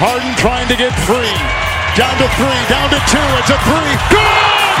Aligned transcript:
Harden 0.00 0.32
trying 0.40 0.64
to 0.72 0.76
get 0.80 0.96
free. 1.04 1.36
Down 1.92 2.16
to 2.16 2.24
three, 2.40 2.60
down 2.72 2.88
to 2.88 2.96
two. 3.04 3.28
It's 3.36 3.52
a 3.52 3.58
three. 3.68 3.92
Good! 4.08 4.76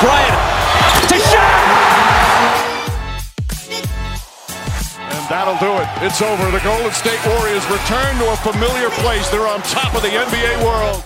Bryant 0.00 0.40
to 1.12 1.16
shot. 1.28 1.60
And 5.12 5.24
that'll 5.28 5.60
do 5.60 5.76
it. 5.76 5.88
It's 6.08 6.24
over. 6.24 6.50
The 6.56 6.64
Golden 6.64 6.88
State 6.96 7.20
Warriors 7.36 7.68
return 7.68 8.16
to 8.16 8.32
a 8.32 8.36
familiar 8.40 8.88
place. 9.04 9.28
They're 9.28 9.46
on 9.46 9.60
top 9.68 9.92
of 9.92 10.00
the 10.00 10.08
NBA 10.08 10.64
world. 10.64 11.04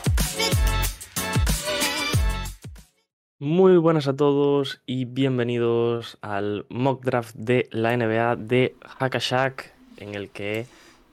Muy 3.41 3.79
buenas 3.79 4.07
a 4.07 4.15
todos 4.15 4.81
y 4.87 5.07
bienvenidos 5.07 6.19
al 6.23 6.67
mock 6.69 7.05
draft 7.05 7.35
de 7.35 7.69
la 7.73 7.97
NBA 7.97 8.37
de 8.37 8.77
Hackashack, 9.01 9.73
en 9.97 10.15
el 10.15 10.31
que 10.31 10.67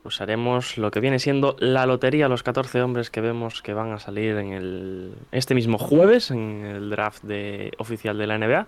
pues 0.08 0.22
haremos 0.22 0.78
lo 0.78 0.90
que 0.90 1.02
viene 1.02 1.20
siendo 1.20 1.58
la 1.60 1.86
lotería, 1.86 2.30
los 2.30 2.42
14 2.42 2.82
hombres 2.82 3.10
que 3.10 3.20
vemos 3.20 3.62
que 3.62 3.74
van 3.74 3.92
a 3.92 4.00
salir 4.00 4.38
en 4.38 4.54
el, 4.54 5.16
este 5.34 5.54
mismo 5.54 5.78
jueves 5.78 6.32
en 6.32 6.64
el 6.66 6.90
draft 6.92 7.24
de, 7.24 7.74
oficial 7.78 8.18
de 8.18 8.26
la 8.26 8.38
NBA. 8.38 8.68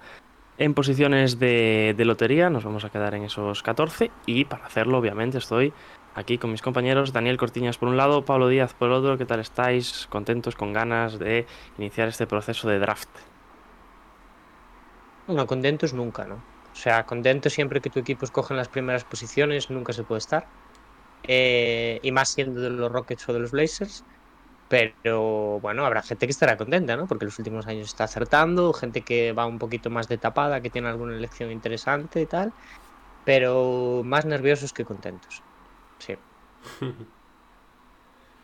En 0.58 0.74
posiciones 0.74 1.40
de, 1.40 1.96
lotería 2.00 2.50
nos 2.50 2.66
vamos 2.66 2.84
a 2.84 2.90
quedar 2.90 3.16
en 3.16 3.24
esos 3.24 3.64
14 3.64 4.12
y 4.26 4.44
para 4.44 4.66
hacerlo 4.66 4.98
obviamente 4.98 5.38
estoy 5.38 5.72
aquí 6.14 6.38
con 6.38 6.52
mis 6.52 6.62
compañeros 6.62 7.14
Daniel 7.14 7.38
Cortiñas 7.38 7.78
por 7.78 7.88
un 7.88 7.96
lado, 7.96 8.26
Pablo 8.26 8.50
Díaz 8.50 8.74
por 8.74 8.90
el 8.90 8.96
otro. 8.96 9.18
¿Qué 9.18 9.26
tal 9.26 9.40
estáis? 9.40 10.08
¿Contentos 10.10 10.58
con 10.58 10.74
ganas 10.74 11.20
de 11.20 11.46
iniciar 11.78 12.10
este 12.10 12.28
proceso 12.28 12.68
de 12.68 12.80
draft? 12.80 13.08
No, 15.30 15.48
contentos 15.48 15.94
nunca, 15.94 16.26
¿no? 16.26 16.44
O 16.74 16.76
sea, 16.76 17.06
contento 17.06 17.50
siempre 17.50 17.80
que 17.80 17.90
tu 17.90 18.00
equipo 18.00 18.26
escoge 18.26 18.54
las 18.54 18.68
primeras 18.68 19.06
posiciones, 19.06 19.70
nunca 19.70 19.94
se 19.94 20.04
puede 20.04 20.20
estar. 20.20 20.59
Eh, 21.24 22.00
y 22.02 22.12
más 22.12 22.30
siendo 22.30 22.62
de 22.62 22.70
los 22.70 22.92
Rockets 22.92 23.28
o 23.30 23.34
de 23.34 23.40
los 23.40 23.52
Blazers. 23.52 24.04
Pero 24.68 25.60
bueno, 25.62 25.86
habrá 25.86 26.04
gente 26.04 26.28
que 26.28 26.32
estará 26.32 26.56
contenta, 26.56 26.96
¿no? 26.96 27.08
Porque 27.08 27.26
los 27.26 27.38
últimos 27.40 27.66
años 27.66 27.88
está 27.88 28.04
acertando, 28.04 28.72
gente 28.74 29.02
que 29.02 29.32
va 29.32 29.48
un 29.48 29.58
poquito 29.58 29.90
más 29.90 30.08
de 30.08 30.18
tapada, 30.20 30.62
que 30.62 30.70
tiene 30.70 30.90
alguna 30.90 31.16
elección 31.16 31.52
interesante 31.52 32.22
y 32.22 32.26
tal. 32.28 32.54
Pero 33.26 34.02
más 34.06 34.26
nerviosos 34.26 34.72
que 34.72 34.86
contentos. 34.86 35.42
Sí. 35.98 36.16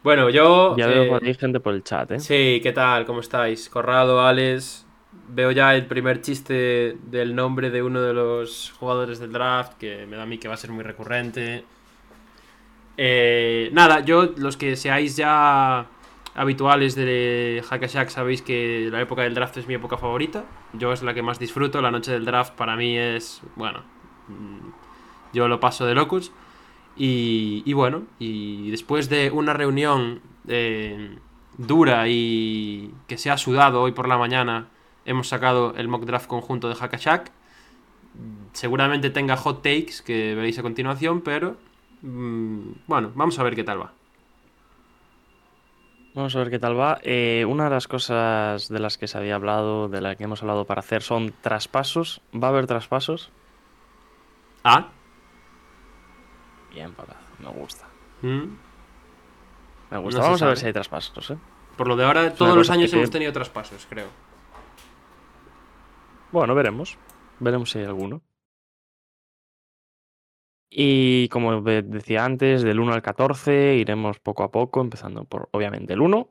Bueno, 0.05 0.29
yo. 0.29 0.77
Ya 0.77 0.85
veo 0.85 1.03
eh, 1.05 1.09
por 1.09 1.23
ahí 1.23 1.33
gente 1.33 1.59
por 1.59 1.73
el 1.73 1.83
chat, 1.83 2.11
¿eh? 2.11 2.19
Sí, 2.19 2.59
¿qué 2.61 2.71
tal? 2.71 3.07
¿Cómo 3.07 3.21
estáis? 3.21 3.67
Corrado, 3.69 4.21
Alex. 4.21 4.85
Veo 5.29 5.49
ya 5.49 5.73
el 5.73 5.87
primer 5.87 6.21
chiste 6.21 6.95
del 7.07 7.33
nombre 7.33 7.71
de 7.71 7.81
uno 7.81 7.99
de 8.03 8.13
los 8.13 8.71
jugadores 8.79 9.17
del 9.17 9.31
draft, 9.31 9.79
que 9.79 10.05
me 10.05 10.15
da 10.15 10.21
a 10.21 10.25
mí 10.27 10.37
que 10.37 10.47
va 10.47 10.53
a 10.53 10.57
ser 10.57 10.69
muy 10.69 10.83
recurrente. 10.83 11.65
Eh, 12.97 13.69
nada, 13.73 14.01
yo, 14.01 14.33
los 14.37 14.57
que 14.57 14.75
seáis 14.75 15.15
ya 15.17 15.87
habituales 16.35 16.95
de 16.95 17.63
Hackashack, 17.67 18.09
sabéis 18.09 18.41
que 18.41 18.89
la 18.91 19.01
época 19.01 19.23
del 19.23 19.33
draft 19.33 19.57
es 19.57 19.67
mi 19.67 19.73
época 19.73 19.97
favorita. 19.97 20.45
Yo 20.73 20.91
es 20.93 21.01
la 21.01 21.13
que 21.13 21.21
más 21.21 21.39
disfruto. 21.39 21.81
La 21.81 21.91
noche 21.91 22.11
del 22.11 22.25
draft 22.25 22.53
para 22.55 22.75
mí 22.75 22.97
es, 22.97 23.41
bueno, 23.55 23.83
mm, 24.27 24.69
yo 25.33 25.47
lo 25.47 25.59
paso 25.59 25.85
de 25.85 25.95
locos. 25.95 26.31
Y, 26.97 27.63
y 27.65 27.73
bueno, 27.73 28.03
y 28.19 28.71
después 28.71 29.09
de 29.09 29.29
una 29.31 29.53
reunión 29.53 30.21
eh, 30.47 31.17
dura 31.57 32.07
y 32.07 32.93
que 33.07 33.17
se 33.17 33.29
ha 33.31 33.37
sudado 33.37 33.81
hoy 33.81 33.91
por 33.91 34.07
la 34.07 34.17
mañana, 34.17 34.67
hemos 35.05 35.27
sacado 35.27 35.73
el 35.77 35.87
mock 35.87 36.05
draft 36.05 36.27
conjunto 36.27 36.69
de 36.69 36.75
Hackashack. 36.75 37.31
Seguramente 38.53 39.09
tenga 39.09 39.35
hot 39.35 39.61
takes 39.61 39.95
que 40.05 40.35
veréis 40.35 40.57
a 40.59 40.61
continuación, 40.61 41.21
pero 41.21 41.57
mm, 42.05 42.71
bueno, 42.87 43.11
vamos 43.15 43.37
a 43.39 43.43
ver 43.43 43.55
qué 43.55 43.63
tal 43.63 43.81
va. 43.81 43.91
Vamos 46.13 46.33
a 46.35 46.39
ver 46.39 46.49
qué 46.49 46.59
tal 46.59 46.79
va. 46.79 46.99
Eh, 47.03 47.43
una 47.45 47.65
de 47.65 47.69
las 47.71 47.87
cosas 47.89 48.69
de 48.69 48.79
las 48.79 48.97
que 48.97 49.07
se 49.07 49.17
había 49.17 49.35
hablado, 49.35 49.89
de 49.89 49.99
la 49.99 50.15
que 50.15 50.23
hemos 50.23 50.41
hablado 50.41 50.65
para 50.65 50.79
hacer, 50.79 51.01
son 51.01 51.33
traspasos. 51.41 52.21
¿Va 52.33 52.47
a 52.47 52.51
haber 52.51 52.67
traspasos? 52.67 53.31
Ah, 54.63 54.87
Bien, 56.73 56.91
Pablo, 56.93 57.13
me 57.39 57.49
gusta. 57.49 57.85
mm, 58.21 58.27
Me 59.91 59.97
gusta. 59.99 60.19
No 60.19 60.25
Vamos 60.25 60.41
a 60.41 60.47
ver 60.47 60.57
si 60.57 60.65
hay 60.67 60.73
traspasos, 60.73 61.31
¿eh? 61.31 61.37
por 61.77 61.87
lo 61.87 61.95
de 61.97 62.05
ahora, 62.05 62.33
todos 62.33 62.55
los 62.55 62.69
años 62.69 62.89
que- 62.91 62.97
hemos 62.97 63.11
tenido 63.11 63.31
traspasos, 63.33 63.85
creo. 63.89 64.07
Bueno, 66.31 66.55
veremos. 66.55 66.97
Veremos 67.39 67.69
si 67.71 67.79
hay 67.79 67.85
alguno. 67.85 68.21
Y 70.77 71.29
como 71.29 71.61
decía 71.61 72.25
antes, 72.25 72.61
del 72.61 72.81
1 72.81 72.93
al 72.93 73.01
14 73.01 73.75
iremos 73.75 74.19
poco 74.19 74.43
a 74.43 74.51
poco, 74.51 74.81
empezando 74.81 75.23
por 75.23 75.47
obviamente 75.51 75.93
el 75.93 76.01
1 76.01 76.27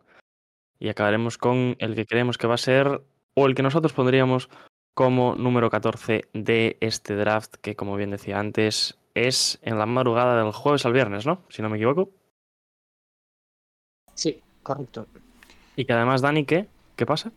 y 0.79 0.91
acabaremos 0.91 1.39
con 1.39 1.77
el 1.79 1.95
que 1.95 2.05
creemos 2.05 2.37
que 2.37 2.47
va 2.47 2.57
a 2.57 2.59
ser 2.59 3.01
o 3.33 3.47
el 3.47 3.55
que 3.55 3.63
nosotros 3.63 3.95
pondríamos 3.95 4.51
como 4.93 5.35
número 5.35 5.71
14 5.71 6.29
de 6.35 6.77
este 6.81 7.17
draft, 7.17 7.55
que 7.63 7.75
como 7.75 7.97
bien 7.97 8.11
decía 8.11 8.39
antes, 8.39 8.99
es 9.15 9.59
en 9.63 9.79
la 9.79 9.87
madrugada 9.87 10.43
del 10.43 10.53
jueves 10.53 10.85
al 10.85 10.93
viernes, 10.93 11.25
¿no? 11.25 11.41
Si 11.49 11.63
no 11.63 11.71
me 11.71 11.79
equivoco. 11.79 12.11
Sí, 14.13 14.43
correcto. 14.63 15.07
Y 15.75 15.87
que 15.87 15.93
además, 15.95 16.21
Dani, 16.21 16.45
¿qué? 16.45 16.69
¿Qué 16.97 17.07
pasa? 17.07 17.33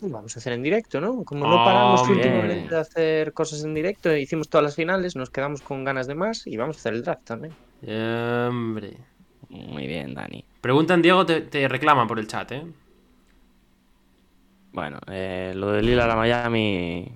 Vamos 0.00 0.36
a 0.36 0.38
hacer 0.38 0.52
en 0.52 0.62
directo, 0.62 1.00
¿no? 1.00 1.24
Como 1.24 1.46
no 1.46 1.56
paramos 1.64 2.08
últimamente 2.08 2.68
de 2.72 2.80
hacer 2.80 3.32
cosas 3.32 3.64
en 3.64 3.74
directo, 3.74 4.14
hicimos 4.14 4.48
todas 4.48 4.62
las 4.62 4.76
finales, 4.76 5.16
nos 5.16 5.30
quedamos 5.30 5.60
con 5.60 5.84
ganas 5.84 6.06
de 6.06 6.14
más 6.14 6.46
y 6.46 6.56
vamos 6.56 6.76
a 6.76 6.78
hacer 6.80 6.94
el 6.94 7.02
draft 7.02 7.24
también. 7.24 7.52
Hombre. 7.82 8.96
Muy 9.48 9.86
bien, 9.86 10.14
Dani. 10.14 10.44
Preguntan, 10.60 11.02
Diego, 11.02 11.26
te, 11.26 11.40
te 11.40 11.66
reclaman 11.66 12.06
por 12.06 12.18
el 12.18 12.26
chat, 12.28 12.52
¿eh? 12.52 12.64
Bueno, 14.72 14.98
eh, 15.08 15.52
lo 15.56 15.72
de 15.72 15.82
Lila 15.82 16.04
a 16.04 16.08
la 16.08 16.16
Miami... 16.16 17.10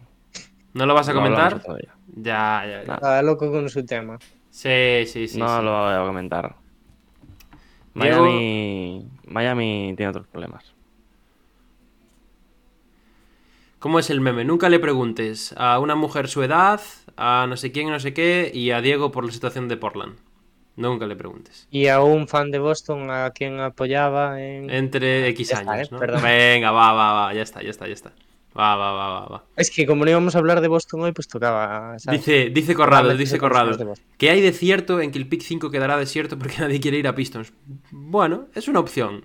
¿No 0.75 0.87
lo 0.87 0.95
vas 0.95 1.09
a 1.09 1.13
no 1.13 1.21
comentar? 1.21 1.63
Ya, 2.17 2.65
ya, 2.67 2.85
ya. 2.85 2.95
Está 2.95 3.23
loco 3.23 3.51
con 3.53 3.69
su 3.69 3.85
tema. 3.85 4.19
Sí, 4.51 5.05
sí, 5.07 5.29
sí. 5.29 5.39
no 5.39 5.59
sí. 5.59 5.65
lo 5.65 5.85
voy 5.85 5.95
a 5.95 6.07
comentar. 6.07 6.57
Diego- 7.95 8.23
Miami, 8.23 9.07
Miami 9.27 9.95
tiene 9.97 10.11
otros 10.11 10.27
problemas. 10.29 10.72
¿Cómo 13.83 13.99
es 13.99 14.11
el 14.11 14.21
meme? 14.21 14.45
Nunca 14.45 14.69
le 14.69 14.79
preguntes 14.79 15.53
a 15.57 15.81
una 15.81 15.97
mujer 15.97 16.29
su 16.29 16.45
edad, 16.45 16.81
a 17.17 17.47
no 17.49 17.57
sé 17.57 17.73
quién, 17.73 17.91
no 17.91 17.99
sé 17.99 18.15
qué, 18.15 18.49
y 18.55 18.71
a 18.71 18.81
Diego 18.81 19.11
por 19.11 19.25
la 19.25 19.33
situación 19.33 19.67
de 19.67 19.77
Portland. 19.77 20.19
Nunca 20.77 21.05
le 21.09 21.17
preguntes. 21.17 21.67
Y 21.69 21.89
a 21.89 22.01
un 22.01 22.29
fan 22.29 22.53
de 22.53 22.61
Boston 22.61 23.11
a 23.11 23.33
quien 23.33 23.59
apoyaba 23.59 24.41
en... 24.41 24.71
Entre 24.71 25.27
X 25.31 25.49
Ya 25.49 25.59
está, 25.59 25.73
años, 25.73 25.89
¿eh? 25.89 25.91
¿no? 25.91 25.99
Perdón. 25.99 26.23
Venga, 26.23 26.71
va, 26.71 26.93
va, 26.93 27.13
va, 27.13 27.35
ya 27.35 27.43
está, 27.43 27.61
ya 27.61 27.71
está, 27.71 27.89
ya 27.89 27.95
está. 27.95 28.13
Va, 28.57 28.77
va, 28.77 28.93
va, 28.93 29.09
va, 29.09 29.27
va. 29.27 29.45
Es 29.57 29.69
que 29.73 29.85
como 29.85 30.05
no 30.05 30.13
íbamos 30.13 30.37
a 30.37 30.39
hablar 30.39 30.61
de 30.61 30.69
Boston 30.69 31.01
hoy, 31.01 31.11
pues 31.11 31.27
tocaba... 31.27 31.99
¿sabes? 31.99 32.21
Dice, 32.21 32.51
dice 32.51 32.77
Corrado, 32.77 33.17
dice 33.17 33.37
Corrado. 33.37 33.77
¿Qué 34.17 34.31
hay 34.31 34.41
de 34.41 34.53
cierto 34.53 35.01
en 35.01 35.11
que 35.11 35.19
el 35.19 35.27
pick 35.27 35.43
5 35.43 35.73
quedará 35.73 35.97
desierto 35.97 36.39
porque 36.39 36.55
nadie 36.61 36.79
quiere 36.79 36.99
ir 36.99 37.09
a 37.09 37.17
Pistons? 37.17 37.53
Bueno, 37.91 38.47
es 38.55 38.69
una 38.69 38.79
opción. 38.79 39.25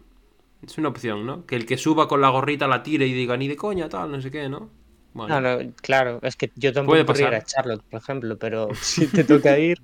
Es 0.62 0.78
una 0.78 0.90
opción, 0.90 1.25
¿no? 1.25 1.45
Que 1.45 1.56
el 1.56 1.66
que 1.66 1.78
suba 1.78 2.07
con 2.07 2.19
la 2.22 2.29
gorrita 2.29 2.68
la 2.68 2.84
tire 2.84 3.06
y 3.07 3.13
diga 3.13 3.38
ni 3.38 3.47
de 3.47 3.56
coña, 3.56 3.90
tal, 3.90 4.12
no 4.12 4.19
sé 4.22 4.31
qué, 4.31 4.50
¿no? 4.50 4.69
Bueno. 5.13 5.40
No, 5.41 5.57
no, 5.63 5.72
claro, 5.81 6.19
es 6.23 6.35
que 6.35 6.47
yo 6.56 6.72
Puede 6.72 6.73
tampoco 6.73 7.06
querría 7.13 7.28
ir 7.28 7.29
pasar. 7.29 7.41
a 7.41 7.44
Charlotte, 7.45 7.84
por 7.90 8.00
ejemplo, 8.01 8.38
pero 8.38 8.69
si 8.75 9.07
te 9.07 9.23
toca 9.23 9.58
ir, 9.58 9.79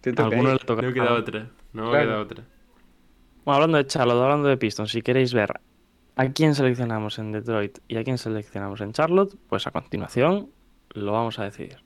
te 0.00 0.12
toca 0.12 0.28
alguno 0.28 0.50
ir. 0.52 0.60
le 0.60 0.64
toca. 0.66 0.82
No 0.82 0.92
queda 0.92 1.12
otra. 1.14 1.50
No 1.72 1.90
Claro. 1.90 2.06
queda 2.08 2.20
otra. 2.20 2.44
Bueno, 3.44 3.54
hablando 3.56 3.78
de 3.78 3.86
Charlotte, 3.86 4.22
hablando 4.22 4.48
de 4.48 4.56
Pistons, 4.56 4.90
si 4.90 5.02
queréis 5.02 5.34
ver 5.34 5.52
a 6.16 6.28
quién 6.32 6.54
seleccionamos 6.54 7.18
en 7.18 7.32
Detroit 7.32 7.78
y 7.88 7.96
a 7.96 8.04
quién 8.04 8.16
seleccionamos 8.18 8.80
en 8.80 8.92
Charlotte, 8.92 9.36
pues 9.48 9.66
a 9.66 9.70
continuación 9.70 10.50
lo 10.90 11.12
vamos 11.12 11.38
a 11.38 11.44
decidir. 11.44 11.78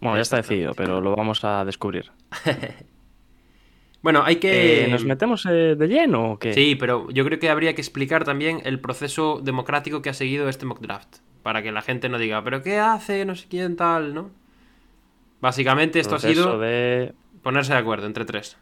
Bueno, 0.00 0.16
ya 0.16 0.22
está 0.22 0.36
decidido, 0.36 0.74
pero 0.74 1.00
lo 1.00 1.14
vamos 1.16 1.44
a 1.44 1.64
descubrir. 1.64 2.10
Bueno, 4.06 4.22
hay 4.24 4.36
que. 4.36 4.84
Eh, 4.84 4.88
¿Nos 4.88 5.04
metemos 5.04 5.44
eh, 5.46 5.74
de 5.74 5.88
lleno 5.88 6.30
o 6.30 6.38
qué? 6.38 6.52
Sí, 6.52 6.76
pero 6.76 7.10
yo 7.10 7.24
creo 7.24 7.40
que 7.40 7.50
habría 7.50 7.74
que 7.74 7.80
explicar 7.80 8.22
también 8.22 8.60
el 8.62 8.78
proceso 8.78 9.40
democrático 9.42 10.00
que 10.00 10.10
ha 10.10 10.14
seguido 10.14 10.48
este 10.48 10.64
mock 10.64 10.78
draft. 10.78 11.16
Para 11.42 11.60
que 11.60 11.72
la 11.72 11.82
gente 11.82 12.08
no 12.08 12.16
diga, 12.16 12.44
¿pero 12.44 12.62
qué 12.62 12.78
hace? 12.78 13.24
No 13.24 13.34
sé 13.34 13.48
quién 13.50 13.74
tal, 13.74 14.14
¿no? 14.14 14.30
Básicamente 15.40 15.98
esto 15.98 16.14
ha 16.14 16.18
Proceso 16.20 16.40
sido 16.40 16.58
de... 16.60 17.14
ponerse 17.42 17.72
de 17.72 17.80
acuerdo 17.80 18.06
entre 18.06 18.24
tres. 18.24 18.56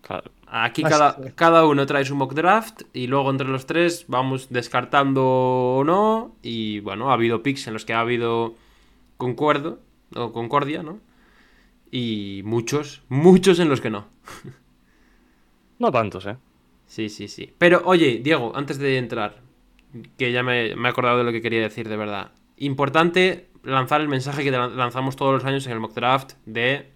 Claro, 0.00 0.32
Aquí 0.48 0.82
Así 0.82 0.92
cada, 0.92 1.16
es. 1.24 1.34
cada 1.34 1.64
uno 1.64 1.86
trae 1.86 2.04
su 2.04 2.16
mock 2.16 2.34
draft 2.34 2.82
y 2.92 3.06
luego 3.06 3.30
entre 3.30 3.46
los 3.46 3.66
tres 3.66 4.06
vamos 4.08 4.48
descartando 4.50 5.22
o 5.24 5.84
no. 5.84 6.34
Y 6.42 6.80
bueno, 6.80 7.10
ha 7.10 7.14
habido 7.14 7.44
picks 7.44 7.68
en 7.68 7.72
los 7.74 7.84
que 7.84 7.92
ha 7.94 8.00
habido 8.00 8.56
concuerdo 9.16 9.78
o 10.16 10.32
concordia, 10.32 10.82
¿no? 10.82 10.98
Y 11.92 12.42
muchos, 12.44 13.02
muchos 13.08 13.60
en 13.60 13.68
los 13.68 13.80
que 13.80 13.90
no. 13.90 14.12
No 15.78 15.90
tantos, 15.90 16.26
¿eh? 16.26 16.36
Sí, 16.86 17.08
sí, 17.08 17.28
sí. 17.28 17.52
Pero 17.58 17.82
oye, 17.84 18.20
Diego, 18.22 18.52
antes 18.54 18.78
de 18.78 18.96
entrar, 18.98 19.40
que 20.16 20.32
ya 20.32 20.42
me, 20.42 20.76
me 20.76 20.88
he 20.88 20.90
acordado 20.90 21.18
de 21.18 21.24
lo 21.24 21.32
que 21.32 21.42
quería 21.42 21.60
decir 21.60 21.88
de 21.88 21.96
verdad. 21.96 22.32
Importante 22.58 23.48
lanzar 23.64 24.00
el 24.00 24.08
mensaje 24.08 24.44
que 24.44 24.52
lan- 24.52 24.74
lanzamos 24.76 25.16
todos 25.16 25.32
los 25.34 25.44
años 25.44 25.66
en 25.66 25.72
el 25.72 25.80
mock 25.80 25.94
draft 25.94 26.34
de... 26.46 26.90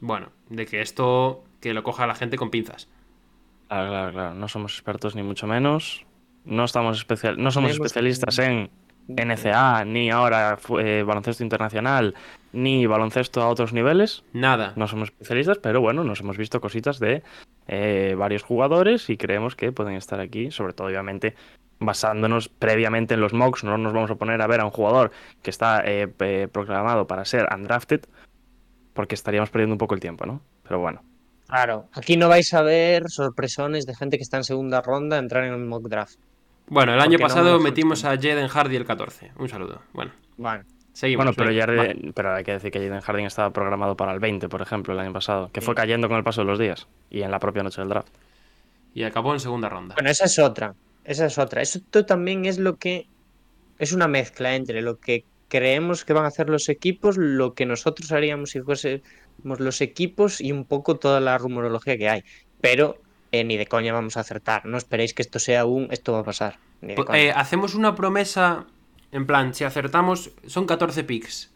Bueno, 0.00 0.30
de 0.48 0.66
que 0.66 0.80
esto 0.80 1.44
que 1.60 1.74
lo 1.74 1.82
coja 1.82 2.06
la 2.06 2.14
gente 2.14 2.36
con 2.36 2.50
pinzas. 2.50 2.88
Claro, 3.68 3.88
claro, 3.88 4.12
claro. 4.12 4.34
No 4.34 4.48
somos 4.48 4.74
expertos 4.74 5.14
ni 5.16 5.22
mucho 5.22 5.46
menos. 5.46 6.04
No 6.44 6.64
estamos 6.64 6.98
especial, 6.98 7.40
no 7.42 7.50
somos 7.50 7.72
especialistas 7.72 8.38
en 8.40 8.68
NCA, 9.08 9.84
ni 9.84 10.10
ahora 10.10 10.58
eh, 10.78 11.04
baloncesto 11.06 11.42
internacional, 11.42 12.14
ni 12.52 12.86
baloncesto 12.86 13.42
a 13.42 13.48
otros 13.48 13.72
niveles. 13.72 14.24
Nada. 14.32 14.72
No 14.76 14.88
somos 14.88 15.10
especialistas, 15.10 15.58
pero 15.58 15.80
bueno, 15.80 16.04
nos 16.04 16.20
hemos 16.20 16.36
visto 16.36 16.60
cositas 16.60 16.98
de 16.98 17.22
eh, 17.68 18.14
varios 18.16 18.42
jugadores 18.42 19.10
y 19.10 19.16
creemos 19.16 19.56
que 19.56 19.72
pueden 19.72 19.94
estar 19.94 20.20
aquí, 20.20 20.50
sobre 20.50 20.72
todo 20.72 20.88
obviamente 20.88 21.34
basándonos 21.78 22.48
previamente 22.48 23.14
en 23.14 23.20
los 23.20 23.32
mocks. 23.32 23.64
No 23.64 23.76
nos 23.78 23.92
vamos 23.92 24.10
a 24.10 24.14
poner 24.14 24.40
a 24.40 24.46
ver 24.46 24.60
a 24.60 24.64
un 24.64 24.70
jugador 24.70 25.10
que 25.42 25.50
está 25.50 25.82
eh, 25.84 26.08
proclamado 26.50 27.06
para 27.06 27.24
ser 27.24 27.48
undrafted, 27.54 28.02
porque 28.94 29.14
estaríamos 29.14 29.50
perdiendo 29.50 29.74
un 29.74 29.78
poco 29.78 29.94
el 29.94 30.00
tiempo, 30.00 30.26
¿no? 30.26 30.40
Pero 30.62 30.78
bueno. 30.78 31.02
Claro, 31.48 31.88
aquí 31.92 32.16
no 32.16 32.28
vais 32.28 32.54
a 32.54 32.62
ver 32.62 33.10
sorpresones 33.10 33.84
de 33.84 33.94
gente 33.94 34.16
que 34.16 34.22
está 34.22 34.38
en 34.38 34.44
segunda 34.44 34.80
ronda 34.80 35.18
entrar 35.18 35.44
en 35.44 35.52
el 35.52 35.58
mock 35.58 35.86
draft. 35.86 36.18
Bueno, 36.72 36.92
el 36.92 36.98
¿Por 37.00 37.06
año 37.06 37.18
no 37.18 37.22
pasado 37.26 37.58
me 37.58 37.64
metimos 37.64 38.02
a 38.06 38.16
Jaden 38.16 38.48
Hardy 38.48 38.76
el 38.76 38.86
14. 38.86 39.32
Un 39.36 39.46
saludo. 39.46 39.82
Bueno, 39.92 40.12
Bueno, 40.38 40.64
seguimos. 40.94 41.26
Bueno, 41.26 41.36
pero, 41.36 41.52
ya 41.52 41.66
pero 42.14 42.34
hay 42.34 42.44
que 42.44 42.52
decir 42.52 42.70
que 42.70 42.78
Jaden 42.78 43.02
Harding 43.02 43.26
estaba 43.26 43.50
programado 43.50 43.94
para 43.94 44.12
el 44.14 44.20
20, 44.20 44.48
por 44.48 44.62
ejemplo, 44.62 44.94
el 44.94 45.00
año 45.00 45.12
pasado, 45.12 45.50
que 45.52 45.60
fue 45.60 45.74
cayendo 45.74 46.08
con 46.08 46.16
el 46.16 46.24
paso 46.24 46.40
de 46.40 46.46
los 46.46 46.58
días 46.58 46.88
y 47.10 47.20
en 47.20 47.30
la 47.30 47.40
propia 47.40 47.62
noche 47.62 47.82
del 47.82 47.90
draft. 47.90 48.08
Y 48.94 49.02
acabó 49.02 49.34
en 49.34 49.40
segunda 49.40 49.68
ronda. 49.68 49.96
bueno, 49.96 50.08
esa 50.08 50.24
es 50.24 50.38
otra. 50.38 50.74
Esa 51.04 51.26
es 51.26 51.36
otra. 51.36 51.60
Eso 51.60 51.80
también 52.06 52.46
es 52.46 52.58
lo 52.58 52.78
que. 52.78 53.06
Es 53.78 53.92
una 53.92 54.08
mezcla 54.08 54.54
entre 54.56 54.80
lo 54.80 54.98
que 54.98 55.26
creemos 55.48 56.06
que 56.06 56.14
van 56.14 56.24
a 56.24 56.28
hacer 56.28 56.48
los 56.48 56.70
equipos, 56.70 57.18
lo 57.18 57.52
que 57.52 57.66
nosotros 57.66 58.10
haríamos 58.12 58.52
si 58.52 58.62
fuésemos 58.62 59.02
los 59.44 59.82
equipos 59.82 60.40
y 60.40 60.52
un 60.52 60.64
poco 60.64 60.96
toda 60.96 61.20
la 61.20 61.36
rumorología 61.36 61.98
que 61.98 62.08
hay. 62.08 62.24
Pero 62.62 62.96
eh, 63.32 63.44
ni 63.44 63.56
de 63.56 63.66
coña 63.66 63.92
vamos 63.92 64.16
a 64.16 64.20
acertar. 64.20 64.64
No 64.66 64.78
esperéis 64.78 65.14
que 65.14 65.22
esto 65.22 65.38
sea 65.38 65.64
un. 65.64 65.88
Esto 65.90 66.12
va 66.12 66.20
a 66.20 66.24
pasar. 66.24 66.58
Ni 66.80 66.88
de 66.90 66.94
Po- 66.94 67.04
coña. 67.06 67.18
eh, 67.18 67.32
hacemos 67.32 67.74
una 67.74 67.94
promesa. 67.94 68.66
En 69.10 69.26
plan, 69.26 69.52
si 69.54 69.64
acertamos. 69.64 70.30
Son 70.46 70.66
14 70.66 71.02
picks. 71.04 71.50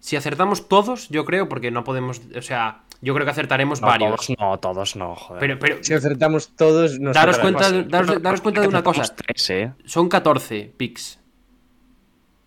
Si 0.00 0.16
acertamos 0.16 0.68
todos, 0.68 1.08
yo 1.10 1.24
creo, 1.24 1.48
porque 1.48 1.70
no 1.70 1.84
podemos. 1.84 2.20
O 2.36 2.42
sea, 2.42 2.82
yo 3.00 3.14
creo 3.14 3.24
que 3.24 3.30
acertaremos 3.30 3.80
No, 3.80 3.86
varios. 3.86 4.26
todos 4.26 4.38
no, 4.38 4.58
todos 4.58 4.96
no, 4.96 5.14
joder. 5.14 5.40
Pero, 5.40 5.58
pero 5.58 5.84
Si 5.84 5.94
acertamos 5.94 6.56
todos. 6.56 6.98
nos 6.98 7.14
daros 7.14 7.38
cuenta, 7.38 7.70
daros, 7.84 8.20
daros 8.22 8.40
cuenta 8.40 8.60
de 8.62 8.68
una 8.68 8.82
cosa. 8.82 9.02
Tres, 9.14 9.48
¿eh? 9.50 9.72
Son 9.84 10.08
14 10.08 10.72
picks. 10.76 11.20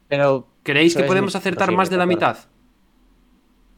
Pero. 0.08 0.48
¿Creéis 0.64 0.96
que 0.96 1.04
podemos 1.04 1.36
acertar 1.36 1.72
más 1.72 1.90
de 1.92 1.98
la 1.98 2.06
mitad? 2.08 2.38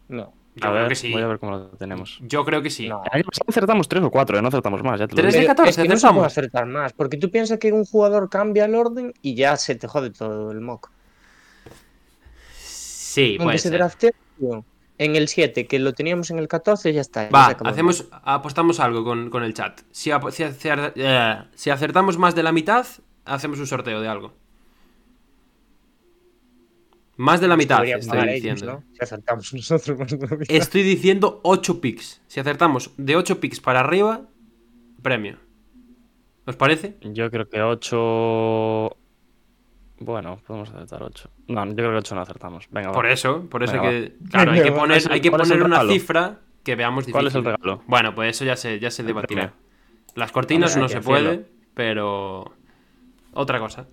No. 0.07 0.34
Yo 0.59 0.68
A 0.68 0.71
creo 0.71 0.81
ver, 0.81 0.88
que 0.89 0.95
sí. 0.95 1.12
Voy 1.12 1.21
a 1.21 1.27
ver 1.27 1.39
cómo 1.39 1.51
lo 1.54 1.68
tenemos. 1.69 2.19
Yo 2.21 2.44
creo 2.44 2.62
que 2.62 2.69
sí. 2.69 2.88
No. 2.88 3.01
El 3.06 3.12
año 3.19 3.24
pasado 3.25 3.45
acertamos 3.48 3.88
tres 3.88 4.04
o 4.04 4.09
cuatro, 4.12 4.38
¿eh? 4.38 4.42
no 4.42 4.48
acertamos 4.48 4.83
más, 4.83 5.00
ya 5.00 5.07
te 5.07 5.15
lo 5.15 5.21
Tres 5.21 5.33
digo. 5.33 5.42
de 5.42 5.48
Pero 5.48 5.56
14 5.56 5.69
es 5.69 5.88
que 5.88 5.94
no 5.94 6.00
se 6.00 6.13
puede 6.13 6.25
acertar 6.25 6.65
más, 6.65 6.94
porque 6.94 7.18
tú 7.18 7.30
piensas 7.30 7.59
que 7.59 7.71
un 7.71 7.86
jugador 7.86 8.30
cambia 8.30 8.65
el 8.65 8.75
orden 8.75 9.13
y 9.21 9.36
ya 9.36 9.56
se 9.57 9.75
te 9.75 9.88
jode 9.88 10.09
todo 10.12 10.51
el 10.51 10.62
mock. 10.62 10.89
Sí, 12.56 13.31
Aunque 13.39 13.44
puede 13.44 13.57
se 13.59 13.69
ser. 13.69 13.77
draftea 13.77 14.12
en 15.00 15.15
el 15.15 15.27
7, 15.27 15.68
que 15.68 15.80
lo 15.80 15.94
teníamos 15.94 16.31
en 16.31 16.39
el 16.39 16.48
14, 16.48 16.92
ya 16.94 17.01
está. 17.01 17.25
ya 17.25 17.30
Va, 17.30 17.56
el 17.60 17.68
hacemos, 17.68 18.06
apostamos 18.24 18.80
algo 18.80 19.03
con, 19.03 19.30
con 19.30 19.44
el 19.44 19.53
chat. 19.53 19.81
Si, 19.92 20.10
eh, 20.12 21.38
si 21.56 21.69
acertamos 21.69 22.18
más 22.18 22.36
de 22.36 22.44
la 22.44 22.51
mitad, 22.51 22.86
hacemos 23.25 23.60
un 23.60 23.68
sorteo 23.68 24.01
de 24.01 24.07
algo. 24.07 24.33
Más 27.17 27.41
de 27.41 27.47
la 27.47 27.55
mock. 27.55 27.63
mitad, 27.63 27.83
estoy 27.83 28.09
pagar 28.09 28.29
ellos, 28.29 28.43
diciendo. 28.43 28.65
¿no? 28.65 28.83
Si 28.93 29.03
acertamos 29.03 29.53
nosotros 29.53 29.99
más 29.99 30.11
de 30.11 30.27
la 30.27 30.37
mitad. 30.37 30.55
Estoy 30.55 30.83
diciendo 30.83 31.41
8 31.43 31.81
picks. 31.81 32.21
Si 32.27 32.39
acertamos 32.39 32.91
de 32.97 33.15
8 33.15 33.39
picks 33.39 33.59
para 33.59 33.81
arriba, 33.81 34.21
premio. 35.01 35.37
¿Os 36.45 36.55
parece? 36.55 36.97
Yo 37.01 37.29
creo 37.29 37.49
que 37.49 37.61
ocho... 37.61 38.95
Bueno, 39.99 40.39
podemos 40.45 40.69
acertar 40.69 41.03
ocho. 41.03 41.29
No, 41.47 41.65
yo 41.65 41.75
creo 41.75 41.91
que 41.91 41.97
ocho 41.97 42.15
no 42.15 42.21
acertamos. 42.21 42.67
Venga, 42.69 42.89
va. 42.89 42.93
Por 42.93 43.07
eso, 43.07 43.49
por 43.49 43.63
eso 43.63 43.73
Venga, 43.73 43.89
que. 43.89 44.15
Claro, 44.29 44.51
hay 44.51 44.61
que 44.61 44.71
¿Cuál 44.71 44.81
poner, 44.81 45.11
hay 45.11 45.21
que 45.21 45.31
poner 45.31 45.63
una 45.63 45.87
cifra 45.87 46.39
que 46.63 46.75
veamos 46.75 47.05
difícil. 47.05 47.13
¿Cuál 47.13 47.27
es 47.27 47.35
el 47.35 47.43
regalo? 47.43 47.81
Bueno, 47.87 48.13
pues 48.13 48.35
eso 48.35 48.45
ya 48.45 48.55
se, 48.55 48.79
ya 48.79 48.91
se 48.91 49.03
debatirá. 49.03 49.53
Las 50.13 50.31
cortinas 50.31 50.75
Hombre, 50.75 50.81
no 50.81 50.87
hay 50.87 50.93
se 50.93 51.01
puede, 51.01 51.45
pero. 51.73 52.53
Otra 53.33 53.59
cosa. 53.59 53.87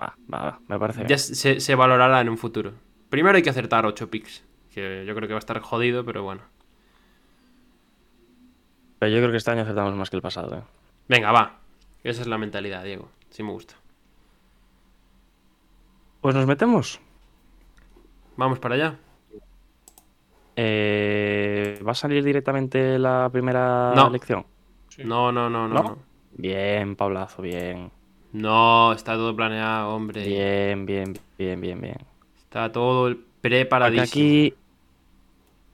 Va, 0.00 0.14
va, 0.32 0.38
va, 0.42 0.60
me 0.68 0.78
parece 0.78 1.00
bien. 1.00 1.08
Ya 1.08 1.18
se, 1.18 1.60
se 1.60 1.74
valorará 1.74 2.20
en 2.20 2.28
un 2.28 2.36
futuro. 2.38 2.72
Primero 3.08 3.36
hay 3.36 3.42
que 3.42 3.50
acertar 3.50 3.86
8 3.86 4.10
picks. 4.10 4.44
Que 4.72 5.04
yo 5.06 5.14
creo 5.14 5.26
que 5.26 5.32
va 5.34 5.38
a 5.38 5.40
estar 5.40 5.58
jodido, 5.60 6.04
pero 6.04 6.22
bueno. 6.22 6.42
Pero 8.98 9.12
yo 9.12 9.18
creo 9.18 9.30
que 9.30 9.36
este 9.38 9.50
año 9.50 9.62
acertamos 9.62 9.94
más 9.94 10.10
que 10.10 10.16
el 10.16 10.22
pasado, 10.22 10.56
¿eh? 10.56 10.62
Venga, 11.08 11.32
va. 11.32 11.58
Esa 12.04 12.22
es 12.22 12.26
la 12.28 12.36
mentalidad, 12.38 12.84
Diego. 12.84 13.08
Sí 13.30 13.42
me 13.42 13.52
gusta. 13.52 13.74
Pues 16.20 16.34
nos 16.34 16.46
metemos. 16.46 17.00
Vamos 18.36 18.58
para 18.58 18.74
allá. 18.74 18.96
Eh, 20.56 21.78
¿Va 21.86 21.92
a 21.92 21.94
salir 21.94 22.24
directamente 22.24 22.98
la 22.98 23.28
primera 23.30 23.92
No. 23.94 24.10
lección? 24.10 24.46
No, 25.04 25.30
no, 25.32 25.50
no, 25.50 25.68
no. 25.68 25.74
¿No? 25.74 25.82
No, 25.82 25.98
Bien, 26.32 26.96
Pablazo, 26.96 27.42
bien. 27.42 27.90
No, 28.36 28.92
está 28.92 29.14
todo 29.14 29.34
planeado, 29.34 29.94
hombre. 29.94 30.26
Bien, 30.26 30.84
bien, 30.84 31.18
bien, 31.38 31.60
bien, 31.60 31.80
bien. 31.80 31.96
Está 32.36 32.70
todo 32.70 33.14
preparadísimo. 33.40 34.04
aquí. 34.04 34.54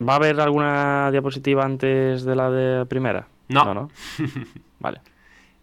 ¿Va 0.06 0.12
a 0.14 0.16
haber 0.16 0.40
alguna 0.40 1.10
diapositiva 1.10 1.64
antes 1.64 2.24
de 2.24 2.36
la 2.36 2.50
de 2.50 2.86
primera? 2.86 3.26
No. 3.48 3.64
No, 3.64 3.74
no. 3.74 3.90
Vale. 4.80 5.00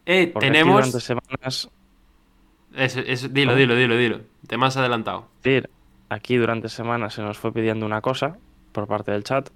Eh, 0.06 0.28
Porque 0.34 0.48
aquí 0.48 0.54
tenemos. 0.54 0.76
durante 0.76 1.00
semanas. 1.00 1.70
Eso, 2.76 3.00
eso- 3.00 3.30
dilo, 3.30 3.56
dilo, 3.56 3.76
dilo, 3.76 3.96
dilo. 3.96 4.20
Te 4.48 4.56
has 4.56 4.76
adelantado. 4.78 5.28
Aquí 6.10 6.36
durante 6.36 6.68
semanas 6.70 7.14
se 7.14 7.22
nos 7.22 7.38
fue 7.38 7.54
pidiendo 7.54 7.86
una 7.86 8.02
cosa 8.02 8.38
por 8.74 8.88
parte 8.88 9.12
del 9.12 9.24
chat. 9.24 9.50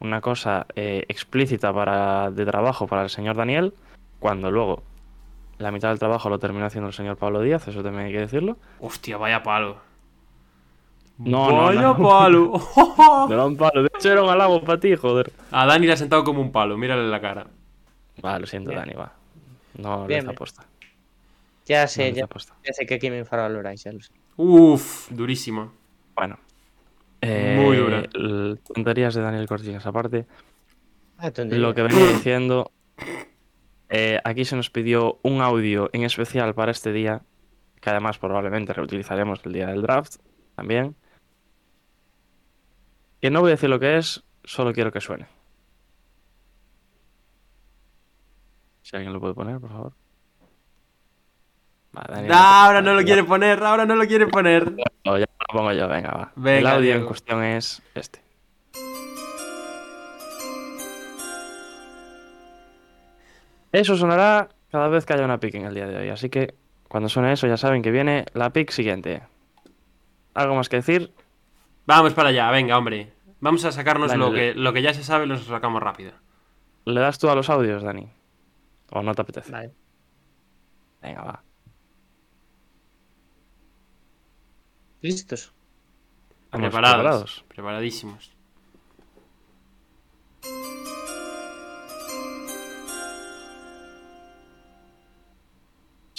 Una 0.00 0.20
cosa 0.20 0.66
eh, 0.74 1.04
explícita 1.08 1.72
para, 1.72 2.30
de 2.32 2.44
trabajo 2.44 2.88
para 2.88 3.02
el 3.04 3.10
señor 3.10 3.36
Daniel. 3.36 3.74
Cuando 4.18 4.50
luego 4.50 4.82
la 5.58 5.70
mitad 5.70 5.88
del 5.90 5.98
trabajo 5.98 6.28
lo 6.28 6.38
terminó 6.38 6.66
haciendo 6.66 6.88
el 6.88 6.94
señor 6.94 7.16
Pablo 7.16 7.40
Díaz, 7.40 7.66
eso 7.68 7.82
también 7.82 8.06
hay 8.06 8.12
que 8.12 8.20
decirlo. 8.20 8.56
Hostia, 8.80 9.16
vaya 9.16 9.42
palo. 9.42 9.76
No, 11.18 11.50
no, 11.50 11.56
vaya 11.66 11.80
no. 11.82 11.96
palo. 11.96 12.52
Me 13.28 13.36
da 13.36 13.46
un 13.46 13.56
palo. 13.56 13.82
De 13.82 13.90
hecho, 13.94 14.10
era 14.10 14.22
un 14.22 14.30
halago 14.30 14.62
para 14.64 14.80
ti, 14.80 14.96
joder. 14.96 15.30
A 15.50 15.66
Dani 15.66 15.86
le 15.86 15.92
ha 15.92 15.96
sentado 15.96 16.24
como 16.24 16.40
un 16.40 16.50
palo, 16.50 16.76
mírale 16.76 17.06
la 17.08 17.20
cara. 17.20 17.46
Va, 18.24 18.38
lo 18.38 18.46
siento, 18.46 18.70
Bien. 18.70 18.80
Dani, 18.80 18.94
va. 18.94 19.12
No 19.78 20.02
le 20.02 20.08
Bien, 20.08 20.20
está 20.20 20.32
puesta. 20.32 20.64
Ya 21.66 21.82
No 21.82 21.88
sé, 21.88 22.12
ya, 22.12 22.26
ya 22.66 22.72
sé 22.72 22.86
que 22.86 22.94
aquí 22.94 23.08
me 23.08 23.18
infravaloráis, 23.18 23.84
ya 23.84 23.92
lo 23.92 24.00
sé. 24.00 24.12
Uf, 24.36 25.10
durísimo. 25.10 25.72
Bueno. 26.16 26.38
Muy 27.22 27.76
dura. 27.76 28.02
l- 28.14 28.56
Tonterías 28.74 29.14
de 29.14 29.22
Daniel 29.22 29.46
Cortines 29.46 29.86
aparte. 29.86 30.26
Ah. 31.18 31.30
Lo 31.36 31.72
que 31.72 31.82
venía 31.82 32.06
diciendo. 32.14 32.72
Eh, 33.94 34.18
aquí 34.24 34.46
se 34.46 34.56
nos 34.56 34.70
pidió 34.70 35.20
un 35.22 35.42
audio 35.42 35.90
en 35.92 36.02
especial 36.04 36.54
para 36.54 36.72
este 36.72 36.92
día. 36.92 37.20
Que 37.80 37.90
además 37.90 38.16
probablemente 38.16 38.72
reutilizaremos 38.72 39.40
el 39.44 39.52
día 39.52 39.66
del 39.66 39.82
draft 39.82 40.16
también. 40.56 40.96
Que 43.20 43.30
no 43.30 43.40
voy 43.40 43.50
a 43.50 43.54
decir 43.54 43.68
lo 43.68 43.78
que 43.78 43.98
es, 43.98 44.24
solo 44.44 44.72
quiero 44.72 44.92
que 44.92 45.00
suene. 45.00 45.26
Si 48.80 48.96
alguien 48.96 49.12
lo 49.12 49.20
puede 49.20 49.34
poner, 49.34 49.60
por 49.60 49.70
favor. 49.70 49.92
Va, 51.96 52.04
Daniel, 52.08 52.32
Ah, 52.34 52.66
ahora 52.66 52.80
no 52.80 52.94
lo 52.94 53.02
quiere 53.02 53.24
poner, 53.24 53.62
ahora 53.62 53.84
no 53.84 53.94
lo 53.94 54.06
quiere 54.06 54.26
poner. 54.26 54.72
No, 55.04 55.18
ya 55.18 55.26
lo 55.26 55.58
pongo 55.58 55.72
yo, 55.72 55.86
venga, 55.88 56.32
va. 56.34 56.50
el 56.50 56.66
audio 56.66 56.94
en 56.94 57.04
cuestión 57.04 57.44
es 57.44 57.82
este. 57.94 58.21
Eso 63.72 63.96
sonará 63.96 64.48
cada 64.70 64.88
vez 64.88 65.04
que 65.04 65.14
haya 65.14 65.24
una 65.24 65.40
pick 65.40 65.54
en 65.54 65.64
el 65.64 65.74
día 65.74 65.86
de 65.86 65.96
hoy, 65.96 66.08
así 66.10 66.28
que 66.28 66.54
cuando 66.88 67.08
suene 67.08 67.32
eso 67.32 67.46
ya 67.46 67.56
saben 67.56 67.82
que 67.82 67.90
viene 67.90 68.26
la 68.34 68.50
pick 68.50 68.70
siguiente. 68.70 69.22
¿Algo 70.34 70.54
más 70.54 70.68
que 70.68 70.76
decir? 70.76 71.12
Vamos 71.86 72.12
para 72.14 72.28
allá, 72.28 72.50
venga, 72.50 72.76
hombre. 72.78 73.12
Vamos 73.40 73.64
a 73.64 73.72
sacarnos 73.72 74.14
lo 74.14 74.32
que, 74.32 74.54
lo 74.54 74.72
que 74.72 74.82
ya 74.82 74.94
se 74.94 75.02
sabe, 75.02 75.26
lo 75.26 75.36
sacamos 75.38 75.82
rápido. 75.82 76.12
¿Le 76.84 77.00
das 77.00 77.18
tú 77.18 77.28
a 77.28 77.34
los 77.34 77.50
audios, 77.50 77.82
Dani? 77.82 78.08
¿O 78.90 79.02
no 79.02 79.14
te 79.14 79.22
apetece? 79.22 79.50
Vale. 79.50 79.72
Venga, 81.00 81.22
va. 81.22 81.42
¿Listos? 85.00 85.52
Vamos, 86.50 86.70
Preparados, 86.70 87.44
Preparadísimos. 87.48 88.30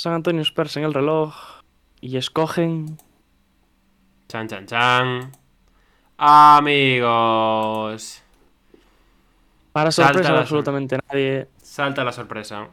San 0.03 0.11
Antonio 0.11 0.41
Spurs 0.41 0.75
en 0.75 0.83
el 0.83 0.93
reloj 0.93 1.33
y 2.01 2.17
escogen 2.17 2.97
Chan, 4.27 4.49
chan, 4.49 4.65
chan. 4.65 5.31
Amigos. 6.17 7.01
Para 9.71 9.91
sorpresa 9.91 10.33
de 10.33 10.39
absolutamente 10.39 10.97
nadie, 11.07 11.47
Salta 11.55 12.03
la 12.03 12.11
sorpresa. 12.11 12.67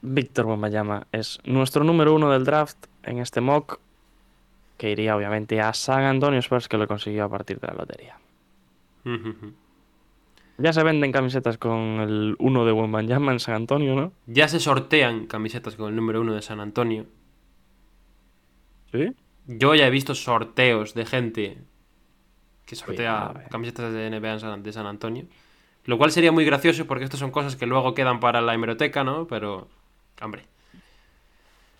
Víctor 0.00 0.46
Wembanyama 0.46 1.06
es 1.12 1.40
nuestro 1.44 1.84
número 1.84 2.14
uno 2.14 2.30
del 2.30 2.46
draft 2.46 2.86
en 3.02 3.18
este 3.18 3.42
mock, 3.42 3.78
que 4.78 4.92
iría 4.92 5.14
obviamente 5.14 5.60
a 5.60 5.74
San 5.74 6.04
Antonio 6.04 6.38
Spurs, 6.38 6.68
que 6.68 6.78
lo 6.78 6.88
consiguió 6.88 7.24
a 7.24 7.28
partir 7.28 7.60
de 7.60 7.66
la 7.66 7.74
lotería. 7.74 8.18
Ya 10.58 10.72
se 10.72 10.82
venden 10.84 11.10
camisetas 11.12 11.58
con 11.58 12.00
el 12.00 12.36
1 12.38 12.64
de 12.64 12.72
Wembanyama 12.72 13.32
en 13.32 13.40
San 13.40 13.54
Antonio, 13.54 13.94
¿no? 13.96 14.12
Ya 14.26 14.46
se 14.48 14.60
sortean 14.60 15.26
camisetas 15.26 15.74
con 15.76 15.88
el 15.90 15.96
número 15.96 16.20
uno 16.20 16.34
de 16.34 16.42
San 16.42 16.60
Antonio. 16.60 17.06
Sí. 18.92 19.12
Yo 19.46 19.74
ya 19.74 19.86
he 19.86 19.90
visto 19.90 20.14
sorteos 20.14 20.94
de 20.94 21.04
gente 21.06 21.58
que 22.66 22.76
sortea 22.76 23.46
camisetas 23.50 23.92
de 23.92 24.06
NBA 24.10 24.38
San- 24.38 24.62
de 24.62 24.72
San 24.72 24.86
Antonio. 24.86 25.24
Lo 25.84 25.98
cual 25.98 26.12
sería 26.12 26.32
muy 26.32 26.44
gracioso 26.46 26.86
porque 26.86 27.04
estas 27.04 27.20
son 27.20 27.30
cosas 27.30 27.56
que 27.56 27.66
luego 27.66 27.92
quedan 27.94 28.20
para 28.20 28.40
la 28.40 28.54
hemeroteca, 28.54 29.04
¿no? 29.04 29.26
Pero, 29.26 29.68
hombre. 30.22 30.44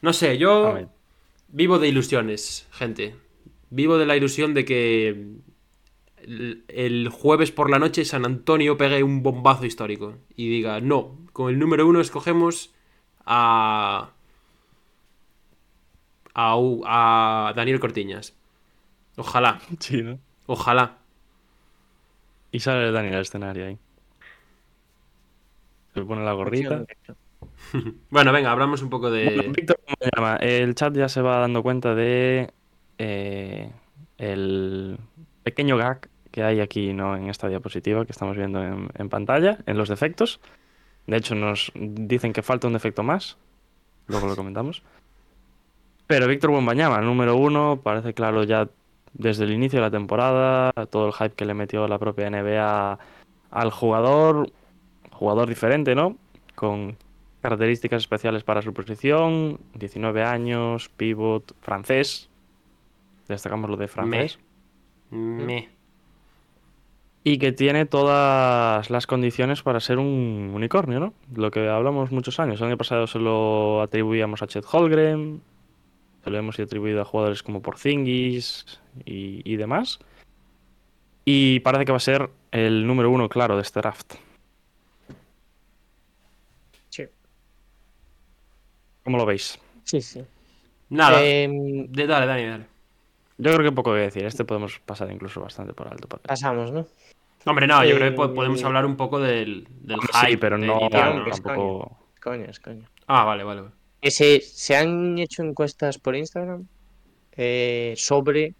No 0.02 0.12
sé, 0.12 0.36
yo 0.36 0.78
vivo 1.48 1.78
de 1.78 1.88
ilusiones, 1.88 2.68
gente. 2.72 3.14
Vivo 3.70 3.96
de 3.96 4.04
la 4.06 4.16
ilusión 4.16 4.52
de 4.52 4.64
que 4.66 5.26
el, 6.68 7.08
jueves 7.10 7.50
por 7.52 7.70
la 7.70 7.78
noche 7.78 8.04
San 8.04 8.24
Antonio 8.24 8.76
pegue 8.76 9.02
un 9.02 9.22
bombazo 9.22 9.66
histórico 9.66 10.16
y 10.36 10.48
diga, 10.48 10.80
no, 10.80 11.16
con 11.32 11.50
el 11.50 11.58
número 11.58 11.86
uno 11.86 12.00
escogemos 12.00 12.74
a... 13.24 14.10
A, 16.36 16.56
a 16.56 17.52
Daniel 17.54 17.78
Cortiñas. 17.78 18.34
Ojalá, 19.16 19.60
Sí, 19.78 20.02
¿no? 20.02 20.18
ojalá. 20.46 20.98
Y 22.50 22.60
sale 22.60 22.90
Daniel 22.90 23.14
al 23.14 23.22
escenario 23.22 23.66
ahí. 23.66 23.78
Se 25.94 26.02
pone 26.02 26.24
la 26.24 26.32
gorrita. 26.32 26.84
Bueno, 28.10 28.32
venga, 28.32 28.52
hablamos 28.52 28.82
un 28.82 28.90
poco 28.90 29.10
Bueno, 29.10 29.42
de... 29.42 29.48
Víctor 29.48 29.80
Wembanyama, 29.88 30.36
el 30.36 30.74
chat 30.74 30.94
ya 30.94 31.08
se 31.08 31.22
va 31.22 31.38
dando 31.38 31.62
cuenta 31.62 31.94
de 31.94 32.52
eh, 32.98 33.72
el 34.18 34.98
pequeño 35.42 35.76
gag 35.76 36.08
que 36.34 36.42
hay 36.42 36.60
aquí 36.60 36.92
¿no? 36.92 37.16
en 37.16 37.28
esta 37.28 37.46
diapositiva 37.46 38.04
que 38.04 38.10
estamos 38.10 38.36
viendo 38.36 38.60
en, 38.60 39.08
pantalla, 39.08 39.58
en 39.66 39.78
los 39.78 39.88
defectos. 39.88 40.40
De 41.06 41.16
hecho, 41.16 41.36
nos 41.36 41.70
dicen 41.76 42.32
que 42.32 42.42
falta 42.42 42.66
un 42.66 42.72
defecto 42.72 43.04
más. 43.04 43.36
Luego 44.08 44.26
lo 44.26 44.34
comentamos. 44.34 44.82
Pero 46.08 46.26
Víctor 46.26 46.50
Wembanyama, 46.50 47.00
número 47.02 47.36
uno, 47.36 47.78
parece 47.80 48.14
claro 48.14 48.42
ya 48.42 48.68
desde 49.12 49.44
el 49.44 49.52
inicio 49.52 49.78
de 49.78 49.82
la 49.84 49.92
temporada, 49.92 50.72
todo 50.90 51.06
el 51.06 51.12
hype 51.12 51.36
que 51.36 51.44
le 51.44 51.54
metió 51.54 51.86
la 51.86 52.00
propia 52.00 52.28
NBA 52.28 52.98
al 53.52 53.70
jugador, 53.70 54.50
jugador 55.12 55.48
diferente, 55.48 55.94
¿no? 55.94 56.16
Con 56.56 56.96
características 57.42 58.02
especiales 58.02 58.42
para 58.42 58.60
su 58.60 58.74
posición, 58.74 59.60
19 59.74 60.24
años, 60.24 60.88
pivot, 60.88 61.54
francés. 61.60 62.28
Destacamos 63.28 63.70
lo 63.70 63.76
de 63.76 63.86
francés. 63.86 64.40
Me. 65.10 65.68
Y 67.26 67.38
que 67.38 67.52
tiene 67.52 67.86
todas 67.86 68.90
las 68.90 69.06
condiciones 69.06 69.62
para 69.62 69.80
ser 69.80 69.98
un 69.98 70.52
unicornio, 70.54 71.00
¿no? 71.00 71.14
Lo 71.34 71.50
que 71.50 71.68
hablamos 71.68 72.10
muchos 72.12 72.38
años. 72.38 72.60
El 72.60 72.66
año 72.66 72.76
pasado 72.76 73.06
se 73.06 73.18
lo 73.18 73.80
atribuíamos 73.80 74.42
a 74.42 74.46
Chet 74.46 74.64
Holgren, 74.70 75.40
se 76.22 76.30
lo 76.30 76.36
hemos 76.38 76.58
atribuido 76.60 77.00
a 77.00 77.04
jugadores 77.06 77.42
como 77.42 77.62
Porzingis 77.62 78.78
y, 79.06 79.40
y 79.50 79.56
demás. 79.56 79.98
Y 81.24 81.60
parece 81.60 81.86
que 81.86 81.92
va 81.92 81.96
a 81.96 82.00
ser 82.00 82.28
el 82.52 82.86
número 82.86 83.10
uno 83.10 83.30
claro 83.30 83.56
de 83.56 83.62
este 83.62 83.80
draft. 83.80 84.14
Sí, 86.90 87.04
¿Cómo 89.02 89.16
lo 89.16 89.24
veis? 89.24 89.58
sí, 89.84 90.02
sí. 90.02 90.22
Nada. 90.90 91.24
Em, 91.24 91.86
De- 91.90 92.06
dale, 92.06 92.26
Dani, 92.26 92.44
dale. 92.46 92.64
Yo 93.38 93.52
creo 93.54 93.64
que 93.70 93.72
poco 93.74 93.92
que 93.92 94.00
decir. 94.00 94.24
Este 94.24 94.44
podemos 94.44 94.78
pasar 94.80 95.10
incluso 95.10 95.40
bastante 95.40 95.72
por 95.74 95.88
alto. 95.88 96.08
porque- 96.08 96.28
pasamos, 96.28 96.70
¿no? 96.70 96.86
Hombre, 97.46 97.66
no, 97.66 97.84
yo 97.84 97.96
creo 97.96 98.10
que 98.10 98.16
po- 98.16 98.24
Eh, 98.26 98.28
podemos 98.34 98.62
hablar 98.64 98.86
un 98.86 98.96
poco 98.96 99.20
del, 99.20 99.66
del 99.82 100.00
Sí, 100.00 100.26
hype. 100.28 100.38
pero 100.38 100.56
no, 100.56 100.80
inicio, 100.80 101.14
no, 101.14 101.24
que 101.24 101.30
es 101.30 101.42
tampoco. 101.42 101.98
Coño, 102.22 102.44
es 102.46 102.58
coño. 102.60 102.88
Ah, 103.06 103.24
vale, 103.24 103.44
vale. 103.44 103.60
vale. 103.62 103.74
Que 104.00 104.10
se, 104.10 104.40
se 104.40 104.76
han 104.76 105.18
hecho 105.18 105.42
encuestas 105.42 105.98
por 105.98 106.14
Instagram 106.16 106.66
eh, 107.32 107.94
sobre 107.96 108.54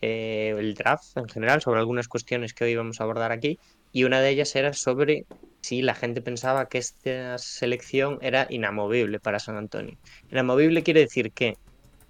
eh, 0.00 0.54
el 0.58 0.74
draft 0.74 1.16
en 1.16 1.28
general, 1.28 1.60
sobre 1.60 1.80
algunas 1.80 2.08
cuestiones 2.08 2.54
que 2.54 2.64
hoy 2.64 2.74
vamos 2.76 3.00
a 3.00 3.04
abordar 3.04 3.32
aquí, 3.32 3.58
y 3.92 4.04
una 4.04 4.20
de 4.20 4.30
ellas 4.30 4.54
era 4.56 4.72
sobre 4.72 5.26
si 5.60 5.82
la 5.82 5.94
gente 5.94 6.22
pensaba 6.22 6.68
que 6.68 6.78
esta 6.78 7.36
selección 7.38 8.18
era 8.22 8.46
inamovible 8.50 9.20
para 9.20 9.38
San 9.38 9.56
Antonio. 9.56 9.96
Inamovible 10.30 10.82
quiere 10.82 11.00
decir 11.00 11.32
que 11.32 11.56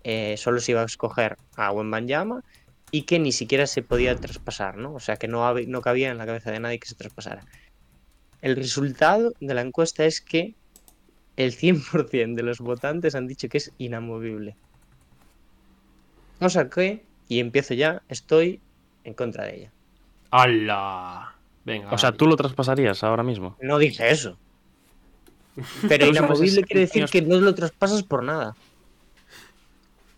eh, 0.04 0.36
solo 0.36 0.60
se 0.60 0.72
iba 0.72 0.82
a 0.82 0.86
escoger 0.86 1.36
a 1.56 1.72
Wembanyama 1.72 2.42
y 2.90 3.02
que 3.02 3.18
ni 3.18 3.32
siquiera 3.32 3.66
se 3.66 3.82
podía 3.82 4.14
traspasar, 4.16 4.76
¿no? 4.76 4.94
O 4.94 5.00
sea, 5.00 5.16
que 5.16 5.28
no, 5.28 5.54
no 5.54 5.80
cabía 5.80 6.10
en 6.10 6.18
la 6.18 6.26
cabeza 6.26 6.50
de 6.50 6.60
nadie 6.60 6.78
que 6.78 6.88
se 6.88 6.94
traspasara. 6.94 7.44
El 8.42 8.56
resultado 8.56 9.32
de 9.40 9.54
la 9.54 9.62
encuesta 9.62 10.04
es 10.04 10.20
que 10.20 10.54
el 11.36 11.52
100% 11.56 12.34
de 12.34 12.42
los 12.42 12.58
votantes 12.58 13.14
han 13.14 13.26
dicho 13.26 13.48
que 13.48 13.58
es 13.58 13.72
inamovible. 13.78 14.56
Cosa 16.38 16.68
que, 16.68 17.04
y 17.28 17.38
empiezo 17.38 17.74
ya, 17.74 18.02
estoy 18.08 18.60
en 19.04 19.14
contra 19.14 19.44
de 19.44 19.56
ella. 19.56 19.72
¡Hala! 20.30 21.34
Venga. 21.64 21.92
O 21.92 21.98
sea, 21.98 22.12
tú 22.12 22.26
lo 22.26 22.36
traspasarías 22.36 23.02
ahora 23.04 23.22
mismo. 23.22 23.56
No 23.60 23.78
dije 23.78 24.10
eso. 24.10 24.36
Pero 25.88 26.06
inamovible 26.06 26.64
quiere 26.64 26.80
decir 26.80 27.06
que 27.06 27.22
no 27.22 27.38
lo 27.38 27.54
traspasas 27.54 28.02
por 28.02 28.24
nada. 28.24 28.54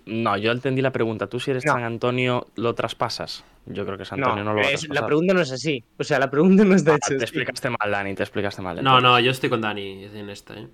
No, 0.07 0.37
yo 0.37 0.53
entendí 0.53 0.83
la 0.83 0.93
pregunta. 0.93 1.27
Tú 1.29 1.41
si 1.41 1.51
eres 1.51 1.65
No. 1.65 1.73
San 1.73 1.83
Antonio, 1.83 2.47
¿lo 2.57 2.75
traspasas? 2.75 3.43
Yo 3.67 3.87
creo 3.87 3.97
que 3.97 4.05
San 4.05 4.23
Antonio 4.23 4.45
no, 4.45 4.51
lo 4.53 4.57
va 4.61 4.63
a 4.63 4.71
es- 4.71 4.81
traspasar. 4.81 5.03
la 5.03 5.07
pregunta 5.07 5.35
no 5.35 5.41
es 5.41 5.51
así. 5.53 5.83
O 5.99 6.05
sea, 6.05 6.19
la 6.19 6.31
pregunta 6.31 6.65
no 6.65 6.75
está 6.75 6.93
Ah, 6.93 6.97
hecha 6.97 7.09
te 7.09 7.15
así. 7.17 7.25
explicaste 7.25 7.71
mal, 7.71 7.91
Dani, 7.91 8.15
te 8.15 8.23
explicaste 8.23 8.61
mal. 8.61 8.75
No, 8.77 8.81
entonces. 8.81 9.03
no, 9.03 9.21
yo 9.21 9.31
estoy 9.31 9.49
con 9.51 9.61
Dani 9.63 10.05
en 10.05 10.29
esta, 10.31 10.55
¿eh? 10.59 10.69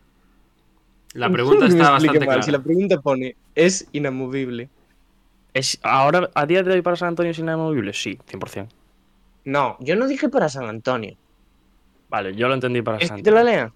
La 1.14 1.28
pregunta 1.30 1.66
está 1.66 1.76
Me 1.84 1.90
bastante 1.90 2.18
mal, 2.18 2.26
clara. 2.26 2.42
Si 2.42 2.50
la 2.50 2.58
pregunta 2.58 3.00
pone 3.00 3.36
es 3.54 3.86
inamovible. 3.92 4.68
¿Es 5.54 5.78
ahora, 5.82 6.30
a 6.34 6.46
día 6.46 6.62
de 6.62 6.72
hoy 6.72 6.82
para 6.82 6.96
San 6.96 7.08
Antonio 7.08 7.30
es 7.32 7.38
inamovible? 7.38 7.92
Sí, 7.92 8.18
100%. 8.28 8.68
No, 9.44 9.76
yo 9.80 9.96
no 9.96 10.06
dije 10.08 10.28
para 10.28 10.48
San 10.48 10.64
Antonio. 10.68 11.16
Vale, 12.08 12.34
yo 12.34 12.48
lo 12.48 12.54
entendí 12.54 12.82
para 12.82 12.98
¿Es 12.98 13.08
San 13.08 13.18
que 13.18 13.22
te 13.22 13.30
la 13.30 13.40
Antonio. 13.40 13.60
lea? 13.60 13.72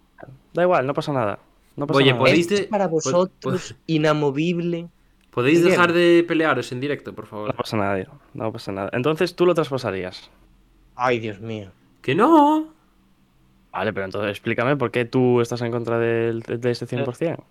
Da 0.52 0.62
igual, 0.62 0.86
no 0.86 0.94
pasa 0.94 1.12
nada. 1.12 1.38
No 1.76 1.86
pasa 1.86 1.98
Oye, 1.98 2.10
nada. 2.10 2.18
¿podéis 2.18 2.40
¿Esto 2.40 2.54
es 2.54 2.60
de- 2.62 2.66
para 2.66 2.86
pod- 2.86 2.90
vosotros 3.04 3.74
inamovible? 3.86 4.88
¿Podéis 5.34 5.58
Bien. 5.60 5.70
dejar 5.72 5.92
de 5.92 6.24
pelearos 6.26 6.70
en 6.72 6.80
directo, 6.80 7.12
por 7.12 7.24
No 7.24 7.30
favor? 7.30 7.54
pasa 7.56 7.76
nada, 7.76 7.96
tío. 7.96 8.20
No 8.34 8.52
pasa 8.52 8.70
nada. 8.72 8.90
Entonces 8.92 9.34
tú 9.34 9.46
lo 9.46 9.54
traspasarías. 9.54 10.30
Ay, 10.94 11.18
Dios 11.18 11.40
mío. 11.40 11.72
¡Que 12.02 12.14
no! 12.14 12.72
Vale, 13.72 13.92
pero 13.92 14.04
entonces 14.06 14.30
explícame 14.30 14.76
por 14.76 14.92
qué 14.92 15.04
tú 15.04 15.40
estás 15.40 15.60
en 15.62 15.72
contra 15.72 15.98
del- 15.98 16.40
de, 16.40 16.58
de 16.58 16.70
este 16.70 16.86
100%. 16.86 17.42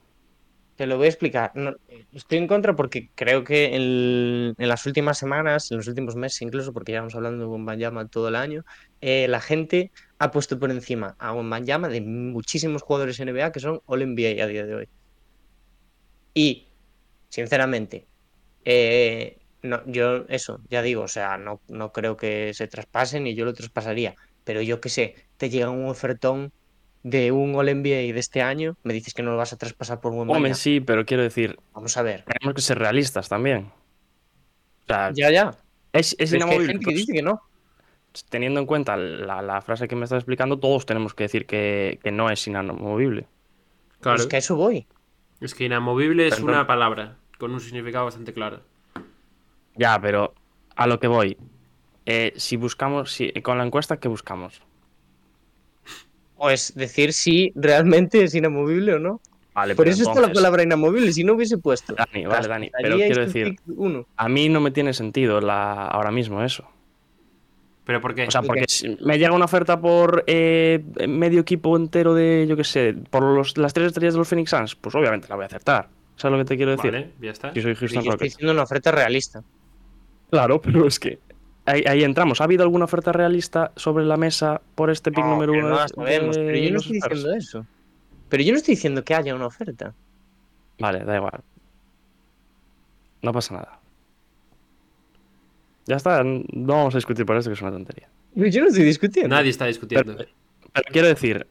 Te 0.77 0.87
lo 0.87 0.95
voy 0.97 1.05
a 1.05 1.09
explicar. 1.09 1.51
No, 1.55 1.75
estoy 2.13 2.37
en 2.39 2.47
contra 2.47 2.75
porque 2.75 3.09
creo 3.13 3.43
que 3.43 3.75
en, 3.75 4.55
en 4.57 4.67
las 4.69 4.85
últimas 4.85 5.17
semanas, 5.17 5.69
en 5.69 5.77
los 5.77 5.87
últimos 5.87 6.15
meses 6.15 6.41
incluso, 6.41 6.71
porque 6.73 6.93
llevamos 6.93 7.13
hablando 7.15 7.43
de 7.43 7.49
Wembanyama 7.51 8.07
todo 8.07 8.29
el 8.29 8.35
año, 8.35 8.63
eh, 9.01 9.27
la 9.27 9.39
gente 9.41 9.91
ha 10.19 10.31
puesto 10.31 10.57
por 10.57 10.71
encima 10.71 11.15
a 11.19 11.33
Wembanyama 11.33 11.89
de 11.89 11.99
muchísimos 12.01 12.81
jugadores 12.81 13.19
NBA 13.19 13.51
que 13.51 13.59
son 13.59 13.81
All 13.85 14.01
NBA 14.01 14.41
a 14.43 14.47
día 14.47 14.65
de 14.65 14.73
hoy. 14.75 14.87
Y, 16.33 16.67
sinceramente, 17.33 18.05
eh, 18.63 19.39
no, 19.63 19.81
yo 19.87 20.25
eso, 20.29 20.59
ya 20.69 20.81
digo, 20.83 21.01
o 21.03 21.07
sea, 21.07 21.37
no, 21.37 21.59
no 21.67 21.91
creo 21.91 22.15
que 22.15 22.53
se 22.53 22.67
traspasen 22.67 23.25
y 23.25 23.33
yo 23.33 23.43
lo 23.43 23.53
traspasaría. 23.53 24.13
Pero 24.43 24.61
yo 24.61 24.79
qué 24.79 24.89
sé, 24.89 25.15
te 25.37 25.49
llega 25.49 25.69
un 25.71 25.87
ofertón 25.87 26.51
de 27.01 27.31
un 27.31 27.55
All 27.55 27.67
NBA 27.73 28.13
de 28.13 28.19
este 28.19 28.41
año, 28.43 28.77
me 28.83 28.93
dices 28.93 29.13
que 29.15 29.23
no 29.23 29.31
lo 29.31 29.37
vas 29.37 29.51
a 29.51 29.57
traspasar 29.57 29.99
por 29.99 30.11
Wembanyama. 30.11 30.37
Hombre, 30.37 30.53
sí, 30.53 30.79
pero 30.79 31.05
quiero 31.05 31.23
decir, 31.23 31.57
Vamos 31.73 31.97
a 31.97 32.03
ver. 32.03 32.23
tenemos 32.23 32.53
que 32.55 32.61
ser 32.61 32.77
realistas 32.77 33.27
también. 33.29 33.71
O 34.83 34.85
sea, 34.87 35.11
Ya, 35.13 35.31
ya. 35.31 35.57
es, 35.93 36.13
es 36.19 36.19
es 36.19 36.29
que 36.31 36.35
hay 36.35 36.41
inamovible. 36.43 36.67
gente 36.73 36.79
que 36.79 36.91
pues, 36.91 36.95
dice 36.97 37.13
que 37.13 37.21
no. 37.23 37.41
Teniendo 38.29 38.59
en 38.59 38.67
cuenta 38.67 38.95
la, 38.95 39.41
la 39.41 39.59
frase 39.61 39.87
que 39.87 39.95
me 39.95 40.03
estás 40.03 40.17
explicando, 40.17 40.59
todos 40.59 40.85
tenemos 40.85 41.15
que 41.15 41.23
decir 41.23 41.47
que, 41.47 41.99
que 42.03 42.11
no 42.11 42.29
es 42.29 42.45
inamovible. 42.45 43.25
Claro. 44.01 44.19
Es 44.19 44.27
que 44.27 44.35
a 44.35 44.39
eso 44.39 44.55
voy. 44.55 44.85
Es 45.41 45.55
que 45.55 45.63
inamovible 45.65 46.27
es 46.27 46.39
una 46.39 46.59
no- 46.59 46.67
palabra 46.67 47.17
con 47.43 47.53
un 47.53 47.59
significado 47.59 48.05
bastante 48.05 48.31
claro. 48.31 48.61
Ya, 49.75 49.99
pero 49.99 50.33
a 50.77 50.87
lo 50.87 50.97
que 50.97 51.07
voy. 51.07 51.35
Eh, 52.05 52.31
si 52.37 52.55
buscamos, 52.55 53.11
si, 53.11 53.33
con 53.41 53.57
la 53.57 53.65
encuesta, 53.65 53.97
¿qué 53.97 54.07
buscamos? 54.07 54.61
O 56.37 56.49
es 56.49 56.73
decir 56.73 57.11
si 57.11 57.51
realmente 57.53 58.23
es 58.23 58.33
inamovible 58.33 58.93
o 58.93 58.99
no. 58.99 59.19
Vale, 59.53 59.75
Por 59.75 59.83
pero 59.83 59.93
eso 59.93 60.09
está 60.09 60.21
la 60.21 60.31
palabra 60.31 60.63
inamovible. 60.63 61.11
Si 61.11 61.25
no 61.25 61.33
hubiese 61.33 61.57
puesto. 61.57 61.95
Dani, 61.95 62.25
vale, 62.25 62.47
Dani, 62.47 62.71
pero 62.81 62.95
quiero 62.95 63.15
tu 63.15 63.21
decir, 63.33 63.59
uno. 63.75 64.05
a 64.15 64.29
mí 64.29 64.47
no 64.47 64.61
me 64.61 64.71
tiene 64.71 64.93
sentido 64.93 65.41
la, 65.41 65.85
ahora 65.87 66.11
mismo 66.11 66.41
eso. 66.43 66.65
¿Pero 67.83 67.99
por 67.99 68.15
qué? 68.15 68.25
O 68.25 68.31
sea, 68.31 68.41
porque 68.41 68.63
si 68.69 68.97
me 69.01 69.19
llega 69.19 69.33
una 69.33 69.43
oferta 69.45 69.81
por 69.81 70.23
eh, 70.27 70.81
medio 71.09 71.41
equipo 71.41 71.75
entero 71.75 72.13
de, 72.13 72.45
yo 72.47 72.55
qué 72.55 72.63
sé, 72.63 72.93
por 73.09 73.21
los- 73.23 73.57
las 73.57 73.73
tres 73.73 73.87
estrellas 73.87 74.13
de 74.13 74.19
los 74.19 74.27
Phoenix 74.29 74.49
Suns, 74.49 74.75
pues 74.75 74.95
obviamente 74.95 75.27
la 75.27 75.35
voy 75.35 75.43
a 75.43 75.47
aceptar. 75.47 75.89
¿Sabes 76.15 76.37
lo 76.37 76.43
que 76.43 76.47
te 76.49 76.57
quiero 76.57 76.71
decir? 76.71 76.91
vale, 76.91 77.11
ya 77.21 77.31
está. 77.31 77.53
Yo 77.53 77.61
soy 77.61 77.75
Houston 77.75 77.89
yo 77.95 77.99
estoy 77.99 78.11
Rockets. 78.11 78.33
diciendo 78.33 78.53
una 78.53 78.63
oferta 78.63 78.91
realista. 78.91 79.43
Claro, 80.29 80.61
pero 80.61 80.87
es 80.87 80.99
que 80.99 81.19
ahí, 81.65 81.83
ahí 81.87 82.03
entramos. 82.03 82.39
¿Ha 82.41 82.43
habido 82.45 82.63
alguna 82.63 82.85
oferta 82.85 83.11
realista 83.11 83.71
sobre 83.75 84.05
la 84.05 84.17
mesa 84.17 84.61
por 84.75 84.89
este 84.89 85.11
pick 85.11 85.23
No, 85.23 85.31
número 85.31 85.53
uno? 85.53 85.69
no 85.69 85.87
sabemos, 85.87 86.35
de 86.35 86.43
pero 86.45 86.57
yo 86.57 86.71
no 86.71 86.77
estoy 86.79 86.93
diciendo 86.93 87.33
eso. 87.33 87.65
Pero 88.29 88.43
yo 88.43 88.51
no 88.51 88.57
estoy 88.57 88.75
diciendo 88.75 89.03
que 89.03 89.13
haya 89.15 89.35
una 89.35 89.47
oferta. 89.47 89.93
Vale, 90.79 91.03
da 91.03 91.15
igual. 91.17 91.41
No 93.21 93.31
pasa 93.31 93.53
nada. 93.55 93.79
Ya 95.85 95.97
está, 95.97 96.23
no 96.23 96.43
vamos 96.73 96.95
a 96.95 96.97
discutir 96.97 97.25
por 97.25 97.35
esto, 97.37 97.49
que 97.49 97.55
es 97.55 97.61
una 97.61 97.71
tontería. 97.71 98.07
Yo 98.35 98.61
no 98.61 98.67
estoy 98.69 98.83
discutiendo. 98.85 99.35
Nadie 99.35 99.49
está 99.51 99.65
discutiendo. 99.65 100.15
Pero, 100.15 100.29
pero 100.73 100.85
quiero 100.91 101.07
decir, 101.09 101.45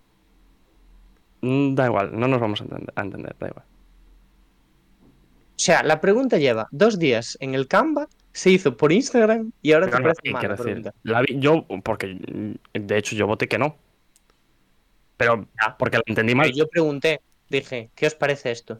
da 1.42 1.87
igual, 1.87 2.19
no 2.19 2.26
nos 2.28 2.40
vamos 2.40 2.61
a 2.61 2.64
entender, 2.64 2.92
a 2.97 3.00
entender, 3.02 3.37
da 3.38 3.49
igual. 3.49 3.64
O 5.54 5.64
sea, 5.64 5.82
la 5.82 6.00
pregunta 6.00 6.38
lleva 6.38 6.66
dos 6.71 6.99
días 6.99 7.37
en 7.40 7.54
el 7.54 7.68
Canva, 7.68 8.09
se 8.32 8.50
hizo 8.50 8.76
por 8.76 8.90
Instagram 8.92 9.52
y 9.62 9.73
ahora 9.73 9.87
Pero 9.87 9.97
te 9.97 10.02
no, 10.02 10.04
parece 10.04 10.21
¿qué 10.23 10.30
mal 10.32 10.40
quiero 10.40 10.54
la 10.54 10.56
decir? 10.56 10.73
pregunta. 10.82 10.94
La 11.04 11.21
vi- 11.23 11.38
yo, 11.38 11.66
porque 11.85 12.06
mm, 12.14 12.78
de 12.87 12.99
hecho 12.99 13.14
yo 13.14 13.26
voté 13.26 13.47
que 13.49 13.59
no. 13.59 13.76
Pero 15.16 15.47
porque 15.78 15.99
la 15.99 16.02
entendí 16.06 16.35
mal. 16.35 16.47
Pero 16.47 16.56
yo 16.56 16.68
pregunté, 16.68 17.21
dije, 17.49 17.90
¿qué 17.94 18.06
os 18.06 18.14
parece 18.14 18.50
esto? 18.50 18.78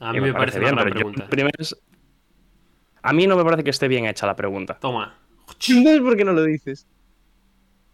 A 0.00 0.12
mí 0.12 0.20
me, 0.20 0.32
parece 0.32 0.58
pero 0.58 0.76
yo 0.76 0.84
pregunta. 0.90 1.26
primero 1.28 1.52
es- 1.58 1.76
A 3.02 3.12
mí 3.12 3.26
no 3.26 3.36
me 3.36 3.44
parece 3.44 3.62
que 3.62 3.70
esté 3.70 3.86
bien 3.86 4.06
hecha 4.06 4.26
la 4.26 4.34
pregunta. 4.34 4.78
Toma. 4.80 5.16
Entonces, 5.68 6.00
¿por 6.00 6.16
qué 6.16 6.24
no 6.24 6.32
lo 6.32 6.42
dices? 6.42 6.86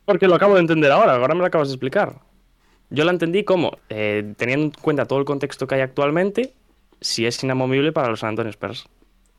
Porque 0.06 0.26
lo 0.28 0.36
acabo 0.36 0.54
de 0.54 0.60
entender 0.60 0.90
ahora, 0.92 1.14
ahora 1.16 1.34
me 1.34 1.40
lo 1.40 1.46
acabas 1.46 1.68
de 1.68 1.74
explicar. 1.74 2.20
Yo 2.88 3.04
la 3.04 3.10
entendí 3.12 3.44
como, 3.44 3.76
eh, 3.88 4.34
teniendo 4.36 4.64
en 4.66 4.70
cuenta 4.72 5.04
todo 5.04 5.18
el 5.18 5.24
contexto 5.24 5.66
que 5.66 5.74
hay 5.76 5.80
actualmente, 5.82 6.54
si 7.00 7.26
es 7.26 7.42
inamovible 7.42 7.92
para 7.92 8.08
los 8.08 8.20
San 8.20 8.30
Antonio 8.30 8.50
Spurs. 8.50 8.88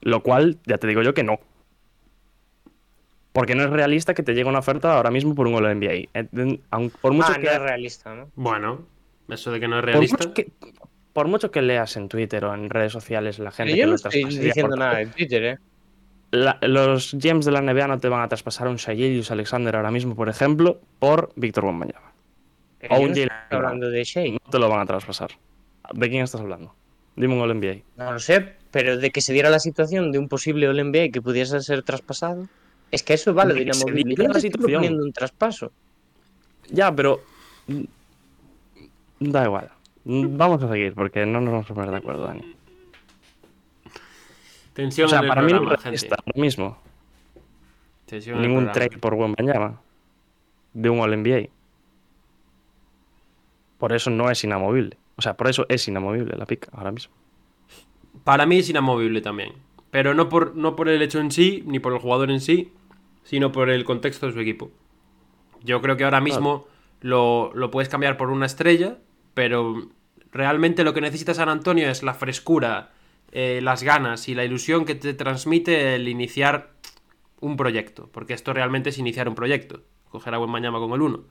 Lo 0.01 0.23
cual, 0.23 0.57
ya 0.65 0.77
te 0.77 0.87
digo 0.87 1.01
yo 1.01 1.13
que 1.13 1.23
no. 1.23 1.39
Porque 3.33 3.55
no 3.55 3.63
es 3.63 3.69
realista 3.69 4.13
que 4.13 4.23
te 4.23 4.33
llegue 4.33 4.49
una 4.49 4.59
oferta 4.59 4.95
ahora 4.95 5.11
mismo 5.11 5.35
por 5.35 5.47
un 5.47 5.53
NBA. 5.53 6.09
Por 7.01 7.13
mucho 7.13 7.31
ah, 7.31 7.35
que, 7.35 7.45
no 7.45 7.51
es 7.51 7.61
realista, 7.61 8.13
¿no? 8.13 8.29
Bueno, 8.35 8.85
eso 9.29 9.51
de 9.51 9.59
que 9.59 9.67
no 9.67 9.77
es 9.77 9.81
por 9.81 9.91
realista. 9.91 10.17
mucho 10.17 10.33
que- 10.33 10.51
por 11.13 11.27
mucho 11.27 11.51
que 11.51 11.61
leas 11.61 11.97
en 11.97 12.07
Twitter 12.09 12.43
o 12.45 12.53
en 12.53 12.69
redes 12.69 12.93
sociales 12.93 13.37
la 13.37 13.51
gente 13.51 13.73
Pero 13.73 13.81
que 13.81 13.85
no 13.85 13.89
lo 13.91 13.95
estoy 13.95 14.23
diciendo 14.25 14.75
nada 14.75 15.01
en 15.01 15.11
Twitter, 15.11 15.43
¿eh? 15.43 15.57
La- 16.31 16.57
los 16.61 17.13
GMs 17.13 17.45
de 17.45 17.51
la 17.51 17.61
NBA 17.61 17.87
no 17.87 17.99
te 17.99 18.07
van 18.07 18.21
a 18.21 18.27
traspasar 18.27 18.67
un 18.67 18.77
Shai 18.77 18.95
Gilgeous 18.95 19.31
Alexander 19.31 19.75
ahora 19.75 19.91
mismo, 19.91 20.15
por 20.15 20.29
ejemplo, 20.29 20.79
por 20.99 21.31
Víctor 21.35 21.65
Wembanyama. 21.65 22.13
O 22.89 22.99
un 22.99 23.11
no 23.11 23.57
hablando 23.57 23.89
de 23.89 24.03
Shea. 24.03 24.31
No 24.31 24.49
te 24.49 24.57
lo 24.57 24.69
van 24.69 24.79
a 24.79 24.85
traspasar. 24.85 25.31
¿De 25.93 26.09
quién 26.09 26.23
estás 26.23 26.41
hablando? 26.41 26.73
Dime 27.15 27.33
un 27.35 27.41
All 27.41 27.53
NBA. 27.59 27.81
No 27.97 28.13
lo 28.13 28.19
sé, 28.19 28.55
pero 28.71 28.97
de 28.97 29.11
que 29.11 29.21
se 29.21 29.33
diera 29.33 29.49
la 29.49 29.59
situación 29.59 30.11
de 30.11 30.19
un 30.19 30.27
posible 30.27 30.67
All 30.67 30.77
NBA 30.91 31.09
que 31.11 31.21
pudiese 31.21 31.59
ser 31.61 31.83
traspasado, 31.83 32.47
es 32.91 33.03
que 33.03 33.13
eso 33.13 33.33
vale 33.33 33.53
no 33.53 33.67
la 33.67 33.73
situación. 33.73 34.51
proponiendo 34.51 35.03
un 35.03 35.13
traspaso. 35.13 35.71
Ya, 36.69 36.93
pero. 36.93 37.21
Da 39.19 39.45
igual. 39.45 39.69
Vamos 40.03 40.63
a 40.63 40.69
seguir 40.69 40.93
porque 40.93 41.25
no 41.25 41.41
nos 41.41 41.51
vamos 41.51 41.69
a 41.71 41.73
poner 41.73 41.91
de 41.91 41.97
acuerdo, 41.97 42.25
Dani. 42.25 42.55
Tensión 44.73 45.07
O 45.07 45.09
sea, 45.09 45.19
en 45.19 45.25
el 45.25 45.29
para 45.29 45.41
mí 45.41 45.51
no 45.51 45.57
programa, 45.59 45.77
gente. 45.83 45.89
realista 45.89 46.15
ahora 46.15 46.41
mismo. 46.41 46.77
Tensión 48.05 48.41
Ningún 48.41 48.65
programa. 48.65 48.73
trade 48.73 48.97
por 48.97 49.13
Wembanyama 49.13 49.81
de 50.73 50.89
un 50.89 50.99
All 51.01 51.21
NBA. 51.21 51.49
Por 53.77 53.93
eso 53.93 54.09
no 54.09 54.29
es 54.31 54.43
inamovible. 54.43 54.97
O 55.15 55.21
sea, 55.21 55.35
por 55.37 55.49
eso 55.49 55.65
es 55.69 55.87
inamovible 55.87 56.35
la 56.37 56.45
pica 56.45 56.69
ahora 56.73 56.91
mismo. 56.91 57.13
Para 58.23 58.45
mí 58.45 58.59
es 58.59 58.69
inamovible 58.69 59.21
también. 59.21 59.53
Pero 59.91 60.13
no 60.13 60.29
por, 60.29 60.55
no 60.55 60.75
por 60.75 60.89
el 60.89 61.01
hecho 61.01 61.19
en 61.19 61.31
sí, 61.31 61.63
ni 61.65 61.79
por 61.79 61.93
el 61.93 61.99
jugador 61.99 62.31
en 62.31 62.39
sí, 62.39 62.71
sino 63.23 63.51
por 63.51 63.69
el 63.69 63.83
contexto 63.83 64.27
de 64.27 64.33
su 64.33 64.39
equipo. 64.39 64.71
Yo 65.63 65.81
creo 65.81 65.97
que 65.97 66.05
ahora 66.05 66.21
mismo 66.21 66.65
lo, 67.01 67.51
lo 67.53 67.69
puedes 67.71 67.89
cambiar 67.89 68.17
por 68.17 68.29
una 68.29 68.45
estrella, 68.45 68.97
pero 69.33 69.89
realmente 70.31 70.83
lo 70.83 70.93
que 70.93 71.01
necesita 71.01 71.33
San 71.33 71.49
Antonio 71.49 71.89
es 71.89 72.03
la 72.03 72.13
frescura, 72.13 72.91
eh, 73.31 73.59
las 73.61 73.83
ganas 73.83 74.27
y 74.27 74.35
la 74.35 74.45
ilusión 74.45 74.85
que 74.85 74.95
te 74.95 75.13
transmite 75.13 75.95
el 75.95 76.07
iniciar 76.07 76.71
un 77.39 77.57
proyecto. 77.57 78.09
Porque 78.11 78.33
esto 78.33 78.53
realmente 78.53 78.89
es 78.89 78.97
iniciar 78.97 79.27
un 79.27 79.35
proyecto. 79.35 79.81
Coger 80.09 80.33
a 80.33 80.37
buen 80.37 80.49
mañana 80.49 80.79
con 80.79 80.91
el 80.93 81.01
1. 81.01 81.23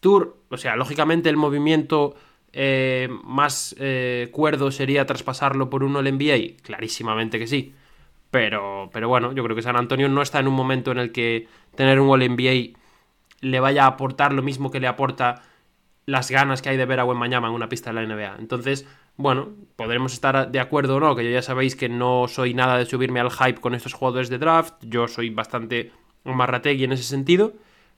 Tour, 0.00 0.36
o 0.48 0.56
sea, 0.56 0.76
lógicamente 0.76 1.28
el 1.28 1.36
movimiento 1.36 2.16
eh, 2.52 3.08
más 3.24 3.74
eh, 3.78 4.28
cuerdo 4.32 4.70
sería 4.70 5.06
traspasarlo 5.06 5.70
por 5.70 5.84
uno 5.84 6.00
al 6.00 6.12
NBA. 6.12 6.62
Clarísimamente 6.62 7.38
que 7.38 7.46
sí. 7.46 7.74
Pero, 8.30 8.90
pero 8.92 9.08
bueno, 9.08 9.32
yo 9.32 9.44
creo 9.44 9.54
que 9.56 9.62
San 9.62 9.76
Antonio 9.76 10.08
no 10.08 10.22
está 10.22 10.40
en 10.40 10.48
un 10.48 10.54
momento 10.54 10.90
en 10.90 10.98
el 10.98 11.12
que 11.12 11.48
tener 11.74 12.00
un 12.00 12.08
All 12.08 12.26
NBA 12.26 12.78
le 13.40 13.60
vaya 13.60 13.84
a 13.84 13.88
aportar 13.88 14.32
lo 14.32 14.42
mismo 14.42 14.70
que 14.70 14.80
le 14.80 14.86
aporta 14.86 15.42
las 16.06 16.30
ganas 16.30 16.62
que 16.62 16.70
hay 16.70 16.76
de 16.76 16.86
ver 16.86 17.00
a 17.00 17.04
Wembanyama 17.04 17.48
en 17.48 17.54
una 17.54 17.68
pista 17.68 17.92
de 17.92 17.94
la 17.94 18.06
NBA. 18.06 18.36
Entonces, 18.38 18.86
bueno, 19.16 19.50
podremos 19.76 20.12
estar 20.12 20.50
de 20.50 20.60
acuerdo 20.60 20.96
o 20.96 21.00
no, 21.00 21.14
que 21.14 21.30
ya 21.30 21.42
sabéis 21.42 21.76
que 21.76 21.88
no 21.88 22.26
soy 22.28 22.54
nada 22.54 22.78
de 22.78 22.86
subirme 22.86 23.20
al 23.20 23.30
hype 23.30 23.60
con 23.60 23.74
estos 23.74 23.92
jugadores 23.92 24.28
de 24.30 24.38
draft, 24.38 24.74
yo 24.82 25.08
soy 25.08 25.30
bastante 25.30 25.92
marrategui 26.24 26.84
en 26.84 26.92
ese 26.92 27.04
sentido, 27.04 27.52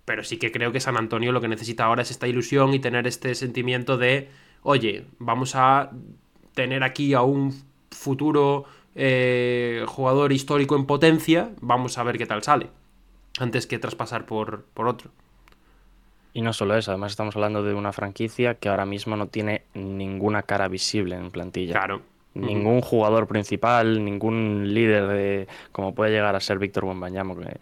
pero 0.05 0.25
sí 0.25 0.39
que 0.39 0.51
creo 0.51 0.73
que 0.73 0.81
San 0.81 0.97
Antonio 0.97 1.33
lo 1.33 1.41
que 1.41 1.49
necesita 1.49 1.85
ahora 1.85 2.03
es 2.03 2.11
esta 2.11 2.27
ilusión 2.27 2.75
y 2.75 2.79
tener 2.79 3.07
este 3.07 3.35
sentimiento 3.35 3.97
de, 3.97 4.29
oye, 4.65 5.07
vamos 5.21 5.55
a 5.55 5.91
tener 6.55 6.83
aquí 6.83 7.15
a 7.15 7.23
un 7.23 7.55
futuro 7.93 8.65
eh, 8.97 9.85
jugador 9.87 10.33
histórico 10.33 10.75
en 10.75 10.87
potencia, 10.87 11.51
vamos 11.61 11.97
a 11.99 12.03
ver 12.03 12.19
qué 12.19 12.27
tal 12.27 12.43
sale, 12.43 12.69
antes 13.39 13.67
que 13.69 13.79
traspasar 13.79 14.27
por, 14.27 14.65
por 14.75 14.89
otro. 14.89 15.11
Y 16.33 16.43
no 16.43 16.53
solo 16.53 16.77
eso, 16.77 16.91
además 16.91 17.13
estamos 17.13 17.37
hablando 17.37 17.63
de 17.63 17.75
una 17.75 17.93
franquicia 17.93 18.55
que 18.57 18.69
ahora 18.69 18.85
mismo 18.87 19.17
no 19.17 19.29
tiene 19.29 19.63
ninguna 19.75 20.43
cara 20.43 20.67
visible 20.67 21.15
en 21.15 21.31
plantilla. 21.31 21.75
Claro. 21.75 22.03
Ningún 22.35 22.81
jugador 22.81 23.29
principal, 23.29 24.05
ningún 24.05 24.75
líder 24.75 25.07
de 25.07 25.49
como 25.71 25.95
puede 25.95 26.11
llegar 26.11 26.35
a 26.35 26.41
ser 26.41 26.59
Víctor 26.59 26.85
que- 27.39 27.57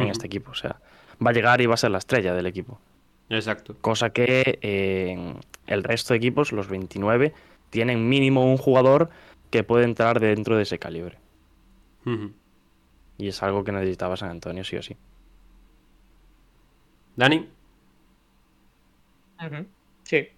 en 0.00 0.08
este 0.08 0.26
equipo. 0.26 0.52
O 0.52 0.54
sea, 0.54 0.76
va 1.24 1.30
a 1.30 1.34
llegar 1.34 1.60
y 1.60 1.66
va 1.66 1.74
a 1.74 1.76
ser 1.76 1.90
la 1.90 1.98
estrella 1.98 2.32
del 2.32 2.46
equipo. 2.46 2.78
Exacto. 3.28 3.76
Cosa 3.82 4.08
que 4.08 4.58
eh, 4.62 5.34
el 5.66 5.82
resto 5.84 6.14
de 6.14 6.18
equipos, 6.18 6.52
los 6.52 6.68
29, 6.68 7.32
tienen 7.70 8.08
mínimo 8.08 8.44
un 8.50 8.56
jugador 8.56 9.10
que 9.50 9.64
puede 9.64 9.84
entrar 9.84 10.20
dentro 10.20 10.56
de 10.56 10.62
ese 10.64 10.78
calibre. 10.78 11.18
Y 13.18 13.28
es 13.28 13.42
algo 13.42 13.64
que 13.64 13.72
necesitaba 13.72 14.16
San 14.16 14.30
Antonio, 14.30 14.64
sí 14.64 14.76
o 14.76 14.82
sí. 14.82 14.96
Dani. 17.16 17.48
Sí. 20.02 20.28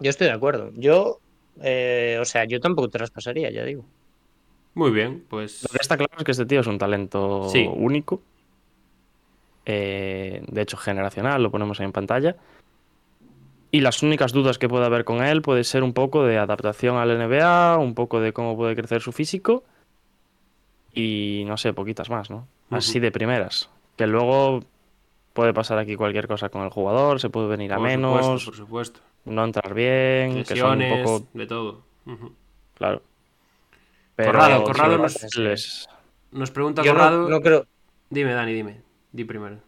Yo 0.00 0.10
estoy 0.10 0.28
de 0.28 0.32
acuerdo. 0.32 0.70
Yo, 0.74 1.20
eh, 1.60 2.18
o 2.20 2.24
sea, 2.24 2.44
yo 2.44 2.60
tampoco 2.60 2.88
traspasaría, 2.88 3.50
ya 3.50 3.64
digo. 3.64 3.84
Muy 4.74 4.90
bien, 4.90 5.24
pues. 5.28 5.62
Lo 5.64 5.68
que 5.70 5.78
está 5.82 5.96
claro 5.96 6.12
es 6.18 6.24
que 6.24 6.30
este 6.32 6.46
tío 6.46 6.60
es 6.60 6.66
un 6.66 6.78
talento 6.78 7.48
Sí. 7.50 7.68
único. 7.72 8.22
Eh, 9.66 10.42
de 10.46 10.62
hecho, 10.62 10.76
generacional, 10.76 11.42
lo 11.42 11.50
ponemos 11.50 11.78
ahí 11.80 11.86
en 11.86 11.92
pantalla. 11.92 12.36
Y 13.72 13.80
las 13.82 14.02
únicas 14.02 14.32
dudas 14.32 14.58
que 14.58 14.68
puede 14.68 14.84
haber 14.86 15.04
con 15.04 15.22
él 15.24 15.42
puede 15.42 15.62
ser 15.64 15.82
un 15.84 15.92
poco 15.92 16.24
de 16.24 16.38
adaptación 16.38 16.96
al 16.96 17.16
NBA, 17.16 17.78
un 17.78 17.94
poco 17.94 18.20
de 18.20 18.32
cómo 18.32 18.56
puede 18.56 18.74
crecer 18.74 19.00
su 19.00 19.12
físico. 19.12 19.62
Y 20.92 21.44
no 21.46 21.56
sé, 21.56 21.72
poquitas 21.72 22.10
más, 22.10 22.30
¿no? 22.30 22.48
Así 22.70 22.98
de 22.98 23.12
primeras. 23.12 23.70
Que 23.96 24.06
luego 24.08 24.64
puede 25.32 25.54
pasar 25.54 25.78
aquí 25.78 25.94
cualquier 25.94 26.26
cosa 26.26 26.48
con 26.48 26.62
el 26.62 26.70
jugador, 26.70 27.20
se 27.20 27.30
puede 27.30 27.46
venir 27.46 27.72
a 27.72 27.76
por 27.76 27.86
menos, 27.86 28.20
Supuesto, 28.42 28.50
por 28.50 28.56
supuesto. 28.56 29.00
no 29.26 29.44
entrar 29.44 29.72
bien, 29.72 30.42
que 30.44 30.56
son 30.56 30.72
un 30.72 30.78
Lesiones, 30.80 31.04
poco. 31.08 31.26
de 31.32 31.46
todo. 31.46 31.82
Claro. 32.74 33.02
Corrado, 34.16 34.64
Corrado 34.64 35.08
sí, 35.08 35.18
nos- 35.24 35.36
les- 35.36 35.88
Nos 36.32 36.50
pregunta 36.50 36.82
Yo 36.82 36.92
no, 36.92 36.98
Corrado. 36.98 37.28
no 37.28 37.40
creo, 37.40 37.66
Dime, 38.10 38.32
Dani, 38.34 38.52
dime. 38.52 38.80
Di 39.12 39.24
primero. 39.24 39.58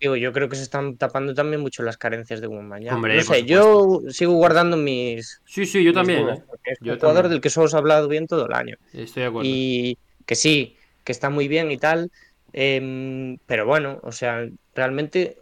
Digo, 0.00 0.16
yo 0.16 0.32
creo 0.32 0.48
que 0.48 0.56
se 0.56 0.62
están 0.62 0.96
tapando 0.96 1.34
también 1.34 1.60
mucho 1.60 1.82
las 1.82 1.96
carencias 1.96 2.40
de 2.40 2.46
Wembanyama. 2.46 2.96
Hombre, 2.96 3.16
no 3.16 3.22
sé, 3.22 3.44
yo 3.44 4.00
sigo 4.08 4.32
guardando 4.34 4.76
mis, 4.76 5.40
Sí, 5.44 5.64
sí, 5.66 5.82
yo 5.84 5.92
también. 5.92 6.22
dudas, 6.22 6.38
¿eh? 6.40 6.42
es 6.64 6.78
Yo 6.80 6.92
un 6.94 6.98
jugador 6.98 7.22
también. 7.22 7.30
del 7.32 7.40
que 7.40 7.50
solo 7.50 7.66
os 7.66 7.74
he 7.74 7.76
hablado 7.76 8.08
bien 8.08 8.26
todo 8.26 8.46
el 8.46 8.52
año. 8.54 8.76
Estoy 8.92 9.22
de 9.22 9.28
acuerdo. 9.28 9.48
Y 9.50 9.98
que 10.26 10.34
sí, 10.34 10.76
que 11.04 11.12
está 11.12 11.30
muy 11.30 11.48
bien 11.48 11.70
y 11.70 11.78
tal. 11.78 12.10
em, 12.52 13.38
pero 13.46 13.66
bueno, 13.66 14.00
o 14.02 14.12
sea, 14.12 14.46
realmente, 14.74 15.38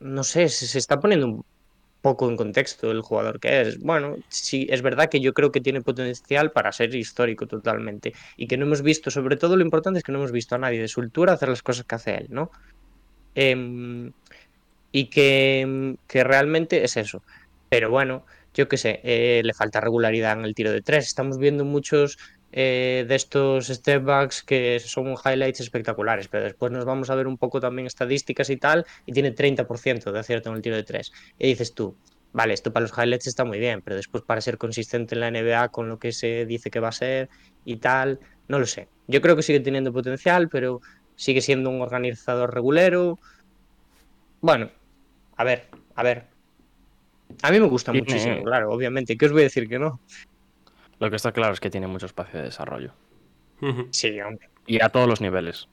no 0.00 0.22
sé, 0.24 0.48
se, 0.48 0.66
se 0.66 0.78
está 0.78 1.00
poniendo 1.00 1.26
un 1.26 1.44
poco 2.02 2.28
en 2.28 2.36
contexto 2.36 2.90
el 2.90 3.00
jugador 3.02 3.40
que 3.40 3.62
es. 3.62 3.80
Bueno, 3.80 4.16
sí, 4.28 4.66
es 4.70 4.80
verdad 4.82 5.08
que 5.08 5.20
yo 5.20 5.32
creo 5.34 5.50
que 5.50 5.60
tiene 5.60 5.80
potencial 5.82 6.52
para 6.52 6.70
ser 6.72 6.94
histórico 6.94 7.46
totalmente. 7.46 8.12
Y 8.36 8.46
que 8.46 8.56
no 8.56 8.66
hemos 8.66 8.82
visto, 8.82 9.10
sobre 9.10 9.36
todo 9.36 9.56
lo 9.56 9.62
importante 9.64 9.98
es 9.98 10.04
que 10.04 10.12
no 10.12 10.18
hemos 10.18 10.30
visto 10.32 10.54
a 10.54 10.58
nadie 10.58 10.80
de 10.80 10.88
su 10.88 11.00
altura 11.00 11.32
hacer 11.32 11.48
las 11.48 11.62
cosas 11.62 11.84
que 11.84 11.94
hace 11.96 12.14
él, 12.16 12.26
¿no? 12.30 12.50
Em, 13.36 14.12
y 14.90 15.06
que, 15.06 15.96
que 16.08 16.24
realmente 16.24 16.82
es 16.82 16.96
eso. 16.96 17.22
Pero 17.68 17.90
bueno, 17.90 18.24
yo 18.54 18.68
qué 18.68 18.78
sé, 18.78 19.00
eh, 19.04 19.42
le 19.44 19.52
falta 19.52 19.80
regularidad 19.80 20.38
en 20.38 20.44
el 20.44 20.54
tiro 20.54 20.72
de 20.72 20.82
tres. 20.82 21.06
Estamos 21.06 21.38
viendo 21.38 21.64
muchos 21.64 22.18
eh, 22.52 23.04
de 23.06 23.14
estos 23.14 23.66
step 23.66 24.02
backs 24.02 24.42
que 24.42 24.80
son 24.80 25.14
highlights 25.22 25.60
espectaculares, 25.60 26.28
pero 26.28 26.44
después 26.44 26.72
nos 26.72 26.86
vamos 26.86 27.10
a 27.10 27.14
ver 27.14 27.26
un 27.26 27.36
poco 27.36 27.60
también 27.60 27.86
estadísticas 27.86 28.48
y 28.48 28.56
tal, 28.56 28.86
y 29.04 29.12
tiene 29.12 29.34
30% 29.34 30.10
de 30.10 30.18
acierto 30.18 30.48
en 30.48 30.56
el 30.56 30.62
tiro 30.62 30.76
de 30.76 30.84
tres. 30.84 31.12
Y 31.38 31.48
dices 31.48 31.74
tú, 31.74 31.94
vale, 32.32 32.54
esto 32.54 32.72
para 32.72 32.86
los 32.86 32.96
highlights 32.96 33.26
está 33.26 33.44
muy 33.44 33.58
bien, 33.58 33.82
pero 33.82 33.96
después 33.96 34.24
para 34.24 34.40
ser 34.40 34.56
consistente 34.56 35.14
en 35.14 35.20
la 35.20 35.30
NBA 35.30 35.68
con 35.68 35.90
lo 35.90 35.98
que 35.98 36.12
se 36.12 36.46
dice 36.46 36.70
que 36.70 36.80
va 36.80 36.88
a 36.88 36.92
ser 36.92 37.28
y 37.66 37.76
tal, 37.76 38.20
no 38.48 38.58
lo 38.58 38.66
sé. 38.66 38.88
Yo 39.06 39.20
creo 39.20 39.36
que 39.36 39.42
sigue 39.42 39.60
teniendo 39.60 39.92
potencial, 39.92 40.48
pero 40.48 40.80
sigue 41.16 41.40
siendo 41.40 41.70
un 41.70 41.80
organizador 41.82 42.54
regulero. 42.54 43.18
Bueno, 44.40 44.70
a 45.36 45.44
ver, 45.44 45.66
a 45.94 46.02
ver. 46.02 46.26
A 47.42 47.50
mí 47.50 47.58
me 47.58 47.66
gusta 47.66 47.92
Tiene- 47.92 48.06
muchísimo, 48.06 48.42
claro, 48.44 48.70
obviamente. 48.70 49.16
¿Qué 49.16 49.26
os 49.26 49.32
voy 49.32 49.40
a 49.42 49.44
decir 49.44 49.68
que 49.68 49.78
no? 49.78 50.00
Lo 50.98 51.10
que 51.10 51.16
está 51.16 51.32
claro 51.32 51.52
es 51.52 51.60
que 51.60 51.70
tiene 51.70 51.86
mucho 51.88 52.06
espacio 52.06 52.38
de 52.38 52.46
desarrollo. 52.46 52.92
Sí, 53.90 54.20
hombre. 54.20 54.48
Y 54.66 54.82
a 54.82 54.88
todos 54.90 55.08
los 55.08 55.20
niveles. 55.20 55.68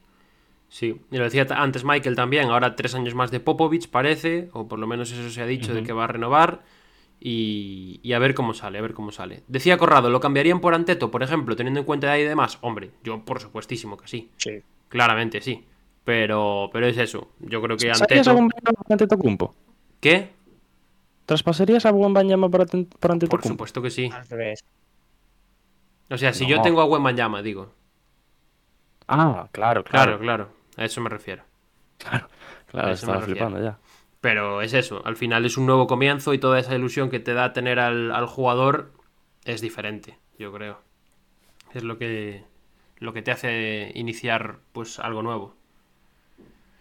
Sí, 0.69 0.99
y 1.11 1.17
lo 1.17 1.23
decía 1.25 1.45
antes 1.51 1.83
Michael 1.83 2.15
también, 2.15 2.49
ahora 2.49 2.75
tres 2.75 2.95
años 2.95 3.13
más 3.13 3.29
de 3.29 3.39
Popovich 3.39 3.89
parece, 3.89 4.49
o 4.53 4.67
por 4.67 4.79
lo 4.79 4.87
menos 4.87 5.11
eso 5.11 5.29
se 5.29 5.41
ha 5.41 5.45
dicho 5.45 5.73
de 5.73 5.83
que 5.83 5.93
va 5.93 6.05
a 6.05 6.07
renovar, 6.07 6.63
y, 7.19 7.99
y 8.01 8.13
a 8.13 8.19
ver 8.19 8.33
cómo 8.33 8.53
sale, 8.55 8.79
a 8.79 8.81
ver 8.81 8.93
cómo 8.93 9.11
sale. 9.11 9.43
Decía 9.47 9.77
Corrado, 9.77 10.09
¿lo 10.09 10.19
cambiarían 10.19 10.59
por 10.61 10.73
Anteto, 10.73 11.11
por 11.11 11.21
ejemplo, 11.21 11.55
teniendo 11.55 11.79
en 11.81 11.85
cuenta 11.85 12.11
ahí 12.11 12.23
y 12.23 12.25
demás? 12.25 12.57
Hombre, 12.61 12.89
yo 13.03 13.23
por 13.23 13.39
supuestísimo 13.39 13.97
que 13.97 14.07
sí, 14.07 14.31
Sí. 14.37 14.61
Claramente 14.93 15.41
sí, 15.41 15.65
pero, 16.03 16.69
pero 16.71 16.85
es 16.87 16.97
eso, 16.97 17.29
yo 17.39 17.61
creo 17.61 17.75
que 17.77 17.85
¿Traspasarías 17.87 18.27
a 18.27 18.31
Anteto... 18.31 18.39
Wembanyama 18.41 18.73
por 18.83 18.91
Antetokounmpo? 18.93 19.55
¿Qué? 19.99 20.29
¿Traspasarías 21.25 21.85
a 21.85 21.91
Wembanyama 21.91 22.49
por, 22.49 22.67
por 22.69 22.85
Por 22.99 23.11
Antetokounmpo? 23.11 23.47
supuesto 23.49 23.81
que 23.81 23.89
sí. 23.89 24.09
Al 24.13 24.27
revés. 24.27 24.63
O 26.09 26.17
sea, 26.17 26.33
si 26.33 26.43
No. 26.43 26.49
yo 26.51 26.61
tengo 26.61 26.81
a 26.81 26.85
Wembanyama, 26.85 27.41
digo. 27.41 27.73
Ah, 29.07 29.47
claro, 29.51 29.83
Claro, 29.83 30.19
claro. 30.19 30.19
claro, 30.19 30.49
a 30.77 30.85
eso 30.85 31.01
me 31.01 31.09
refiero. 31.09 31.43
Claro, 31.97 32.27
eso 32.91 33.05
estaba 33.05 33.21
flipando 33.21 33.61
ya. 33.61 33.77
Pero 34.21 34.61
es 34.61 34.73
eso, 34.73 35.01
al 35.05 35.15
final 35.17 35.45
es 35.45 35.57
un 35.57 35.65
nuevo 35.65 35.85
comienzo 35.87 36.33
y 36.33 36.37
toda 36.39 36.59
esa 36.59 36.75
ilusión 36.75 37.09
que 37.09 37.19
te 37.19 37.33
da 37.33 37.51
tener 37.53 37.79
al, 37.79 38.11
al 38.11 38.25
jugador 38.25 38.91
es 39.45 39.59
diferente, 39.61 40.17
yo 40.39 40.51
creo. 40.53 40.79
Es 41.73 41.83
lo 41.83 41.97
que, 41.97 42.43
lo 43.03 43.13
que 43.13 43.21
te 43.21 43.31
hace 43.31 43.91
iniciar 43.95 44.59
pues 44.71 44.97
algo 44.97 45.21
nuevo. 45.21 45.55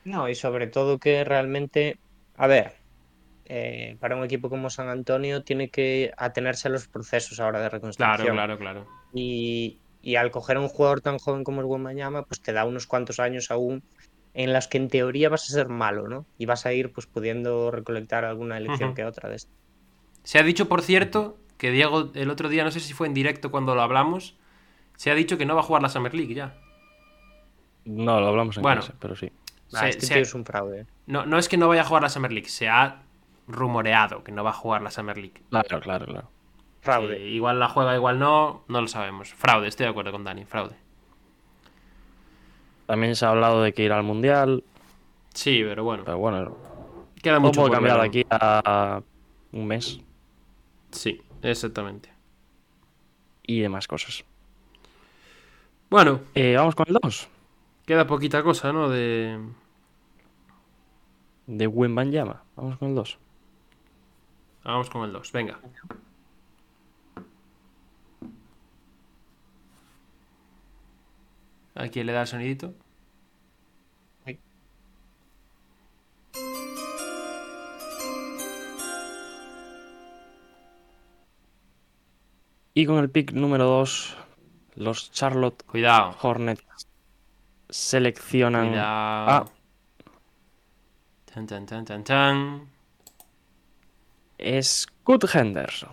No, 0.05 0.29
y 0.29 0.35
sobre 0.35 0.69
todo 0.69 0.99
que 0.99 1.25
realmente, 1.25 1.99
a 2.37 2.47
ver, 2.47 2.75
eh, 3.47 3.97
para 3.99 4.17
un 4.17 4.25
equipo 4.25 4.49
como 4.49 4.71
San 4.71 4.89
Antonio 4.89 5.43
tiene 5.43 5.69
que 5.69 6.13
atenerse 6.17 6.69
a 6.69 6.71
los 6.71 6.87
procesos 6.87 7.41
ahora 7.41 7.61
de 7.61 7.69
reconstrucción. 7.69 8.35
Claro, 8.35 8.57
claro, 8.57 8.59
claro. 8.59 8.87
Y, 9.13 9.79
y 10.01 10.15
al 10.15 10.31
coger 10.31 10.59
a 10.59 10.61
un 10.61 10.69
jugador 10.69 11.01
tan 11.01 11.19
joven 11.19 11.43
como 11.43 11.61
es 11.61 11.67
Wembanyama, 11.67 12.23
pues 12.23 12.41
te 12.41 12.53
da 12.53 12.65
unos 12.65 12.87
cuantos 12.87 13.19
años 13.19 13.51
aún 13.51 13.83
en 14.35 14.53
las 14.53 14.69
que 14.69 14.79
en 14.79 14.89
teoría 14.89 15.29
vas 15.29 15.45
a 15.51 15.53
ser 15.53 15.69
malo, 15.69 16.09
¿no? 16.09 16.25
Y 16.39 16.47
vas 16.47 16.67
a 16.67 16.73
ir 16.73 16.93
pues 16.93 17.07
pudiendo 17.07 17.73
recolectar 17.73 18.25
alguna 18.25 18.59
elección 18.59 18.95
que 18.95 19.05
otra 19.05 19.29
de 19.29 19.37
estas. 19.37 19.53
Se 20.23 20.39
ha 20.39 20.45
dicho, 20.45 20.69
por 20.69 20.83
cierto, 20.83 21.37
que 21.59 21.73
Diego 21.73 22.13
el 22.15 22.31
otro 22.31 22.49
día, 22.49 22.63
no 22.63 22.71
sé 22.71 22.79
si 22.79 22.93
fue 22.93 23.09
en 23.09 23.15
directo 23.15 23.51
cuando 23.51 23.75
lo 23.75 23.83
hablamos, 23.83 24.37
se 25.03 25.11
ha 25.11 25.17
dicho 25.17 25.37
que 25.37 25.45
no 25.45 25.57
va 25.57 25.63
a 25.63 25.65
jugar 25.65 25.83
la 25.83 25.89
Summer 25.89 26.15
League 26.15 26.33
ya. 26.33 26.55
No, 27.87 28.21
lo 28.21 28.29
hablamos 28.29 28.57
en 28.57 28.63
Bueno. 28.63 28.83
clase, 28.83 28.95
pero 29.01 29.17
sí. 29.17 29.33
Ah, 29.75 29.81
Se- 29.81 29.89
este 29.89 30.07
se- 30.07 30.15
tío 30.15 30.23
es 30.23 30.33
un 30.33 30.45
fraude. 30.45 30.87
no, 31.07 31.27
no 31.27 31.39
es 31.39 31.49
que 31.49 31.57
no 31.57 31.67
vaya 31.67 31.81
a 31.81 31.85
jugar 31.85 32.05
la 32.05 32.09
Summer 32.09 32.31
League, 32.31 32.49
se 32.49 32.69
ha 32.69 33.03
rumoreado 33.49 34.23
que 34.23 34.31
no 34.31 34.45
va 34.45 34.51
a 34.51 34.53
jugar 34.53 34.81
la 34.81 34.93
Summer 34.93 35.17
League. 35.19 35.43
Claro, 35.51 35.81
claro, 35.81 36.07
claro. 36.07 36.31
Fraude. 36.83 37.19
Igual 37.29 37.59
la 37.59 37.69
juega, 37.69 37.97
igual 37.97 38.21
no, 38.21 38.63
no 38.69 38.81
lo 38.81 38.87
sabemos. 38.87 39.35
Fraude, 39.35 39.67
estoy 39.67 39.87
de 39.87 39.91
acuerdo 39.91 40.13
con 40.13 40.23
Dani, 40.23 40.45
fraude. 40.45 40.77
También 42.87 43.17
se 43.17 43.25
ha 43.27 43.31
hablado 43.31 43.61
de 43.63 43.73
que 43.73 43.83
ir 43.83 43.91
al 43.93 44.05
Mundial, 44.05 44.63
Sí, 45.35 45.63
pero 45.65 45.83
bueno, 45.83 46.05
pero 46.05 46.19
bueno, 46.19 46.57
queda 47.23 47.41
mucho 47.41 47.61
puede 47.63 47.71
por 47.71 47.77
cambiar 47.79 48.01
de 48.01 48.07
aquí 48.07 48.25
a 48.31 49.03
un 49.51 49.67
mes 49.67 49.99
Sí, 50.93 51.21
exactamente. 51.43 52.11
y 53.43 53.61
demás 53.61 53.89
cosas. 53.89 54.25
Bueno, 55.93 56.23
Eh, 56.35 56.57
vamos 56.57 56.75
con 56.75 56.87
el 56.89 56.97
2 57.03 57.29
queda 57.85 58.07
poquita 58.07 58.43
cosa, 58.43 58.73
¿no? 58.73 58.89
De. 58.89 59.39
de 61.47 61.67
Wembanyama. 61.67 62.43
Vamos 62.57 62.79
con 62.79 62.89
el 62.89 62.95
2. 62.95 63.19
Vamos 64.65 64.89
con 64.89 65.05
el 65.05 65.13
2, 65.13 65.33
venga. 65.33 65.61
¿A 71.75 71.89
quién 71.89 72.07
le 72.07 72.13
da 72.15 72.23
el 72.23 72.27
sonidito? 72.27 72.73
Y 82.75 82.87
con 82.87 82.97
el 82.97 83.11
pick 83.11 83.33
número 83.33 83.67
2, 83.67 84.17
los 84.75 85.11
Charlotte 85.13 85.63
Cuidado. 85.65 86.17
Hornets 86.21 86.65
seleccionan 87.69 88.69
Cuidado. 88.69 89.31
a 89.31 89.45
Tan, 91.33 91.47
tan, 91.47 91.65
tan, 91.65 91.85
tan, 91.85 92.05
tan. 92.05 92.69
Scott 94.63 95.25
Henderson. 95.35 95.91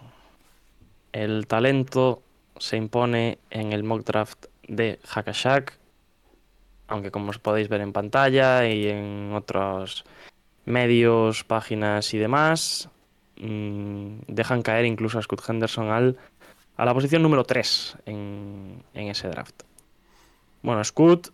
El 1.14 1.48
talento 1.48 2.22
se 2.58 2.76
impone 2.76 3.40
en 3.50 3.72
el 3.72 3.84
mock 3.84 4.04
draft 4.04 4.48
de 4.68 5.00
Hackashack, 5.06 5.78
aunque 6.88 7.12
como 7.12 7.30
os 7.30 7.40
podéis 7.40 7.70
ver 7.70 7.82
en 7.82 7.94
pantalla 7.94 8.68
y 8.68 8.88
en 8.88 9.32
otros 9.34 10.04
medios, 10.66 11.44
páginas 11.46 12.14
y 12.14 12.18
demás, 12.18 12.90
mm, 13.38 14.20
dejan 14.28 14.62
caer 14.62 14.86
incluso 14.86 15.20
a 15.20 15.22
Scott 15.22 15.48
Henderson 15.48 15.90
al, 15.90 16.18
a 16.80 16.86
la 16.86 16.94
posición 16.94 17.22
número 17.22 17.44
3 17.44 17.98
en, 18.06 18.82
en 18.94 19.08
ese 19.10 19.28
draft. 19.28 19.64
Bueno, 20.62 20.82
Scott, 20.82 21.30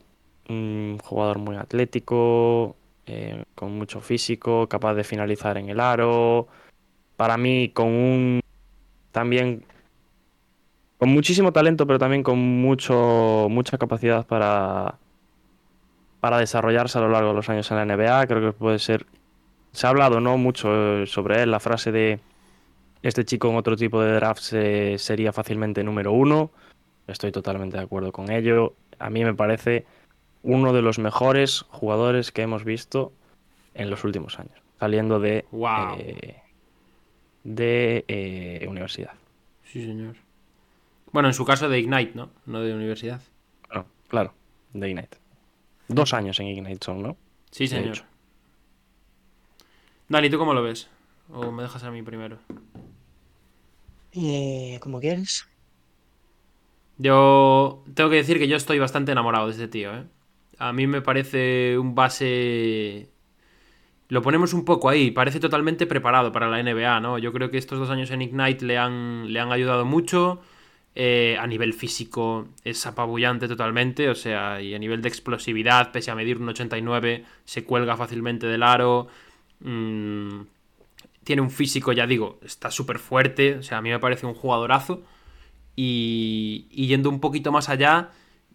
un 0.49 0.97
jugador 1.03 1.37
muy 1.37 1.55
atlético, 1.55 2.75
eh, 3.05 3.43
con 3.53 3.77
mucho 3.77 4.01
físico, 4.01 4.67
capaz 4.67 4.95
de 4.95 5.03
finalizar 5.03 5.59
en 5.59 5.69
el 5.69 5.79
aro, 5.79 6.47
para 7.15 7.37
mí 7.37 7.69
con 7.69 7.89
un 7.89 8.41
también 9.11 9.63
con 10.97 11.09
muchísimo 11.09 11.53
talento, 11.53 11.85
pero 11.85 11.99
también 11.99 12.23
con 12.23 12.39
mucho 12.39 13.45
mucha 13.47 13.77
capacidad 13.77 14.25
para 14.25 14.95
para 16.21 16.39
desarrollarse 16.39 16.97
a 16.97 17.01
lo 17.01 17.09
largo 17.09 17.29
de 17.29 17.35
los 17.35 17.49
años 17.49 17.69
en 17.69 17.77
la 17.77 17.85
NBA. 17.85 18.25
Creo 18.25 18.41
que 18.41 18.51
puede 18.51 18.79
ser 18.79 19.05
se 19.73 19.85
ha 19.85 19.91
hablado 19.91 20.19
no 20.19 20.39
mucho 20.39 21.03
eh, 21.03 21.05
sobre 21.05 21.43
él 21.43 21.51
la 21.51 21.59
frase 21.59 21.91
de 21.91 22.19
este 23.07 23.23
chico 23.23 23.49
en 23.49 23.55
otro 23.55 23.75
tipo 23.75 24.01
de 24.01 24.13
drafts 24.13 24.53
eh, 24.53 24.95
sería 24.97 25.31
fácilmente 25.31 25.83
número 25.83 26.11
uno. 26.11 26.49
Estoy 27.07 27.31
totalmente 27.31 27.77
de 27.77 27.83
acuerdo 27.83 28.11
con 28.11 28.31
ello. 28.31 28.73
A 28.97 29.11
mí 29.11 29.23
me 29.23 29.35
parece 29.35 29.85
uno 30.41 30.73
de 30.73 30.81
los 30.81 30.97
mejores 30.97 31.65
jugadores 31.69 32.31
que 32.31 32.41
hemos 32.41 32.63
visto 32.63 33.13
en 33.75 33.91
los 33.91 34.03
últimos 34.03 34.39
años, 34.39 34.59
saliendo 34.79 35.19
de 35.19 35.45
Wow. 35.51 35.97
eh, 35.99 36.41
de 37.43 38.05
eh, 38.07 38.65
universidad. 38.67 39.13
Sí, 39.63 39.85
señor. 39.85 40.15
Bueno, 41.11 41.27
en 41.29 41.35
su 41.35 41.45
caso 41.45 41.69
de 41.69 41.79
Ignite, 41.79 42.13
¿no? 42.15 42.29
No 42.47 42.61
de 42.61 42.73
universidad. 42.73 43.21
Bueno, 43.67 43.85
claro, 44.07 44.33
de 44.73 44.89
Ignite. 44.89 45.17
Dos 45.87 46.13
años 46.15 46.39
en 46.39 46.47
Ignite 46.47 46.83
son, 46.83 47.03
¿no? 47.03 47.17
Sí, 47.51 47.67
señor. 47.67 47.97
Dani, 50.09 50.29
¿tú 50.31 50.39
cómo 50.39 50.55
lo 50.55 50.63
ves? 50.63 50.89
¿O 51.31 51.51
me 51.51 51.63
dejas 51.63 51.83
a 51.83 51.91
mí 51.91 52.01
primero? 52.01 52.39
Eh, 54.15 54.79
como 54.81 54.99
quieres. 54.99 55.45
Yo 56.97 57.83
tengo 57.93 58.09
que 58.09 58.17
decir 58.17 58.39
que 58.39 58.47
yo 58.47 58.55
estoy 58.57 58.79
bastante 58.79 59.11
enamorado 59.11 59.47
de 59.47 59.51
este 59.51 59.67
tío, 59.67 59.93
¿eh? 59.95 60.05
A 60.59 60.71
mí 60.73 60.87
me 60.87 61.01
parece 61.01 61.77
un 61.77 61.95
base... 61.95 63.09
Lo 64.09 64.21
ponemos 64.21 64.53
un 64.53 64.65
poco 64.65 64.89
ahí, 64.89 65.11
parece 65.11 65.39
totalmente 65.39 65.87
preparado 65.87 66.31
para 66.31 66.47
la 66.49 66.59
NBA, 66.59 66.99
¿no? 66.99 67.17
Yo 67.17 67.33
creo 67.33 67.49
que 67.51 67.57
estos 67.57 67.79
dos 67.79 67.89
años 67.89 68.11
en 68.11 68.21
Ignite 68.21 68.65
le 68.65 68.77
han, 68.77 69.33
le 69.33 69.39
han 69.39 69.51
ayudado 69.51 69.85
mucho. 69.85 70.41
eh, 70.95 71.37
a 71.39 71.47
nivel 71.47 71.73
físico 71.73 72.49
es 72.65 72.85
apabullante 72.87 73.47
totalmente, 73.49 74.09
o 74.09 74.15
sea, 74.15 74.61
y 74.61 74.75
a 74.75 74.79
nivel 74.79 75.01
de 75.01 75.09
explosividad, 75.09 75.91
pese 75.93 76.11
a 76.11 76.15
medir 76.15 76.39
un 76.39 76.49
89, 76.49 77.25
se 77.45 77.65
cuelga 77.65 77.97
fácilmente 77.97 78.47
del 78.47 78.63
aro. 78.63 79.07
mm, 79.61 80.41
tiene 81.25 81.41
un 81.41 81.51
físico, 81.51 81.91
ya 81.91 82.07
digo, 82.07 82.39
está 82.41 82.71
súper 82.71 82.99
fuerte, 82.99 83.55
o 83.55 83.63
sea, 83.63 83.79
a 83.79 83.81
mí 83.81 83.89
me 83.89 83.99
parece 83.99 84.25
un 84.25 84.33
jugadorazo. 84.33 85.03
Y, 85.75 86.67
y 86.71 86.87
yendo 86.87 87.09
un 87.09 87.19
poquito 87.19 87.51
más 87.51 87.67
allá, 87.67 88.11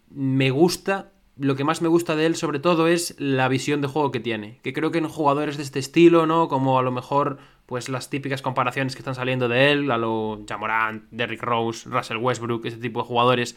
me 0.09 0.49
gusta 0.49 1.11
lo 1.37 1.55
que 1.55 1.63
más 1.63 1.81
me 1.81 1.87
gusta 1.87 2.15
de 2.15 2.25
él 2.25 2.35
sobre 2.35 2.59
todo 2.59 2.87
es 2.87 3.15
la 3.17 3.47
visión 3.47 3.81
de 3.81 3.87
juego 3.87 4.11
que 4.11 4.19
tiene. 4.19 4.59
Que 4.63 4.73
creo 4.73 4.91
que 4.91 4.99
en 4.99 5.07
jugadores 5.07 5.57
de 5.57 5.63
este 5.63 5.79
estilo, 5.79 6.25
¿no? 6.25 6.47
Como 6.47 6.77
a 6.77 6.83
lo 6.83 6.91
mejor 6.91 7.37
pues 7.65 7.89
las 7.89 8.09
típicas 8.09 8.41
comparaciones 8.41 8.95
que 8.95 8.99
están 8.99 9.15
saliendo 9.15 9.47
de 9.47 9.71
él, 9.71 9.91
a 9.91 9.97
lo 9.97 10.43
Jamorant, 10.47 11.05
Derrick 11.09 11.41
Rose, 11.41 11.89
Russell 11.89 12.17
Westbrook, 12.17 12.65
ese 12.65 12.77
tipo 12.77 13.01
de 13.01 13.07
jugadores, 13.07 13.55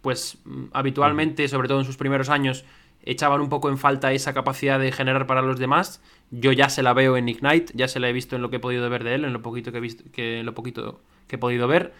pues 0.00 0.38
mm, 0.44 0.64
habitualmente, 0.72 1.46
sobre 1.48 1.68
todo 1.68 1.80
en 1.80 1.84
sus 1.84 1.96
primeros 1.96 2.30
años, 2.30 2.64
echaban 3.04 3.40
un 3.40 3.48
poco 3.48 3.68
en 3.68 3.78
falta 3.78 4.12
esa 4.12 4.32
capacidad 4.32 4.80
de 4.80 4.92
generar 4.92 5.26
para 5.26 5.42
los 5.42 5.58
demás. 5.58 6.02
Yo 6.30 6.52
ya 6.52 6.68
se 6.68 6.82
la 6.82 6.94
veo 6.94 7.16
en 7.16 7.28
Ignite, 7.28 7.72
ya 7.74 7.86
se 7.86 8.00
la 8.00 8.08
he 8.08 8.12
visto 8.12 8.36
en 8.36 8.42
lo 8.42 8.50
que 8.50 8.56
he 8.56 8.60
podido 8.60 8.88
ver 8.90 9.04
de 9.04 9.14
él, 9.14 9.24
en 9.24 9.32
lo 9.32 9.42
poquito 9.42 9.72
que 9.72 9.78
he 9.78 9.80
visto, 9.80 10.04
que 10.12 10.42
lo 10.42 10.54
poquito 10.54 11.00
que 11.26 11.36
he 11.36 11.38
podido 11.38 11.68
ver. 11.68 11.92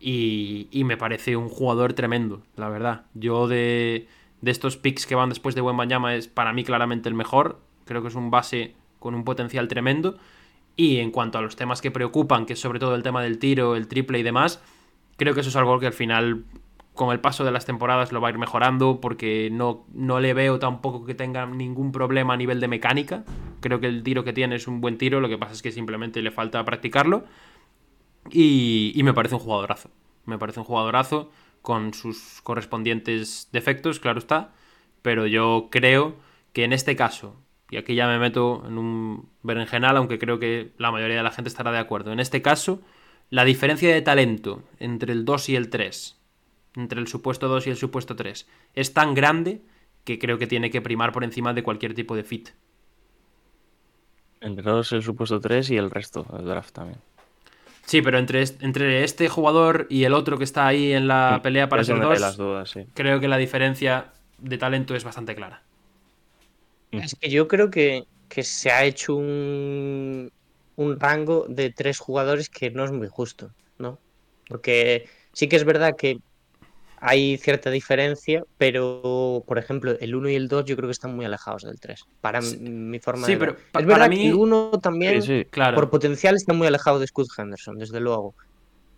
Y, 0.00 0.68
y 0.70 0.84
me 0.84 0.96
parece 0.96 1.36
un 1.36 1.48
jugador 1.48 1.92
tremendo, 1.92 2.42
la 2.56 2.68
verdad. 2.68 3.04
Yo 3.14 3.48
de, 3.48 4.08
de 4.40 4.50
estos 4.50 4.76
picks 4.76 5.06
que 5.06 5.14
van 5.14 5.28
después 5.28 5.54
de 5.54 5.60
Wembanyama 5.60 6.14
es 6.14 6.28
para 6.28 6.52
mí 6.52 6.64
claramente 6.64 7.08
el 7.08 7.14
mejor. 7.14 7.60
Creo 7.84 8.02
que 8.02 8.08
es 8.08 8.14
un 8.14 8.30
base 8.30 8.74
con 8.98 9.14
un 9.14 9.24
potencial 9.24 9.68
tremendo. 9.68 10.18
Y 10.76 10.98
en 10.98 11.10
cuanto 11.10 11.38
a 11.38 11.42
los 11.42 11.56
temas 11.56 11.82
que 11.82 11.90
preocupan, 11.90 12.46
que 12.46 12.54
es 12.54 12.60
sobre 12.60 12.78
todo 12.78 12.94
el 12.94 13.02
tema 13.02 13.22
del 13.22 13.38
tiro, 13.38 13.76
el 13.76 13.88
triple 13.88 14.18
y 14.18 14.22
demás, 14.22 14.62
creo 15.16 15.34
que 15.34 15.40
eso 15.40 15.50
es 15.50 15.56
algo 15.56 15.78
que 15.78 15.86
al 15.86 15.92
final 15.92 16.44
con 17.00 17.12
el 17.12 17.20
paso 17.20 17.44
de 17.44 17.50
las 17.50 17.64
temporadas 17.64 18.12
lo 18.12 18.20
va 18.20 18.28
a 18.28 18.30
ir 18.30 18.36
mejorando 18.36 19.00
porque 19.00 19.48
no, 19.50 19.86
no 19.94 20.20
le 20.20 20.34
veo 20.34 20.58
tampoco 20.58 21.06
que 21.06 21.14
tenga 21.14 21.46
ningún 21.46 21.92
problema 21.92 22.34
a 22.34 22.36
nivel 22.36 22.60
de 22.60 22.68
mecánica. 22.68 23.24
Creo 23.60 23.80
que 23.80 23.86
el 23.86 24.02
tiro 24.02 24.22
que 24.22 24.34
tiene 24.34 24.56
es 24.56 24.68
un 24.68 24.82
buen 24.82 24.98
tiro, 24.98 25.18
lo 25.18 25.30
que 25.30 25.38
pasa 25.38 25.54
es 25.54 25.62
que 25.62 25.72
simplemente 25.72 26.20
le 26.20 26.30
falta 26.30 26.62
practicarlo. 26.62 27.24
Y, 28.30 28.92
y 28.94 29.02
me 29.02 29.14
parece 29.14 29.34
un 29.34 29.40
jugadorazo. 29.40 29.90
Me 30.26 30.36
parece 30.36 30.60
un 30.60 30.66
jugadorazo 30.66 31.30
con 31.62 31.94
sus 31.94 32.42
correspondientes 32.42 33.48
defectos, 33.50 33.98
claro 33.98 34.18
está. 34.18 34.52
Pero 35.00 35.26
yo 35.26 35.68
creo 35.70 36.16
que 36.52 36.64
en 36.64 36.74
este 36.74 36.96
caso, 36.96 37.34
y 37.70 37.78
aquí 37.78 37.94
ya 37.94 38.08
me 38.08 38.18
meto 38.18 38.62
en 38.66 38.76
un 38.76 39.30
berenjenal, 39.42 39.96
aunque 39.96 40.18
creo 40.18 40.38
que 40.38 40.74
la 40.76 40.90
mayoría 40.90 41.16
de 41.16 41.22
la 41.22 41.30
gente 41.30 41.48
estará 41.48 41.72
de 41.72 41.78
acuerdo, 41.78 42.12
en 42.12 42.20
este 42.20 42.42
caso, 42.42 42.82
la 43.30 43.46
diferencia 43.46 43.90
de 43.90 44.02
talento 44.02 44.64
entre 44.78 45.14
el 45.14 45.24
2 45.24 45.48
y 45.48 45.56
el 45.56 45.70
3 45.70 46.19
entre 46.76 47.00
el 47.00 47.08
supuesto 47.08 47.48
2 47.48 47.66
y 47.66 47.70
el 47.70 47.76
supuesto 47.76 48.16
3 48.16 48.48
es 48.74 48.94
tan 48.94 49.14
grande 49.14 49.62
que 50.04 50.18
creo 50.18 50.38
que 50.38 50.46
tiene 50.46 50.70
que 50.70 50.82
primar 50.82 51.12
por 51.12 51.24
encima 51.24 51.52
de 51.54 51.62
cualquier 51.62 51.94
tipo 51.94 52.16
de 52.16 52.24
fit. 52.24 52.50
Entre 54.48 54.64
2 54.70 54.92
el 54.92 55.02
supuesto 55.02 55.40
3 55.40 55.70
y 55.70 55.76
el 55.78 55.90
resto 55.90 56.24
del 56.24 56.44
draft 56.44 56.74
también. 56.74 57.00
Sí, 57.86 58.02
pero 58.02 58.18
entre, 58.18 58.42
entre 58.60 59.04
este 59.04 59.28
jugador 59.28 59.86
y 59.90 60.04
el 60.04 60.14
otro 60.14 60.38
que 60.38 60.44
está 60.44 60.66
ahí 60.66 60.92
en 60.92 61.08
la 61.08 61.40
Sí, 61.42 61.42
pelea 61.42 61.68
para 61.68 61.84
ser 61.84 62.00
dos, 62.00 62.18
las 62.20 62.36
dudas, 62.36 62.70
sí. 62.70 62.86
creo 62.94 63.20
que 63.20 63.28
la 63.28 63.36
diferencia 63.38 64.12
de 64.38 64.58
talento 64.58 64.94
es 64.94 65.04
bastante 65.04 65.34
clara. 65.34 65.64
Es 66.96 67.14
que 67.14 67.30
yo 67.30 67.48
creo 67.48 67.70
que, 67.70 68.04
que 68.28 68.42
se 68.44 68.70
ha 68.70 68.84
hecho 68.84 69.14
un, 69.16 70.32
un 70.76 71.00
rango 71.00 71.46
de 71.48 71.70
tres 71.72 71.98
jugadores 71.98 72.48
que 72.50 72.70
no 72.70 72.84
es 72.84 72.92
muy 72.92 73.08
justo, 73.08 73.54
¿no? 73.78 74.02
Porque 74.48 75.08
sí 75.32 75.48
que 75.48 75.56
es 75.56 75.64
verdad 75.64 75.96
que 75.96 76.20
hay 77.00 77.36
cierta 77.38 77.70
diferencia, 77.70 78.44
pero 78.58 79.42
por 79.46 79.58
ejemplo, 79.58 79.96
el 80.00 80.14
1 80.14 80.28
y 80.28 80.34
el 80.34 80.48
2 80.48 80.64
yo 80.66 80.76
creo 80.76 80.88
que 80.88 80.92
están 80.92 81.16
muy 81.16 81.24
alejados 81.24 81.62
del 81.62 81.80
3, 81.80 82.04
para 82.20 82.42
Sí. 82.42 82.58
mi 82.58 82.98
forma 82.98 83.26
Sí, 83.26 83.32
de 83.32 83.38
pero 83.38 83.52
ver. 83.54 83.62
pa- 83.72 83.80
Es 83.80 83.86
para 83.86 83.94
verdad 84.04 84.08
mí- 84.10 84.16
que 84.16 84.28
el 84.28 84.34
1 84.34 84.70
también, 84.82 85.22
Sí, 85.22 85.40
sí. 85.42 85.44
Claro. 85.50 85.74
por 85.74 85.88
potencial, 85.90 86.36
está 86.36 86.52
muy 86.52 86.66
alejado 86.66 86.98
de 86.98 87.06
Scott 87.06 87.28
Henderson, 87.36 87.78
desde 87.78 88.00
luego. 88.00 88.34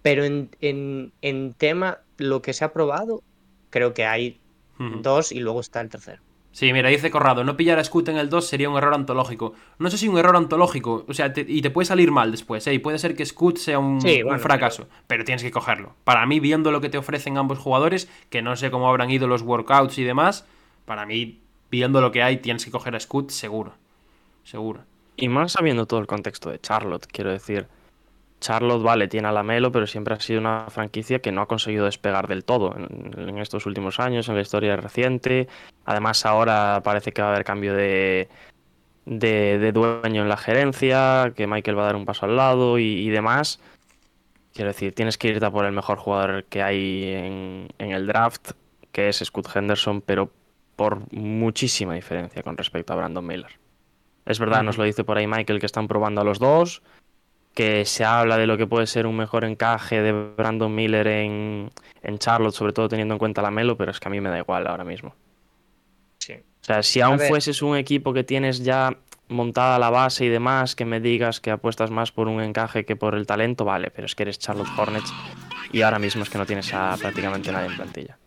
Pero 0.03 0.25
en, 0.25 0.51
en, 0.61 1.13
en 1.23 1.55
tema, 1.55 1.99
lo 2.19 2.43
que 2.43 2.53
se 2.53 2.65
ha 2.65 2.73
probado, 2.73 3.23
creo 3.71 3.95
que 3.95 4.05
hay 4.05 4.41
Ujú. 4.81 5.01
dos 5.01 5.31
y 5.33 5.39
luego 5.41 5.61
está 5.61 5.81
el 5.81 5.89
tercero. 5.89 6.21
Sí, 6.53 6.71
mira, 6.75 6.91
dice 6.91 7.11
Corrado, 7.11 7.45
no 7.45 7.57
pillar 7.57 7.79
a 7.79 7.85
Scoot 7.85 8.09
en 8.11 8.19
el 8.19 8.29
2 8.29 8.47
sería 8.47 8.69
un 8.69 8.77
error 8.77 8.93
antológico. 8.93 9.55
No 9.79 9.89
sé 9.91 9.97
si 9.97 10.07
un 10.07 10.19
error 10.19 10.37
antológico, 10.37 11.05
o 11.09 11.15
sea, 11.15 11.33
te- 11.33 11.47
y 11.49 11.63
te 11.63 11.71
puede 11.71 11.87
salir 11.87 12.11
mal 12.11 12.31
después, 12.31 12.67
¿eh? 12.67 12.75
Y 12.75 12.79
puede 12.79 12.99
ser 12.99 13.17
que 13.17 13.25
Scoot 13.25 13.57
sea 13.57 13.79
un, 13.79 14.03
Sí, 14.03 14.19
un 14.23 14.29
bueno, 14.29 14.39
fracaso, 14.39 14.87
pero... 15.07 15.25
tienes 15.25 15.43
que 15.43 15.51
cogerlo. 15.51 15.95
Para 16.05 16.27
mí, 16.27 16.41
viendo 16.41 16.71
lo 16.71 16.83
que 16.83 16.91
te 16.91 16.99
ofrecen 16.99 17.39
ambos 17.39 17.59
jugadores, 17.59 18.09
que 18.29 18.43
no 18.43 18.55
sé 18.57 18.71
cómo 18.71 18.87
habrán 18.89 19.11
ido 19.11 19.27
los 19.27 19.41
workouts 19.43 19.97
y 19.99 20.05
demás, 20.05 20.45
para 20.85 21.07
mí, 21.07 21.41
viendo 21.71 22.03
lo 22.03 22.13
que 22.13 22.23
hay, 22.23 22.37
tienes 22.37 22.65
que 22.67 22.71
coger 22.71 22.95
a 22.97 23.01
Scoot 23.01 23.31
seguro. 23.31 23.73
Seguro. 24.45 24.81
Y 25.17 25.29
más 25.31 25.53
sabiendo 25.53 25.87
todo 25.87 26.01
el 26.01 26.07
contexto 26.07 26.51
de 26.51 26.61
Charlotte, 26.61 27.07
quiero 27.11 27.31
decir. 27.31 27.67
Charlotte, 28.43 28.83
vale, 28.83 29.09
tiene 29.09 29.29
a 29.29 29.33
Lamelo, 29.33 29.73
pero 29.73 29.87
siempre 29.87 30.15
ha 30.15 30.21
sido 30.21 30.41
una 30.41 30.67
franquicia 30.69 31.21
que 31.21 31.33
no 31.33 31.41
ha 31.41 31.47
conseguido 31.47 31.87
despegar 31.87 32.27
del 32.27 32.45
todo 32.45 32.75
en, 32.77 33.29
en 33.29 33.39
estos 33.39 33.65
últimos 33.65 34.01
años, 34.01 34.29
en 34.29 34.35
la 34.35 34.43
historia 34.43 34.77
reciente. 34.77 35.49
Además, 35.87 36.27
ahora 36.27 36.83
parece 36.85 37.13
que 37.13 37.23
va 37.23 37.29
a 37.29 37.31
haber 37.33 37.45
cambio 37.45 37.75
de, 37.75 38.29
de, 39.07 39.59
de 39.59 39.73
dueño 39.73 40.23
en 40.23 40.29
la 40.29 40.37
gerencia, 40.37 41.33
que 41.35 41.47
Michael 41.47 41.79
va 41.79 41.85
a 41.85 41.87
dar 41.87 41.97
un 41.97 42.05
paso 42.05 42.27
al 42.27 42.37
lado 42.37 42.79
y, 42.79 42.85
y 42.85 43.09
demás. 43.11 43.61
Quiero 44.53 44.69
decir, 44.69 44.95
tienes 44.95 45.17
que 45.17 45.29
irte 45.29 45.47
a 45.47 45.51
por 45.51 45.65
el 45.65 45.73
mejor 45.73 45.97
jugador 45.97 46.45
que 46.45 46.63
hay 46.63 47.05
en, 47.05 47.69
en 47.79 47.93
el 47.93 48.07
draft, 48.07 48.51
que 48.93 49.09
es 49.09 49.23
Scott 49.25 49.49
Henderson, 49.55 50.03
pero 50.03 50.31
por 50.77 51.13
muchísima 51.13 51.95
diferencia 51.95 52.43
con 52.43 52.57
respecto 52.57 52.93
a 52.93 52.97
Brandon 52.97 53.27
Miller. 53.27 53.59
Es 54.25 54.39
verdad, 54.39 54.63
nos 54.63 54.79
lo 54.79 54.85
dice 54.85 55.05
por 55.05 55.19
ahí 55.19 55.27
Michael 55.27 55.59
que 55.59 55.67
están 55.67 55.89
probando 55.89 56.21
a 56.21 56.25
los 56.25 56.39
dos, 56.39 56.83
que 57.55 57.85
se 57.85 58.05
habla 58.05 58.39
de 58.39 58.47
lo 58.47 58.57
que 58.57 58.67
puede 58.67 58.87
ser 58.87 59.07
un 59.07 59.17
mejor 59.17 59.45
encaje 59.45 60.01
de 60.01 60.13
Brandon 60.13 60.75
Miller 60.75 61.07
en, 61.07 61.71
en 62.03 62.19
Charlotte, 62.19 62.55
sobre 62.55 62.73
todo 62.73 62.89
teniendo 62.89 63.15
en 63.15 63.19
cuenta 63.19 63.43
la 63.43 63.51
Melo, 63.51 63.77
pero 63.77 63.91
es 63.91 64.01
que 64.01 64.09
a 64.09 64.11
mí 64.11 64.21
me 64.21 64.31
da 64.31 64.39
igual 64.39 64.67
ahora 64.67 64.85
mismo. 64.85 65.15
Sí. 66.19 66.35
O 66.35 66.65
sea, 66.65 66.83
si 66.83 67.01
aún 67.01 67.19
fueses 67.19 67.63
un 67.63 67.77
equipo 67.77 68.13
que 68.13 68.25
tienes 68.25 68.65
ya 68.65 68.97
montada 69.29 69.79
la 69.79 69.91
base 69.91 70.25
y 70.25 70.29
demás, 70.29 70.77
que 70.77 70.85
me 70.85 71.01
digas 71.01 71.41
que 71.41 71.51
apuestas 71.51 71.91
más 71.91 72.13
por 72.13 72.29
un 72.29 72.43
encaje 72.43 72.85
que 72.85 72.97
por 72.97 73.15
el 73.15 73.27
talento, 73.27 73.65
vale, 73.65 73.91
pero 73.91 74.07
es 74.07 74.15
que 74.15 74.23
eres 74.23 74.39
Charlotte 74.39 74.69
Hornets 74.77 75.13
y 75.73 75.83
ahora 75.83 75.99
mismo 75.99 76.23
es 76.23 76.31
que 76.31 76.39
no 76.39 76.47
tienes 76.47 76.73
a 76.73 76.97
prácticamente 76.99 77.51
nadie 77.51 77.69
en 77.69 77.77
plantilla. 77.77 78.19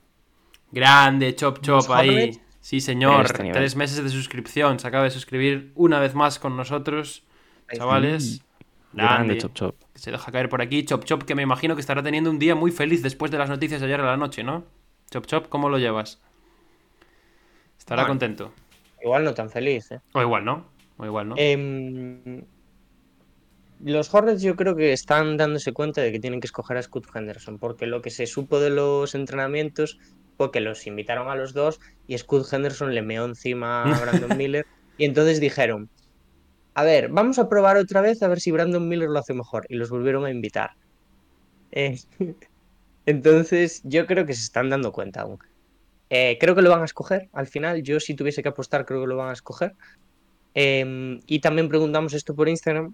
Grande, 0.71 1.35
Chop 1.35 1.61
Chop 1.61 1.88
¿Los 1.88 1.89
ahí. 1.89 2.09
Hornets? 2.09 2.41
Sí, 2.59 2.81
señor. 2.81 3.25
Este. 3.25 3.51
Tres 3.51 3.75
meses 3.75 4.03
de 4.03 4.09
suscripción. 4.09 4.79
Se 4.79 4.88
acaba 4.88 5.03
de 5.03 5.11
suscribir 5.11 5.71
una 5.75 5.99
vez 5.99 6.15
más 6.15 6.39
con 6.39 6.57
nosotros. 6.57 7.23
Chavales. 7.71 8.43
Grande, 8.95 9.36
Grande. 9.36 9.38
Chop 9.39 9.53
Chop. 9.53 9.75
que 9.93 9.99
se 9.99 10.12
deja 10.12 10.31
caer 10.31 10.49
por 10.49 10.62
aquí. 10.62 10.84
Chop 10.86 11.03
Chop, 11.05 11.23
que 11.23 11.36
me 11.36 11.41
imagino 11.43 11.75
que 11.75 11.81
estará 11.81 12.01
teniendo 12.03 12.29
un 12.29 12.39
día 12.39 12.55
muy 12.55 12.71
feliz 12.71 13.01
después 13.03 13.31
de 13.31 13.38
las 13.38 13.49
noticias 13.49 13.79
de 13.81 13.88
ayer 13.88 13.99
a 14.01 14.05
la 14.05 14.17
noche, 14.17 14.43
¿no? 14.43 14.63
Chop 15.12 15.25
Chop, 15.25 15.49
¿cómo 15.49 15.69
lo 15.69 15.77
llevas? 15.77 16.21
Estará 17.77 18.01
Bueno. 18.03 18.12
contento. 18.13 18.53
Igual 19.03 19.23
no 19.23 19.34
tan 19.34 19.49
feliz, 19.49 19.91
¿eh? 19.91 19.99
O 20.13 20.21
igual, 20.21 20.45
¿no? 20.45 20.65
O 20.97 21.05
igual, 21.05 21.29
¿no? 21.29 21.36
Em, 21.38 22.43
los 23.84 24.12
Hornets 24.13 24.41
yo 24.41 24.55
creo 24.55 24.75
que 24.75 24.93
están 24.93 25.38
dándose 25.38 25.73
cuenta 25.73 26.01
de 26.01 26.12
que 26.12 26.19
tienen 26.19 26.39
que 26.39 26.47
escoger 26.47 26.77
a 26.77 26.81
Scott 26.81 27.08
Henderson, 27.13 27.60
porque 27.60 27.86
lo 27.86 28.01
que 28.01 28.10
se 28.10 28.25
supo 28.25 28.60
de 28.60 28.69
los 28.69 29.13
entrenamientos 29.13 29.99
fue 30.38 30.51
que 30.51 30.62
los 30.62 30.88
invitaron 30.88 31.29
a 31.29 31.36
los 31.36 31.53
dos 31.53 31.79
y 32.08 32.17
Scott 32.17 32.51
Henderson 32.51 32.93
le 32.95 33.01
meó 33.01 33.25
encima 33.25 33.84
a 33.84 33.99
Brandon 33.99 34.38
Miller 34.38 34.65
y 34.97 35.05
entonces 35.05 35.39
dijeron, 35.39 35.89
a 36.75 36.83
ver, 36.83 37.07
vamos 37.07 37.39
a 37.39 37.47
probar 37.47 37.77
otra 37.77 38.01
vez 38.01 38.21
a 38.21 38.27
ver 38.27 38.41
si 38.41 38.51
Brandon 38.51 38.88
Miller 38.88 39.09
lo 39.09 39.19
hace 39.19 39.33
mejor 39.33 39.65
y 39.69 39.75
los 39.75 39.89
volvieron 39.89 40.25
a 40.25 40.29
invitar. 40.29 40.71
Eh, 41.71 41.97
entonces 43.05 43.81
yo 43.85 44.05
creo 44.05 44.25
que 44.25 44.33
se 44.33 44.41
están 44.41 44.69
dando 44.69 44.91
cuenta 44.91 45.21
aún. 45.21 45.39
Eh, 46.09 46.38
creo 46.39 46.53
que 46.53 46.61
lo 46.61 46.69
van 46.69 46.81
a 46.81 46.85
escoger 46.85 47.29
al 47.33 47.47
final, 47.47 47.81
yo 47.81 47.99
si 47.99 48.13
tuviese 48.13 48.43
que 48.43 48.49
apostar 48.49 48.85
creo 48.85 49.01
que 49.01 49.07
lo 49.07 49.15
van 49.15 49.29
a 49.29 49.33
escoger. 49.33 49.73
Em, 50.53 51.21
y 51.27 51.39
también 51.39 51.69
preguntamos 51.69 52.13
esto 52.13 52.35
por 52.35 52.49
Instagram. 52.49 52.93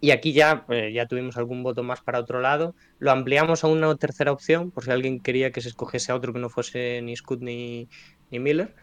Y 0.00 0.10
aquí 0.12 0.32
ya, 0.32 0.64
eh, 0.68 0.92
ya 0.92 1.06
tuvimos 1.06 1.36
algún 1.36 1.62
voto 1.62 1.82
más 1.82 2.00
para 2.02 2.20
otro 2.20 2.40
lado. 2.40 2.74
Lo 2.98 3.10
ampliamos 3.10 3.64
a 3.64 3.68
una 3.68 3.94
tercera 3.96 4.32
opción, 4.32 4.70
por 4.70 4.84
si 4.84 4.90
alguien 4.92 5.20
quería 5.20 5.52
que 5.52 5.60
se 5.60 5.68
escogiese 5.68 6.12
a 6.12 6.16
otro 6.16 6.32
que 6.32 6.40
no 6.40 6.48
fuese 6.50 7.00
ni 7.02 7.16
Scott 7.16 7.40
ni, 7.40 7.88
ni 8.30 8.38
Miller, 8.40 8.74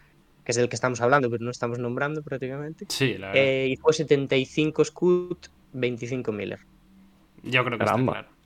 que 0.43 0.51
es 0.51 0.55
del 0.55 0.69
que 0.69 0.75
estamos 0.75 1.01
hablando, 1.01 1.29
pero 1.29 1.43
no 1.43 1.51
estamos 1.51 1.79
nombrando 1.79 2.21
prácticamente. 2.23 2.85
Sí, 2.89 3.17
la 3.17 3.27
verdad. 3.27 3.43
Eh, 3.43 3.67
y 3.69 3.75
fue 3.77 3.93
75 3.93 4.85
Scott, 4.85 5.49
25 5.73 6.31
Miller. 6.31 6.59
Yo 7.43 7.63
creo 7.63 7.77
que 7.77 7.85
caramba. 7.85 8.13
está 8.13 8.23
claro. 8.23 8.37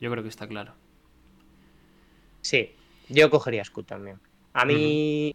Yo 0.00 0.10
creo 0.10 0.22
que 0.22 0.28
está 0.28 0.46
claro. 0.48 0.74
Sí, 2.40 2.72
yo 3.08 3.30
cogería 3.30 3.62
a 3.62 3.64
Scott 3.64 3.86
también. 3.86 4.18
A 4.52 4.64
mí, 4.64 5.34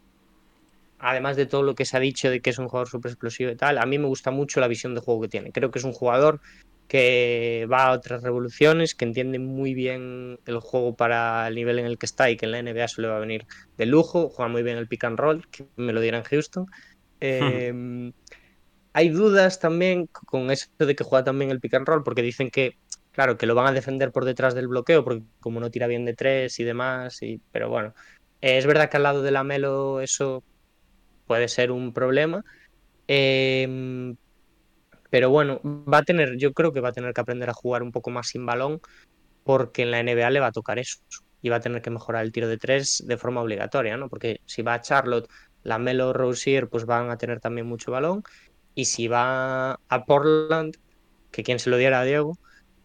además 1.00 1.38
de 1.38 1.46
todo 1.46 1.64
lo 1.64 1.74
que 1.74 1.86
se 1.86 1.98
ha 1.98 2.00
dicho 2.00 2.30
de 2.30 2.42
que 2.42 2.50
es 2.50 2.60
un 2.60 2.68
jugador 2.68 2.90
súper 2.90 3.12
explosivo 3.12 3.50
y 3.50 3.56
tal, 3.56 3.78
a 3.78 3.86
mí 3.86 3.98
me 3.98 4.08
gusta 4.08 4.30
mucho 4.30 4.60
la 4.60 4.68
visión 4.68 4.94
de 4.94 5.02
juego 5.02 5.22
que 5.22 5.30
tiene. 5.30 5.52
Creo 5.52 5.72
que 5.72 5.80
es 5.80 5.86
un 5.86 5.94
jugador 5.94 6.42
que 6.88 7.68
va 7.72 7.88
a 7.88 7.92
otras 7.94 8.24
revoluciones, 8.24 8.96
que 8.96 9.06
entiende 9.06 9.40
muy 9.40 9.74
bien 9.74 10.40
el 10.46 10.60
juego 10.60 10.96
para 10.96 11.48
el 11.48 11.56
nivel 11.56 11.80
en 11.80 11.86
el 11.86 11.98
que 11.98 12.06
está 12.06 12.30
y 12.30 12.38
que 12.38 12.46
en 12.46 12.52
la 12.54 12.60
NBA 12.60 12.88
se 12.88 13.02
le 13.02 13.08
va 13.10 13.18
a 13.18 13.20
venir 13.20 13.46
de 13.78 13.86
lujo. 13.86 14.30
Juega 14.30 14.50
muy 14.50 14.64
bien 14.64 14.78
el 14.78 14.88
pick 14.88 15.04
and 15.06 15.20
roll, 15.20 15.48
que 15.50 15.68
me 15.76 15.94
lo 15.94 16.02
diera 16.02 16.18
en 16.20 16.24
Houston. 16.24 16.66
Eh, 17.20 18.12
hay 18.94 19.10
dudas 19.10 19.60
también 19.60 20.08
con 20.08 20.50
eso 20.52 20.68
de 20.80 20.96
que 20.96 21.04
juega 21.04 21.24
también 21.26 21.52
el 21.52 21.60
pick 21.60 21.76
and 21.76 21.88
roll, 21.88 22.04
porque 22.04 22.22
dicen 22.24 22.50
que, 22.50 22.78
claro, 23.12 23.38
que 23.38 23.46
lo 23.46 23.56
van 23.56 23.68
a 23.68 23.72
defender 23.74 24.12
por 24.12 24.26
detrás 24.26 24.56
del 24.56 24.68
bloqueo, 24.68 25.04
porque 25.04 25.24
como 25.40 25.60
no 25.60 25.70
tira 25.72 25.88
bien 25.88 26.06
de 26.06 26.14
tres 26.16 26.60
y 26.60 26.64
demás, 26.64 27.22
y, 27.22 27.42
pero 27.52 27.70
bueno, 27.70 27.94
Eh, 28.42 28.58
es 28.58 28.66
verdad 28.68 28.90
que 28.90 28.98
al 28.98 29.04
lado 29.04 29.24
de 29.24 29.32
la 29.32 29.44
Melo 29.44 30.02
eso 30.02 30.44
puede 31.26 31.48
ser 31.48 31.72
un 31.72 31.94
problema. 31.94 32.44
Em, 33.08 34.18
pero 35.10 35.30
bueno, 35.30 35.62
va 35.64 36.00
a 36.00 36.04
tener, 36.04 36.38
yo 36.38 36.54
creo 36.54 36.74
que 36.74 36.82
va 36.82 36.90
a 36.90 36.94
tener 36.94 37.14
que 37.14 37.22
aprender 37.22 37.50
a 37.50 37.54
jugar 37.54 37.84
un 37.84 37.92
poco 37.92 38.10
más 38.10 38.28
sin 38.28 38.46
balón, 38.46 38.82
porque 39.44 39.84
en 39.84 39.92
la 39.92 40.04
NBA 40.04 40.30
le 40.30 40.40
va 40.40 40.48
a 40.48 40.52
tocar 40.52 40.80
eso. 40.80 41.00
Y 41.42 41.50
va 41.50 41.58
a 41.58 41.62
tener 41.62 41.82
que 41.82 41.90
mejorar 41.90 42.26
el 42.26 42.32
tiro 42.32 42.48
de 42.48 42.58
tres 42.58 43.04
de 43.06 43.18
forma 43.18 43.42
obligatoria, 43.42 43.96
¿no? 43.96 44.10
Porque 44.10 44.42
si 44.46 44.64
va 44.64 44.74
a 44.74 44.82
Charlotte, 44.82 45.30
la 45.64 45.78
Melo 45.78 46.12
Rosier, 46.12 46.68
pues 46.68 46.86
van 46.86 47.10
a 47.10 47.18
tener 47.18 47.40
también 47.40 47.68
mucho 47.68 47.92
balón. 47.92 48.24
Y 48.74 48.86
si 48.86 49.08
va 49.08 49.74
a 49.74 50.06
Portland, 50.06 50.76
que 51.32 51.44
quien 51.44 51.60
se 51.60 51.70
lo 51.70 51.78
diera 51.78 52.02
a 52.02 52.04
Diego, 52.04 52.38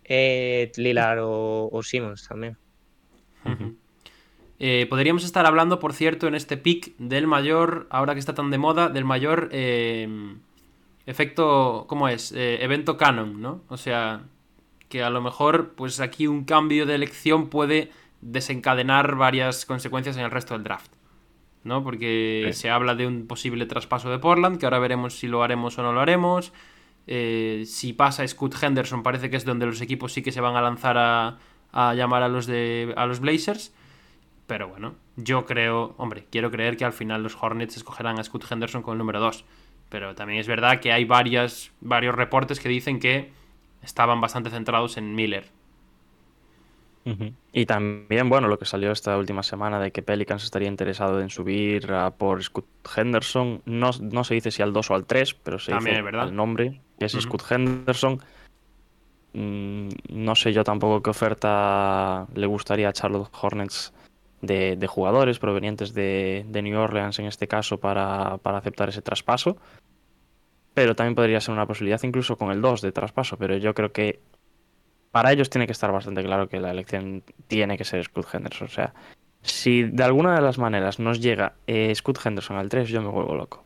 eh, 0.04 0.70
Lillard 0.76 1.20
o, 1.20 1.68
o 1.72 1.82
Simmons 1.82 2.28
también. 2.28 2.56
Eh, 4.58 4.87
podríamos 4.88 5.24
estar 5.24 5.44
hablando, 5.44 5.80
por 5.80 5.92
cierto, 5.92 6.28
en 6.28 6.37
este 6.37 6.56
pick 6.56 6.96
del 6.98 7.26
mayor, 7.26 7.88
ahora 7.90 8.14
que 8.14 8.20
está 8.20 8.35
tan 8.35 8.50
de 8.50 8.58
moda, 8.58 8.88
del 8.88 9.04
mayor 9.04 9.48
eh, 9.50 10.37
efecto, 11.06 11.86
¿cómo 11.88 12.08
es? 12.08 12.32
Eh, 12.32 12.62
evento 12.62 12.96
canon, 12.96 13.40
¿no? 13.40 13.62
O 13.68 13.76
sea, 13.76 14.22
que 14.88 15.02
a 15.02 15.10
lo 15.10 15.20
mejor, 15.20 15.74
pues 15.74 16.00
aquí 16.00 16.26
un 16.26 16.44
cambio 16.44 16.86
de 16.86 16.94
elección 16.94 17.48
puede 17.48 17.90
desencadenar 18.20 19.16
varias 19.16 19.64
consecuencias 19.66 20.16
en 20.16 20.24
el 20.24 20.30
resto 20.30 20.54
del 20.54 20.64
draft. 20.64 20.90
¿No? 21.64 21.84
Porque 21.84 22.50
Sí. 22.52 22.62
se 22.62 22.70
habla 22.70 22.96
de 22.96 23.06
un 23.06 23.28
posible 23.28 23.66
traspaso 23.66 24.10
de 24.10 24.18
Portland, 24.18 24.58
que 24.58 24.66
ahora 24.66 24.80
veremos 24.80 25.14
si 25.18 25.28
lo 25.28 25.44
haremos 25.44 25.78
o 25.78 25.82
no 25.82 25.92
lo 25.92 26.00
haremos. 26.00 26.52
Eh, 27.06 27.62
si 27.66 27.92
pasa 27.92 28.26
Scoot 28.26 28.60
Henderson, 28.60 29.04
parece 29.04 29.30
que 29.30 29.36
es 29.36 29.44
donde 29.44 29.66
los 29.66 29.80
equipos 29.80 30.12
sí 30.12 30.22
que 30.22 30.32
se 30.32 30.40
van 30.40 30.56
a 30.56 30.60
lanzar 30.60 30.98
a, 30.98 31.38
a 31.72 31.94
llamar 31.94 32.24
a 32.24 32.28
los 32.28 32.46
de 32.46 32.92
a 32.96 33.06
los 33.06 33.20
Blazers. 33.20 33.72
Pero 34.48 34.68
bueno, 34.68 34.96
yo 35.16 35.46
creo, 35.46 35.94
hombre, 35.98 36.26
quiero 36.32 36.50
creer 36.50 36.76
que 36.76 36.84
al 36.84 36.92
final 36.92 37.22
los 37.22 37.36
Hornets 37.40 37.76
escogerán 37.76 38.18
a 38.18 38.24
Scoot 38.24 38.44
Henderson 38.50 38.82
con 38.82 38.92
el 38.94 38.98
número 38.98 39.20
2. 39.20 39.44
Pero 39.92 40.14
también 40.14 40.40
es 40.40 40.48
verdad 40.48 40.81
que 40.81 40.90
hay 40.90 41.05
varias, 41.05 41.70
varios 41.83 42.14
reportes 42.14 42.59
que 42.61 42.70
dicen 42.70 42.98
que 42.98 43.31
estaban 43.83 44.22
bastante 44.22 44.48
centrados 44.48 44.96
en 44.96 45.14
Miller. 45.14 45.44
Y 47.52 47.66
también, 47.66 48.31
bueno, 48.31 48.48
lo 48.48 48.59
que 48.59 48.64
salió 48.64 48.90
esta 48.90 49.18
última 49.18 49.42
semana 49.42 49.78
de 49.81 49.90
que 49.90 50.02
Pelicans 50.02 50.44
estaría 50.44 50.68
interesado 50.68 51.20
en 51.20 51.28
subir 51.28 51.92
a 51.92 52.11
por 52.11 52.42
Scoot 52.42 52.64
Henderson. 52.96 53.61
No, 53.66 53.90
no 54.00 54.24
se 54.24 54.35
dice 54.35 54.50
si 54.50 54.62
al 54.62 54.72
2 54.72 54.90
o 54.90 54.94
al 54.94 55.05
3, 55.05 55.35
pero 55.35 55.59
se 55.59 55.72
También 55.72 56.02
dice 56.07 56.18
el 56.22 56.35
nombre, 56.35 56.81
que 56.98 57.05
es 57.05 57.14
Ujú. 57.14 57.24
Scoot 57.24 57.50
Henderson. 57.50 58.18
Mm, 59.35 59.88
no 60.09 60.35
sé 60.35 60.55
yo 60.55 60.64
tampoco 60.64 61.02
qué 61.02 61.11
oferta 61.11 62.26
le 62.35 62.46
gustaría 62.46 62.88
a 62.88 62.92
Charlotte 62.94 63.31
Hornets 63.38 63.92
de, 64.42 64.76
de 64.76 64.87
jugadores 64.87 65.38
provenientes 65.38 65.94
de, 65.94 66.44
de 66.48 66.62
New 66.62 66.78
Orleans 66.78 67.18
en 67.18 67.26
este 67.26 67.48
caso 67.48 67.78
para, 67.81 68.37
para 68.38 68.59
aceptar 68.59 68.90
ese 68.90 69.00
traspaso. 69.00 69.57
Pero 70.74 70.94
también 70.94 71.14
podría 71.14 71.40
ser 71.40 71.55
una 71.55 71.66
posibilidad 71.66 72.02
incluso 72.02 72.37
con 72.37 72.50
el 72.50 72.61
2 72.61 72.81
de 72.83 72.92
traspaso. 72.92 73.37
Pero 73.38 73.57
yo 73.57 73.74
creo 73.74 73.92
que 73.92 74.20
para 75.11 75.33
ellos 75.33 75.50
tiene 75.50 75.66
que 75.66 75.72
estar 75.72 75.92
bastante 75.92 76.22
claro 76.22 76.48
que 76.48 76.61
la 76.61 76.70
elección 76.70 77.22
tiene 77.46 77.76
que 77.78 77.85
ser 77.85 78.02
Scoot 78.05 78.26
Henderson. 78.35 78.66
O 78.66 78.70
sea, 78.70 78.94
si 79.42 79.83
de 79.85 80.02
alguna 80.05 80.35
de 80.35 80.40
las 80.40 80.59
maneras 80.59 80.98
nos 80.98 81.20
llega 81.20 81.55
eh, 81.66 81.94
Scoot 81.94 82.18
Henderson 82.24 82.57
al 82.57 82.68
3, 82.68 82.88
yo 82.88 83.02
me 83.02 83.09
vuelvo 83.09 83.35
loco. 83.35 83.64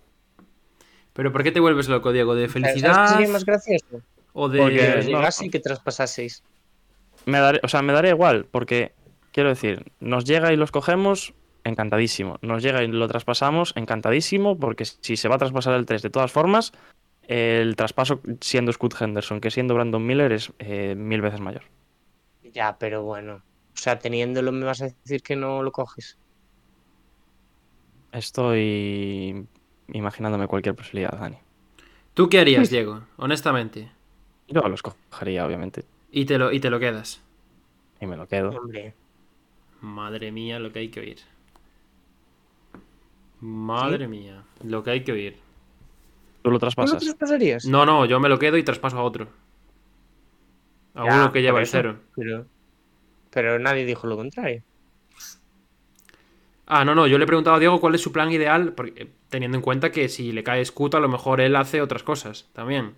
Pero 1.13 1.33
¿por 1.33 1.43
qué 1.45 1.53
te 1.53 1.61
vuelves 1.61 1.89
loco, 1.89 2.13
Diego? 2.13 2.35
¿De 2.35 2.49
¿Sabes 2.49 2.55
qué 2.65 2.69
felicidad? 2.71 3.07
sería 3.09 3.29
más 3.29 3.45
gracioso? 3.45 4.03
¿O 4.33 4.51
Porque- 4.51 4.77
Que 4.77 4.83
de.? 5.07 5.13
no. 5.13 5.21
y 5.43 5.51
que 5.51 5.61
traspasaseis. 5.61 6.43
Me 7.25 7.39
daré, 7.39 7.61
o 7.63 7.69
sea, 7.69 7.81
me 7.83 7.93
daría 7.93 8.11
igual, 8.11 8.47
porque 8.51 8.93
quiero 9.37 9.51
decir, 9.51 9.93
nos 10.01 10.25
llega 10.25 10.51
y 10.55 10.57
los 10.57 10.71
cogemos, 10.71 11.35
encantadísimo. 11.63 12.39
Nos 12.41 12.63
llega 12.63 12.83
y 12.83 12.89
lo 12.89 13.07
traspasamos, 13.07 13.75
encantadísimo, 13.77 14.59
porque 14.59 14.87
si 14.87 15.19
se 15.19 15.29
va 15.29 15.35
a 15.35 15.39
traspasar 15.39 15.75
el 15.75 15.85
3 15.85 16.01
de 16.01 16.09
todas 16.09 16.33
formas, 16.33 16.73
el 17.29 17.77
traspaso 17.77 18.23
siendo 18.41 18.73
Scoot 18.73 18.99
Henderson 18.99 19.43
que 19.43 19.51
siendo 19.51 19.75
Brandon 19.75 20.07
Miller 20.07 20.33
es 20.33 20.55
eh, 20.59 20.95
mil 20.97 21.21
veces 21.21 21.41
mayor. 21.41 21.65
Ya, 22.55 22.79
pero 22.79 23.03
bueno. 23.03 23.43
O 23.75 23.79
sea, 23.79 23.99
teniéndolo 23.99 24.53
me 24.53 24.65
vas 24.65 24.81
a 24.81 24.87
decir 24.87 25.23
que 25.23 25.37
no 25.37 25.63
lo 25.63 25.71
coges. 25.71 26.17
Estoy 28.13 29.47
imaginándome 29.93 30.47
cualquier 30.47 30.75
posibilidad, 30.75 31.13
Dani. 31.13 31.37
¿Tú 32.15 32.31
qué 32.31 32.41
harías, 32.41 32.71
Diego? 32.71 33.03
Honestamente. 33.19 33.93
Yo 34.49 34.63
los 34.63 34.81
cogería, 34.81 35.45
obviamente, 35.45 35.85
Y 36.11 36.25
te 36.25 36.39
lo, 36.39 36.53
y 36.53 36.59
te 36.59 36.71
lo 36.71 36.81
quedas. 36.81 37.21
y 38.01 38.07
me 38.07 38.17
lo 38.17 38.27
quedo. 38.27 38.59
Hombre. 38.59 38.95
Madre 39.81 40.33
mía, 40.33 40.59
lo 40.59 40.71
que 40.71 40.81
hay 40.81 40.91
que 40.91 41.01
oír. 41.01 41.19
Madre 43.41 44.09
mía, 44.09 44.45
lo 44.61 44.83
que 44.83 44.91
hay 44.91 45.05
que 45.05 45.13
oír. 45.13 45.37
¿Tú 46.43 46.51
lo 46.51 46.59
¿Tú 46.79 46.87
lo 46.87 46.97
traspasas? 46.97 46.99
traspasarías? 46.99 47.75
No, 47.75 47.85
no, 47.87 48.07
yo 48.07 48.21
me 48.21 48.29
lo 48.31 48.39
quedo 48.39 48.57
y 48.57 48.63
traspaso 48.65 48.99
a 48.99 49.03
otro. 49.03 49.29
A 50.95 51.05
Ya, 51.05 51.13
uno 51.13 51.31
que 51.33 51.43
lleva 51.43 51.61
el 51.61 51.67
cero. 51.67 52.01
Pero, 52.17 52.47
pero 53.31 53.59
nadie 53.59 53.85
dijo 53.87 54.07
lo 54.09 54.17
contrario. 54.17 54.63
Ah, 56.67 56.85
no, 56.85 56.95
no, 56.95 57.07
yo 57.07 57.19
le 57.19 57.25
he 57.25 57.27
preguntado 57.27 57.57
a 57.57 57.59
Diego 57.61 57.81
cuál 57.81 57.95
es 57.95 58.01
su 58.03 58.13
plan 58.13 58.31
ideal, 58.33 58.73
porque, 58.75 59.03
eh, 59.03 59.13
teniendo 59.29 59.57
en 59.57 59.63
cuenta 59.63 59.93
que 59.93 60.09
si 60.09 60.33
le 60.33 60.43
cae 60.43 60.65
Scoot, 60.65 60.95
a 60.95 61.01
lo 61.01 61.09
mejor 61.09 61.41
él 61.41 61.55
hace 61.57 61.81
otras 61.81 62.03
cosas 62.03 62.49
también. 62.53 62.95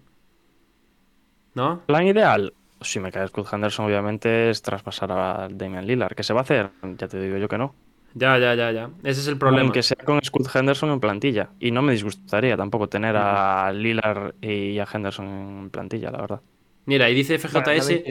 ¿No? 1.55 1.83
Plan 1.87 2.07
ideal. 2.07 2.53
Si 2.81 3.01
me 3.01 3.11
cae 3.11 3.27
Scoot 3.29 3.53
Henderson, 3.53 3.87
obviamente, 3.87 4.51
es 4.51 4.63
traspasar 4.63 5.11
a 5.13 5.49
Damian 5.51 5.87
Lillard. 5.87 6.15
¿Que 6.15 6.23
se 6.23 6.33
va 6.33 6.41
a 6.41 6.43
hacer? 6.43 6.71
Ya 6.99 7.09
te 7.09 7.21
digo 7.21 7.37
yo 7.37 7.49
que 7.49 7.59
no. 7.59 7.75
Ya, 8.15 8.39
ya, 8.39 8.55
ya, 8.55 8.73
ya. 8.73 8.91
Ese 9.05 9.21
es 9.21 9.29
el 9.29 9.37
problema. 9.37 9.63
Aunque 9.63 9.83
sea 9.83 9.97
con 10.05 10.21
Scoot 10.23 10.49
Henderson 10.55 10.91
en 10.91 11.01
plantilla. 11.01 11.51
Y 11.61 11.71
no 11.71 11.83
me 11.83 11.93
disgustaría 11.93 12.57
tampoco 12.57 12.89
tener 12.89 13.17
a 13.17 13.71
Lillard 13.73 14.35
y 14.41 14.79
a 14.79 14.87
Henderson 14.93 15.27
en 15.27 15.71
plantilla, 15.71 16.11
la 16.11 16.21
verdad. 16.21 16.41
Mira, 16.87 17.11
y 17.11 17.15
dice 17.15 17.35
FJS 17.39 18.03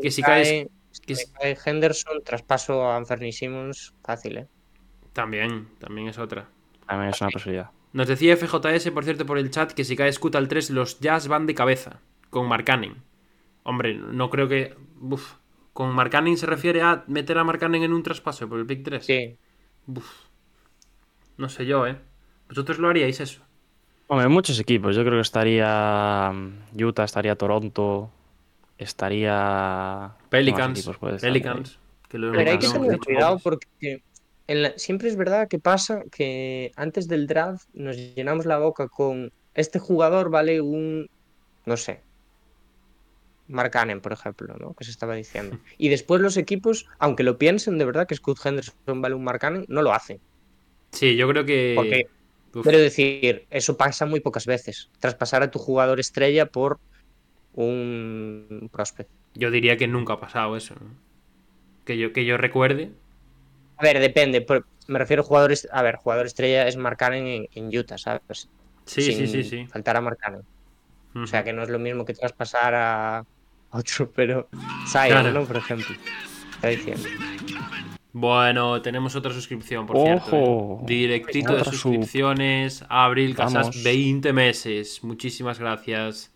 que 0.00 0.10
si 0.10 0.22
cae- 0.22 0.42
caes- 0.42 0.70
que 1.06 1.14
si 1.14 1.26
si- 1.26 1.32
cae 1.32 1.58
Henderson, 1.64 2.22
traspaso 2.24 2.82
a 2.88 2.96
Anthony 2.96 3.32
Simmons, 3.32 3.92
fácil, 4.02 4.38
¿eh? 4.38 4.46
También, 5.12 5.68
también 5.78 6.08
es 6.08 6.18
otra. 6.18 6.46
También 6.86 7.10
es 7.10 7.20
una 7.20 7.30
posibilidad. 7.30 7.70
Nos 7.92 8.08
decía 8.08 8.32
FJS, 8.36 8.90
por 8.92 9.04
cierto, 9.04 9.26
por 9.26 9.38
el 9.38 9.50
chat, 9.50 9.72
que 9.72 9.84
si 9.84 9.94
cae 9.94 10.12
Scoot 10.12 10.34
al 10.36 10.48
3, 10.48 10.70
los 10.70 10.98
Jazz 11.00 11.28
van 11.28 11.46
de 11.46 11.54
cabeza, 11.54 12.00
con 12.30 12.48
Markkanen. 12.48 12.96
Hombre, 13.64 13.94
no 13.94 14.30
creo 14.30 14.48
que... 14.48 14.74
Uf. 15.00 15.34
¿Con 15.72 15.90
Markkanen 15.92 16.36
se 16.36 16.46
refiere 16.46 16.82
a 16.82 17.02
meter 17.08 17.36
a 17.36 17.42
Markkanen 17.44 17.82
en 17.82 17.92
un 17.92 18.02
traspaso 18.04 18.48
por 18.48 18.60
el 18.60 18.66
Pick 18.66 18.84
3? 18.84 19.04
Sí. 19.04 19.36
Uf. 19.88 20.08
No 21.36 21.48
sé 21.48 21.66
yo, 21.66 21.86
¿eh? 21.86 21.98
¿Vosotros 22.48 22.78
lo 22.78 22.88
haríais 22.88 23.18
eso? 23.20 23.42
Hombre, 24.06 24.28
muchos 24.28 24.60
equipos. 24.60 24.94
Yo 24.94 25.02
creo 25.02 25.14
que 25.14 25.22
estaría 25.22 26.30
mm, 26.32 26.80
Utah, 26.84 27.04
estaría 27.04 27.34
Toronto, 27.36 28.10
estaría... 28.78 30.12
¿qué 30.14 30.22
más 30.22 30.28
Pelicans. 30.30 30.78
equipos? 30.78 31.20
Pelicans. 31.20 31.78
Que 32.08 32.18
lo 32.18 32.32
Pero 32.32 32.50
hay 32.50 32.58
que 32.58 32.68
tener 32.68 32.98
cuidado 33.00 33.38
porque 33.42 34.02
en 34.46 34.62
la- 34.62 34.78
siempre 34.78 35.08
es 35.08 35.16
verdad 35.16 35.48
que 35.48 35.58
pasa 35.58 36.02
que 36.12 36.70
antes 36.76 37.08
del 37.08 37.26
draft 37.26 37.66
nos 37.72 37.96
llenamos 37.96 38.46
la 38.46 38.58
boca 38.58 38.88
con 38.88 39.32
este 39.54 39.78
jugador 39.78 40.30
vale 40.30 40.60
un, 40.60 41.08
no 41.66 41.76
sé, 41.76 42.02
Mark 43.48 43.70
Cannon, 43.70 44.00
por 44.00 44.12
ejemplo, 44.12 44.56
¿no? 44.58 44.74
Que 44.74 44.84
se 44.84 44.90
estaba 44.90 45.14
diciendo. 45.14 45.58
Y 45.78 45.88
después 45.88 46.20
los 46.20 46.36
equipos, 46.36 46.86
aunque 46.98 47.22
lo 47.22 47.38
piensen 47.38 47.78
de 47.78 47.84
verdad 47.84 48.06
que 48.06 48.14
Scott 48.14 48.38
Henderson 48.44 49.02
vale 49.02 49.14
un 49.14 49.24
Mark 49.24 49.40
Cannon, 49.40 49.64
no 49.68 49.82
lo 49.82 49.92
hacen. 49.92 50.20
Sí, 50.92 51.16
yo 51.16 51.28
creo 51.28 51.44
que... 51.44 51.74
Porque, 51.76 52.06
quiero 52.62 52.78
decir, 52.78 53.46
eso 53.50 53.76
pasa 53.76 54.06
muy 54.06 54.20
pocas 54.20 54.46
veces. 54.46 54.90
Traspasar 55.00 55.42
a 55.42 55.50
tu 55.50 55.58
jugador 55.58 56.00
estrella 56.00 56.46
por 56.46 56.78
un 57.54 58.70
prospect. 58.72 59.10
Yo 59.34 59.50
diría 59.50 59.76
que 59.76 59.88
nunca 59.88 60.14
ha 60.14 60.20
pasado 60.20 60.56
eso. 60.56 60.74
¿no? 60.74 60.86
Que 61.84 61.98
yo, 61.98 62.12
que 62.12 62.24
yo 62.24 62.36
recuerde. 62.36 62.92
A 63.76 63.82
ver, 63.82 63.98
depende. 63.98 64.46
me 64.86 64.98
refiero 64.98 65.22
a 65.22 65.26
jugadores. 65.26 65.68
A 65.72 65.82
ver, 65.82 65.96
jugador 65.96 66.26
estrella 66.26 66.68
es 66.68 66.76
Mark 66.76 66.98
en, 67.12 67.48
en 67.52 67.76
Utah, 67.76 67.98
¿sabes? 67.98 68.48
Sí, 68.86 69.02
sí, 69.02 69.12
Sin 69.14 69.28
sí, 69.28 69.44
sí. 69.44 69.66
Faltar 69.66 69.96
a 69.96 70.00
Mark. 70.00 70.18
O 71.16 71.26
sea, 71.26 71.44
que 71.44 71.52
no 71.52 71.62
es 71.62 71.68
lo 71.68 71.78
mismo 71.78 72.04
que 72.04 72.14
traspasar 72.14 72.74
a 72.74 73.24
otro, 73.74 74.10
pero. 74.10 74.48
Zion, 74.88 75.08
Claro. 75.08 75.32
¿no? 75.32 75.44
Por 75.44 75.56
ejemplo. 75.56 75.94
Está 76.54 76.68
diciendo. 76.68 77.08
Bueno, 78.12 78.80
tenemos 78.80 79.16
otra 79.16 79.32
suscripción, 79.32 79.86
por 79.86 79.96
cierto. 79.96 80.36
Ojo. 80.36 80.78
¿eh? 80.82 80.84
Directito 80.86 81.52
de 81.54 81.60
Otra 81.60 81.72
sub. 81.72 81.80
suscripciones. 81.80 82.84
Abril 82.88 83.34
Casas, 83.34 83.52
Vamos. 83.66 83.82
20 83.82 84.32
meses. 84.32 85.02
Muchísimas 85.02 85.58
gracias. 85.58 86.32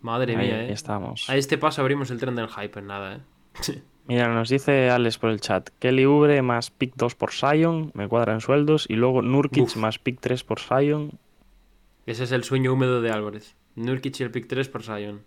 Madre 0.00 0.34
Ahí, 0.36 0.46
mía, 0.48 0.64
eh. 0.64 0.72
estamos. 0.72 1.30
A 1.30 1.36
este 1.36 1.58
paso 1.58 1.80
abrimos 1.80 2.10
el 2.10 2.18
tren 2.18 2.34
del 2.34 2.48
hype 2.48 2.78
en 2.80 2.86
nada, 2.88 3.16
eh. 3.16 3.82
Mira, 4.08 4.26
nos 4.34 4.48
dice 4.48 4.90
Alex 4.90 5.16
por 5.18 5.30
el 5.30 5.40
chat. 5.40 5.70
Kelly 5.78 6.06
Ubre 6.06 6.42
más 6.42 6.72
pick 6.72 6.94
2 6.96 7.14
por 7.14 7.30
Sion, 7.30 7.92
me 7.94 8.08
cuadra 8.08 8.32
en 8.32 8.40
sueldos. 8.40 8.86
Y 8.88 8.94
luego 8.94 9.22
Nurkic 9.22 9.62
Uf. 9.62 9.76
más 9.76 10.00
pick 10.00 10.18
3 10.20 10.42
por 10.42 10.58
Sion. 10.58 11.20
Ese 12.04 12.24
es 12.24 12.32
el 12.32 12.42
sueño 12.42 12.72
húmedo 12.72 13.00
de 13.00 13.12
Álvarez. 13.12 13.54
Nurkic 13.76 14.18
y 14.18 14.22
el 14.24 14.32
pick 14.32 14.48
3 14.48 14.68
por 14.68 14.82
Sion. 14.82 15.22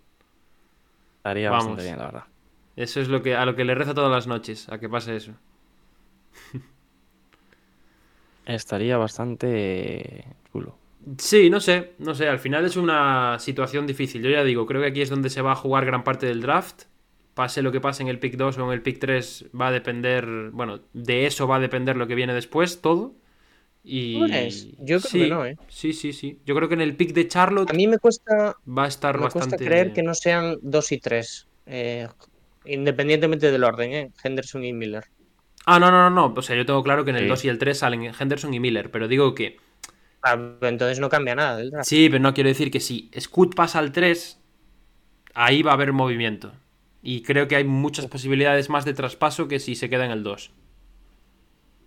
Estaría 1.26 1.50
Vamos. 1.50 1.66
bastante 1.66 1.82
bien, 1.82 1.98
la 1.98 2.04
verdad. 2.04 2.24
Eso 2.76 3.00
es 3.00 3.08
lo 3.08 3.20
que, 3.20 3.34
a 3.34 3.44
lo 3.44 3.56
que 3.56 3.64
le 3.64 3.74
reza 3.74 3.94
todas 3.94 4.12
las 4.12 4.28
noches, 4.28 4.68
a 4.68 4.78
que 4.78 4.88
pase 4.88 5.16
eso. 5.16 5.32
estaría 8.46 8.96
bastante 8.96 10.24
chulo. 10.52 10.76
Sí, 11.18 11.50
no 11.50 11.58
sé, 11.58 11.94
no 11.98 12.14
sé, 12.14 12.28
al 12.28 12.38
final 12.38 12.64
es 12.64 12.76
una 12.76 13.40
situación 13.40 13.88
difícil. 13.88 14.22
Yo 14.22 14.30
ya 14.30 14.44
digo, 14.44 14.66
creo 14.66 14.82
que 14.82 14.88
aquí 14.88 15.02
es 15.02 15.10
donde 15.10 15.30
se 15.30 15.42
va 15.42 15.52
a 15.52 15.56
jugar 15.56 15.84
gran 15.84 16.04
parte 16.04 16.26
del 16.26 16.42
draft. 16.42 16.84
Pase 17.34 17.60
lo 17.60 17.72
que 17.72 17.80
pase 17.80 18.04
en 18.04 18.08
el 18.08 18.20
pick 18.20 18.36
2 18.36 18.58
o 18.58 18.64
en 18.64 18.70
el 18.70 18.82
pick 18.82 19.00
3, 19.00 19.46
va 19.60 19.68
a 19.68 19.72
depender, 19.72 20.50
bueno, 20.52 20.80
de 20.92 21.26
eso 21.26 21.48
va 21.48 21.56
a 21.56 21.60
depender 21.60 21.96
lo 21.96 22.06
que 22.06 22.14
viene 22.14 22.34
después, 22.34 22.80
todo. 22.80 23.14
Y 23.88 24.18
yo 24.78 24.98
creo 24.98 25.00
sí, 25.00 25.18
que 25.20 25.28
no, 25.28 25.46
¿eh? 25.46 25.56
Sí, 25.68 25.92
sí, 25.92 26.12
sí. 26.12 26.40
Yo 26.44 26.56
creo 26.56 26.68
que 26.68 26.74
en 26.74 26.80
el 26.80 26.96
pick 26.96 27.12
de 27.12 27.28
Charlotte 27.28 27.70
A 27.70 27.74
mí 27.74 27.86
me 27.86 27.98
cuesta, 27.98 28.56
va 28.66 28.84
a 28.84 28.88
estar 28.88 29.16
me 29.16 29.24
bastante 29.24 29.50
cuesta 29.50 29.64
creer 29.64 29.92
que 29.92 30.02
no 30.02 30.12
sean 30.14 30.56
2 30.60 30.92
y 30.92 30.98
3. 30.98 31.46
independientemente 32.64 33.50
del 33.52 33.62
orden, 33.62 33.92
¿eh? 33.92 34.10
Henderson 34.24 34.64
y 34.64 34.72
Miller. 34.72 35.04
Ah, 35.66 35.78
no, 35.78 35.90
no, 35.90 36.10
no, 36.10 36.10
no. 36.10 36.34
O 36.36 36.42
sea, 36.42 36.56
yo 36.56 36.66
tengo 36.66 36.82
claro 36.82 37.04
que 37.04 37.10
en 37.10 37.16
el 37.16 37.22
Sí. 37.24 37.28
2 37.28 37.44
y 37.44 37.48
el 37.48 37.58
3 37.58 37.78
salen 37.78 38.12
Henderson 38.18 38.52
y 38.54 38.60
Miller, 38.60 38.90
pero 38.90 39.06
digo 39.08 39.34
que 39.34 39.56
Ah, 40.22 40.36
entonces 40.62 40.98
no 40.98 41.08
cambia 41.08 41.36
nada 41.36 41.56
del 41.56 41.70
draft. 41.70 41.88
Sí, 41.88 42.08
pero 42.10 42.20
no 42.20 42.34
quiero 42.34 42.48
decir 42.48 42.70
que 42.72 42.80
si 42.80 43.10
Scoot 43.18 43.54
pasa 43.54 43.78
al 43.78 43.92
3, 43.92 44.40
ahí 45.34 45.62
va 45.62 45.70
a 45.72 45.74
haber 45.74 45.92
movimiento. 45.92 46.52
Y 47.02 47.22
creo 47.22 47.46
que 47.46 47.54
hay 47.54 47.64
muchas 47.64 48.06
posibilidades 48.06 48.68
más 48.68 48.84
de 48.84 48.94
traspaso 48.94 49.46
que 49.46 49.60
si 49.60 49.76
se 49.76 49.88
queda 49.88 50.04
en 50.04 50.10
el 50.10 50.24
2. 50.24 50.50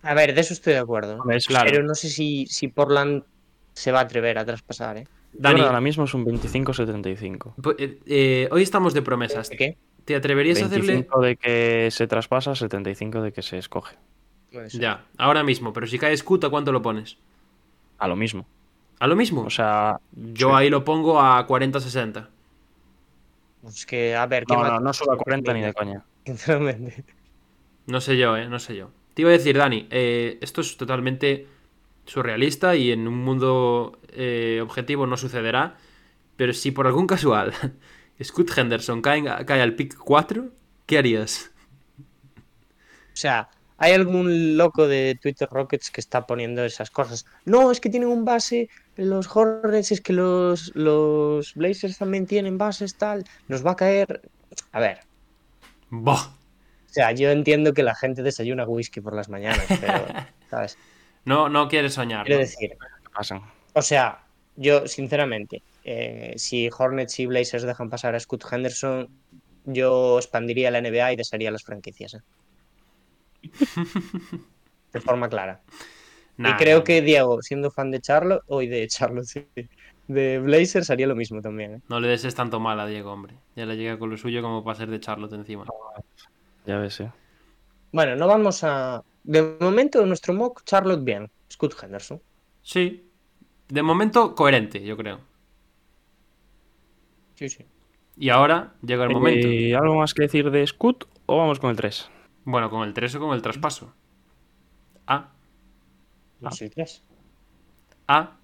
A 0.02 0.14
ver, 0.14 0.34
de 0.34 0.40
eso 0.40 0.54
estoy 0.54 0.72
de 0.74 0.78
acuerdo. 0.78 1.22
Eso 1.30 1.48
Claro. 1.48 1.70
Pero 1.70 1.82
no 1.82 1.94
sé 1.94 2.08
si, 2.08 2.46
si 2.46 2.68
Portland 2.68 3.22
se 3.74 3.92
va 3.92 4.00
a 4.00 4.02
atrever 4.02 4.38
a 4.38 4.44
traspasar, 4.44 4.96
¿eh? 4.98 5.06
Dani, 5.32 5.60
ahora 5.60 5.80
mismo 5.80 6.04
es 6.04 6.14
un 6.14 6.24
25-75. 6.24 7.54
po- 7.62 7.74
eh, 7.78 8.00
eh, 8.06 8.48
hoy 8.50 8.62
estamos 8.62 8.94
de 8.94 9.02
promesas. 9.02 9.48
¿De 9.48 9.56
qué? 9.56 9.76
¿Te 10.04 10.16
atreverías 10.16 10.60
a 10.62 10.66
hacerle...? 10.66 10.92
25 10.94 11.20
de 11.20 11.36
que 11.36 11.88
se 11.90 12.06
traspasa, 12.06 12.54
75 12.54 13.22
de 13.22 13.32
que 13.32 13.42
se 13.42 13.58
escoge. 13.58 13.96
Ya, 14.72 15.04
ahora 15.18 15.44
mismo. 15.44 15.72
Pero 15.72 15.86
si 15.86 15.98
cae 15.98 16.16
Scoot, 16.16 16.42
¿a 16.44 16.48
cuánto 16.50 16.72
lo 16.72 16.82
pones? 16.82 17.16
A 17.98 18.08
lo 18.08 18.16
mismo. 18.16 18.46
¿A 18.98 19.06
lo 19.06 19.14
mismo? 19.14 19.42
O 19.42 19.50
sea, 19.50 20.00
Yo 20.12 20.48
sí. 20.48 20.54
ahí 20.56 20.70
lo 20.70 20.84
pongo 20.84 21.20
a 21.20 21.46
40-60. 21.46 22.28
Pues 23.62 23.86
que, 23.86 24.16
a 24.16 24.26
ver, 24.26 24.46
¿qué 24.46 24.54
no, 24.54 24.64
no, 24.64 24.80
no 24.80 24.92
sube 24.92 25.14
a 25.14 25.16
40 25.16 25.52
ni 25.52 25.60
de 25.60 25.72
coña. 25.72 26.04
Sinceramente. 26.26 27.04
No 27.86 28.00
sé 28.00 28.16
yo, 28.16 28.36
¿eh? 28.36 28.48
No 28.48 28.58
sé 28.58 28.74
yo. 28.76 28.90
Te 29.14 29.22
iba 29.22 29.30
a 29.30 29.32
decir, 29.32 29.56
Dani, 29.56 29.86
eh, 29.90 30.38
esto 30.40 30.60
es 30.60 30.76
totalmente 30.76 31.46
surrealista 32.06 32.76
y 32.76 32.92
en 32.92 33.06
un 33.06 33.18
mundo 33.18 33.98
eh, 34.12 34.60
objetivo 34.62 35.06
no 35.06 35.16
sucederá. 35.16 35.76
Pero 36.36 36.52
si 36.52 36.70
por 36.70 36.86
algún 36.86 37.06
casual 37.06 37.52
Scoot 38.22 38.56
Henderson 38.56 39.02
cae, 39.02 39.22
cae 39.44 39.60
al 39.60 39.74
pick 39.74 39.96
4, 39.96 40.48
¿qué 40.86 40.98
harías? 40.98 41.50
O 41.98 43.16
sea, 43.20 43.50
hay 43.78 43.92
algún 43.92 44.56
loco 44.56 44.86
de 44.86 45.18
Twitter 45.20 45.48
Rockets 45.50 45.90
que 45.90 46.00
está 46.00 46.26
poniendo 46.26 46.64
esas 46.64 46.90
cosas. 46.90 47.26
No, 47.44 47.70
es 47.70 47.80
que 47.80 47.90
tienen 47.90 48.08
un 48.08 48.24
base, 48.24 48.68
los 48.96 49.34
Hornets, 49.34 49.92
es 49.92 50.00
que 50.00 50.12
los, 50.12 50.70
los 50.74 51.54
Blazers 51.54 51.98
también 51.98 52.26
tienen 52.26 52.58
bases, 52.58 52.94
tal. 52.96 53.24
Nos 53.48 53.64
va 53.64 53.72
a 53.72 53.76
caer. 53.76 54.22
A 54.72 54.80
ver, 54.80 55.00
Boh. 55.90 56.39
O 56.90 56.92
sea, 56.92 57.12
yo 57.12 57.30
entiendo 57.30 57.72
que 57.72 57.84
la 57.84 57.94
gente 57.94 58.24
desayuna 58.24 58.66
whisky 58.66 59.00
por 59.00 59.14
las 59.14 59.28
mañanas, 59.28 59.64
pero, 59.68 60.06
¿sabes? 60.50 60.76
No, 61.24 61.48
no 61.48 61.68
quieres 61.68 61.94
soñar. 61.94 62.26
Quiero 62.26 62.40
¿no? 62.40 62.46
decir, 62.46 62.76
o 63.74 63.82
sea, 63.82 64.24
yo 64.56 64.88
sinceramente, 64.88 65.62
eh, 65.84 66.34
si 66.36 66.68
Hornets 66.76 67.20
y 67.20 67.26
Blazers 67.26 67.62
dejan 67.62 67.90
pasar 67.90 68.16
a 68.16 68.20
Scoot 68.20 68.44
Henderson, 68.50 69.08
yo 69.66 70.18
expandiría 70.18 70.72
la 70.72 70.80
NBA 70.80 71.12
y 71.12 71.16
desharía 71.16 71.52
las 71.52 71.62
franquicias. 71.62 72.14
¿eh? 72.14 72.20
De 74.92 75.00
forma 75.00 75.28
clara. 75.28 75.60
Nah, 76.38 76.50
y 76.50 76.54
creo 76.54 76.78
no. 76.78 76.84
que 76.84 77.02
Diego, 77.02 77.40
siendo 77.42 77.70
fan 77.70 77.92
de 77.92 78.00
Charlotte, 78.00 78.42
hoy 78.48 78.66
de 78.66 78.88
Charlotte, 78.88 79.26
sí, 79.26 79.46
de 80.08 80.40
Blazers, 80.40 80.90
haría 80.90 81.06
lo 81.06 81.14
mismo 81.14 81.40
también. 81.40 81.74
¿eh? 81.74 81.80
No 81.88 82.00
le 82.00 82.08
deses 82.08 82.34
tanto 82.34 82.58
mal 82.58 82.80
a 82.80 82.86
Diego, 82.86 83.12
hombre. 83.12 83.34
Ya 83.54 83.66
le 83.66 83.76
llega 83.76 83.98
con 83.98 84.10
lo 84.10 84.16
suyo 84.16 84.42
como 84.42 84.64
para 84.64 84.76
ser 84.76 84.90
de 84.90 84.98
Charlotte 84.98 85.34
encima. 85.34 85.66
Ya 86.66 86.78
ves, 86.78 87.00
eh. 87.00 87.10
Bueno, 87.92 88.16
no 88.16 88.26
vamos 88.26 88.62
a. 88.64 89.02
De 89.24 89.56
momento, 89.60 90.00
en 90.00 90.08
nuestro 90.08 90.32
mock, 90.34 90.62
Charlotte 90.64 91.02
bien. 91.04 91.30
Scoot 91.52 91.74
Henderson. 91.82 92.20
Sí. 92.62 93.06
De 93.68 93.82
momento, 93.82 94.34
coherente, 94.34 94.82
yo 94.82 94.96
creo. 94.96 95.20
Sí, 97.34 97.48
sí. 97.48 97.64
Y 98.16 98.28
ahora 98.30 98.74
llega 98.82 99.04
el 99.04 99.10
momento. 99.10 99.48
Eh, 99.48 99.74
¿Algo 99.74 99.96
más 99.96 100.12
que 100.14 100.22
decir 100.24 100.50
de 100.50 100.66
Scoot 100.66 101.04
o 101.26 101.36
vamos 101.38 101.58
con 101.58 101.70
el 101.70 101.76
3? 101.76 102.10
Bueno, 102.44 102.68
con 102.70 102.86
el 102.86 102.92
3 102.94 103.14
o 103.16 103.20
con 103.20 103.34
el 103.34 103.42
traspaso. 103.42 103.92
Ah, 105.06 105.30
No 106.40 106.50
soy 106.52 106.70
tres. 106.70 107.02
ah, 108.08 108.36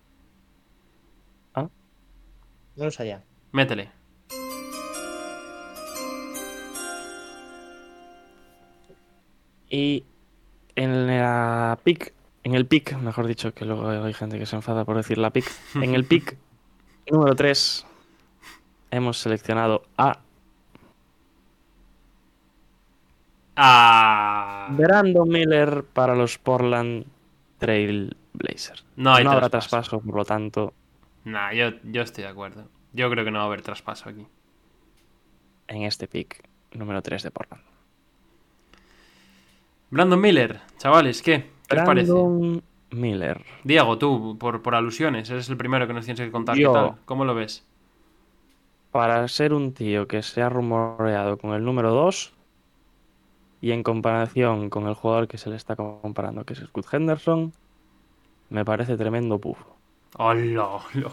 Vamos 2.77 3.01
allá. 3.01 3.23
métele. 3.53 3.91
Y 9.69 10.05
en 10.77 11.07
la 11.07 11.79
pick, 11.83 12.13
en 12.45 12.55
el 12.55 12.67
pick, 12.67 12.97
mejor 12.99 13.27
dicho, 13.27 13.53
que 13.55 13.65
luego 13.65 13.89
hay 13.89 14.13
gente 14.15 14.39
que 14.39 14.47
se 14.47 14.57
enfada 14.57 14.85
por 14.85 14.97
decir 14.97 15.19
la 15.19 15.31
pick. 15.31 15.51
En 15.75 15.95
el 15.95 16.05
pick 16.05 16.37
número 17.11 17.35
3 17.35 17.87
hemos 18.91 19.19
seleccionado 19.19 19.83
a 19.99 20.21
Ah. 23.57 24.69
Brandon 24.71 25.29
Miller 25.29 25.83
para 25.85 26.15
los 26.15 26.37
Portland 26.39 27.07
Trail 27.59 28.15
Blazers. 28.35 28.85
No 28.97 29.15
hay 29.15 29.25
habrá 29.25 29.49
traspaso. 29.49 29.71
traspaso, 29.71 30.01
por 30.01 30.15
lo 30.17 30.25
tanto, 30.25 30.75
Nah, 31.25 31.53
yo, 31.53 31.71
yo 31.83 32.03
estoy 32.03 32.23
de 32.25 32.31
acuerdo. 32.31 32.69
Yo 32.93 33.11
creo 33.11 33.25
que 33.25 33.31
no 33.33 33.39
va 33.39 33.45
a 33.45 33.47
haber 33.49 33.63
traspaso 33.63 34.09
aquí. 34.09 34.27
en 35.69 35.83
este 35.83 36.07
pick 36.07 36.49
número 36.73 37.03
3 37.03 37.23
de 37.25 37.31
Portland. 37.33 37.63
Brandon 39.91 40.21
Miller, 40.21 40.61
chavales, 40.79 41.23
¿qué? 41.23 41.51
¿Qué 41.69 41.77
os 41.77 41.83
parece? 41.83 42.13
Brandon 42.13 42.63
Miller. 42.91 43.45
Diego, 43.65 43.99
tú, 43.99 44.37
por, 44.39 44.63
por 44.63 44.75
alusiones, 44.75 45.29
eres 45.31 45.49
el 45.49 45.57
primero 45.57 45.87
que 45.87 45.93
nos 45.93 46.05
tienes 46.05 46.21
que 46.25 46.33
contar 46.33 46.57
Yo. 46.57 46.73
qué 46.73 46.79
tal. 46.79 46.97
¿Cómo 47.05 47.25
lo 47.25 47.35
ves? 47.35 47.65
Para 48.91 49.27
ser 49.29 49.53
un 49.53 49.75
tío 49.75 50.09
que 50.09 50.23
se 50.23 50.43
ha 50.43 50.49
rumoreado 50.49 51.39
con 51.39 51.53
el 51.55 51.65
número 51.65 51.93
2 51.93 52.35
y 53.61 53.73
en 53.73 53.83
comparación 53.83 54.71
con 54.71 54.87
el 54.87 54.95
jugador 54.95 55.29
que 55.29 55.39
se 55.39 55.51
le 55.51 55.57
está 55.57 55.77
comparando, 55.77 56.45
que 56.45 56.55
es 56.55 56.61
Scott 56.61 56.87
Henderson, 56.93 57.53
me 58.49 58.65
parece 58.65 58.97
tremendo 58.97 59.39
pufo. 59.39 59.77
¡Hola! 60.19 60.67
hola! 60.95 61.13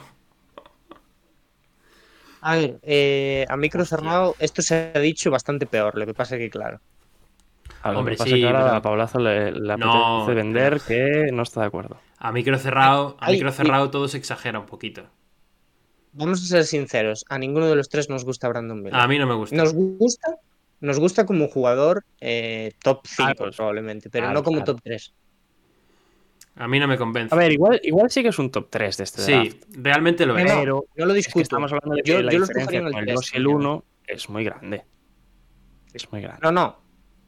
A 2.42 2.56
ver, 2.56 2.80
eh, 2.84 3.46
a 3.50 3.56
micro 3.58 3.84
Hostia. 3.84 3.98
cerrado, 3.98 4.36
esto 4.40 4.62
se 4.62 4.92
ha 4.96 5.00
dicho 5.00 5.32
bastante 5.32 5.66
peor. 5.66 5.98
Lo 5.98 6.06
que 6.06 6.14
pasa 6.14 6.38
que, 6.38 6.50
claro. 6.50 6.82
A 7.84 7.92
lo 7.92 8.00
Hombre, 8.00 8.16
pasa 8.16 8.30
sí, 8.30 8.40
que 8.40 8.48
ahora 8.48 8.64
pero- 8.64 8.76
a 8.76 8.82
Paulazo 8.82 9.20
le, 9.20 9.52
le 9.52 9.78
No, 9.78 10.22
apetece 10.24 10.36
vender 10.36 10.82
que 10.88 11.30
no 11.34 11.44
está 11.44 11.62
de 11.62 11.68
acuerdo. 11.68 11.98
A 12.18 12.32
micro 12.32 12.58
cerrado, 12.58 13.18
a 13.20 13.26
Ay, 13.28 13.34
micro 13.36 13.50
y- 13.50 13.52
cerrado 13.54 13.92
todo 13.92 14.08
se 14.08 14.18
exagera 14.18 14.58
un 14.60 14.66
poquito. 14.66 15.04
Vamos 16.14 16.42
a 16.44 16.46
ser 16.46 16.64
sinceros. 16.64 17.26
A 17.30 17.38
ninguno 17.38 17.68
de 17.68 17.76
los 17.76 17.90
tres 17.90 18.10
nos 18.10 18.24
gusta 18.24 18.48
Brandon 18.48 18.82
Miller. 18.82 18.96
A 18.96 19.08
mí 19.08 19.18
no 19.20 19.28
me 19.28 19.34
gusta. 19.36 19.56
Nos 19.56 19.74
gusta, 19.74 20.36
nos 20.80 21.00
gusta 21.00 21.26
como 21.26 21.48
jugador 21.50 22.06
eh, 22.22 22.72
top 22.82 23.02
5 23.06 23.30
Ah, 23.30 23.34
pues, 23.38 23.56
probablemente, 23.58 24.10
pero 24.10 24.26
claro, 24.28 24.40
no 24.40 24.44
como 24.44 24.58
claro. 24.60 24.74
top 24.76 24.82
3. 24.84 25.14
A 26.56 26.68
mí 26.68 26.80
no 26.80 26.88
me 26.88 26.98
convence. 26.98 27.34
A 27.34 27.38
ver, 27.38 27.52
igual, 27.52 27.82
igual 27.84 28.12
sí 28.12 28.22
que 28.22 28.30
es 28.30 28.38
un 28.40 28.52
top 28.52 28.68
3 28.70 28.96
de 28.98 29.04
este 29.04 29.22
sí, 29.24 29.32
draft. 29.34 29.58
realmente 29.72 30.26
lo 30.28 30.38
es. 30.38 30.46
No, 30.46 30.60
Pero 30.60 30.86
no 30.96 31.06
lo 31.06 31.12
es 31.12 31.16
discuto. 31.18 31.40
que 31.40 31.44
estamos 31.44 31.72
hablando 31.74 31.96
de 31.96 32.04
que 32.04 32.12
Yo- 32.12 32.22
la 32.22 32.32
yo 32.32 32.40
lo 32.40 32.46
diferencia 32.46 32.80
en 32.80 32.86
el 32.86 32.92
con 32.94 33.00
el 33.00 33.06
tres, 33.08 33.16
2 33.16 33.24
y 33.34 33.38
el 33.38 33.44
tranquilamente. 33.44 33.68
1 33.68 33.84
es 34.08 34.30
muy 34.30 34.44
grande. 34.46 34.84
Es 35.96 36.12
muy 36.12 36.22
grande. 36.22 36.40
No, 36.44 36.52
no. 36.52 36.83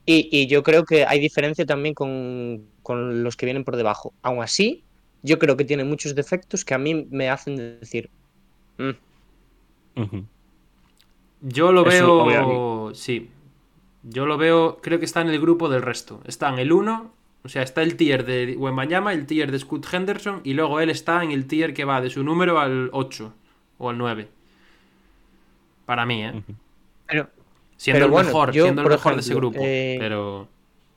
Y, 0.05 0.29
y 0.31 0.47
yo 0.47 0.63
creo 0.63 0.85
que 0.85 1.05
hay 1.05 1.19
diferencia 1.19 1.65
también 1.65 1.95
con, 1.95 2.65
con 2.83 3.23
los 3.23 3.35
que 3.35 3.45
vienen 3.45 3.63
por 3.63 3.75
debajo. 3.75 4.13
Aún 4.21 4.43
así, 4.43 4.83
yo 5.23 5.39
creo 5.39 5.57
que 5.57 5.65
tiene 5.65 5.83
muchos 5.83 6.13
defectos 6.15 6.63
que 6.63 6.73
a 6.75 6.77
mí 6.77 7.07
me 7.09 7.29
hacen 7.29 7.55
decir. 7.79 8.09
"Mm. 8.77 8.91
Yo 11.41 11.71
lo 11.71 11.85
Es 11.87 11.93
veo. 11.93 12.91
Sí. 12.93 13.29
Yo 14.03 14.25
lo 14.25 14.37
veo. 14.37 14.79
Creo 14.81 14.99
que 14.99 15.05
está 15.05 15.21
en 15.21 15.29
el 15.29 15.39
grupo 15.39 15.69
del 15.69 15.81
resto. 15.81 16.21
Está 16.25 16.49
en 16.49 16.59
el 16.59 16.71
1. 16.71 17.11
O 17.43 17.49
sea, 17.49 17.61
está 17.61 17.83
el 17.83 17.95
tier 17.95 18.25
de 18.25 18.55
Wembanyama, 18.57 19.13
el 19.13 19.25
tier 19.27 19.51
de 19.51 19.59
Scoot 19.59 19.85
Henderson. 19.91 20.41
Y 20.43 20.53
luego 20.53 20.79
él 20.79 20.89
está 20.89 21.23
en 21.23 21.31
el 21.31 21.45
tier 21.47 21.73
que 21.73 21.85
va 21.85 22.01
de 22.01 22.09
su 22.09 22.23
número 22.23 22.59
al 22.59 22.89
8 22.91 23.33
o 23.77 23.89
al 23.89 23.97
9. 23.97 24.27
Para 25.85 26.05
mí, 26.05 26.23
¿eh? 26.23 26.43
Pero 27.07 27.29
Siendo 27.77 27.97
Pero 27.97 28.05
el 28.05 28.11
bueno, 28.11 28.27
mejor, 28.27 28.51
yo, 28.51 28.63
siendo 28.63 28.81
el 28.81 28.89
mejor 28.89 29.13
de 29.15 29.21
ese 29.21 29.35
grupo. 29.35 29.59
eh, 29.61 29.97
pero. 29.99 30.47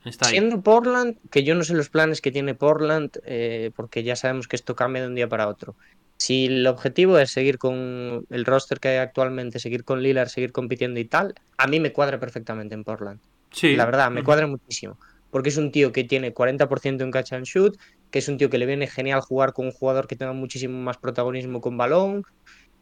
Está 0.04 0.26
ahí. 0.26 0.32
siendo 0.32 0.62
Portland, 0.62 1.16
que 1.30 1.42
yo 1.42 1.54
no 1.54 1.64
sé 1.64 1.74
los 1.74 1.90
planes 1.90 2.20
que 2.20 2.30
tiene 2.30 2.54
Portland, 2.54 3.10
eh, 3.26 3.72
porque 3.74 4.04
ya 4.04 4.16
sabemos 4.16 4.46
que 4.48 4.56
esto 4.56 4.74
cambia 4.76 5.02
de 5.02 5.08
un 5.08 5.14
día 5.14 5.28
para 5.28 5.48
otro. 5.48 5.74
Si 6.16 6.46
el 6.46 6.66
objetivo 6.66 7.18
es 7.18 7.30
seguir 7.30 7.58
con 7.58 8.24
el 8.30 8.44
roster 8.44 8.80
que 8.80 8.88
hay 8.88 8.96
actualmente, 8.98 9.58
seguir 9.58 9.84
con 9.84 10.02
Lillard, 10.02 10.28
seguir 10.28 10.52
compitiendo 10.52 10.98
y 10.98 11.04
tal, 11.04 11.34
a 11.56 11.66
mí 11.66 11.78
me 11.78 11.92
cuadra 11.92 12.18
perfectamente 12.18 12.74
en 12.74 12.84
Portland. 12.84 13.20
Sí. 13.50 13.76
La 13.76 13.84
verdad, 13.84 14.10
me 14.10 14.22
cuadra 14.24 14.46
muchísimo. 14.46 14.98
Porque 15.30 15.50
es 15.50 15.56
un 15.58 15.70
tío 15.70 15.92
que 15.92 16.04
tiene 16.04 16.32
40% 16.32 17.02
en 17.02 17.10
catch 17.10 17.34
and 17.34 17.44
shoot, 17.44 17.76
que 18.10 18.20
es 18.20 18.28
un 18.28 18.38
tío 18.38 18.50
que 18.50 18.58
le 18.58 18.66
viene 18.66 18.86
genial 18.86 19.20
jugar 19.20 19.52
con 19.52 19.66
un 19.66 19.72
jugador 19.72 20.06
que 20.06 20.16
tenga 20.16 20.32
muchísimo 20.32 20.78
más 20.78 20.96
protagonismo 20.96 21.60
con 21.60 21.76
balón, 21.76 22.24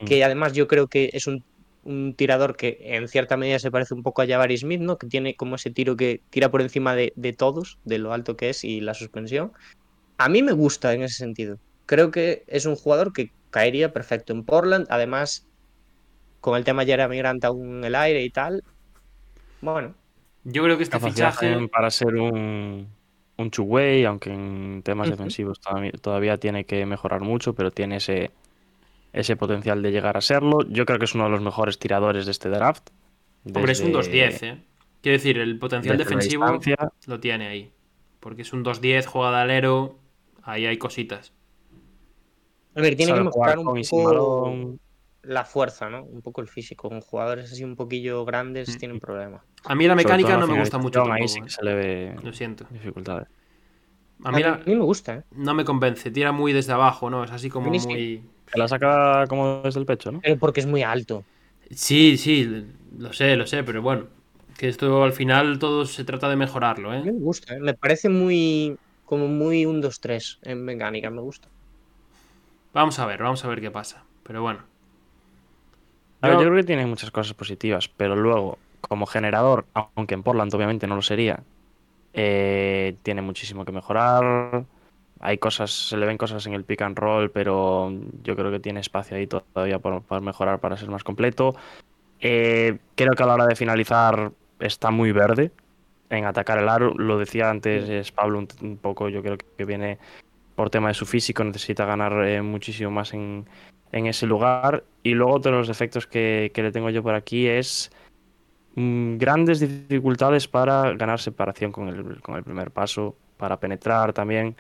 que 0.07 0.23
además 0.23 0.53
yo 0.53 0.69
creo 0.69 0.87
que 0.87 1.11
es 1.13 1.27
un, 1.27 1.43
un 1.87 2.14
tirador 2.14 2.57
que 2.57 2.78
en 2.80 3.09
cierta 3.09 3.37
medida 3.37 3.59
se 3.59 3.70
parece 3.70 3.95
un 3.95 4.03
poco 4.03 4.22
a 4.22 4.26
Jabari 4.26 4.57
Smith, 4.59 4.80
¿no? 4.80 4.99
Que 4.99 5.07
tiene 5.07 5.37
como 5.37 5.55
ese 5.57 5.70
tiro 5.70 5.97
que 5.97 6.20
tira 6.30 6.51
por 6.51 6.61
encima 6.61 6.95
de, 6.95 7.12
de 7.16 7.32
todos, 7.32 7.78
de 7.84 7.99
lo 7.99 8.12
alto 8.12 8.37
que 8.37 8.51
es 8.51 8.64
y 8.64 8.80
la 8.80 8.95
suspensión. 8.95 9.53
A 10.18 10.28
mí 10.28 10.43
me 10.43 10.53
gusta 10.53 10.93
en 10.93 11.03
ese 11.03 11.16
sentido. 11.16 11.59
Creo 11.87 12.11
que 12.11 12.45
es 12.49 12.66
un 12.66 12.76
jugador 12.76 13.12
que 13.12 13.30
caería 13.51 13.93
perfecto 13.93 14.32
en 14.32 14.45
Portland. 14.45 14.87
Además, 14.91 15.47
con 16.41 16.57
el 16.57 16.64
tema 16.64 16.84
Jeremy 16.84 17.18
Grant 17.18 17.45
aún 17.45 17.78
en 17.78 17.84
el 17.84 17.95
aire 17.95 18.22
y 18.22 18.30
tal. 18.30 18.64
Bueno, 19.61 19.95
Yo 20.45 20.62
creo 20.62 20.76
que 20.76 20.82
este 20.84 21.01
fichaje. 21.01 21.68
para 21.68 21.91
ser 21.91 22.14
un, 22.16 22.89
un 23.37 23.51
two-way, 23.51 24.05
aunque 24.05 24.32
en 24.32 24.82
temas 24.84 25.11
defensivos 25.11 25.61
todavía, 25.61 25.93
todavía 25.93 26.37
tiene 26.39 26.64
que 26.64 26.84
mejorar 26.87 27.20
mucho, 27.20 27.55
pero 27.55 27.70
tiene 27.70 27.97
ese, 27.97 28.30
ese 29.17 29.37
potencial 29.37 29.83
de 29.83 29.91
llegar 29.93 30.17
a 30.17 30.21
serlo. 30.21 30.59
Yo 30.69 30.85
creo 30.87 30.99
que 30.99 31.07
es 31.07 31.14
uno 31.14 31.25
de 31.25 31.31
los 31.31 31.41
mejores 31.41 31.79
tiradores 31.79 32.25
de 32.27 32.33
este 32.33 32.49
draft. 32.49 32.91
Hombre, 33.45 33.73
es 33.73 33.81
un 33.81 33.93
Desde- 33.93 34.11
2-10, 34.11 34.43
¿eh? 34.43 34.62
Quiero 35.03 35.19
decir, 35.19 35.39
el 35.39 35.59
potencial 35.59 35.97
desde 35.97 36.09
defensivo 36.11 36.45
distancia. 36.51 36.93
lo 37.07 37.21
tiene 37.21 37.47
ahí. 37.49 37.73
Porque 38.21 38.43
es 38.43 38.53
un 38.53 38.62
2-10, 38.64 39.07
juega 39.07 39.31
de 39.31 39.37
alero. 39.43 39.99
Ahí 40.43 40.67
hay 40.67 40.79
cositas. 40.79 41.33
a 42.75 42.81
ver, 42.81 42.95
tiene 42.97 43.12
que 43.12 43.17
sabe 43.19 43.25
mejorar 43.25 43.59
un 43.59 43.64
poco 43.89 44.79
la 45.23 45.45
fuerza, 45.45 45.89
¿no? 45.89 46.05
Un 46.05 46.21
poco 46.23 46.41
el 46.43 46.47
físico. 46.49 46.89
Con 46.89 47.01
jugadores 47.01 47.51
así 47.51 47.64
un 47.64 47.75
poquillo 47.75 48.25
grandes 48.25 48.75
Mm. 48.75 48.79
tienen 48.79 49.01
problemas. 49.01 49.43
A 49.64 49.75
mí 49.75 49.87
la 49.89 49.95
mecánica 49.95 50.35
no 50.37 50.47
la 50.47 50.53
me 50.53 50.61
gusta 50.61 50.79
mucho 50.79 51.03
finalización, 51.03 51.07
tampoco. 51.07 51.23
Ahí 51.23 51.29
sí 51.29 51.41
que 51.41 51.47
¿eh? 51.47 51.51
se 51.51 51.64
le 51.64 51.75
ve 52.14 52.17
Lo 52.23 52.33
siento. 52.33 52.67
dificultades. 52.71 53.29
A 54.25 54.31
mí 54.33 54.43
A 54.43 54.49
la- 54.51 54.57
mí 54.67 54.75
me 54.77 54.83
gusta, 54.85 55.14
¿eh? 55.17 55.23
no 55.33 55.55
me 55.55 55.64
convence. 55.64 56.11
Tira 56.11 56.33
muy 56.33 56.53
desde 56.53 56.73
abajo, 56.75 57.09
¿no? 57.11 57.25
Es 57.25 57.31
así 57.33 57.49
como 57.49 57.71
muy. 57.71 58.23
Que 58.51 58.59
la 58.59 58.69
saca 58.69 59.27
como 59.29 59.63
desde 59.63 59.81
el 59.81 59.87
pecho, 59.87 60.13
¿no? 60.13 60.21
Pero 60.23 60.39
porque 60.39 60.61
es 60.61 60.67
muy 60.67 60.83
alto. 60.83 61.25
Sí, 61.71 62.17
sí, 62.17 62.45
lo 62.99 63.13
sé, 63.13 63.37
lo 63.37 63.47
sé, 63.47 63.65
pero 63.65 63.83
bueno. 63.83 64.07
Que 64.59 64.69
esto 64.69 65.03
al 65.05 65.13
final 65.13 65.59
todo 65.59 65.85
se 65.85 66.05
trata 66.05 66.29
de 66.29 66.37
mejorarlo, 66.37 66.93
A 66.93 66.97
mí 66.97 67.01
¿eh? 67.09 67.13
me 67.13 67.21
gusta, 67.21 67.55
¿eh? 67.55 67.61
Me 67.61 67.75
parece 67.75 68.09
muy. 68.09 68.77
Como 69.05 69.29
muy 69.29 69.67
un 69.67 69.81
2-3 69.81 70.39
en 70.43 70.65
mecánica, 70.65 71.11
me 71.11 71.21
gusta. 71.21 71.49
Vamos 72.77 72.99
a 73.01 73.07
ver, 73.07 73.21
vamos 73.23 73.45
a 73.45 73.49
ver 73.49 73.61
qué 73.61 73.71
pasa. 73.73 74.07
Pero 74.23 74.43
bueno. 74.43 74.63
A 76.21 76.29
ver, 76.29 76.39
Yo- 76.39 76.43
yo 76.43 76.47
creo 76.47 76.57
que 76.57 76.65
tiene 76.67 76.87
muchas 76.87 77.11
cosas 77.11 77.35
positivas, 77.35 77.89
pero 77.89 78.17
luego, 78.17 78.63
como 78.81 79.07
generador, 79.07 79.69
aunque 79.95 80.15
en 80.15 80.23
Portland 80.23 80.55
obviamente 80.55 80.87
no 80.87 80.97
lo 80.97 81.03
sería, 81.03 81.45
eh, 82.15 82.99
tiene 83.03 83.23
muchísimo 83.23 83.65
que 83.65 83.73
mejorar. 83.73 84.67
Hay 85.21 85.39
cosas, 85.39 85.71
se 85.71 85.97
le 85.97 86.07
ven 86.07 86.19
cosas 86.19 86.47
en 86.47 86.55
el 86.55 86.64
pick 86.64 86.83
and 86.83 86.99
roll, 86.99 87.31
pero 87.31 87.93
yo 88.23 88.37
creo 88.37 88.51
que 88.51 88.61
tiene 88.61 88.81
espacio 88.81 89.17
ahí 89.17 89.27
todavía 89.27 89.79
por, 89.79 90.03
por 90.03 90.21
mejorar 90.21 90.61
para 90.61 90.77
ser 90.77 90.91
más 90.91 91.05
completo. 91.05 91.55
Eh, 92.21 92.79
creo 92.95 93.12
que 93.12 93.23
a 93.23 93.27
la 93.27 93.35
hora 93.35 93.47
de 93.47 93.57
finalizar 93.57 94.33
está 94.61 94.91
muy 94.91 95.12
verde 95.12 95.51
en 96.11 96.25
atacar 96.25 96.59
el 96.59 96.69
aro. 96.69 96.95
Lo 96.95 97.19
decía 97.19 97.51
antes 97.51 97.89
es 97.89 98.12
Pablo 98.12 98.39
un, 98.39 98.49
un 98.62 98.77
poco, 98.77 99.09
yo 99.09 99.23
creo 99.23 99.39
que 99.39 99.64
viene 99.64 99.99
por 100.55 100.71
tema 100.71 100.89
de 100.89 100.95
su 100.95 101.07
físico, 101.07 101.45
necesita 101.45 101.85
ganar 101.85 102.27
eh, 102.27 102.43
muchísimo 102.43 102.91
más 102.91 103.12
en, 103.14 103.47
en 103.93 104.07
ese 104.07 104.27
lugar. 104.27 104.85
Y 105.03 105.14
luego 105.14 105.35
otro 105.35 105.53
de 105.53 105.59
los 105.59 105.69
defectos 105.69 106.07
que, 106.07 106.51
que 106.55 106.62
le 106.62 106.73
tengo 106.73 106.91
yo 106.91 107.03
por 107.03 107.14
aquí 107.14 107.47
es 107.47 107.91
mm, 108.75 109.19
grandes 109.19 109.61
dificultades 109.61 110.49
para 110.49 110.93
ganar 110.93 111.21
separación 111.21 111.73
con 111.73 111.89
el, 111.89 112.21
con 112.21 112.37
el 112.37 112.43
primer 112.43 112.71
paso, 112.71 113.17
para 113.37 113.61
penetrar 113.61 114.12
también, 114.12 114.57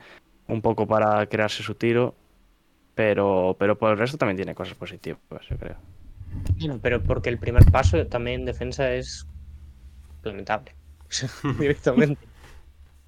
un 0.48 0.62
poco 0.62 0.86
para 0.86 1.26
crearse 1.26 1.62
su 1.62 1.74
tiro. 1.74 2.14
Pero, 2.94 3.56
pero 3.58 3.76
por 3.76 3.92
el 3.92 3.98
resto 3.98 4.16
también 4.16 4.36
tiene 4.36 4.54
cosas 4.54 4.74
positivas, 4.74 5.20
yo 5.50 5.56
creo. 5.58 5.76
Bueno, 6.58 6.78
pero 6.82 7.02
porque 7.02 7.28
el 7.28 7.38
primer 7.38 7.64
paso 7.70 8.06
también 8.06 8.40
en 8.40 8.46
defensa 8.46 8.90
es 8.92 9.26
lamentable. 10.22 10.74
Directamente. 11.58 12.26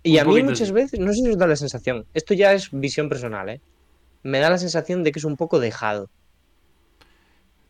Y 0.03 0.15
Un 0.15 0.21
a 0.21 0.25
mí 0.25 0.43
muchas 0.43 0.73
veces, 0.73 1.01
no 1.01 1.13
sé 1.13 1.23
si 1.23 1.31
os 1.31 1.39
da 1.39 1.47
la 1.47 1.57
sensación, 1.57 2.05
esto 2.15 2.35
ya 2.35 2.53
es 2.53 2.69
visión 2.71 3.09
personal, 3.09 3.49
¿eh? 3.49 3.61
Me 4.23 4.39
da 4.41 4.51
la 4.51 4.59
sensación 4.59 5.03
de 5.03 5.13
que 5.13 5.19
es 5.19 5.25
un 5.25 5.37
poco 5.37 5.59
dejado 5.59 6.11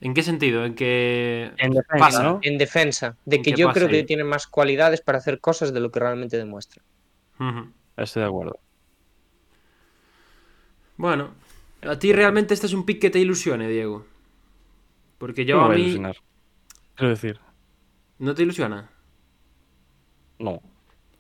¿En 0.01 0.15
qué 0.15 0.23
sentido? 0.23 0.65
En 0.65 0.75
que. 0.75 1.51
En 1.59 1.73
defensa, 1.73 1.99
Pasa. 1.99 2.23
¿no? 2.23 2.39
en 2.43 2.59
defensa, 2.59 3.17
de 3.25 3.37
¿En 3.37 3.43
que 3.43 3.53
yo 3.53 3.67
pasa 3.67 3.81
creo 3.81 3.91
que 3.91 4.05
tiene 4.05 4.25
más 4.25 4.47
cualidades 4.47 5.01
para 5.01 5.19
hacer 5.19 5.41
cosas 5.41 5.73
de 5.73 5.81
lo 5.81 5.91
que 5.91 6.01
realmente 6.01 6.37
demuestra. 6.37 6.83
Estoy 7.97 8.23
de 8.23 8.29
acuerdo. 8.29 8.59
Bueno, 10.99 11.31
a 11.83 11.99
ti 11.99 12.13
realmente 12.13 12.53
este 12.55 12.67
es 12.67 12.75
un 12.75 12.85
pick 12.85 13.01
que 13.01 13.11
te 13.11 13.19
ilusione, 13.21 13.69
Diego. 13.69 14.07
Porque 15.19 15.45
yo 15.45 15.57
No 15.57 15.63
me 15.63 15.65
a 15.65 15.69
voy 15.69 15.77
a 15.77 15.79
mí. 15.79 15.83
ilusionar. 15.85 16.17
Quiero 16.97 17.11
decir, 17.11 17.41
¿No 18.19 18.35
te 18.35 18.43
ilusiona? 18.43 18.91
no. 20.39 20.61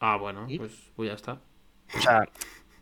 Ah, 0.01 0.17
bueno, 0.17 0.47
¿Y? 0.49 0.59
pues, 0.59 0.73
pues 0.97 1.09
ya 1.09 1.15
está. 1.15 1.41
O 1.97 2.01
sea, 2.01 2.29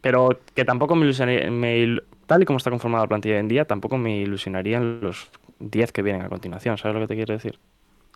pero 0.01 0.41
que 0.55 0.65
tampoco 0.65 0.95
me 0.97 1.05
ilusionaría, 1.05 1.51
me 1.51 1.79
il- 1.79 2.05
tal 2.27 2.43
y 2.43 2.47
como 2.47 2.59
está 2.59 2.71
conformada 2.71 3.05
la 3.05 3.09
plantilla 3.09 3.35
hoy 3.37 3.41
en 3.41 3.49
día, 3.49 3.65
tampoco 3.67 3.99
me 3.99 4.19
ilusionarían 4.19 5.01
los 5.01 5.31
10 5.59 5.93
que 5.93 6.03
vienen 6.03 6.23
a 6.23 6.29
continuación, 6.29 6.79
¿sabes 6.79 6.95
lo 6.95 7.01
que 7.03 7.09
te 7.09 7.17
quiero 7.17 7.35
decir? 7.35 7.59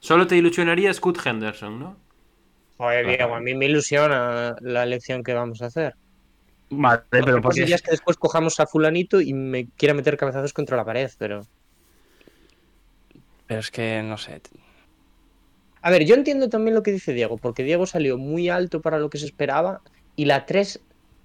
Solo 0.01 0.27
te 0.27 0.37
ilusionaría 0.37 0.93
Scott 0.93 1.25
Henderson, 1.25 1.79
¿no? 1.79 1.97
Joder, 2.79 3.07
Diego, 3.07 3.35
a 3.35 3.41
mí 3.41 3.55
me 3.55 3.67
ilusiona 3.67 4.57
la 4.61 4.83
elección 4.85 5.23
que 5.23 5.35
vamos 5.35 5.63
a 5.63 5.67
hacer. 5.67 5.95
Vale, 6.71 7.03
pero 7.11 7.41
porque 7.43 7.65
es 7.65 7.83
que 7.83 7.91
después 7.91 8.17
cojamos 8.17 8.61
a 8.61 8.67
fulanito 8.67 9.21
y 9.21 9.33
me 9.35 9.69
quiera 9.71 9.93
meter 9.93 10.17
cabezazos 10.17 10.53
contra 10.53 10.77
la 10.77 10.85
pared, 10.85 11.11
pero... 11.19 11.47
pero 13.47 13.61
es 13.61 13.71
que 13.71 14.03
no 14.03 14.17
sé. 14.17 14.41
A 15.83 15.91
ver, 15.91 16.05
yo 16.05 16.15
entiendo 16.15 16.49
también 16.49 16.75
lo 16.75 16.83
que 16.83 16.93
dice 16.93 17.13
Diego, 17.13 17.39
porque 17.39 17.65
Diego 17.65 17.87
salió 17.87 18.19
muy 18.19 18.49
alto 18.49 18.81
para 18.83 18.99
lo 18.99 19.11
que 19.11 19.19
se 19.19 19.27
esperaba 19.27 19.81
y 20.15 20.27
la 20.27 20.47
3, 20.47 20.81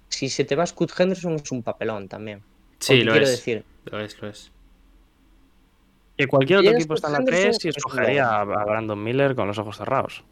si 0.08 0.28
se 0.28 0.44
te 0.44 0.56
va 0.56 0.66
Scott 0.66 0.92
Henderson, 0.98 1.34
es 1.34 1.52
un 1.52 1.62
papelón 1.62 2.08
también. 2.08 2.42
Sí, 2.80 3.02
lo 3.02 3.12
quiero 3.12 3.24
es. 3.26 3.30
decir, 3.32 3.64
Lo 3.84 4.00
es, 4.00 4.20
lo 4.20 4.28
es. 4.28 4.50
Que 6.16 6.26
cualquier 6.26 6.60
otro 6.60 6.72
equipo 6.72 6.94
está 6.94 7.08
en 7.08 7.12
la 7.12 7.18
Scott 7.18 7.28
3 7.28 7.64
y 7.66 7.68
escogería 7.68 8.28
a, 8.30 8.40
a 8.40 8.64
Brandon 8.64 9.02
Miller 9.02 9.34
con 9.36 9.46
los 9.46 9.58
ojos 9.58 9.76
cerrados. 9.76 10.24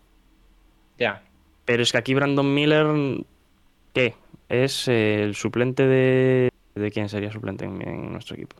ya. 0.99 1.23
Pero 1.67 1.83
es 1.83 1.93
que 1.93 1.99
aquí 1.99 2.13
Brandon 2.15 2.53
Miller, 2.53 2.87
¿qué? 3.95 4.15
Es 4.49 4.89
eh, 4.89 5.23
el 5.23 5.35
suplente 5.35 5.87
de... 5.87 6.51
¿De 6.75 6.91
quién 6.91 7.09
sería 7.09 7.31
suplente 7.31 7.65
en, 7.65 7.81
en 7.87 8.13
nuestro 8.13 8.35
equipo? 8.37 8.57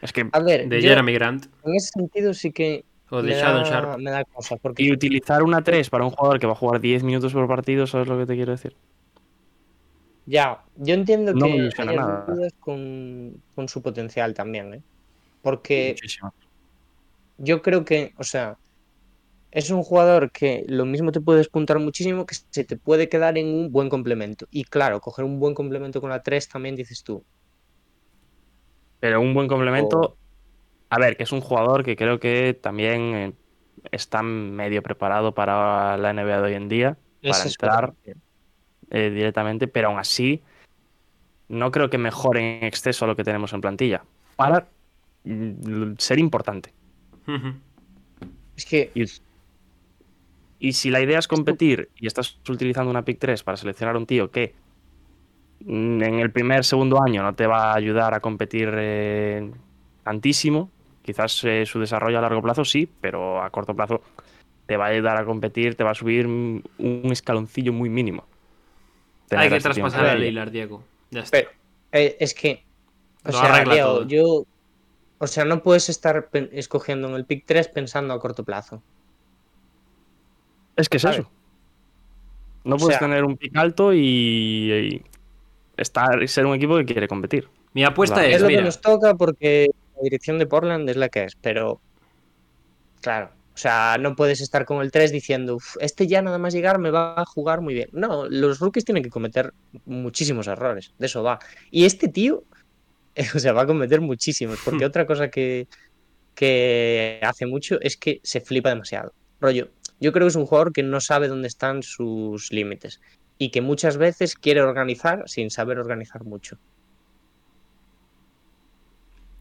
Es 0.00 0.12
que... 0.12 0.28
A 0.32 0.40
ver, 0.40 0.68
De 0.68 0.82
yo 0.82 0.88
Jeremy 0.88 1.12
Grant 1.14 1.46
en 1.64 1.74
ese 1.76 1.90
sentido 1.94 2.34
sí 2.34 2.50
que 2.52 2.84
o 3.10 3.22
de 3.22 3.30
me, 3.30 3.34
Shadon 3.34 3.62
da, 3.64 3.70
Sharp. 3.70 3.98
me 3.98 4.10
da 4.10 4.24
cosa, 4.24 4.56
porque 4.56 4.82
Y 4.82 4.90
utilizar 4.92 5.42
una 5.42 5.62
3 5.62 5.90
para 5.90 6.04
un 6.04 6.10
jugador 6.10 6.40
que 6.40 6.46
va 6.46 6.52
a 6.52 6.56
jugar 6.56 6.80
10 6.80 7.02
minutos 7.04 7.32
por 7.32 7.46
partido, 7.46 7.86
¿sabes 7.86 8.08
lo 8.08 8.18
que 8.18 8.26
te 8.26 8.34
quiero 8.34 8.52
decir? 8.52 8.74
ya, 10.26 10.62
yo 10.76 10.94
entiendo 10.94 11.32
No 11.34 11.46
que 11.46 11.52
hay 11.76 11.96
dudas 12.26 12.52
con, 12.60 13.42
con 13.54 13.68
su 13.68 13.82
potencial 13.82 14.34
también, 14.34 14.74
¿eh? 14.74 14.82
Porque 15.42 15.96
Muchísimo. 15.96 16.32
yo 17.38 17.60
creo 17.60 17.84
que, 17.84 18.14
o 18.16 18.24
sea, 18.24 18.56
es 19.52 19.70
un 19.70 19.82
jugador 19.82 20.32
que 20.32 20.64
lo 20.66 20.86
mismo 20.86 21.12
te 21.12 21.20
puede 21.20 21.38
despuntar 21.38 21.78
muchísimo, 21.78 22.24
que 22.24 22.34
se 22.34 22.64
te 22.64 22.76
puede 22.78 23.10
quedar 23.10 23.36
en 23.36 23.46
un 23.46 23.70
buen 23.70 23.90
complemento. 23.90 24.48
Y 24.50 24.64
claro, 24.64 25.00
coger 25.00 25.26
un 25.26 25.38
buen 25.38 25.54
complemento 25.54 26.00
con 26.00 26.08
la 26.08 26.22
3 26.22 26.48
también 26.48 26.74
dices 26.74 27.04
tú. 27.04 27.22
Pero 28.98 29.20
un 29.20 29.34
buen 29.34 29.48
complemento. 29.48 30.16
A 30.88 30.98
ver, 30.98 31.18
que 31.18 31.24
es 31.24 31.32
un 31.32 31.42
jugador 31.42 31.84
que 31.84 31.96
creo 31.96 32.18
que 32.18 32.54
también 32.54 33.00
eh, 33.14 33.32
está 33.90 34.22
medio 34.22 34.82
preparado 34.82 35.34
para 35.34 35.98
la 35.98 36.12
NBA 36.14 36.40
de 36.40 36.42
hoy 36.42 36.54
en 36.54 36.68
día, 36.68 36.96
para 37.22 37.44
entrar 37.44 37.94
eh, 38.90 39.10
directamente, 39.10 39.68
pero 39.68 39.88
aún 39.88 39.98
así 39.98 40.42
no 41.48 41.70
creo 41.70 41.90
que 41.90 41.98
mejore 41.98 42.58
en 42.58 42.64
exceso 42.64 43.06
lo 43.06 43.16
que 43.16 43.24
tenemos 43.24 43.52
en 43.52 43.60
plantilla. 43.60 44.02
Para 44.36 44.66
mm, 45.24 45.94
ser 45.98 46.18
importante. 46.18 46.72
Es 48.56 48.64
que, 48.66 48.90
Y, 48.94 49.04
y 50.62 50.74
si 50.74 50.90
la 50.90 51.00
idea 51.00 51.18
es 51.18 51.26
competir 51.26 51.90
y 51.96 52.06
estás 52.06 52.38
utilizando 52.48 52.88
una 52.88 53.04
pick 53.04 53.18
3 53.18 53.42
para 53.42 53.56
seleccionar 53.56 53.96
a 53.96 53.98
un 53.98 54.06
tío 54.06 54.30
que 54.30 54.54
mm, 55.64 56.00
en 56.00 56.20
el 56.20 56.30
primer, 56.30 56.64
segundo 56.64 57.02
año 57.02 57.20
no 57.24 57.34
te 57.34 57.48
va 57.48 57.72
a 57.72 57.74
ayudar 57.74 58.14
a 58.14 58.20
competir 58.20 58.70
eh, 58.72 59.50
tantísimo, 60.04 60.70
quizás 61.02 61.42
eh, 61.42 61.66
su 61.66 61.80
desarrollo 61.80 62.18
a 62.18 62.20
largo 62.20 62.40
plazo 62.40 62.64
sí, 62.64 62.88
pero 63.00 63.42
a 63.42 63.50
corto 63.50 63.74
plazo 63.74 64.02
te 64.66 64.76
va 64.76 64.86
a 64.86 64.88
ayudar 64.90 65.16
a 65.16 65.24
competir, 65.24 65.74
te 65.74 65.82
va 65.82 65.90
a 65.90 65.94
subir 65.96 66.28
mm, 66.28 66.62
un 66.78 67.08
escaloncillo 67.10 67.72
muy 67.72 67.88
mínimo. 67.88 68.24
Tener 69.26 69.42
Hay 69.42 69.50
que 69.50 69.58
traspasar 69.58 69.98
a 69.98 70.02
plantilla. 70.10 70.30
Lillard, 70.30 70.52
Diego. 70.52 70.84
Ya 71.10 71.22
está. 71.22 71.38
pero, 71.38 71.50
eh, 71.90 72.16
es 72.20 72.34
que, 72.34 72.64
o 73.24 73.32
Lo 73.32 73.38
sea, 73.40 73.64
Diego, 73.64 74.06
yo, 74.06 74.46
o 75.18 75.26
sea, 75.26 75.44
no 75.44 75.60
puedes 75.64 75.88
estar 75.88 76.30
escogiendo 76.52 77.08
en 77.08 77.16
el 77.16 77.24
pick 77.24 77.46
3 77.46 77.66
pensando 77.66 78.14
a 78.14 78.20
corto 78.20 78.44
plazo. 78.44 78.80
Es 80.76 80.88
que 80.88 80.96
es 80.96 81.02
¿sabes? 81.02 81.18
eso. 81.20 81.30
No 82.64 82.76
O 82.76 82.78
puedes 82.78 82.98
sea- 82.98 83.06
tener 83.06 83.24
un 83.24 83.36
pick 83.36 83.56
alto 83.56 83.92
y, 83.92 83.98
y- 84.00 85.02
estar 85.76 86.22
y 86.22 86.28
ser 86.28 86.46
un 86.46 86.54
equipo 86.54 86.76
que 86.76 86.84
quiere 86.84 87.08
competir. 87.08 87.48
Mi 87.74 87.84
apuesta 87.84 88.24
es, 88.26 88.36
Es 88.36 88.42
lo 88.42 88.48
mira, 88.48 88.60
que 88.60 88.66
nos 88.66 88.80
toca 88.80 89.14
porque 89.14 89.68
la 89.96 90.02
dirección 90.02 90.38
de 90.38 90.46
Portland 90.46 90.88
es 90.88 90.96
la 90.96 91.08
que 91.08 91.24
es, 91.24 91.34
pero 91.36 91.80
claro, 93.00 93.30
o 93.54 93.56
sea, 93.56 93.96
no 93.98 94.14
puedes 94.14 94.40
estar 94.40 94.64
con 94.64 94.80
el 94.82 94.90
3 94.90 95.10
diciendo, 95.12 95.56
"Uf, 95.56 95.76
este 95.80 96.06
ya 96.06 96.22
nada 96.22 96.38
más 96.38 96.54
llegar 96.54 96.78
me 96.78 96.90
va 96.90 97.14
a 97.20 97.24
jugar 97.24 97.60
muy 97.60 97.74
bien. 97.74 97.88
No, 97.92 98.28
los 98.28 98.60
rookies 98.60 98.84
tienen 98.84 99.02
que 99.02 99.10
cometer 99.10 99.52
muchísimos 99.86 100.46
errores, 100.46 100.92
de 100.98 101.06
eso 101.06 101.22
va. 101.22 101.38
Y 101.70 101.84
este 101.84 102.08
tío, 102.08 102.44
o 103.34 103.38
sea, 103.38 103.52
va 103.52 103.62
a 103.62 103.66
cometer 103.66 104.00
muchísimos, 104.00 104.58
porque 104.64 104.84
otra 104.86 105.06
cosa 105.06 105.30
que, 105.30 105.66
que 106.34 107.20
hace 107.22 107.46
mucho 107.46 107.78
es 107.80 107.96
que 107.96 108.20
se 108.22 108.40
flipa 108.40 108.68
demasiado. 108.68 109.12
Rollo, 109.40 109.68
yo 110.02 110.12
creo 110.12 110.26
que 110.26 110.30
es 110.30 110.36
un 110.36 110.46
jugador 110.46 110.72
que 110.72 110.82
no 110.82 111.00
sabe 111.00 111.28
dónde 111.28 111.46
están 111.48 111.82
sus 111.82 112.52
límites 112.52 113.00
y 113.38 113.50
que 113.50 113.60
muchas 113.60 113.96
veces 113.96 114.34
quiere 114.34 114.60
organizar 114.60 115.22
sin 115.26 115.50
saber 115.50 115.78
organizar 115.78 116.24
mucho. 116.24 116.58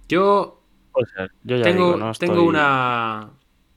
yo 0.07 0.59
ya 1.45 1.64
tengo, 1.64 1.86
digo, 1.86 1.97
no 1.97 2.12
tengo 2.14 2.34
estoy- 2.36 2.47
una, 2.47 3.32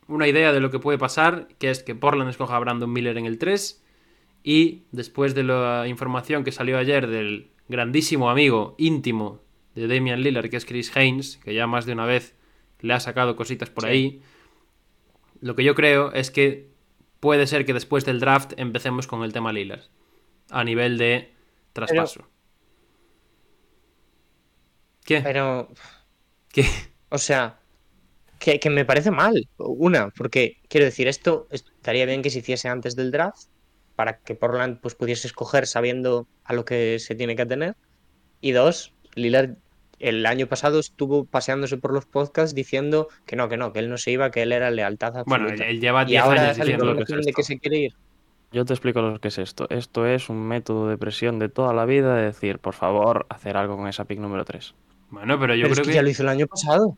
una 0.09 0.29
idea 0.29 0.53
de 0.53 0.61
lo 0.61 0.71
que 0.71 0.79
puede 0.81 0.99
pasar, 0.99 1.47
que 1.59 1.71
es 1.71 1.83
que 1.83 1.95
Portland 1.95 2.29
escoja 2.29 2.57
a 2.57 2.59
Brandon 2.59 2.93
Miller 2.93 3.17
en 3.19 3.27
el 3.27 3.39
3 3.39 3.83
y 4.43 4.83
después 4.93 5.35
de 5.35 5.45
la 5.45 5.87
información 5.89 6.45
que 6.45 6.53
salió 6.53 6.77
ayer 6.77 7.07
del 7.07 7.51
grandísimo 7.69 8.31
amigo 8.31 8.75
íntimo 8.79 9.41
de 9.75 9.87
Damian 9.89 10.23
Lillard, 10.23 10.51
que 10.51 10.57
es 10.57 10.67
Chris 10.67 10.95
Haynes, 10.97 11.39
que 11.39 11.55
ya 11.55 11.67
más 11.67 11.87
de 11.87 11.93
una 11.93 12.05
vez 12.05 12.35
le 12.81 12.93
ha 12.95 13.01
sacado 13.01 13.37
cositas 13.37 13.71
por 13.71 13.85
Sí. 13.85 13.91
ahí, 13.91 14.23
lo 15.41 15.55
que 15.55 15.65
yo 15.65 15.75
creo 15.75 16.13
es 16.13 16.31
que 16.31 16.74
puede 17.25 17.47
ser 17.47 17.65
que 17.65 17.73
después 17.73 18.05
del 18.05 18.21
draft 18.21 18.53
empecemos 18.59 19.07
con 19.07 19.23
el 19.23 19.33
tema 19.33 19.51
Lillard, 19.51 19.81
a 20.51 20.63
nivel 20.63 20.99
de 20.99 21.33
traspaso. 21.73 22.29
¿Qué? 25.07 25.23
Pero 25.23 25.71
¿Qué? 26.53 26.67
O 27.09 27.17
sea, 27.17 27.59
que, 28.39 28.61
que 28.61 28.69
me 28.69 28.85
parece 28.85 29.11
mal. 29.11 29.49
Una, 29.57 30.11
porque 30.11 30.61
quiero 30.69 30.85
decir, 30.85 31.09
esto 31.09 31.49
estaría 31.51 32.05
bien 32.05 32.21
que 32.21 32.29
se 32.29 32.41
hiciese 32.41 32.69
antes 32.69 32.95
del 32.95 33.11
draft 33.11 33.49
para 33.97 34.19
que 34.19 34.35
Portland 34.35 34.83
pues, 34.83 34.95
pudiese 34.95 35.27
escoger 35.27 35.67
sabiendo 35.67 36.29
a 36.45 36.53
lo 36.53 36.67
que 36.67 36.99
se 36.99 37.15
tiene 37.15 37.37
que 37.37 37.43
atener. 37.43 37.75
Y 38.43 38.53
dos, 38.53 38.93
Lillard 39.15 39.57
el 40.01 40.27
año 40.27 40.47
pasado 40.47 40.79
estuvo 40.81 41.25
paseándose 41.25 41.77
por 41.77 41.93
los 41.93 42.07
podcasts 42.07 42.55
diciendo 42.55 43.09
que 43.27 43.37
no, 43.37 43.49
que 43.49 43.57
no, 43.57 43.73
que 43.73 43.79
él 43.79 43.89
no 43.91 43.97
se 43.99 44.11
iba, 44.13 44.31
que 44.31 44.43
él 44.43 44.53
era 44.53 44.71
lealtad 44.71 45.17
absoluta. 45.17 45.45
Bueno, 45.55 45.65
él, 45.65 45.81
lleva 45.81 46.03
y 46.03 46.07
10 46.07 46.23
ahora 46.23 46.43
años 46.43 46.57
diciendo 46.57 46.85
lo 46.85 46.97
que 46.97 47.03
es 47.03 47.11
información 47.11 47.21
de 47.21 47.33
que 47.33 47.41
esto. 47.41 47.53
se 47.53 47.59
quiere 47.59 47.79
ir. 47.79 47.95
Yo 48.53 48.65
te 48.65 48.73
explico 48.73 49.03
lo 49.03 49.19
que 49.19 49.29
es 49.29 49.39
esto. 49.39 49.67
Esto 49.71 50.07
es 50.07 50.29
un 50.29 50.41
método 50.47 50.89
de 50.89 50.97
presión 50.97 51.39
de 51.39 51.49
toda 51.49 51.73
la 51.75 51.85
vida 51.85 52.15
de 52.15 52.25
decir, 52.27 52.59
por 52.59 52.75
favor, 52.75 53.27
hacer 53.29 53.57
algo 53.57 53.77
con 53.77 53.89
esa 53.89 54.05
pick 54.05 54.19
número 54.21 54.45
3. 54.45 54.75
Bueno, 55.11 55.39
pero 55.41 55.55
yo 55.55 55.63
Pero 55.63 55.73
es 55.73 55.79
creo 55.79 55.85
que, 55.85 55.91
que... 55.91 55.95
ya 55.97 56.03
lo 56.03 56.09
hizo 56.11 56.23
el 56.23 56.29
año 56.29 56.47
pasado. 56.47 56.97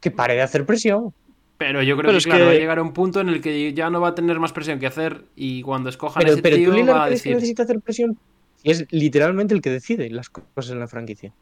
Que 0.00 0.10
pare 0.10 0.34
de 0.34 0.42
hacer 0.42 0.66
presión. 0.66 1.14
Pero 1.58 1.82
yo 1.82 1.94
creo 1.96 2.08
Pero 2.08 2.12
que, 2.12 2.18
es 2.18 2.24
claro, 2.24 2.40
que- 2.40 2.44
va 2.46 2.50
a 2.50 2.54
llegar 2.58 2.78
a 2.78 2.82
un 2.82 2.92
punto 2.92 3.20
en 3.20 3.28
el 3.28 3.40
que 3.40 3.72
ya 3.72 3.88
no 3.88 4.00
va 4.00 4.08
a 4.08 4.14
tener 4.14 4.38
más 4.40 4.52
presión 4.52 4.78
que 4.80 4.86
hacer 4.86 5.22
y 5.36 5.62
cuando 5.62 5.88
escojan 5.88 6.20
Pero, 6.22 6.32
ese 6.34 6.42
pero 6.42 6.56
tío 6.56 6.70
tú 6.70 6.76
Lillard 6.76 6.96
va 6.96 7.04
a 7.04 7.10
decir... 7.10 7.34
necesita 7.34 7.62
hacer 7.62 7.80
presión. 7.80 8.18
Y 8.62 8.70
es 8.72 8.86
literalmente 8.92 9.54
el 9.54 9.62
que 9.62 9.70
decide 9.70 10.10
las 10.10 10.28
cosas 10.28 10.70
en 10.72 10.80
la 10.80 10.88
franquicia. 10.88 11.32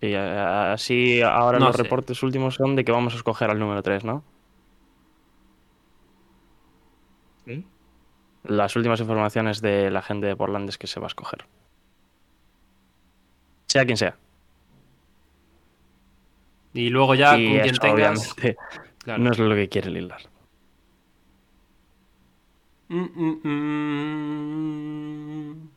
Y 0.00 0.14
a- 0.14 0.72
así 0.72 1.22
ahora 1.22 1.58
No 1.58 1.66
los 1.66 1.76
sé. 1.76 1.82
reportes 1.84 2.22
últimos 2.22 2.54
son 2.56 2.76
de 2.76 2.84
que 2.84 2.92
vamos 2.92 3.14
a 3.14 3.16
escoger 3.16 3.50
al 3.50 3.58
número 3.58 3.82
3, 3.82 4.04
¿no? 4.04 4.22
¿Mm? 7.46 7.60
Las 8.44 8.76
últimas 8.76 9.00
informaciones 9.00 9.60
de 9.62 9.90
la 9.90 10.02
gente 10.02 10.26
de 10.26 10.36
Portland 10.36 10.68
es 10.68 10.76
que 10.78 10.86
se 10.86 11.00
va 11.00 11.06
a 11.06 11.08
escoger. 11.08 11.46
Sea 13.66 13.84
quien 13.86 13.96
sea. 13.96 14.16
Y 16.74 16.90
luego 16.90 17.14
ya 17.14 17.36
y 17.38 17.48
con 17.50 17.60
quien 17.62 17.76
tengas... 17.78 18.34
Claro. 18.98 19.22
no 19.22 19.30
es 19.32 19.38
lo 19.38 19.54
que 19.54 19.68
quiere 19.68 19.90
Lillard. 19.90 20.22
Mm, 22.88 23.02
mm, 23.02 23.48
mm. 25.52 25.68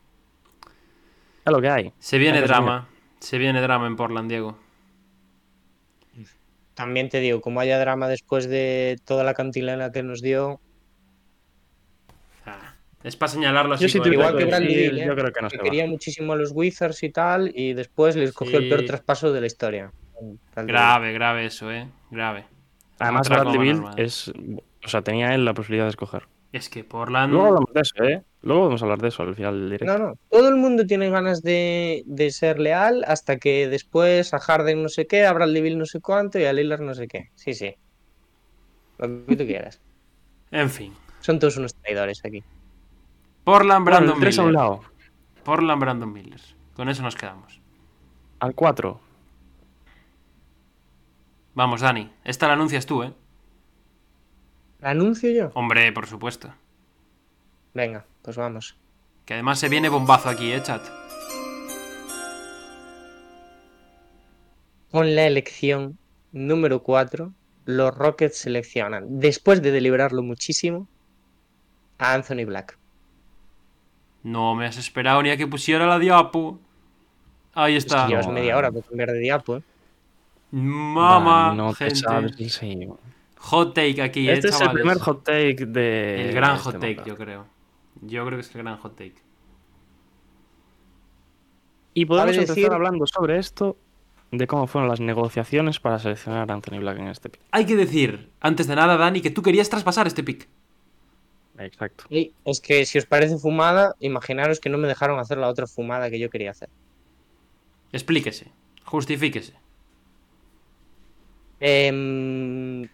Es 1.45 1.51
lo 1.51 1.61
que 1.61 1.69
hay. 1.69 1.93
Se 1.99 2.17
viene 2.17 2.41
drama. 2.41 2.87
Se 3.19 3.37
viene 3.37 3.61
drama 3.61 3.87
en 3.87 3.95
Portland, 3.95 4.29
Diego. 4.29 4.57
También 6.73 7.09
te 7.09 7.19
digo, 7.19 7.41
como 7.41 7.59
haya 7.59 7.79
drama 7.79 8.07
después 8.07 8.47
de 8.47 8.97
toda 9.03 9.23
la 9.23 9.33
cantilena 9.33 9.91
que 9.91 10.03
nos 10.03 10.21
dio, 10.21 10.59
Ah, 12.45 12.75
es 13.03 13.15
para 13.17 13.29
señalarlo 13.31 13.73
así. 13.73 13.87
Yo 13.87 13.89
sí 14.03 14.09
igual 14.09 14.37
que 14.37 14.45
que 14.45 14.51
Beal, 14.51 14.63
¿eh? 14.99 15.05
yo 15.05 15.15
creo 15.15 15.33
que 15.33 15.41
no 15.41 15.49
se 15.49 15.57
va. 15.57 15.63
quería 15.63 15.85
muchísimo 15.87 16.33
a 16.33 16.35
los 16.37 16.51
Wizards 16.53 17.03
y 17.03 17.09
tal, 17.09 17.51
y 17.53 17.73
después 17.73 18.15
les 18.15 18.31
cogió 18.31 18.59
Sí. 18.59 18.63
el 18.65 18.69
peor 18.69 18.85
traspaso 18.85 19.33
de 19.33 19.41
la 19.41 19.47
historia. 19.47 19.91
Grave, 20.55 21.11
grave 21.13 21.45
eso, 21.45 21.69
eh. 21.71 21.87
Grave. 22.09 22.45
Además, 22.99 23.27
Bradley 23.27 23.81
es. 23.97 24.29
O 24.85 24.87
sea, 24.87 25.01
tenía 25.01 25.35
él 25.35 25.43
la 25.45 25.53
posibilidad 25.53 25.85
de 25.85 25.89
escoger. 25.89 26.23
Es 26.53 26.69
que 26.69 26.83
Portland... 26.85 27.33
Luego 27.33 27.47
hablamos 27.47 27.73
de 27.73 27.81
eso, 27.81 28.03
¿eh? 28.03 28.23
Luego 28.47 28.63
vamos 28.63 28.81
a 28.81 28.85
hablar 28.85 28.99
de 28.99 29.09
eso 29.09 29.23
al 29.23 29.35
final 29.35 29.59
del 29.59 29.69
directo. 29.71 29.97
No, 29.97 30.05
no. 30.07 30.13
Todo 30.29 30.47
el 30.47 30.55
mundo 30.55 30.85
tiene 30.85 31.09
ganas 31.09 31.43
de, 31.43 32.03
de 32.05 32.31
ser 32.31 32.59
leal 32.59 33.03
hasta 33.05 33.37
que 33.37 33.67
después 33.67 34.33
a 34.33 34.39
Harden 34.39 34.81
no 34.81 34.87
sé 34.87 35.05
qué, 35.05 35.25
a 35.25 35.33
Bradley 35.33 35.61
Beal 35.61 35.77
no 35.77 35.85
sé 35.85 35.99
cuánto 35.99 36.39
y 36.39 36.45
a 36.45 36.53
Lillard 36.53 36.79
no 36.79 36.93
sé 36.95 37.09
qué. 37.09 37.29
Sí, 37.35 37.53
sí. 37.53 37.75
Lo 38.99 39.25
que 39.25 39.35
tú 39.35 39.45
quieras. 39.45 39.81
En 40.51 40.69
fin. 40.69 40.93
Son 41.19 41.39
todos 41.39 41.57
unos 41.57 41.75
traidores 41.75 42.23
aquí. 42.23 42.41
Portland, 43.43 43.83
Bueno, 43.83 43.97
Brandon 43.97 44.15
el 44.15 44.21
3 44.21 44.39
a 44.39 44.41
un 44.41 44.47
Miller. 44.47 44.61
lado. 44.61 44.81
Portland, 45.43 45.81
Brandon 45.81 46.13
Miller. 46.13 46.41
Con 46.73 46.87
eso 46.87 47.03
nos 47.03 47.15
quedamos. 47.17 47.59
Al 48.39 48.55
4. 48.55 48.99
Vamos, 51.53 51.81
Dani. 51.81 52.09
Esta 52.23 52.47
la 52.47 52.53
anuncias 52.53 52.85
tú, 52.85 53.03
¿eh? 53.03 53.11
¿La 54.79 54.91
anuncio 54.91 55.29
yo? 55.31 55.51
Hombre, 55.53 55.91
por 55.91 56.07
supuesto. 56.07 56.53
Venga, 57.77 58.03
pues 58.23 58.35
vamos. 58.35 58.75
Que 59.23 59.35
además 59.35 59.59
se 59.59 59.69
viene 59.69 59.87
bombazo 59.87 60.29
aquí, 60.29 60.51
¿eh, 60.51 60.63
chat? 60.63 60.81
Con 64.89 65.13
la 65.15 65.27
elección 65.27 65.99
número 66.31 66.81
4, 66.81 67.31
los 67.65 67.95
Rockets 67.95 68.39
seleccionan, 68.39 69.19
después 69.19 69.61
de 69.61 69.69
deliberarlo 69.69 70.23
muchísimo, 70.23 70.87
a 71.99 72.13
Anthony 72.15 72.45
Black. 72.47 72.79
No 74.23 74.55
me 74.55 74.65
has 74.65 74.77
esperado 74.77 75.21
ni 75.21 75.29
a 75.29 75.37
que 75.37 75.45
pusiera 75.45 75.85
la 75.85 75.99
diapo. 75.99 76.59
Ahí 77.53 77.75
Es 77.75 77.85
que 77.85 77.89
está. 77.89 78.07
llevas 78.07 78.27
media 78.27 78.57
hora 78.57 78.71
por 78.71 78.83
cambiar 78.85 79.11
de 79.11 79.19
diapo, 79.19 79.57
¿eh? 79.57 79.61
Mamá, 80.49 81.53
no 81.53 81.73
te 81.75 81.85
gente. 81.91 81.95
sabes. 81.99 82.59
Hot 83.37 83.75
take 83.75 84.01
aquí, 84.01 84.27
Este 84.27 84.47
¿eh, 84.47 84.49
es 84.49 84.61
el 84.61 84.71
primer 84.71 84.97
hot 84.97 85.23
take 85.23 85.65
de. 85.67 86.29
El 86.29 86.33
gran 86.33 86.55
este 86.55 86.63
hot 86.63 86.79
take, 86.79 87.03
yo 87.05 87.15
creo. 87.15 87.56
Yo 88.01 88.25
creo 88.25 88.37
que 88.37 88.41
es 88.41 88.55
el 88.55 88.61
gran 88.63 88.77
hot 88.77 88.95
take. 88.95 89.15
Y 91.93 92.05
podemos 92.05 92.27
Vale 92.27 92.37
empezar 92.39 92.55
decir- 92.55 92.71
hablando 92.73 93.05
sobre 93.07 93.37
esto, 93.39 93.75
de 94.31 94.45
cómo 94.45 94.67
fueron 94.67 94.89
las 94.89 94.99
negociaciones 94.99 95.79
para 95.79 95.99
seleccionar 95.99 96.49
a 96.51 96.53
Anthony 96.53 96.79
Black 96.79 96.99
en 96.99 97.07
este 97.07 97.29
pick. 97.29 97.41
Hay 97.51 97.65
que 97.65 97.75
decir, 97.75 98.29
antes 98.39 98.67
de 98.67 98.75
nada, 98.75 98.97
Dani, 98.97 99.21
que 99.21 99.31
tú 99.31 99.41
querías 99.41 99.69
traspasar 99.69 100.05
este 100.05 100.23
pick. 100.23 100.47
Exacto. 101.57 102.03
Y 102.09 102.33
es 102.45 102.59
que 102.61 102.85
si 102.85 102.99
os 102.99 103.05
parece 103.07 103.37
fumada, 103.39 103.95
imaginaros 103.99 104.59
que 104.59 104.69
no 104.69 104.77
me 104.77 104.87
dejaron 104.87 105.17
hacer 105.19 105.39
la 105.39 105.47
otra 105.47 105.65
fumada 105.65 106.09
que 106.11 106.19
yo 106.19 106.29
quería 106.29 106.51
hacer. 106.51 106.69
Explíquese, 107.91 108.51
justifíquese. 108.83 109.53
Em, 111.59 112.87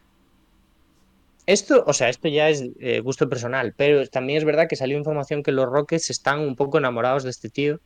esto, 1.46 1.84
o 1.86 1.94
sea, 1.94 2.10
esto 2.10 2.28
ya 2.28 2.50
es 2.50 2.64
eh, 2.80 3.00
gusto 3.02 3.30
personal, 3.30 3.74
pero 3.76 4.08
también 4.08 4.38
es 4.38 4.46
verdad 4.46 4.68
que 4.68 4.76
salió 4.76 4.98
información 4.98 5.44
que 5.44 5.52
los 5.52 5.66
Rockets 5.66 6.10
están 6.10 6.40
un 6.40 6.56
poco 6.56 6.78
enamorados 6.78 7.24
de 7.24 7.30
este 7.30 7.50
tío, 7.50 7.80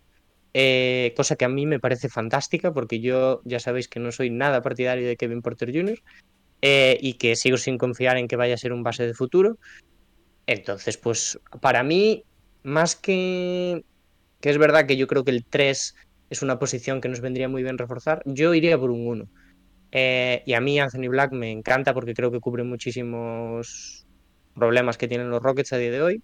eh, 0.54 1.14
cosa 1.16 1.36
que 1.36 1.46
a 1.46 1.50
mí 1.50 1.66
me 1.66 1.80
parece 1.80 2.10
fantástica 2.10 2.74
porque 2.74 3.00
yo 3.00 3.42
ya 3.46 3.60
sabéis 3.60 3.88
que 3.88 4.00
no 4.00 4.12
soy 4.12 4.30
nada 4.30 4.62
partidario 4.62 5.08
de 5.08 5.18
Kevin 5.18 5.42
Porter 5.42 5.72
Jr. 5.74 6.00
eh, 6.62 6.98
y 7.02 7.16
que 7.16 7.36
sigo 7.36 7.58
sin 7.58 7.78
confiar 7.78 8.18
en 8.18 8.28
que 8.28 8.36
vaya 8.36 8.56
a 8.56 8.58
ser 8.58 8.74
un 8.74 8.84
base 8.84 9.06
de 9.06 9.14
futuro. 9.14 9.58
Entonces, 10.48 10.98
pues 10.98 11.40
para 11.62 11.84
mí, 11.84 12.24
más 12.64 12.96
que 12.96 13.84
que 14.42 14.50
es 14.50 14.58
verdad 14.58 14.86
que 14.86 14.98
yo 14.98 15.08
creo 15.08 15.24
que 15.24 15.32
el 15.32 15.46
3 15.46 15.96
es 16.30 16.42
una 16.42 16.60
posición 16.60 17.02
que 17.02 17.10
nos 17.10 17.22
vendría 17.22 17.50
muy 17.50 17.64
bien 17.64 17.78
reforzar, 17.78 18.22
yo 18.26 18.54
iría 18.54 18.78
por 18.78 18.92
un 18.92 19.08
1. 19.08 19.28
Eh, 19.92 20.44
y 20.46 20.54
a 20.54 20.62
mí 20.62 20.80
Anthony 20.80 21.08
Black 21.10 21.32
me 21.32 21.52
encanta 21.52 21.94
porque 21.94 22.14
creo 22.14 22.32
que 22.32 22.40
cubre 22.40 22.64
muchísimos 22.64 24.06
problemas 24.56 24.98
que 24.98 25.08
tienen 25.08 25.30
los 25.30 25.42
Rockets 25.42 25.74
a 25.74 25.78
día 25.78 25.92
de 25.92 26.02
hoy. 26.02 26.24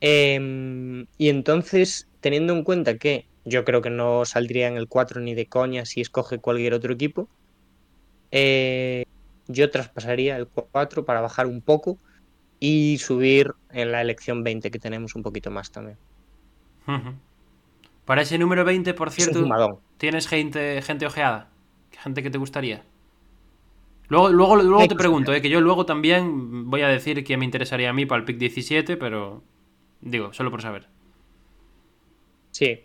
Em, 0.00 1.06
y 1.16 1.28
entonces, 1.28 2.08
teniendo 2.20 2.52
en 2.52 2.64
cuenta 2.64 2.98
que 2.98 3.26
yo 3.44 3.64
creo 3.64 3.82
que 3.82 3.90
no 3.90 4.24
saldría 4.24 4.68
en 4.68 4.76
el 4.76 4.88
4 4.88 5.20
ni 5.20 5.34
de 5.34 5.46
coña 5.46 5.84
si 5.84 6.00
escoge 6.00 6.38
cualquier 6.38 6.74
otro 6.74 6.92
equipo, 6.92 7.28
eh, 8.30 9.04
yo 9.46 9.70
traspasaría 9.70 10.36
el 10.36 10.48
4 10.48 11.04
para 11.04 11.20
bajar 11.20 11.46
un 11.46 11.60
poco 11.60 11.98
y 12.58 12.98
subir 12.98 13.52
en 13.70 13.92
la 13.92 14.00
elección 14.00 14.42
20 14.42 14.70
que 14.70 14.78
tenemos 14.78 15.14
un 15.14 15.22
poquito 15.22 15.50
más 15.50 15.70
también. 15.70 15.98
Para 18.04 18.22
ese 18.22 18.38
número 18.38 18.64
20, 18.64 18.94
por 18.94 19.08
Es 19.08 19.18
un 19.18 19.32
cierto. 19.32 19.82
¿tienes 19.98 20.26
gente, 20.26 20.82
gente 20.82 21.06
ojeada? 21.06 21.51
¿Gente 22.02 22.22
que 22.22 22.30
te 22.30 22.38
gustaría? 22.38 22.82
Luego, 24.08 24.30
luego, 24.30 24.56
luego 24.56 24.88
te 24.88 24.96
pregunto, 24.96 25.32
eh, 25.32 25.40
que 25.40 25.48
yo 25.48 25.60
luego 25.60 25.86
también 25.86 26.68
voy 26.68 26.82
a 26.82 26.88
decir 26.88 27.22
que 27.24 27.36
me 27.36 27.44
interesaría 27.44 27.90
a 27.90 27.92
mí 27.92 28.06
para 28.06 28.18
el 28.18 28.24
pick 28.24 28.38
17, 28.38 28.96
pero 28.96 29.42
digo, 30.00 30.32
solo 30.32 30.50
por 30.50 30.62
saber. 30.62 30.88
Sí. 32.50 32.84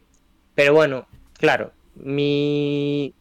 Pero 0.55 0.73
bueno, 0.73 1.07
claro, 1.33 1.73
mi. 1.95 3.13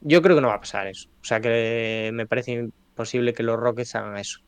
Yo 0.00 0.22
creo 0.22 0.36
que 0.36 0.42
no 0.42 0.48
va 0.48 0.54
a 0.54 0.60
pasar 0.60 0.86
eso. 0.86 1.08
O 1.20 1.24
sea 1.24 1.40
que 1.40 2.10
me 2.14 2.26
parece 2.26 2.52
imposible 2.52 3.34
que 3.34 3.42
los 3.42 3.58
Rockets 3.58 3.94
hagan 3.96 4.16
eso. 4.16 4.40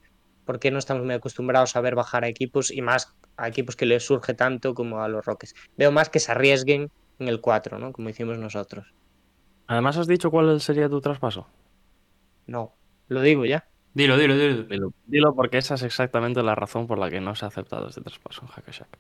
Porque 0.46 0.70
no 0.70 0.78
estamos 0.78 1.05
muy 1.05 1.14
acostumbrados 1.14 1.76
a 1.76 1.80
ver 1.80 1.94
bajar 1.94 2.24
a 2.24 2.28
equipos 2.28 2.70
y 2.70 2.80
más 2.80 3.14
a 3.36 3.48
equipos 3.48 3.76
que 3.76 3.86
les 3.86 4.05
surge 4.05 4.34
tanto 4.34 4.74
como 4.74 5.03
a 5.03 5.09
los 5.09 5.24
Rockets. 5.24 5.55
Veo 5.76 5.92
más 5.92 6.09
que 6.09 6.20
se 6.20 6.32
arriesguen 6.32 6.90
en 7.18 7.28
el 7.28 7.40
4, 7.40 7.78
¿no? 7.78 7.92
Como 7.92 8.09
hicimos 8.09 8.38
nosotros. 8.38 8.94
Además, 9.67 9.97
has 9.97 10.07
dicho 10.07 10.31
cuál 10.31 10.61
sería 10.61 10.89
tu 10.89 11.01
traspaso. 11.01 11.47
No, 12.47 12.75
lo 13.09 13.23
digo 13.23 13.45
ya. 13.45 13.67
Dilo, 13.95 14.17
dilo, 14.17 14.37
dilo. 14.37 14.63
Dilo, 14.65 14.93
dilo 15.07 15.35
porque 15.35 15.59
esa 15.59 15.75
es 15.75 15.83
exactamente 15.83 16.43
la 16.43 16.55
razón 16.55 16.87
por 16.87 16.99
la 16.99 17.11
que 17.11 17.21
no 17.21 17.35
se 17.35 17.45
ha 17.45 17.49
aceptado 17.49 17.89
este 17.89 18.01
traspaso 18.01 18.43
en 18.43 18.49
Hackashack. 18.49 18.99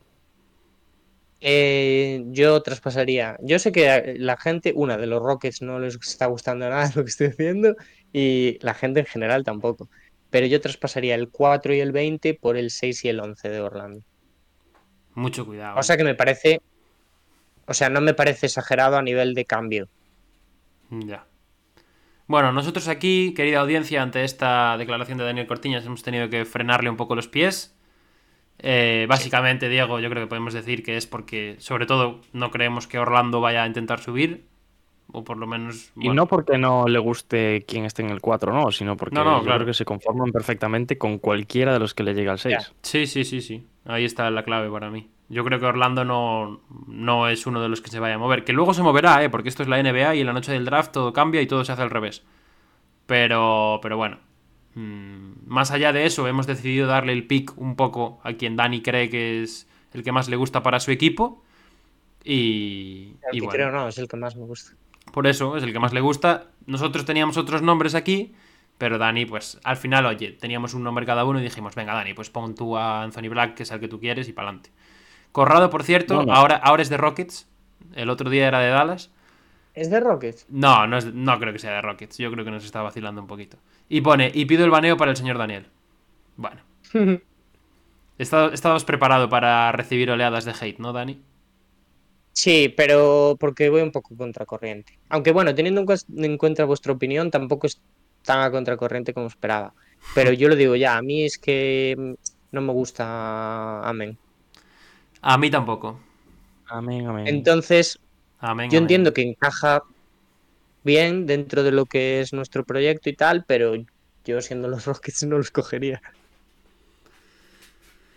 Eh, 1.44 2.22
yo 2.26 2.62
traspasaría. 2.62 3.36
Yo 3.42 3.58
sé 3.58 3.72
que 3.72 4.14
la 4.18 4.36
gente, 4.36 4.72
una 4.76 4.96
de 4.96 5.08
los 5.08 5.20
Rockets 5.20 5.60
no 5.60 5.80
les 5.80 5.96
está 5.96 6.26
gustando 6.26 6.68
nada 6.68 6.90
lo 6.94 7.02
que 7.02 7.10
estoy 7.10 7.26
haciendo 7.28 7.74
y 8.12 8.58
la 8.60 8.74
gente 8.74 9.00
en 9.00 9.06
general 9.06 9.42
tampoco. 9.42 9.88
Pero 10.30 10.46
yo 10.46 10.60
traspasaría 10.60 11.14
el 11.16 11.30
4 11.30 11.74
y 11.74 11.80
el 11.80 11.90
20 11.90 12.34
por 12.34 12.56
el 12.56 12.70
6 12.70 13.04
y 13.04 13.08
el 13.08 13.20
11 13.20 13.48
de 13.48 13.60
Orlando. 13.60 14.04
Mucho 15.14 15.44
cuidado. 15.44 15.78
O 15.78 15.82
sea 15.82 15.96
que 15.96 16.04
me 16.04 16.14
parece. 16.14 16.60
O 17.66 17.74
sea, 17.74 17.88
no 17.90 18.00
me 18.00 18.14
parece 18.14 18.46
exagerado 18.46 18.96
a 18.96 19.02
nivel 19.02 19.34
de 19.34 19.44
cambio. 19.44 19.88
Ya. 21.00 21.26
Bueno, 22.26 22.52
nosotros 22.52 22.88
aquí, 22.88 23.34
querida 23.34 23.60
audiencia, 23.60 24.02
ante 24.02 24.24
esta 24.24 24.76
declaración 24.78 25.18
de 25.18 25.24
Daniel 25.24 25.46
Cortiñas, 25.46 25.84
hemos 25.84 26.02
tenido 26.02 26.28
que 26.30 26.44
frenarle 26.44 26.88
un 26.90 26.96
poco 26.96 27.14
los 27.14 27.28
pies. 27.28 27.76
Eh, 28.58 29.06
básicamente, 29.08 29.68
Diego, 29.68 29.98
yo 29.98 30.08
creo 30.08 30.22
que 30.24 30.28
podemos 30.28 30.54
decir 30.54 30.82
que 30.84 30.96
es 30.96 31.06
porque, 31.06 31.56
sobre 31.58 31.86
todo, 31.86 32.20
no 32.32 32.50
creemos 32.50 32.86
que 32.86 32.98
Orlando 32.98 33.40
vaya 33.40 33.64
a 33.64 33.66
intentar 33.66 34.00
subir. 34.00 34.46
O 35.14 35.24
por 35.24 35.36
lo 35.36 35.46
menos. 35.46 35.92
Y 35.96 36.08
no 36.08 36.26
porque 36.26 36.56
no 36.56 36.86
le 36.86 36.98
guste 36.98 37.64
quien 37.66 37.84
esté 37.84 38.02
en 38.02 38.10
el 38.10 38.20
4, 38.20 38.52
no, 38.54 38.70
sino 38.70 38.96
porque 38.96 39.16
No, 39.16 39.24
no, 39.24 39.38
yo 39.38 39.44
claro. 39.44 39.58
creo 39.58 39.66
que 39.66 39.74
se 39.74 39.84
conforman 39.84 40.32
perfectamente 40.32 40.96
con 40.96 41.18
cualquiera 41.18 41.74
de 41.74 41.80
los 41.80 41.92
que 41.92 42.02
le 42.02 42.14
llegue 42.14 42.30
al 42.30 42.38
6. 42.38 42.54
Ya. 42.58 42.72
Sí, 42.82 43.06
sí, 43.06 43.24
sí, 43.24 43.42
sí. 43.42 43.66
Ahí 43.84 44.04
está 44.06 44.30
la 44.30 44.42
clave 44.42 44.70
para 44.70 44.90
mí. 44.90 45.10
Yo 45.32 45.46
creo 45.46 45.58
que 45.58 45.64
Orlando 45.64 46.04
no, 46.04 46.60
no 46.86 47.26
es 47.26 47.46
uno 47.46 47.62
de 47.62 47.70
los 47.70 47.80
que 47.80 47.88
se 47.88 47.98
vaya 47.98 48.16
a 48.16 48.18
mover. 48.18 48.44
Que 48.44 48.52
luego 48.52 48.74
se 48.74 48.82
moverá, 48.82 49.24
¿eh? 49.24 49.30
Porque 49.30 49.48
esto 49.48 49.62
es 49.62 49.68
la 49.68 49.82
NBA 49.82 50.16
y 50.16 50.20
en 50.20 50.26
la 50.26 50.34
noche 50.34 50.52
del 50.52 50.66
draft 50.66 50.92
todo 50.92 51.14
cambia 51.14 51.40
y 51.40 51.46
todo 51.46 51.64
se 51.64 51.72
hace 51.72 51.80
al 51.80 51.88
revés. 51.88 52.22
Pero, 53.06 53.80
pero 53.80 53.96
bueno. 53.96 54.18
Mm, 54.74 55.32
más 55.46 55.70
allá 55.70 55.94
de 55.94 56.04
eso, 56.04 56.28
hemos 56.28 56.46
decidido 56.46 56.86
darle 56.86 57.14
el 57.14 57.26
pick 57.26 57.56
un 57.56 57.76
poco 57.76 58.20
a 58.24 58.34
quien 58.34 58.56
Dani 58.56 58.82
cree 58.82 59.08
que 59.08 59.42
es 59.42 59.66
el 59.94 60.02
que 60.02 60.12
más 60.12 60.28
le 60.28 60.36
gusta 60.36 60.62
para 60.62 60.80
su 60.80 60.90
equipo. 60.90 61.42
Y, 62.22 63.14
El 63.30 63.38
y 63.38 63.40
que 63.40 63.46
bueno, 63.46 63.50
creo 63.50 63.72
no, 63.72 63.88
es 63.88 63.96
el 63.96 64.08
que 64.08 64.18
más 64.18 64.36
me 64.36 64.44
gusta. 64.44 64.76
por 65.14 65.26
eso 65.26 65.56
es 65.56 65.62
el 65.62 65.72
que 65.72 65.78
más 65.78 65.94
le 65.94 66.02
gusta. 66.02 66.48
Nosotros 66.66 67.06
teníamos 67.06 67.38
otros 67.38 67.62
nombres 67.62 67.94
aquí, 67.94 68.34
pero 68.76 68.98
Dani, 68.98 69.24
pues 69.24 69.58
al 69.64 69.78
final, 69.78 70.04
oye, 70.04 70.32
teníamos 70.32 70.74
un 70.74 70.82
nombre 70.82 71.06
cada 71.06 71.24
uno 71.24 71.40
y 71.40 71.42
dijimos, 71.42 71.74
venga, 71.74 71.94
Dani, 71.94 72.12
pues 72.12 72.28
pon 72.28 72.54
tú 72.54 72.76
a 72.76 73.02
Anthony 73.02 73.30
Black, 73.30 73.54
que 73.54 73.62
es 73.62 73.70
el 73.70 73.80
que 73.80 73.88
tú 73.88 73.98
quieres, 73.98 74.28
y 74.28 74.34
para 74.34 74.48
adelante. 74.48 74.70
Corrado, 75.32 75.70
por 75.70 75.82
cierto. 75.82 76.20
Ahora, 76.30 76.56
ahora 76.56 76.82
es 76.82 76.88
de 76.88 76.96
Rockets. 76.96 77.48
El 77.94 78.10
otro 78.10 78.30
día 78.30 78.48
era 78.48 78.60
de 78.60 78.68
Dallas. 78.68 79.10
¿Es 79.74 79.90
de 79.90 80.00
Rockets? 80.00 80.46
No, 80.50 80.86
no, 80.86 80.98
es- 80.98 81.12
no 81.12 81.38
creo 81.38 81.52
que 81.52 81.58
sea 81.58 81.72
de 81.72 81.82
Rockets. 81.82 82.18
Yo 82.18 82.30
creo 82.30 82.44
que 82.44 82.50
nos 82.50 82.64
está 82.64 82.82
vacilando 82.82 83.20
un 83.20 83.26
poquito. 83.26 83.56
Y 83.88 84.00
pone, 84.02 84.30
y 84.34 84.44
pido 84.44 84.64
el 84.64 84.70
baneo 84.70 84.96
para 84.96 85.10
el 85.10 85.16
señor 85.16 85.38
Daniel. 85.38 85.66
Bueno. 86.36 86.60
Estabas 88.18 88.84
preparado 88.84 89.28
para 89.28 89.72
recibir 89.72 90.10
oleadas 90.10 90.44
de 90.44 90.54
hate, 90.58 90.78
¿no, 90.78 90.92
Dani? 90.92 91.20
Sí, 92.32 92.72
pero 92.76 93.36
porque 93.38 93.68
voy 93.68 93.82
un 93.82 93.92
poco 93.92 94.16
contracorriente. 94.16 94.98
Aunque 95.10 95.32
bueno, 95.32 95.54
teniendo 95.54 95.84
en 96.16 96.38
cuenta 96.38 96.64
vuestra 96.64 96.92
opinión, 96.92 97.30
tampoco 97.30 97.66
es 97.66 97.80
tan 98.22 98.40
a 98.40 98.50
contracorriente 98.50 99.12
como 99.12 99.26
esperaba. 99.26 99.74
Pero 100.14 100.32
yo 100.32 100.48
lo 100.48 100.56
digo 100.56 100.74
ya, 100.76 100.96
a 100.96 101.02
mí 101.02 101.24
es 101.24 101.38
que 101.38 102.16
no 102.52 102.60
me 102.60 102.72
gusta 102.72 103.80
Amén. 103.86 104.18
A 105.22 105.38
mí 105.38 105.50
tampoco. 105.50 105.98
Amén, 106.68 107.06
amén. 107.06 107.26
Entonces, 107.26 107.98
Amén. 108.38 108.70
yo 108.70 108.78
amén. 108.78 108.84
entiendo 108.84 109.12
que 109.14 109.22
encaja 109.22 109.82
bien 110.84 111.26
dentro 111.26 111.62
de 111.62 111.72
lo 111.72 111.86
que 111.86 112.20
es 112.20 112.32
nuestro 112.32 112.64
proyecto 112.64 113.08
y 113.08 113.14
tal, 113.14 113.44
pero 113.46 113.74
yo 114.24 114.40
siendo 114.40 114.68
los 114.68 114.84
Rockets 114.86 115.24
no 115.24 115.38
los 115.38 115.50
cogería. 115.50 116.02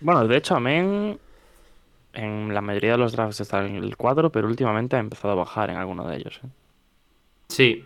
Bueno, 0.02 0.28
de 0.28 0.38
hecho, 0.38 0.56
Amén 0.56 1.20
en 2.16 2.54
la 2.54 2.62
mayoría 2.62 2.94
de 2.94 2.98
los 2.98 3.12
drafts 3.12 3.42
está 3.42 3.66
en 3.66 3.76
el 3.76 3.98
4, 3.98 4.32
pero 4.32 4.48
últimamente 4.48 4.96
ha 4.96 5.00
empezado 5.00 5.34
a 5.34 5.36
bajar 5.36 5.70
en 5.70 5.78
alguno 5.78 6.08
de 6.08 6.18
ellos. 6.18 6.40
¿eh? 6.44 6.48
Sí, 7.50 7.86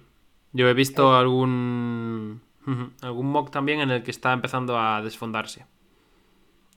yo 0.54 0.70
he 0.70 0.74
visto 0.74 1.16
algún 1.16 2.42
algún 3.02 3.32
mock 3.32 3.52
también 3.52 3.82
en 3.82 3.92
el 3.92 4.04
que 4.04 4.12
está 4.12 4.32
empezando 4.34 4.80
a 4.80 5.02
desfondarse. 5.02 5.66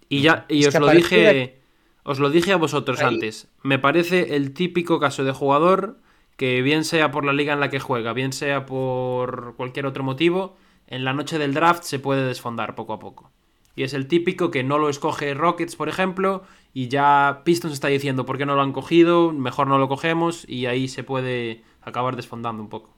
Y 0.09 0.23
ya 0.23 0.47
y 0.49 0.65
Es 0.65 0.75
os 0.75 0.81
lo 0.81 0.89
dije 0.91 1.62
os 2.05 2.19
lo 2.19 2.31
dije 2.31 2.53
a 2.53 2.57
vosotros 2.57 3.01
Ahí. 3.01 3.15
antes. 3.15 3.49
Me 3.63 3.79
parece 3.79 4.37
el 4.37 4.53
típico 4.53 4.99
caso 5.01 5.25
de 5.25 5.33
jugador 5.33 5.99
que 6.37 6.63
bien 6.63 6.85
sea 6.85 7.11
por 7.11 7.25
la 7.25 7.33
liga 7.33 7.53
en 7.53 7.61
la 7.61 7.71
que 7.71 7.81
juega, 7.81 8.13
bien 8.13 8.33
sea 8.33 8.67
por 8.67 9.55
cualquier 9.57 9.87
otro 9.87 10.03
motivo, 10.03 10.57
en 10.87 11.05
la 11.05 11.13
noche 11.13 11.39
del 11.39 11.55
draft 11.55 11.85
se 11.85 11.99
puede 11.99 12.25
desfondar 12.25 12.75
poco 12.75 12.95
a 12.95 12.99
poco. 12.99 13.31
Y 13.77 13.85
es 13.85 13.95
el 13.95 14.07
típico 14.07 14.51
que 14.51 14.65
no 14.65 14.79
lo 14.79 14.89
escoge 14.89 15.35
Rockets, 15.35 15.77
por 15.77 15.89
ejemplo, 15.89 16.43
y 16.75 16.89
ya 16.89 17.43
Pistons 17.45 17.73
está 17.73 17.89
diciendo 17.89 18.27
por 18.27 18.39
qué 18.39 18.47
no 18.47 18.55
lo 18.55 18.63
han 18.63 18.73
cogido, 18.73 19.33
mejor 19.33 19.67
no 19.67 19.79
lo 19.79 19.89
cogemos, 19.89 20.47
y 20.49 20.67
ahí 20.67 20.89
se 20.89 21.05
puede 21.05 21.63
acabar 21.83 22.17
desfondando 22.17 22.63
un 22.63 22.69
poco. 22.69 22.91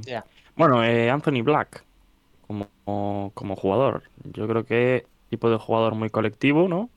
Ya. 0.00 0.24
Bueno, 0.56 0.84
eh, 0.84 1.10
Anthony 1.10 1.42
Black, 1.42 1.84
como, 2.46 3.30
como 3.34 3.56
jugador, 3.56 4.02
yo 4.24 4.46
creo 4.46 4.64
que 4.64 5.06
tipo 5.36 5.50
de 5.50 5.58
jugador 5.58 5.94
muy 5.94 6.10
colectivo, 6.10 6.68
¿no? 6.68 6.90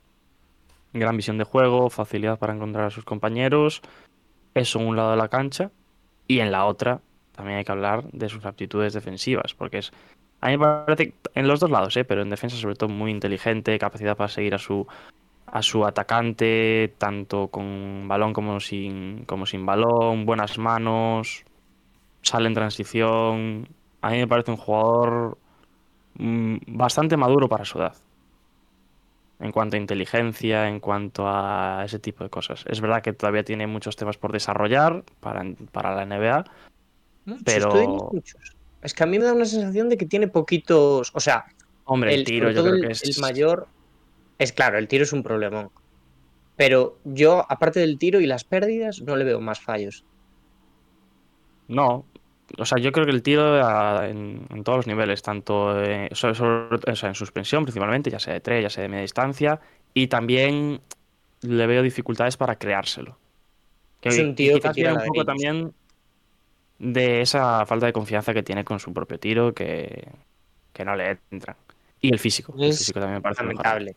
Gran 0.93 1.17
visión 1.17 1.37
de 1.37 1.43
juego, 1.43 1.89
facilidad 1.89 2.39
para 2.39 2.53
encontrar 2.53 2.85
a 2.85 2.89
sus 2.89 3.05
compañeros, 3.05 3.81
eso 4.53 4.79
en 4.79 4.87
un 4.87 4.95
lado 4.95 5.11
de 5.11 5.17
la 5.17 5.27
cancha, 5.27 5.71
y 6.27 6.39
en 6.39 6.51
la 6.51 6.65
otra 6.65 7.01
también 7.35 7.57
hay 7.57 7.63
que 7.63 7.71
hablar 7.71 8.03
de 8.11 8.27
sus 8.27 8.45
aptitudes 8.45 8.93
defensivas, 8.93 9.53
porque 9.53 9.77
es, 9.77 9.91
a 10.41 10.49
mí 10.49 10.57
me 10.57 10.65
parece, 10.65 11.13
en 11.35 11.47
los 11.47 11.59
dos 11.59 11.69
lados, 11.69 11.95
¿eh? 11.97 12.03
pero 12.03 12.21
en 12.21 12.29
defensa 12.29 12.57
sobre 12.57 12.75
todo 12.75 12.89
muy 12.89 13.11
inteligente, 13.11 13.77
capacidad 13.79 14.17
para 14.17 14.27
seguir 14.27 14.55
a 14.55 14.57
su, 14.57 14.87
a 15.45 15.61
su 15.61 15.85
atacante, 15.85 16.93
tanto 16.97 17.47
con 17.47 18.07
balón 18.07 18.33
como 18.33 18.59
sin, 18.59 19.25
como 19.25 19.45
sin 19.45 19.65
balón, 19.65 20.25
buenas 20.25 20.57
manos, 20.57 21.45
sale 22.21 22.47
en 22.47 22.53
transición. 22.53 23.67
A 24.01 24.11
mí 24.11 24.17
me 24.17 24.27
parece 24.27 24.51
un 24.51 24.57
jugador 24.57 25.37
mm, 26.15 26.57
bastante 26.67 27.17
maduro 27.17 27.47
para 27.47 27.65
su 27.65 27.79
edad. 27.79 27.95
En 29.39 29.51
cuanto 29.53 29.77
a 29.77 29.79
inteligencia, 29.79 30.67
en 30.67 30.79
cuanto 30.81 31.23
a 31.27 31.83
ese 31.85 31.97
tipo 31.97 32.23
de 32.23 32.29
cosas. 32.29 32.65
Es 32.67 32.81
verdad 32.81 33.01
que 33.01 33.13
todavía 33.13 33.43
tiene 33.43 33.67
muchos 33.67 33.95
temas 33.95 34.17
por 34.17 34.33
desarrollar 34.33 35.03
para, 35.21 35.43
para 35.71 35.95
la 35.95 36.05
NBA. 36.05 36.43
Muchos, 37.25 37.43
Pero- 37.45 38.09
muchos. 38.11 38.55
Es 38.81 38.93
que 38.93 39.03
a 39.03 39.05
mí 39.05 39.19
me 39.19 39.25
da 39.25 39.33
una 39.33 39.45
sensación 39.45 39.89
de 39.89 39.97
que 39.97 40.05
tiene 40.05 40.27
poquitos. 40.27 41.11
O 41.13 41.19
sea, 41.19 41.45
Hombre, 41.85 42.13
el, 42.13 42.19
el, 42.19 42.25
tiro 42.25 42.51
yo 42.51 42.63
creo 42.63 42.75
el, 42.75 42.81
que 42.85 42.91
es... 42.91 43.03
el 43.03 43.21
mayor. 43.21 43.67
Es 44.37 44.53
claro, 44.53 44.77
el 44.77 44.87
tiro 44.87 45.03
es 45.03 45.11
un 45.11 45.23
problemón. 45.23 45.69
Pero 46.55 46.97
yo, 47.03 47.45
aparte 47.49 47.79
del 47.79 47.97
tiro 47.97 48.19
y 48.19 48.25
las 48.25 48.43
pérdidas, 48.43 49.01
no 49.01 49.15
le 49.15 49.23
veo 49.25 49.39
más 49.41 49.59
fallos. 49.59 50.05
No. 51.67 52.05
O 52.57 52.65
sea, 52.65 52.77
yo 52.79 52.91
creo 52.91 53.05
que 53.05 53.11
el 53.11 53.21
tiro 53.21 53.63
a- 53.65 54.07
en, 54.07 54.45
en 54.49 54.63
todos 54.63 54.79
los 54.79 54.87
niveles, 54.87 55.21
tanto 55.21 55.79
eh, 55.83 56.09
sobre- 56.13 56.35
sobre- 56.35 56.91
o 56.91 56.95
sea, 56.95 57.09
en 57.09 57.15
suspensión 57.15 57.63
principalmente, 57.63 58.09
ya 58.09 58.19
sea 58.19 58.33
de 58.33 58.39
tres, 58.41 58.63
ya 58.63 58.69
sea 58.69 58.81
de 58.83 58.89
media 58.89 59.01
distancia, 59.03 59.59
y 59.93 60.07
también 60.07 60.81
le 61.41 61.67
veo 61.67 61.81
dificultades 61.81 62.37
para 62.37 62.57
creárselo. 62.57 63.17
Que 64.01 64.09
Es 64.09 64.19
un 64.19 64.35
tío 64.35 64.59
que 64.59 64.69
tira 64.69 64.93
un 64.93 65.03
poco 65.05 65.25
también 65.25 65.73
de 66.79 67.21
esa 67.21 67.65
falta 67.65 67.85
de 67.85 67.93
confianza 67.93 68.33
que 68.33 68.43
tiene 68.43 68.63
con 68.63 68.79
su 68.79 68.93
propio 68.93 69.19
tiro 69.19 69.53
que, 69.53 70.07
que 70.73 70.85
no 70.85 70.95
le 70.95 71.19
entra. 71.31 71.55
Y 72.01 72.11
el 72.11 72.19
físico. 72.19 72.53
El 72.57 72.71
físico 72.73 72.99
también 72.99 73.15
me 73.17 73.21
parece. 73.21 73.41
Lamentable. 73.43 73.95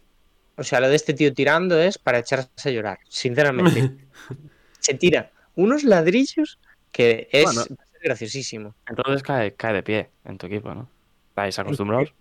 O 0.57 0.64
sea, 0.64 0.80
lo 0.80 0.88
de 0.88 0.96
este 0.96 1.14
tío 1.14 1.32
tirando 1.32 1.80
es 1.80 1.96
para 1.98 2.18
echarse 2.18 2.50
a 2.68 2.70
llorar, 2.72 2.98
sinceramente. 3.09 3.92
Se 4.80 4.94
tira 4.94 5.30
unos 5.55 5.84
ladrillos 5.84 6.59
que 6.90 7.28
es 7.30 7.44
Bueno. 7.44 7.62
Graciosísimo. 8.03 8.74
Entonces 8.88 9.22
cae, 9.22 9.55
cae 9.55 9.74
de 9.74 9.82
pie 9.82 10.11
en 10.24 10.38
tu 10.38 10.46
equipo, 10.46 10.74
¿no? 10.74 10.88
¿Estáis 11.30 11.59
acostumbrados? 11.59 12.12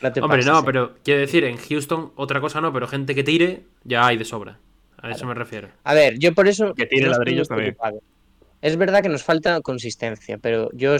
No 0.00 0.12
te 0.12 0.20
Hombre, 0.20 0.38
pases, 0.38 0.52
no, 0.52 0.60
eh. 0.60 0.62
pero 0.64 0.94
quiero 1.02 1.20
decir, 1.20 1.44
en 1.44 1.56
Houston 1.56 2.12
otra 2.16 2.40
cosa 2.40 2.60
no, 2.60 2.72
pero 2.72 2.86
gente 2.86 3.14
que 3.14 3.24
tire 3.24 3.62
ya 3.84 4.06
hay 4.06 4.16
de 4.16 4.24
sobra. 4.24 4.58
A 5.00 5.10
eso 5.10 5.26
me 5.26 5.34
refiero. 5.34 5.68
A 5.84 5.94
ver, 5.94 6.18
yo 6.18 6.34
por 6.34 6.48
eso. 6.48 6.74
Que 6.74 6.86
tire 6.86 7.08
ladrillos 7.08 7.48
también. 7.48 7.74
preocupado. 7.74 8.02
Es 8.60 8.76
verdad 8.76 9.02
que 9.02 9.08
nos 9.08 9.22
falta 9.22 9.60
consistencia, 9.60 10.38
pero 10.38 10.70
yo 10.72 10.96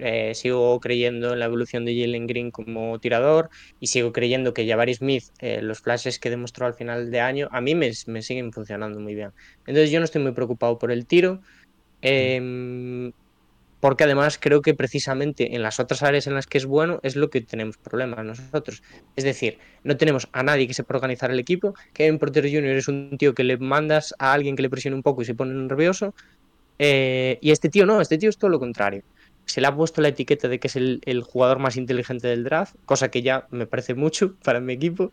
eh, 0.00 0.32
sigo 0.36 0.78
creyendo 0.78 1.32
en 1.32 1.40
la 1.40 1.46
evolución 1.46 1.84
de 1.84 2.00
Jalen 2.00 2.28
Green 2.28 2.50
como 2.52 3.00
tirador 3.00 3.50
y 3.80 3.88
sigo 3.88 4.12
creyendo 4.12 4.54
que 4.54 4.68
Jabari 4.68 4.94
Smith, 4.94 5.24
eh, 5.40 5.60
los 5.60 5.80
flashes 5.80 6.20
que 6.20 6.30
demostró 6.30 6.66
al 6.66 6.74
final 6.74 7.10
de 7.10 7.20
año, 7.20 7.48
a 7.50 7.60
mí 7.60 7.74
me, 7.74 7.90
me 8.06 8.22
siguen 8.22 8.52
funcionando 8.52 9.00
muy 9.00 9.16
bien. 9.16 9.32
Entonces 9.66 9.90
yo 9.90 9.98
no 9.98 10.04
estoy 10.04 10.22
muy 10.22 10.32
preocupado 10.32 10.78
por 10.78 10.92
el 10.92 11.04
tiro, 11.04 11.40
em, 12.00 13.10
porque 13.80 14.04
además 14.04 14.38
creo 14.40 14.62
que 14.62 14.74
precisamente 14.74 15.54
en 15.54 15.62
las 15.62 15.78
otras 15.80 16.02
áreas 16.02 16.26
en 16.26 16.34
las 16.34 16.46
que 16.46 16.58
es 16.58 16.66
bueno 16.66 17.00
es 17.02 17.16
lo 17.16 17.30
que 17.30 17.40
tenemos 17.40 17.76
problemas 17.78 18.24
nosotros. 18.24 18.82
Es 19.16 19.24
decir, 19.24 19.58
no 19.84 19.96
tenemos 19.96 20.28
a 20.32 20.42
nadie 20.42 20.66
que 20.66 20.74
sepa 20.74 20.94
organizar 20.96 21.30
el 21.30 21.38
equipo. 21.38 21.74
Kevin 21.92 22.18
Porter 22.18 22.44
Jr. 22.44 22.76
es 22.76 22.88
un 22.88 23.16
tío 23.18 23.34
que 23.34 23.44
le 23.44 23.58
mandas 23.58 24.14
a 24.18 24.32
alguien 24.32 24.56
que 24.56 24.62
le 24.62 24.70
presione 24.70 24.96
un 24.96 25.02
poco 25.02 25.22
y 25.22 25.24
se 25.26 25.34
pone 25.34 25.54
nervioso. 25.54 26.14
eh, 26.78 27.38
y 27.42 27.50
este 27.52 27.68
tío 27.70 27.86
no, 27.86 28.00
este 28.00 28.18
tío 28.18 28.30
es 28.30 28.38
todo 28.38 28.50
lo 28.50 28.58
contrario. 28.60 29.04
Se 29.46 29.60
le 29.60 29.66
ha 29.68 29.74
puesto 29.76 30.00
la 30.02 30.08
etiqueta 30.08 30.48
de 30.48 30.60
que 30.60 30.68
es 30.68 30.76
el, 30.76 31.00
el 31.06 31.22
jugador 31.22 31.58
más 31.58 31.76
inteligente 31.76 32.28
del 32.28 32.44
draft, 32.44 32.76
cosa 32.84 33.10
que 33.10 33.22
ya 33.22 33.46
me 33.50 33.66
parece 33.66 33.94
mucho 33.94 34.36
para 34.44 34.60
mi 34.60 34.74
equipo. 34.74 35.10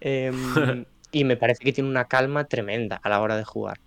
em, 0.00 0.36
y 1.12 1.24
me 1.24 1.36
parece 1.36 1.64
que 1.64 1.72
tiene 1.72 1.90
una 1.90 2.06
calma 2.06 2.44
tremenda 2.46 2.96
a 3.02 3.08
la 3.08 3.20
hora 3.20 3.36
de 3.36 3.44
jugar. 3.44 3.78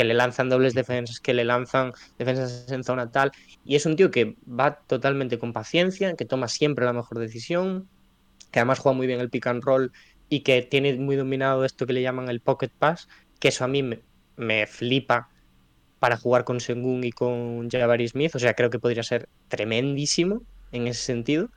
Que 0.00 0.04
le 0.04 0.14
lanzan 0.14 0.48
dobles 0.48 0.72
defensas, 0.72 1.20
que 1.20 1.34
le 1.34 1.44
lanzan 1.44 1.92
defensas 2.16 2.72
en 2.72 2.84
zona 2.84 3.10
tal. 3.10 3.32
Y 3.66 3.76
es 3.76 3.84
un 3.84 3.96
tío 3.96 4.10
que 4.10 4.34
va 4.48 4.80
totalmente 4.86 5.38
con 5.38 5.52
paciencia, 5.52 6.14
que 6.14 6.24
toma 6.24 6.48
siempre 6.48 6.86
la 6.86 6.94
mejor 6.94 7.18
decisión, 7.18 7.86
que 8.50 8.60
además 8.60 8.78
juega 8.78 8.96
muy 8.96 9.06
bien 9.06 9.20
el 9.20 9.28
pick 9.28 9.46
and 9.48 9.62
roll 9.62 9.92
y 10.30 10.40
que 10.40 10.62
tiene 10.62 10.94
muy 10.94 11.16
dominado 11.16 11.66
esto 11.66 11.84
que 11.86 11.92
le 11.92 12.00
llaman 12.00 12.30
el 12.30 12.40
pocket 12.40 12.70
pass, 12.70 13.08
que 13.40 13.48
eso 13.48 13.62
a 13.62 13.68
mí 13.68 13.82
me, 14.36 14.66
flipa 14.66 15.28
para 15.98 16.16
jugar 16.16 16.44
con 16.44 16.60
Sengun 16.60 17.04
y 17.04 17.12
con 17.12 17.68
Jabari 17.68 18.08
Smith. 18.08 18.34
O 18.34 18.38
sea, 18.38 18.54
creo 18.54 18.70
que 18.70 18.78
podría 18.78 19.02
ser 19.02 19.28
tremendísimo 19.48 20.40
en 20.72 20.86
ese 20.86 21.02
sentido. 21.02 21.50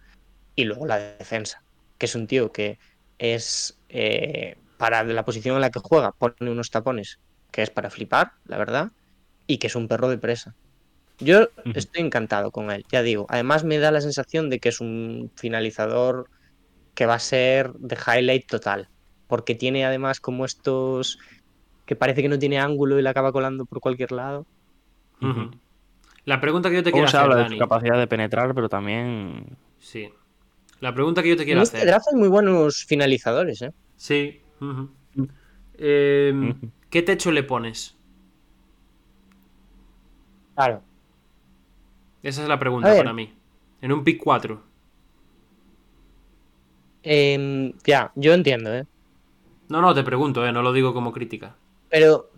Y 0.58 0.66
luego 0.66 0.86
la 0.86 0.98
defensa, 0.98 1.64
que 1.98 2.08
es 2.08 2.16
un 2.16 2.28
tío 2.28 2.52
que 2.52 2.78
es 3.20 3.80
eh, 3.88 4.58
para 4.78 5.02
la 5.06 5.24
posición 5.24 5.56
en 5.56 5.62
la 5.62 5.72
que 5.72 5.80
juega, 5.80 6.12
pone 6.12 6.52
unos 6.52 6.72
tapones 6.72 7.20
que 7.54 7.62
es 7.62 7.70
para 7.70 7.90
flipar, 7.92 8.32
la 8.46 8.58
verdad, 8.58 8.92
y 9.48 9.60
que 9.60 9.68
es 9.68 9.76
un 9.76 9.88
perro 9.88 10.10
de 10.10 10.18
presa. 10.18 10.56
Yo 11.20 11.48
estoy 11.76 12.02
encantado 12.02 12.52
con 12.52 12.72
él, 12.72 12.84
ya 12.92 13.04
digo. 13.04 13.28
Además 13.30 13.64
me 13.64 13.78
da 13.78 13.92
la 13.92 14.02
sensación 14.02 14.50
de 14.50 14.60
que 14.60 14.70
es 14.70 14.82
un 14.82 15.32
finalizador 15.36 16.26
que 16.96 17.06
va 17.06 17.14
a 17.14 17.20
ser 17.20 17.72
de 17.74 17.96
highlight 17.96 18.48
total, 18.48 18.90
porque 19.28 19.54
tiene 19.54 19.86
además 19.86 20.20
como 20.20 20.44
estos 20.44 21.20
que 21.86 21.96
parece 21.96 22.24
que 22.24 22.30
no 22.30 22.40
tiene 22.40 22.60
ángulo 22.60 22.98
y 22.98 23.04
la 23.04 23.12
acaba 23.12 23.32
colando 23.32 23.66
por 23.66 23.80
cualquier 23.80 24.12
lado. 24.12 24.48
La 26.26 26.42
pregunta 26.42 26.70
que 26.70 26.78
yo 26.78 26.84
te 26.84 26.92
quiero 26.92 27.08
hacer, 27.08 27.20
habla 27.20 27.36
de 27.44 27.50
su 27.50 27.58
capacidad 27.58 27.98
de 27.98 28.08
penetrar, 28.08 28.56
pero 28.56 28.68
también 28.68 29.58
Sí. 29.80 30.10
La 30.80 30.94
pregunta 30.94 31.22
que 31.22 31.30
yo 31.30 31.36
te 31.36 31.44
En 31.44 31.48
quiero 31.48 31.62
este 31.62 31.78
hacer. 31.78 31.90
draft 31.90 32.08
hay 32.12 32.20
muy 32.20 32.30
buenos 32.30 32.84
finalizadores, 32.88 33.62
¿eh? 33.62 33.72
Sí. 33.96 34.42
Ujú. 34.60 34.90
¿Qué 36.94 37.02
techo 37.02 37.32
le 37.32 37.42
pones? 37.42 37.96
Claro. 40.54 40.84
Esa 42.22 42.44
es 42.44 42.48
la 42.48 42.60
pregunta 42.60 42.96
para 42.96 43.14
mí. 43.14 43.34
En 43.82 43.92
un 43.92 44.04
pick 44.04 44.22
4. 44.24 44.62
Em, 47.02 47.74
ya, 47.84 48.12
yo 48.14 48.36
entiendo, 48.36 48.72
¿eh? 48.76 48.86
No, 49.70 49.82
no, 49.82 49.96
te 49.96 50.04
pregunto, 50.04 50.46
eh, 50.46 50.52
no 50.52 50.62
lo 50.62 50.72
digo 50.72 50.94
como 50.94 51.12
crítica. 51.12 51.56
Pero, 51.90 52.30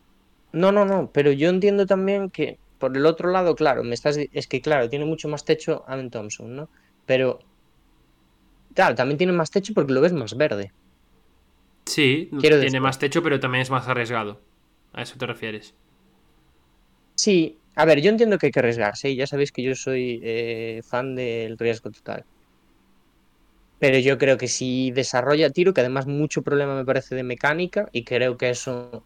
no, 0.53 0.71
no, 0.71 0.85
no, 0.85 1.11
pero 1.11 1.33
yo 1.33 1.49
entiendo 1.49 1.85
también 1.85 2.29
que 2.29 2.57
por 2.77 2.95
el 2.95 3.05
otro 3.05 3.31
lado, 3.31 3.55
claro, 3.55 3.83
me 3.83 3.93
estás, 3.93 4.17
es 4.17 4.47
que 4.47 4.61
claro, 4.61 4.87
tiene 4.89 5.03
mucho 5.03 5.27
más 5.27 5.43
techo 5.43 5.83
Amen 5.85 6.09
Thompson, 6.09 6.55
¿no? 6.55 6.69
Pero, 7.05 7.39
claro, 8.73 8.95
también 8.95 9.17
tiene 9.17 9.33
más 9.33 9.51
techo 9.51 9.73
porque 9.73 9.91
lo 9.91 9.99
ves 9.99 10.13
más 10.13 10.37
verde. 10.37 10.71
Sí, 11.85 12.29
Quiero 12.37 12.57
tiene 12.59 12.79
decir- 12.79 12.79
más 12.79 12.99
techo, 12.99 13.23
pero 13.23 13.39
también 13.39 13.61
es 13.63 13.69
más 13.71 13.87
arriesgado. 13.87 14.45
A 14.93 15.01
eso 15.01 15.17
te 15.17 15.25
refieres. 15.25 15.75
Sí, 17.15 17.61
a 17.75 17.85
ver, 17.85 18.01
yo 18.01 18.09
entiendo 18.09 18.37
que 18.37 18.47
hay 18.47 18.51
que 18.51 18.59
arriesgarse 18.59 19.09
y 19.09 19.15
ya 19.17 19.27
sabéis 19.27 19.51
que 19.51 19.63
yo 19.63 19.75
soy 19.75 20.19
eh, 20.23 20.81
fan 20.87 21.15
del 21.15 21.57
riesgo 21.57 21.91
total. 21.91 22.25
Pero 23.77 23.99
yo 23.99 24.17
creo 24.17 24.37
que 24.37 24.47
si 24.47 24.91
desarrolla 24.91 25.49
tiro, 25.51 25.73
que 25.73 25.81
además 25.81 26.07
mucho 26.07 26.41
problema 26.43 26.75
me 26.75 26.85
parece 26.85 27.15
de 27.15 27.23
mecánica, 27.23 27.87
y 27.91 28.03
creo 28.05 28.37
que 28.37 28.49
eso 28.49 29.05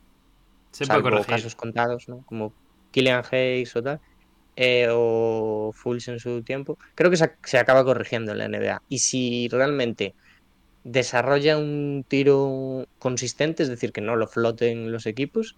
Se 0.71 0.87
puede 0.87 1.03
salvo 1.03 1.03
corregir. 1.03 1.27
casos 1.27 1.55
contados, 1.55 2.05
¿no? 2.07 2.23
Como 2.25 2.55
Killian 2.91 3.23
Hayes 3.31 3.75
o 3.77 3.83
tal, 3.83 4.01
eh, 4.55 4.87
o 4.91 5.71
Fulls 5.75 6.07
en 6.09 6.19
su 6.19 6.43
tiempo, 6.43 6.77
creo 6.95 7.11
que 7.11 7.17
se, 7.17 7.31
se 7.43 7.59
acaba 7.59 7.85
corrigiendo 7.85 8.33
en 8.33 8.39
la 8.39 8.45
NBA. 8.45 8.81
Y 8.87 8.99
si 8.99 9.47
realmente 9.49 10.15
desarrolla 10.83 11.57
un 11.57 12.05
tiro 12.07 12.85
consistente, 12.99 13.63
es 13.63 13.69
decir, 13.69 13.91
que 13.91 14.01
no 14.01 14.15
lo 14.15 14.27
floten 14.27 14.91
los 14.91 15.05
equipos, 15.05 15.55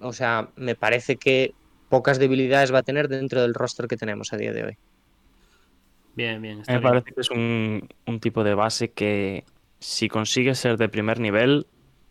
o 0.00 0.12
sea, 0.12 0.50
me 0.56 0.74
parece 0.74 1.16
que 1.16 1.54
pocas 1.88 2.18
debilidades 2.18 2.72
va 2.72 2.78
a 2.78 2.82
tener 2.82 3.08
dentro 3.08 3.42
del 3.42 3.54
roster 3.54 3.88
que 3.88 3.96
tenemos 3.96 4.32
a 4.32 4.36
día 4.36 4.52
de 4.52 4.64
hoy. 4.64 4.76
Bien, 6.14 6.42
bien. 6.42 6.60
está 6.60 6.72
me 6.74 6.78
bien. 6.80 6.90
parece 6.90 7.12
que 7.12 7.20
es 7.20 7.30
un, 7.30 7.88
un 8.06 8.20
tipo 8.20 8.44
de 8.44 8.54
base 8.54 8.90
que 8.90 9.44
si 9.80 10.08
consigue 10.08 10.54
ser 10.54 10.76
de 10.76 10.88
primer 10.88 11.20
nivel, 11.20 11.66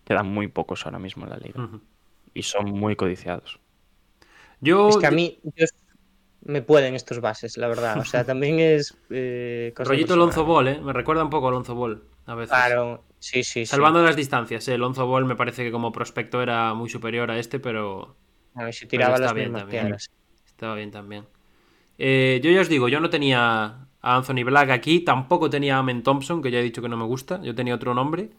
quedan 0.06 0.28
muy 0.28 0.48
pocos 0.48 0.86
ahora 0.86 1.00
mismo 1.00 1.26
en 1.26 1.30
la 1.30 1.38
liga. 1.38 1.70
Y 2.34 2.44
son 2.44 2.72
muy 2.72 2.96
codiciados. 2.96 3.60
Yo, 4.62 4.90
Es 4.90 4.98
que 4.98 5.08
a 5.08 5.12
mí 5.12 5.40
yo- 5.44 5.66
me 6.48 6.62
pueden 6.62 6.96
estos 6.96 7.20
bases, 7.22 7.58
la 7.58 7.68
verdad. 7.68 8.00
O 8.00 8.06
sea, 8.06 8.24
también 8.26 8.60
es... 8.60 8.98
Eh, 9.10 9.74
cosa 9.76 9.90
rollito 9.90 10.08
personal. 10.08 10.28
Lonzo 10.28 10.46
Ball, 10.46 10.68
¿eh? 10.68 10.82
Me 10.82 10.94
recuerda 10.94 11.24
un 11.24 11.30
poco 11.30 11.50
a 11.50 11.52
Lonzo 11.52 11.76
Ball, 11.76 12.04
a 12.26 12.36
veces. 12.36 12.50
Claro, 12.50 13.04
sí, 13.20 13.44
sí, 13.44 13.62
sí. 13.62 13.66
Salvando 13.66 14.02
las 14.02 14.16
distancias, 14.16 14.68
¿eh? 14.68 14.78
Lonzo 14.78 15.06
Ball 15.06 15.26
me 15.26 15.36
parece 15.36 15.64
que 15.64 15.72
como 15.72 15.92
prospecto 15.92 16.42
era 16.42 16.74
muy 16.74 16.90
superior 16.90 17.30
a 17.30 17.38
este, 17.38 17.60
pero 17.60 18.16
A 18.56 18.64
ver 18.64 18.74
si 18.74 18.88
tiraba 18.88 19.18
las 19.18 19.34
bien 19.34 19.52
mismas 19.52 19.70
piedras. 19.70 20.10
estaba 20.46 20.76
bien 20.76 20.92
también. 20.92 21.26
Eh, 21.98 22.40
yo 22.44 22.52
ya 22.52 22.62
os 22.62 22.70
digo, 22.70 22.88
yo 22.90 23.00
no 23.00 23.10
tenía 23.10 23.88
a 24.02 24.16
Anthony 24.16 24.44
Black 24.46 24.70
aquí, 24.70 25.02
tampoco 25.02 25.50
tenía 25.50 25.76
a 25.76 25.80
Amen 25.80 26.04
Thompson, 26.04 26.42
que 26.42 26.52
ya 26.52 26.60
he 26.60 26.64
dicho 26.64 26.82
que 26.82 26.90
no 26.90 26.98
me 26.98 27.06
gusta, 27.06 27.42
yo 27.42 27.56
tenía 27.56 27.76
otro 27.76 27.94
nombre, 27.94 28.30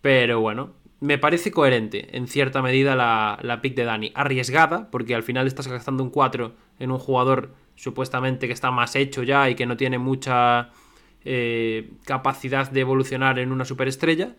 pero 0.00 0.40
bueno, 0.40 0.74
me 1.00 1.18
parece 1.18 1.50
coherente 1.50 2.16
en 2.16 2.28
cierta 2.28 2.62
medida 2.62 2.94
la, 2.94 3.38
la 3.42 3.60
pick 3.62 3.74
de 3.74 3.84
Dani. 3.84 4.12
Arriesgada, 4.14 4.90
porque 4.90 5.14
al 5.14 5.22
final 5.22 5.46
estás 5.46 5.66
gastando 5.68 6.02
un 6.02 6.10
4 6.10 6.54
en 6.78 6.90
un 6.90 6.98
jugador 6.98 7.54
supuestamente 7.74 8.46
que 8.46 8.52
está 8.52 8.70
más 8.70 8.94
hecho 8.96 9.22
ya 9.22 9.48
y 9.48 9.54
que 9.54 9.64
no 9.64 9.76
tiene 9.76 9.98
mucha 9.98 10.70
eh, 11.24 11.90
capacidad 12.04 12.70
de 12.70 12.80
evolucionar 12.80 13.38
en 13.38 13.52
una 13.52 13.64
superestrella, 13.64 14.34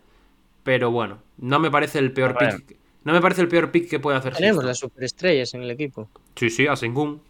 pero 0.62 0.90
bueno, 0.90 1.18
no 1.38 1.58
me 1.58 1.70
parece 1.70 1.98
el 1.98 2.12
peor 2.12 2.36
pick. 2.36 2.76
No 3.04 3.12
me 3.12 3.20
parece 3.20 3.42
el 3.42 3.48
peor 3.48 3.72
pick 3.72 3.88
que 3.90 3.98
puede 3.98 4.16
hacer 4.16 4.32
Tenemos 4.34 4.58
Houston. 4.58 4.68
las 4.68 4.78
superestrellas 4.78 5.54
en 5.54 5.62
el 5.62 5.70
equipo. 5.72 6.08
Sí, 6.36 6.50
sí, 6.50 6.68
a 6.68 6.76
Sengun. 6.76 7.20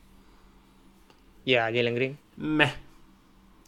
Y 1.46 1.54
a 1.54 1.64
Jalen 1.64 1.94
Green. 1.94 2.18
Meh. 2.36 2.72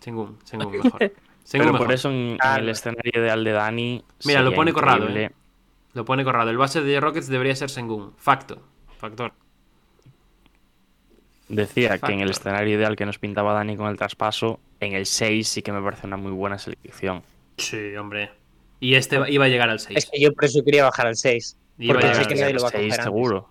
Sengun, 0.00 0.36
Sengun 0.44 0.70
mejor. 0.84 1.12
Sengun 1.44 1.66
Pero 1.66 1.72
mejor. 1.72 1.86
por 1.86 1.94
eso 1.94 2.10
en, 2.10 2.36
el 2.58 2.68
escenario 2.68 3.12
ideal 3.22 3.42
de 3.42 3.52
Dani. 3.52 4.04
Mira, 4.26 4.42
lo 4.42 4.54
pone 4.54 4.72
corrado. 4.74 5.08
¿eh? 5.08 5.32
Lo 5.94 6.04
pone 6.04 6.24
corrado. 6.24 6.50
El 6.50 6.56
base 6.58 6.82
de 6.82 7.00
Rockets 7.00 7.28
debería 7.28 7.54
ser 7.56 7.70
Sengun. 7.70 8.12
Facto. 8.16 8.60
Factor. 8.98 9.32
Decía 11.48 11.98
que 11.98 12.12
en 12.12 12.20
el 12.20 12.28
Factor. 12.28 12.30
escenario 12.52 12.76
ideal 12.78 12.96
que 12.96 13.04
nos 13.06 13.18
pintaba 13.18 13.52
Dani 13.52 13.76
con 13.76 13.88
el 13.88 13.96
traspaso, 13.96 14.60
en 14.80 14.94
el 14.94 15.06
6 15.06 15.46
sí 15.46 15.62
que 15.62 15.72
me 15.72 15.82
parece 15.82 16.06
una 16.06 16.16
muy 16.16 16.32
buena 16.32 16.58
selección. 16.58 17.22
Sí, 17.58 17.94
hombre. 17.96 18.30
Y 18.80 18.94
este 18.94 19.18
iba 19.30 19.44
a 19.44 19.48
llegar 19.48 19.68
al 19.70 19.78
6. 19.78 19.96
Es 19.98 20.10
que 20.10 20.20
yo 20.20 20.32
por 20.32 20.44
eso 20.46 20.62
quería 20.64 20.84
bajar 20.84 21.06
al 21.06 21.16
6. 21.16 21.56
Iba 21.78 21.92
a 21.92 21.94
porque 21.94 22.06
llegar 22.08 22.14
sé 22.16 22.20
al 22.22 22.28
que 22.28 22.34
6. 22.34 22.40
nadie 22.40 22.54
lo 22.54 22.62
va 22.62 22.68
a 22.68 22.70
6 22.70 22.80
coger 22.82 22.92
antes. 22.92 23.04
seguro. 23.04 23.48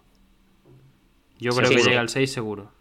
Yo 1.40 1.52
Sí, 1.52 1.58
creo 1.58 1.70
que 1.70 1.76
seguro. 1.76 1.90
llega 1.90 2.02
al 2.02 2.10
6 2.10 2.32
seguro. 2.34 2.72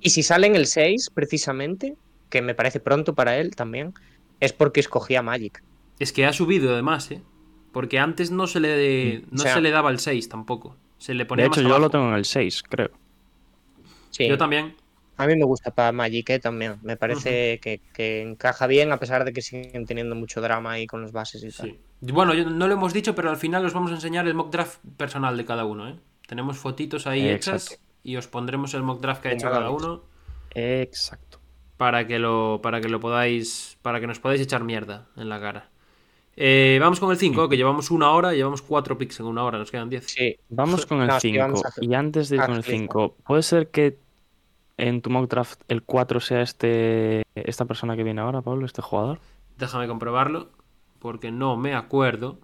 Y 0.00 0.10
si 0.10 0.22
sale 0.22 0.46
en 0.46 0.54
el 0.54 0.66
6, 0.66 1.10
precisamente, 1.12 1.96
que 2.30 2.42
me 2.42 2.54
parece 2.54 2.78
pronto 2.78 3.14
para 3.14 3.38
él 3.38 3.56
también, 3.56 3.92
es 4.40 4.52
porque 4.52 4.78
escogía 4.80 5.20
Magic. 5.22 5.64
Es 5.98 6.12
que 6.12 6.26
ha 6.26 6.32
subido 6.32 6.72
además, 6.72 7.10
¿eh? 7.10 7.22
Porque 7.74 7.98
antes 7.98 8.30
no 8.30 8.46
se 8.46 8.60
le, 8.60 9.24
no 9.30 9.42
O 9.42 9.44
sea- 9.44 9.52
se 9.54 9.60
le 9.60 9.70
daba 9.70 9.90
el 9.90 9.98
6 9.98 10.30
tampoco. 10.30 10.76
Se 10.96 11.12
le 11.12 11.24
De 11.24 11.26
ponía 11.26 11.44
hecho, 11.46 11.60
más 11.60 11.70
yo 11.70 11.78
lo 11.78 11.90
tengo 11.90 12.08
en 12.08 12.14
el 12.14 12.24
6, 12.24 12.62
creo. 12.62 12.90
Sí. 14.10 14.26
Yo 14.28 14.38
también. 14.38 14.74
A 15.16 15.26
mí 15.26 15.36
me 15.36 15.44
gusta 15.44 15.70
para 15.72 15.92
Magic 15.92 16.30
eh, 16.30 16.38
también. 16.40 16.76
Me 16.82 16.96
parece 16.96 17.60
que, 17.60 17.80
que 17.92 18.22
encaja 18.22 18.66
bien, 18.66 18.90
a 18.90 18.98
pesar 18.98 19.24
de 19.24 19.32
que 19.32 19.42
siguen 19.42 19.84
teniendo 19.86 20.14
mucho 20.14 20.40
drama 20.40 20.72
ahí 20.72 20.86
con 20.86 21.02
los 21.02 21.12
bases 21.12 21.44
y 21.44 21.50
tal. 21.50 21.70
Sí. 21.70 21.78
Bueno, 22.00 22.32
yo- 22.34 22.48
no 22.48 22.66
lo 22.66 22.74
hemos 22.74 22.92
dicho, 22.92 23.14
pero 23.14 23.28
al 23.30 23.36
final 23.36 23.64
os 23.66 23.74
vamos 23.74 23.90
a 23.92 23.94
enseñar 23.94 24.26
el 24.26 24.34
mock 24.34 24.50
draft 24.50 24.78
personal 24.96 25.36
de 25.36 25.44
cada 25.44 25.64
uno, 25.66 25.88
¿eh? 25.88 25.96
Tenemos 26.26 26.56
fotitos 26.56 27.06
ahí 27.06 27.28
hechas 27.28 27.64
Exacto. 27.66 27.84
y 28.02 28.16
os 28.16 28.26
pondremos 28.28 28.72
el 28.74 28.82
mock 28.82 29.00
draft 29.00 29.20
que 29.22 29.28
ha 29.28 29.32
hecho 29.32 29.50
cada 29.50 29.70
uno 29.70 30.02
Exacto. 30.54 31.38
para 31.76 32.06
que 32.06 32.18
lo 32.18 32.60
para 32.62 32.80
que 32.80 32.88
lo 32.88 32.98
podáis 33.00 33.76
para 33.82 34.00
que 34.00 34.06
nos 34.06 34.18
podáis 34.20 34.40
echar 34.40 34.64
mierda 34.64 35.06
en 35.16 35.28
la 35.28 35.40
cara. 35.40 35.68
Eh, 36.36 36.78
vamos 36.80 36.98
con 37.00 37.10
el 37.10 37.16
5, 37.16 37.48
que 37.48 37.56
llevamos 37.56 37.90
una 37.90 38.10
hora 38.10 38.34
y 38.34 38.38
llevamos 38.38 38.60
4 38.62 38.98
picks 38.98 39.20
en 39.20 39.26
una 39.26 39.44
hora, 39.44 39.58
nos 39.58 39.70
quedan 39.70 39.88
10. 39.88 40.04
Sí. 40.06 40.36
Vamos 40.48 40.84
con 40.86 41.00
el 41.00 41.06
No, 41.08 41.20
sí, 41.20 41.28
5. 41.30 41.42
vamos 41.42 41.64
a 41.64 41.68
hacer- 41.68 41.84
Y 41.84 41.94
antes 41.94 42.28
de 42.28 42.36
ir 42.36 42.42
con 42.42 42.54
el 42.54 42.60
agilizar. 42.60 42.80
5, 42.80 43.14
¿puede 43.26 43.42
ser 43.42 43.68
que 43.70 43.98
en 44.76 45.00
tu 45.02 45.10
mock 45.10 45.30
draft 45.30 45.60
el 45.68 45.82
4 45.82 46.18
sea 46.20 46.42
este 46.42 47.22
esta 47.36 47.64
persona 47.66 47.96
que 47.96 48.02
viene 48.02 48.20
ahora, 48.20 48.42
Pablo, 48.42 48.66
este 48.66 48.82
jugador? 48.82 49.20
Déjame 49.58 49.86
comprobarlo, 49.86 50.48
porque 50.98 51.30
no 51.30 51.56
me 51.56 51.74
acuerdo. 51.74 52.38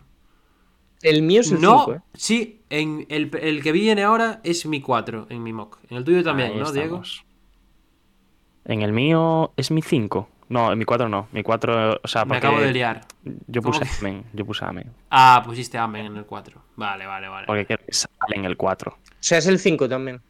El 1.03 1.22
mío 1.22 1.41
es 1.41 1.51
el 1.51 1.61
No, 1.61 1.84
5, 1.86 1.93
¿eh? 1.95 2.01
sí, 2.14 2.61
en 2.70 3.07
el, 3.09 3.30
el 3.41 3.62
que 3.62 3.72
viene 3.72 4.05
ahora 4.05 4.41
es 4.45 4.66
mi 4.66 4.80
4 4.80 5.26
en 5.30 5.43
mi 5.43 5.53
mock. 5.53 5.78
En 5.88 5.97
el 5.97 6.05
tuyo 6.05 6.22
también, 6.22 6.53
Ahí 6.53 6.59
¿no, 6.59 6.70
Diego? 6.70 7.03
En 8.66 8.82
el 8.82 8.93
mío 8.93 9.53
es 9.57 9.70
mi 9.70 9.82
5. 9.82 10.28
No, 10.51 10.72
en 10.72 10.78
mi 10.78 10.84
4 10.84 11.09
no. 11.09 11.28
Mi 11.30 11.42
4, 11.44 12.01
o 12.03 12.09
sea, 12.09 12.24
Me 12.24 12.36
acabo 12.36 12.59
de 12.61 12.72
liar. 12.72 13.03
yo 13.46 13.62
¿Cómo 13.62 13.72
puse 13.78 13.88
que? 13.88 13.96
Amen. 14.01 14.24
Yo 14.32 14.44
puse 14.44 14.64
Amen. 14.64 14.92
Ah, 15.09 15.42
pusiste 15.44 15.78
Amen 15.78 16.07
en 16.07 16.16
el 16.16 16.26
4. 16.26 16.61
Vale, 16.76 17.07
vale, 17.07 17.28
vale. 17.28 17.46
Porque 17.46 17.66
quiero 17.66 17.84
que 17.86 17.92
sale 17.92 18.34
en 18.34 18.44
el 18.44 18.57
4. 18.57 18.90
O 18.92 18.98
sea, 19.20 19.38
es 19.38 19.46
el 19.46 19.61
5 19.61 19.88
también. 19.88 20.20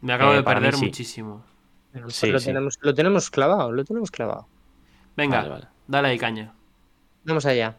Me 0.00 0.12
acabo 0.12 0.32
Eh, 0.32 0.36
de 0.36 0.42
perder 0.44 0.74
sí. 0.76 0.84
muchísimo. 0.84 1.44
Sí, 2.08 2.30
lo, 2.30 2.38
sí. 2.38 2.46
Tenemos, 2.46 2.78
lo 2.80 2.94
tenemos 2.94 3.28
clavado, 3.28 3.72
lo 3.72 3.84
tenemos 3.84 4.10
clavado. 4.12 4.46
Venga, 5.16 5.38
Vale, 5.38 5.48
vale. 5.50 5.66
dale 5.88 6.08
ahí 6.08 6.18
caña. 6.18 6.52
Vamos 7.24 7.44
allá. 7.44 7.76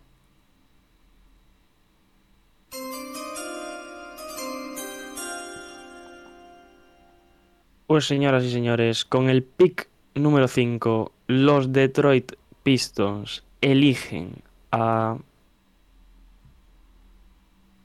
Pues 7.88 8.06
señoras 8.06 8.44
y 8.44 8.52
señores, 8.52 9.06
con 9.06 9.30
el 9.30 9.44
pick 9.44 9.90
número 10.16 10.48
5, 10.48 11.12
los 11.28 11.72
Detroit 11.74 12.34
Pistons 12.64 13.44
eligen 13.62 14.36
a 14.72 15.18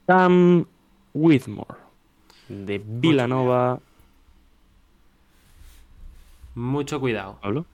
Sam 0.06 0.66
Whitmore 1.14 1.74
de 2.48 2.80
Villanova. 2.84 3.80
Mucho 6.54 6.98
cuidado. 7.00 7.38
¿Pablo? 7.40 7.66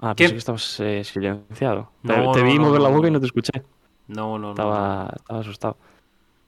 Ah, 0.00 0.14
¿Qué? 0.16 0.24
pensé 0.24 0.34
que 0.34 0.38
estabas 0.38 0.80
eh, 0.80 1.04
silenciado. 1.04 1.90
Te, 2.02 2.16
No, 2.16 2.32
te 2.32 2.40
no, 2.40 2.46
vi 2.46 2.58
no, 2.58 2.64
mover 2.64 2.80
la 2.80 2.88
boca 2.88 3.08
y 3.08 3.10
no. 3.10 3.20
te 3.20 3.26
escuché. 3.26 3.52
No, 4.08 4.38
no, 4.38 4.48
no. 4.48 4.50
Estaba, 4.50 5.12
estaba 5.14 5.40
asustado. 5.40 5.76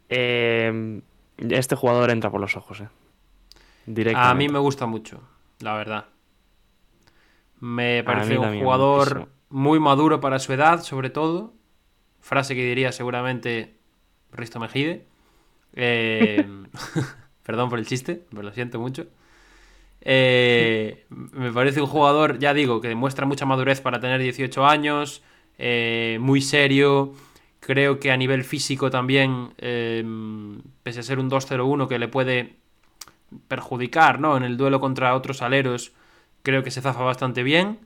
Eh, 0.08 1.00
este 1.38 1.76
jugador 1.76 2.10
entra 2.10 2.30
por 2.30 2.40
los 2.40 2.56
ojos, 2.56 2.80
eh. 2.80 2.84
A 2.84 2.90
Directamente. 3.86 4.34
mí 4.34 4.48
me 4.52 4.58
gusta 4.58 4.86
mucho, 4.86 5.20
la 5.60 5.74
verdad. 5.74 6.06
Me 7.60 8.02
parece 8.04 8.38
un 8.38 8.60
jugador 8.60 9.08
muchísimo. 9.08 9.28
muy 9.50 9.80
maduro 9.80 10.20
para 10.20 10.38
su 10.38 10.52
edad, 10.52 10.82
sobre 10.82 11.10
todo. 11.10 11.54
Frase 12.20 12.54
que 12.54 12.64
diría 12.64 12.92
seguramente 12.92 13.76
Risto 14.32 14.60
Mejide. 14.60 15.06
Eh, 15.74 16.46
perdón 17.42 17.70
por 17.70 17.78
el 17.78 17.86
chiste, 17.86 18.22
pero 18.30 18.42
lo 18.42 18.52
siento 18.52 18.80
mucho. 18.80 19.06
Eh, 20.08 21.04
me 21.10 21.52
parece 21.52 21.80
un 21.80 21.88
jugador, 21.88 22.38
ya 22.38 22.54
digo, 22.54 22.80
que 22.80 22.86
demuestra 22.86 23.26
mucha 23.26 23.44
madurez 23.44 23.80
para 23.80 23.98
tener 23.98 24.20
18 24.20 24.64
años, 24.64 25.22
eh, 25.58 26.18
muy 26.20 26.40
serio. 26.40 27.12
Creo 27.58 27.98
que 27.98 28.12
a 28.12 28.16
nivel 28.16 28.44
físico 28.44 28.88
también, 28.88 29.52
eh, 29.58 30.04
pese 30.84 31.00
a 31.00 31.02
ser 31.02 31.18
un 31.18 31.28
2-0-1 31.28 31.88
que 31.88 31.98
le 31.98 32.06
puede 32.06 32.54
perjudicar 33.48 34.20
¿no? 34.20 34.36
en 34.36 34.44
el 34.44 34.56
duelo 34.56 34.78
contra 34.78 35.16
otros 35.16 35.42
aleros, 35.42 35.92
creo 36.46 36.62
que 36.62 36.70
se 36.70 36.80
zafa 36.80 37.02
bastante 37.02 37.42
bien. 37.42 37.80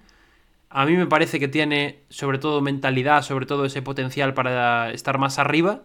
A 0.68 0.84
mí 0.84 0.94
me 0.94 1.06
parece 1.06 1.40
que 1.40 1.48
tiene 1.48 2.00
sobre 2.10 2.36
todo 2.38 2.60
mentalidad, 2.60 3.22
sobre 3.22 3.46
todo 3.46 3.64
ese 3.64 3.80
potencial 3.80 4.34
para 4.34 4.90
estar 4.92 5.16
más 5.16 5.38
arriba 5.38 5.80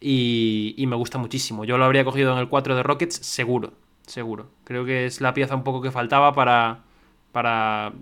y, 0.00 0.74
y 0.78 0.86
me 0.86 0.96
gusta 0.96 1.18
muchísimo. 1.18 1.66
Yo 1.66 1.76
lo 1.76 1.84
habría 1.84 2.06
cogido 2.06 2.32
en 2.32 2.38
el 2.38 2.48
4 2.48 2.74
de 2.74 2.82
Rockets 2.82 3.16
seguro, 3.16 3.74
seguro. 4.06 4.48
Creo 4.64 4.86
que 4.86 5.04
es 5.04 5.20
la 5.20 5.34
pieza 5.34 5.54
un 5.54 5.62
poco 5.62 5.82
que 5.82 5.90
faltaba 5.90 6.32
para, 6.32 6.84
para 7.32 7.92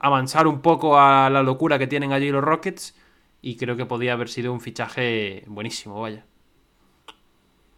avanzar 0.00 0.46
un 0.46 0.62
poco 0.62 0.98
a 0.98 1.28
la 1.28 1.42
locura 1.42 1.78
que 1.78 1.86
tienen 1.86 2.14
allí 2.14 2.30
los 2.30 2.42
Rockets 2.42 2.96
y 3.42 3.56
creo 3.56 3.76
que 3.76 3.84
podía 3.84 4.14
haber 4.14 4.30
sido 4.30 4.54
un 4.54 4.62
fichaje 4.62 5.44
buenísimo, 5.48 6.00
vaya. 6.00 6.24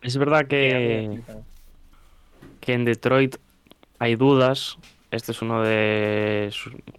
Es 0.01 0.17
verdad 0.17 0.47
que, 0.47 1.23
que 2.61 2.73
en 2.73 2.85
Detroit 2.85 3.35
hay 3.99 4.15
dudas. 4.15 4.79
Este 5.11 5.33
es 5.33 5.43
uno 5.43 5.63
de 5.63 6.53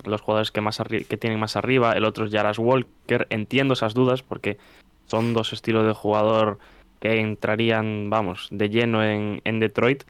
los 0.04 0.22
jugadores 0.22 0.52
que, 0.52 0.62
más 0.62 0.82
que 0.90 1.18
tienen 1.18 1.40
más 1.40 1.56
arriba. 1.56 1.94
El 1.94 2.06
otro 2.06 2.26
es 2.26 2.32
Jaras 2.32 2.60
Walker. 2.60 3.28
Entiendo 3.30 3.74
esas 3.74 3.94
dudas 3.94 4.22
porque 4.22 4.58
son 5.06 5.34
dos 5.34 5.54
estilos 5.54 5.86
de 5.86 5.94
jugador 5.94 6.60
que 7.00 7.20
entrarían, 7.20 8.10
vamos, 8.10 8.48
de 8.52 8.70
lleno 8.70 9.04
en, 9.04 9.42
en 9.46 9.60
Detroit. 9.60 10.04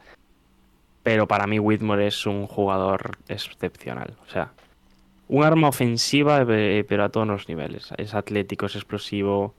Pero 1.03 1.27
para 1.27 1.47
mí 1.47 1.59
Whitmore 1.59 2.07
es 2.07 2.25
un 2.25 2.47
jugador 2.47 3.17
excepcional. 3.27 4.15
O 4.27 4.29
sea, 4.29 4.51
un 5.31 5.45
arma 5.45 5.69
ofensiva, 5.69 6.45
eh, 6.47 6.85
pero 6.87 7.05
a 7.05 7.09
todos 7.09 7.25
los 7.25 7.47
niveles. 7.47 7.93
Es 7.97 8.13
atlético, 8.13 8.65
es 8.65 8.75
explosivo. 8.75 9.55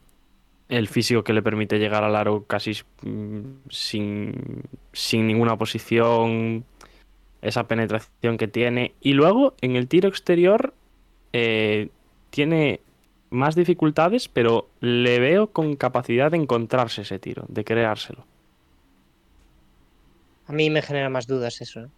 El 0.68 0.86
físico 0.86 1.24
que 1.24 1.32
le 1.32 1.42
permite 1.42 1.78
llegar 1.78 2.04
al 2.04 2.14
aro 2.14 2.44
casi 2.44 2.72
mm, 3.02 3.40
sin, 3.70 4.62
sin 4.92 5.26
ninguna 5.26 5.56
posición. 5.56 6.64
Esa 7.42 7.68
penetración 7.68 8.38
que 8.38 8.48
tiene. 8.48 8.94
Y 9.00 9.12
luego, 9.12 9.54
en 9.60 9.76
el 9.76 9.88
tiro 9.88 10.08
exterior, 10.08 10.72
eh, 11.32 11.90
tiene 12.30 12.80
más 13.30 13.54
dificultades, 13.54 14.28
pero 14.28 14.68
le 14.80 15.18
veo 15.18 15.48
con 15.48 15.76
capacidad 15.76 16.30
de 16.30 16.36
encontrarse 16.36 17.02
ese 17.02 17.18
tiro, 17.18 17.44
de 17.48 17.64
creárselo. 17.64 18.26
A 20.46 20.52
mí 20.52 20.70
me 20.70 20.82
genera 20.82 21.08
más 21.08 21.26
dudas 21.26 21.60
eso. 21.60 21.80
¿eh? 21.80 21.88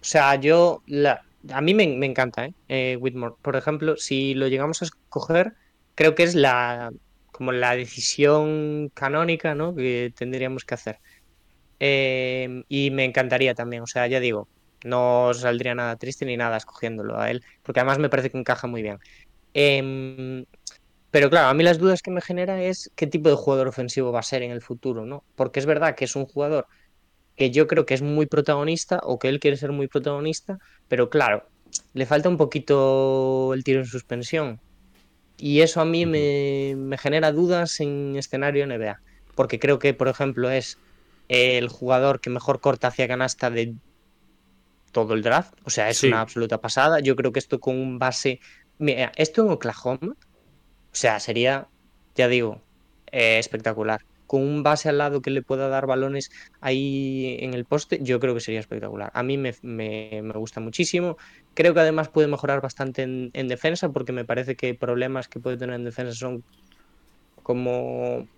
O 0.00 0.04
sea, 0.04 0.34
yo. 0.36 0.82
La... 0.86 1.22
A 1.52 1.60
mí 1.60 1.74
me, 1.74 1.84
encanta, 2.04 2.46
¿eh? 2.46 2.54
Eh, 2.68 2.96
Whitmore. 3.00 3.34
Por 3.40 3.56
ejemplo, 3.56 3.96
si 3.96 4.34
lo 4.34 4.48
llegamos 4.48 4.82
a 4.82 4.86
escoger, 4.86 5.54
creo 5.94 6.14
que 6.14 6.24
es 6.24 6.34
la. 6.34 6.92
Como 7.32 7.52
la 7.52 7.76
decisión 7.76 8.90
canónica, 8.94 9.54
¿no? 9.54 9.74
Que 9.74 10.12
tendríamos 10.16 10.64
que 10.64 10.74
hacer. 10.74 10.98
Eh, 11.80 12.64
y 12.68 12.90
me 12.90 13.04
encantaría 13.04 13.54
también. 13.54 13.82
O 13.82 13.86
sea, 13.86 14.06
ya 14.06 14.20
digo, 14.20 14.48
no 14.84 15.32
saldría 15.34 15.74
nada 15.74 15.96
triste 15.96 16.24
ni 16.24 16.36
nada 16.36 16.56
escogiéndolo 16.56 17.18
a 17.18 17.30
él. 17.30 17.42
Porque 17.62 17.80
además 17.80 17.98
me 17.98 18.08
parece 18.08 18.30
que 18.30 18.38
encaja 18.38 18.66
muy 18.66 18.82
bien. 18.82 18.98
Em, 19.54 20.44
pero 21.10 21.30
claro, 21.30 21.48
a 21.48 21.54
mí 21.54 21.64
las 21.64 21.78
dudas 21.78 22.02
que 22.02 22.10
me 22.10 22.20
genera 22.20 22.62
es 22.62 22.90
qué 22.94 23.06
tipo 23.06 23.28
de 23.30 23.36
jugador 23.36 23.68
ofensivo 23.68 24.12
va 24.12 24.20
a 24.20 24.22
ser 24.22 24.42
en 24.42 24.50
el 24.50 24.60
futuro, 24.60 25.06
¿no? 25.06 25.24
Porque 25.34 25.60
es 25.60 25.66
verdad 25.66 25.94
que 25.94 26.04
es 26.04 26.14
un 26.16 26.26
jugador 26.26 26.66
que 27.36 27.50
yo 27.50 27.66
creo 27.66 27.86
que 27.86 27.94
es 27.94 28.02
muy 28.02 28.26
protagonista 28.26 29.00
o 29.02 29.18
que 29.18 29.28
él 29.28 29.40
quiere 29.40 29.56
ser 29.56 29.72
muy 29.72 29.88
protagonista, 29.88 30.58
pero 30.88 31.10
claro, 31.10 31.48
le 31.94 32.06
falta 32.06 32.28
un 32.28 32.36
poquito 32.36 33.52
el 33.54 33.64
tiro 33.64 33.80
en 33.80 33.86
suspensión. 33.86 34.60
Y 35.38 35.60
eso 35.60 35.80
a 35.80 35.84
mí 35.84 36.06
me, 36.06 36.74
me 36.76 36.98
genera 36.98 37.32
dudas 37.32 37.80
en 37.80 38.16
escenario 38.16 38.64
NBA, 38.64 39.00
porque 39.34 39.58
creo 39.58 39.78
que, 39.78 39.92
por 39.94 40.08
ejemplo, 40.08 40.50
es 40.50 40.78
el 41.28 41.68
jugador 41.68 42.20
que 42.20 42.30
mejor 42.30 42.60
corta 42.60 42.88
hacia 42.88 43.08
canasta 43.08 43.50
de 43.50 43.74
todo 44.92 45.14
el 45.14 45.22
draft. 45.22 45.54
O 45.64 45.70
sea, 45.70 45.90
es 45.90 45.98
Sí. 46.00 46.08
una 46.08 46.20
absoluta 46.20 46.58
pasada. 46.60 47.00
Yo 47.00 47.16
creo 47.16 47.32
que 47.32 47.38
esto 47.40 47.58
con 47.60 47.76
un 47.78 47.98
base... 47.98 48.40
Mira, 48.78 49.12
esto 49.16 49.42
en 49.42 49.50
Oklahoma, 49.50 49.98
o 50.02 50.14
sea, 50.92 51.20
sería, 51.20 51.68
ya 52.14 52.28
digo, 52.28 52.66
eh, 53.12 53.38
espectacular. 53.38 54.00
Con 54.26 54.42
un 54.42 54.62
base 54.64 54.88
al 54.88 54.98
lado 54.98 55.22
que 55.22 55.30
le 55.30 55.42
pueda 55.42 55.68
dar 55.68 55.86
balones 55.86 56.30
ahí 56.60 57.38
en 57.40 57.54
el 57.54 57.66
poste, 57.66 58.00
yo 58.02 58.20
creo 58.20 58.34
que 58.34 58.40
sería 58.40 58.60
espectacular. 58.60 59.10
A 59.14 59.22
mí 59.24 59.38
me, 59.38 59.54
me- 59.62 60.22
me 60.22 60.34
gusta 60.34 60.60
muchísimo. 60.60 61.16
Creo 61.54 61.74
que 61.74 61.80
además 61.80 62.10
puede 62.10 62.28
mejorar 62.28 62.60
bastante 62.62 63.02
en, 63.02 63.30
en 63.34 63.48
defensa, 63.48 63.90
porque 63.90 64.12
me 64.12 64.24
parece 64.26 64.56
que 64.56 64.74
problemas 64.74 65.28
que 65.28 65.40
puede 65.40 65.58
tener 65.58 65.76
en 65.76 65.84
defensa 65.84 66.14
son 66.14 66.44
como 67.42 68.28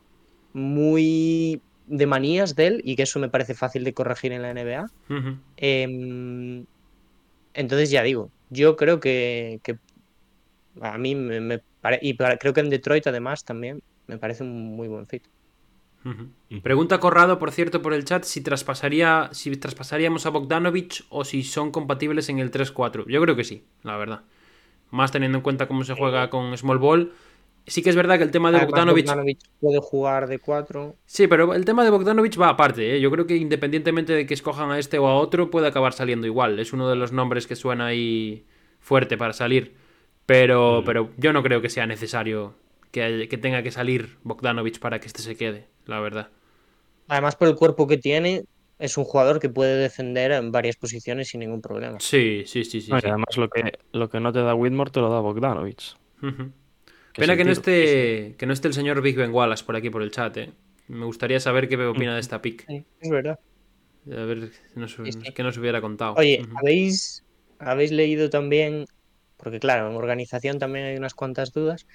muy 0.52 1.62
de 1.88 2.06
manías 2.06 2.54
de 2.56 2.66
él 2.68 2.80
y 2.84 2.96
que 2.96 3.02
eso 3.04 3.18
me 3.20 3.28
parece 3.30 3.54
fácil 3.54 3.84
de 3.84 3.94
corregir 3.94 4.32
en 4.32 4.42
la 4.42 4.50
NBA. 4.50 4.86
Em, 5.56 6.64
entonces 7.54 7.90
ya 7.90 8.02
digo, 8.02 8.30
yo 8.50 8.76
creo 8.76 9.00
que, 9.00 9.60
que 9.64 9.78
a 10.80 10.98
mí 10.98 11.14
me, 11.14 11.40
me 11.40 11.58
pare- 11.80 11.98
y 12.02 12.14
para- 12.14 12.36
creo 12.38 12.52
que 12.52 12.60
en 12.60 12.70
Detroit 12.70 13.06
además 13.06 13.44
también 13.44 13.80
me 14.06 14.18
parece 14.18 14.44
un 14.44 14.76
muy 14.76 14.88
buen 14.88 15.06
fit. 15.06 15.22
Pregunta 16.62 17.00
Corrado, 17.00 17.38
por 17.38 17.50
cierto, 17.52 17.82
por 17.82 17.92
el 17.92 18.04
chat, 18.04 18.24
si 18.24 18.40
traspasaría, 18.40 19.28
si 19.32 19.54
traspasaríamos 19.56 20.26
a 20.26 20.30
Bogdanovich 20.30 21.04
o 21.10 21.24
si 21.24 21.42
son 21.42 21.70
compatibles 21.70 22.28
en 22.28 22.38
el 22.38 22.50
3-4. 22.50 23.04
Yo 23.08 23.20
creo 23.20 23.36
que 23.36 23.44
sí, 23.44 23.64
la 23.82 23.96
verdad. 23.96 24.22
Más 24.90 25.12
teniendo 25.12 25.38
en 25.38 25.42
cuenta 25.42 25.68
cómo 25.68 25.84
se 25.84 25.94
juega 25.94 26.30
con 26.30 26.56
Small 26.56 26.78
Ball. 26.78 27.12
Sí 27.68 27.82
que 27.82 27.90
es 27.90 27.96
verdad 27.96 28.18
que 28.18 28.24
el 28.24 28.30
tema 28.30 28.50
de 28.50 28.58
Además, 28.58 28.72
Bogdanovich... 28.72 29.06
Bogdanovic 29.06 29.38
puede 29.60 29.78
jugar 29.78 30.26
de 30.26 30.38
cuatro. 30.38 30.96
Sí, 31.06 31.26
pero 31.26 31.54
el 31.54 31.64
tema 31.64 31.84
de 31.84 31.90
Bogdanovich 31.90 32.40
va 32.40 32.48
aparte. 32.48 32.96
¿eh? 32.96 33.00
Yo 33.00 33.10
creo 33.10 33.26
que 33.26 33.36
independientemente 33.36 34.12
de 34.12 34.26
que 34.26 34.34
escojan 34.34 34.70
a 34.70 34.78
este 34.78 34.98
o 34.98 35.06
a 35.06 35.14
otro, 35.14 35.50
puede 35.50 35.68
acabar 35.68 35.92
saliendo 35.92 36.26
igual. 36.26 36.58
Es 36.58 36.72
uno 36.72 36.88
de 36.88 36.96
los 36.96 37.12
nombres 37.12 37.46
que 37.46 37.56
suena 37.56 37.86
ahí 37.86 38.44
fuerte 38.80 39.16
para 39.16 39.32
salir. 39.32 39.74
Pero, 40.26 40.82
pero 40.84 41.10
yo 41.16 41.32
no 41.32 41.42
creo 41.42 41.62
que 41.62 41.70
sea 41.70 41.86
necesario 41.86 42.54
que, 42.90 43.28
que 43.30 43.38
tenga 43.38 43.62
que 43.62 43.70
salir 43.70 44.18
Bogdanovic 44.24 44.78
para 44.78 45.00
que 45.00 45.06
este 45.06 45.22
se 45.22 45.36
quede, 45.36 45.66
la 45.86 46.00
verdad. 46.00 46.28
Además, 47.08 47.36
por 47.36 47.48
el 47.48 47.54
cuerpo 47.54 47.86
que 47.86 47.96
tiene, 47.96 48.44
es 48.78 48.96
un 48.96 49.04
jugador 49.04 49.40
que 49.40 49.48
puede 49.48 49.76
defender 49.76 50.32
en 50.32 50.52
varias 50.52 50.76
posiciones 50.76 51.28
sin 51.28 51.40
ningún 51.40 51.60
problema. 51.60 51.98
Sí, 52.00 52.44
sí, 52.46 52.64
sí, 52.64 52.80
sí. 52.80 52.90
Además 52.92 53.36
lo 53.36 53.48
que, 53.48 53.72
lo 53.92 54.08
que 54.08 54.20
no 54.20 54.32
te 54.32 54.40
da 54.40 54.54
Whitmore 54.54 54.90
te 54.90 55.00
lo 55.00 55.10
da 55.10 55.20
Bogdanovic. 55.20 55.96
Ujú. 56.22 56.44
Que 56.44 56.67
Pena 57.18 57.36
que 57.36 57.44
no, 57.44 57.52
esté, 57.52 58.34
que 58.38 58.46
no 58.46 58.52
esté 58.52 58.68
el 58.68 58.74
señor 58.74 59.02
Big 59.02 59.16
Ben 59.16 59.32
Wallace 59.32 59.64
por 59.64 59.76
aquí 59.76 59.90
por 59.90 60.02
el 60.02 60.10
chat, 60.10 60.36
¿eh? 60.36 60.52
Me 60.88 61.04
gustaría 61.04 61.38
saber 61.40 61.68
qué 61.68 61.76
opina 61.76 62.14
de 62.14 62.20
esta 62.20 62.40
pick. 62.40 62.64
Es 63.00 63.10
verdad. 63.10 63.38
A 64.10 64.24
ver 64.24 64.50
si 64.52 64.80
nos, 64.80 64.94
Sí, 64.94 65.12
sí. 65.12 65.32
qué 65.34 65.42
nos 65.42 65.58
hubiera 65.58 65.80
contado. 65.80 66.14
Oye. 66.14 66.42
¿habéis, 66.56 67.24
habéis 67.58 67.92
leído 67.92 68.30
también, 68.30 68.86
porque 69.36 69.60
claro, 69.60 69.90
en 69.90 69.96
organización 69.96 70.58
también 70.58 70.86
hay 70.86 70.96
unas 70.96 71.12
cuantas 71.14 71.52
dudas, 71.52 71.86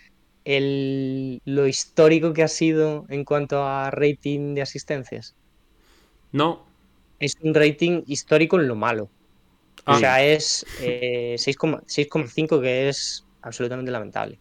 el, 0.46 1.42
lo 1.46 1.68
histórico 1.68 2.34
que 2.34 2.44
ha 2.44 2.48
sido 2.48 3.06
en 3.10 3.24
cuanto 3.24 3.64
a 3.64 3.90
rating 3.90 4.54
de 4.54 4.62
asistencias? 4.62 5.36
No. 6.32 6.66
Es 7.20 7.36
un 7.42 7.54
rating 7.56 8.04
histórico 8.06 8.60
en 8.60 8.68
lo 8.68 8.76
malo. 8.76 9.10
Ah. 9.86 9.96
O 9.96 10.00
sea, 10.00 10.24
es 10.24 10.66
eh, 10.82 11.36
6,- 11.38 11.84
6,5 11.88 12.62
que 12.62 12.90
es 12.90 13.26
absolutamente 13.42 13.92
lamentable. 13.92 14.38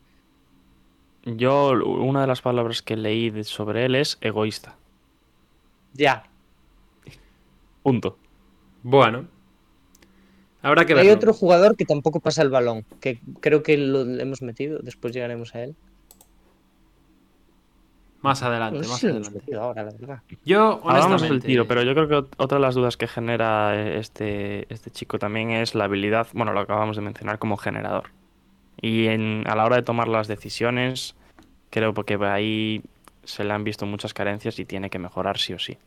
Yo, 1.24 1.70
una 1.84 2.20
de 2.22 2.26
las 2.26 2.42
palabras 2.42 2.82
que 2.82 2.96
leí 2.96 3.44
sobre 3.44 3.84
él 3.84 3.94
es 3.94 4.18
egoísta. 4.20 4.76
Ya. 5.94 6.24
Punto. 7.82 8.18
Bueno. 8.82 9.26
Habrá 10.62 10.84
que 10.84 10.92
Hay 10.94 10.98
verlo. 11.06 11.14
otro 11.14 11.32
jugador 11.32 11.76
que 11.76 11.84
tampoco 11.84 12.20
pasa 12.20 12.42
el 12.42 12.48
balón, 12.50 12.84
que 13.00 13.20
creo 13.40 13.62
que 13.62 13.76
lo 13.76 14.02
hemos 14.02 14.42
metido, 14.42 14.78
después 14.80 15.12
llegaremos 15.12 15.54
a 15.54 15.64
él. 15.64 15.76
Más 18.20 18.40
adelante, 18.44 18.78
No 18.78 18.84
sé 18.84 18.90
más 18.90 18.98
si 19.00 19.06
lo 19.08 19.12
hemos 19.16 19.28
adelante. 19.28 19.54
ahora, 19.56 19.82
la 19.82 19.90
verdad. 19.92 20.22
Yo, 20.44 20.60
Hablamos 20.84 21.06
honestamente... 21.06 21.28
del 21.34 21.42
tiro, 21.42 21.66
pero 21.66 21.82
yo 21.82 21.92
creo 21.94 22.08
que 22.08 22.14
ot- 22.14 22.34
otra 22.36 22.58
de 22.58 22.62
las 22.62 22.76
dudas 22.76 22.96
que 22.96 23.08
genera 23.08 23.74
eh, 23.74 23.98
este, 23.98 24.72
este 24.72 24.90
chico 24.92 25.18
también 25.18 25.50
es 25.50 25.74
la 25.74 25.84
habilidad, 25.84 26.28
bueno, 26.32 26.52
lo 26.52 26.60
acabamos 26.60 26.94
de 26.94 27.02
mencionar 27.02 27.40
como 27.40 27.56
generador. 27.56 28.10
Y 28.82 29.08
en- 29.08 29.44
a 29.48 29.56
la 29.56 29.66
hora 29.66 29.76
de 29.78 29.82
tomar 29.84 30.08
las 30.08 30.28
decisiones, 30.28 31.16
creo 31.70 31.94
que 31.94 32.18
ahí 32.22 32.82
se 33.24 33.44
le 33.44 33.52
han 33.54 33.64
visto 33.64 33.86
muchas 33.86 34.14
carencias 34.14 34.58
y 34.60 34.66
tiene 34.66 34.90
que 34.90 35.00
mejorar 35.00 35.38
sí 35.38 35.54
o 35.54 35.60
sí. 35.60 35.78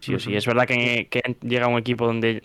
Sí 0.00 0.14
o 0.14 0.18
sí. 0.20 0.34
Es 0.36 0.46
verdad 0.46 0.66
que, 0.66 1.08
que 1.10 1.22
llega 1.42 1.68
un 1.68 1.78
equipo 1.78 2.06
donde 2.06 2.42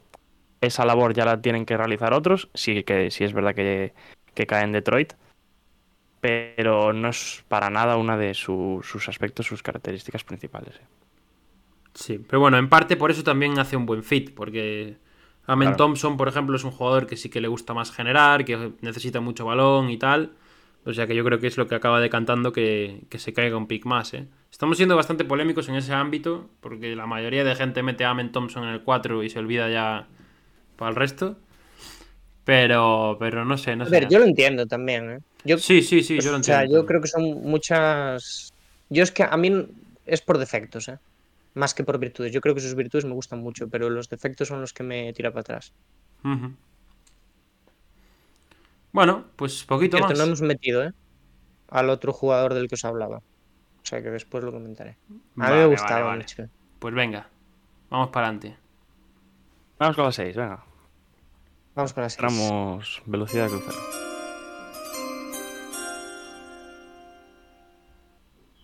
esa 0.62 0.86
labor 0.86 1.14
ya 1.14 1.26
la 1.26 1.42
tienen 1.42 1.66
que 1.66 1.78
realizar 1.78 2.14
otros, 2.14 2.50
sí 2.54 2.84
que 2.84 3.12
sí 3.12 3.24
es 3.26 3.34
verdad 3.34 3.56
que, 3.56 3.94
que 4.36 4.48
cae 4.48 4.64
en 4.64 4.74
Detroit, 4.74 5.14
pero 6.22 6.94
no 6.94 7.10
es 7.10 7.44
para 7.48 7.70
nada 7.70 7.98
una 7.98 8.18
de 8.18 8.34
su- 8.34 8.82
sus 8.84 9.08
aspectos, 9.10 9.48
sus 9.48 9.64
características 9.64 10.24
principales. 10.24 10.76
eh. 10.78 10.88
Sí, 11.94 12.20
pero 12.20 12.40
bueno, 12.40 12.58
en 12.58 12.70
parte 12.70 12.96
por 12.98 13.12
eso 13.12 13.24
también 13.24 13.60
hace 13.60 13.76
un 13.76 13.86
buen 13.86 14.04
fit, 14.04 14.34
porque 14.34 14.98
Amen 15.50 15.70
Claro. 15.70 15.78
Thompson, 15.78 16.18
por 16.18 16.28
ejemplo, 16.28 16.56
es 16.56 16.64
un 16.64 16.72
jugador 16.72 17.08
que 17.08 17.18
sí 17.18 17.30
que 17.30 17.42
le 17.42 17.48
gusta 17.48 17.74
más 17.74 17.92
generar, 17.92 18.46
que 18.46 18.74
necesita 18.82 19.20
mucho 19.22 19.46
balón 19.46 19.90
y 19.90 19.98
tal. 19.98 20.32
O 20.86 20.94
sea 20.94 21.08
que 21.08 21.16
yo 21.16 21.24
creo 21.26 21.40
que 21.40 21.48
es 21.48 21.58
lo 21.58 21.68
que 21.68 21.76
acaba 21.76 22.00
decantando 22.02 22.52
que, 22.54 23.02
que 23.10 23.20
se 23.20 23.34
caiga 23.34 23.58
un 23.58 23.68
pick 23.68 23.86
más, 23.86 24.14
¿eh? 24.14 24.28
Estamos 24.52 24.78
siendo 24.78 24.96
bastante 24.96 25.26
polémicos 25.26 25.68
en 25.70 25.76
ese 25.76 25.94
ámbito, 25.94 26.50
porque 26.62 26.96
la 26.96 27.06
mayoría 27.08 27.44
de 27.44 27.56
gente 27.56 27.84
mete 27.84 28.06
a 28.06 28.12
Amen 28.12 28.32
Thompson 28.32 28.64
en 28.64 28.70
el 28.70 28.82
4 28.84 29.24
y 29.24 29.30
se 29.30 29.40
olvida 29.40 29.70
ya 29.70 30.08
para 30.78 30.92
el 30.92 30.96
resto. 30.96 31.38
Pero, 32.46 33.18
pero 33.20 33.46
no 33.46 33.58
sé, 33.58 33.76
no 33.76 33.86
A 33.86 33.88
sé. 33.88 33.92
ver, 33.92 34.08
yo 34.10 34.20
lo 34.20 34.26
entiendo 34.26 34.66
también, 34.66 35.12
¿eh? 35.12 35.20
Yo, 35.44 35.58
Sí, 35.58 35.82
sí, 35.82 36.02
sí, 36.04 36.20
yo 36.20 36.32
lo 36.32 36.38
o 36.38 36.44
sea, 36.44 36.66
entiendo. 36.66 36.74
yo 36.82 36.86
creo 36.86 37.02
que 37.02 37.08
son 37.08 37.24
muchas. 37.44 38.54
Yo 38.90 39.04
es 39.04 39.12
que 39.12 39.24
a 39.24 39.38
mí 39.38 39.68
es 40.06 40.22
por 40.22 40.38
defectos, 40.38 40.88
¿eh? 40.90 40.98
Más 41.56 41.74
que 41.74 41.84
por 41.84 41.98
virtudes. 42.00 42.32
Yo 42.32 42.42
creo 42.42 42.54
que 42.56 42.62
sus 42.62 42.76
virtudes 42.76 43.06
me 43.06 43.14
gustan 43.14 43.40
mucho, 43.40 43.68
pero 43.70 43.90
los 43.90 44.08
defectos 44.10 44.48
son 44.48 44.62
los 44.62 44.74
que 44.74 44.84
me 44.84 45.12
tira 45.14 45.32
para 45.32 45.42
atrás. 45.42 45.74
Bueno, 48.92 49.26
pues 49.36 49.64
poquito 49.64 49.98
Cierto, 49.98 50.14
más. 50.14 50.18
no 50.20 50.26
hemos 50.26 50.42
metido, 50.42 50.84
¿eh? 50.84 50.94
Al 51.70 51.90
otro 51.90 52.12
jugador 52.14 52.54
del 52.54 52.68
que 52.68 52.76
os 52.76 52.86
hablaba. 52.86 53.18
O 53.18 53.86
sea 53.86 54.02
que 54.02 54.10
después 54.10 54.44
lo 54.44 54.52
comentaré. 54.52 54.92
A 54.92 55.14
mí 55.14 55.20
Vale, 55.36 55.56
me 55.56 55.62
vale, 55.62 55.66
gustaba 55.68 56.02
vale. 56.06 56.22
mucho. 56.24 56.50
Pues 56.80 56.94
venga, 56.94 57.30
vamos 57.90 58.10
para 58.10 58.28
adelante. 58.28 58.58
Vamos 59.78 59.96
con 59.96 60.06
las 60.06 60.16
6, 60.16 60.36
venga. 60.36 60.64
Vamos 61.76 61.94
con 61.94 62.04
las 62.04 62.14
seis. 62.14 62.24
Entramos 62.24 63.02
velocidad 63.06 63.46
de 63.46 63.50
crucero. 63.52 63.78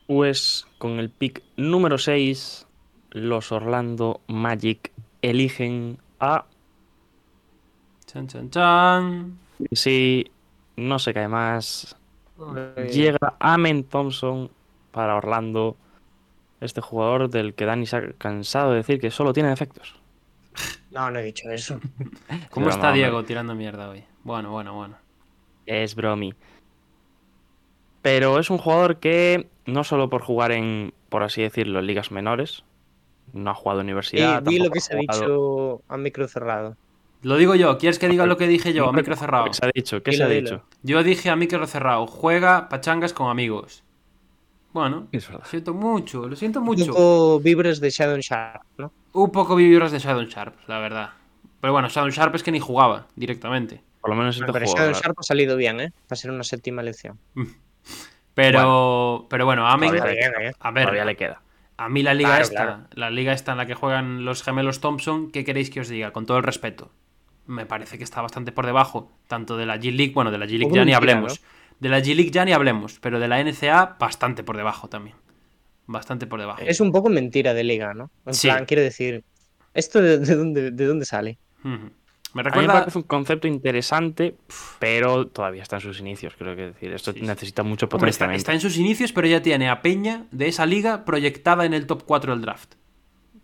Pues 0.07 0.67
con 0.77 0.99
el 0.99 1.09
pick 1.09 1.41
número 1.57 1.97
6, 1.97 2.67
los 3.15 3.53
Orlando 3.53 4.19
Magic 4.27 4.91
eligen 5.21 5.97
a. 6.19 6.45
Chan, 8.05 8.27
chan, 8.27 8.49
chan. 8.49 9.39
Si 9.71 10.29
no 10.75 10.99
se 10.99 11.13
cae 11.13 11.29
más, 11.29 11.95
llega 12.91 13.35
Amen 13.39 13.85
Thompson 13.85 14.51
para 14.91 15.15
Orlando. 15.15 15.77
Este 16.59 16.81
jugador 16.81 17.29
del 17.29 17.53
que 17.53 17.65
Dani 17.65 17.85
se 17.85 17.97
ha 17.97 18.11
cansado 18.13 18.71
de 18.71 18.77
decir 18.77 18.99
que 18.99 19.11
solo 19.11 19.31
tiene 19.31 19.49
defectos. 19.49 19.95
No, 20.91 21.09
no 21.09 21.19
he 21.19 21.23
dicho 21.23 21.49
eso. 21.49 21.79
¿Cómo 22.49 22.65
broma, 22.65 22.69
está 22.69 22.87
hombre. 22.87 23.01
Diego 23.01 23.23
tirando 23.23 23.55
mierda 23.55 23.89
hoy? 23.89 24.03
Bueno, 24.23 24.51
bueno, 24.51 24.73
bueno. 24.73 24.97
Es 25.65 25.95
bromi. 25.95 26.33
Pero 28.01 28.39
es 28.39 28.49
un 28.49 28.57
jugador 28.57 28.97
que, 28.97 29.47
no 29.65 29.83
solo 29.85 30.09
por 30.09 30.21
jugar 30.21 30.51
en, 30.51 30.93
por 31.09 31.23
así 31.23 31.41
decirlo, 31.41 31.79
en 31.79 31.87
ligas 31.87 32.11
menores, 32.11 32.63
no 33.35 33.51
ha 33.51 33.53
jugado 33.53 33.81
universidad. 33.81 34.41
di 34.41 34.57
lo 34.57 34.65
tampoco 34.65 34.73
que 34.73 34.79
se 34.81 34.93
ha 34.93 34.97
dicho 34.97 35.81
a 35.87 35.97
micro 35.97 36.27
cerrado. 36.27 36.77
Lo 37.21 37.37
digo 37.37 37.55
yo, 37.55 37.77
¿quieres 37.77 37.97
que 37.99 38.07
diga 38.07 38.25
lo 38.25 38.37
que 38.37 38.47
dije 38.47 38.73
yo 38.73 38.87
a 38.89 38.93
micro 38.93 39.15
cerrado? 39.15 39.45
¿Qué 39.45 39.53
se 39.53 39.65
ha 39.65 39.71
dicho? 39.73 40.03
¿Qué 40.03 40.11
Dilo, 40.11 40.25
se 40.27 40.31
ha 40.31 40.35
dicho? 40.35 40.63
Yo 40.83 41.03
dije 41.03 41.29
a 41.29 41.35
micro 41.35 41.65
cerrado, 41.67 42.05
juega 42.07 42.69
pachangas 42.69 43.13
con 43.13 43.29
amigos. 43.29 43.83
Bueno, 44.73 45.07
Es 45.11 45.29
lo 45.29 45.43
siento 45.45 45.73
mucho, 45.73 46.27
lo 46.27 46.35
siento 46.35 46.59
Un 46.59 46.65
mucho. 46.65 46.87
poco 46.87 47.39
vibres 47.39 47.79
de 47.79 47.89
Shadow 47.89 48.17
Sharp, 48.19 48.61
¿no? 48.77 48.91
Un 49.13 49.31
poco 49.31 49.55
vibras 49.55 49.91
de 49.91 49.99
Shadow 49.99 50.23
Sharp, 50.25 50.55
la 50.67 50.79
verdad. 50.79 51.09
Pero 51.61 51.71
bueno, 51.73 51.87
Shadow 51.87 52.09
Sharp 52.09 52.35
es 52.35 52.43
que 52.43 52.51
ni 52.51 52.59
jugaba 52.59 53.07
directamente. 53.15 53.81
Por 54.01 54.09
lo 54.11 54.17
menos 54.17 54.35
este 54.35 54.51
Pero. 54.51 54.65
Shadow 54.67 54.93
Sharp 54.93 55.17
ha 55.19 55.23
salido 55.23 55.55
bien, 55.57 55.79
¿eh? 55.79 55.91
Va 56.01 56.05
a 56.11 56.15
ser 56.15 56.29
una 56.29 56.43
séptima 56.43 56.81
elección. 56.81 57.17
Pero, 58.33 59.25
pero 59.29 59.45
bueno, 59.45 59.65
Amen, 59.65 59.91
Todavía 59.91 60.11
le 60.13 60.19
bien, 60.19 60.31
queda. 60.33 60.49
¿eh? 60.49 60.53
a 60.59 60.71
ver, 60.71 60.83
Todavía 60.83 61.05
le 61.05 61.15
queda. 61.15 61.41
A 61.77 61.89
mí 61.89 62.03
la 62.03 62.13
liga 62.13 62.29
Claro, 62.29 62.43
esta, 62.43 62.63
claro. 62.63 62.83
la 62.93 63.09
liga 63.09 63.33
esta 63.33 63.51
en 63.51 63.57
la 63.57 63.65
que 63.65 63.73
juegan 63.75 64.23
los 64.25 64.43
gemelos 64.43 64.79
Thompson, 64.79 65.31
¿qué 65.31 65.43
queréis 65.43 65.69
que 65.69 65.81
os 65.81 65.89
diga? 65.89 66.11
Con 66.11 66.25
todo 66.25 66.37
el 66.37 66.43
respeto. 66.43 66.91
Me 67.47 67.65
parece 67.65 67.97
que 67.97 68.03
está 68.03 68.21
bastante 68.21 68.51
por 68.51 68.65
debajo, 68.65 69.11
tanto 69.27 69.57
de 69.57 69.65
la 69.65 69.77
G-League, 69.77 70.13
bueno, 70.13 70.31
de 70.31 70.37
la 70.37 70.45
G-League 70.45 70.73
ya 70.73 70.85
ni 70.85 70.93
hablemos. 70.93 71.41
De 71.79 71.89
la 71.89 71.99
G-League 71.99 72.31
ya 72.31 72.45
ni 72.45 72.53
hablemos, 72.53 72.99
pero 73.01 73.19
de 73.19 73.27
la 73.27 73.39
NCA 73.43 73.97
bastante 73.99 74.43
por 74.43 74.55
debajo 74.57 74.87
también. 74.87 75.15
Bastante 75.85 76.25
por 76.25 76.39
debajo. 76.39 76.61
Es 76.65 76.79
un 76.79 76.91
poco 76.91 77.09
mentira 77.09 77.53
de 77.53 77.63
liga, 77.63 77.93
¿no? 77.93 78.09
En 78.25 78.33
Sí. 78.33 78.47
plan, 78.47 78.65
quiero 78.65 78.81
decir, 78.81 79.23
¿esto 79.73 80.01
de, 80.01 80.17
de 80.19 80.35
dónde, 80.35 80.71
de 80.71 80.85
dónde 80.85 81.05
sale? 81.05 81.37
Me 82.35 82.41
A 82.41 82.43
mí 82.43 82.49
me 82.49 82.51
recuerda... 82.51 82.79
parece 82.81 82.97
un 82.97 83.03
concepto 83.05 83.47
interesante, 83.47 84.35
pero 84.79 85.25
todavía 85.27 85.63
está 85.63 85.77
en 85.77 85.81
sus 85.81 85.99
inicios, 86.01 86.33
creo 86.37 86.55
que 86.55 86.63
decir. 86.67 86.91
Esto 86.93 87.13
Sí, 87.13 87.19
sí. 87.21 87.25
necesita 87.25 87.63
mucho 87.63 87.87
Hombre, 87.91 88.09
está, 88.09 88.53
en 88.53 88.59
sus 88.59 88.77
inicios, 88.77 89.13
pero 89.13 89.25
ya 89.27 89.41
tiene 89.41 89.69
a 89.69 89.81
Peña 89.81 90.25
de 90.31 90.47
esa 90.49 90.65
liga 90.65 91.05
proyectada 91.05 91.65
en 91.65 91.73
el 91.73 91.87
top 91.87 92.03
4 92.05 92.33
del 92.33 92.41
draft. 92.41 92.73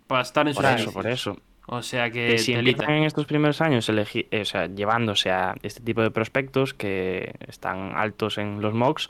Para 0.08 0.24
estar 0.24 0.46
en 0.48 0.54
sus 0.54 0.62
Por 0.62 0.66
eso, 0.66 0.74
inicios. 0.76 0.94
por 0.94 1.08
eso. 1.08 1.38
O 1.68 1.82
sea 1.82 2.10
que, 2.12 2.32
Que 2.32 2.38
si 2.40 2.52
empiezan 2.54 2.92
en 2.96 3.04
estos 3.06 3.26
primeros 3.26 3.62
años 3.62 3.88
elegi- 3.90 4.28
eh, 4.30 4.42
o 4.42 4.46
sea, 4.46 4.66
llevándose 4.68 5.32
a 5.32 5.56
este 5.64 5.80
tipo 5.82 6.02
de 6.02 6.12
prospectos 6.12 6.74
que 6.74 7.34
están 7.48 7.94
altos 7.96 8.38
en 8.40 8.62
los 8.62 8.74
mocks, 8.74 9.10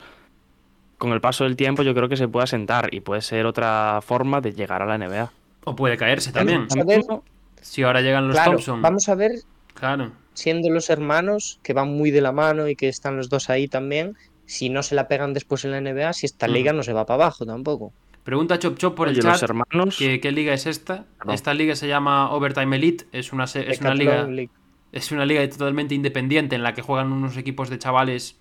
con 0.98 1.10
el 1.12 1.20
paso 1.20 1.42
del 1.42 1.56
tiempo 1.56 1.82
yo 1.82 1.92
creo 1.92 2.08
que 2.08 2.16
se 2.16 2.28
puede 2.28 2.44
asentar 2.44 2.94
y 2.94 3.00
puede 3.00 3.20
ser 3.22 3.46
otra 3.46 3.98
forma 4.00 4.40
de 4.40 4.52
llegar 4.52 4.80
a 4.80 4.86
la 4.86 4.96
NBA. 4.96 5.32
O 5.64 5.74
puede 5.74 5.96
caerse 5.96 6.30
también. 6.30 6.68
Si 7.60 7.82
ahora 7.82 8.00
llegan 8.00 8.28
los 8.28 8.36
claro, 8.36 8.52
Thompson. 8.52 8.82
vamos 8.82 9.08
a 9.08 9.14
ver, 9.16 9.32
Claro. 9.74 10.12
siendo 10.34 10.70
los 10.70 10.88
hermanos, 10.90 11.60
que 11.62 11.72
van 11.74 11.88
muy 11.88 12.10
de 12.10 12.20
la 12.22 12.32
mano 12.32 12.66
y 12.68 12.74
que 12.76 12.88
están 12.88 13.16
los 13.16 13.28
dos 13.28 13.50
ahí 13.50 13.68
también, 13.68 14.16
si 14.46 14.68
no 14.70 14.82
se 14.82 14.94
la 14.94 15.06
pegan 15.08 15.34
después 15.34 15.64
en 15.64 15.72
la 15.72 15.80
NBA, 15.80 16.12
si 16.14 16.26
esta 16.26 16.46
Ujú. 16.46 16.54
liga 16.54 16.72
no 16.72 16.82
se 16.82 16.92
va 16.92 17.04
para 17.06 17.24
abajo 17.24 17.44
tampoco. 17.46 17.92
Pregunta 18.24 18.58
Chop 18.58 18.78
Chop 18.78 18.94
por 18.94 19.08
el 19.08 19.16
los 19.16 19.24
chat. 19.24 19.42
hermanos, 19.42 19.96
¿Qué, 19.98 20.20
qué 20.20 20.30
liga 20.32 20.54
es 20.54 20.66
esta? 20.66 21.04
No. 21.24 21.32
Esta 21.32 21.52
liga 21.54 21.74
se 21.76 21.88
llama 21.88 22.30
Overtime 22.32 22.76
Elite. 22.76 23.06
Es 23.12 23.32
una, 23.32 23.44
es 23.44 23.80
una 23.80 23.94
liga. 23.94 24.24
League. 24.24 24.50
Es 24.92 25.10
una 25.10 25.26
liga 25.26 25.48
totalmente 25.48 25.94
independiente 25.94 26.54
en 26.54 26.62
la 26.62 26.72
que 26.74 26.82
juegan 26.82 27.12
unos 27.12 27.36
equipos 27.36 27.68
de 27.68 27.78
chavales. 27.78 28.38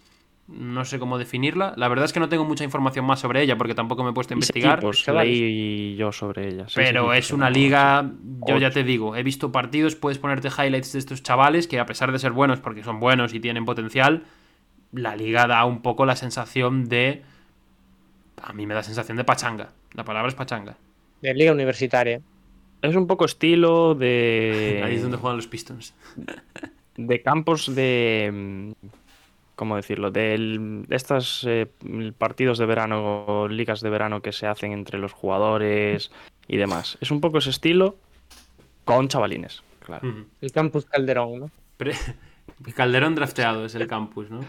No 0.52 0.86
sé 0.86 1.00
cómo 1.00 1.18
definirla. 1.18 1.74
La 1.78 1.88
verdad 1.88 2.06
es 2.06 2.14
que 2.14 2.20
no 2.20 2.30
tengo 2.30 2.46
mucha 2.46 2.64
información 2.64 3.06
más 3.06 3.20
sobre 3.20 3.42
ella 3.42 3.58
porque 3.58 3.74
tampoco 3.74 4.04
me 4.04 4.12
he 4.12 4.14
puesto 4.14 4.34
a 4.34 4.36
investigar. 4.36 4.80
equipos, 4.80 5.08
leí 5.08 5.96
yo 5.96 6.12
sobre 6.12 6.52
seis 6.52 6.74
Pero 6.76 7.14
es 7.14 7.32
una 7.32 7.50
liga, 7.50 8.12
yo 8.48 8.58
ya 8.58 8.72
te 8.72 8.84
digo, 8.84 9.16
he 9.16 9.24
visto 9.24 9.52
partidos, 9.52 9.96
puedes 9.96 10.20
ponerte 10.20 10.50
highlights 10.50 10.94
de 10.94 11.00
estos 11.00 11.24
chavales 11.24 11.68
que 11.68 11.80
a 11.80 11.86
pesar 11.86 12.12
de 12.12 12.20
ser 12.20 12.32
buenos, 12.32 12.60
porque 12.60 12.84
son 12.84 13.00
buenos 13.00 13.34
y 13.34 13.40
tienen 13.40 13.66
potencial, 13.66 14.24
la 14.92 15.16
liga 15.16 15.48
da 15.48 15.66
un 15.66 15.82
poco 15.82 16.06
la 16.06 16.16
sensación 16.16 16.90
de. 16.90 17.24
A 18.42 18.54
mí 18.54 18.66
me 18.66 18.74
da 18.74 18.84
sensación 18.84 19.18
de 19.18 19.24
pachanga. 19.24 19.70
La 19.94 20.04
palabra 20.04 20.30
es 20.30 20.36
pachanga. 20.36 20.78
De 21.22 21.34
liga 21.34 21.52
universitaria. 21.52 22.22
Es 22.82 22.96
un 22.96 23.08
poco 23.08 23.26
estilo 23.26 23.96
de. 23.96 24.82
Ahí 24.86 24.96
es 24.96 25.02
donde 25.02 25.18
juegan 25.18 25.38
los 25.38 25.48
Pistons. 25.48 25.94
de 26.98 27.22
campos 27.22 27.74
de. 27.74 28.74
¿Cómo 29.62 29.76
decirlo? 29.76 30.10
De 30.10 30.84
estos 30.90 31.46
eh, 31.48 31.68
partidos 32.18 32.58
de 32.58 32.66
verano 32.66 33.26
o 33.28 33.48
ligas 33.48 33.82
de 33.82 33.92
verano 33.92 34.24
que 34.24 34.32
se 34.32 34.48
hacen 34.48 34.72
entre 34.72 34.98
los 34.98 35.14
jugadores 35.14 36.10
y 36.48 36.58
demás. 36.58 36.98
Es 37.00 37.12
un 37.12 37.22
poco 37.22 37.38
ese 37.38 37.52
estilo 37.52 37.96
con 38.86 39.08
chavalines, 39.08 39.62
claro. 39.86 40.12
El 40.42 40.52
campus 40.52 40.86
Calderón, 40.86 41.42
¿no? 41.42 41.52
Pre- 41.78 41.94
Calderón 42.76 43.14
drafteado 43.14 43.66
es 43.66 43.76
el 43.76 43.86
campus, 43.86 44.32
¿no? 44.32 44.40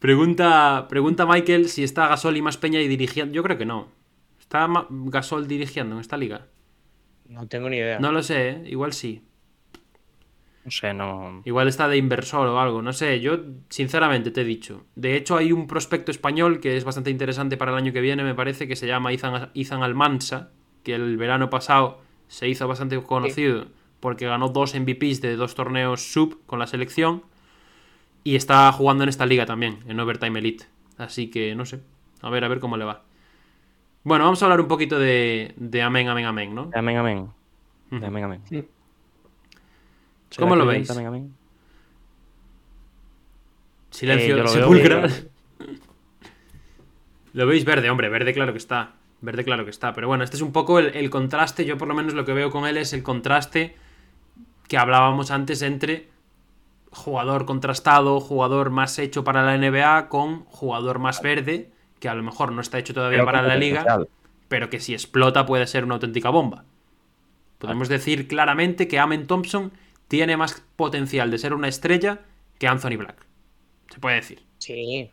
Pregunta, 0.00 0.86
pregunta 0.88 1.26
Michael 1.26 1.68
si 1.68 1.84
está 1.84 2.08
Gasol 2.08 2.36
y 2.36 2.42
más 2.42 2.56
Peña 2.56 2.80
y 2.80 2.88
dirigiendo. 2.88 3.32
Yo 3.32 3.44
creo 3.44 3.56
que 3.56 3.66
no. 3.66 3.86
¿Está 4.40 4.66
Ma- 4.66 4.88
Gasol 4.90 5.46
dirigiendo 5.46 5.94
en 5.94 6.00
esta 6.00 6.16
liga? 6.16 6.48
No 7.28 7.46
tengo 7.46 7.70
ni 7.70 7.76
idea. 7.76 8.00
No 8.00 8.10
lo 8.10 8.20
sé, 8.24 8.48
¿eh? 8.48 8.62
igual 8.66 8.94
sí. 8.94 9.22
No 10.64 10.70
sé, 10.70 10.92
no. 10.92 11.42
Igual 11.44 11.68
está 11.68 11.88
de 11.88 11.96
inversor 11.96 12.46
o 12.46 12.60
algo, 12.60 12.82
no 12.82 12.92
sé, 12.92 13.20
yo 13.20 13.38
sinceramente 13.70 14.30
te 14.30 14.42
he 14.42 14.44
dicho. 14.44 14.84
De 14.94 15.16
hecho 15.16 15.36
hay 15.36 15.52
un 15.52 15.66
prospecto 15.66 16.10
español 16.10 16.60
que 16.60 16.76
es 16.76 16.84
bastante 16.84 17.10
interesante 17.10 17.56
para 17.56 17.72
el 17.72 17.78
año 17.78 17.92
que 17.92 18.00
viene, 18.00 18.24
me 18.24 18.34
parece, 18.34 18.68
que 18.68 18.76
se 18.76 18.86
llama 18.86 19.12
Izan, 19.12 19.50
Izan 19.54 19.82
Almansa, 19.82 20.50
que 20.82 20.94
el 20.94 21.16
verano 21.16 21.48
pasado 21.48 22.00
se 22.28 22.48
hizo 22.48 22.68
bastante 22.68 23.00
conocido 23.02 23.66
porque 24.00 24.26
ganó 24.26 24.48
dos 24.48 24.74
MVPs 24.74 25.20
de 25.20 25.36
dos 25.36 25.54
torneos 25.54 26.12
sub 26.12 26.40
con 26.46 26.58
la 26.58 26.66
selección 26.66 27.22
y 28.22 28.36
está 28.36 28.70
jugando 28.72 29.04
en 29.04 29.08
esta 29.08 29.26
liga 29.26 29.46
también, 29.46 29.78
en 29.86 29.98
Overtime 29.98 30.38
Elite. 30.38 30.66
Así 30.98 31.30
que 31.30 31.54
no 31.54 31.64
sé, 31.64 31.80
a 32.20 32.28
ver, 32.28 32.44
a 32.44 32.48
ver 32.48 32.60
cómo 32.60 32.76
le 32.76 32.84
va. 32.84 33.02
Bueno, 34.02 34.24
vamos 34.24 34.42
a 34.42 34.46
hablar 34.46 34.60
un 34.60 34.68
poquito 34.68 34.98
de, 34.98 35.54
de 35.56 35.82
Amén, 35.82 36.08
Amén, 36.08 36.26
Amén, 36.26 36.54
¿no? 36.54 36.70
Amén, 36.74 36.96
amén. 36.96 37.28
Amén, 37.90 38.24
amén. 38.24 38.40
Sí. 38.44 38.66
¿Será 40.30 40.46
¿Cómo 40.46 40.56
lo 40.56 40.66
veis? 40.66 40.90
Amén? 40.90 41.34
Silencio 43.90 44.36
Eh, 44.36 44.42
lo 44.42 44.48
sepulcral. 44.48 45.30
Lo 47.32 47.46
veis 47.46 47.64
verde, 47.64 47.88
hombre, 47.90 48.08
verde 48.08 48.34
claro 48.34 48.50
que 48.50 48.58
está. 48.58 48.94
Verde 49.20 49.44
claro 49.44 49.64
que 49.64 49.70
está. 49.70 49.92
Pero 49.92 50.08
bueno, 50.08 50.24
este 50.24 50.34
es 50.34 50.42
un 50.42 50.50
poco 50.50 50.80
el, 50.80 50.96
el 50.96 51.10
contraste. 51.10 51.64
Yo 51.64 51.78
por 51.78 51.86
lo 51.86 51.94
menos 51.94 52.12
lo 52.12 52.24
que 52.24 52.32
veo 52.32 52.50
con 52.50 52.66
él 52.66 52.76
es 52.76 52.92
el 52.92 53.04
contraste 53.04 53.76
que 54.66 54.76
hablábamos 54.76 55.30
antes 55.30 55.62
entre 55.62 56.08
jugador 56.92 57.46
contrastado, 57.46 58.20
jugador 58.20 58.70
más 58.70 58.98
hecho 58.98 59.24
para 59.24 59.42
la 59.42 59.56
NBA 59.56 60.08
con 60.08 60.44
jugador 60.46 60.98
más 60.98 61.22
verde, 61.22 61.70
que 61.98 62.08
a 62.08 62.14
lo 62.14 62.22
mejor 62.22 62.52
no 62.52 62.60
está 62.60 62.78
hecho 62.78 62.94
todavía 62.94 63.18
Pero 63.18 63.26
para 63.26 63.42
la 63.42 63.56
liga, 63.56 64.06
pero 64.48 64.70
que 64.70 64.80
si 64.80 64.92
explota 64.92 65.46
puede 65.46 65.66
ser 65.66 65.84
una 65.84 65.94
auténtica 65.94 66.30
bomba. 66.30 66.64
Podemos 67.58 67.88
decir 67.88 68.26
claramente 68.26 68.88
que 68.88 68.98
Amen 68.98 69.26
Thompson 69.26 69.72
tiene 70.10 70.36
más 70.36 70.60
potencial 70.74 71.30
de 71.30 71.38
ser 71.38 71.54
una 71.54 71.68
estrella 71.68 72.22
que 72.58 72.66
Anthony 72.66 72.96
Black. 72.96 73.24
Se 73.90 74.00
puede 74.00 74.16
decir. 74.16 74.42
Sí. 74.58 75.08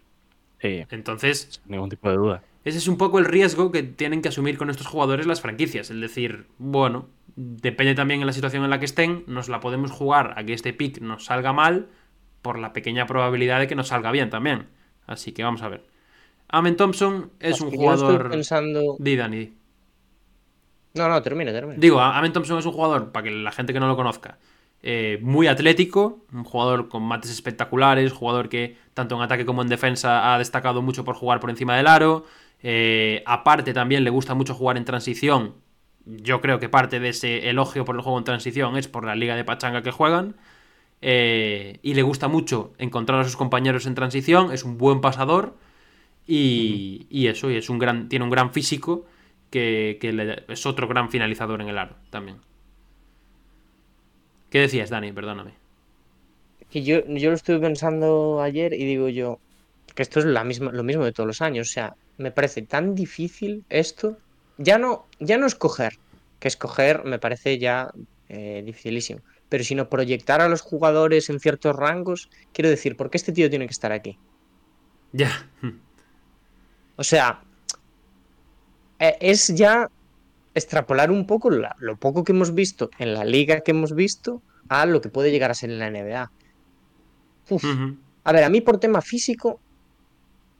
Sí, 0.59 0.83
Entonces, 0.89 1.61
sin 1.61 1.71
ningún 1.71 1.89
tipo 1.91 2.09
de 2.09 2.15
duda. 2.15 2.43
ese 2.65 2.79
es 2.79 2.87
un 2.87 2.97
poco 2.97 3.19
el 3.19 3.25
riesgo 3.25 3.71
que 3.71 3.83
tienen 3.83 4.23
que 4.23 4.29
asumir 4.29 4.57
con 4.57 4.71
estos 4.71 4.87
jugadores 4.87 5.27
las 5.27 5.39
franquicias. 5.39 5.91
Es 5.91 6.01
decir, 6.01 6.47
bueno, 6.57 7.09
depende 7.35 7.93
también 7.93 8.21
en 8.21 8.25
la 8.25 8.33
situación 8.33 8.63
en 8.63 8.71
la 8.71 8.79
que 8.79 8.85
estén, 8.85 9.23
nos 9.27 9.49
la 9.49 9.59
podemos 9.59 9.91
jugar 9.91 10.33
a 10.35 10.43
que 10.43 10.53
este 10.53 10.73
pick 10.73 10.99
nos 10.99 11.25
salga 11.25 11.53
mal 11.53 11.89
por 12.41 12.57
la 12.57 12.73
pequeña 12.73 13.05
probabilidad 13.05 13.59
de 13.59 13.67
que 13.67 13.75
nos 13.75 13.89
salga 13.89 14.09
bien 14.09 14.31
también. 14.31 14.65
Así 15.05 15.31
que 15.31 15.43
vamos 15.43 15.61
a 15.61 15.69
ver. 15.69 15.85
Amen 16.47 16.75
Thompson 16.75 17.33
es 17.39 17.61
un 17.61 17.67
estoy 17.67 17.77
jugador... 17.77 18.31
pensando. 18.31 18.95
Di, 18.97 19.15
Dani. 19.15 19.53
No, 20.95 21.07
no, 21.07 21.21
termina, 21.21 21.51
termina. 21.51 21.77
Digo, 21.79 22.01
Amen 22.01 22.33
Thompson 22.33 22.57
es 22.57 22.65
un 22.65 22.71
jugador, 22.71 23.11
para 23.11 23.25
que 23.25 23.29
la 23.29 23.51
gente 23.51 23.73
que 23.73 23.79
no 23.79 23.87
lo 23.87 23.95
conozca, 23.95 24.39
eh, 24.83 25.19
muy 25.21 25.47
atlético, 25.47 26.25
un 26.31 26.43
jugador 26.43 26.89
con 26.89 27.03
mates 27.03 27.31
espectaculares, 27.31 28.13
jugador 28.13 28.49
que 28.49 28.77
tanto 28.93 29.15
en 29.15 29.21
ataque 29.21 29.45
como 29.45 29.61
en 29.61 29.69
defensa 29.69 30.33
ha 30.33 30.37
destacado 30.37 30.81
mucho 30.81 31.03
por 31.03 31.15
jugar 31.15 31.39
por 31.39 31.49
encima 31.49 31.75
del 31.75 31.87
aro. 31.87 32.25
Eh, 32.63 33.23
aparte 33.25 33.73
también 33.73 34.03
le 34.03 34.09
gusta 34.09 34.33
mucho 34.33 34.53
jugar 34.53 34.77
en 34.77 34.85
transición. 34.85 35.55
Yo 36.05 36.41
creo 36.41 36.59
que 36.59 36.69
parte 36.69 36.99
de 36.99 37.09
ese 37.09 37.49
elogio 37.49 37.85
por 37.85 37.95
el 37.95 38.01
juego 38.01 38.17
en 38.17 38.23
transición 38.23 38.77
es 38.77 38.87
por 38.87 39.05
la 39.05 39.15
liga 39.15 39.35
de 39.35 39.43
pachanga 39.43 39.83
que 39.83 39.91
juegan. 39.91 40.35
Eh, 41.01 41.79
y 41.83 41.93
le 41.93 42.01
gusta 42.01 42.27
mucho 42.27 42.73
encontrar 42.77 43.19
a 43.19 43.23
sus 43.23 43.37
compañeros 43.37 43.85
en 43.85 43.95
transición, 43.95 44.51
es 44.51 44.63
un 44.63 44.77
buen 44.77 45.01
pasador. 45.01 45.55
Y, 46.29 47.27
eso, 47.27 47.49
y 47.49 47.55
es 47.55 47.69
un 47.69 47.79
gran, 47.79 48.09
tiene 48.09 48.25
un 48.25 48.31
gran 48.31 48.51
físico 48.51 49.05
que, 49.49 49.97
es 50.49 50.65
otro 50.65 50.87
gran 50.87 51.09
finalizador 51.09 51.61
en 51.61 51.69
el 51.69 51.77
aro 51.77 51.95
también. 52.09 52.37
¿Qué 54.49 54.59
decías, 54.59 54.89
Dani? 54.89 55.11
Perdóname. 55.11 55.53
Que 56.69 56.83
yo, 56.83 57.05
yo 57.07 57.29
lo 57.29 57.35
estuve 57.35 57.59
pensando 57.59 58.41
ayer 58.41 58.73
y 58.73 58.85
digo 58.85 59.09
yo 59.09 59.39
que 59.95 60.03
esto 60.03 60.19
es 60.19 60.25
la 60.25 60.43
misma, 60.43 60.71
lo 60.71 60.83
mismo 60.83 61.03
de 61.05 61.11
todos 61.11 61.27
los 61.27 61.41
años. 61.41 61.69
O 61.69 61.71
sea, 61.71 61.95
me 62.17 62.31
parece 62.31 62.61
tan 62.61 62.95
difícil 62.95 63.63
esto. 63.69 64.17
Ya 64.57 64.77
no, 64.77 65.07
ya 65.19 65.37
no 65.37 65.45
escoger, 65.45 65.97
que 66.39 66.47
escoger 66.47 67.03
me 67.03 67.19
parece 67.19 67.57
ya 67.57 67.91
eh, 68.29 68.63
dificilísimo. 68.65 69.21
Pero 69.49 69.63
sino 69.63 69.89
proyectar 69.89 70.41
a 70.41 70.49
los 70.49 70.61
jugadores 70.61 71.29
en 71.29 71.39
ciertos 71.39 71.75
rangos. 71.75 72.29
Quiero 72.53 72.69
decir, 72.69 72.97
¿por 72.97 73.09
qué 73.09 73.17
este 73.17 73.31
tío 73.31 73.49
tiene 73.49 73.65
que 73.65 73.73
estar 73.73 73.91
aquí? 73.91 74.17
Ya. 75.11 75.49
O 76.99 77.03
sea, 77.03 77.43
eh, 78.97 79.17
es 79.21 79.49
ya 79.49 79.87
extrapolar 80.57 81.11
un 81.11 81.25
poco 81.25 81.49
la- 81.49 81.75
lo 81.79 81.97
poco 81.97 82.23
que 82.23 82.31
hemos 82.31 82.53
visto 82.53 82.89
en 82.99 83.13
la 83.13 83.23
liga 83.25 83.61
que 83.61 83.71
hemos 83.71 83.93
visto 83.93 84.41
a 84.69 84.85
lo 84.85 85.01
que 85.01 85.09
puede 85.09 85.31
llegar 85.31 85.51
a 85.51 85.55
ser 85.55 85.69
en 85.69 85.79
la 85.79 85.87
NBA. 85.87 86.31
Uf. 87.49 87.63
A 88.23 88.31
ver, 88.33 88.43
a 88.43 88.49
mí 88.49 88.61
por 88.61 88.79
tema 88.79 89.01
físico 89.01 89.59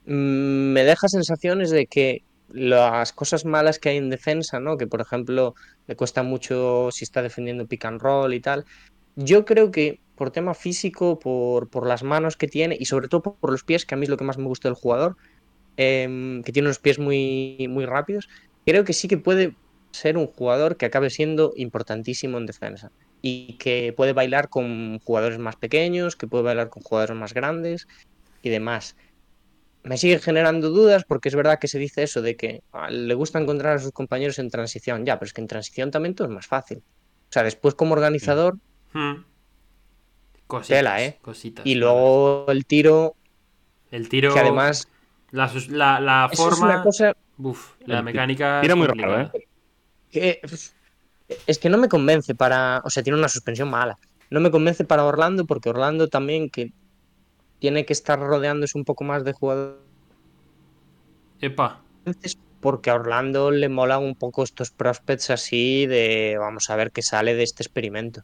mm, 0.06 0.72
me 0.72 0.84
deja 0.84 1.08
sensaciones 1.08 1.70
de 1.70 1.86
que 1.86 2.22
las 2.50 3.12
cosas 3.12 3.44
malas 3.44 3.78
que 3.78 3.90
hay 3.90 3.98
en 3.98 4.08
defensa, 4.08 4.58
¿no? 4.58 4.78
Que 4.78 4.86
por 4.86 5.00
ejemplo 5.02 5.54
le 5.86 5.96
cuesta 5.96 6.22
mucho 6.22 6.88
si 6.90 7.04
está 7.04 7.20
defendiendo 7.20 7.66
pick 7.66 7.84
and 7.84 8.00
roll 8.00 8.32
y 8.32 8.40
tal. 8.40 8.64
Yo 9.16 9.44
creo 9.44 9.70
que 9.70 10.00
por 10.16 10.30
tema 10.30 10.54
físico, 10.54 11.18
por, 11.18 11.68
por 11.68 11.86
las 11.86 12.02
manos 12.02 12.36
que 12.36 12.48
tiene 12.48 12.76
y 12.78 12.86
sobre 12.86 13.08
todo 13.08 13.22
por, 13.22 13.34
por 13.34 13.50
los 13.50 13.64
pies, 13.64 13.84
que 13.84 13.94
a 13.94 13.98
mí 13.98 14.04
es 14.04 14.08
lo 14.08 14.16
que 14.16 14.24
más 14.24 14.38
me 14.38 14.46
gusta 14.46 14.68
del 14.68 14.74
jugador, 14.74 15.16
em, 15.76 16.42
que 16.42 16.52
tiene 16.52 16.68
unos 16.68 16.78
pies 16.78 16.98
muy, 16.98 17.66
muy 17.68 17.84
rápidos, 17.86 18.28
creo 18.64 18.84
que 18.84 18.92
sí 18.92 19.08
que 19.08 19.18
puede 19.18 19.54
ser 19.92 20.16
un 20.18 20.26
jugador 20.26 20.76
que 20.76 20.86
acabe 20.86 21.10
siendo 21.10 21.52
importantísimo 21.56 22.38
en 22.38 22.46
defensa 22.46 22.90
y 23.22 23.54
que 23.58 23.92
puede 23.96 24.12
bailar 24.12 24.48
con 24.48 24.98
jugadores 25.00 25.38
más 25.38 25.56
pequeños, 25.56 26.14
que 26.16 26.26
puede 26.28 26.44
bailar 26.44 26.68
con 26.70 26.82
jugadores 26.82 27.16
más 27.16 27.34
grandes 27.34 27.86
y 28.42 28.48
demás. 28.50 28.96
Me 29.82 29.96
sigue 29.96 30.18
generando 30.18 30.70
dudas 30.70 31.04
porque 31.06 31.28
es 31.28 31.34
verdad 31.34 31.58
que 31.58 31.68
se 31.68 31.78
dice 31.78 32.02
eso 32.02 32.20
de 32.22 32.36
que 32.36 32.62
ah, 32.72 32.90
le 32.90 33.14
gusta 33.14 33.40
encontrar 33.40 33.76
a 33.76 33.78
sus 33.78 33.92
compañeros 33.92 34.38
en 34.38 34.50
transición. 34.50 35.04
Ya, 35.06 35.18
pero 35.18 35.26
es 35.28 35.32
que 35.32 35.40
en 35.40 35.46
transición 35.48 35.90
también 35.90 36.14
todo 36.14 36.28
es 36.28 36.34
más 36.34 36.46
fácil. 36.46 36.78
O 36.78 37.32
sea, 37.32 37.42
después 37.42 37.74
como 37.74 37.94
organizador 37.94 38.56
Mm. 38.92 39.16
Cositas, 40.46 40.78
Tela, 40.78 41.02
¿eh? 41.04 41.18
Cositas. 41.20 41.66
y 41.66 41.74
luego 41.74 42.46
el 42.48 42.64
tiro, 42.64 43.16
El 43.90 44.08
tiro. 44.08 44.32
que 44.32 44.40
además 44.40 44.88
La, 45.30 45.50
la, 45.68 46.00
la 46.00 46.28
eso 46.32 46.48
es 46.48 46.56
forma. 46.56 46.74
una 46.74 46.82
cosa 46.82 47.14
Uf, 47.36 47.74
la 47.84 48.00
mecánica. 48.02 48.60
tira 48.62 48.74
muy 48.74 48.86
raro, 48.86 49.20
¿eh? 49.20 49.47
Que 50.10 50.40
es 51.46 51.58
que 51.58 51.68
no 51.68 51.78
me 51.78 51.88
convence 51.88 52.34
para, 52.34 52.80
o 52.84 52.90
sea, 52.90 53.02
tiene 53.02 53.18
una 53.18 53.28
suspensión 53.28 53.70
mala. 53.70 53.98
No 54.30 54.40
me 54.40 54.50
convence 54.50 54.84
para 54.84 55.04
Orlando 55.04 55.46
porque 55.46 55.70
Orlando 55.70 56.08
también 56.08 56.50
que 56.50 56.72
tiene 57.58 57.84
que 57.84 57.92
estar 57.92 58.18
rodeándose 58.18 58.78
un 58.78 58.84
poco 58.84 59.04
más 59.04 59.24
de 59.24 59.32
jugadores 59.32 59.76
Epa. 61.40 61.82
porque 62.60 62.90
a 62.90 62.94
Orlando 62.94 63.50
le 63.50 63.68
molan 63.68 64.02
un 64.02 64.14
poco 64.14 64.42
estos 64.42 64.70
prospects 64.70 65.30
así 65.30 65.86
de 65.86 66.36
vamos 66.38 66.70
a 66.70 66.76
ver 66.76 66.90
qué 66.92 67.02
sale 67.02 67.34
de 67.34 67.42
este 67.42 67.62
experimento. 67.62 68.22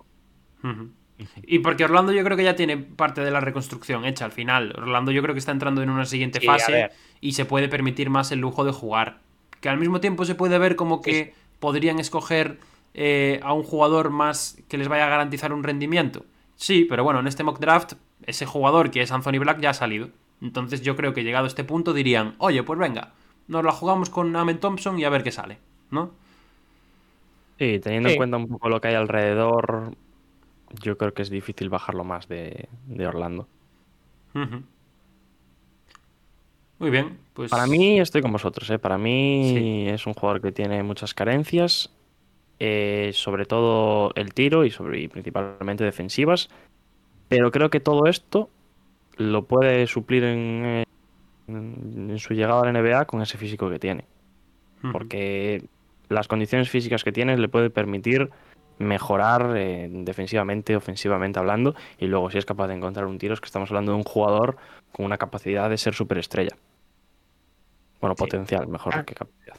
Y 1.46 1.60
porque 1.60 1.84
Orlando 1.84 2.12
yo 2.12 2.24
creo 2.24 2.36
que 2.36 2.44
ya 2.44 2.56
tiene 2.56 2.76
parte 2.76 3.20
de 3.20 3.30
la 3.30 3.40
reconstrucción 3.40 4.04
hecha 4.04 4.24
al 4.24 4.32
final. 4.32 4.74
Orlando 4.76 5.12
yo 5.12 5.22
creo 5.22 5.34
que 5.34 5.38
está 5.38 5.52
entrando 5.52 5.82
en 5.82 5.90
una 5.90 6.06
siguiente 6.06 6.40
Sí, 6.40 6.46
fase 6.46 6.90
y 7.20 7.32
se 7.32 7.44
puede 7.44 7.68
permitir 7.68 8.10
más 8.10 8.32
el 8.32 8.40
lujo 8.40 8.64
de 8.64 8.72
jugar. 8.72 9.20
Que 9.60 9.68
al 9.68 9.78
mismo 9.78 10.00
tiempo 10.00 10.24
se 10.24 10.34
puede 10.34 10.58
ver 10.58 10.76
como 10.76 11.00
que. 11.00 11.34
Podrían 11.60 11.98
escoger 11.98 12.58
eh, 12.94 13.40
a 13.42 13.52
un 13.52 13.62
jugador 13.62 14.10
más 14.10 14.56
que 14.68 14.78
les 14.78 14.88
vaya 14.88 15.06
a 15.06 15.10
garantizar 15.10 15.52
un 15.52 15.62
rendimiento. 15.64 16.24
Sí, 16.56 16.86
pero 16.88 17.02
bueno, 17.04 17.20
en 17.20 17.26
este 17.26 17.42
mock 17.42 17.58
draft 17.58 17.94
ese 18.26 18.46
jugador 18.46 18.90
que 18.90 19.02
es 19.02 19.12
Anthony 19.12 19.38
Black 19.38 19.60
ya 19.60 19.70
ha 19.70 19.74
salido. 19.74 20.08
Entonces 20.40 20.82
yo 20.82 20.96
creo 20.96 21.12
que 21.14 21.24
llegado 21.24 21.44
a 21.44 21.48
este 21.48 21.64
punto 21.64 21.92
dirían, 21.92 22.34
oye, 22.38 22.62
pues 22.62 22.78
venga, 22.78 23.12
nos 23.48 23.64
la 23.64 23.72
jugamos 23.72 24.10
con 24.10 24.34
Amen 24.36 24.58
Thompson 24.60 24.98
y 24.98 25.04
a 25.04 25.10
ver 25.10 25.22
qué 25.22 25.32
sale, 25.32 25.58
¿no? 25.90 26.10
Sí, 27.58 27.78
teniendo 27.80 28.08
Sí. 28.08 28.14
en 28.14 28.18
cuenta 28.18 28.36
un 28.36 28.48
poco 28.48 28.68
lo 28.68 28.80
que 28.80 28.88
hay 28.88 28.94
alrededor, 28.94 29.94
yo 30.82 30.98
creo 30.98 31.14
que 31.14 31.22
es 31.22 31.30
difícil 31.30 31.68
bajarlo 31.68 32.04
más 32.04 32.28
de, 32.28 32.68
de 32.86 33.06
Orlando. 33.06 33.46
Muy 36.84 36.90
bien, 36.90 37.16
pues. 37.32 37.50
Para 37.50 37.66
mí 37.66 37.98
estoy 37.98 38.20
con 38.20 38.30
vosotros, 38.30 38.68
¿eh? 38.68 38.78
Para 38.78 38.98
mí 38.98 39.88
es 39.88 40.06
un 40.06 40.12
jugador 40.12 40.42
que 40.42 40.52
tiene 40.52 40.82
muchas 40.82 41.14
carencias, 41.14 41.88
eh, 42.58 43.10
sobre 43.14 43.46
todo 43.46 44.12
el 44.16 44.34
tiro 44.34 44.66
y, 44.66 44.70
sobre, 44.70 45.00
y 45.00 45.08
principalmente 45.08 45.82
defensivas. 45.82 46.50
Pero 47.30 47.50
creo 47.50 47.70
que 47.70 47.80
todo 47.80 48.04
esto 48.04 48.50
lo 49.16 49.46
puede 49.46 49.86
suplir 49.86 50.24
en, 50.24 50.84
en- 51.48 52.10
en 52.10 52.18
su 52.18 52.34
llegada 52.34 52.60
a 52.60 52.64
la 52.64 52.78
NBA 52.78 53.06
con 53.06 53.22
ese 53.22 53.38
físico 53.38 53.70
que 53.70 53.78
tiene. 53.78 54.04
Porque 54.92 55.64
las 56.10 56.28
condiciones 56.28 56.68
físicas 56.68 57.02
que 57.02 57.12
tiene 57.12 57.38
le 57.38 57.48
puede 57.48 57.70
permitir 57.70 58.28
mejorar 58.78 59.54
eh, 59.56 59.88
defensivamente, 59.90 60.76
ofensivamente 60.76 61.38
hablando, 61.38 61.74
y 61.98 62.08
luego 62.08 62.28
si 62.30 62.36
es 62.36 62.44
capaz 62.44 62.68
de 62.68 62.74
encontrar 62.74 63.06
un 63.06 63.16
tiro, 63.16 63.32
es 63.32 63.40
que 63.40 63.46
estamos 63.46 63.70
hablando 63.70 63.92
de 63.92 63.96
un 63.96 64.04
jugador 64.04 64.58
con 64.92 65.06
una 65.06 65.16
capacidad 65.16 65.70
de 65.70 65.78
ser 65.78 65.94
superestrella. 65.94 66.54
Bueno, 68.04 68.14
Sí. 68.18 68.24
potencial, 68.24 68.66
mejor 68.68 68.94
Ah. 68.96 69.04
que 69.04 69.14
capacidad. 69.14 69.56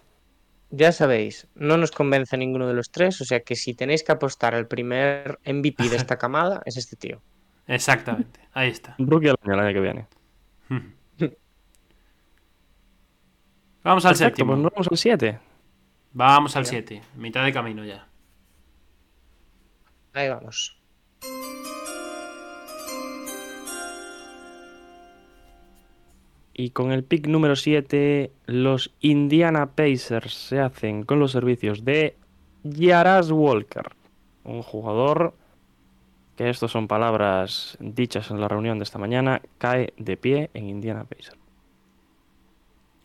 Ya 0.69 0.91
sabéis, 0.91 1.47
no 1.55 1.77
nos 1.77 1.89
convence 1.91 2.37
ninguno 2.37 2.67
de 2.67 2.73
los 2.75 2.91
tres, 2.91 3.19
o 3.21 3.25
sea 3.25 3.39
que 3.39 3.55
si 3.55 3.73
tenéis 3.73 4.03
que 4.03 4.11
apostar 4.11 4.53
al 4.55 4.67
primer 4.67 5.39
MVP 5.45 5.89
de 5.89 5.95
esta 5.95 6.17
camada, 6.19 6.61
es 6.65 6.77
este 6.77 6.95
tío. 6.95 7.21
Exactamente, 7.67 8.39
ahí 8.53 8.69
está. 8.69 8.95
Rookie 8.99 9.27
del 9.27 9.37
año 9.43 9.53
el 9.53 9.59
año 9.59 9.73
que 9.73 9.79
viene. 9.79 10.07
Vamos 13.83 14.05
al 14.05 14.11
Perfecto, 14.11 14.29
séptimo. 14.29 14.53
pues 14.53 14.63
vamos 14.73 14.87
al 14.91 14.97
7. 14.97 15.39
Vamos 16.13 16.55
al 16.55 16.65
7. 16.65 17.01
Mitad 17.15 17.43
de 17.45 17.53
camino 17.53 17.83
ya. 17.85 18.07
Ahí 20.13 20.29
vamos. 20.29 20.79
Y 26.57 26.69
con 26.69 26.93
el 26.93 27.03
pick 27.03 27.27
número 27.27 27.57
7, 27.57 28.31
los 28.45 28.93
Indiana 29.01 29.71
Pacers 29.71 30.33
se 30.33 30.59
hacen 30.61 31.03
con 31.03 31.19
los 31.19 31.33
servicios 31.33 31.83
de 31.83 32.15
Yaras 32.63 33.29
Walker, 33.29 33.91
un 34.45 34.61
jugador 34.61 35.33
que 36.37 36.49
estos 36.49 36.71
son 36.71 36.87
palabras 36.87 37.77
dichas 37.81 38.31
en 38.31 38.39
la 38.39 38.47
reunión 38.47 38.79
de 38.79 38.83
esta 38.83 38.97
mañana, 38.97 39.41
cae 39.57 39.93
de 39.97 40.15
pie 40.15 40.49
en 40.53 40.69
Indiana 40.69 41.03
Pacers. 41.03 41.37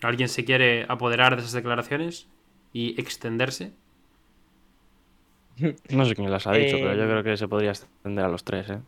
¿Alguien 0.03 0.29
se 0.29 0.45
quiere 0.45 0.87
apoderar 0.89 1.35
de 1.35 1.43
esas 1.43 1.53
declaraciones 1.53 2.29
y 2.73 2.99
extenderse? 3.01 3.73
No 5.91 6.05
sé 6.07 6.15
quién 6.15 6.31
las 6.31 6.47
ha 6.47 6.53
dicho, 6.53 6.77
Eh, 6.77 6.81
pero 6.83 6.95
yo 6.95 7.05
creo 7.05 7.23
que 7.25 7.37
se 7.37 7.49
podría 7.49 7.71
extender 7.71 8.25
a 8.25 8.29
los 8.29 8.45
tres, 8.45 8.71
¿eh? 8.71 8.79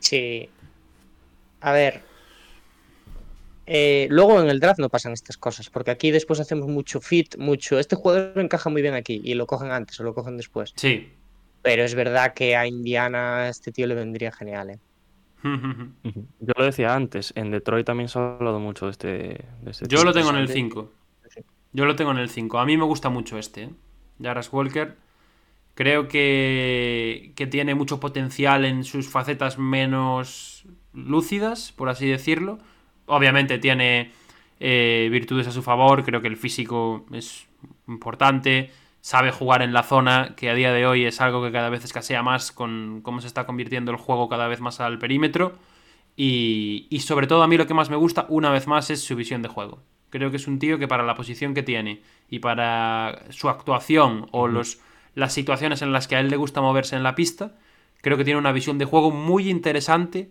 Sí. 0.00 0.48
A 1.60 1.72
ver. 1.72 2.02
Eh, 3.74 4.06
luego 4.10 4.38
en 4.38 4.50
el 4.50 4.60
draft 4.60 4.80
no 4.80 4.90
pasan 4.90 5.14
estas 5.14 5.38
cosas, 5.38 5.70
porque 5.70 5.90
aquí 5.90 6.10
después 6.10 6.38
hacemos 6.38 6.68
mucho 6.68 7.00
fit, 7.00 7.38
mucho. 7.38 7.78
Este 7.78 7.96
jugador 7.96 8.38
encaja 8.38 8.68
muy 8.68 8.82
bien 8.82 8.92
aquí 8.92 9.22
y 9.24 9.32
lo 9.32 9.46
cogen 9.46 9.70
antes 9.70 9.98
o 9.98 10.02
lo 10.02 10.12
cogen 10.12 10.36
después. 10.36 10.74
Sí. 10.76 11.08
Pero 11.62 11.82
es 11.82 11.94
verdad 11.94 12.34
que 12.34 12.54
a 12.54 12.66
Indiana 12.66 13.48
este 13.48 13.72
tío 13.72 13.86
le 13.86 13.94
vendría 13.94 14.30
genial, 14.30 14.68
¿eh? 14.72 14.78
Yo 16.40 16.52
lo 16.54 16.66
decía 16.66 16.94
antes, 16.94 17.32
en 17.34 17.50
Detroit 17.50 17.86
también 17.86 18.10
se 18.10 18.18
ha 18.18 18.34
hablado 18.34 18.60
mucho 18.60 18.84
de 18.84 18.90
este, 18.90 19.08
de 19.08 19.70
este 19.70 19.88
Yo 19.88 20.04
lo 20.04 20.12
tengo 20.12 20.28
en 20.28 20.36
el 20.36 20.48
sí. 20.48 20.54
5. 20.54 20.92
Yo 21.72 21.86
lo 21.86 21.96
tengo 21.96 22.10
en 22.10 22.18
el 22.18 22.28
5. 22.28 22.58
A 22.58 22.66
mí 22.66 22.76
me 22.76 22.84
gusta 22.84 23.08
mucho 23.08 23.38
este. 23.38 23.62
¿eh? 23.62 23.70
Walker. 24.52 24.96
Creo 25.74 26.08
que, 26.08 27.32
que 27.36 27.46
tiene 27.46 27.74
mucho 27.74 28.00
potencial 28.00 28.66
en 28.66 28.84
sus 28.84 29.08
facetas 29.08 29.56
menos 29.56 30.66
lúcidas, 30.92 31.72
por 31.72 31.88
así 31.88 32.06
decirlo. 32.06 32.58
Obviamente 33.12 33.58
tiene 33.58 34.10
eh, 34.58 35.08
virtudes 35.12 35.46
a 35.46 35.52
su 35.52 35.62
favor. 35.62 36.02
Creo 36.02 36.22
que 36.22 36.28
el 36.28 36.38
físico 36.38 37.04
es 37.12 37.46
importante. 37.86 38.70
Sabe 39.02 39.32
jugar 39.32 39.60
en 39.60 39.74
la 39.74 39.82
zona, 39.82 40.34
que 40.34 40.48
a 40.48 40.54
día 40.54 40.72
de 40.72 40.86
hoy 40.86 41.04
es 41.04 41.20
algo 41.20 41.44
que 41.44 41.52
cada 41.52 41.68
vez 41.68 41.84
escasea 41.84 42.22
más 42.22 42.52
con 42.52 43.00
cómo 43.02 43.20
se 43.20 43.26
está 43.26 43.44
convirtiendo 43.44 43.90
el 43.90 43.98
juego 43.98 44.30
cada 44.30 44.48
vez 44.48 44.60
más 44.60 44.80
al 44.80 44.98
perímetro. 44.98 45.52
Y, 46.16 46.86
y 46.88 47.00
sobre 47.00 47.26
todo 47.26 47.42
a 47.42 47.48
mí 47.48 47.58
lo 47.58 47.66
que 47.66 47.74
más 47.74 47.90
me 47.90 47.96
gusta, 47.96 48.24
una 48.30 48.50
vez 48.50 48.66
más, 48.66 48.88
es 48.88 49.04
su 49.04 49.14
visión 49.14 49.42
de 49.42 49.48
juego. 49.48 49.82
Creo 50.08 50.30
que 50.30 50.36
es 50.38 50.46
un 50.46 50.58
tío 50.58 50.78
que 50.78 50.88
para 50.88 51.02
la 51.02 51.14
posición 51.14 51.52
que 51.52 51.62
tiene 51.62 52.00
y 52.30 52.38
para 52.38 53.24
su 53.28 53.50
actuación 53.50 54.26
o 54.30 54.48
los, 54.48 54.80
las 55.14 55.34
situaciones 55.34 55.82
en 55.82 55.92
las 55.92 56.08
que 56.08 56.16
a 56.16 56.20
él 56.20 56.30
le 56.30 56.36
gusta 56.38 56.62
moverse 56.62 56.96
en 56.96 57.02
la 57.02 57.14
pista, 57.14 57.58
creo 58.00 58.16
que 58.16 58.24
tiene 58.24 58.38
una 58.40 58.52
visión 58.52 58.78
de 58.78 58.86
juego 58.86 59.10
muy 59.10 59.50
interesante 59.50 60.30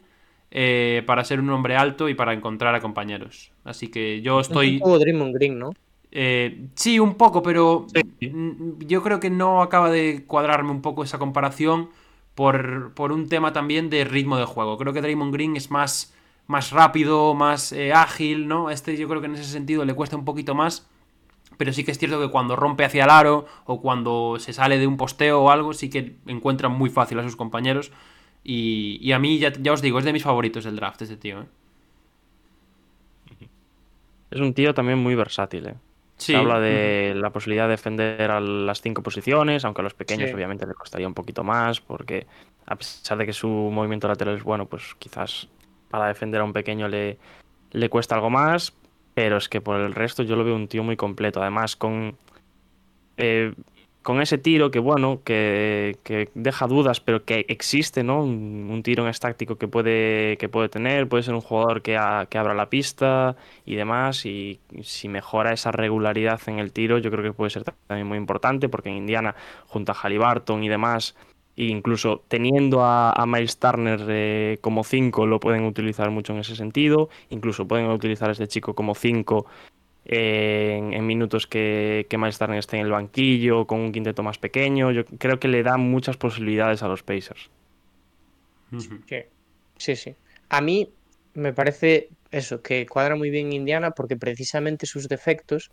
eh, 0.51 1.03
para 1.05 1.23
ser 1.23 1.39
un 1.39 1.49
hombre 1.49 1.75
alto 1.77 2.09
y 2.09 2.13
para 2.13 2.33
encontrar 2.33 2.75
a 2.75 2.81
compañeros. 2.81 3.51
Así 3.63 3.87
que 3.89 4.21
yo 4.21 4.39
Es 4.41 4.47
estoy... 4.47 4.73
un 4.75 4.79
poco 4.79 4.99
Draymond 4.99 5.33
Green, 5.35 5.57
¿no? 5.59 5.71
Eh, 6.11 6.65
sí, 6.75 6.99
un 6.99 7.15
poco, 7.15 7.41
pero 7.41 7.85
Sí. 8.19 8.29
mm, 8.29 8.79
yo 8.85 9.01
creo 9.01 9.19
que 9.19 9.29
no 9.29 9.61
acaba 9.61 9.89
de 9.89 10.25
cuadrarme 10.27 10.71
un 10.71 10.81
poco 10.81 11.03
esa 11.03 11.19
comparación 11.19 11.89
por, 12.35 12.93
por 12.93 13.11
un 13.11 13.29
tema 13.29 13.53
también 13.53 13.89
de 13.89 14.03
ritmo 14.03 14.37
de 14.37 14.45
juego. 14.45 14.77
Creo 14.77 14.93
que 14.93 15.01
Draymond 15.01 15.33
Green 15.33 15.55
es 15.55 15.71
más, 15.71 16.13
más 16.47 16.71
rápido, 16.71 17.33
más 17.33 17.71
eh, 17.71 17.93
ágil, 17.93 18.47
¿no? 18.47 18.69
Este 18.69 18.97
yo 18.97 19.07
creo 19.07 19.21
que 19.21 19.27
en 19.27 19.35
ese 19.35 19.45
sentido 19.45 19.85
le 19.85 19.93
cuesta 19.93 20.17
un 20.17 20.25
poquito 20.25 20.53
más. 20.55 20.87
Pero 21.57 21.73
sí 21.73 21.83
que 21.83 21.91
es 21.91 21.99
cierto 21.99 22.19
que 22.19 22.29
cuando 22.31 22.55
rompe 22.55 22.85
hacia 22.85 23.03
el 23.03 23.09
aro 23.09 23.45
o 23.65 23.81
cuando 23.81 24.37
se 24.39 24.51
sale 24.53 24.79
de 24.79 24.87
un 24.87 24.97
posteo 24.97 25.41
o 25.43 25.49
algo, 25.51 25.73
sí 25.73 25.89
que 25.89 26.15
encuentra 26.25 26.69
muy 26.69 26.89
fácil 26.89 27.19
a 27.19 27.23
sus 27.23 27.35
compañeros. 27.35 27.91
Y, 28.43 28.97
y 29.01 29.11
a 29.11 29.19
mí, 29.19 29.37
ya, 29.39 29.51
ya 29.53 29.71
os 29.73 29.81
digo, 29.81 29.99
es 29.99 30.05
de 30.05 30.13
mis 30.13 30.23
favoritos 30.23 30.63
del 30.63 30.75
draft 30.75 31.01
este 31.01 31.17
tío. 31.17 31.41
¿eh? 31.41 31.45
Es 34.31 34.39
un 34.39 34.53
tío 34.53 34.73
también 34.73 34.97
muy 34.99 35.15
versátil, 35.15 35.67
¿eh? 35.67 35.75
Sí. 36.17 36.33
Se 36.33 36.37
habla 36.37 36.59
de 36.59 37.13
la 37.15 37.31
posibilidad 37.31 37.65
de 37.65 37.71
defender 37.71 38.29
a 38.29 38.39
las 38.39 38.81
cinco 38.81 39.01
posiciones, 39.01 39.65
aunque 39.65 39.81
a 39.81 39.83
los 39.83 39.95
pequeños 39.95 40.29
Sí. 40.29 40.35
obviamente 40.35 40.67
le 40.67 40.73
costaría 40.75 41.07
un 41.07 41.15
poquito 41.15 41.43
más, 41.43 41.81
porque 41.81 42.27
a 42.67 42.75
pesar 42.75 43.17
de 43.17 43.25
que 43.25 43.33
su 43.33 43.47
movimiento 43.47 44.07
lateral 44.07 44.35
es 44.37 44.43
bueno, 44.43 44.67
pues 44.67 44.95
quizás 44.99 45.47
para 45.89 46.07
defender 46.07 46.41
a 46.41 46.43
un 46.43 46.53
pequeño 46.53 46.87
le, 46.87 47.17
le 47.71 47.89
cuesta 47.89 48.13
algo 48.15 48.29
más, 48.29 48.71
pero 49.15 49.37
es 49.37 49.49
que 49.49 49.61
por 49.61 49.79
el 49.81 49.93
resto 49.95 50.21
yo 50.21 50.35
lo 50.35 50.43
veo 50.43 50.55
un 50.55 50.67
tío 50.67 50.83
muy 50.83 50.95
completo, 50.95 51.41
además 51.41 51.75
con, 51.75 52.15
eh, 53.17 53.53
con 54.03 54.21
ese 54.21 54.37
tiro 54.37 54.71
que 54.71 54.79
bueno, 54.79 55.21
que, 55.23 55.97
deja 56.33 56.67
dudas, 56.67 56.99
pero 56.99 57.23
que 57.23 57.45
existe, 57.49 58.03
¿no? 58.03 58.23
Un, 58.23 58.81
tiro 58.83 59.03
en 59.03 59.09
estático 59.09 59.57
que 59.57 59.67
puede, 59.67 60.37
que 60.37 60.49
puede 60.49 60.69
tener, 60.69 61.07
puede 61.07 61.23
ser 61.23 61.35
un 61.35 61.41
jugador 61.41 61.81
que, 61.81 61.99
que 62.29 62.37
abra 62.37 62.53
la 62.55 62.69
pista 62.69 63.35
y 63.65 63.75
demás, 63.75 64.25
y 64.25 64.59
si 64.81 65.07
mejora 65.07 65.53
esa 65.53 65.71
regularidad 65.71 66.39
en 66.47 66.59
el 66.59 66.71
tiro, 66.71 66.97
yo 66.97 67.11
creo 67.11 67.23
que 67.23 67.33
puede 67.33 67.51
ser 67.51 67.63
también 67.63 68.07
muy 68.07 68.17
importante, 68.17 68.69
porque 68.69 68.89
en 68.89 68.97
Indiana, 68.97 69.35
junto 69.67 69.91
a 69.91 69.95
Halliburton 69.95 70.63
y 70.63 70.69
demás, 70.69 71.15
e 71.55 71.65
incluso 71.65 72.23
teniendo 72.27 72.83
a, 72.83 73.11
a 73.11 73.25
Miles 73.27 73.59
Turner 73.59 73.99
eh, 74.07 74.57
como 74.61 74.83
5, 74.83 75.27
lo 75.27 75.39
pueden 75.39 75.65
utilizar 75.65 76.09
mucho 76.09 76.33
en 76.33 76.39
ese 76.39 76.55
sentido, 76.55 77.09
incluso 77.29 77.67
pueden 77.67 77.89
utilizar 77.91 78.29
a 78.29 78.31
este 78.31 78.47
chico 78.47 78.73
como 78.73 78.95
5 78.95 79.45
en, 80.05 80.93
en 80.93 81.05
minutos 81.05 81.47
que, 81.47 82.07
que 82.09 82.17
Miles 82.17 82.37
Turner 82.37 82.59
esté 82.59 82.77
en 82.77 82.85
el 82.85 82.91
banquillo, 82.91 83.67
con 83.67 83.79
un 83.79 83.91
quinteto 83.91 84.23
más 84.23 84.37
pequeño, 84.37 84.91
yo 84.91 85.05
creo 85.05 85.39
que 85.39 85.47
le 85.47 85.63
da 85.63 85.77
muchas 85.77 86.17
posibilidades 86.17 86.83
a 86.83 86.87
los 86.87 87.03
Pacers. 87.03 87.49
Sí, 89.07 89.17
sí, 89.77 89.95
sí. 89.95 90.15
A 90.49 90.61
mí 90.61 90.89
me 91.33 91.53
parece 91.53 92.09
eso, 92.31 92.61
que 92.61 92.85
cuadra 92.85 93.15
muy 93.15 93.29
bien 93.29 93.53
Indiana 93.53 93.91
porque 93.91 94.17
precisamente 94.17 94.85
sus 94.85 95.07
defectos, 95.07 95.71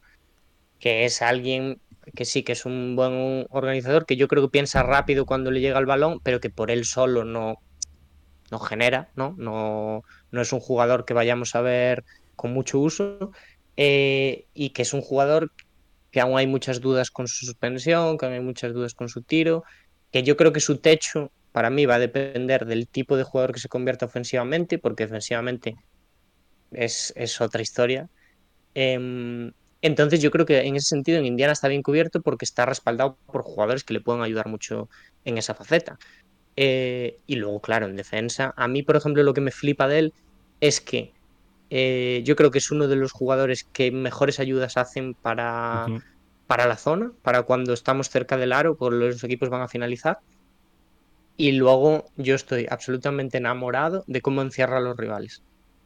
que 0.79 1.05
es 1.05 1.23
alguien 1.23 1.81
que 2.15 2.25
sí 2.25 2.43
que 2.43 2.53
es 2.53 2.65
un 2.65 2.97
buen 2.97 3.47
organizador, 3.51 4.07
que 4.07 4.17
yo 4.17 4.29
creo 4.29 4.43
que 4.43 4.51
piensa 4.51 4.83
rápido 4.83 5.27
cuando 5.27 5.51
le 5.51 5.61
llega 5.61 5.79
el 5.79 5.87
balón, 5.87 6.21
pero 6.23 6.41
que 6.41 6.51
por 6.51 6.71
él 6.71 6.85
solo 6.85 7.25
no, 7.25 7.57
no 8.51 8.59
genera, 8.59 9.11
¿no? 9.15 9.35
No, 9.37 10.03
no 10.31 10.41
es 10.41 10.53
un 10.53 10.61
jugador 10.61 11.05
que 11.05 11.15
vayamos 11.15 11.55
a 11.55 11.61
ver 11.61 12.05
con 12.35 12.53
mucho 12.53 12.79
uso 12.79 13.33
eh, 13.81 14.47
y 14.55 14.71
que 14.71 14.83
es 14.83 14.93
un 14.93 15.01
jugador 15.03 15.53
que 16.11 16.21
aún 16.21 16.37
hay 16.37 16.49
muchas 16.49 16.81
dudas 16.81 17.13
con 17.13 17.29
su 17.29 17.47
suspensión, 17.47 18.19
que 18.19 18.27
aún 18.27 18.35
hay 18.35 18.41
muchas 18.41 18.75
dudas 18.75 18.93
con 18.93 19.09
su 19.09 19.23
tiro, 19.23 19.63
que 20.11 20.25
yo 20.25 20.37
creo 20.37 20.53
que 20.53 20.59
su 20.59 20.79
techo 20.79 21.31
para 21.53 21.71
mí 21.71 21.87
va 21.87 21.95
a 21.95 21.99
depender 22.01 22.67
del 22.67 22.89
tipo 22.89 23.17
de 23.17 23.23
jugador 23.23 23.53
que 23.53 23.61
se 23.61 23.69
convierta 23.69 24.07
ofensivamente, 24.07 24.79
porque 24.81 25.05
defensivamente 25.05 25.77
es, 26.73 27.13
es 27.17 27.41
otra 27.41 27.63
historia. 27.63 28.09
Em, 28.75 29.53
entonces 29.81 30.21
yo 30.21 30.33
creo 30.33 30.45
que 30.45 30.59
en 30.59 30.75
ese 30.75 30.89
sentido 30.89 31.19
en 31.19 31.27
Indiana 31.27 31.53
está 31.53 31.69
bien 31.69 31.83
cubierto 31.85 32.21
porque 32.21 32.45
está 32.45 32.67
respaldado 32.67 33.17
por 33.27 33.43
jugadores 33.43 33.85
que 33.85 33.95
le 33.95 34.01
pueden 34.01 34.23
ayudar 34.23 34.49
mucho 34.49 34.89
en 35.25 35.39
esa 35.39 35.55
faceta. 35.55 35.99
Eh, 36.57 37.21
y 37.29 37.37
luego, 37.37 37.61
claro, 37.61 37.87
en 37.87 37.95
defensa, 37.95 38.55
a 38.57 38.67
mí, 38.67 38.83
por 38.83 38.97
ejemplo, 38.97 39.23
lo 39.23 39.35
que 39.35 39.41
me 39.41 39.53
flipa 39.53 39.87
de 39.87 39.99
él 40.01 40.15
es 40.61 40.81
que 40.81 41.13
eh, 41.71 42.23
yo 42.25 42.37
creo 42.37 42.51
que 42.51 42.59
es 42.59 42.71
uno 42.71 42.89
de 42.89 42.97
los 42.97 43.13
jugadores 43.13 43.65
que 43.73 43.91
mejores 43.93 44.41
ayudas 44.41 44.77
hacen 44.77 45.15
para, 45.21 45.93
para 46.47 46.67
la 46.67 46.77
zona, 46.77 47.13
para 47.23 47.43
cuando 47.45 47.73
estamos 47.75 48.11
cerca 48.11 48.37
del 48.39 48.53
aro, 48.53 48.77
por 48.77 48.93
los 48.95 49.23
equipos 49.25 49.51
van 49.51 49.63
a 49.63 49.69
finalizar. 49.69 50.19
Y 51.37 51.53
luego 51.53 52.07
yo 52.17 52.35
estoy 52.35 52.67
absolutamente 52.69 53.39
enamorado 53.39 54.03
de 54.07 54.21
cómo 54.21 54.43
encierra 54.43 54.79
a 54.79 54.81
los 54.81 54.97
rivales. 54.97 55.43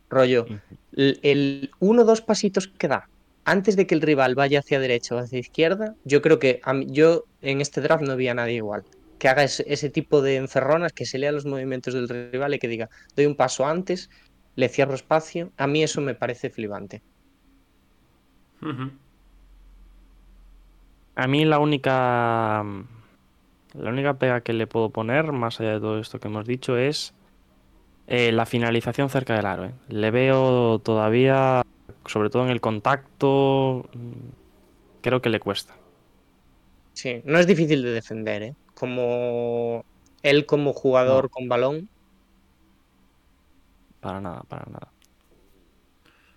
Rollo, 0.09 0.53
el, 0.93 1.21
el 1.23 1.71
uno 1.81 2.03
o 2.03 2.05
dos 2.05 2.23
pasitos 2.23 2.69
que 2.79 2.89
da 2.89 3.05
antes 3.45 3.77
de 3.77 3.87
que 3.87 3.95
el 3.95 4.03
rival 4.03 4.35
vaya 4.37 4.61
hacia 4.61 4.81
derecha 4.81 5.15
o 5.17 5.19
hacia 5.19 5.39
izquierda, 5.41 5.95
yo 6.05 6.23
creo 6.23 6.39
que 6.39 6.61
mí- 6.75 6.87
yo 6.91 7.25
en 7.41 7.61
este 7.61 7.81
draft 7.81 8.05
no 8.05 8.17
vi 8.17 8.29
a 8.29 8.35
nadie 8.35 8.57
igual. 8.57 8.83
Que 9.19 9.29
haga 9.29 9.45
ese, 9.45 9.65
ese 9.69 9.91
tipo 9.91 10.23
de 10.23 10.37
encerronas, 10.37 10.93
que 10.93 11.07
se 11.07 11.19
lea 11.19 11.33
los 11.33 11.45
movimientos 11.47 11.95
del 11.95 12.09
rival 12.09 12.55
y 12.55 12.59
que 12.59 12.69
diga, 12.69 12.89
doy 13.17 13.27
un 13.27 13.37
paso 13.37 13.67
antes, 13.67 14.09
le 14.57 14.69
cierro 14.69 14.95
espacio. 14.95 15.53
A 15.57 15.67
mí 15.67 15.83
eso 15.83 16.01
me 16.01 16.15
parece 16.15 16.51
flipante. 16.51 17.03
A 21.15 21.27
mí 21.27 21.45
la 21.45 21.59
única. 21.59 22.65
La 23.75 23.91
única 23.91 24.15
pega 24.15 24.43
que 24.43 24.53
le 24.53 24.67
puedo 24.67 24.91
poner, 24.91 25.33
más 25.33 25.59
allá 25.59 25.73
de 25.73 25.81
todo 25.81 25.99
esto 25.99 26.21
que 26.21 26.29
hemos 26.29 26.47
dicho, 26.47 26.77
es 26.77 27.15
eh, 28.07 28.31
la 28.31 28.45
finalización 28.45 29.09
cerca 29.09 29.35
del 29.35 29.47
aro. 29.47 29.65
¿eh? 29.65 29.73
Le 29.89 30.11
veo 30.11 30.79
todavía, 30.81 31.63
sobre 32.05 32.29
todo 32.29 32.45
en 32.45 32.51
el 32.51 32.61
contacto, 32.61 33.89
creo 35.01 35.23
que 35.23 35.31
le 35.31 35.41
cuesta. 35.41 35.75
Sí, 36.93 37.23
no 37.25 37.39
es 37.39 37.47
difícil 37.47 37.83
de 37.83 37.93
defender, 37.93 38.43
¿eh? 38.43 38.55
Como 38.75 39.85
él 40.23 40.47
como 40.47 40.73
jugador 40.73 41.31
con 41.31 41.49
balón. 41.49 41.89
Para 44.03 44.21
nada, 44.21 44.43
para 44.49 44.65
nada. 44.67 44.89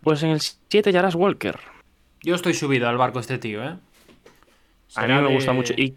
Pues 0.01 0.21
en 0.23 0.29
el 0.29 0.39
7 0.39 0.93
Jaras 0.93 1.15
Walker. 1.15 1.59
Yo 2.21 2.35
estoy 2.35 2.53
subido 2.53 2.87
al 2.87 2.97
barco 2.97 3.19
este 3.19 3.37
tío, 3.39 3.63
¿eh? 3.63 3.75
A 4.95 5.07
mí 5.07 5.13
me 5.13 5.21
de- 5.29 5.33
gusta 5.33 5.51
mucho. 5.51 5.73
Y 5.75 5.95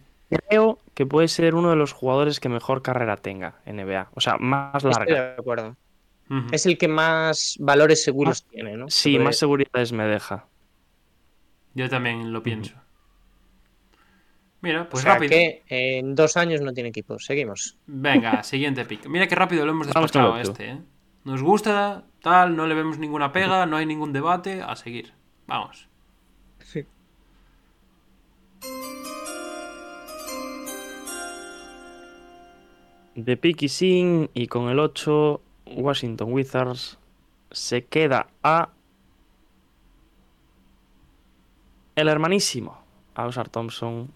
creo 0.49 0.78
que 0.95 1.05
puede 1.07 1.28
ser 1.28 1.55
uno 1.55 1.70
de 1.70 1.77
los 1.77 1.93
jugadores 1.93 2.40
que 2.40 2.49
mejor 2.49 2.81
carrera 2.82 3.16
tenga 3.19 3.61
en 3.66 3.77
NBA. 3.77 4.09
O 4.15 4.20
sea, 4.20 4.39
más 4.39 4.77
Estoy 4.82 4.93
larga. 4.93 5.15
de 5.15 5.32
acuerdo. 5.39 5.77
Es 6.53 6.66
el 6.66 6.77
que 6.78 6.89
más 6.89 7.57
valores 7.59 8.03
seguros 8.03 8.45
tiene, 8.45 8.77
¿no? 8.77 8.89
Sí, 8.90 9.19
más 9.19 9.39
seguridades 9.39 9.93
me 9.93 10.05
deja. 10.05 10.47
Yo 11.74 11.89
también 11.89 12.32
lo 12.32 12.43
pienso. 12.43 12.74
Mira, 14.61 14.82
O 14.82 14.89
pues 14.89 15.05
sea 15.05 15.15
rápido. 15.15 15.31
que 15.31 15.62
en 15.69 16.15
dos 16.15 16.36
años 16.36 16.61
no 16.61 16.73
tiene 16.73 16.89
equipo. 16.90 17.19
Seguimos. 17.19 17.78
Venga, 17.86 18.43
siguiente 18.43 18.85
pick. 18.85 19.07
Mira 19.07 19.27
qué 19.28 19.35
rápido 19.36 19.65
lo 19.65 19.70
hemos 19.73 19.86
despachado 19.86 20.36
este, 20.39 20.70
¿eh? 20.70 20.78
Nos 21.24 21.43
gusta, 21.43 22.05
tal, 22.23 22.57
no 22.57 22.66
le 22.66 22.74
vemos 22.74 22.99
ninguna 22.99 23.32
pega, 23.32 23.66
no 23.66 23.77
hay 23.77 23.86
ningún 23.86 24.12
debate, 24.12 24.62
a 24.62 24.77
seguir. 24.77 25.12
Vamos. 25.47 25.89
De 33.15 33.36
Picky 33.36 33.69
Sin 33.69 34.31
y 34.32 34.47
con 34.47 34.69
el 34.69 34.78
8, 34.78 35.40
Washington 35.66 36.32
Wizards 36.32 36.99
se 37.51 37.85
queda 37.85 38.28
a. 38.45 38.69
El 41.97 42.07
hermanísimo, 42.07 42.78
Ausar 43.16 43.49
Thompson, 43.49 44.12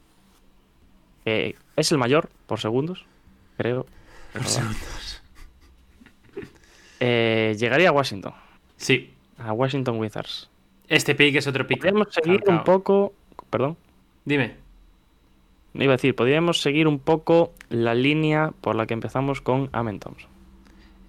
que 1.24 1.57
es 1.74 1.91
el 1.91 1.99
mayor 1.99 2.31
por 2.47 2.61
segundos, 2.61 3.05
creo. 3.57 3.87
recordar. 4.35 5.12
Eh, 7.05 7.57
llegaría 7.59 7.89
a 7.89 7.93
Washington, 7.93 8.33
Sí, 8.77 9.12
a 9.39 9.53
Washington 9.53 9.99
Wizards. 9.99 10.49
este 10.89 11.15
pick 11.16 11.35
es 11.37 11.47
otro 11.49 11.66
pick. 11.66 11.79
Podríamos 11.79 12.09
seguir 12.15 12.43
un 12.47 12.62
poco. 12.65 13.12
Perdón. 13.51 13.77
Dime. 14.24 14.55
Iba 15.74 15.95
a 15.95 15.97
decir, 15.97 16.15
podríamos 16.15 16.61
seguir 16.61 16.87
un 16.87 16.99
poco 16.99 17.53
la 17.70 17.95
línea 17.95 18.53
por 18.61 18.77
la 18.77 18.87
que 18.87 18.95
empezamos 18.95 19.41
con 19.41 19.69
Amen 19.73 19.99
Thompson. 20.01 20.31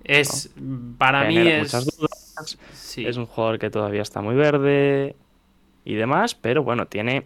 Es. 0.03 0.51
Para 0.97 1.25
mí 1.25 1.37
es. 1.37 1.59
muchas 1.63 1.97
dudas. 1.97 2.57
Sí. 2.73 3.05
Es 3.05 3.17
un 3.17 3.25
jugador 3.25 3.59
que 3.59 3.69
todavía 3.69 4.01
está 4.01 4.21
muy 4.21 4.35
verde 4.35 5.15
y 5.85 5.93
demás, 5.95 6.33
pero 6.33 6.63
bueno, 6.63 6.87
tiene 6.87 7.25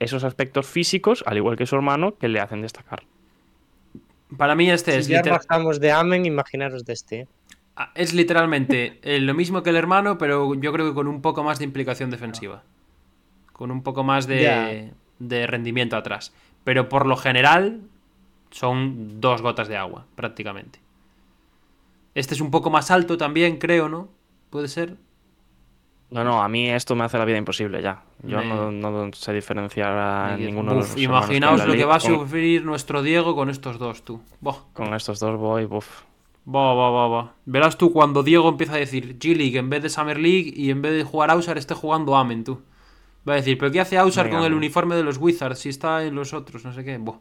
esos 0.00 0.24
aspectos 0.24 0.66
físicos, 0.66 1.22
al 1.26 1.36
igual 1.36 1.56
que 1.56 1.66
su 1.66 1.76
hermano, 1.76 2.16
que 2.18 2.28
le 2.28 2.40
hacen 2.40 2.62
destacar. 2.62 3.04
Para 4.36 4.54
mí 4.56 4.68
este 4.70 4.96
es, 4.98 5.06
si 5.06 5.12
ya 5.12 5.18
liter- 5.22 5.32
bajamos 5.34 5.78
de 5.78 5.92
Amen, 5.92 6.26
imaginaros 6.26 6.84
de 6.84 6.92
este. 6.94 7.28
Ah, 7.76 7.90
es 7.94 8.14
literalmente 8.14 8.98
eh, 9.02 9.20
lo 9.20 9.34
mismo 9.34 9.62
que 9.62 9.70
el 9.70 9.76
hermano, 9.76 10.18
pero 10.18 10.54
yo 10.54 10.72
creo 10.72 10.86
que 10.88 10.94
con 10.94 11.06
un 11.08 11.22
poco 11.22 11.42
más 11.44 11.58
de 11.58 11.64
implicación 11.64 12.10
defensiva. 12.10 12.62
Con 13.52 13.70
un 13.70 13.82
poco 13.82 14.02
más 14.04 14.26
de, 14.26 14.92
de 15.18 15.46
rendimiento 15.46 15.96
atrás. 15.96 16.32
Pero 16.64 16.88
por 16.88 17.06
lo 17.06 17.16
general 17.16 17.80
son 18.50 19.20
dos 19.20 19.40
gotas 19.42 19.68
de 19.68 19.76
agua, 19.76 20.04
prácticamente. 20.14 20.80
Este 22.14 22.34
es 22.34 22.40
un 22.40 22.50
poco 22.50 22.70
más 22.70 22.90
alto 22.90 23.16
también, 23.18 23.58
creo, 23.58 23.88
¿no? 23.88 24.08
¿Puede 24.50 24.68
ser? 24.68 24.96
No, 26.10 26.22
no, 26.22 26.42
a 26.42 26.48
mí 26.48 26.70
esto 26.70 26.94
me 26.94 27.04
hace 27.04 27.18
la 27.18 27.24
vida 27.24 27.36
imposible 27.36 27.82
ya. 27.82 28.02
Yo 28.22 28.38
Me- 28.38 28.46
no, 28.46 28.70
no 28.70 29.12
sé 29.12 29.32
diferenciar 29.32 29.92
a 29.92 30.36
ninguno 30.38 30.70
de 30.72 30.76
los 30.78 30.96
imaginaos 30.96 31.66
lo 31.66 31.74
que 31.74 31.84
va 31.84 31.96
a 31.96 32.00
Con- 32.00 32.20
sufrir 32.20 32.64
nuestro 32.64 33.02
Diego 33.02 33.34
con 33.34 33.50
estos 33.50 33.78
dos, 33.78 34.02
tú. 34.04 34.22
Con 34.72 34.94
estos 34.94 35.18
dos 35.18 35.38
voy, 35.38 35.64
buf. 35.64 36.02
Va, 36.48 36.74
va, 36.74 36.90
va, 36.90 37.08
va. 37.08 37.34
Verás 37.44 37.76
tú 37.76 37.92
cuando 37.92 38.22
Diego 38.22 38.48
empieza 38.48 38.74
a 38.74 38.78
decir 38.78 39.18
G-League 39.18 39.58
en 39.58 39.68
vez 39.68 39.82
de 39.82 39.88
Summer 39.90 40.18
League 40.18 40.52
y 40.54 40.70
en 40.70 40.80
vez 40.80 40.92
de 40.92 41.02
jugar 41.02 41.30
Ausar 41.30 41.58
esté 41.58 41.74
jugando 41.74 42.16
Amen, 42.16 42.44
tú. 42.44 42.62
Va 43.28 43.32
a 43.32 43.36
decir, 43.36 43.58
¿pero 43.58 43.72
qué 43.72 43.80
hace 43.80 43.98
Ausar 43.98 44.26
Venga, 44.26 44.38
con 44.38 44.46
el 44.46 44.54
uniforme 44.54 44.94
de 44.94 45.02
los 45.02 45.18
Wizards 45.18 45.58
si 45.58 45.68
está 45.70 46.04
en 46.04 46.14
los 46.14 46.32
otros? 46.32 46.64
No 46.64 46.72
sé 46.72 46.84
qué. 46.84 46.98
Buah. 46.98 47.18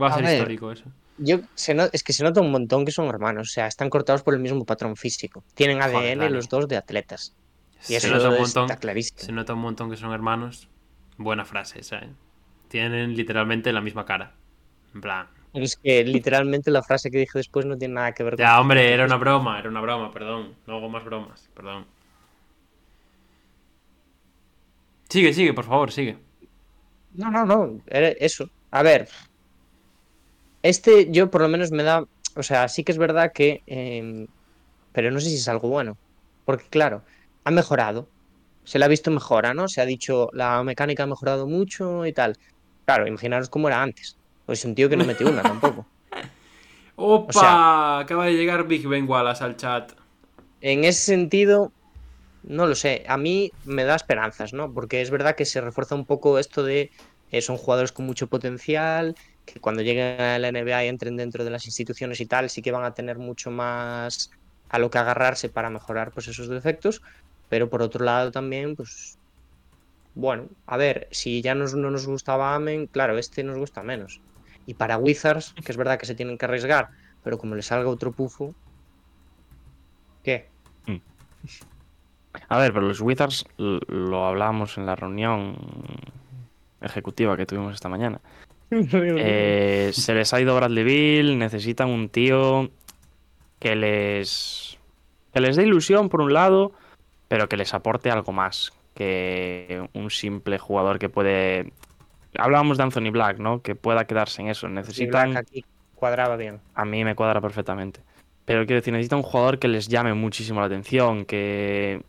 Va 0.00 0.08
a, 0.08 0.10
A 0.10 0.14
ser 0.14 0.24
ver. 0.24 0.34
histórico 0.34 0.72
eso. 0.72 0.84
Yo, 1.18 1.38
se 1.54 1.72
no- 1.74 1.86
es 1.92 2.02
que 2.02 2.12
se 2.12 2.24
nota 2.24 2.40
un 2.40 2.50
montón 2.50 2.84
que 2.84 2.90
son 2.92 3.06
hermanos. 3.06 3.48
O 3.48 3.52
sea, 3.52 3.68
están 3.68 3.88
cortados 3.88 4.22
por 4.24 4.34
el 4.34 4.40
mismo 4.40 4.64
patrón 4.64 4.96
físico. 4.96 5.44
Tienen 5.54 5.80
ADN 5.80 6.16
Joder, 6.18 6.32
los 6.32 6.48
dos 6.48 6.66
de 6.66 6.76
atletas. 6.76 7.34
Y 7.82 7.92
Se 7.92 7.96
eso 7.98 8.08
nota 8.10 8.28
un 8.30 8.34
está 8.44 8.60
montón. 8.62 8.76
clarísimo. 8.78 9.20
Se 9.20 9.32
nota 9.32 9.54
un 9.54 9.60
montón 9.60 9.90
que 9.90 9.96
son 9.96 10.12
hermanos. 10.12 10.68
Buena 11.18 11.44
frase 11.44 11.80
esa, 11.80 11.98
¿eh? 11.98 12.10
Tienen 12.68 13.16
literalmente 13.16 13.72
la 13.72 13.80
misma 13.80 14.04
cara. 14.04 14.34
En 14.92 15.00
plan. 15.00 15.28
Pero 15.56 15.64
es 15.64 15.76
que 15.78 16.04
literalmente 16.04 16.70
la 16.70 16.82
frase 16.82 17.10
que 17.10 17.16
dije 17.16 17.38
después 17.38 17.64
no 17.64 17.78
tiene 17.78 17.94
nada 17.94 18.12
que 18.12 18.22
ver 18.22 18.34
con. 18.34 18.44
Ya, 18.44 18.60
hombre, 18.60 18.92
era 18.92 19.06
una 19.06 19.16
broma, 19.16 19.58
era 19.58 19.70
una 19.70 19.80
broma, 19.80 20.12
perdón. 20.12 20.54
No 20.66 20.76
hago 20.76 20.90
más 20.90 21.02
bromas, 21.02 21.48
perdón. 21.54 21.86
Sigue, 25.08 25.32
sigue, 25.32 25.54
por 25.54 25.64
favor, 25.64 25.90
sigue. 25.90 26.18
No, 27.14 27.30
no, 27.30 27.46
no. 27.46 27.80
era 27.86 28.08
eso. 28.08 28.50
A 28.70 28.82
ver. 28.82 29.08
Este, 30.62 31.10
yo 31.10 31.30
por 31.30 31.40
lo 31.40 31.48
menos 31.48 31.70
me 31.70 31.84
da. 31.84 32.04
O 32.34 32.42
sea, 32.42 32.68
sí 32.68 32.84
que 32.84 32.92
es 32.92 32.98
verdad 32.98 33.32
que. 33.32 33.62
eh, 33.66 34.26
pero 34.92 35.10
no 35.10 35.20
sé 35.20 35.30
si 35.30 35.36
es 35.36 35.48
algo 35.48 35.70
bueno. 35.70 35.96
Porque, 36.44 36.66
claro, 36.68 37.02
ha 37.44 37.50
mejorado. 37.50 38.10
Se 38.64 38.78
le 38.78 38.84
ha 38.84 38.88
visto 38.88 39.10
mejora, 39.10 39.54
¿no? 39.54 39.68
Se 39.68 39.80
ha 39.80 39.86
dicho 39.86 40.28
la 40.34 40.62
mecánica 40.62 41.04
ha 41.04 41.06
mejorado 41.06 41.46
mucho 41.46 42.04
y 42.04 42.12
tal. 42.12 42.36
Claro, 42.84 43.06
imaginaros 43.06 43.48
cómo 43.48 43.68
era 43.68 43.82
antes. 43.82 44.18
Pues 44.46 44.64
un 44.64 44.74
tío 44.74 44.88
que 44.88 44.96
no 44.96 45.04
metió 45.04 45.28
una 45.28 45.44
tampoco. 45.44 45.88
¡Opa! 46.96 47.32
sea- 47.32 47.98
Acaba 48.00 48.26
de 48.26 48.34
llegar 48.34 48.66
Big 48.66 48.86
Ben 48.88 49.08
Wallace 49.08 49.44
al 49.44 49.56
chat. 49.56 49.92
En 50.60 50.84
ese 50.84 51.00
sentido, 51.04 51.72
no 52.42 52.66
lo 52.66 52.74
sé. 52.74 53.04
A 53.08 53.18
mí 53.18 53.52
me 53.64 53.84
da 53.84 53.96
esperanzas, 53.96 54.52
¿no? 54.54 54.72
Porque 54.74 55.02
es 55.02 55.10
verdad 55.10 55.36
que 55.36 55.44
se 55.46 55.60
refuerza 55.60 55.94
un 55.96 56.06
poco 56.06 56.38
esto 56.40 56.64
de 56.64 56.90
eh, 57.28 57.42
son 57.42 57.58
jugadores 57.58 57.92
con 57.92 58.06
mucho 58.06 58.28
potencial, 58.28 59.14
que 59.44 59.60
cuando 59.60 59.82
lleguen 59.82 60.20
a 60.20 60.38
la 60.38 60.48
NBA 60.48 60.84
y 60.86 60.88
entren 60.88 61.16
dentro 61.16 61.44
de 61.44 61.50
las 61.50 61.66
instituciones 61.66 62.20
y 62.20 62.26
tal, 62.26 62.50
sí 62.50 62.62
que 62.62 62.72
van 62.72 62.84
a 62.84 62.94
tener 62.94 63.18
mucho 63.18 63.50
más 63.50 64.30
a 64.68 64.78
lo 64.78 64.90
que 64.90 64.98
agarrarse 64.98 65.50
para 65.50 65.70
mejorar 65.70 66.12
pues 66.14 66.28
esos 66.28 66.48
defectos. 66.48 67.00
Pero 67.48 67.70
por 67.70 67.82
otro 67.82 68.04
lado 68.04 68.30
también, 68.32 68.76
pues 68.76 69.18
bueno, 70.14 70.48
a 70.66 70.76
ver, 70.76 71.08
si 71.10 71.42
ya 71.42 71.54
nos- 71.54 71.74
no 71.74 71.90
nos 71.90 72.06
gustaba 72.06 72.54
Amen, 72.54 72.86
claro, 72.88 73.18
este 73.18 73.44
nos 73.44 73.58
gusta 73.58 73.82
menos. 73.82 74.22
Y 74.66 74.74
para 74.74 74.98
Wizards, 74.98 75.54
que 75.64 75.72
es 75.72 75.78
verdad 75.78 75.98
que 75.98 76.06
se 76.06 76.14
tienen 76.14 76.36
que 76.38 76.44
arriesgar, 76.44 76.90
pero 77.22 77.38
como 77.38 77.54
le 77.54 77.62
salga 77.62 77.88
otro 77.88 78.12
pufo, 78.12 78.54
¿qué? 80.22 80.48
A 82.48 82.58
ver, 82.58 82.72
pero 82.72 82.86
los 82.86 83.00
Wizards 83.00 83.46
lo 83.56 84.26
hablábamos 84.26 84.76
en 84.76 84.86
la 84.86 84.94
reunión 84.94 85.56
ejecutiva 86.80 87.36
que 87.36 87.46
tuvimos 87.46 87.74
esta 87.74 87.88
mañana. 87.88 88.20
Eh, 88.68 89.90
se 89.92 90.12
les 90.12 90.34
ha 90.34 90.40
ido 90.40 90.56
Bradley 90.56 90.82
Bill, 90.82 91.38
necesitan 91.38 91.88
un 91.88 92.08
tío 92.08 92.68
que 93.60 93.76
les 93.76 94.76
que 95.32 95.40
les 95.40 95.54
dé 95.54 95.62
ilusión 95.62 96.08
por 96.08 96.20
un 96.20 96.32
lado, 96.32 96.72
pero 97.28 97.48
que 97.48 97.56
les 97.56 97.74
aporte 97.74 98.10
algo 98.10 98.32
más 98.32 98.72
que 98.94 99.86
un 99.92 100.10
simple 100.10 100.58
jugador 100.58 100.98
que 100.98 101.08
puede. 101.08 101.72
Hablábamos 102.38 102.76
de 102.78 102.82
Anthony 102.84 103.10
Black, 103.10 103.38
¿no? 103.38 103.62
Que 103.62 103.74
pueda 103.74 104.06
quedarse 104.06 104.42
en 104.42 104.48
eso. 104.48 104.68
Necesitan. 104.68 105.30
Black 105.32 105.42
aquí 105.48 105.64
cuadraba 105.94 106.36
bien. 106.36 106.60
A 106.74 106.84
mí 106.84 107.04
me 107.04 107.14
cuadra 107.14 107.40
perfectamente. 107.40 108.00
Pero 108.44 108.64
quiero 108.64 108.80
decir, 108.80 108.92
necesita 108.92 109.16
un 109.16 109.22
jugador 109.22 109.58
que 109.58 109.66
les 109.66 109.88
llame 109.88 110.14
muchísimo 110.14 110.60
la 110.60 110.66
atención, 110.66 111.24
que 111.24 112.02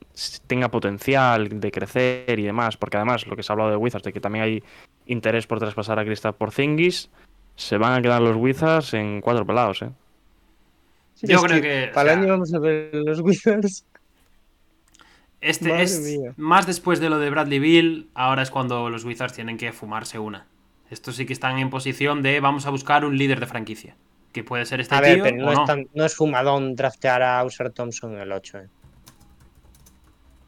tenga 0.45 0.70
potencial 0.70 1.60
de 1.60 1.72
crecer 1.72 2.38
y 2.38 2.44
demás, 2.44 2.78
porque 2.78 2.98
además 2.98 3.26
lo 3.26 3.36
que 3.36 3.41
se 3.41 3.52
ha 3.52 3.54
hablado 3.54 3.72
de 3.72 3.78
Wizards, 3.78 4.04
de 4.04 4.14
que 4.14 4.20
también 4.20 4.44
hay 4.44 4.64
interés 5.08 5.48
por 5.48 5.58
traspasar 5.60 5.98
a 5.98 6.06
Kristaps 6.06 6.38
Porzingis, 6.38 7.10
se 7.56 7.78
van 7.78 7.94
a 7.94 8.02
quedar 8.04 8.22
los 8.22 8.36
Wizards 8.36 8.94
en 8.94 9.20
cuatro 9.22 9.48
pelados, 9.48 9.82
¿eh? 9.82 9.90
Yo 11.24 11.41
creo 11.41 11.60
que, 11.62 11.90
Para 11.94 12.12
el 12.12 12.16
sea- 12.18 12.24
año 12.24 12.34
vamos 12.34 12.54
a 12.54 12.60
ver 12.60 12.91
los 12.94 13.20
Wizards. 13.22 13.84
Este 15.39 15.69
Madre 15.69 15.84
es 15.84 15.99
mía. 16.01 16.34
más 16.38 16.65
después 16.65 16.99
de 16.99 17.09
lo 17.09 17.19
de 17.19 17.30
Bradley 17.30 17.59
Bill, 17.59 18.09
ahora 18.15 18.41
es 18.41 18.49
cuando 18.51 18.89
los 18.89 19.05
Wizards 19.05 19.34
tienen 19.34 19.57
que 19.57 19.72
fumarse 19.72 20.18
una. 20.19 20.47
Estos 20.89 21.15
sí 21.15 21.26
que 21.26 21.34
están 21.34 21.59
en 21.59 21.69
posición 21.69 22.23
de 22.23 22.39
vamos 22.39 22.65
a 22.65 22.69
buscar 22.72 23.05
un 23.05 23.18
líder 23.18 23.39
de 23.39 23.45
franquicia. 23.45 23.95
Que 24.34 24.43
puede 24.43 24.65
ser 24.65 24.80
este 24.81 24.95
A 24.95 25.01
ver, 25.01 25.15
tío 25.15 25.23
pero 25.23 25.38
no, 25.38 25.47
o 25.47 25.51
es 25.51 25.57
no. 25.59 25.65
tan- 25.65 25.88
no 25.93 26.05
es 26.05 26.15
fumadón 26.15 26.76
draftear 26.76 27.22
a 27.22 27.39
Ausar 27.39 27.69
Thompson 27.72 28.14
en 28.14 28.19
el 28.22 28.31
8. 28.31 28.57
eh. 28.59 28.68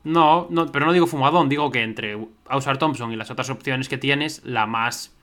No, 0.03 0.47
no, 0.49 0.71
pero 0.71 0.85
no 0.85 0.93
digo 0.93 1.07
fumadón, 1.07 1.49
digo 1.49 1.71
que 1.71 1.83
entre 1.83 2.17
Ausar 2.47 2.77
Thompson 2.77 3.11
y 3.11 3.15
las 3.15 3.29
otras 3.31 3.49
opciones 3.49 3.89
que 3.89 3.97
tienes, 3.97 4.41
la 4.45 4.65
más 4.65 5.15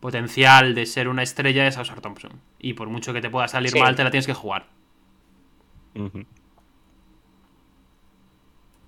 potencial 0.00 0.74
de 0.74 0.86
ser 0.86 1.08
una 1.08 1.22
estrella 1.22 1.66
es 1.66 1.76
Ausar 1.76 2.00
Thompson. 2.00 2.32
Y 2.58 2.74
por 2.74 2.88
mucho 2.88 3.12
que 3.12 3.20
te 3.20 3.30
pueda 3.30 3.48
salir 3.48 3.70
Sí. 3.70 3.78
mal, 3.80 3.94
te 3.96 4.04
la 4.04 4.10
tienes 4.10 4.26
que 4.26 4.34
jugar. 4.34 4.66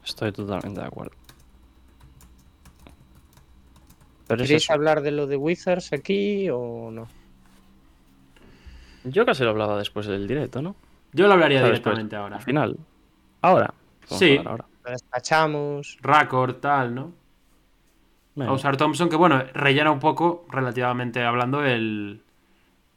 Estoy 0.04 0.32
totalmente 0.32 0.80
de 0.80 0.86
acuerdo. 0.86 1.12
Pero 4.26 4.42
¿Queréis 4.42 4.70
hablar 4.70 5.02
de 5.02 5.10
lo 5.10 5.26
de 5.26 5.36
Wizards 5.36 5.92
aquí 5.92 6.48
o 6.50 6.90
no? 6.90 7.08
Yo 9.04 9.26
casi 9.26 9.44
lo 9.44 9.50
hablaba 9.50 9.78
después 9.78 10.06
del 10.06 10.26
directo, 10.26 10.62
¿no? 10.62 10.76
Yo 11.12 11.26
lo 11.26 11.34
hablaría 11.34 11.58
O 11.58 11.62
sea, 11.62 11.70
después, 11.70 11.94
directamente 11.94 12.16
ahora. 12.16 12.36
Al 12.36 12.42
final. 12.42 12.78
Ahora. 13.42 13.74
Sí. 14.06 14.38
a 14.38 14.50
ahora. 14.50 14.64
Lo 14.84 14.90
despachamos. 14.90 15.98
Record, 16.00 16.56
tal, 16.56 16.94
¿no? 16.94 17.12
Venga. 18.34 18.50
Ausar 18.50 18.76
Thompson, 18.76 19.08
que 19.08 19.16
bueno, 19.16 19.44
rellena 19.52 19.90
un 19.90 20.00
poco, 20.00 20.46
relativamente 20.50 21.22
hablando, 21.22 21.64
el, 21.64 22.22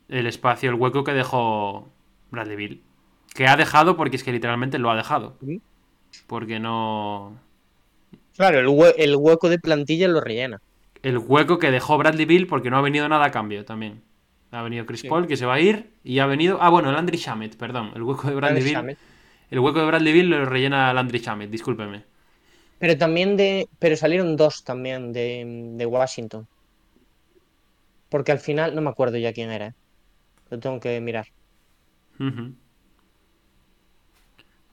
el 0.08 0.28
espacio, 0.28 0.70
el 0.70 0.76
hueco 0.76 1.04
que 1.04 1.14
dejó 1.14 1.88
Bradley 2.32 2.56
Bill. 2.56 2.84
Que 3.34 3.48
ha 3.48 3.56
dejado 3.56 3.96
porque 3.98 4.16
es 4.16 4.24
que 4.24 4.32
literalmente 4.32 4.80
lo 4.80 4.90
ha 4.90 4.96
dejado. 4.96 5.36
Ujú. 5.42 5.62
Porque 6.26 6.60
no. 6.60 7.38
Claro, 8.36 8.60
el, 8.60 8.68
hue- 8.68 8.94
el 8.98 9.16
hueco 9.16 9.50
de 9.50 9.60
plantilla 9.60 10.08
lo 10.08 10.22
rellena. 10.22 10.62
El 11.04 11.18
hueco 11.18 11.60
que 11.60 11.72
dejó 11.72 11.98
Bradley 11.98 12.26
Bill 12.26 12.48
porque 12.48 12.70
no 12.70 12.78
ha 12.78 12.82
venido 12.82 13.08
nada 13.08 13.26
a 13.26 13.32
cambio 13.32 13.66
también. 13.66 14.02
Ha 14.52 14.62
venido 14.62 14.86
Chris 14.86 15.02
Sí. 15.02 15.10
Paul, 15.10 15.28
que 15.28 15.38
se 15.38 15.46
va 15.46 15.56
a 15.56 15.60
ir, 15.60 15.92
y 16.04 16.20
ha 16.20 16.26
venido. 16.26 16.58
Ah, 16.62 16.70
bueno, 16.70 16.92
Landry 16.92 17.18
Shamet, 17.18 17.58
perdón. 17.58 17.92
El 17.96 18.04
hueco 18.04 18.28
de 18.30 18.36
Bradley 18.36 18.64
Bill. 18.64 18.74
Shamet. 18.74 18.98
El 19.52 19.60
hueco 19.60 19.80
de 19.80 19.86
Bradley 19.86 20.14
Bill 20.14 20.30
lo 20.30 20.46
rellena 20.46 20.94
Landry 20.94 21.20
Shamet, 21.20 21.50
discúlpeme. 21.50 22.04
Pero 22.80 22.98
también 22.98 23.38
de. 23.38 23.68
Pero 23.80 23.96
salieron 23.96 24.36
dos 24.36 24.64
también 24.64 25.12
de, 25.14 25.74
de 25.76 25.86
Washington. 25.86 26.48
Porque 28.10 28.32
al 28.32 28.40
final 28.40 28.74
no 28.76 28.82
me 28.82 28.90
acuerdo 28.90 29.18
ya 29.18 29.34
quién 29.34 29.52
era. 29.52 29.68
eh. 29.68 29.74
Lo 30.50 30.60
tengo 30.60 30.80
que 30.80 31.00
mirar. 31.02 31.28
Ujú. 32.20 32.54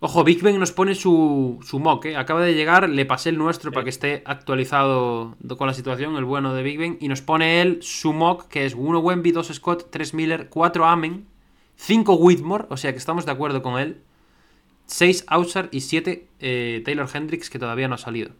Ojo, 0.06 0.22
Big 0.22 0.42
Ben 0.42 0.60
nos 0.60 0.70
pone 0.70 0.94
su, 0.94 1.58
su 1.62 1.78
mock, 1.78 2.04
¿eh? 2.04 2.16
Acaba 2.18 2.42
de 2.42 2.52
llegar, 2.54 2.90
le 2.90 3.06
pasé 3.06 3.30
el 3.30 3.38
nuestro 3.38 3.72
para 3.72 3.84
que 3.84 3.88
esté 3.90 4.22
actualizado 4.26 5.34
do- 5.40 5.56
con 5.56 5.66
la 5.66 5.72
situación, 5.72 6.16
el 6.16 6.26
bueno 6.26 6.52
de 6.52 6.62
Big 6.62 6.78
Ben, 6.78 6.98
y 7.00 7.08
nos 7.08 7.22
pone 7.22 7.62
él 7.62 7.78
su 7.80 8.12
mock, 8.12 8.46
que 8.48 8.66
es 8.66 8.74
1 8.74 8.98
Wemby, 8.98 9.32
2 9.32 9.46
Scott, 9.54 9.86
3 9.90 10.12
Miller, 10.12 10.50
4 10.50 10.84
Amen, 10.84 11.26
5 11.76 12.16
Whitmore, 12.16 12.66
o 12.68 12.76
sea 12.76 12.92
que 12.92 12.98
estamos 12.98 13.24
de 13.24 13.32
acuerdo 13.32 13.62
con 13.62 13.80
él, 13.80 14.02
6 14.84 15.24
Ausar 15.26 15.70
y 15.72 15.80
7 15.80 16.28
eh, 16.38 16.82
Taylor 16.84 17.08
Hendricks, 17.10 17.48
que 17.48 17.58
todavía 17.58 17.88
no 17.88 17.94
ha 17.94 17.98
salido. 17.98 18.32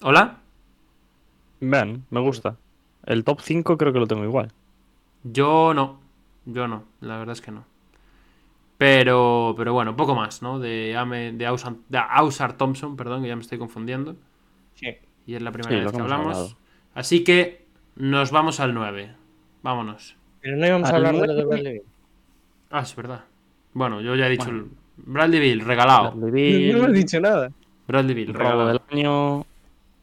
¿Hola? 0.00 0.38
Ven, 1.60 2.04
me 2.10 2.20
gusta. 2.20 2.56
El 3.04 3.24
top 3.24 3.40
5 3.40 3.76
creo 3.78 3.92
que 3.92 3.98
lo 3.98 4.06
tengo 4.06 4.22
igual. 4.22 4.52
Yo 5.24 5.74
no. 5.74 6.03
Yo 6.46 6.68
no, 6.68 6.84
la 7.00 7.16
verdad 7.18 7.32
es 7.32 7.40
que 7.40 7.50
no. 7.50 7.64
Pero, 8.78 9.54
pero 9.56 9.72
bueno, 9.72 9.96
poco 9.96 10.14
más, 10.14 10.42
¿no? 10.42 10.58
De, 10.58 10.96
Ame- 10.96 11.32
de, 11.32 11.46
Ausar, 11.46 11.74
de 11.88 11.98
Ausar 11.98 12.56
Thompson, 12.56 12.96
perdón, 12.96 13.22
que 13.22 13.28
ya 13.28 13.36
me 13.36 13.42
estoy 13.42 13.58
confundiendo. 13.58 14.16
Sí. 14.74 14.88
Y 15.26 15.34
es 15.34 15.42
la 15.42 15.52
primera 15.52 15.76
Sí, 15.78 15.84
vez 15.84 15.92
que 15.92 16.00
hablamos. 16.00 16.26
hablado. 16.36 16.56
Así 16.94 17.24
que 17.24 17.64
nos 17.96 18.30
vamos 18.30 18.60
al 18.60 18.74
9. 18.74 19.14
Vámonos. 19.62 20.16
Pero 20.40 20.56
no 20.56 20.66
íbamos 20.66 20.90
a 20.90 20.96
Al 20.96 21.06
hablar 21.06 21.14
de 21.22 21.26
lo 21.28 21.34
de 21.34 21.42
nueve- 21.44 21.62
Bradley. 21.62 21.82
Ah, 22.70 22.80
es 22.80 22.94
verdad. 22.96 23.24
Bueno, 23.72 24.00
yo 24.00 24.14
ya 24.16 24.26
he 24.26 24.30
dicho 24.30 24.46
Bueno. 24.46 24.64
el- 24.64 24.70
Bradley 24.96 25.40
Bill, 25.40 25.60
regalado. 25.64 26.12
Bradley 26.12 26.30
Beal, 26.68 26.72
No 26.78 26.84
hemos 26.84 26.96
dicho 26.96 27.20
nada. 27.20 27.50
Bradley 27.88 28.14
Bill, 28.14 28.34
robo 28.34 28.38
regalado. 28.38 28.68
del 28.68 28.80
año. 28.90 29.40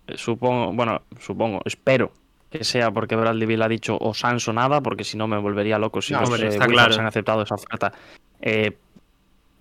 eh, 0.08 0.18
Supongo, 0.18 0.74
bueno, 0.74 1.02
supongo, 1.20 1.62
espero 1.66 2.12
que 2.52 2.66
sea 2.66 2.92
porque 2.92 3.16
Bradley 3.16 3.48
Bill 3.48 3.62
ha 3.62 3.70
dicho 3.70 3.98
o 4.00 4.14
Sans 4.14 4.46
o 4.48 4.54
nada, 4.54 4.82
porque 4.82 5.06
si 5.06 5.18
no 5.18 5.26
me 5.26 5.38
volvería 5.38 5.80
loco 5.80 6.02
si 6.02 6.14
No, 6.14 6.20
los 6.20 6.30
hombre, 6.30 6.54
eh, 6.54 6.60
claro. 6.60 6.96
han 7.00 7.08
aceptado 7.08 7.44
esa 7.44 7.56
oferta 7.56 7.94
eh, 8.42 8.78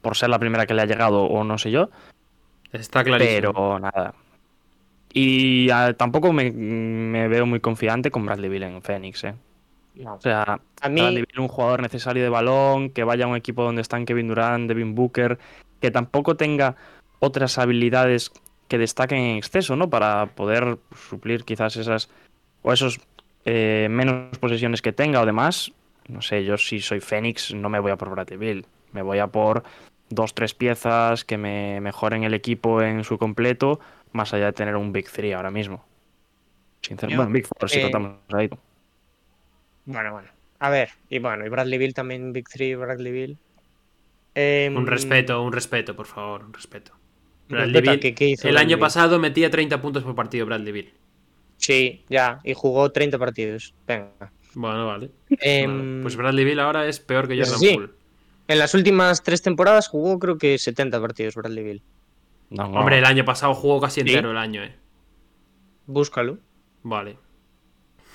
por 0.03 0.17
ser 0.17 0.29
la 0.29 0.41
primera 0.41 0.67
que 0.67 0.75
le 0.75 0.83
ha 0.83 0.87
llegado 0.87 1.23
o 1.23 1.45
no 1.45 1.57
sé 1.57 1.71
yo. 1.71 1.89
Está 2.73 3.05
clarísimo. 3.05 3.53
Pero 3.53 3.79
nada. 3.79 4.15
Y 5.13 5.71
ah, 5.71 5.95
tampoco 5.97 6.33
me, 6.33 6.51
me 6.51 7.29
veo 7.29 7.47
muy 7.47 7.61
confiante 7.61 8.11
con 8.11 8.27
Bradley 8.27 8.51
Bill 8.51 8.65
en 8.65 8.83
Phoenix, 8.83 9.25
¿eh? 9.25 9.35
No. 9.95 10.15
O 10.15 10.21
sea, 10.21 10.61
A 10.81 10.89
mí, 10.89 11.01
Bradley 11.01 11.25
un 11.39 11.49
jugador 11.49 11.83
necesario 11.83 12.23
de 12.25 12.29
balón, 12.29 12.91
que 12.91 13.05
vaya 13.05 13.25
a 13.25 13.29
un 13.29 13.37
equipo 13.37 13.63
donde 13.63 13.83
están 13.83 14.05
Kevin 14.05 14.29
Durant, 14.29 14.69
Devin 14.69 14.95
Booker, 14.97 15.39
que 15.81 15.91
tampoco 15.91 16.37
tenga 16.37 16.77
otras 17.21 17.59
habilidades 17.59 18.33
que 18.67 18.79
destaquen 18.79 19.19
en 19.19 19.37
exceso, 19.37 19.77
¿no? 19.77 19.91
Para 19.91 20.27
poder 20.27 20.79
suplir 20.95 21.45
quizás 21.45 21.77
esas 21.77 22.09
o 22.63 22.73
esos 22.73 23.01
eh, 23.45 23.89
menos 23.91 24.39
posesiones 24.39 24.83
que 24.83 24.93
tenga 24.93 25.21
o 25.21 25.27
demás. 25.27 25.73
No 26.09 26.23
sé, 26.23 26.45
yo 26.45 26.57
si 26.59 26.81
soy 26.81 27.01
Phoenix 27.01 27.55
no 27.55 27.69
me 27.69 27.79
voy 27.79 27.93
a 27.93 27.97
por 27.97 28.11
Bradley 28.11 28.37
Beal, 28.37 28.67
me 28.93 29.03
voy 29.03 29.19
a 29.19 29.29
por 29.29 29.63
dos, 30.09 30.35
tres 30.35 30.55
piezas 30.55 31.25
que 31.25 31.39
me 31.39 31.81
mejoren 31.81 32.25
el 32.25 32.35
equipo 32.35 32.83
en 32.83 33.05
su 33.05 33.17
completo, 33.17 33.79
más 34.13 34.35
allá 34.35 34.47
de 34.47 34.53
tener 34.53 34.75
un 34.77 34.93
Big 34.93 35.09
Three 35.09 35.33
ahora 35.33 35.51
mismo. 35.53 35.85
Sinceramente, 36.83 37.17
bueno, 37.17 37.33
Big 37.33 37.47
Four, 37.47 37.71
si 37.71 37.79
eh, 37.79 37.83
contamos 37.83 38.17
ahí. 38.33 38.49
bueno, 39.85 40.13
bueno. 40.13 40.29
A 40.59 40.69
ver, 40.69 40.91
y 41.09 41.19
bueno, 41.21 41.47
y 41.47 41.49
Bradley 41.49 41.79
Bill 41.79 41.95
también, 41.95 42.33
Big 42.33 42.49
Three, 42.49 42.75
Bradley 42.75 43.13
Bill. 43.13 43.39
Em, 44.35 44.77
Un 44.77 44.87
respeto, 44.87 45.43
un 45.43 45.53
respeto, 45.53 45.95
por 45.97 46.07
favor, 46.07 46.45
un 46.45 46.53
respeto. 46.53 46.93
Bradley 47.49 47.99
que- 48.01 48.15
¿qué 48.15 48.29
hizo 48.29 48.47
el 48.49 48.55
Bradley 48.55 48.75
año 48.75 48.81
pasado 48.81 49.19
metía 49.19 49.51
30 49.51 49.81
puntos 49.81 50.03
por 50.03 50.15
partido 50.15 50.47
Bradley 50.47 50.73
Bill. 50.73 50.93
Sí, 51.61 52.05
ya, 52.09 52.41
y 52.43 52.55
jugó 52.55 52.91
30 52.91 53.19
partidos. 53.19 53.75
Venga. 53.87 54.33
Bueno, 54.55 54.87
vale. 54.87 55.11
Em, 55.29 55.79
Vale. 55.79 56.03
Pues 56.03 56.17
Bradley 56.17 56.45
Bill 56.45 56.59
ahora 56.59 56.87
es 56.87 56.99
peor 57.01 57.29
que 57.29 57.37
Jordan 57.39 57.59
sí. 57.59 57.75
Poole. 57.75 57.91
En 58.49 58.59
las 58.59 58.75
últimas 58.75 59.23
tres 59.23 59.43
temporadas 59.43 59.87
jugó 59.89 60.19
creo 60.19 60.39
que 60.39 60.59
70 60.59 61.01
partidos 61.01 61.35
Bradley 61.37 61.63
Bill. 61.63 61.83
No, 62.49 62.67
no. 62.67 62.81
Hombre, 62.81 62.99
el 62.99 63.05
año 63.05 63.25
pasado 63.25 63.55
jugó 63.55 63.81
casi 63.81 64.01
¿Sí? 64.01 64.09
entero 64.09 64.31
el 64.33 64.39
año, 64.39 64.65
eh. 64.65 64.75
Búscalo. 65.87 66.39
Vale. 66.83 67.17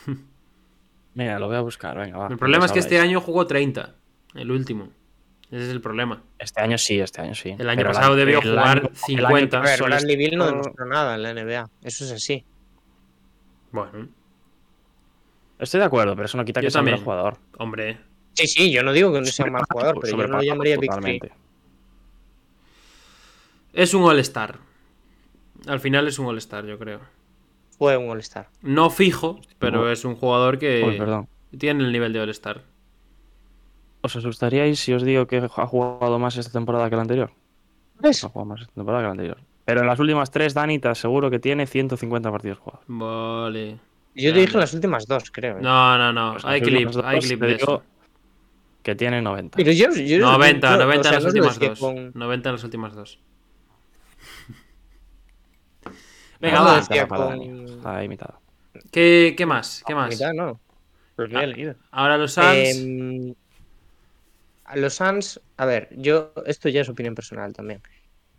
Mira, 1.13 1.39
lo 1.39 1.47
voy 1.47 1.55
a 1.55 1.61
buscar, 1.61 1.97
venga, 1.97 2.17
va. 2.17 2.27
El 2.27 2.37
problema 2.37 2.65
es 2.65 2.71
que 2.71 2.79
este 2.79 2.99
año 2.99 3.21
jugó 3.21 3.47
30. 3.47 3.93
El 4.33 4.51
último. 4.51 4.89
Ese 5.51 5.65
es 5.65 5.69
el 5.69 5.79
problema. 5.79 6.21
Este 6.39 6.59
año 6.61 6.77
sí, 6.77 6.99
este 6.99 7.21
año 7.21 7.35
sí. 7.35 7.55
El 7.57 7.69
año 7.69 7.77
Pero 7.77 7.93
pasado 7.93 8.15
debió 8.15 8.39
el 8.41 8.49
jugar 8.49 8.79
año- 8.79 8.89
el 8.89 8.95
50. 8.97 9.57
A 9.57 9.61
ver, 9.61 9.83
Bradley 9.83 10.15
Bill 10.17 10.35
no 10.37 10.47
demostró 10.47 10.85
nada 10.85 11.15
en 11.15 11.23
la 11.23 11.29
NBA. 11.33 11.69
Eso 11.83 12.03
es 12.03 12.11
así. 12.11 12.43
Bueno, 13.75 14.07
Estoy 15.59 15.79
de 15.79 15.85
acuerdo, 15.85 16.15
pero 16.15 16.25
eso 16.25 16.37
no 16.37 16.45
quita 16.45 16.59
Yo 16.61 16.67
que 16.67 16.71
sea 16.71 16.81
un 16.81 16.87
también. 16.87 17.03
jugador. 17.03 17.37
hombre. 17.57 17.97
Sí, 18.33 18.47
sí, 18.47 18.71
yo 18.71 18.83
no 18.83 18.91
digo 18.91 19.13
que 19.13 19.19
no 19.19 19.25
sea 19.25 19.45
un 19.45 19.53
mal 19.53 19.63
jugador, 19.69 19.97
pero 20.01 20.17
yo 20.17 20.27
no 20.27 20.37
lo 20.37 20.43
llamaría 20.43 20.77
Big. 20.77 20.91
Es 23.73 23.93
un 23.93 24.03
All-Star. 24.03 24.57
Al 25.67 25.79
final 25.79 26.07
es 26.07 26.19
un 26.19 26.25
All-Star, 26.27 26.65
yo 26.65 26.77
creo. 26.77 26.99
Fue 27.77 27.95
un 27.97 28.09
All-Star. 28.09 28.49
No 28.61 28.89
fijo, 28.89 29.39
pero 29.59 29.89
es 29.91 30.03
un 30.05 30.15
jugador 30.15 30.59
que 30.59 30.83
Uy, 30.85 30.97
perdón. 30.97 31.27
tiene 31.57 31.83
el 31.83 31.91
nivel 31.91 32.11
de 32.13 32.19
All-Star. 32.21 32.61
¿Os 34.01 34.15
asustaríais 34.15 34.79
si 34.79 34.93
os 34.93 35.03
digo 35.03 35.25
que 35.27 35.37
ha 35.37 35.67
jugado 35.67 36.19
más 36.19 36.37
esta 36.37 36.51
temporada 36.51 36.89
que 36.89 36.95
la 36.95 37.01
anterior? 37.01 37.31
Ha 38.03 38.13
jugado 38.29 38.45
más 38.45 38.61
esta 38.61 38.73
temporada 38.73 39.01
que 39.01 39.05
la 39.07 39.11
anterior. 39.11 39.37
Pero 39.65 39.81
en 39.81 39.87
las 39.87 39.99
últimas 39.99 40.29
tres, 40.31 40.53
Dani, 40.53 40.77
te 40.79 40.87
aseguro 40.89 41.29
que 41.31 41.39
tiene 41.39 41.65
150 41.65 42.31
partidos 42.31 42.59
jugados. 42.59 42.85
Vale. 42.87 43.79
Yo 44.13 44.31
te 44.33 44.39
dije 44.39 44.53
en 44.53 44.59
las 44.59 44.73
últimas 44.73 45.05
dos, 45.07 45.29
creo. 45.31 45.57
¿eh? 45.57 45.61
No, 45.61 45.97
no, 45.97 46.13
no. 46.13 46.33
Pues 46.33 46.45
hay 46.45 46.61
clip, 46.61 46.89
dos 46.89 47.03
hay 47.05 47.19
clip 47.19 47.41
de 47.41 47.55
eso. 47.55 47.83
Que 48.83 48.93
tiene 48.95 49.21
90. 49.21 49.55
Pero 49.57 49.71
yo, 49.71 49.87
yo- 49.91 50.19
90, 50.19 50.71
yo- 50.71 50.77
90 50.77 50.99
o 50.99 51.03
sea, 51.03 51.09
en 51.09 51.15
las 51.15 51.23
no 51.23 51.27
últimas 51.29 51.59
dos. 51.59 51.79
con- 51.79 52.11
90 52.13 52.49
en 52.49 52.55
las 52.55 52.63
últimas 52.63 52.93
dos. 52.93 53.19
no 55.85 55.91
Venga, 56.39 56.59
lo 56.59 56.65
va. 56.65 56.81
Para 56.87 57.07
con- 57.07 57.29
Dani, 57.29 57.71
Está 57.71 57.97
ahí 57.97 58.07
mitad. 58.07 58.29
¿Qué, 58.91 59.33
qué 59.37 59.45
más? 59.45 59.83
¿Qué 59.87 59.95
más? 59.95 60.09
Mitad, 60.11 60.33
no. 60.33 60.59
Pues 61.15 61.31
Ah, 61.33 61.43
he 61.43 61.47
leído. 61.47 61.75
Ahora 61.91 62.17
los 62.17 62.33
Suns. 62.33 62.45
Em, 62.75 63.33
los 64.75 64.93
Suns, 64.93 65.41
a 65.57 65.65
ver, 65.65 65.89
yo, 65.97 66.33
esto 66.45 66.69
ya 66.69 66.81
es 66.81 66.89
opinión 66.89 67.15
personal 67.15 67.53
también. 67.53 67.81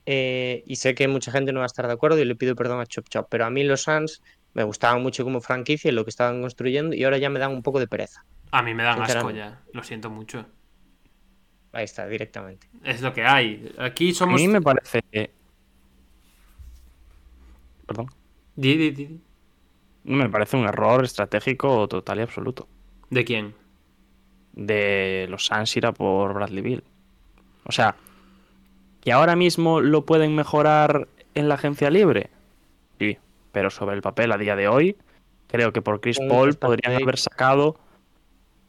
Eh, 0.09 0.63
y 0.67 0.77
sé 0.77 0.95
que 0.95 1.09
mucha 1.09 1.33
gente 1.33 1.53
no 1.53 1.59
va 1.59 1.65
a 1.65 1.67
estar 1.67 1.87
de 1.87 1.93
acuerdo 1.93 2.19
y 2.21 2.25
le 2.25 2.37
pido 2.37 2.55
perdón 2.55 2.81
a 2.81 2.87
Chop 2.87 3.09
Chop, 3.09 3.27
pero 3.29 3.45
a 3.45 3.51
mí 3.51 3.65
los 3.65 3.83
Suns 3.83 4.23
me 4.55 4.63
gustaban 4.63 5.03
mucho 5.03 5.25
como 5.25 5.41
franquicia 5.41 5.91
y 5.91 5.93
lo 5.93 6.05
que 6.05 6.11
estaban 6.11 6.41
construyendo 6.41 6.95
y 6.95 7.03
ahora 7.05 7.19
ya 7.19 7.29
me 7.29 7.41
dan 7.41 7.53
un 7.53 7.63
poco 7.63 7.81
de 7.81 7.89
pereza. 7.89 8.25
A 8.53 8.63
mí 8.63 8.73
me 8.73 8.85
dan 8.85 9.03
asco 9.03 9.31
ya. 9.33 9.63
Lo 9.73 9.83
siento 9.83 10.09
mucho. 10.09 10.47
Ahí 11.73 11.85
está, 11.85 12.07
directamente. 12.07 12.69
Es 12.85 13.03
lo 13.03 13.13
que 13.13 13.25
hay. 13.25 13.75
Aquí 13.79 14.11
A 14.11 14.15
somos. 14.15 14.41
mí 14.41 14.49
me 14.49 14.63
parece. 14.63 15.03
Perdón. 17.87 18.07
Di, 18.55 18.77
di, 18.77 18.91
di. 18.93 19.21
Me 20.05 20.29
parece 20.31 20.57
un 20.57 20.65
error 20.67 21.05
estratégico 21.05 21.87
total 21.89 22.19
y 22.19 22.23
absoluto. 22.23 22.69
¿De 23.11 23.25
quién? 23.25 23.55
De 24.53 25.27
los 25.29 25.45
Suns 25.45 25.77
ir 25.77 25.85
a 25.87 25.93
por 25.93 26.33
Bradley 26.33 26.63
Bill. 26.63 26.85
O 27.65 27.73
sea, 27.73 27.97
que 29.07 29.13
ahora 29.13 29.37
mismo 29.37 29.81
lo 29.81 30.05
pueden 30.05 30.35
mejorar 30.35 31.07
en 31.37 31.49
la 31.49 31.55
agencia 31.55 31.91
libre. 31.91 32.29
Sí, 32.99 33.19
pero 33.53 33.71
sobre 33.71 33.95
el 33.95 34.03
papel 34.03 34.33
a 34.33 34.37
día 34.37 34.57
de 34.57 34.67
hoy, 34.67 34.97
creo 35.47 35.73
que 35.73 35.81
por 35.81 36.01
Chris 36.01 36.19
Paul 36.29 36.55
podrían 36.55 37.01
haber 37.01 37.17
sacado 37.17 37.79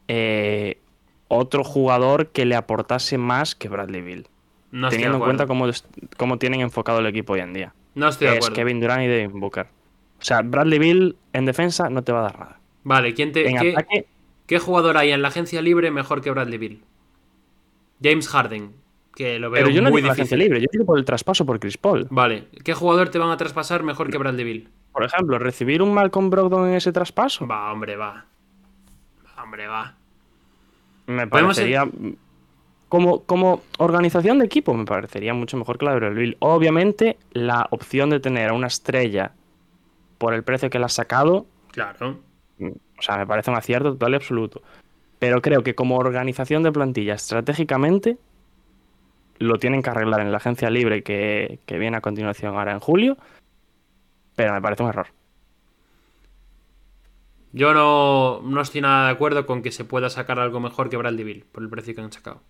eh, 0.07 0.77
otro 1.27 1.63
jugador 1.63 2.27
que 2.27 2.45
le 2.45 2.55
aportase 2.55 3.17
más 3.17 3.55
que 3.55 3.67
Bradley 3.67 4.01
Bill. 4.01 4.27
No 4.69 4.89
teniendo 4.89 5.17
en 5.17 5.23
cuenta 5.23 5.47
cómo, 5.47 6.37
tienen 6.37 6.61
enfocado 6.61 6.99
el 6.99 7.07
equipo 7.07 7.33
hoy 7.33 7.39
en 7.39 7.53
día. 7.53 7.73
No 7.95 8.07
estoy 8.07 8.27
de 8.27 8.33
es 8.33 8.37
acuerdo. 8.37 8.55
Kevin 8.57 8.79
Durant 8.79 9.01
y 9.05 9.07
Devin 9.07 9.39
Booker. 9.39 9.65
O 10.21 10.23
sea, 10.23 10.43
Bradley 10.43 10.77
Bill 10.77 11.15
en 11.33 11.45
defensa 11.45 11.89
no 11.89 12.03
te 12.03 12.11
va 12.11 12.19
a 12.19 12.23
dar 12.23 12.37
nada. 12.37 12.59
Vale, 12.83 13.15
¿quién 13.15 13.31
te, 13.31 13.49
En 13.49 13.57
qué, 13.57 13.71
ataque, 13.71 14.05
qué 14.45 14.59
jugador 14.59 14.97
hay 14.97 15.13
en 15.13 15.23
la 15.23 15.29
agencia 15.29 15.63
libre 15.63 15.89
mejor 15.89 16.21
que 16.21 16.29
Bradley 16.29 16.59
Bill? 16.59 16.83
James 18.03 18.27
Harden, 18.27 18.73
que 19.17 19.39
lo 19.39 19.49
veo 19.49 19.63
pero 19.63 19.73
yo 19.75 19.81
no 19.81 19.89
muy 19.89 20.01
digo 20.01 20.09
la 20.09 20.13
difícil. 20.13 20.37
libre, 20.37 20.61
yo 20.61 20.67
digo 20.71 20.85
por 20.85 20.99
el 20.99 21.03
traspaso 21.03 21.43
por 21.43 21.59
Chris 21.59 21.75
Paul. 21.77 22.05
Vale, 22.11 22.49
¿qué 22.63 22.75
jugador 22.75 23.09
te 23.09 23.17
van 23.17 23.31
a 23.31 23.37
traspasar 23.37 23.81
mejor 23.81 24.11
que 24.11 24.17
Bradley? 24.19 24.67
Por 24.91 25.03
ejemplo, 25.03 25.39
recibir 25.39 25.81
un 25.81 25.91
Malcolm 25.91 26.29
Brogdon 26.29 26.69
en 26.69 26.75
ese 26.75 26.91
traspaso 26.91 27.47
Va, 27.47 27.71
hombre, 27.71 27.95
va. 27.95 28.25
Va, 29.25 29.43
Hombre, 29.43 29.67
va. 29.67 29.95
me 31.07 31.25
parecería 31.27 31.87
como, 32.89 33.23
como 33.23 33.63
organización 33.79 34.39
de 34.39 34.45
equipo 34.45 34.73
me 34.75 34.85
parecería 34.85 35.33
mucho 35.33 35.57
mejor 35.57 35.77
que 35.79 35.85
la 35.85 35.91
de 35.93 35.97
Bradley. 35.97 36.35
Obviamente, 36.39 37.17
la 37.31 37.67
opción 37.71 38.11
de 38.11 38.19
tener 38.19 38.49
a 38.49 38.53
una 38.53 38.67
estrella 38.67 39.31
por 40.19 40.33
el 40.35 40.43
precio 40.43 40.69
que 40.69 40.79
la 40.79 40.85
has 40.85 40.93
sacado 40.93 41.47
Claro. 41.71 42.19
O 42.59 43.01
sea, 43.01 43.17
me 43.17 43.27
parece 43.27 43.49
un 43.51 43.57
acierto 43.57 43.91
total 43.93 44.13
y 44.13 44.15
absoluto. 44.15 44.61
Pero 45.19 45.41
creo 45.41 45.63
que 45.63 45.75
como 45.75 45.97
organización 45.97 46.61
de 46.63 46.71
plantilla 46.71 47.13
estratégicamente 47.15 48.17
lo 49.39 49.57
tienen 49.59 49.81
que 49.81 49.89
arreglar 49.89 50.21
en 50.21 50.31
la 50.31 50.37
agencia 50.37 50.69
libre 50.69 51.03
que, 51.03 51.59
que 51.65 51.77
viene 51.77 51.97
a 51.97 52.01
continuación 52.01 52.55
ahora 52.55 52.71
en 52.73 52.79
julio. 52.79 53.17
Pero 54.35 54.53
me 54.53 54.61
parece 54.61 54.83
un 54.83 54.89
error. 54.89 55.07
Yo 57.53 57.73
no, 57.73 58.41
no 58.43 58.61
estoy 58.61 58.81
nada 58.81 59.05
de 59.07 59.11
acuerdo 59.13 59.45
con 59.45 59.61
que 59.61 59.71
se 59.71 59.85
pueda 59.85 60.09
sacar 60.09 60.39
algo 60.39 60.59
mejor 60.59 60.89
que 60.89 60.97
Bradley 60.97 61.43
por 61.51 61.63
el 61.63 61.69
precio 61.69 61.95
que 61.95 62.01
han 62.01 62.11
sacado. 62.11 62.41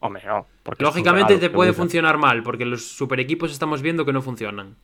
Hombre, 0.00 0.22
no. 0.26 0.46
Porque 0.62 0.82
Lógicamente 0.82 1.38
te 1.38 1.50
puede 1.50 1.72
funcionar 1.72 2.18
mal, 2.18 2.42
porque 2.42 2.64
los 2.64 2.84
super 2.90 3.20
equipos 3.20 3.52
estamos 3.52 3.82
viendo 3.82 4.04
que 4.04 4.12
no 4.12 4.22
funcionan. 4.22 4.76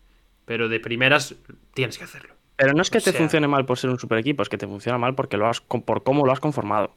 Pero 0.45 0.69
de 0.69 0.79
primeras 0.81 1.35
tienes 1.75 1.99
que 1.99 2.05
hacerlo. 2.05 2.35
Pero 2.57 2.73
no 2.73 2.81
es 2.83 2.91
que 2.91 2.99
o 2.99 3.01
te 3.01 3.11
sea- 3.11 3.19
funcione 3.21 3.49
mal 3.49 3.67
por 3.67 3.79
ser 3.79 3.91
un 3.91 3.99
super 3.99 4.19
equipo, 4.19 4.43
es 4.43 4.49
que 4.49 4.59
te 4.59 4.67
funciona 4.67 4.97
mal 4.99 5.15
porque 5.15 5.37
lo 5.37 5.47
has, 5.49 5.61
por 5.61 6.03
cómo 6.03 6.25
lo 6.25 6.33
has 6.33 6.41
conformado. 6.41 6.93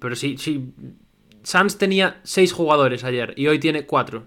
Pero 0.00 0.14
si, 0.16 0.36
si 0.36 0.74
Suns 1.46 1.78
tenía 1.78 2.18
seis 2.24 2.52
jugadores 2.52 3.04
ayer 3.04 3.32
y 3.36 3.46
hoy 3.46 3.60
tiene 3.60 3.86
cuatro. 3.86 4.24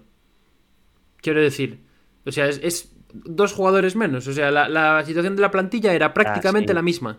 Quiero 1.18 1.42
decir, 1.42 1.80
o 2.24 2.32
sea, 2.32 2.46
es, 2.46 2.58
es 2.62 2.92
dos 3.12 3.52
jugadores 3.52 3.94
menos. 3.94 4.26
O 4.26 4.32
sea, 4.32 4.50
la, 4.50 4.70
la 4.70 5.04
situación 5.04 5.36
de 5.36 5.42
la 5.42 5.50
plantilla 5.50 5.92
era 5.92 6.14
prácticamente 6.14 6.72
sí. 6.72 6.74
la 6.74 6.80
misma, 6.80 7.18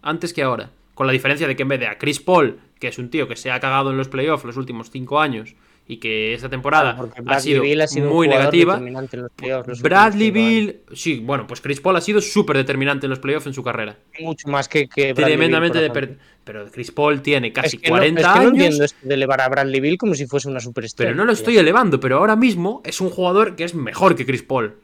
antes 0.00 0.32
que 0.32 0.42
ahora. 0.42 0.70
Con 0.94 1.06
la 1.06 1.12
diferencia 1.12 1.46
de 1.46 1.54
que 1.54 1.64
en 1.64 1.68
vez 1.68 1.80
de 1.80 1.86
a 1.86 1.98
Chris 1.98 2.18
Paul, 2.18 2.60
que 2.80 2.88
es 2.88 2.98
un 2.98 3.10
tío 3.10 3.28
que 3.28 3.36
se 3.36 3.50
ha 3.50 3.60
cagado 3.60 3.90
en 3.90 3.98
los 3.98 4.08
playoffs 4.08 4.46
los 4.46 4.56
últimos 4.56 4.90
cinco 4.90 5.20
años 5.20 5.54
y 5.92 5.96
que 5.98 6.32
esta 6.34 6.48
temporada 6.48 6.96
ha 7.26 7.40
sido, 7.40 7.62
Bill 7.62 7.80
ha 7.80 7.86
sido 7.86 8.08
muy 8.10 8.28
negativa. 8.28 8.74
determinante 8.74 9.16
en 9.16 9.22
los 9.24 9.32
playoffs 9.32 9.68
los 9.68 9.82
Bradley 9.82 10.28
años. 10.28 10.34
Bill, 10.34 10.76
sí, 10.94 11.20
bueno, 11.24 11.46
pues 11.46 11.60
Chris 11.60 11.80
Paul 11.80 11.96
ha 11.96 12.00
sido 12.00 12.20
súper 12.20 12.56
determinante 12.56 13.06
en 13.06 13.10
los 13.10 13.18
playoffs 13.18 13.46
en 13.46 13.54
su 13.54 13.62
carrera. 13.62 13.96
Mucho 14.20 14.48
más 14.48 14.68
que, 14.68 14.88
que 14.88 15.12
Bradley 15.12 15.36
Bill, 15.36 15.50
Tremendamente 15.50 15.78
de 15.80 15.90
per- 15.90 16.18
Pero 16.44 16.66
Chris 16.70 16.90
Paul 16.90 17.20
tiene 17.22 17.52
casi 17.52 17.76
es 17.76 17.82
que 17.82 17.88
no- 17.90 17.96
40 17.96 18.20
es 18.20 18.26
que 18.26 18.32
no 18.32 18.40
años. 18.40 18.52
entiendo 18.52 18.84
esto 18.84 18.98
de 19.02 19.14
elevar 19.14 19.40
a 19.42 19.48
Bradley 19.48 19.80
Bill 19.80 19.98
como 19.98 20.14
si 20.14 20.26
fuese 20.26 20.48
una 20.48 20.60
superestrella. 20.60 21.10
Pero 21.10 21.16
no 21.18 21.24
lo 21.24 21.32
estoy 21.32 21.56
elevando, 21.58 22.00
pero 22.00 22.16
ahora 22.18 22.34
mismo 22.36 22.80
es 22.84 23.00
un 23.00 23.10
jugador 23.10 23.54
que 23.54 23.64
es 23.64 23.74
mejor 23.74 24.16
que 24.16 24.24
Chris 24.26 24.42
Paul. 24.42 24.74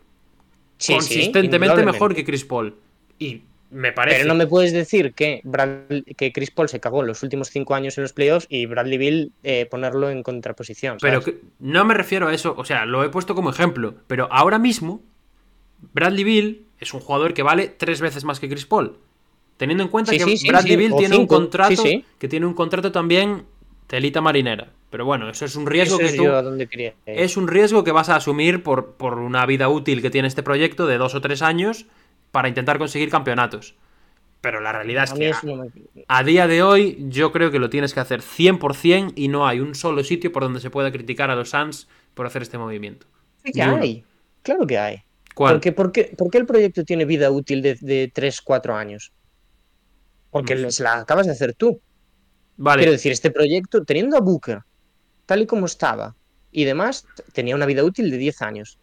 Sí, 0.76 0.92
consistentemente 0.92 1.84
mejor 1.84 2.14
que 2.14 2.24
Chris 2.24 2.44
Paul. 2.44 2.74
Y 3.18 3.42
me 3.70 3.92
parece. 3.92 4.18
Pero 4.18 4.28
no 4.28 4.34
me 4.34 4.46
puedes 4.46 4.72
decir 4.72 5.12
que, 5.14 5.42
Chris 6.32 6.50
Paul 6.50 6.68
se 6.68 6.80
cagó 6.80 7.02
los 7.02 7.22
últimos 7.22 7.50
cinco 7.50 7.74
años 7.74 7.98
en 7.98 8.02
los 8.02 8.12
playoffs 8.12 8.46
y 8.48 8.66
Bradley 8.66 8.98
Bill 8.98 9.32
eh, 9.42 9.66
ponerlo 9.66 10.10
en 10.10 10.22
contraposición. 10.22 10.98
Pero 11.00 11.22
no 11.58 11.84
me 11.84 11.94
refiero 11.94 12.28
a 12.28 12.34
eso, 12.34 12.54
o 12.56 12.64
sea, 12.64 12.86
lo 12.86 13.04
he 13.04 13.08
puesto 13.08 13.34
como 13.34 13.50
ejemplo. 13.50 13.94
Pero 14.06 14.28
ahora 14.30 14.58
mismo, 14.58 15.02
Bradley 15.92 16.24
Bill 16.24 16.66
es 16.80 16.94
un 16.94 17.00
jugador 17.00 17.34
que 17.34 17.42
vale 17.42 17.68
tres 17.68 18.00
veces 18.00 18.24
más 18.24 18.40
que 18.40 18.48
Chris 18.48 18.66
Paul. 18.66 18.96
Teniendo 19.56 19.82
en 19.82 19.90
cuenta 19.90 20.12
Sí, 20.12 20.18
que 20.18 20.36
sí, 20.36 20.48
Bradley 20.48 20.72
sí, 20.72 20.76
Bill 20.76 20.94
tiene 20.96 21.16
un 21.16 21.26
contrato. 21.26 21.82
Que 22.18 22.28
tiene 22.28 22.46
un 22.46 22.54
contrato 22.54 22.92
también 22.92 23.44
telita 23.86 24.20
marinera. 24.20 24.68
Pero 24.90 25.04
bueno, 25.04 25.28
eso 25.28 25.44
es 25.44 25.54
un 25.56 25.66
riesgo 25.66 25.96
Eso 25.96 25.98
que 25.98 26.06
es 26.06 26.16
tú. 26.16 26.24
yo. 26.24 26.42
Es 27.04 27.36
un 27.36 27.48
riesgo 27.48 27.84
que 27.84 27.92
vas 27.92 28.08
a 28.08 28.16
asumir 28.16 28.62
por, 28.62 28.92
por 28.94 29.18
una 29.18 29.44
vida 29.44 29.68
útil 29.68 30.00
que 30.00 30.10
tiene 30.10 30.28
este 30.28 30.42
proyecto 30.42 30.86
de 30.86 30.96
dos 30.96 31.14
o 31.14 31.20
tres 31.20 31.42
años 31.42 31.86
para 32.38 32.46
intentar 32.48 32.78
conseguir 32.78 33.10
campeonatos. 33.10 33.74
Pero 34.40 34.60
la 34.60 34.70
realidad 34.70 35.02
es 35.02 35.12
que 35.12 35.30
eso 35.30 35.40
no 35.44 35.56
me- 35.56 35.70
a 36.06 36.22
día 36.22 36.46
de 36.46 36.62
hoy 36.62 36.96
yo 37.08 37.32
creo 37.32 37.50
que 37.50 37.58
lo 37.58 37.68
tienes 37.68 37.92
que 37.92 37.98
hacer 37.98 38.22
100% 38.22 39.12
y 39.16 39.26
no 39.26 39.48
hay 39.48 39.58
un 39.58 39.74
solo 39.74 40.04
sitio 40.04 40.30
por 40.30 40.44
donde 40.44 40.60
se 40.60 40.70
pueda 40.70 40.92
criticar 40.92 41.32
a 41.32 41.34
los 41.34 41.50
Suns 41.50 41.88
por 42.14 42.26
hacer 42.26 42.42
este 42.42 42.56
movimiento. 42.56 43.08
Sí 43.44 43.50
que 43.50 43.60
hay. 43.62 44.04
Claro 44.42 44.68
que 44.68 44.78
hay. 44.78 45.02
¿Cuál? 45.34 45.54
Porque, 45.54 45.72
¿por, 45.72 45.90
qué, 45.90 46.14
por 46.16 46.30
qué 46.30 46.38
el 46.38 46.46
proyecto 46.46 46.84
tiene 46.84 47.04
vida 47.06 47.28
útil 47.32 47.60
de, 47.60 47.74
de 47.80 48.12
3, 48.14 48.40
4 48.40 48.76
años? 48.76 49.12
Porque 50.30 50.54
No 50.54 50.70
sé. 50.70 50.76
se 50.76 50.82
la 50.84 51.00
acabas 51.00 51.26
de 51.26 51.32
hacer 51.32 51.54
tú. 51.54 51.80
Vale, 52.56 52.82
Quiero 52.82 52.92
decir, 52.92 53.10
este 53.10 53.32
proyecto, 53.32 53.84
teniendo 53.84 54.16
a 54.16 54.20
Booker, 54.20 54.60
tal 55.26 55.42
y 55.42 55.46
como 55.46 55.66
estaba, 55.66 56.14
y 56.52 56.64
demás, 56.64 57.04
tenía 57.32 57.56
una 57.56 57.66
vida 57.66 57.82
útil 57.82 58.08
de 58.12 58.18
10 58.18 58.40
años. 58.42 58.78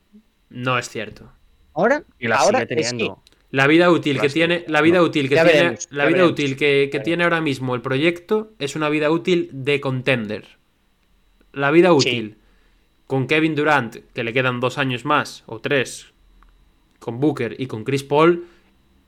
no 0.50 0.78
es 0.78 0.90
cierto. 0.90 1.32
Ahora, 1.74 2.04
Y 2.20 2.28
la 2.28 2.36
ahora 2.38 2.60
sigue 2.60 2.82
es 2.82 2.92
que- 2.92 2.98
teniendo. 2.98 3.24
La 3.56 3.68
vida 3.68 3.90
útil 3.90 4.20
que 4.20 4.28
tiene, 4.28 4.66
la 4.68 4.82
vida 4.82 4.98
no. 4.98 5.04
útil 5.06 5.30
que 5.30 5.36
Ya 5.36 5.44
tiene, 5.44 5.60
veremos, 5.60 5.88
la 5.90 6.06
vida 6.06 6.18
veremos. 6.18 6.32
útil 6.34 6.58
que, 6.58 6.90
que 6.92 7.00
tiene 7.00 7.24
ahora 7.24 7.40
mismo 7.40 7.74
el 7.74 7.82
proyecto 7.82 8.52
es 8.60 8.76
una 8.76 8.90
vida 8.90 9.10
útil 9.12 9.50
de 9.54 9.80
contender. 9.80 10.46
La 11.54 11.72
vida 11.72 11.94
útil 11.94 12.36
con 13.08 13.28
Kevin 13.28 13.56
Durant, 13.56 13.96
que 14.14 14.24
le 14.26 14.34
quedan 14.34 14.60
dos 14.60 14.78
años 14.78 15.06
más 15.06 15.44
o 15.46 15.60
tres, 15.62 16.08
con 17.00 17.22
Booker 17.22 17.56
y 17.58 17.68
con 17.68 17.86
Chris 17.86 18.04
Paul, 18.04 18.46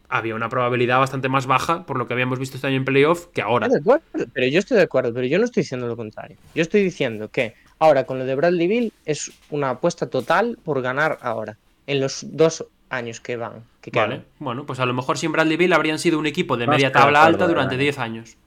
había 0.07 0.35
una 0.35 0.47
probabilidad 0.47 0.99
bastante 0.99 1.27
más 1.27 1.45
baja 1.45 1.85
por 1.85 1.97
lo 1.97 2.07
que 2.07 2.13
habíamos 2.13 2.39
visto 2.39 2.55
este 2.55 2.67
año 2.67 2.77
en 2.77 2.85
playoff 2.85 3.25
que 3.33 3.41
ahora. 3.41 3.65
Estoy 3.67 3.81
de 3.81 3.81
acuerdo, 3.81 4.31
pero 4.33 4.47
yo 4.47 4.59
estoy 4.59 4.77
de 4.77 4.83
acuerdo, 4.83 5.13
pero 5.13 5.27
yo 5.27 5.39
no 5.39 5.43
estoy 5.43 5.63
diciendo 5.63 5.87
lo 5.87 5.97
contrario. 5.97 6.37
Yo 6.55 6.61
estoy 6.61 6.83
diciendo 6.83 7.29
que 7.29 7.55
ahora 7.79 8.05
con 8.05 8.17
lo 8.17 8.23
de 8.23 8.35
Bradley 8.35 8.67
Bill 8.67 8.93
es 9.05 9.29
una 9.49 9.71
apuesta 9.71 10.09
total 10.09 10.57
por 10.63 10.81
ganar 10.81 11.17
ahora, 11.21 11.57
en 11.85 11.99
los 11.99 12.21
dos 12.31 12.65
años 12.89 13.19
que 13.19 13.37
van. 13.37 13.63
Que 13.81 13.91
quedan. 13.91 14.09
Vale, 14.09 14.21
bueno, 14.39 14.65
pues 14.65 14.79
a 14.79 14.85
lo 14.85 14.93
mejor 14.93 15.17
sin 15.17 15.31
Bradley 15.31 15.57
Bill 15.57 15.73
habrían 15.73 15.99
sido 15.99 16.19
un 16.19 16.25
equipo 16.25 16.57
de 16.57 16.65
No 16.65 16.71
media 16.73 16.91
tabla 16.91 17.23
alta 17.23 17.45
de 17.45 17.53
durante 17.53 17.75
verdad. 17.75 17.83
10 17.83 17.99
años. 17.99 18.37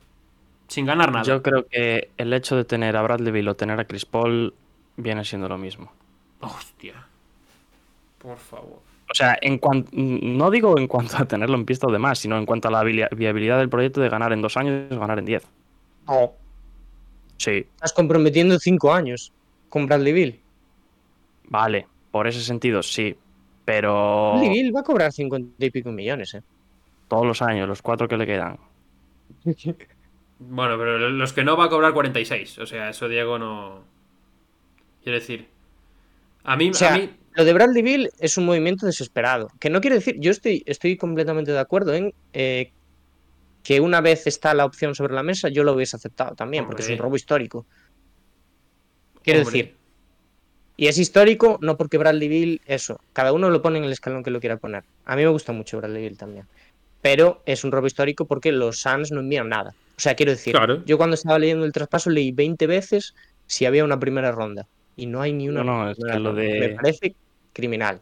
Sin 0.68 0.86
ganar 0.86 1.10
nada. 1.12 1.24
Yo 1.24 1.42
creo 1.42 1.66
que 1.66 2.10
el 2.16 2.32
hecho 2.32 2.56
de 2.56 2.64
tener 2.64 2.96
a 2.96 3.02
Bradley 3.02 3.32
Bill 3.32 3.48
o 3.48 3.56
tener 3.56 3.78
a 3.80 3.84
Chris 3.84 4.04
Paul 4.06 4.54
viene 4.96 5.24
siendo 5.24 5.48
lo 5.48 5.58
mismo. 5.58 5.92
Hostia. 6.40 6.94
Por 8.18 8.38
favor. 8.38 8.80
O 9.10 9.14
sea, 9.14 9.36
en 9.40 9.58
cuanto, 9.58 9.90
no 9.92 10.50
digo 10.50 10.78
en 10.78 10.86
cuanto 10.86 11.16
a 11.16 11.24
tenerlo 11.24 11.56
en 11.56 11.64
pista 11.64 11.88
o 11.88 11.92
demás, 11.92 12.20
sino 12.20 12.38
en 12.38 12.46
cuanto 12.46 12.68
a 12.68 12.70
la 12.70 12.84
viabilidad 12.84 13.58
del 13.58 13.68
proyecto 13.68 14.00
de 14.00 14.08
ganar 14.08 14.32
en 14.32 14.40
dos 14.40 14.56
años 14.56 14.88
ganar 14.90 15.18
en 15.18 15.24
diez. 15.24 15.44
No, 16.06 16.32
Sí, 17.36 17.66
estás 17.74 17.94
comprometiendo 17.94 18.58
cinco 18.58 18.92
años 18.92 19.32
con 19.70 19.86
Bradley 19.86 20.12
Bill. 20.12 20.40
vale, 21.44 21.86
por 22.10 22.26
ese 22.26 22.42
sentido 22.42 22.82
sí, 22.82 23.16
pero 23.70 24.32
Bradley 24.32 24.48
Bill 24.48 24.74
va 24.74 24.80
a 24.80 24.82
cobrar 24.82 25.12
50 25.12 25.64
y 25.64 25.70
pico 25.70 25.92
millones, 25.92 26.34
¿eh? 26.34 26.42
todos 27.06 27.24
los 27.24 27.40
años, 27.40 27.68
los 27.68 27.80
cuatro 27.82 28.08
que 28.08 28.16
le 28.16 28.26
quedan. 28.26 28.58
Bueno, 30.42 30.78
pero 30.78 31.10
los 31.10 31.34
que 31.34 31.44
no 31.44 31.54
va 31.54 31.66
a 31.66 31.68
cobrar 31.68 31.92
46. 31.92 32.60
O 32.60 32.66
sea, 32.66 32.88
eso 32.88 33.10
Diego 33.10 33.38
no. 33.38 33.84
Quiero 35.02 35.18
decir. 35.18 35.46
A 36.44 36.56
mí. 36.56 36.70
O 36.70 36.72
sea, 36.72 36.94
a 36.94 36.98
mí 36.98 37.10
lo 37.34 37.44
de 37.44 37.52
Bradley 37.52 37.82
Bill 37.82 38.10
es 38.18 38.38
un 38.38 38.46
movimiento 38.46 38.86
desesperado. 38.86 39.50
Que 39.60 39.68
no 39.68 39.82
quiere 39.82 39.96
decir, 39.96 40.16
yo 40.18 40.30
estoy, 40.30 40.62
estoy 40.64 40.96
completamente 40.96 41.52
de 41.52 41.58
acuerdo 41.58 41.92
en 41.92 42.14
eh, 42.32 42.72
que 43.62 43.80
una 43.80 44.00
vez 44.00 44.26
está 44.26 44.54
la 44.54 44.64
opción 44.64 44.94
sobre 44.94 45.12
la 45.12 45.22
mesa, 45.22 45.50
yo 45.50 45.62
lo 45.62 45.74
hubiese 45.74 45.96
aceptado 45.96 46.34
también, 46.34 46.64
porque 46.64 46.80
es 46.80 46.88
un 46.88 46.96
robo 46.96 47.16
histórico. 47.16 47.66
Quiero 49.22 49.40
Hombre. 49.40 49.58
decir, 49.58 49.76
y 50.80 50.86
es 50.88 50.96
histórico 50.96 51.58
no 51.60 51.76
porque 51.76 51.98
Bradley 51.98 52.26
Bill, 52.28 52.60
eso, 52.64 52.98
cada 53.12 53.34
uno 53.34 53.50
lo 53.50 53.60
pone 53.60 53.76
en 53.78 53.84
el 53.84 53.92
escalón 53.92 54.22
que 54.22 54.30
lo 54.30 54.40
quiera 54.40 54.56
poner. 54.56 54.82
A 55.04 55.14
mí 55.14 55.22
me 55.22 55.28
gusta 55.28 55.52
mucho 55.52 55.76
Bradley 55.76 56.02
Bill 56.04 56.16
también. 56.16 56.46
Pero 57.02 57.42
es 57.44 57.64
un 57.64 57.70
robo 57.70 57.86
histórico 57.86 58.24
porque 58.24 58.50
los 58.50 58.80
Suns 58.80 59.10
no 59.12 59.20
envían 59.20 59.50
nada. 59.50 59.74
O 59.96 60.00
sea, 60.00 60.14
quiero 60.14 60.32
decir, 60.32 60.54
Claro. 60.54 60.82
yo 60.86 60.96
cuando 60.96 61.14
estaba 61.14 61.38
leyendo 61.38 61.66
el 61.66 61.72
traspaso 61.72 62.08
leí 62.08 62.32
20 62.32 62.66
veces 62.66 63.14
si 63.46 63.66
había 63.66 63.84
una 63.84 64.00
primera 64.00 64.32
ronda. 64.32 64.66
Y 64.96 65.04
no 65.04 65.20
hay 65.20 65.34
ni 65.34 65.50
una. 65.50 65.62
No, 65.64 65.84
no, 65.84 65.90
es 65.90 65.98
que 65.98 66.18
lo 66.18 66.32
de- 66.32 66.60
Me 66.60 66.68
parece 66.70 67.14
criminal. 67.52 68.00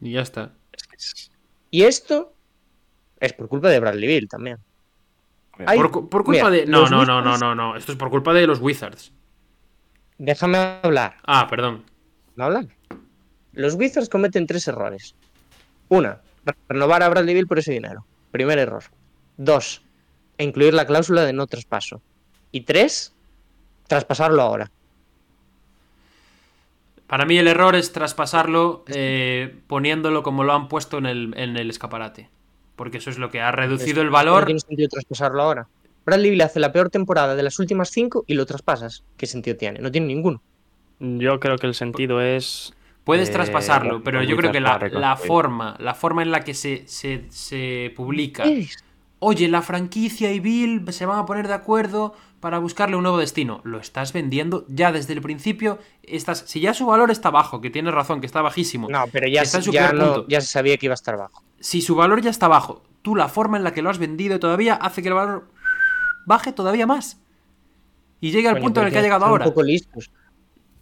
Y 0.00 0.12
ya 0.12 0.20
está. 0.22 0.52
Y 1.72 1.82
esto 1.82 2.32
es 3.18 3.32
por 3.32 3.48
culpa 3.48 3.68
de 3.68 3.80
Bradley 3.80 4.06
Bill 4.08 4.28
también. 4.28 4.58
Hay- 5.66 5.76
Por, 5.78 5.90
cu- 5.90 6.08
por 6.08 6.22
culpa 6.24 6.50
mira, 6.50 6.50
de. 6.50 6.66
No, 6.66 6.88
no, 6.88 7.04
no, 7.04 7.20
no, 7.20 7.36
no, 7.36 7.54
no. 7.54 7.76
Esto 7.76 7.90
es 7.92 7.98
por 7.98 8.10
culpa 8.10 8.32
de 8.32 8.46
los 8.46 8.60
Wizards. 8.60 9.12
Déjame 10.22 10.78
hablar. 10.84 11.16
Ah, 11.24 11.48
perdón. 11.50 11.82
¿No 12.36 12.44
hablan? 12.44 12.72
Los 13.54 13.74
Wizards 13.74 14.08
cometen 14.08 14.46
tres 14.46 14.68
errores. 14.68 15.16
Una, 15.88 16.20
renovar 16.68 17.02
a 17.02 17.08
Bradley 17.08 17.34
Bill 17.34 17.48
por 17.48 17.58
ese 17.58 17.72
dinero. 17.72 18.06
Primer 18.30 18.56
error. 18.60 18.84
Dos, 19.36 19.82
incluir 20.38 20.74
la 20.74 20.86
cláusula 20.86 21.22
de 21.24 21.32
no 21.32 21.48
traspaso. 21.48 22.00
Y 22.52 22.60
tres, 22.60 23.12
traspasarlo 23.88 24.42
ahora. 24.42 24.70
Para 27.08 27.24
mí 27.26 27.36
el 27.36 27.48
error 27.48 27.74
es 27.74 27.90
traspasarlo 27.90 28.84
eh, 28.86 29.58
poniéndolo 29.66 30.22
como 30.22 30.44
lo 30.44 30.52
han 30.52 30.68
puesto 30.68 30.98
en 30.98 31.06
el, 31.06 31.34
en 31.36 31.56
el 31.56 31.68
escaparate. 31.68 32.30
Porque 32.76 32.98
eso 32.98 33.10
es 33.10 33.18
lo 33.18 33.28
que 33.28 33.40
ha 33.40 33.50
reducido 33.50 34.02
el 34.02 34.06
No 34.06 34.12
valor. 34.12 34.44
tiene 34.44 34.60
sentido 34.60 34.88
traspasarlo 34.88 35.42
ahora. 35.42 35.66
Bradley 36.04 36.30
Bill 36.30 36.40
hace 36.42 36.60
la 36.60 36.72
peor 36.72 36.90
temporada 36.90 37.34
de 37.34 37.42
las 37.42 37.58
últimas 37.58 37.90
cinco 37.90 38.24
y 38.26 38.34
lo 38.34 38.46
traspasas. 38.46 39.04
¿Qué 39.16 39.26
sentido 39.26 39.56
tiene? 39.56 39.80
No 39.80 39.90
tiene 39.90 40.06
ninguno. 40.08 40.42
Yo 41.00 41.40
creo 41.40 41.56
que 41.58 41.66
el 41.66 41.74
sentido 41.74 42.20
es. 42.20 42.72
Puedes 43.04 43.28
eh, 43.30 43.32
traspasarlo, 43.32 44.02
pero 44.04 44.22
yo 44.22 44.36
creo 44.36 44.52
que 44.52 44.60
la, 44.60 45.16
forma, 45.16 45.76
la 45.80 45.94
forma 45.94 46.22
en 46.22 46.30
la 46.30 46.44
que 46.44 46.54
se, 46.54 46.84
se, 46.86 47.24
se 47.30 47.92
publica. 47.96 48.44
Es- 48.44 48.84
Oye, 49.24 49.46
la 49.48 49.62
franquicia 49.62 50.32
y 50.32 50.40
Bill 50.40 50.84
se 50.92 51.06
van 51.06 51.20
a 51.20 51.26
poner 51.26 51.46
de 51.46 51.54
acuerdo 51.54 52.12
para 52.40 52.58
buscarle 52.58 52.96
un 52.96 53.04
nuevo 53.04 53.18
destino. 53.18 53.60
Lo 53.62 53.78
estás 53.78 54.12
vendiendo 54.12 54.64
ya 54.68 54.90
desde 54.90 55.12
el 55.12 55.22
principio. 55.22 55.78
Estás, 56.02 56.42
si 56.48 56.58
ya 56.58 56.74
su 56.74 56.86
valor 56.86 57.12
está 57.12 57.30
bajo, 57.30 57.60
que 57.60 57.70
tienes 57.70 57.94
razón, 57.94 58.20
que 58.20 58.26
está 58.26 58.42
bajísimo. 58.42 58.88
No, 58.88 59.04
pero 59.12 59.28
ya, 59.28 59.42
Está 59.42 59.58
en 59.58 59.62
se- 59.62 59.66
su 59.66 59.72
ya, 59.72 59.90
peor 59.90 59.94
no- 59.94 60.12
punto. 60.14 60.28
ya 60.28 60.40
se 60.40 60.48
sabía 60.48 60.76
que 60.76 60.86
iba 60.86 60.92
a 60.92 60.94
estar 60.94 61.16
bajo. 61.16 61.40
Si 61.60 61.82
su 61.82 61.94
valor 61.94 62.20
ya 62.20 62.30
está 62.30 62.48
bajo, 62.48 62.82
tú 63.02 63.14
la 63.14 63.28
forma 63.28 63.56
en 63.56 63.62
la 63.62 63.72
que 63.72 63.82
lo 63.82 63.90
has 63.90 63.98
vendido 63.98 64.40
todavía 64.40 64.74
hace 64.74 65.02
que 65.02 65.08
el 65.08 65.14
valor 65.14 65.46
baje 66.26 66.52
todavía 66.52 66.86
más. 66.86 67.18
Y 68.20 68.30
llegue 68.30 68.48
al 68.48 68.58
punto 68.60 68.80
en 68.80 68.86
el 68.86 68.92
que 68.92 68.98
ha 68.98 69.02
llegado 69.02 69.24
ahora. 69.24 69.44
Un 69.46 69.50
poco 69.50 69.62
listos. 69.62 70.10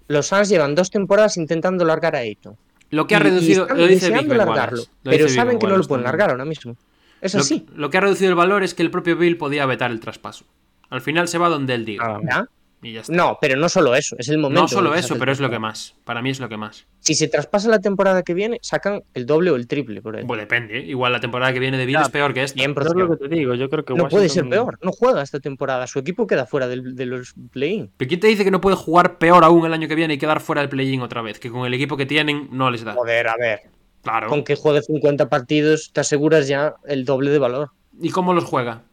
Los 0.08 0.26
Suns 0.26 0.48
llevan 0.48 0.74
dos 0.74 0.90
temporadas 0.90 1.36
intentando 1.36 1.84
largar 1.84 2.16
a 2.16 2.18
Ayton. 2.18 2.56
Lo 2.90 3.06
que 3.06 3.14
ha 3.14 3.18
Y- 3.20 3.22
reducido, 3.22 3.66
lo 3.68 3.86
dice 3.86 4.10
Big 4.10 4.26
largarlo, 4.28 4.82
lo 4.82 5.10
pero 5.10 5.24
dice 5.24 5.36
saben 5.36 5.52
Ben 5.52 5.58
que 5.60 5.66
no 5.68 5.76
lo 5.76 5.84
pueden 5.84 6.04
largar 6.04 6.30
ahora 6.30 6.44
mismo. 6.44 6.76
Es 7.20 7.34
Lo, 7.34 7.40
así. 7.40 7.66
lo 7.74 7.88
que 7.90 7.98
ha 7.98 8.00
reducido 8.00 8.30
el 8.30 8.34
valor 8.34 8.62
es 8.64 8.74
que 8.74 8.82
el 8.82 8.90
propio 8.90 9.16
Bill 9.16 9.36
podía 9.36 9.64
vetar 9.66 9.90
el 9.90 10.00
traspaso. 10.00 10.44
Al 10.88 11.00
final 11.00 11.28
se 11.28 11.38
va 11.38 11.48
donde 11.48 11.74
él 11.74 11.84
diga. 11.84 12.18
¿Ya? 12.28 12.46
Y 12.82 12.92
ya 12.94 13.02
está. 13.02 13.12
No, 13.14 13.36
pero 13.40 13.56
no 13.56 13.68
solo 13.68 13.94
eso, 13.94 14.16
es 14.18 14.28
el 14.30 14.38
momento. 14.38 14.62
No 14.62 14.68
solo 14.68 14.94
eso, 14.94 15.16
pero 15.18 15.30
es 15.32 15.38
lo 15.40 15.50
que 15.50 15.58
más. 15.58 15.96
Para 16.04 16.22
mí 16.22 16.30
es 16.30 16.40
lo 16.40 16.48
que 16.48 16.56
más. 16.56 16.86
Si 17.00 17.14
se 17.14 17.28
traspasa 17.28 17.68
la 17.68 17.80
temporada 17.80 18.22
que 18.22 18.32
viene, 18.32 18.58
sacan 18.62 19.02
el 19.12 19.26
doble 19.26 19.50
o 19.50 19.56
el 19.56 19.66
triple 19.66 20.00
por 20.00 20.16
él. 20.16 20.24
Pues 20.26 20.40
depende. 20.40 20.78
¿eh? 20.78 20.82
Igual 20.86 21.12
la 21.12 21.20
temporada 21.20 21.52
que 21.52 21.58
viene 21.58 21.76
de 21.76 21.84
Bill 21.84 21.98
es 22.00 22.08
peor 22.08 22.32
que 22.32 22.42
esta. 22.42 22.58
100%. 22.62 22.74
Yo 22.84 22.88
es 22.90 22.94
lo 22.96 23.18
que 23.18 23.28
te 23.28 23.34
digo, 23.34 23.54
yo 23.54 23.68
creo 23.68 23.84
que 23.84 23.94
No 23.94 24.08
puede 24.08 24.28
ser 24.30 24.48
peor, 24.48 24.78
no 24.82 24.92
juega 24.92 25.20
esta 25.22 25.40
temporada. 25.40 25.86
Su 25.86 25.98
equipo 25.98 26.26
queda 26.26 26.46
fuera 26.46 26.68
del- 26.68 26.94
de 26.96 27.04
los 27.06 27.34
play-in. 27.52 27.90
¿Pero 27.96 28.08
quién 28.08 28.20
te 28.20 28.28
dice 28.28 28.44
que 28.44 28.50
no 28.50 28.60
puede 28.62 28.76
jugar 28.76 29.18
peor 29.18 29.44
aún 29.44 29.66
el 29.66 29.74
año 29.74 29.86
que 29.86 29.94
viene 29.94 30.14
y 30.14 30.18
quedar 30.18 30.40
fuera 30.40 30.62
del 30.62 30.70
play-in 30.70 31.02
otra 31.02 31.20
vez? 31.20 31.38
Que 31.38 31.50
con 31.50 31.66
el 31.66 31.74
equipo 31.74 31.96
que 31.98 32.06
tienen 32.06 32.48
no 32.50 32.70
les 32.70 32.82
da. 32.84 32.94
Joder, 32.94 33.28
a 33.28 33.34
ver. 33.38 33.60
Claro. 34.02 34.28
Con 34.28 34.42
que 34.44 34.56
juegue 34.56 34.80
50 34.80 35.28
partidos, 35.28 35.90
te 35.92 36.00
aseguras 36.00 36.48
ya 36.48 36.76
el 36.86 37.04
doble 37.04 37.30
de 37.30 37.38
valor. 37.38 37.70
¿Y 38.00 38.08
cómo 38.08 38.32
los 38.32 38.44
juega? 38.44 38.84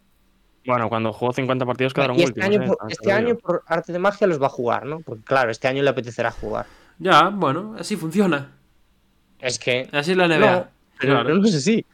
Bueno, 0.67 0.89
cuando 0.89 1.13
jugó 1.13 1.31
50 1.33 1.65
partidos 1.65 1.93
quedaron 1.93 2.19
y 2.19 2.23
este 2.23 2.41
últimos. 2.41 2.55
año, 2.55 2.63
eh, 2.63 2.75
por, 2.77 2.91
este 2.91 3.11
año, 3.11 3.35
por 3.37 3.63
arte 3.67 3.93
de 3.93 3.99
magia, 3.99 4.27
los 4.27 4.41
va 4.41 4.47
a 4.47 4.49
jugar, 4.49 4.85
¿no? 4.85 4.99
Porque 4.99 5.23
claro, 5.23 5.49
este 5.49 5.67
año 5.67 5.81
le 5.81 5.89
apetecerá 5.89 6.29
jugar. 6.29 6.65
Ya, 6.99 7.29
bueno, 7.29 7.75
así 7.79 7.95
funciona. 7.95 8.51
Es 9.39 9.57
que. 9.59 9.87
Así 9.93 10.11
es 10.11 10.17
la 10.17 10.27
NBA. 10.27 10.51
No, 10.51 10.67
pero 10.99 11.13
Claro. 11.13 11.35
no 11.35 11.45
es 11.47 11.55
así. 11.55 11.85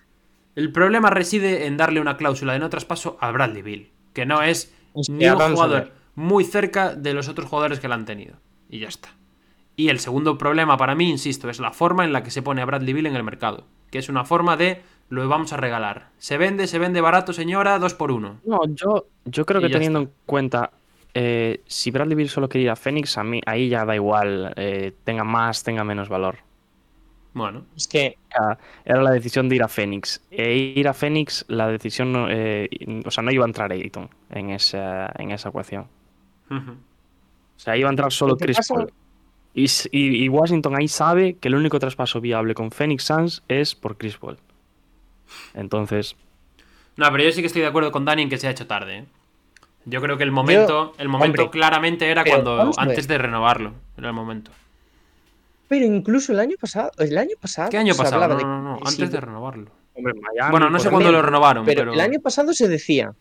El 0.55 0.71
problema 0.71 1.09
reside 1.09 1.65
en 1.67 1.77
darle 1.77 1.99
una 1.99 2.17
cláusula 2.17 2.53
de 2.53 2.59
no 2.59 2.69
traspaso 2.69 3.17
a 3.21 3.31
Bradley 3.31 3.61
Bill, 3.61 3.91
que 4.13 4.25
no 4.25 4.41
es 4.41 4.73
Es 4.95 5.07
que 5.07 5.13
ni 5.13 5.27
un 5.27 5.37
jugador 5.39 5.91
muy 6.15 6.43
cerca 6.43 6.95
de 6.95 7.13
los 7.13 7.27
otros 7.27 7.49
jugadores 7.49 7.79
que 7.79 7.87
la 7.87 7.95
han 7.95 8.05
tenido. 8.05 8.35
Y 8.69 8.79
ya 8.79 8.87
está. 8.87 9.09
Y 9.75 9.89
el 9.89 9.99
segundo 9.99 10.37
problema 10.37 10.77
para 10.77 10.93
mí, 10.95 11.09
insisto, 11.09 11.49
es 11.49 11.59
la 11.59 11.71
forma 11.71 12.05
en 12.05 12.13
la 12.13 12.23
que 12.23 12.29
se 12.31 12.41
pone 12.43 12.61
a 12.61 12.65
Bradley 12.65 12.93
Bill 12.93 13.07
en 13.07 13.15
el 13.15 13.23
mercado. 13.23 13.65
Que 13.91 13.97
es 13.99 14.09
una 14.09 14.23
forma 14.25 14.55
de 14.57 14.81
lo 15.13 15.27
vamos 15.27 15.53
a 15.53 15.57
regalar. 15.57 16.09
Se 16.17 16.37
vende, 16.37 16.67
se 16.67 16.79
vende 16.79 17.01
barato, 17.01 17.33
señora, 17.33 17.77
dos 17.79 17.93
por 17.93 18.11
uno. 18.11 18.39
No, 18.45 18.61
yo, 18.67 19.05
yo 19.25 19.45
creo 19.45 19.61
Y 19.61 19.65
que 19.65 19.69
teniendo 19.69 19.99
en 19.99 20.09
cuenta, 20.25 20.71
eh, 21.13 21.61
si 21.67 21.91
Bradley 21.91 22.15
Bill 22.15 22.29
solo 22.29 22.49
quería 22.49 22.65
ir 22.65 22.69
a 22.71 22.75
Phoenix, 22.75 23.17
a 23.17 23.23
mí 23.23 23.41
ahí 23.45 23.69
ya 23.69 23.85
da 23.85 23.95
igual, 23.95 24.53
eh, 24.55 24.93
tenga 25.03 25.23
más, 25.23 25.63
tenga 25.63 25.83
menos 25.83 26.09
valor. 26.09 26.37
Bueno, 27.35 27.65
Es 27.75 27.87
que. 27.87 28.17
Era- 28.85 29.01
la 29.01 29.09
decisión 29.11 29.49
de 29.49 29.55
ir 29.55 29.63
a 29.63 29.67
Phoenix. 29.67 30.21
E 30.29 30.53
ir 30.55 30.87
a 30.87 30.93
Phoenix, 30.93 31.45
la 31.47 31.67
decisión, 31.67 32.11
no, 32.11 32.27
eh, 32.29 32.69
o 33.05 33.09
sea, 33.11 33.23
no 33.23 33.31
iba 33.31 33.43
a 33.43 33.47
entrar 33.47 33.71
Ayton 33.71 34.07
en 34.29 34.51
esa, 34.51 35.11
en 35.17 35.31
esa 35.31 35.49
ecuación. 35.49 35.87
O 36.51 37.59
sea, 37.59 37.75
iba 37.77 37.89
a 37.89 37.91
entrar 37.91 38.11
solo 38.11 38.33
Lo 38.33 38.37
que 38.37 38.45
Chris 38.45 38.57
pasa- 38.57 38.73
Paul. 38.75 38.93
Y, 39.55 39.65
s- 39.65 39.87
y- 39.91 40.23
y 40.23 40.29
Washington 40.29 40.75
ahí 40.75 40.87
sabe 40.87 41.35
que 41.35 41.47
el 41.47 41.55
único 41.55 41.77
traspaso 41.79 42.19
viable 42.21 42.53
con 42.55 42.71
Phoenix 42.71 43.03
Suns 43.05 43.43
es 43.47 43.75
por 43.75 43.97
Chris 43.97 44.17
Paul. 44.17 44.37
Entonces, 45.53 46.15
No, 46.97 47.11
pero 47.11 47.23
yo 47.23 47.31
sí 47.31 47.41
que 47.41 47.47
estoy 47.47 47.61
de 47.61 47.67
acuerdo 47.67 47.91
con 47.91 48.05
Dani 48.05 48.23
en 48.23 48.29
que 48.29 48.37
se 48.37 48.47
ha 48.47 48.51
hecho 48.51 48.67
tarde. 48.67 48.97
¿eh? 48.99 49.05
Yo 49.85 50.01
creo 50.01 50.17
que 50.17 50.23
el 50.23 50.31
momento, 50.31 50.93
el 50.97 51.09
momento 51.09 51.43
hombre, 51.43 51.59
claramente 51.59 52.09
era 52.09 52.23
cuando 52.23 52.71
antes 52.77 53.07
de 53.07 53.17
renovarlo. 53.17 53.73
Era 53.97 54.07
el 54.07 54.13
momento. 54.13 54.51
Pero 55.67 55.85
incluso 55.85 56.31
el 56.31 56.39
año 56.39 56.55
pasado. 56.59 56.91
El 56.97 57.17
año 57.17 57.35
pasado. 57.39 57.69
¿Qué 57.69 57.77
año 57.77 57.95
pasado? 57.95 58.27
No, 58.39 58.61
no, 58.61 58.79
antes 58.85 59.11
de 59.11 59.19
renovarlo. 59.19 59.71
hombre, 59.95 60.13
Miami, 60.13 60.51
Bueno, 60.51 60.69
no 60.69 60.79
sé 60.79 60.89
cuándo 60.89 61.11
lo 61.11 61.21
renovaron, 61.21 61.65
Pero, 61.65 61.81
pero, 61.81 61.93
el 61.93 61.99
año 61.99 62.19
pasado 62.21 62.53
se 62.53 62.67
decía 62.67 63.13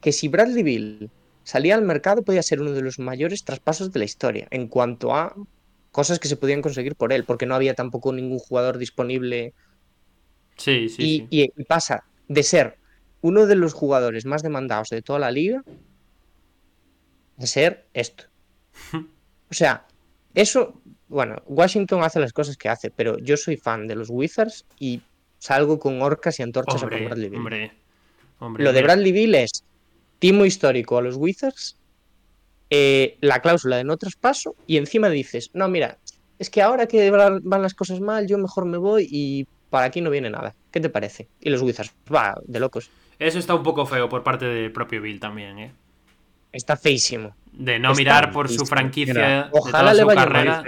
que 0.00 0.12
si 0.12 0.28
Bradley 0.28 0.62
Bill 0.62 1.10
salía 1.42 1.74
al 1.74 1.82
mercado 1.82 2.22
podía 2.22 2.42
ser 2.42 2.60
uno 2.60 2.72
de 2.72 2.82
los 2.82 2.98
mayores 2.98 3.44
traspasos 3.44 3.92
de 3.92 3.98
la 4.00 4.04
historia 4.04 4.46
en 4.50 4.68
cuanto 4.68 5.14
a 5.14 5.34
cosas 5.90 6.18
que 6.18 6.28
se 6.28 6.36
podían 6.36 6.60
conseguir 6.60 6.94
por 6.94 7.12
él, 7.12 7.24
porque 7.24 7.46
no 7.46 7.54
había 7.54 7.74
tampoco 7.74 8.12
ningún 8.12 8.38
jugador 8.38 8.76
disponible 8.78 9.54
Sí, 10.56 10.88
sí, 10.88 11.02
y, 11.02 11.16
sí. 11.18 11.26
y- 11.30 11.42
y 11.56 11.64
pasa 11.64 12.04
de 12.28 12.42
ser 12.42 12.76
uno 13.20 13.46
de 13.46 13.56
los 13.56 13.72
jugadores 13.74 14.24
más 14.24 14.42
demandados 14.42 14.88
de 14.88 15.02
toda 15.02 15.18
la 15.18 15.30
liga 15.30 15.62
a 17.38 17.46
ser 17.46 17.86
esto. 17.94 18.24
O 19.48 19.54
sea, 19.54 19.86
eso, 20.34 20.80
bueno, 21.06 21.36
Washington 21.46 22.02
hace 22.02 22.18
las 22.18 22.32
cosas 22.32 22.56
que 22.56 22.68
hace, 22.68 22.90
pero 22.90 23.16
yo 23.18 23.36
soy 23.36 23.56
fan 23.56 23.86
de 23.86 23.94
los 23.94 24.08
Wizards 24.10 24.64
y 24.80 25.00
salgo 25.38 25.78
con 25.78 26.02
orcas 26.02 26.40
y 26.40 26.42
antorchas 26.42 26.82
a 26.82 26.88
por 26.88 27.00
Bradley 27.04 27.28
Bill. 27.30 27.38
hombre, 27.38 27.72
hombre, 28.40 28.64
Lo 28.64 28.72
de. 28.72 28.82
Bradley 28.82 29.12
Bill 29.12 29.36
es 29.36 29.62
timo 30.18 30.44
histórico 30.44 30.98
a 30.98 31.02
los 31.02 31.14
Wizards, 31.14 31.76
eh, 32.70 33.16
la 33.20 33.40
cláusula 33.40 33.76
de 33.76 33.84
no 33.84 33.96
traspaso 33.96 34.56
y 34.66 34.78
encima 34.78 35.08
dices, 35.10 35.50
no, 35.54 35.68
mira, 35.68 35.96
es 36.40 36.50
que 36.50 36.60
ahora 36.60 36.86
que 36.88 37.08
van 37.12 37.62
las 37.62 37.74
cosas 37.74 38.00
mal, 38.00 38.26
yo 38.26 38.36
mejor 38.38 38.64
me 38.66 38.78
voy 38.78 39.06
y 39.08 39.46
para 39.70 39.86
aquí 39.86 40.00
no 40.00 40.10
viene 40.10 40.30
nada. 40.30 40.54
¿Qué 40.70 40.80
te 40.80 40.88
parece? 40.88 41.28
Y 41.40 41.50
los 41.50 41.62
Wizards, 41.62 41.94
va, 42.12 42.34
de 42.44 42.60
locos. 42.60 42.90
Eso 43.18 43.38
está 43.38 43.54
un 43.54 43.62
poco 43.62 43.86
feo 43.86 44.08
por 44.08 44.22
parte 44.22 44.44
del 44.44 44.70
propio 44.72 45.00
Bill 45.02 45.18
también, 45.20 45.58
¿eh? 45.58 45.72
Está 46.52 46.76
feísimo. 46.76 47.34
De 47.52 47.78
no 47.78 47.90
Está 47.92 47.98
mirar 48.00 48.30
por 48.32 48.48
su 48.48 48.66
franquicia 48.66 49.14
Mira, 49.14 49.42
de 49.44 49.48
Ojalá 49.52 49.78
toda 49.80 49.94
le 49.94 50.00
su 50.00 50.06
vaya 50.06 50.20
carrera. 50.24 50.64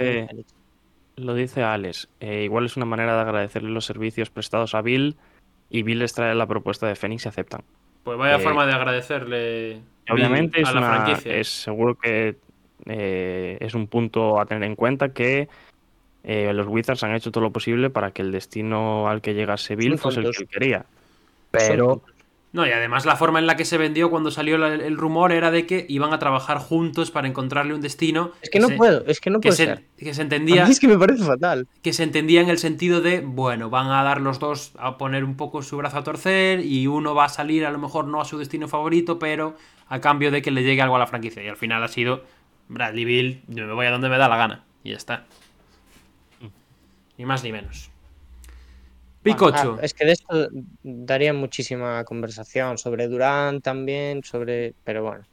Lo 1.15 1.33
dice 1.35 1.63
Alex. 1.63 2.07
eh, 2.19 2.43
igual 2.43 2.65
es 2.65 2.77
una 2.77 2.85
manera 2.85 3.15
de 3.15 3.21
agradecerle 3.21 3.69
los 3.69 3.85
servicios 3.85 4.29
prestados 4.29 4.73
a 4.73 4.81
Bill 4.81 5.17
y 5.69 5.83
Bill 5.83 5.99
les 5.99 6.13
trae 6.13 6.33
la 6.33 6.47
propuesta 6.47 6.87
de 6.87 6.95
Phoenix 6.95 7.25
y 7.25 7.29
aceptan. 7.29 7.61
Pues 8.03 8.17
vaya 8.17 8.37
eh, 8.37 8.39
forma 8.39 8.65
de 8.65 8.73
agradecerle 8.73 9.81
Obviamente 10.09 10.57
Bill 10.59 10.63
es, 10.63 10.69
a 10.69 10.73
la 10.73 10.79
una- 10.79 10.95
franquicia. 11.03 11.35
es 11.35 11.47
seguro 11.49 11.95
que 11.95 12.37
eh, 12.85 13.57
es 13.59 13.73
un 13.75 13.87
punto 13.87 14.39
a 14.39 14.45
tener 14.45 14.63
en 14.63 14.75
cuenta 14.75 15.09
que 15.09 15.49
eh, 16.23 16.51
los 16.53 16.67
Wizards 16.67 17.03
han 17.03 17.15
hecho 17.15 17.31
todo 17.31 17.43
lo 17.43 17.51
posible 17.51 17.89
para 17.89 18.11
que 18.11 18.21
el 18.21 18.31
destino 18.31 19.07
al 19.07 19.21
que 19.21 19.33
llegase 19.33 19.75
Bill 19.75 19.97
Son 19.97 20.13
fuese 20.13 20.19
el 20.19 20.31
que 20.35 20.43
él 20.43 20.47
quería. 20.49 20.85
Pero. 21.51 22.01
No, 22.51 22.65
y 22.65 22.71
además 22.71 23.05
la 23.05 23.15
forma 23.15 23.37
en 23.37 23.45
la 23.45 23.55
que 23.55 23.63
se 23.63 23.77
vendió 23.77 24.09
cuando 24.09 24.31
salió 24.31 24.57
la- 24.57 24.73
el 24.73 24.97
rumor 24.97 25.31
era 25.31 25.51
de 25.51 25.67
que 25.67 25.85
iban 25.87 26.13
a 26.13 26.17
trabajar 26.19 26.57
juntos 26.57 27.11
para 27.11 27.27
encontrarle 27.27 27.75
un 27.75 27.81
destino. 27.81 28.31
Es 28.41 28.49
que 28.49 28.59
no 28.59 28.69
se- 28.69 28.75
puedo, 28.75 29.05
es 29.05 29.19
que 29.21 29.29
no 29.29 29.39
Que 29.39 29.49
puede 29.49 29.55
se, 29.57 29.65
ser. 29.65 29.83
que 29.99 30.13
se 30.15 30.21
A 30.21 30.23
entendía 30.23 30.65
mí 30.65 30.71
es 30.71 30.79
que 30.79 30.87
me 30.87 30.97
parece 30.97 31.23
fatal. 31.23 31.67
que 31.83 31.93
se 31.93 32.01
entendía 32.01 32.41
en 32.41 32.49
el 32.49 32.57
sentido 32.57 33.01
de, 33.01 33.21
bueno, 33.21 33.69
van 33.69 33.91
a 33.91 34.01
dar 34.01 34.19
los 34.19 34.39
dos 34.39 34.71
a 34.79 34.97
poner 34.97 35.23
un 35.25 35.37
poco 35.37 35.61
su 35.61 35.77
brazo 35.77 35.99
a 35.99 36.03
torcer 36.03 36.65
y 36.65 36.87
uno 36.87 37.13
va 37.13 37.25
a 37.25 37.29
salir 37.29 37.67
a 37.67 37.71
lo 37.71 37.77
mejor 37.77 38.05
no 38.05 38.19
a 38.19 38.25
su 38.25 38.39
destino 38.39 38.67
favorito, 38.67 39.19
pero 39.19 39.55
a 39.87 40.01
cambio 40.01 40.31
de 40.31 40.41
que 40.41 40.49
le 40.49 40.63
llegue 40.63 40.81
algo 40.81 40.95
a 40.95 40.99
la 40.99 41.07
franquicia. 41.07 41.43
Y 41.43 41.47
al 41.49 41.55
final 41.57 41.83
ha 41.83 41.87
sido 41.87 42.23
Bradley 42.67 43.05
Bill, 43.05 43.41
yo 43.47 43.67
me 43.67 43.73
voy 43.73 43.85
a 43.85 43.91
donde 43.91 44.09
me 44.09 44.17
da 44.17 44.27
la 44.27 44.37
gana. 44.37 44.63
Y 44.83 44.89
ya 44.89 44.97
está. 44.97 45.27
Ni 47.19 47.25
más 47.25 47.43
ni 47.43 47.51
menos. 47.51 47.91
Picocho. 49.21 49.77
Ah, 49.77 49.83
es 49.83 49.93
que 49.93 50.05
de 50.05 50.13
esto 50.13 50.47
daría 50.83 51.33
muchísima 51.33 52.05
conversación 52.05 52.77
sobre 52.77 53.09
Durán 53.09 53.59
también, 53.59 54.23
sobre. 54.23 54.73
Pero 54.85 55.03
bueno. 55.03 55.25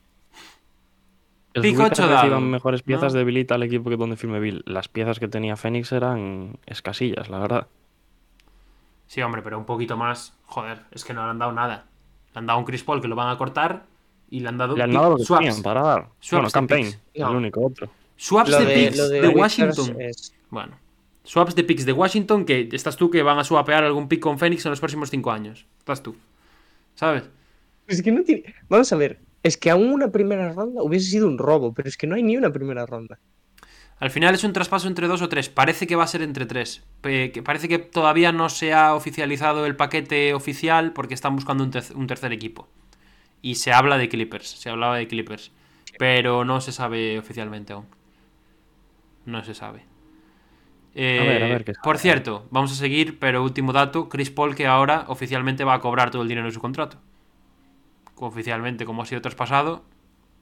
El 1.54 1.62
Pick 1.62 1.76
Suica 1.76 1.86
8 1.92 2.02
que 2.02 2.08
dado, 2.08 2.22
reciban 2.22 2.50
mejores 2.50 2.82
piezas 2.82 3.12
¿no? 3.14 3.18
debilita 3.20 3.54
al 3.54 3.62
equipo 3.62 3.88
que 3.88 3.96
donde 3.96 4.16
firme 4.16 4.40
Bill. 4.40 4.64
Las 4.66 4.88
piezas 4.88 5.20
que 5.20 5.28
tenía 5.28 5.56
Fénix 5.56 5.92
eran 5.92 6.58
escasillas, 6.66 7.30
la 7.30 7.38
verdad. 7.38 7.68
Sí, 9.06 9.22
hombre, 9.22 9.40
pero 9.42 9.56
un 9.56 9.64
poquito 9.64 9.96
más. 9.96 10.34
Joder, 10.46 10.80
es 10.90 11.04
que 11.04 11.14
no 11.14 11.22
le 11.24 11.30
han 11.30 11.38
dado 11.38 11.52
nada. 11.52 11.86
Le 12.34 12.38
han 12.40 12.46
dado 12.46 12.58
un 12.58 12.64
Chris 12.64 12.82
Paul 12.82 13.00
que 13.00 13.06
lo 13.06 13.14
van 13.14 13.28
a 13.28 13.38
cortar 13.38 13.84
y 14.28 14.40
le 14.40 14.48
han 14.48 14.58
dado, 14.58 14.76
Le 14.76 14.82
han 14.82 14.90
dado 14.92 15.10
lo 15.10 15.16
que 15.18 15.24
swaps. 15.24 15.44
tenían 15.44 15.62
para 15.62 15.82
dar. 15.82 16.08
Swaps 16.18 16.30
bueno, 16.30 16.50
campaign. 16.50 16.90
No. 17.14 17.30
el 17.30 17.36
único 17.36 17.64
otro. 17.64 17.88
Swaps 18.16 18.50
Lo 18.50 18.58
de, 18.58 18.66
de, 18.66 18.74
picks 18.74 18.96
lo 18.98 19.08
de, 19.08 19.20
de 19.20 19.28
Washington. 19.28 20.00
Es- 20.00 20.34
Bueno. 20.50 20.76
Swaps 21.26 21.54
de 21.54 21.64
picks 21.64 21.84
de 21.84 21.92
Washington 21.92 22.44
que 22.44 22.68
estás 22.72 22.96
tú 22.96 23.10
que 23.10 23.22
van 23.22 23.38
a 23.38 23.44
swapear 23.44 23.84
algún 23.84 24.08
pick 24.08 24.20
con 24.20 24.38
Phoenix 24.38 24.64
en 24.64 24.70
los 24.70 24.80
próximos 24.80 25.10
5 25.10 25.30
años. 25.32 25.66
Estás 25.78 26.02
tú. 26.02 26.16
¿Sabes? 26.94 27.24
Es 27.86 28.02
que 28.02 28.12
no 28.12 28.22
tiene. 28.22 28.54
Vamos 28.68 28.92
a 28.92 28.96
ver. 28.96 29.20
Es 29.42 29.56
que 29.56 29.70
aún 29.70 29.90
una 29.92 30.10
primera 30.10 30.52
ronda 30.52 30.82
hubiese 30.82 31.10
sido 31.10 31.26
un 31.28 31.38
robo, 31.38 31.74
pero 31.74 31.88
es 31.88 31.96
que 31.96 32.06
no 32.06 32.14
hay 32.16 32.22
ni 32.22 32.36
una 32.36 32.52
primera 32.52 32.86
ronda. 32.86 33.18
Al 33.98 34.10
final 34.10 34.34
es 34.34 34.44
un 34.44 34.52
traspaso 34.52 34.88
entre 34.88 35.08
dos 35.08 35.22
o 35.22 35.28
tres. 35.28 35.48
Parece 35.48 35.86
que 35.86 35.96
va 35.96 36.04
a 36.04 36.08
ser 36.08 36.22
entre 36.22 36.46
tres. 36.46 36.84
Que 37.02 37.42
parece 37.44 37.68
que 37.68 37.78
todavía 37.78 38.30
no 38.32 38.48
se 38.48 38.72
ha 38.74 38.94
oficializado 38.94 39.66
el 39.66 39.74
paquete 39.76 40.34
oficial 40.34 40.92
porque 40.92 41.14
están 41.14 41.34
buscando 41.34 41.64
un, 41.64 41.70
ter- 41.70 41.94
un 41.94 42.06
tercer 42.06 42.32
equipo. 42.32 42.68
Y 43.42 43.54
se 43.56 43.72
habla 43.72 43.98
de 43.98 44.08
Clippers. 44.08 44.48
Se 44.48 44.68
hablaba 44.70 44.96
de 44.96 45.06
Clippers. 45.08 45.50
Pero 45.98 46.44
no 46.44 46.60
se 46.60 46.72
sabe 46.72 47.18
oficialmente 47.18 47.72
aún. 47.72 47.86
No 49.24 49.42
se 49.44 49.54
sabe. 49.54 49.84
Eh, 50.98 51.20
A 51.20 51.24
ver, 51.24 51.42
a 51.42 51.48
ver 51.48 51.64
qué 51.64 51.74
por 51.82 51.98
cierto, 51.98 52.46
vamos 52.50 52.72
a 52.72 52.74
seguir, 52.74 53.18
pero 53.18 53.42
último 53.42 53.74
dato, 53.74 54.08
Chris 54.08 54.30
Paul 54.30 54.54
que 54.54 54.66
ahora 54.66 55.04
oficialmente 55.08 55.62
va 55.62 55.74
a 55.74 55.80
cobrar 55.80 56.10
todo 56.10 56.22
el 56.22 56.28
dinero 56.28 56.46
de 56.46 56.52
su 56.54 56.60
contrato. 56.60 56.96
Oficialmente, 58.16 58.86
como 58.86 59.02
ha 59.02 59.06
sido 59.06 59.20
traspasado, 59.20 59.84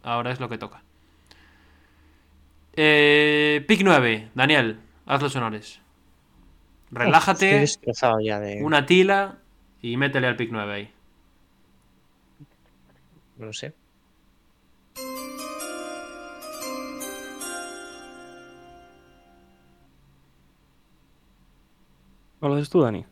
ahora 0.05 0.31
es 0.31 0.39
lo 0.39 0.49
que 0.49 0.57
toca. 0.59 0.85
Eh, 2.75 3.65
pick 3.67 3.81
9, 3.83 4.31
Daniel, 4.35 4.79
haz 5.07 5.23
los 5.23 5.35
honores. 5.35 5.81
Relájate, 6.93 7.67
ya 8.23 8.39
de. 8.39 8.63
una 8.63 8.87
tila 8.87 9.39
y 9.83 9.97
métele 9.97 10.29
al 10.29 10.37
pick 10.37 10.51
9 10.53 10.73
ahí. 10.73 10.91
No 13.39 13.53
sé. 13.53 13.75
¿No 22.45 22.51
lo 22.51 22.57
haces 22.57 22.69
tú, 22.69 22.83
Dani? 22.83 23.07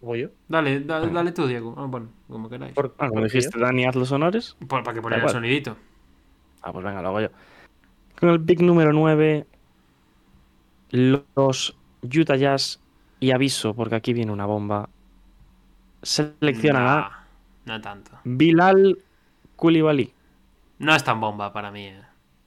¿O 0.00 0.14
yo? 0.14 0.28
Dale, 0.46 0.78
dale, 0.78 1.10
dale 1.10 1.32
tú, 1.32 1.44
Diego. 1.48 1.74
Ah, 1.76 1.86
bueno, 1.86 2.06
como 2.28 2.48
queráis. 2.48 2.72
¿Por, 2.72 2.94
Ah, 2.98 3.08
como 3.08 3.22
qué 3.22 3.24
dijiste, 3.24 3.58
yo? 3.58 3.64
Dani, 3.66 3.84
haz 3.84 3.96
los 3.96 4.12
honores. 4.12 4.56
Por- 4.68 4.84
para 4.84 4.94
que 4.94 5.02
poner 5.02 5.18
el 5.18 5.28
sonidito. 5.28 5.76
Ah, 6.62 6.72
pues 6.72 6.84
venga, 6.84 7.02
lo 7.02 7.08
hago 7.08 7.20
yo. 7.22 7.28
Con 8.20 8.28
el 8.28 8.40
pick 8.40 8.60
número 8.60 8.92
9, 8.92 9.44
los 10.90 11.76
Utah 12.02 12.36
Jazz, 12.36 12.78
y 13.18 13.32
aviso, 13.32 13.74
porque 13.74 13.96
aquí 13.96 14.12
viene 14.12 14.30
una 14.30 14.46
bomba, 14.46 14.88
seleccionan 16.02 16.86
a 16.86 17.26
Nah, 17.66 17.74
no 17.74 17.80
tanto. 17.80 18.12
Bilal 18.22 18.98
Koulibaly, 19.56 20.12
No 20.78 20.94
es 20.94 21.02
tan 21.02 21.20
bomba 21.20 21.52
para 21.52 21.72
mí. 21.72 21.86
eh. 21.86 22.02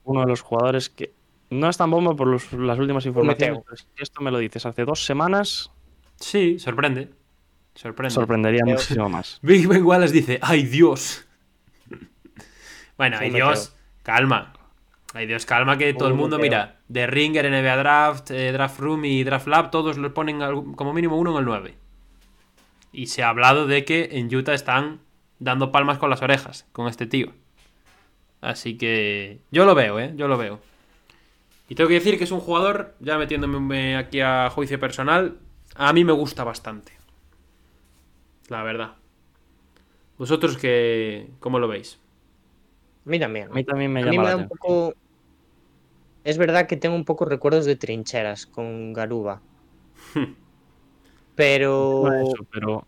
uno 0.05 0.21
de 0.21 0.27
los 0.27 0.39
jugadores 0.39 0.89
que 0.89 1.11
no 1.49 1.69
es 1.69 1.77
tan 1.77 1.89
bomba 1.91 2.15
por 2.15 2.27
los- 2.27 2.51
las 2.53 2.77
últimas 2.79 3.05
informaciones. 3.05 3.37
Prometeo. 3.59 3.63
pero 3.65 3.77
si 3.77 4.03
esto 4.03 4.21
me 4.21 4.31
lo 4.31 4.37
dices 4.39 4.65
hace 4.65 4.85
dos 4.85 5.05
semanas, 5.05 5.71
Sí, 6.19 6.57
sorprende. 6.59 7.09
Sorprende. 7.75 8.13
sorprendería 8.13 8.63
muchísimo 8.65 9.07
más. 9.09 9.39
Big 9.43 9.67
Ben 9.67 9.83
Wallace 9.85 10.13
dice, 10.13 10.39
¡ay 10.41 10.63
Dios! 10.63 11.25
bueno, 12.97 13.17
ay 13.19 13.29
Sí, 13.29 13.35
Dios, 13.35 13.75
calma. 14.03 14.53
Ay 15.13 15.25
Dios, 15.25 15.45
calma 15.45 15.77
que 15.77 15.93
todo 15.93 16.09
el 16.09 16.13
mundo, 16.15 16.37
mira, 16.37 16.79
de 16.87 17.07
Ringer, 17.07 17.45
NBA 17.45 17.77
Draft, 17.77 18.31
eh, 18.31 18.51
Draft 18.51 18.79
Room 18.79 19.05
y 19.05 19.23
Draft 19.23 19.47
Lab, 19.47 19.71
todos 19.71 19.97
los 19.97 20.11
ponen 20.11 20.41
al- 20.41 20.75
como 20.75 20.93
mínimo 20.93 21.17
uno 21.17 21.31
en 21.31 21.37
el 21.37 21.45
9. 21.45 21.75
Y 22.91 23.07
se 23.07 23.23
ha 23.23 23.29
hablado 23.29 23.67
de 23.67 23.85
que 23.85 24.09
en 24.13 24.33
Utah 24.35 24.53
están 24.53 24.99
dando 25.39 25.71
palmas 25.71 25.97
con 25.97 26.09
las 26.09 26.21
orejas 26.21 26.65
con 26.71 26.87
este 26.87 27.05
tío. 27.05 27.31
Así 28.41 28.77
que 28.77 29.39
yo 29.51 29.65
lo 29.65 29.75
veo, 29.75 29.99
¿eh? 29.99 30.13
Yo 30.15 30.27
lo 30.27 30.37
veo. 30.37 30.59
Y 31.69 31.75
tengo 31.75 31.87
que 31.89 31.95
decir 31.95 32.17
que 32.17 32.23
es 32.23 32.31
un 32.31 32.39
jugador, 32.39 32.95
ya 32.99 33.17
metiéndome 33.17 33.97
aquí 33.97 34.21
a 34.21 34.49
juicio 34.49 34.79
personal, 34.79 35.37
a 35.75 35.93
mí 35.93 36.03
me 36.03 36.13
gusta 36.13 36.43
bastante. 36.43 36.93
La 38.49 38.63
verdad. 38.63 38.95
¿Vosotros 40.17 40.57
qué, 40.57 41.29
cómo 41.39 41.59
lo 41.59 41.67
veis? 41.67 41.99
Mírame. 43.05 43.41
A 43.43 43.49
mí 43.49 43.63
también 43.63 43.91
me 43.91 44.01
A 44.01 44.05
llama 44.05 44.11
mí 44.11 44.17
me 44.19 44.23
la 44.23 44.29
da 44.29 44.35
un 44.37 44.45
atención. 44.45 44.47
poco. 44.47 44.93
Es 46.23 46.37
verdad 46.37 46.67
que 46.67 46.77
tengo 46.77 46.95
un 46.95 47.05
poco 47.05 47.25
recuerdos 47.25 47.65
de 47.65 47.75
trincheras 47.75 48.45
con 48.45 48.93
Garuba. 48.93 49.41
Pero. 51.35 51.73
Bueno, 51.99 52.17
eso, 52.21 52.45
pero 52.51 52.87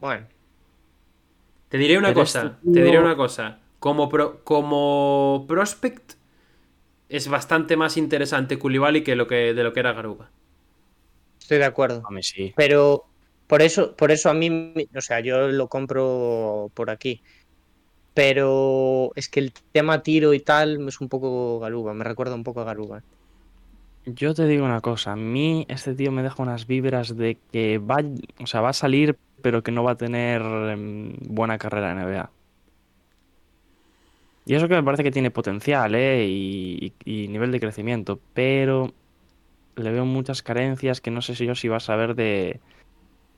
Bueno, 0.00 0.28
Te 1.68 1.78
diré 1.78 1.98
una 1.98 2.08
Pero 2.08 2.20
cosa, 2.20 2.40
este 2.40 2.70
te 2.72 2.82
diré 2.82 2.98
una 2.98 3.16
cosa. 3.16 3.60
Como, 3.78 4.08
pro- 4.08 4.42
como 4.44 5.44
prospect 5.48 6.14
es 7.08 7.28
bastante 7.28 7.76
más 7.76 7.96
interesante 7.96 8.58
Koulibaly 8.58 9.02
que 9.02 9.16
lo 9.16 9.26
que, 9.26 9.54
de 9.54 9.64
lo 9.64 9.72
que 9.72 9.80
era 9.80 9.92
Garuba. 9.92 10.30
estoy 11.40 11.58
de 11.58 11.64
acuerdo. 11.64 12.02
a 12.06 12.10
mí 12.10 12.22
sí. 12.22 12.52
Pero 12.56 13.06
por 13.46 13.62
eso, 13.62 13.96
por 13.96 14.10
eso 14.10 14.28
a 14.28 14.34
mí, 14.34 14.74
o 14.94 15.00
sea, 15.00 15.20
yo 15.20 15.48
lo 15.48 15.68
compro 15.68 16.70
por 16.74 16.90
aquí. 16.90 17.22
Pero 18.14 19.12
es 19.14 19.28
que 19.28 19.40
el 19.40 19.52
tema 19.72 20.02
tiro 20.02 20.34
y 20.34 20.40
tal 20.40 20.86
es 20.88 21.00
un 21.00 21.08
poco 21.08 21.60
Garuba, 21.60 21.94
me 21.94 22.04
recuerda 22.04 22.34
un 22.34 22.44
poco 22.44 22.60
a 22.60 22.64
Garuba. 22.64 23.02
Yo 24.04 24.34
te 24.34 24.46
digo 24.46 24.64
una 24.64 24.80
cosa, 24.80 25.12
a 25.12 25.16
mí 25.16 25.66
este 25.68 25.94
tío 25.94 26.10
me 26.10 26.22
deja 26.22 26.42
unas 26.42 26.66
vibras 26.66 27.16
de 27.16 27.38
que 27.52 27.78
va, 27.78 28.02
o 28.40 28.46
sea, 28.46 28.60
va 28.60 28.70
a 28.70 28.74
salir, 28.74 29.18
pero 29.42 29.62
que 29.62 29.70
no 29.70 29.84
va 29.84 29.92
a 29.92 29.96
tener 29.96 30.40
em, 30.42 31.14
buena 31.20 31.58
carrera 31.58 31.92
en 31.92 31.98
NBA. 31.98 32.30
Y 34.48 34.54
eso 34.54 34.66
que 34.66 34.74
me 34.74 34.82
parece 34.82 35.04
que 35.04 35.10
tiene 35.10 35.30
potencial, 35.30 35.94
¿eh? 35.94 36.26
Y, 36.26 36.92
nivel 37.04 37.52
de 37.52 37.60
crecimiento, 37.60 38.18
pero 38.32 38.94
le 39.76 39.92
veo 39.92 40.06
muchas 40.06 40.42
carencias 40.42 41.02
que 41.02 41.10
no 41.10 41.20
sé 41.20 41.34
si 41.34 41.44
yo 41.44 41.54
si 41.54 41.68
va 41.68 41.76
a 41.76 41.80
saber 41.80 42.14
de 42.14 42.58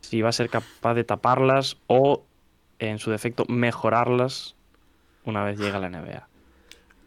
si 0.03 0.23
va 0.23 0.29
a 0.29 0.33
ser 0.33 0.49
capaz 0.49 0.95
de 0.95 1.03
taparlas 1.03 1.79
o, 1.89 2.23
en 2.79 3.01
su 3.01 3.11
defecto, 3.11 3.45
mejorarlas 3.49 4.55
una 5.25 5.43
vez 5.45 5.59
llegue 5.59 5.77
a 5.77 5.81
la 5.81 5.91
NBA. 5.91 6.29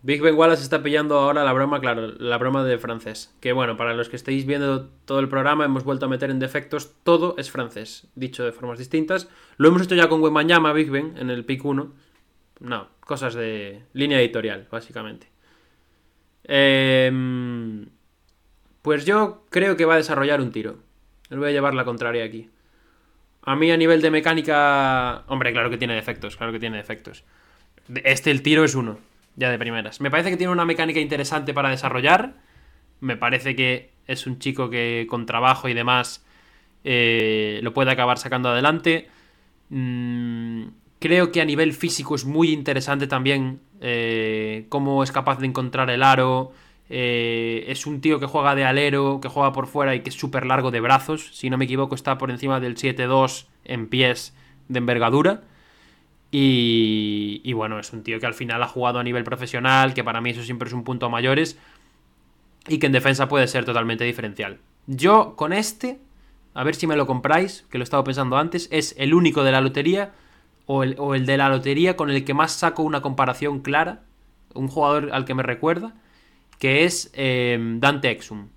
Big 0.01 0.21
Ben 0.21 0.35
Wallace 0.35 0.63
está 0.63 0.83
pillando 0.83 1.17
ahora 1.17 1.45
la 1.45 1.53
broma, 1.53 1.79
claro, 1.79 2.07
la 2.07 2.37
broma 2.37 2.65
de 2.65 2.77
francés. 2.77 3.33
Que 3.39 3.53
bueno, 3.53 3.77
para 3.77 3.93
los 3.93 4.09
que 4.09 4.17
estéis 4.17 4.45
viendo 4.45 4.89
todo 5.05 5.21
el 5.21 5.29
programa, 5.29 5.63
hemos 5.63 5.85
vuelto 5.85 6.07
a 6.07 6.09
meter 6.09 6.29
en 6.29 6.39
defectos, 6.39 6.91
todo 7.03 7.35
es 7.37 7.49
francés, 7.49 8.05
dicho 8.15 8.43
de 8.43 8.51
formas 8.51 8.79
distintas. 8.79 9.29
Lo 9.55 9.69
hemos 9.69 9.81
hecho 9.83 9.95
ya 9.95 10.09
con 10.09 10.21
Wembanyama, 10.21 10.73
Big 10.73 10.91
Ben, 10.91 11.15
en 11.17 11.29
el 11.29 11.45
pick 11.45 11.63
1. 11.63 12.03
No, 12.63 12.87
cosas 13.01 13.33
de 13.35 13.83
línea 13.93 14.19
editorial, 14.19 14.67
básicamente. 14.71 15.27
Em, 16.45 17.87
pues 18.81 19.05
yo 19.05 19.45
creo 19.49 19.77
que 19.77 19.85
va 19.85 19.95
a 19.95 19.97
desarrollar 19.97 20.41
un 20.41 20.51
tiro. 20.51 20.77
Le 21.29 21.37
voy 21.37 21.49
a 21.49 21.51
llevar 21.51 21.73
la 21.73 21.85
contraria 21.85 22.23
aquí. 22.23 22.49
A 23.43 23.55
mí 23.55 23.71
a 23.71 23.77
nivel 23.77 24.01
de 24.01 24.11
mecánica... 24.11 25.23
Hombre, 25.27 25.51
claro 25.53 25.69
que 25.69 25.77
tiene 25.77 25.95
defectos, 25.95 26.37
claro 26.37 26.53
que 26.53 26.59
tiene 26.59 26.77
defectos. 26.77 27.23
De- 27.87 28.01
Este 28.05 28.31
el 28.31 28.41
tiro 28.41 28.63
es 28.63 28.75
uno, 28.75 28.99
ya 29.35 29.51
de 29.51 29.59
primeras. 29.59 30.01
Me 30.01 30.11
parece 30.11 30.29
que 30.31 30.37
tiene 30.37 30.53
una 30.53 30.65
mecánica 30.65 30.99
interesante 30.99 31.53
para 31.53 31.69
desarrollar. 31.69 32.35
Me 33.01 33.17
parece 33.17 33.55
que 33.55 33.91
es 34.07 34.27
un 34.27 34.39
chico 34.39 34.69
que 34.69 35.07
con 35.09 35.25
trabajo 35.25 35.69
y 35.69 35.73
demás 35.73 36.25
eh, 36.85 37.59
lo 37.63 37.73
puede 37.73 37.91
acabar 37.91 38.17
sacando 38.17 38.49
adelante. 38.49 39.09
Mm, 39.69 40.67
creo 41.03 41.33
que 41.33 41.41
a 41.41 41.45
nivel 41.45 41.73
físico 41.73 42.15
es 42.15 42.23
muy 42.23 42.53
interesante 42.53 43.07
también 43.07 43.59
eh, 43.81 44.67
cómo 44.69 45.03
es 45.03 45.11
capaz 45.11 45.37
de 45.37 45.47
encontrar 45.47 45.89
el 45.89 46.01
aro. 46.01 46.53
Eh, 46.89 47.65
es 47.67 47.85
un 47.85 47.99
tío 47.99 48.21
que 48.21 48.25
juega 48.25 48.55
de 48.55 48.63
alero, 48.63 49.19
que 49.21 49.27
juega 49.27 49.51
por 49.51 49.67
fuera 49.67 49.95
y 49.95 49.99
que 49.99 50.11
es 50.11 50.15
súper 50.15 50.45
largo 50.45 50.71
de 50.71 50.79
brazos. 50.79 51.31
Si 51.33 51.49
no 51.49 51.57
me 51.57 51.65
equivoco, 51.65 51.93
está 51.93 52.17
por 52.17 52.31
encima 52.31 52.61
del 52.61 52.77
7-2 52.77 53.47
en 53.65 53.87
pies 53.87 54.33
de 54.69 54.79
envergadura. 54.79 55.41
Y, 56.31 57.41
y 57.43 57.51
bueno, 57.51 57.79
es 57.79 57.91
un 57.91 58.03
tío 58.03 58.21
que 58.21 58.25
al 58.25 58.33
final 58.33 58.63
ha 58.63 58.67
jugado 58.69 58.99
a 58.99 59.03
nivel 59.03 59.25
profesional, 59.25 59.93
que 59.93 60.05
para 60.05 60.21
mí 60.21 60.29
eso 60.29 60.43
siempre 60.43 60.69
es 60.69 60.73
un 60.73 60.85
punto 60.85 61.07
a 61.07 61.09
mayores. 61.09 61.59
Y 62.69 62.79
que 62.79 62.85
en 62.85 62.93
defensa 62.93 63.27
puede 63.27 63.49
ser 63.49 63.65
totalmente 63.65 64.05
diferencial. 64.05 64.59
Yo 64.87 65.35
con 65.35 65.51
este, 65.51 65.99
a 66.53 66.63
ver 66.63 66.75
si 66.75 66.87
me 66.87 66.95
lo 66.95 67.05
compráis, 67.07 67.65
que 67.69 67.77
lo 67.77 67.81
he 67.81 67.83
estado 67.83 68.05
pensando 68.05 68.37
antes, 68.37 68.69
es 68.71 68.95
el 68.97 69.13
único 69.13 69.43
de 69.43 69.51
la 69.51 69.59
lotería 69.59 70.13
o 70.65 70.83
el, 70.83 70.95
o 70.99 71.15
el 71.15 71.25
de 71.25 71.37
la 71.37 71.49
lotería 71.49 71.95
con 71.97 72.09
el 72.09 72.25
que 72.25 72.33
más 72.33 72.51
saco 72.53 72.83
una 72.83 73.01
comparación 73.01 73.59
clara. 73.61 74.03
Un 74.53 74.67
jugador 74.67 75.09
al 75.13 75.25
que 75.25 75.33
me 75.35 75.43
recuerda, 75.43 75.95
que 76.59 76.85
es 76.85 77.11
eh, 77.15 77.57
Dante 77.79 78.11
Exum. 78.11 78.49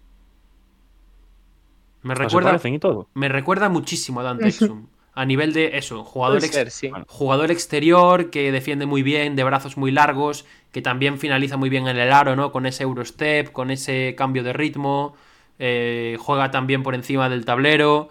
Me 2.02 2.14
recuerda, 2.14 2.50
parecen 2.50 2.74
y 2.74 2.78
todo. 2.78 3.08
me 3.14 3.28
recuerda 3.28 3.68
muchísimo 3.68 4.20
a 4.20 4.24
Dante 4.24 4.48
Exum. 4.48 4.86
A 5.14 5.24
nivel 5.24 5.52
de 5.52 5.78
eso, 5.78 6.04
jugador, 6.04 6.38
Puede 6.38 6.46
ex- 6.46 6.54
ser, 6.54 6.70
sí. 6.70 6.90
jugador 7.06 7.50
exterior 7.50 8.30
que 8.30 8.52
defiende 8.52 8.86
muy 8.86 9.02
bien, 9.02 9.34
de 9.36 9.44
brazos 9.44 9.76
muy 9.76 9.90
largos, 9.90 10.44
que 10.72 10.82
también 10.82 11.18
finaliza 11.18 11.56
muy 11.56 11.70
bien 11.70 11.88
en 11.88 11.96
el 11.96 12.12
aro, 12.12 12.36
¿no? 12.36 12.52
Con 12.52 12.66
ese 12.66 12.82
Eurostep, 12.84 13.50
con 13.52 13.70
ese 13.70 14.14
cambio 14.16 14.42
de 14.44 14.52
ritmo, 14.52 15.16
eh, 15.58 16.16
juega 16.20 16.50
también 16.50 16.82
por 16.82 16.94
encima 16.94 17.28
del 17.30 17.44
tablero. 17.46 18.10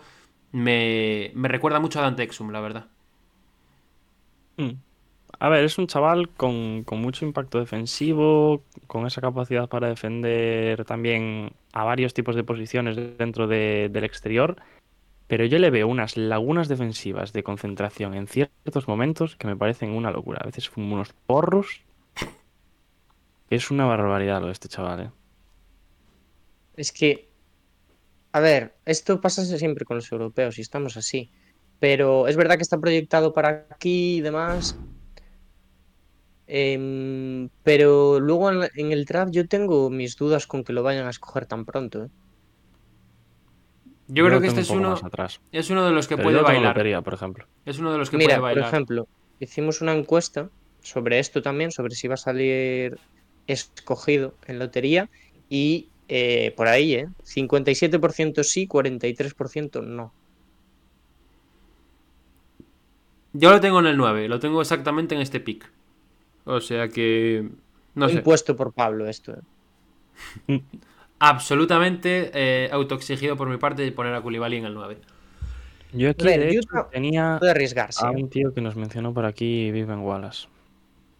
Me, 0.52 1.32
me 1.36 1.48
recuerda 1.50 1.80
mucho 1.80 2.00
a 2.00 2.04
Dante 2.04 2.24
Exum, 2.24 2.52
la 2.52 2.62
verdad. 2.62 2.88
Mm. 4.58 4.72
A 5.40 5.50
ver, 5.50 5.66
es 5.66 5.78
un 5.78 5.88
chaval 5.88 6.30
con, 6.30 6.84
con 6.86 7.02
mucho 7.02 7.26
impacto 7.26 7.60
defensivo, 7.60 8.64
con 8.88 9.06
esa 9.08 9.22
capacidad 9.22 9.68
para 9.70 9.90
defender 9.90 10.86
también 10.86 11.54
a 11.74 11.84
varios 11.84 12.14
tipos 12.14 12.36
de 12.36 12.44
posiciones 12.44 12.96
dentro 13.18 13.48
de- 13.48 13.90
del 13.92 14.06
exterior, 14.06 14.58
pero 15.28 15.46
yo 15.46 15.60
le 15.60 15.72
veo 15.72 15.88
unas 15.88 16.18
lagunas 16.18 16.68
defensivas 16.70 17.34
de 17.34 17.44
concentración 17.44 18.16
en 18.16 18.28
ciertos 18.28 18.88
momentos 18.88 19.36
que 19.38 19.48
me 19.48 19.58
parecen 19.58 19.92
una 19.92 20.12
locura. 20.12 20.42
A 20.44 20.48
veces 20.48 20.70
fuma 20.70 20.96
unos 20.96 21.14
porros. 21.14 21.84
Es 23.50 23.72
una 23.72 23.86
barbaridad 23.86 24.40
lo 24.40 24.46
de 24.46 24.52
este 24.54 24.68
chaval, 24.68 25.00
¿eh? 25.00 25.12
Es 26.76 26.92
que, 26.92 27.30
a 28.34 28.40
ver, 28.40 28.76
esto 28.86 29.22
pasa 29.22 29.44
siempre 29.46 29.86
con 29.86 29.98
los 29.98 30.12
europeos 30.12 30.58
y 30.58 30.62
estamos 30.62 30.98
así. 30.98 31.32
Pero 31.80 32.28
es 32.28 32.36
verdad 32.38 32.58
que 32.58 32.64
está 32.64 32.80
proyectado 32.80 33.34
para 33.34 33.68
aquí 33.72 34.18
y 34.18 34.22
demás. 34.22 34.82
Em, 36.48 37.50
pero 37.64 38.20
luego 38.20 38.50
en, 38.52 38.60
la- 38.62 38.70
en 38.76 38.92
el 38.92 39.06
draft 39.06 39.32
yo 39.34 39.48
tengo 39.48 39.90
mis 39.90 40.16
dudas 40.16 40.48
con 40.48 40.64
que 40.64 40.74
lo 40.74 40.84
vayan 40.84 41.08
a 41.08 41.10
escoger 41.12 41.46
tan 41.48 41.66
pronto. 41.66 42.04
¿eh? 42.06 42.10
Yo 44.08 44.26
creo 44.26 44.42
que 44.42 44.48
este 44.48 44.62
es 44.62 44.74
un 44.74 44.80
uno, 44.80 44.96
atrás. 45.04 45.40
es 45.52 45.70
uno 45.70 45.86
de 45.86 45.92
los 45.92 46.08
que 46.08 46.18
Pero 46.18 46.24
puede 46.24 46.40
yo 46.40 46.42
bailar. 46.42 46.64
lotería, 46.64 47.02
por 47.04 47.14
ejemplo. 47.14 47.46
Es 47.66 47.80
uno 47.80 47.92
de 47.92 47.98
los 48.00 48.10
que 48.10 48.20
Mira, 48.20 48.38
puede 48.38 48.40
por 48.48 48.48
bailar. 48.48 48.58
ejemplo, 48.60 49.08
hicimos 49.40 49.82
una 49.82 49.94
encuesta 49.94 50.50
sobre 50.80 51.20
esto 51.20 51.42
también, 51.42 51.72
sobre 51.72 51.96
si 51.96 52.08
va 52.08 52.16
a 52.16 52.18
salir 52.18 52.98
escogido 53.48 54.38
en 54.48 54.60
lotería 54.60 55.10
y 55.50 55.92
eh, 56.08 56.54
por 56.56 56.68
ahí, 56.68 56.94
¿eh? 56.96 57.06
57% 57.24 58.44
sí, 58.44 58.68
43% 58.68 59.82
no. 59.82 60.16
Yo 63.38 63.52
lo 63.52 63.60
tengo 63.60 63.80
en 63.80 63.88
el 63.88 63.98
9, 63.98 64.28
lo 64.30 64.40
tengo 64.40 64.62
exactamente 64.62 65.14
en 65.16 65.22
este 65.22 65.40
pick. 65.40 65.70
O 66.46 66.62
sea 66.62 66.88
que. 66.90 67.50
No 67.96 68.08
sé. 68.08 68.16
Impuesto 68.16 68.56
por 68.56 68.72
Pablo 68.74 69.08
esto. 69.08 69.34
¿eh? 70.48 70.62
Absolutamente 71.20 72.32
eh, 72.34 72.70
autoexigido 72.72 73.36
por 73.38 73.50
mi 73.50 73.58
parte 73.58 73.82
de 73.82 73.92
poner 73.92 74.14
a 74.14 74.22
Koulibaly 74.22 74.58
en 74.58 74.66
el 74.66 74.74
9. 74.74 74.98
Yo 75.94 76.10
aquí, 76.10 76.26
ver, 76.26 76.40
de 76.42 76.50
hecho, 76.50 76.68
no- 76.74 76.86
tenía 76.88 77.38
Puede 77.40 77.52
arriesgarse. 77.52 78.06
a 78.06 78.10
¿eh? 78.12 78.16
un 78.16 78.30
tío 78.30 78.54
que 78.54 78.62
nos 78.62 78.76
mencionó 78.76 79.14
por 79.14 79.26
aquí, 79.26 79.72
Viven 79.72 80.00
Wallace. 80.00 80.48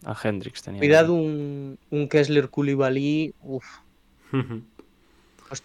A 0.04 0.16
Hendrix 0.22 0.62
tenía. 0.62 0.80
Cuidado 0.80 1.14
un, 1.14 1.80
un 1.90 2.08
Kessler 2.10 2.50
Koulibaly. 2.50 3.34
Uf, 3.42 3.66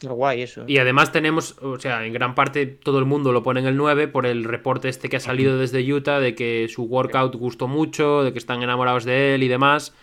guay 0.02 0.42
eso. 0.42 0.62
¿eh? 0.62 0.64
Y 0.68 0.78
además 0.78 1.12
tenemos, 1.12 1.56
o 1.60 1.78
sea, 1.78 2.04
en 2.06 2.12
gran 2.12 2.34
parte 2.34 2.66
todo 2.66 2.98
el 2.98 3.04
mundo 3.04 3.32
lo 3.32 3.42
pone 3.42 3.60
en 3.60 3.66
el 3.66 3.76
9 3.76 4.08
por 4.08 4.26
el 4.26 4.44
reporte 4.44 4.88
este 4.88 5.08
que 5.08 5.16
ha 5.16 5.20
salido 5.20 5.58
desde 5.58 5.92
Utah 5.92 6.20
de 6.20 6.34
que 6.34 6.68
su 6.68 6.84
workout 6.84 7.34
gustó 7.36 7.68
mucho, 7.68 8.22
de 8.22 8.32
que 8.32 8.38
están 8.38 8.62
enamorados 8.62 9.04
de 9.04 9.34
él 9.34 9.42
y 9.42 9.48
demás. 9.48 9.94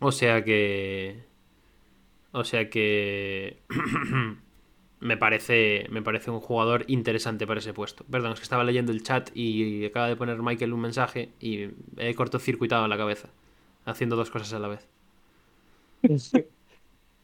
O 0.00 0.12
sea 0.12 0.44
que. 0.44 1.24
O 2.32 2.44
sea 2.44 2.68
que. 2.68 3.58
me 5.00 5.16
parece. 5.16 5.86
Me 5.90 6.02
parece 6.02 6.30
un 6.30 6.40
jugador 6.40 6.84
interesante 6.88 7.46
para 7.46 7.60
ese 7.60 7.72
puesto. 7.72 8.04
Perdón, 8.10 8.32
es 8.32 8.40
que 8.40 8.44
estaba 8.44 8.64
leyendo 8.64 8.92
el 8.92 9.02
chat 9.02 9.30
y 9.34 9.84
acaba 9.86 10.08
de 10.08 10.16
poner 10.16 10.42
Michael 10.42 10.72
un 10.72 10.80
mensaje 10.80 11.30
y 11.40 11.68
he 11.96 12.14
cortocircuitado 12.14 12.84
en 12.84 12.90
la 12.90 12.98
cabeza. 12.98 13.28
Haciendo 13.84 14.16
dos 14.16 14.30
cosas 14.30 14.52
a 14.52 14.58
la 14.58 14.68
vez. 14.68 14.88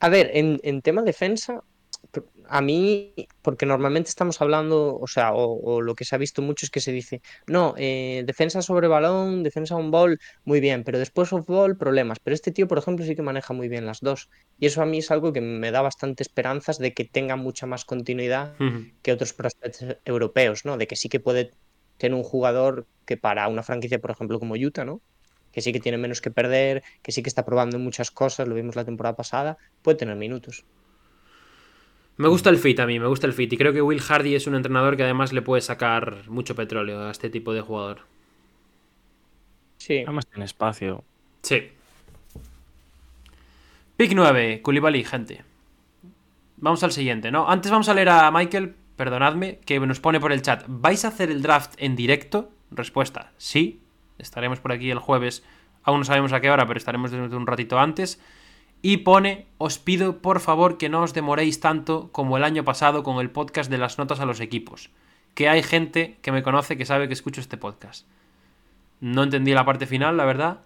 A 0.04 0.08
ver, 0.14 0.26
en, 0.40 0.48
en 0.70 0.82
tema 0.86 1.02
defensa, 1.02 1.52
a 2.48 2.60
mí, 2.60 3.14
porque 3.42 3.66
normalmente 3.66 4.08
estamos 4.10 4.40
hablando, 4.42 4.98
o 4.98 5.06
sea, 5.06 5.32
o, 5.34 5.44
o 5.72 5.80
lo 5.80 5.94
que 5.94 6.04
se 6.04 6.14
ha 6.14 6.18
visto 6.18 6.42
mucho 6.42 6.66
es 6.66 6.70
que 6.70 6.80
se 6.80 6.92
dice, 6.92 7.22
no, 7.46 7.74
eh, 7.78 8.22
defensa 8.26 8.62
sobre 8.62 8.88
balón, 8.88 9.42
defensa 9.44 9.76
on 9.76 9.90
ball, 9.90 10.18
muy 10.44 10.60
bien, 10.60 10.84
pero 10.84 10.98
después 10.98 11.32
off 11.32 11.46
ball, 11.46 11.76
problemas. 11.78 12.18
Pero 12.22 12.34
este 12.34 12.52
tío, 12.52 12.66
por 12.68 12.78
ejemplo, 12.78 13.04
sí 13.06 13.14
que 13.16 13.22
maneja 13.22 13.54
muy 13.54 13.68
bien 13.68 13.86
las 13.86 14.00
dos. 14.00 14.28
Y 14.58 14.66
eso 14.66 14.82
a 14.82 14.86
mí 14.86 14.98
es 14.98 15.10
algo 15.12 15.32
que 15.32 15.40
me 15.40 15.70
da 15.70 15.82
bastante 15.82 16.22
esperanzas 16.24 16.78
de 16.78 16.92
que 16.94 17.04
tenga 17.04 17.36
mucha 17.36 17.66
más 17.66 17.84
continuidad 17.84 18.56
que 19.02 19.12
otros 19.12 19.32
prospectos 19.34 19.96
europeos, 20.04 20.64
¿no? 20.64 20.76
De 20.78 20.86
que 20.88 20.96
sí 20.96 21.08
que 21.08 21.20
puede 21.20 21.52
tener 21.96 22.16
un 22.16 22.24
jugador 22.24 22.86
que 23.06 23.16
para 23.16 23.48
una 23.48 23.62
franquicia, 23.62 24.00
por 24.00 24.10
ejemplo, 24.10 24.38
como 24.40 24.54
Utah, 24.54 24.84
¿no? 24.84 25.00
Que 25.52 25.60
sí 25.60 25.72
que 25.72 25.80
tiene 25.80 25.98
menos 25.98 26.20
que 26.20 26.30
perder, 26.30 26.82
que 27.02 27.12
sí 27.12 27.22
que 27.22 27.28
está 27.28 27.44
probando 27.44 27.78
muchas 27.78 28.10
cosas, 28.10 28.48
lo 28.48 28.54
vimos 28.54 28.76
la 28.76 28.84
temporada 28.84 29.16
pasada, 29.16 29.58
puede 29.82 29.98
tener 29.98 30.16
minutos. 30.16 30.64
Me 32.16 32.28
gusta 32.28 32.50
el 32.50 32.58
fit 32.58 32.78
a 32.80 32.86
mí, 32.86 32.98
me 32.98 33.06
gusta 33.06 33.26
el 33.26 33.32
fit. 33.32 33.52
Y 33.52 33.56
creo 33.56 33.72
que 33.72 33.82
Will 33.82 34.00
Hardy 34.00 34.34
es 34.34 34.46
un 34.46 34.54
entrenador 34.54 34.96
que 34.96 35.02
además 35.02 35.32
le 35.32 35.42
puede 35.42 35.62
sacar 35.62 36.28
mucho 36.28 36.54
petróleo 36.54 37.00
a 37.06 37.10
este 37.10 37.30
tipo 37.30 37.52
de 37.52 37.62
jugador. 37.62 38.00
Sí. 39.78 39.98
Además 40.06 40.26
tiene 40.26 40.44
espacio. 40.44 41.04
Sí. 41.42 41.72
Pick 43.96 44.12
9, 44.14 44.62
Koulibaly, 44.62 45.04
gente. 45.04 45.42
Vamos 46.56 46.82
al 46.84 46.92
siguiente, 46.92 47.30
¿no? 47.30 47.50
Antes 47.50 47.72
vamos 47.72 47.88
a 47.88 47.94
leer 47.94 48.08
a 48.10 48.30
Michael, 48.30 48.74
perdonadme, 48.96 49.58
que 49.64 49.80
nos 49.80 49.98
pone 49.98 50.20
por 50.20 50.32
el 50.32 50.42
chat. 50.42 50.64
¿Vais 50.68 51.04
a 51.04 51.08
hacer 51.08 51.30
el 51.30 51.42
draft 51.42 51.74
en 51.78 51.96
directo? 51.96 52.52
Respuesta, 52.70 53.32
sí. 53.36 53.81
Estaremos 54.18 54.60
por 54.60 54.72
aquí 54.72 54.90
el 54.90 54.98
jueves. 54.98 55.44
Aún 55.82 56.00
no 56.00 56.04
sabemos 56.04 56.32
a 56.32 56.40
qué 56.40 56.50
hora, 56.50 56.66
pero 56.66 56.78
estaremos 56.78 57.10
desde 57.10 57.36
un 57.36 57.46
ratito 57.46 57.78
antes. 57.78 58.20
Y 58.82 58.98
pone, 58.98 59.46
os 59.58 59.78
pido 59.78 60.18
por 60.18 60.40
favor 60.40 60.76
que 60.76 60.88
no 60.88 61.02
os 61.02 61.14
demoréis 61.14 61.60
tanto 61.60 62.10
como 62.12 62.36
el 62.36 62.44
año 62.44 62.64
pasado 62.64 63.02
con 63.02 63.20
el 63.20 63.30
podcast 63.30 63.70
de 63.70 63.78
las 63.78 63.98
notas 63.98 64.20
a 64.20 64.26
los 64.26 64.40
equipos. 64.40 64.90
Que 65.34 65.48
hay 65.48 65.62
gente 65.62 66.18
que 66.20 66.32
me 66.32 66.42
conoce 66.42 66.76
que 66.76 66.84
sabe 66.84 67.06
que 67.06 67.14
escucho 67.14 67.40
este 67.40 67.56
podcast. 67.56 68.06
No 69.00 69.22
entendí 69.22 69.52
la 69.52 69.64
parte 69.64 69.86
final, 69.86 70.16
la 70.16 70.24
verdad. 70.24 70.58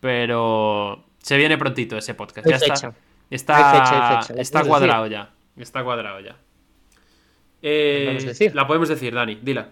Pero 0.00 1.04
se 1.18 1.36
viene 1.38 1.56
prontito 1.56 1.96
ese 1.96 2.14
podcast. 2.14 2.46
Ya 2.46 2.56
está. 2.56 2.94
Está, 3.30 3.56
Hay 3.56 3.80
fecha, 3.80 4.08
hay 4.16 4.22
fecha, 4.22 4.34
¿la 4.34 4.42
está 4.42 4.64
cuadrado 4.64 5.06
ya. 5.06 5.30
Está 5.56 5.82
cuadrado 5.82 6.20
ya. 6.20 6.36
Eh, 7.62 8.02
podemos 8.04 8.24
decir? 8.26 8.54
La 8.54 8.66
podemos 8.66 8.88
decir, 8.88 9.14
Dani, 9.14 9.36
dila. 9.36 9.70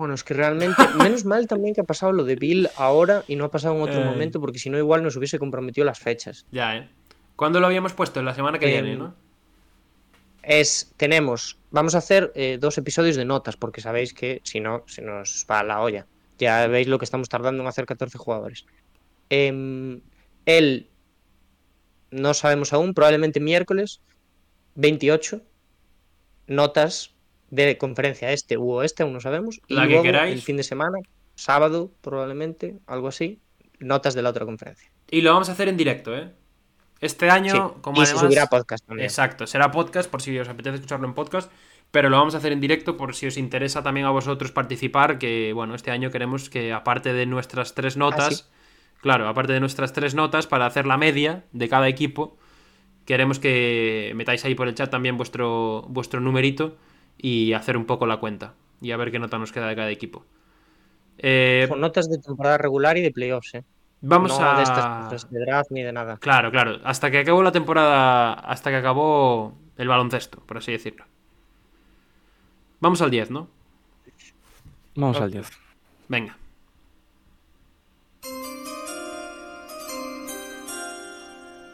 Bueno, 0.00 0.14
es 0.14 0.24
que 0.24 0.32
realmente, 0.32 0.76
menos 0.96 1.26
mal 1.26 1.46
también 1.46 1.74
que 1.74 1.82
ha 1.82 1.84
pasado 1.84 2.12
lo 2.12 2.24
de 2.24 2.34
Bill 2.34 2.70
ahora 2.76 3.22
y 3.28 3.36
no 3.36 3.44
ha 3.44 3.50
pasado 3.50 3.76
en 3.76 3.82
otro 3.82 4.00
Eh. 4.00 4.04
momento, 4.04 4.40
porque 4.40 4.58
si 4.58 4.70
no, 4.70 4.78
igual 4.78 5.02
nos 5.02 5.14
hubiese 5.16 5.38
comprometido 5.38 5.84
las 5.84 5.98
fechas. 5.98 6.46
Ya, 6.50 6.74
¿eh? 6.78 6.88
¿Cuándo 7.36 7.60
lo 7.60 7.66
habíamos 7.66 7.92
puesto? 7.92 8.22
La 8.22 8.34
semana 8.34 8.58
que 8.58 8.64
Em, 8.74 8.82
viene, 8.84 8.96
¿no? 8.98 9.14
Es, 10.42 10.90
tenemos, 10.96 11.58
vamos 11.70 11.94
a 11.94 11.98
hacer 11.98 12.32
eh, 12.34 12.56
dos 12.58 12.78
episodios 12.78 13.16
de 13.16 13.26
notas, 13.26 13.58
porque 13.58 13.82
sabéis 13.82 14.14
que 14.14 14.40
si 14.42 14.58
no, 14.58 14.84
se 14.86 15.02
nos 15.02 15.44
va 15.50 15.62
la 15.62 15.82
olla. 15.82 16.06
Ya 16.38 16.66
veis 16.66 16.88
lo 16.88 16.98
que 16.98 17.04
estamos 17.04 17.28
tardando 17.28 17.62
en 17.62 17.68
hacer 17.68 17.84
14 17.84 18.16
jugadores. 18.16 18.64
Em, 19.28 20.00
él, 20.46 20.88
no 22.10 22.32
sabemos 22.32 22.72
aún, 22.72 22.94
probablemente 22.94 23.38
miércoles 23.38 24.00
28, 24.76 25.42
notas 26.46 27.14
de 27.50 27.76
conferencia 27.78 28.32
este 28.32 28.56
u 28.56 28.70
oeste, 28.72 29.02
aún 29.02 29.12
no 29.12 29.20
sabemos. 29.20 29.60
Y 29.66 29.74
La 29.74 29.82
que 29.82 29.88
luego, 29.88 30.02
queráis. 30.04 30.32
el 30.34 30.42
fin 30.42 30.56
de 30.56 30.62
semana, 30.62 30.98
sábado 31.34 31.90
probablemente, 32.00 32.78
algo 32.86 33.08
así, 33.08 33.40
notas 33.78 34.14
de 34.14 34.22
la 34.22 34.30
otra 34.30 34.44
conferencia. 34.44 34.90
Y 35.10 35.20
lo 35.22 35.32
vamos 35.32 35.48
a 35.48 35.52
hacer 35.52 35.68
en 35.68 35.76
directo, 35.76 36.16
¿eh? 36.16 36.30
Este 37.00 37.30
año, 37.30 37.52
Sí, 37.52 37.80
como 37.80 37.96
y 37.96 38.00
además... 38.04 38.08
se 38.20 38.26
subirá 38.26 38.46
podcast 38.46 38.86
también. 38.86 39.04
Exacto, 39.06 39.46
será 39.46 39.70
podcast 39.70 40.10
por 40.10 40.20
si 40.22 40.38
os 40.38 40.48
apetece 40.48 40.76
escucharlo 40.76 41.06
en 41.08 41.14
podcast, 41.14 41.50
pero 41.90 42.08
lo 42.10 42.18
vamos 42.18 42.34
a 42.34 42.38
hacer 42.38 42.52
en 42.52 42.60
directo 42.60 42.96
por 42.96 43.14
si 43.14 43.26
os 43.26 43.36
interesa 43.38 43.82
también 43.82 44.06
a 44.06 44.10
vosotros 44.10 44.52
participar, 44.52 45.18
que 45.18 45.52
bueno, 45.54 45.74
este 45.74 45.90
año 45.90 46.10
queremos 46.10 46.50
que 46.50 46.72
aparte 46.72 47.12
de 47.14 47.24
nuestras 47.26 47.74
tres 47.74 47.96
notas, 47.96 48.26
Ah, 48.26 48.30
sí. 48.32 49.00
claro, 49.00 49.26
aparte 49.28 49.54
de 49.54 49.60
nuestras 49.60 49.92
tres 49.94 50.14
notas 50.14 50.46
para 50.46 50.66
hacer 50.66 50.86
la 50.86 50.98
media 50.98 51.44
de 51.52 51.68
cada 51.70 51.88
equipo, 51.88 52.36
queremos 53.06 53.38
que 53.40 54.12
metáis 54.14 54.44
ahí 54.44 54.54
por 54.54 54.68
el 54.68 54.74
chat 54.74 54.90
también 54.90 55.16
vuestro, 55.16 55.86
vuestro 55.88 56.20
numerito 56.20 56.76
y 57.22 57.52
hacer 57.52 57.76
un 57.76 57.84
poco 57.84 58.06
la 58.06 58.18
cuenta 58.18 58.54
y 58.80 58.92
a 58.92 58.96
ver 58.96 59.10
qué 59.10 59.18
nota 59.18 59.38
nos 59.38 59.52
queda 59.52 59.68
de 59.68 59.76
cada 59.76 59.90
equipo. 59.90 60.24
Eh, 61.18 61.66
Con 61.68 61.80
notas 61.80 62.08
de 62.08 62.18
temporada 62.18 62.58
regular 62.58 62.96
y 62.96 63.02
de 63.02 63.10
playoffs, 63.10 63.54
¿eh? 63.54 63.64
vamos 64.00 64.38
no 64.38 64.46
a... 64.46 64.56
de 64.56 64.62
estas 64.62 65.30
de 65.30 65.40
draft 65.40 65.70
ni 65.70 65.82
de 65.82 65.92
nada. 65.92 66.16
Claro, 66.18 66.50
claro. 66.50 66.78
Hasta 66.84 67.10
que 67.10 67.18
acabó 67.18 67.42
la 67.42 67.52
temporada. 67.52 68.32
Hasta 68.32 68.70
que 68.70 68.76
acabó 68.76 69.54
el 69.76 69.88
baloncesto, 69.88 70.40
por 70.40 70.58
así 70.58 70.72
decirlo. 70.72 71.04
Vamos 72.80 73.02
al 73.02 73.10
10, 73.10 73.30
¿no? 73.30 73.48
Vamos 74.94 75.20
al 75.20 75.30
10. 75.30 75.50
Venga. 76.08 76.36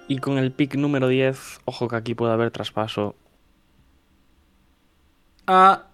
Y 0.08 0.18
con 0.18 0.38
el 0.38 0.52
pick 0.52 0.76
número 0.76 1.08
10, 1.08 1.60
ojo 1.64 1.88
que 1.88 1.96
aquí 1.96 2.14
puede 2.14 2.32
haber 2.32 2.50
traspaso. 2.50 3.16
Ah, 5.46 5.84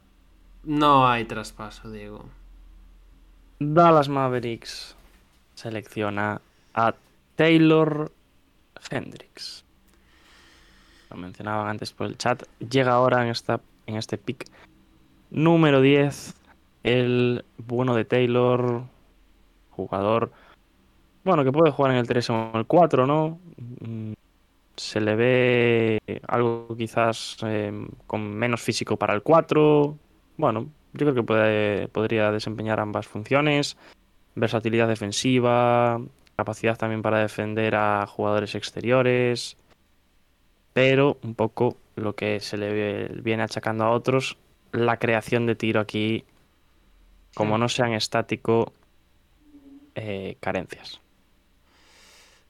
no 0.65 1.07
hay 1.07 1.25
traspaso, 1.25 1.91
Diego. 1.91 2.25
Dallas 3.59 4.09
Mavericks 4.09 4.97
selecciona 5.55 6.41
a 6.75 6.95
Taylor 7.37 8.11
Hendricks. 8.91 9.65
Lo 11.11 11.17
mencionaban 11.17 11.69
antes 11.69 11.93
por 11.93 12.07
el 12.07 12.17
chat. 12.17 12.43
Llega 12.59 12.93
ahora 12.93 13.23
en, 13.23 13.31
esta, 13.31 13.61
en 13.87 13.97
este 13.97 14.17
pick 14.17 14.47
número 15.31 15.81
10. 15.81 16.35
El 16.83 17.45
bueno 17.59 17.95
de 17.95 18.05
Taylor. 18.05 18.85
Jugador. 19.71 20.33
Bueno, 21.25 21.45
que 21.45 21.53
puede 21.53 21.71
jugar 21.71 21.93
en 21.93 21.99
el 21.99 22.07
3 22.07 22.31
o 22.31 22.35
en 22.35 22.57
el 22.57 22.67
4, 22.67 23.07
¿no? 23.07 23.39
Se 24.77 25.01
le 25.01 25.17
ve 25.17 26.01
algo 26.29 26.75
quizás 26.77 27.37
eh, 27.45 27.87
con 28.07 28.35
menos 28.35 28.61
físico 28.63 28.97
para 28.97 29.15
el 29.15 29.23
4. 29.23 29.99
Bueno, 30.37 30.69
yo 30.95 31.07
creo 31.07 31.15
que 31.15 31.23
puede, 31.23 31.89
podría 31.89 32.31
desempeñar 32.31 32.81
ambas 32.81 33.07
funciones. 33.07 33.77
Versatilidad 34.35 34.89
defensiva, 34.89 36.01
capacidad 36.37 36.79
también 36.79 37.03
para 37.03 37.19
defender 37.19 37.75
a 37.75 38.07
jugadores 38.07 38.55
exteriores. 38.55 39.57
Pero 40.73 41.19
un 41.23 41.35
poco 41.35 41.77
lo 41.97 42.15
que 42.15 42.41
se 42.41 42.57
le 42.57 43.09
viene 43.21 43.43
achacando 43.43 43.85
a 43.85 43.91
otros, 43.91 44.39
la 44.73 44.99
creación 44.99 45.47
de 45.47 45.55
tiro 45.55 45.81
aquí, 45.81 46.25
como 47.35 47.59
no 47.59 47.69
sean 47.69 47.93
estático, 47.93 48.73
eh, 49.95 50.37
carencias. 50.41 51.02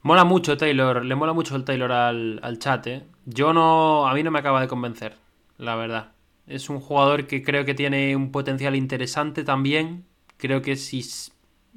Mola 0.03 0.25
mucho 0.25 0.57
Taylor, 0.57 1.05
le 1.05 1.15
mola 1.15 1.33
mucho 1.33 1.55
el 1.55 1.65
Taylor 1.65 1.93
al, 1.93 2.41
al 2.43 2.59
chat, 2.59 2.87
¿eh? 2.89 3.05
Yo 3.25 3.53
no, 3.53 4.09
a 4.09 4.15
mí 4.15 4.25
no 4.25 4.33
me 4.33 4.41
acaba 4.41 4.61
de 4.61 4.67
convencer, 4.67 5.17
la 5.59 5.77
verdad. 5.77 6.11
Es 6.49 6.69
un 6.69 6.81
jugador 6.81 7.29
que 7.29 7.45
creo 7.45 7.65
que 7.65 7.75
tiene 7.75 8.17
un 8.17 8.33
potencial 8.33 8.75
interesante 8.75 9.45
también. 9.45 10.05
Creo 10.39 10.61
que 10.61 10.75
si, 10.75 11.05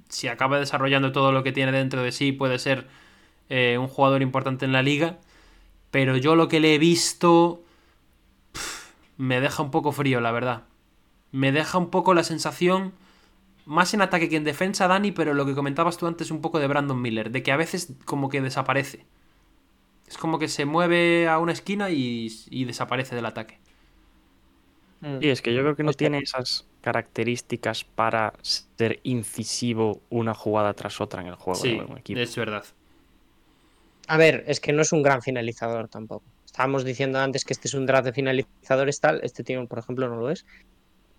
si 0.10 0.28
acaba 0.28 0.60
desarrollando 0.60 1.12
todo 1.12 1.32
lo 1.32 1.44
que 1.44 1.52
tiene 1.52 1.72
dentro 1.72 2.02
de 2.02 2.12
sí, 2.12 2.32
puede 2.32 2.58
ser 2.58 2.88
eh, 3.50 3.78
un 3.80 3.88
jugador 3.88 4.24
importante 4.24 4.66
en 4.66 4.72
la 4.72 4.82
liga. 4.82 5.20
Pero 5.92 6.18
yo 6.18 6.36
lo 6.36 6.48
que 6.48 6.60
le 6.60 6.74
he 6.74 6.80
visto 6.80 7.64
me 9.18 9.40
deja 9.40 9.62
un 9.62 9.70
poco 9.70 9.92
frío, 9.92 10.20
la 10.20 10.32
verdad. 10.32 10.64
Me 11.32 11.52
deja 11.52 11.78
un 11.78 11.92
poco 11.92 12.16
la 12.16 12.24
sensación 12.24 12.94
más 13.66 13.94
en 13.94 14.02
ataque 14.02 14.30
que 14.30 14.38
en 14.38 14.44
defensa, 14.44 14.88
Dani, 14.88 15.12
pero 15.12 15.34
lo 15.34 15.46
que 15.46 15.56
comentabas 15.56 15.98
tú 15.98 16.08
antes 16.08 16.32
un 16.32 16.42
poco 16.42 16.60
de 16.60 16.68
Brandon 16.68 17.02
Miller, 17.02 17.32
de 17.32 17.44
que 17.44 17.52
a 17.52 17.58
veces 17.58 17.94
como 18.06 18.30
que 18.30 18.42
desaparece. 18.42 19.06
Es 20.08 20.18
como 20.18 20.40
que 20.40 20.48
se 20.48 20.66
mueve 20.66 21.28
a 21.28 21.40
una 21.40 21.52
esquina 21.54 21.90
y, 21.92 22.28
y 22.50 22.66
desaparece 22.66 23.16
del 23.16 23.26
ataque. 23.26 23.60
Y 25.20 25.30
es 25.30 25.42
que 25.42 25.54
yo 25.54 25.62
creo 25.62 25.76
que 25.76 25.84
no 25.84 25.92
Hostia. 25.92 25.96
tiene 25.96 26.20
esas 26.20 26.68
características 26.82 27.84
para 27.84 28.34
ser 28.42 29.00
incisivo 29.04 30.02
una 30.10 30.34
jugada 30.34 30.74
tras 30.74 31.00
otra 31.02 31.22
en 31.22 31.28
el 31.28 31.36
juego 31.36 31.60
Sí, 31.62 31.72
de 31.72 32.00
equipo. 32.00 32.20
es 32.22 32.36
verdad. 32.36 32.66
A 34.08 34.18
ver, 34.18 34.44
es 34.48 34.60
que 34.60 34.74
no 34.74 34.82
es 34.82 34.92
un 34.94 35.02
gran 35.04 35.22
finalizador 35.22 35.90
tampoco. 35.90 36.26
Estábamos 36.46 36.84
diciendo 36.86 37.20
antes 37.20 37.44
que 37.44 37.54
este 37.54 37.68
es 37.68 37.74
un 37.74 37.86
draft 37.86 38.06
de 38.06 38.14
finalizadores 38.14 39.00
tal, 39.00 39.20
este 39.24 39.44
tío, 39.44 39.68
por 39.68 39.80
ejemplo, 39.80 40.08
no 40.10 40.16
lo 40.18 40.30
es. 40.30 40.46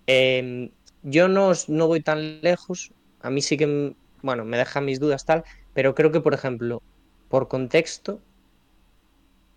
Eh, 0.06 0.72
yo 1.14 1.28
no, 1.28 1.48
os- 1.48 1.68
no 1.68 1.86
voy 1.88 2.02
tan 2.02 2.40
lejos, 2.42 2.92
a 3.20 3.30
mí 3.30 3.40
sí 3.42 3.56
que, 3.56 3.94
bueno, 4.22 4.44
me 4.44 4.58
dejan 4.58 4.84
mis 4.86 5.00
dudas 5.00 5.24
tal, 5.24 5.44
pero 5.72 5.94
creo 5.94 6.12
que, 6.12 6.20
por 6.20 6.34
ejemplo, 6.34 6.82
por 7.28 7.48
contexto, 7.48 8.24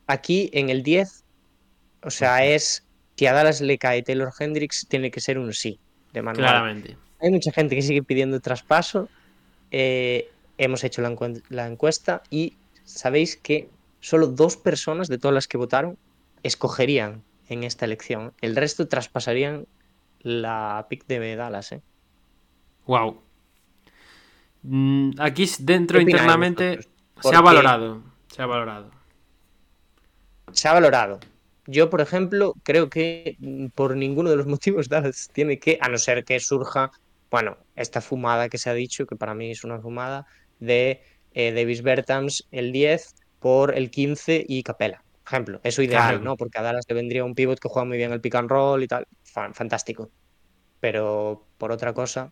aquí 0.08 0.50
en 0.54 0.70
el 0.70 0.84
10, 0.84 1.26
o 2.04 2.12
sea, 2.12 2.46
es, 2.46 2.88
si 3.18 3.28
a 3.28 3.34
Dallas 3.34 3.62
le 3.62 3.78
cae 3.78 4.04
Taylor 4.04 4.32
Hendricks, 4.40 4.88
tiene 4.90 5.12
que 5.12 5.22
ser 5.22 5.40
un 5.40 5.54
sí, 5.54 5.80
de 6.12 6.22
manual. 6.22 6.44
Claramente. 6.44 6.98
Hay 7.20 7.32
mucha 7.32 7.52
gente 7.54 7.76
que 7.76 7.82
sigue 7.82 8.04
pidiendo 8.04 8.40
traspaso. 8.42 9.12
eh, 9.72 10.36
hemos 10.58 10.84
hecho 10.86 11.02
la, 11.04 11.16
la 11.50 11.68
encuesta 11.68 12.24
y 12.30 12.60
sabéis 12.84 13.38
que 13.42 13.74
solo 14.02 14.28
dos 14.28 14.58
personas 14.58 15.08
de 15.10 15.18
todas 15.20 15.36
las 15.36 15.48
que 15.48 15.58
votaron 15.58 15.98
escogerían 16.44 17.26
en 17.46 17.64
esta 17.66 17.86
elección. 17.86 18.34
El 18.42 18.56
resto 18.56 18.88
traspasarían 18.88 19.66
la 20.22 20.86
pick 20.90 21.06
de 21.08 21.36
Dallas. 21.36 21.72
¿eh? 21.72 21.82
Wow. 22.86 23.22
Aquí 25.20 25.50
dentro 25.60 25.98
¿Qué 25.98 26.04
opináis 26.04 26.22
internamente 26.22 26.80
se 27.22 27.36
ha 27.36 27.42
valorado. 27.42 28.02
Se 28.34 28.42
ha 28.42 28.46
valorado. 28.46 28.92
Se 30.52 30.68
ha 30.68 30.74
valorado. 30.74 31.20
Yo, 31.68 31.90
por 31.90 32.02
ejemplo, 32.02 32.56
creo 32.64 32.90
que 32.90 33.38
mm, 33.40 33.68
por 33.68 33.96
ninguno 33.96 34.30
de 34.30 34.38
los 34.38 34.48
motivos 34.56 34.90
Dallas 34.90 35.30
tiene 35.32 35.60
que, 35.60 35.78
a 35.82 35.90
no 35.90 35.98
ser 35.98 36.24
que 36.24 36.40
surja, 36.40 36.92
bueno, 37.30 37.58
esta 37.76 38.02
fumada 38.02 38.50
que 38.50 38.58
se 38.58 38.70
ha 38.70 38.74
dicho, 38.74 39.06
que 39.06 39.16
para 39.16 39.34
mí 39.36 39.52
es 39.52 39.64
una 39.64 39.80
fumada, 39.80 40.26
de 40.60 41.04
eh, 41.34 41.54
Davis 41.54 41.84
Bertams 41.84 42.48
el 42.52 42.72
10 42.72 43.16
por 43.40 43.76
el 43.76 43.92
15 43.92 44.46
y 44.48 44.64
Capela. 44.64 45.04
Por 45.24 45.34
ejemplo, 45.34 45.62
eso 45.64 45.84
ideal, 45.84 46.16
Claro. 46.16 46.24
¿no? 46.24 46.38
Porque 46.38 46.58
a 46.58 46.64
Dallas 46.64 46.86
le 46.90 46.96
vendría 46.96 47.24
un 47.24 47.36
pivot 47.36 47.60
que 47.60 47.70
juega 47.70 47.86
muy 47.86 47.98
bien 47.98 48.12
el 48.12 48.20
pick 48.20 48.34
and 48.36 48.50
roll 48.50 48.82
y 48.82 48.88
tal. 48.88 49.06
Fan- 49.40 49.54
fantástico. 49.54 50.10
Pero 50.82 51.46
por 51.58 51.72
otra 51.72 51.94
cosa. 51.94 52.32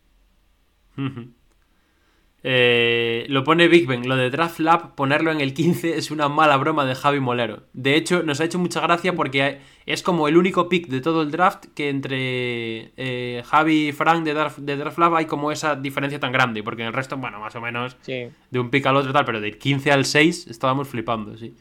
Eh, 2.44 3.26
lo 3.30 3.44
pone 3.44 3.68
Big 3.68 3.88
Ben, 3.88 4.08
lo 4.08 4.16
de 4.16 4.30
Draft 4.30 4.60
Lab, 4.60 4.96
ponerlo 4.96 5.32
en 5.32 5.42
el 5.42 5.54
15 5.54 5.98
es 5.98 6.12
una 6.12 6.28
mala 6.30 6.58
broma 6.58 6.86
de 6.86 6.96
Javi 6.96 7.20
Molero. 7.20 7.64
De 7.74 7.96
hecho, 7.96 8.24
nos 8.24 8.40
ha 8.40 8.46
hecho 8.46 8.60
mucha 8.60 8.82
gracia 8.82 9.14
porque 9.14 9.60
es 9.86 10.04
como 10.04 10.28
el 10.28 10.38
único 10.38 10.70
pick 10.70 10.88
de 10.88 11.02
todo 11.02 11.22
el 11.22 11.32
draft 11.32 11.66
que 11.76 11.90
entre 11.90 12.92
eh, 12.98 13.44
Javi 13.46 13.90
y 13.90 13.92
Frank 13.92 14.24
de 14.24 14.34
Draft, 14.34 14.60
de 14.60 14.76
Draft 14.78 14.98
Lab 14.98 15.16
hay 15.16 15.26
como 15.26 15.52
esa 15.52 15.76
diferencia 15.76 16.20
tan 16.20 16.32
grande. 16.32 16.64
Porque 16.64 16.82
en 16.84 16.90
el 16.90 16.94
resto, 16.94 17.18
bueno, 17.18 17.40
más 17.40 17.56
o 17.56 17.62
menos 17.62 17.98
sí. 18.02 18.28
de 18.52 18.60
un 18.60 18.70
pick 18.70 18.86
al 18.86 18.98
otro 18.98 19.14
tal, 19.14 19.26
pero 19.26 19.40
del 19.42 19.58
15 19.58 19.92
al 19.92 20.06
6 20.06 20.48
estábamos 20.48 20.88
flipando, 20.88 21.38
sí. 21.38 21.54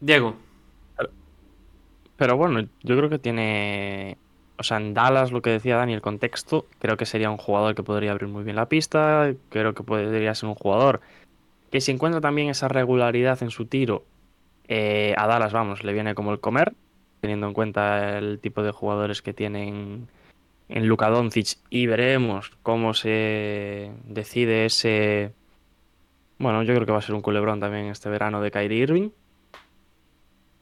Diego, 0.00 0.36
Pero 2.16 2.36
bueno, 2.36 2.68
yo 2.82 2.96
creo 2.96 3.10
que 3.10 3.18
tiene. 3.18 4.18
O 4.56 4.62
sea, 4.62 4.76
en 4.76 4.94
Dallas, 4.94 5.32
lo 5.32 5.42
que 5.42 5.50
decía 5.50 5.76
Dani, 5.76 5.94
el 5.94 6.00
contexto, 6.00 6.66
creo 6.78 6.96
que 6.96 7.06
sería 7.06 7.30
un 7.30 7.38
jugador 7.38 7.74
que 7.74 7.82
podría 7.82 8.12
abrir 8.12 8.28
muy 8.28 8.44
bien 8.44 8.56
la 8.56 8.68
pista. 8.68 9.32
Creo 9.48 9.74
que 9.74 9.82
podría 9.82 10.34
ser 10.34 10.48
un 10.48 10.54
jugador 10.54 11.00
que 11.72 11.80
si 11.80 11.90
encuentra 11.90 12.20
también 12.20 12.50
esa 12.50 12.68
regularidad 12.68 13.42
en 13.42 13.50
su 13.50 13.66
tiro, 13.66 14.04
eh, 14.68 15.12
a 15.18 15.26
Dallas, 15.26 15.52
vamos, 15.52 15.82
le 15.82 15.92
viene 15.92 16.14
como 16.14 16.30
el 16.30 16.38
comer, 16.38 16.72
teniendo 17.20 17.48
en 17.48 17.52
cuenta 17.52 18.16
el 18.16 18.38
tipo 18.38 18.62
de 18.62 18.70
jugadores 18.70 19.22
que 19.22 19.34
tienen 19.34 20.06
en 20.68 20.86
Luka 20.86 21.10
Doncic. 21.10 21.58
Y 21.70 21.86
veremos 21.86 22.52
cómo 22.62 22.94
se 22.94 23.90
decide 24.04 24.66
ese. 24.66 25.32
Bueno, 26.38 26.62
yo 26.62 26.74
creo 26.74 26.86
que 26.86 26.92
va 26.92 26.98
a 26.98 27.02
ser 27.02 27.16
un 27.16 27.22
culebrón 27.22 27.58
también 27.58 27.86
este 27.86 28.08
verano 28.08 28.40
de 28.40 28.52
Kyrie 28.52 28.82
Irving 28.82 29.10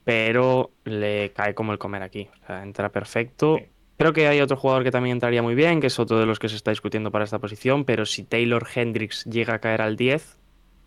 pero 0.04 0.70
le 0.84 1.32
cae 1.32 1.54
como 1.54 1.72
el 1.72 1.78
comer 1.78 2.02
aquí. 2.02 2.28
O 2.42 2.46
sea, 2.46 2.62
entra 2.62 2.90
perfecto. 2.90 3.58
Creo 3.98 4.12
que 4.12 4.26
hay 4.26 4.40
otro 4.40 4.56
jugador 4.56 4.82
que 4.82 4.90
también 4.90 5.14
entraría 5.16 5.42
muy 5.42 5.54
bien, 5.54 5.80
que 5.80 5.86
es 5.86 5.98
otro 5.98 6.18
de 6.18 6.26
los 6.26 6.38
que 6.38 6.48
se 6.48 6.56
está 6.56 6.70
discutiendo 6.70 7.10
para 7.12 7.24
esta 7.24 7.38
posición, 7.38 7.84
pero 7.84 8.04
si 8.04 8.24
Taylor 8.24 8.66
Hendricks 8.74 9.24
llega 9.24 9.54
a 9.54 9.58
caer 9.60 9.80
al 9.80 9.96
10, 9.96 10.38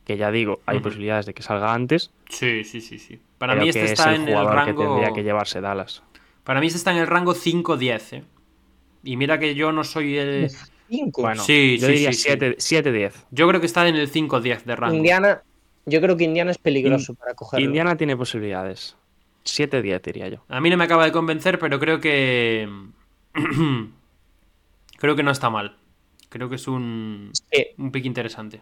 que 0.03 0.17
ya 0.17 0.31
digo, 0.31 0.59
hay 0.65 0.79
posibilidades 0.79 1.25
de 1.25 1.33
que 1.33 1.41
salga 1.41 1.73
antes, 1.73 2.11
sí, 2.29 2.63
sí, 2.63 2.81
sí, 2.81 2.99
sí. 2.99 3.19
Para 3.37 3.53
creo 3.53 3.65
mí 3.65 3.71
que 3.71 3.79
este 3.79 3.93
es 3.93 3.99
está 3.99 4.09
el 4.09 4.15
en 4.15 4.27
el 4.27 4.27
jugador 4.35 4.51
que 4.51 4.65
rango. 4.71 4.83
tendría 4.95 5.13
que 5.13 5.23
llevarse 5.23 5.61
Dallas. 5.61 6.03
Para 6.43 6.59
mí 6.59 6.67
este 6.67 6.77
está 6.77 6.91
en 6.91 6.97
el 6.97 7.07
rango 7.07 7.33
5-10, 7.33 8.17
¿eh? 8.17 8.23
Y 9.03 9.17
mira 9.17 9.39
que 9.39 9.55
yo 9.55 9.71
no 9.71 9.83
soy 9.83 10.17
el. 10.17 10.49
Cinco. 10.89 11.21
Bueno, 11.23 11.41
Sí, 11.41 11.77
yo 11.79 11.87
sí, 11.87 11.93
diría 11.93 12.11
sí, 12.13 12.29
sí. 12.57 12.75
7-10. 12.75 13.13
Yo 13.31 13.47
creo 13.47 13.59
que 13.59 13.65
está 13.65 13.87
en 13.87 13.95
el 13.95 14.11
5-10 14.11 14.63
de 14.63 14.75
rango. 14.75 14.95
Indiana, 14.95 15.41
yo 15.85 16.01
creo 16.01 16.17
que 16.17 16.23
Indiana 16.25 16.51
es 16.51 16.57
peligroso 16.57 17.13
para 17.15 17.33
cogerlo. 17.33 17.65
Indiana 17.65 17.95
tiene 17.95 18.15
posibilidades. 18.17 18.95
7-10 19.45 20.01
diría 20.01 20.27
yo. 20.27 20.43
A 20.49 20.59
mí 20.59 20.69
no 20.69 20.77
me 20.77 20.83
acaba 20.83 21.05
de 21.05 21.11
convencer, 21.11 21.59
pero 21.59 21.79
creo 21.79 21.99
que. 21.99 22.67
creo 24.97 25.15
que 25.15 25.23
no 25.23 25.31
está 25.31 25.49
mal. 25.49 25.77
Creo 26.29 26.49
que 26.49 26.55
es 26.55 26.67
un, 26.67 27.31
Sí, 27.33 27.67
un 27.77 27.91
pick 27.91 28.05
interesante. 28.05 28.61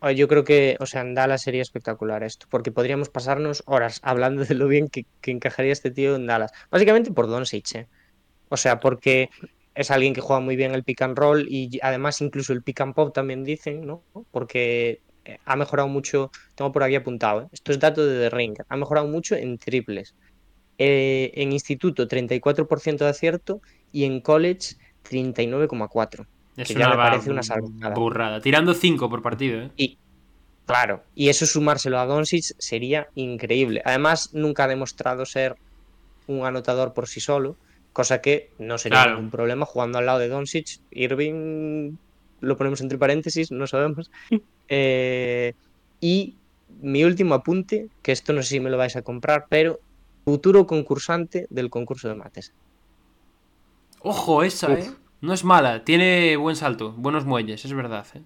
Ah, 0.00 0.12
Yo 0.12 0.28
creo 0.28 0.44
que, 0.44 0.76
o 0.78 0.86
sea, 0.86 1.00
en 1.00 1.14
Dallas 1.14 1.42
sería 1.42 1.62
espectacular 1.62 2.22
esto, 2.22 2.46
porque 2.50 2.70
podríamos 2.70 3.08
pasarnos 3.08 3.64
horas 3.66 4.00
hablando 4.04 4.44
de 4.44 4.54
lo 4.54 4.68
bien 4.68 4.88
que, 4.88 5.06
que 5.20 5.32
encajaría 5.32 5.72
este 5.72 5.90
tío 5.90 6.14
en 6.14 6.26
Dallas. 6.26 6.52
Básicamente 6.70 7.10
por 7.10 7.26
Doncic, 7.26 7.74
¿eh? 7.74 7.88
O 8.48 8.56
sea, 8.56 8.78
porque 8.78 9.30
es 9.74 9.90
alguien 9.90 10.14
que 10.14 10.20
juega 10.20 10.40
muy 10.40 10.56
bien 10.56 10.72
el 10.74 10.84
pick 10.84 11.02
and 11.02 11.18
roll 11.18 11.46
y 11.48 11.78
además 11.82 12.20
incluso 12.20 12.52
el 12.52 12.62
pick 12.62 12.80
and 12.80 12.94
pop 12.94 13.14
también 13.14 13.44
dicen, 13.44 13.86
¿no? 13.86 14.02
Porque 14.30 15.00
ha 15.44 15.56
mejorado 15.56 15.88
mucho, 15.88 16.30
tengo 16.54 16.72
por 16.72 16.82
aquí 16.82 16.94
apuntado, 16.94 17.42
¿eh? 17.42 17.46
Esto 17.52 17.72
es 17.72 17.78
dato 17.78 18.04
de 18.06 18.18
The 18.28 18.30
Ringer, 18.36 18.66
ha 18.68 18.76
mejorado 18.76 19.06
mucho 19.08 19.34
en 19.34 19.58
triples. 19.58 20.14
Eh, 20.80 21.32
en 21.34 21.52
instituto 21.52 22.06
34% 22.06 22.98
de 22.98 23.08
acierto 23.08 23.60
y 23.92 24.04
en 24.04 24.20
college 24.20 24.76
39,4%. 25.10 26.26
Es 26.56 26.68
Que 26.68 26.74
una 26.74 26.84
ya 26.84 26.90
me 26.90 26.96
parece 26.96 27.30
una 27.30 27.42
salvajada. 27.42 27.94
burrada. 27.94 28.40
Tirando 28.40 28.74
5 28.74 29.08
por 29.10 29.22
partido, 29.22 29.60
¿eh? 29.62 29.70
Y 29.76 29.98
claro, 30.66 31.02
y 31.14 31.28
eso 31.28 31.46
sumárselo 31.46 31.98
a 31.98 32.06
Doncic 32.06 32.54
sería 32.58 33.08
increíble. 33.14 33.82
Además, 33.84 34.30
nunca 34.34 34.64
ha 34.64 34.68
demostrado 34.68 35.24
ser 35.26 35.56
un 36.26 36.44
anotador 36.44 36.94
por 36.94 37.08
sí 37.08 37.20
solo, 37.20 37.56
cosa 37.92 38.20
que 38.20 38.50
no 38.58 38.76
sería 38.78 39.02
Claro. 39.02 39.16
ningún 39.16 39.30
problema 39.30 39.66
jugando 39.66 39.98
al 39.98 40.06
lado 40.06 40.18
de 40.20 40.28
Doncic. 40.28 40.80
Irving 40.90 41.96
lo 42.40 42.56
ponemos 42.56 42.80
entre 42.80 42.98
paréntesis, 42.98 43.50
no 43.50 43.66
sabemos. 43.66 44.10
Eh, 44.68 45.54
y 46.00 46.34
mi 46.82 47.04
último 47.04 47.34
apunte, 47.34 47.88
que 48.02 48.12
esto 48.12 48.32
no 48.32 48.42
sé 48.42 48.48
si 48.50 48.60
me 48.60 48.70
lo 48.70 48.76
vais 48.78 48.96
a 48.96 49.02
comprar, 49.02 49.46
pero 49.48 49.78
futuro 50.24 50.66
concursante 50.66 51.46
del 51.50 51.70
concurso 51.70 52.08
de 52.08 52.14
mates. 52.14 52.52
Ojo, 54.00 54.42
esa, 54.42 54.70
Uf. 54.72 54.78
¿eh? 54.78 54.90
No 55.20 55.32
es 55.32 55.44
mala, 55.44 55.84
tiene 55.84 56.36
buen 56.36 56.54
salto, 56.54 56.92
buenos 56.92 57.24
muelles, 57.24 57.64
es 57.64 57.72
verdad, 57.72 58.06
¿eh? 58.14 58.22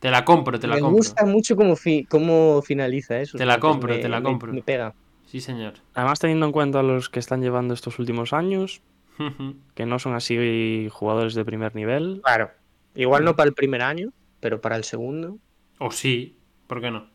Te 0.00 0.10
la 0.10 0.24
compro, 0.24 0.58
te 0.58 0.66
la 0.66 0.74
me 0.74 0.80
compro. 0.80 0.96
gusta 0.98 1.24
mucho 1.24 1.54
cómo, 1.56 1.76
fi- 1.76 2.04
cómo 2.04 2.60
finaliza 2.62 3.20
eso. 3.20 3.38
Te 3.38 3.46
la 3.46 3.60
compro, 3.60 3.98
te 4.00 4.08
la 4.08 4.18
me- 4.18 4.24
compro. 4.24 4.52
Me 4.52 4.62
pega. 4.62 4.92
Sí, 5.26 5.40
señor. 5.40 5.74
Además, 5.94 6.18
teniendo 6.18 6.46
en 6.46 6.52
cuenta 6.52 6.80
a 6.80 6.82
los 6.82 7.08
que 7.08 7.20
están 7.20 7.42
llevando 7.42 7.74
estos 7.74 7.98
últimos 7.98 8.32
años, 8.32 8.82
que 9.74 9.86
no 9.86 9.98
son 9.98 10.14
así 10.14 10.88
jugadores 10.90 11.34
de 11.34 11.44
primer 11.44 11.74
nivel, 11.74 12.20
Claro. 12.24 12.50
Igual 12.94 13.24
no 13.24 13.36
para 13.36 13.48
el 13.48 13.54
primer 13.54 13.82
año, 13.82 14.10
pero 14.40 14.60
para 14.60 14.76
el 14.76 14.84
segundo. 14.84 15.36
O 15.78 15.90
sí, 15.90 16.36
¿por 16.66 16.80
qué 16.80 16.90
no? 16.90 17.08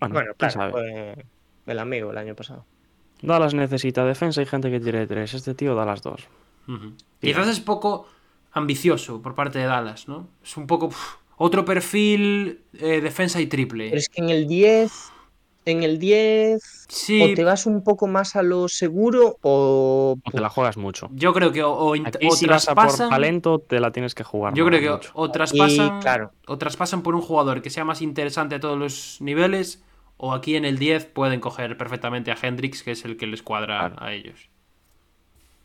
bueno, 0.00 0.34
claro, 0.36 0.52
sabe. 0.52 0.72
fue 0.72 1.26
el 1.66 1.78
amigo 1.78 2.10
el 2.10 2.18
año 2.18 2.34
pasado. 2.34 2.66
Dallas 3.22 3.54
necesita 3.54 4.04
defensa 4.04 4.42
y 4.42 4.46
gente 4.46 4.70
que 4.70 4.80
tire 4.80 5.06
tres. 5.06 5.32
Este 5.32 5.54
tío 5.54 5.74
da 5.74 5.86
las 5.86 6.02
dos. 6.02 6.28
Ujú. 6.68 6.92
Quizás 7.20 7.48
es 7.48 7.60
poco 7.60 8.06
ambicioso 8.52 9.22
por 9.22 9.34
parte 9.34 9.58
de 9.58 9.64
Dallas, 9.64 10.08
¿no? 10.08 10.28
Es 10.42 10.56
un 10.56 10.66
poco 10.66 10.86
uf, 10.86 11.16
otro 11.36 11.64
perfil 11.64 12.60
eh, 12.74 13.00
defensa 13.00 13.40
y 13.40 13.46
triple. 13.46 13.88
Pero 13.88 13.98
es 13.98 14.08
que 14.08 14.20
en 14.20 14.30
el 14.30 14.46
10, 14.46 15.12
en 15.66 15.82
el 15.82 15.98
10, 15.98 16.62
Sí, 16.88 17.22
o 17.22 17.34
te 17.34 17.42
vas 17.44 17.66
un 17.66 17.82
poco 17.82 18.06
más 18.06 18.36
a 18.36 18.42
lo 18.42 18.68
seguro 18.68 19.38
o... 19.42 20.16
O 20.24 20.30
te 20.30 20.40
la 20.40 20.48
juegas 20.50 20.76
mucho. 20.76 21.08
yo 21.12 21.32
creo 21.32 21.52
que 21.52 21.62
o, 21.62 21.72
o 21.72 21.96
int- 21.96 22.08
Aquí 22.16 22.26
o 22.28 22.32
si 22.32 22.46
vas 22.46 22.68
a 22.68 22.74
por 22.74 22.84
traspasan. 22.84 23.10
talento, 23.10 23.58
te 23.58 23.80
la 23.80 23.90
tienes 23.90 24.14
que 24.14 24.24
jugar. 24.24 24.52
Yo 24.54 24.66
creo 24.66 24.80
que 24.80 24.90
o, 24.90 24.92
mucho. 24.96 25.10
o 25.14 25.30
traspasan, 25.30 26.00
claro. 26.00 26.32
o 26.46 26.58
traspasan 26.58 27.02
por 27.02 27.14
un 27.14 27.22
jugador 27.22 27.62
que 27.62 27.70
sea 27.70 27.84
más 27.84 28.02
interesante 28.02 28.56
a 28.56 28.60
todos 28.60 28.78
los 28.78 29.16
niveles, 29.20 29.82
o 30.18 30.32
aquí 30.34 30.54
en 30.56 30.64
el 30.64 30.78
10 30.78 31.06
pueden 31.06 31.40
coger 31.40 31.76
perfectamente 31.76 32.30
a 32.30 32.36
Hendrix, 32.40 32.82
que 32.82 32.92
es 32.92 33.04
el 33.04 33.16
que 33.16 33.26
les 33.26 33.42
cuadra 33.42 33.78
Claro. 33.90 33.96
a 33.98 34.12
ellos. 34.12 34.48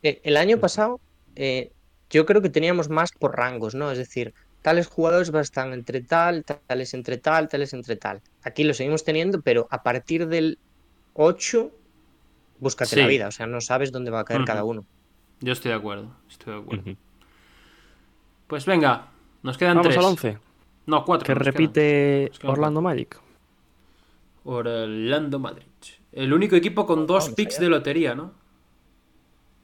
Eh, 0.04 0.22
El 0.24 0.38
año 0.38 0.58
pasado 0.60 1.00
eh, 1.36 1.72
yo 2.10 2.26
creo 2.26 2.42
que 2.42 2.50
teníamos 2.50 2.90
más 2.90 3.12
por 3.12 3.36
rangos, 3.38 3.76
¿no? 3.76 3.92
Es 3.92 3.98
decir, 3.98 4.34
tales 4.62 4.88
jugadores 4.88 5.30
están 5.30 5.74
entre 5.74 6.02
tal, 6.02 6.44
tales 6.44 6.94
entre 6.94 7.18
tal, 7.18 7.48
tales 7.48 7.74
entre 7.74 7.96
tal. 7.96 8.22
Aquí 8.44 8.64
lo 8.64 8.74
seguimos 8.74 9.04
teniendo, 9.04 9.42
pero 9.42 9.68
a 9.70 9.84
partir 9.84 10.28
del 10.28 10.58
8, 11.14 11.72
búscate 12.60 12.96
la 12.98 13.08
vida. 13.08 13.28
O 13.28 13.32
sea, 13.32 13.48
no 13.48 13.62
sabes 13.62 13.92
dónde 13.92 14.12
va 14.12 14.22
a 14.22 14.26
caer 14.26 14.46
cada 14.46 14.64
uno. 14.64 14.86
Yo 15.42 15.54
estoy 15.54 15.72
de 15.72 15.78
acuerdo, 15.78 16.14
estoy 16.30 16.54
de 16.54 16.60
acuerdo. 16.60 16.96
Pues 18.48 18.66
venga, 18.66 19.08
nos 19.44 19.58
quedan 19.58 19.78
Vamos 19.78 19.88
tres. 19.94 19.98
al 19.98 20.06
11. 20.06 20.38
No, 20.88 21.06
cuatro. 21.06 21.26
Que 21.26 21.36
repite 21.36 22.32
quedan 22.40 22.52
Orlando 22.52 22.82
Magic. 22.82 23.20
Orlando 24.44 25.40
Madrid. 25.40 25.66
El 26.12 26.34
único 26.34 26.56
equipo 26.56 26.86
con 26.86 27.06
dos 27.06 27.26
Vamos 27.26 27.36
picks 27.36 27.56
allá. 27.56 27.64
de 27.66 27.70
lotería, 27.70 28.16
¿no? 28.16 28.34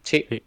Sí. 0.04 0.26
Sí. 0.30 0.44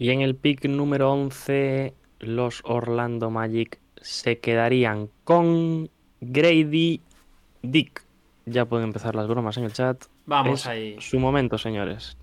Y 0.00 0.12
en 0.12 0.22
el 0.22 0.34
pick 0.34 0.64
número 0.64 1.12
11, 1.12 1.92
los 2.20 2.62
Orlando 2.64 3.30
Magic 3.30 3.78
se 4.00 4.38
quedarían 4.38 5.10
con 5.24 5.90
Grady 6.22 7.02
Dick. 7.60 8.02
Ya 8.46 8.64
pueden 8.64 8.86
empezar 8.86 9.14
las 9.14 9.28
bromas 9.28 9.58
en 9.58 9.64
el 9.64 9.74
chat. 9.74 10.02
Vamos 10.24 10.60
Es 10.60 10.66
ahí. 10.66 10.96
Su 11.00 11.18
momento, 11.18 11.58
señores. 11.58 12.16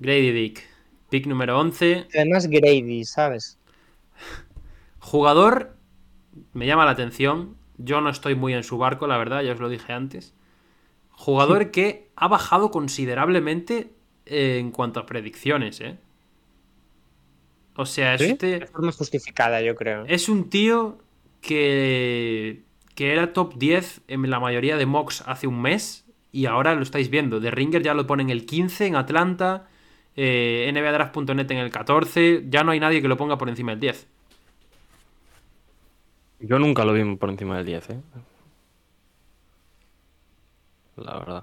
Grady 0.00 0.32
Dick. 0.32 0.68
Pick 1.08 1.26
número 1.26 1.56
11. 1.60 2.08
Además, 2.12 2.48
Grady, 2.48 3.04
¿sabes? 3.04 3.56
Jugador, 4.98 5.76
me 6.52 6.66
llama 6.66 6.84
la 6.84 6.90
atención. 6.90 7.56
Yo 7.78 8.00
no 8.00 8.10
estoy 8.10 8.34
muy 8.34 8.54
en 8.54 8.64
su 8.64 8.76
barco, 8.76 9.06
la 9.06 9.18
verdad, 9.18 9.42
ya 9.42 9.52
os 9.52 9.60
lo 9.60 9.68
dije 9.68 9.92
antes. 9.92 10.34
Jugador 11.10 11.70
que 11.70 12.10
ha 12.16 12.26
bajado 12.26 12.72
considerablemente 12.72 13.92
eh, 14.26 14.58
en 14.58 14.72
cuanto 14.72 14.98
a 14.98 15.06
predicciones, 15.06 15.80
¿eh? 15.80 15.96
O 17.76 17.86
sea, 17.86 18.16
¿Sí? 18.18 18.24
este 18.24 18.60
De 18.60 18.66
forma 18.66 18.92
justificada, 18.92 19.60
yo 19.60 19.74
creo. 19.74 20.04
es 20.06 20.28
un 20.28 20.48
tío 20.48 20.98
que, 21.40 22.62
que 22.94 23.12
era 23.12 23.32
top 23.32 23.54
10 23.56 24.02
en 24.08 24.30
la 24.30 24.38
mayoría 24.40 24.76
de 24.76 24.86
mocks 24.86 25.22
hace 25.26 25.46
un 25.46 25.60
mes 25.60 26.04
y 26.32 26.46
ahora 26.46 26.74
lo 26.74 26.82
estáis 26.82 27.10
viendo. 27.10 27.40
The 27.40 27.50
Ringer 27.50 27.82
ya 27.82 27.94
lo 27.94 28.06
pone 28.06 28.22
en 28.22 28.30
el 28.30 28.46
15 28.46 28.86
en 28.86 28.96
Atlanta, 28.96 29.68
eh, 30.16 30.70
NBADraft.net 30.72 31.50
en 31.50 31.58
el 31.58 31.70
14, 31.70 32.44
ya 32.48 32.62
no 32.64 32.72
hay 32.72 32.80
nadie 32.80 33.02
que 33.02 33.08
lo 33.08 33.16
ponga 33.16 33.38
por 33.38 33.48
encima 33.48 33.72
del 33.72 33.80
10. 33.80 34.06
Yo 36.40 36.58
nunca 36.58 36.84
lo 36.84 36.92
vi 36.92 37.16
por 37.16 37.30
encima 37.30 37.56
del 37.56 37.66
10, 37.66 37.90
¿eh? 37.90 38.00
La 40.96 41.18
verdad. 41.18 41.42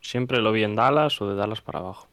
Siempre 0.00 0.40
lo 0.40 0.50
vi 0.52 0.64
en 0.64 0.74
Dallas 0.74 1.20
o 1.20 1.28
de 1.28 1.34
Dallas 1.36 1.60
para 1.60 1.78
abajo. 1.80 2.08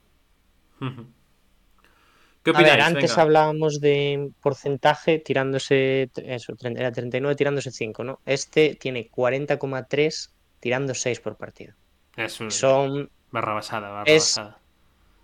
¿Qué 2.51 2.57
A 2.57 2.59
opináis? 2.59 2.73
ver, 2.77 2.81
antes 2.81 3.11
Venga. 3.11 3.21
hablábamos 3.21 3.79
de 3.81 4.31
porcentaje 4.41 5.19
tirándose, 5.19 6.09
eso, 6.15 6.53
era 6.63 6.91
39 6.91 7.35
tirándose 7.35 7.71
5, 7.71 8.03
¿no? 8.03 8.19
Este 8.25 8.75
tiene 8.75 9.09
40,3 9.09 10.31
tirando 10.59 10.93
6 10.93 11.19
por 11.19 11.35
partido. 11.37 11.73
Es 12.15 12.39
un- 12.39 12.51
Son, 12.51 13.09
barra 13.31 13.53
basada, 13.53 13.89
barra 13.89 14.03
es- 14.11 14.35
basada. 14.37 14.59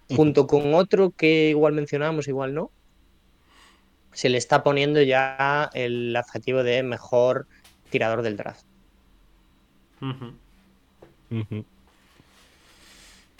junto 0.09 0.45
con 0.47 0.73
otro 0.75 1.11
que 1.11 1.49
igual 1.49 1.73
mencionamos, 1.73 2.27
igual 2.27 2.53
no, 2.53 2.69
se 4.11 4.29
le 4.29 4.37
está 4.37 4.63
poniendo 4.63 5.01
ya 5.01 5.69
el 5.73 6.15
adjetivo 6.15 6.63
de 6.63 6.83
mejor 6.83 7.47
tirador 7.89 8.21
del 8.21 8.37
draft. 8.37 8.63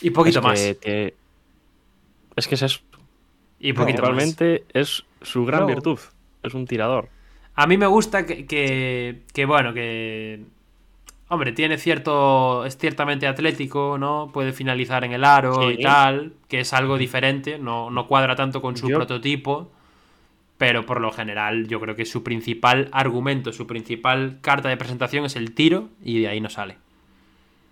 Y 0.02 0.10
poquito 0.12 0.40
Es 0.40 0.44
más. 0.44 0.60
que- 0.60 0.78
que- 0.78 1.14
Es 2.36 2.48
que 2.48 2.56
es 2.56 2.62
eso. 2.64 2.80
Y 3.60 3.74
poquito 3.74 4.02
más. 4.02 4.12
Realmente 4.12 4.64
es 4.74 5.06
su 5.22 5.46
gran 5.46 5.62
No. 5.62 5.68
virtud. 5.68 6.00
Es 6.44 6.54
un 6.54 6.66
tirador. 6.68 7.10
A 7.56 7.68
mí 7.68 7.78
me 7.78 7.88
gusta 7.88 8.26
que, 8.26 8.46
que, 8.46 9.22
que, 9.34 9.46
bueno, 9.46 9.74
que... 9.74 10.44
Hombre, 11.30 11.54
tiene 11.54 11.78
cierto... 11.78 12.66
Es 12.66 12.78
ciertamente 12.78 13.28
atlético, 13.28 13.98
¿no? 13.98 14.30
Puede 14.34 14.52
finalizar 14.54 15.04
en 15.04 15.14
el 15.14 15.24
aro 15.24 15.72
y 15.72 15.82
tal, 15.82 16.34
que 16.48 16.60
es 16.60 16.74
algo 16.74 16.98
diferente, 16.98 17.58
no, 17.58 17.90
no 17.90 18.08
cuadra 18.08 18.36
tanto 18.36 18.62
con 18.62 18.78
su 18.78 18.90
Yo- 18.90 18.98
prototipo, 18.98 19.72
pero 20.58 20.86
por 20.86 21.02
lo 21.02 21.12
general 21.12 21.68
yo 21.68 21.80
creo 21.80 21.96
que 21.96 22.06
su 22.06 22.24
principal 22.24 22.90
argumento, 22.92 23.52
su 23.54 23.66
principal 23.66 24.38
carta 24.42 24.70
de 24.70 24.78
presentación 24.78 25.26
es 25.26 25.36
el 25.36 25.54
tiro 25.54 25.90
y 26.04 26.20
de 26.20 26.28
ahí 26.28 26.40
no 26.42 26.50
sale. 26.50 26.78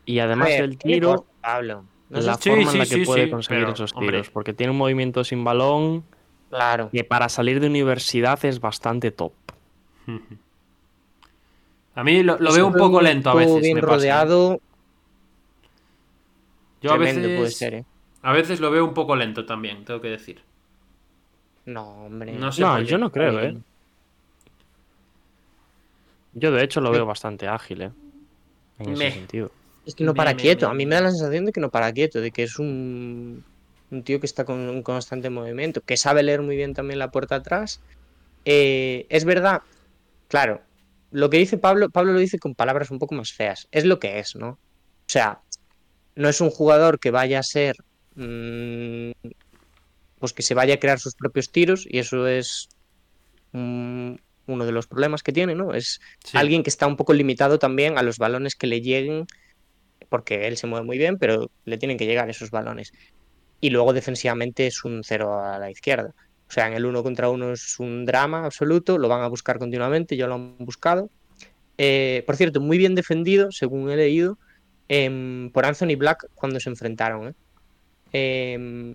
Y 0.05 0.19
además 0.19 0.47
ver, 0.49 0.61
del 0.61 0.77
tiene 0.77 0.95
tiro, 1.01 1.25
Pablo. 1.41 1.83
No 2.13 2.21
la 2.21 2.35
Sí, 2.37 2.49
forma 2.49 2.65
sí, 2.65 2.73
en 2.73 2.79
la 2.79 2.85
que 2.85 2.95
sí, 2.95 3.05
puede 3.05 3.25
sí, 3.25 3.29
conseguir 3.31 3.63
pero, 3.63 3.73
esos 3.73 3.93
hombre. 3.93 4.11
tiros. 4.11 4.29
Porque 4.29 4.53
tiene 4.53 4.71
un 4.71 4.77
movimiento 4.77 5.23
sin 5.23 5.43
balón 5.43 6.03
Claro. 6.49 6.89
que 6.91 7.03
para 7.03 7.29
salir 7.29 7.59
de 7.59 7.67
universidad 7.67 8.43
es 8.45 8.59
bastante 8.59 9.11
top. 9.11 9.33
A 11.95 12.03
mí 12.03 12.21
lo, 12.23 12.37
veo 12.37 12.67
un 12.67 12.73
poco 12.73 13.01
lento 13.01 13.29
a 13.31 13.35
veces. 13.35 13.61
bien 13.61 13.75
me 13.75 13.81
pasa, 13.81 13.95
rodeado, 13.95 14.59
Yo 16.81 16.91
a 16.91 16.97
veces, 16.97 17.37
puede 17.37 17.51
ser, 17.51 17.73
¿eh? 17.73 17.85
a 18.21 18.31
veces 18.31 18.59
lo 18.59 18.69
veo 18.69 18.85
un 18.85 18.93
poco 18.93 19.15
lento 19.15 19.45
también, 19.45 19.83
tengo 19.85 20.01
que 20.01 20.09
decir. 20.09 20.41
No, 21.65 22.05
hombre. 22.05 22.33
No 22.33 22.51
sé 22.51 22.61
No, 22.61 22.79
yo 22.81 22.97
no 22.97 23.11
creo, 23.11 23.39
¿eh? 23.39 23.57
Yo 26.33 26.51
de 26.51 26.63
hecho 26.63 26.81
lo 26.81 26.91
veo 26.91 27.05
bastante 27.05 27.47
ágil, 27.47 27.83
¿eh? 27.83 27.91
En 28.79 28.93
ese 28.93 29.11
sentido. 29.11 29.51
Es 29.85 29.95
que 29.95 30.03
no 30.03 30.13
para 30.13 30.35
quieto. 30.35 30.67
A 30.67 30.73
mí 30.73 30.85
me 30.85 30.95
da 30.95 31.01
la 31.01 31.11
sensación 31.11 31.45
de 31.45 31.51
que 31.51 31.59
no 31.59 31.69
para 31.69 31.91
quieto, 31.91 32.21
de 32.21 32.31
que 32.31 32.43
es 32.43 32.57
un, 32.59 33.43
un 33.91 34.03
tío 34.03 34.19
que 34.19 34.25
está 34.25 34.45
con 34.45 34.59
un 34.59 34.81
constante 34.81 35.29
movimiento, 35.29 35.81
que 35.81 35.97
sabe 35.97 36.23
leer 36.23 36.41
muy 36.41 36.55
bien 36.55 36.73
también 36.73 36.99
la 36.99 37.11
puerta 37.11 37.35
atrás. 37.35 37.81
Eh, 38.45 39.05
es 39.09 39.25
verdad, 39.25 39.61
claro, 40.29 40.61
lo 41.11 41.29
que 41.29 41.37
dice 41.37 41.57
Pablo, 41.57 41.89
Pablo 41.89 42.13
lo 42.13 42.19
dice 42.19 42.39
con 42.39 42.55
palabras 42.55 42.91
un 42.91 42.99
poco 42.99 43.15
más 43.15 43.31
feas. 43.33 43.67
Es 43.71 43.85
lo 43.85 43.99
que 43.99 44.19
es, 44.19 44.35
¿no? 44.35 44.49
O 44.49 44.57
sea, 45.07 45.41
no 46.15 46.29
es 46.29 46.39
un 46.41 46.49
jugador 46.49 46.99
que 46.99 47.11
vaya 47.11 47.39
a 47.39 47.43
ser. 47.43 47.75
mm, 48.15 49.11
pues 50.19 50.33
que 50.33 50.41
se 50.43 50.53
vaya 50.53 50.75
a 50.75 50.79
crear 50.79 50.99
sus 50.99 51.15
propios 51.15 51.51
tiros, 51.51 51.85
y 51.89 51.99
eso 51.99 52.27
es 52.27 52.69
mm, 53.51 54.13
uno 54.47 54.65
de 54.65 54.71
los 54.71 54.87
problemas 54.87 55.21
que 55.23 55.31
tiene, 55.33 55.53
¿no? 55.55 55.73
Es 55.73 55.99
Sí. 56.23 56.37
alguien 56.37 56.63
que 56.63 56.69
está 56.69 56.87
un 56.87 56.95
poco 56.95 57.13
limitado 57.13 57.59
también 57.59 57.97
a 57.97 58.03
los 58.03 58.17
balones 58.17 58.55
que 58.55 58.67
le 58.67 58.81
lleguen, 58.81 59.25
porque 60.13 60.45
él 60.45 60.57
se 60.57 60.67
mueve 60.67 60.85
muy 60.85 60.99
bien, 60.99 61.17
pero 61.17 61.49
le 61.65 61.79
tienen 61.79 61.97
que 61.97 62.05
llegar 62.05 62.29
esos 62.29 62.51
balones. 62.51 62.93
Y 63.59 63.71
luego 63.71 63.93
defensivamente 63.93 64.67
es 64.67 64.85
un 64.85 65.03
cero 65.03 65.39
a 65.43 65.57
la 65.57 65.71
izquierda. 65.71 66.13
O 66.47 66.51
sea, 66.51 66.67
en 66.67 66.73
el 66.73 66.85
uno 66.85 67.01
contra 67.01 67.29
uno 67.29 67.53
es 67.53 67.79
un 67.79 68.05
drama 68.05 68.45
absoluto, 68.45 68.99
lo 68.99 69.07
van 69.07 69.23
a 69.23 69.27
buscar 69.27 69.57
continuamente, 69.57 70.15
ya 70.15 70.27
lo 70.27 70.35
han 70.35 70.55
buscado. 70.59 71.09
Eh, 71.79 72.21
por 72.27 72.35
cierto, 72.35 72.61
muy 72.61 72.77
bien 72.77 72.93
defendido, 72.93 73.51
según 73.51 73.89
he 73.89 73.95
leído, 73.95 74.37
em, 74.87 75.49
por 75.49 75.65
Anthony 75.65 75.95
Black 75.97 76.27
cuando 76.35 76.59
se 76.59 76.69
enfrentaron. 76.69 77.29
¿eh? 77.29 77.33
Em, 78.53 78.93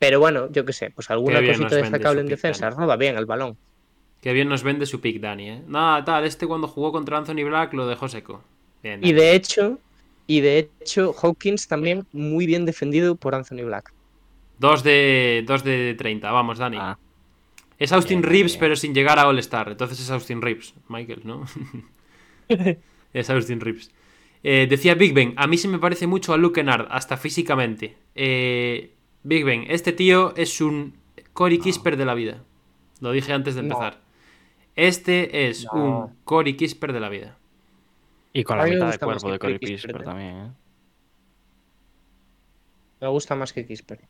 pero 0.00 0.18
bueno, 0.18 0.50
yo 0.50 0.64
qué 0.64 0.72
sé, 0.72 0.90
pues 0.90 1.08
alguna 1.08 1.38
cosita 1.38 1.76
destacable 1.76 2.22
en 2.22 2.26
defensa, 2.26 2.64
Dani. 2.68 2.80
roba 2.80 2.96
bien 2.96 3.16
el 3.16 3.26
balón. 3.26 3.56
Qué 4.20 4.32
bien 4.32 4.48
nos 4.48 4.64
vende 4.64 4.86
su 4.86 5.00
pick, 5.00 5.20
Dani, 5.20 5.50
¿eh? 5.50 5.62
Nada, 5.68 6.04
tal, 6.04 6.24
este 6.24 6.48
cuando 6.48 6.66
jugó 6.66 6.90
contra 6.90 7.16
Anthony 7.16 7.44
Black 7.44 7.74
lo 7.74 7.86
dejó 7.86 8.08
seco. 8.08 8.42
Bien, 8.82 9.04
Y 9.04 9.12
de 9.12 9.36
hecho, 9.36 9.78
y 10.26 10.40
de 10.40 10.58
hecho, 10.80 11.14
Hawkins 11.20 11.68
también 11.68 12.06
muy 12.12 12.46
bien 12.46 12.64
defendido 12.66 13.16
por 13.16 13.34
Anthony 13.34 13.64
Black. 13.64 13.92
Dos 14.58 14.82
de, 14.82 15.44
dos 15.46 15.62
de 15.64 15.94
30, 15.98 16.30
vamos, 16.32 16.58
Dani. 16.58 16.76
Ah, 16.80 16.98
es 17.78 17.92
Austin 17.92 18.20
bien, 18.22 18.30
Reeves, 18.32 18.52
bien. 18.52 18.60
pero 18.60 18.76
sin 18.76 18.94
llegar 18.94 19.18
a 19.18 19.28
All-Star. 19.28 19.68
Entonces 19.70 20.00
es 20.00 20.10
Austin 20.10 20.40
Reeves, 20.40 20.74
Michael, 20.88 21.20
¿no? 21.24 21.44
es 23.12 23.30
Austin 23.30 23.60
Reeves. 23.60 23.90
Eh, 24.42 24.66
decía 24.68 24.94
Big 24.94 25.12
Ben, 25.12 25.34
a 25.36 25.46
mí 25.46 25.58
se 25.58 25.68
me 25.68 25.78
parece 25.78 26.06
mucho 26.06 26.32
a 26.32 26.36
Luke 26.36 26.60
Kennard, 26.60 26.86
hasta 26.90 27.16
físicamente. 27.16 27.96
Eh, 28.14 28.92
Big 29.24 29.44
Ben, 29.44 29.64
este 29.68 29.92
tío 29.92 30.34
es 30.36 30.60
un 30.60 30.94
Cory 31.32 31.58
Kisper 31.58 31.96
de 31.96 32.04
la 32.04 32.14
vida. 32.14 32.42
Lo 33.00 33.12
dije 33.12 33.32
antes 33.32 33.54
de 33.56 33.62
No. 33.62 33.74
empezar. 33.74 34.00
Este 34.76 35.48
es 35.48 35.64
No. 35.64 35.72
un 36.06 36.16
Cory 36.24 36.54
Kisper 36.56 36.92
de 36.92 37.00
la 37.00 37.08
vida. 37.08 37.35
Y 38.38 38.44
con 38.44 38.58
la 38.58 38.66
mitad 38.66 38.90
de 38.90 38.98
cuerpo 38.98 39.30
de 39.30 39.38
Kispert 39.58 39.60
Kispert, 39.60 40.00
¿eh? 40.02 40.04
también, 40.04 40.36
¿eh? 40.36 40.52
Me 43.00 43.08
gusta 43.08 43.34
más 43.34 43.52
que 43.52 43.66
Kisper. 43.66 44.08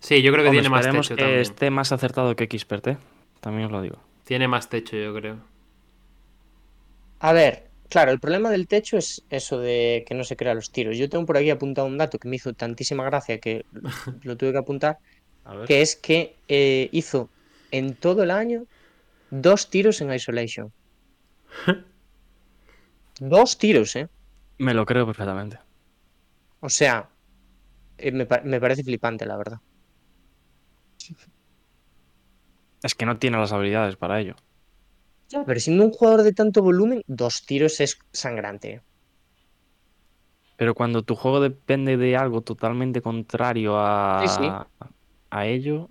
Sí, 0.00 0.22
yo 0.22 0.32
creo 0.32 0.44
que 0.44 0.50
Hombre, 0.50 0.52
tiene 0.52 0.68
más 0.68 0.86
esperemos 0.86 1.08
techo 1.08 1.16
que 1.16 1.16
también. 1.16 1.40
esté 1.40 1.70
más 1.70 1.92
acertado 1.92 2.36
que 2.36 2.48
Kispert, 2.48 2.86
¿eh? 2.88 2.98
También 3.40 3.66
os 3.66 3.72
lo 3.72 3.82
digo. 3.82 3.98
Tiene 4.24 4.48
más 4.48 4.68
techo, 4.68 4.96
yo 4.96 5.14
creo. 5.14 5.38
A 7.18 7.32
ver, 7.32 7.70
claro, 7.88 8.12
el 8.12 8.20
problema 8.20 8.50
del 8.50 8.68
techo 8.68 8.96
es 8.98 9.24
eso 9.30 9.58
de 9.58 10.04
que 10.06 10.14
no 10.14 10.24
se 10.24 10.36
crean 10.36 10.56
los 10.56 10.70
tiros. 10.70 10.96
Yo 10.96 11.08
tengo 11.08 11.26
por 11.26 11.36
aquí 11.36 11.50
apuntado 11.50 11.86
un 11.86 11.98
dato 11.98 12.18
que 12.18 12.28
me 12.28 12.36
hizo 12.36 12.52
tantísima 12.54 13.04
gracia 13.04 13.40
que 13.40 13.64
lo 14.22 14.36
tuve 14.36 14.52
que 14.52 14.58
apuntar, 14.58 14.98
que 15.66 15.82
es 15.82 15.96
que 15.96 16.36
eh, 16.48 16.88
hizo 16.92 17.30
en 17.70 17.96
todo 17.96 18.22
el 18.22 18.30
año 18.30 18.66
dos 19.30 19.70
tiros 19.70 20.00
en 20.00 20.12
isolation. 20.12 20.72
Dos 23.18 23.58
tiros, 23.58 23.96
¿eh? 23.96 24.06
Me 24.58 24.74
lo 24.74 24.84
creo 24.84 25.06
perfectamente. 25.06 25.60
O 26.60 26.68
sea, 26.78 26.96
eh, 27.98 28.12
me, 28.12 28.26
me 28.44 28.60
parece 28.60 28.84
flipante, 28.84 29.26
la 29.26 29.36
verdad. 29.38 29.58
Es 32.84 32.94
que 32.94 33.04
no 33.04 33.18
tiene 33.18 33.36
las 33.38 33.50
habilidades 33.52 33.96
para 33.96 34.20
ello. 34.20 34.36
Ya, 35.32 35.44
pero 35.44 35.60
siendo 35.60 35.84
un 35.84 35.90
jugador 35.92 36.22
de 36.22 36.32
tanto 36.32 36.62
volumen, 36.62 37.02
dos 37.06 37.44
tiros 37.44 37.78
es 37.80 37.98
sangrante. 38.10 38.80
Pero 40.56 40.74
cuando 40.74 41.02
tu 41.02 41.16
juego 41.16 41.40
depende 41.40 41.96
de 41.96 42.16
algo 42.16 42.42
totalmente 42.42 43.02
contrario 43.02 43.74
a, 43.78 44.14
Sí, 44.18 44.28
sí. 44.28 44.58
a 45.30 45.46
ello, 45.46 45.90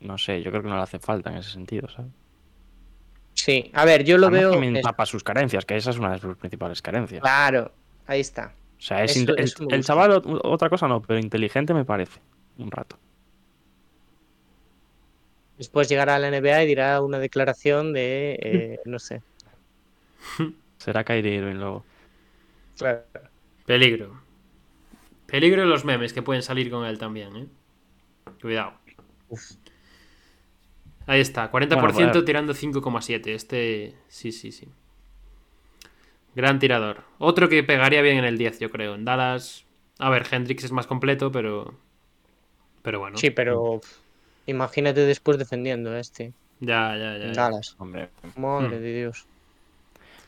no 0.00 0.18
sé, 0.18 0.42
yo 0.42 0.50
creo 0.50 0.62
que 0.62 0.68
no 0.68 0.76
le 0.76 0.82
hace 0.82 0.98
falta 0.98 1.30
en 1.30 1.36
ese 1.38 1.50
sentido, 1.50 1.88
¿sabes? 1.88 2.12
Sí, 3.44 3.70
a 3.72 3.84
ver, 3.84 4.02
yo 4.04 4.18
lo 4.18 4.26
Además, 4.26 4.40
veo. 4.40 4.50
también 4.52 4.76
es- 4.76 4.82
tapa 4.82 5.06
sus 5.06 5.22
carencias, 5.22 5.64
que 5.64 5.76
esa 5.76 5.90
es 5.90 5.98
una 5.98 6.10
de 6.12 6.18
sus 6.18 6.36
principales 6.36 6.82
carencias. 6.82 7.20
Claro, 7.22 7.70
ahí 8.06 8.18
está. 8.20 8.52
O 8.78 8.80
sea, 8.80 9.04
es 9.04 9.16
Eso- 9.16 9.34
el, 9.68 9.74
el 9.74 9.84
chaval 9.84 10.10
ot- 10.22 10.40
otra 10.42 10.68
cosa 10.68 10.88
no, 10.88 11.00
pero 11.00 11.18
inteligente 11.20 11.72
me 11.72 11.84
parece. 11.84 12.20
Un 12.58 12.70
rato. 12.70 12.98
Después 15.56 15.88
llegará 15.88 16.16
a 16.16 16.18
la 16.18 16.28
NBA 16.30 16.62
y 16.62 16.66
dirá 16.66 17.00
una 17.00 17.18
declaración 17.18 17.92
de, 17.92 18.38
eh, 18.42 18.80
no 18.84 18.98
sé. 18.98 19.22
Será 20.78 21.04
Kyrie 21.04 21.36
Irving 21.36 21.56
luego. 21.56 21.84
Claro. 22.76 23.02
Peligro. 23.66 24.20
Peligro 25.26 25.64
los 25.64 25.84
memes 25.84 26.12
que 26.12 26.22
pueden 26.22 26.42
salir 26.42 26.70
con 26.70 26.84
él 26.86 26.98
también, 26.98 27.36
¿eh? 27.36 27.46
Cuidado. 28.40 28.72
Ahí 31.08 31.20
está, 31.20 31.50
40% 31.50 31.80
Bueno, 31.80 32.12
pues, 32.12 32.24
tirando 32.24 32.52
5,7. 32.54 33.34
Este, 33.34 33.94
sí, 34.08 34.30
sí, 34.30 34.52
sí. 34.52 34.68
Gran 36.34 36.58
tirador. 36.58 37.02
Otro 37.18 37.48
que 37.48 37.64
pegaría 37.64 38.02
bien 38.02 38.18
en 38.18 38.24
el 38.24 38.36
10, 38.36 38.60
yo 38.60 38.70
creo. 38.70 38.94
En 38.94 39.04
Dallas. 39.04 39.64
A 39.98 40.10
ver, 40.10 40.26
Hendrix 40.30 40.64
es 40.64 40.70
más 40.70 40.86
completo, 40.86 41.32
pero. 41.32 41.74
Pero 42.82 43.00
bueno. 43.00 43.16
Sí, 43.16 43.30
pero 43.30 43.80
imagínate 44.46 45.00
después 45.00 45.38
defendiendo 45.38 45.90
a 45.90 45.98
este. 45.98 46.34
Ya, 46.60 46.94
ya, 46.96 47.16
ya. 47.16 47.24
en 47.24 47.34
ya. 47.34 47.42
Dallas. 47.42 47.74
Hombre. 47.78 48.10
Madre 48.36 48.76
Hmm. 48.76 48.82
de 48.82 48.94
Dios. 49.00 49.26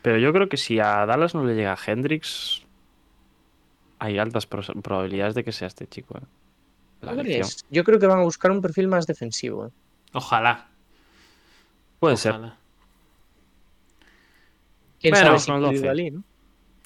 Pero 0.01 0.17
yo 0.19 0.33
creo 0.33 0.49
que 0.49 0.57
si 0.57 0.81
a 0.81 1.05
Dallas 1.05 1.35
no 1.35 1.45
le 1.45 1.55
llega 1.55 1.77
Hendrix, 1.87 2.65
hay 3.99 4.19
altas 4.19 4.47
probabilidades 4.47 5.35
de 5.35 5.45
que 5.45 5.53
sea 5.53 5.69
este 5.69 5.87
chico. 5.87 6.17
¿eh? 6.17 6.23
La. 7.03 7.23
Yo 7.71 7.85
creo 7.85 7.99
que 7.99 8.07
van 8.07 8.21
a 8.21 8.23
buscar 8.23 8.51
un 8.51 8.63
perfil 8.63 8.89
más 8.89 9.07
defensivo. 9.07 9.67
¿eh? 9.67 9.71
Ojalá. 10.15 10.70
Puede 12.01 12.17
ser. 12.17 12.35
¿Quién 15.01 15.13
Bueno, 15.13 15.27
sabe 15.27 15.39
si 15.39 15.47
con 15.47 15.57
el 15.57 15.63
12. 15.63 15.75
Koulibaly, 15.77 16.11
¿no? 16.11 16.25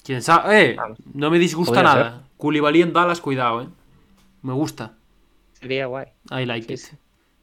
Quién 0.03 0.21
sabe. 0.21 0.71
Eh, 0.71 0.75
Vamos. 0.75 0.99
no 1.13 1.31
me 1.31 1.39
disgusta 1.39 1.73
Podría 1.81 1.93
nada. 1.93 2.23
Koulibaly 2.37 2.81
en 2.81 2.93
Dallas, 2.93 3.19
cuidado, 3.21 3.63
eh. 3.63 3.67
Me 4.41 4.53
gusta. 4.53 4.93
Sería 5.53 5.87
guay. 5.87 6.07
I 6.29 6.45
like 6.45 6.67
Sí, 6.67 6.73
it. 6.73 6.79
sí. 6.79 6.97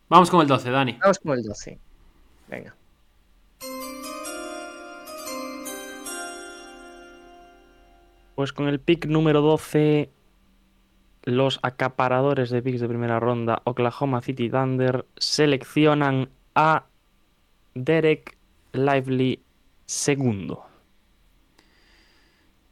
Vamos 0.09 0.31
con 0.31 0.41
el 0.43 0.47
12, 0.47 0.71
Dani. 0.71 0.99
Vamos 1.01 1.19
con 1.19 1.33
el 1.37 1.43
12. 1.43 1.79
Venga. 2.49 2.75
Pues 8.35 8.53
con 8.53 8.67
el 8.69 8.81
pick 8.81 9.07
número 9.07 9.41
12, 9.43 10.11
los 11.25 11.59
acaparadores 11.63 12.51
de 12.51 12.63
picks 12.63 12.81
de 12.81 12.89
primera 12.89 13.21
ronda, 13.21 13.61
Oklahoma 13.65 14.23
City 14.23 14.49
Thunder, 14.49 15.07
seleccionan 15.17 16.31
a 16.55 16.87
Derek 17.75 18.37
Lively 18.73 19.43
segundo. 19.87 20.65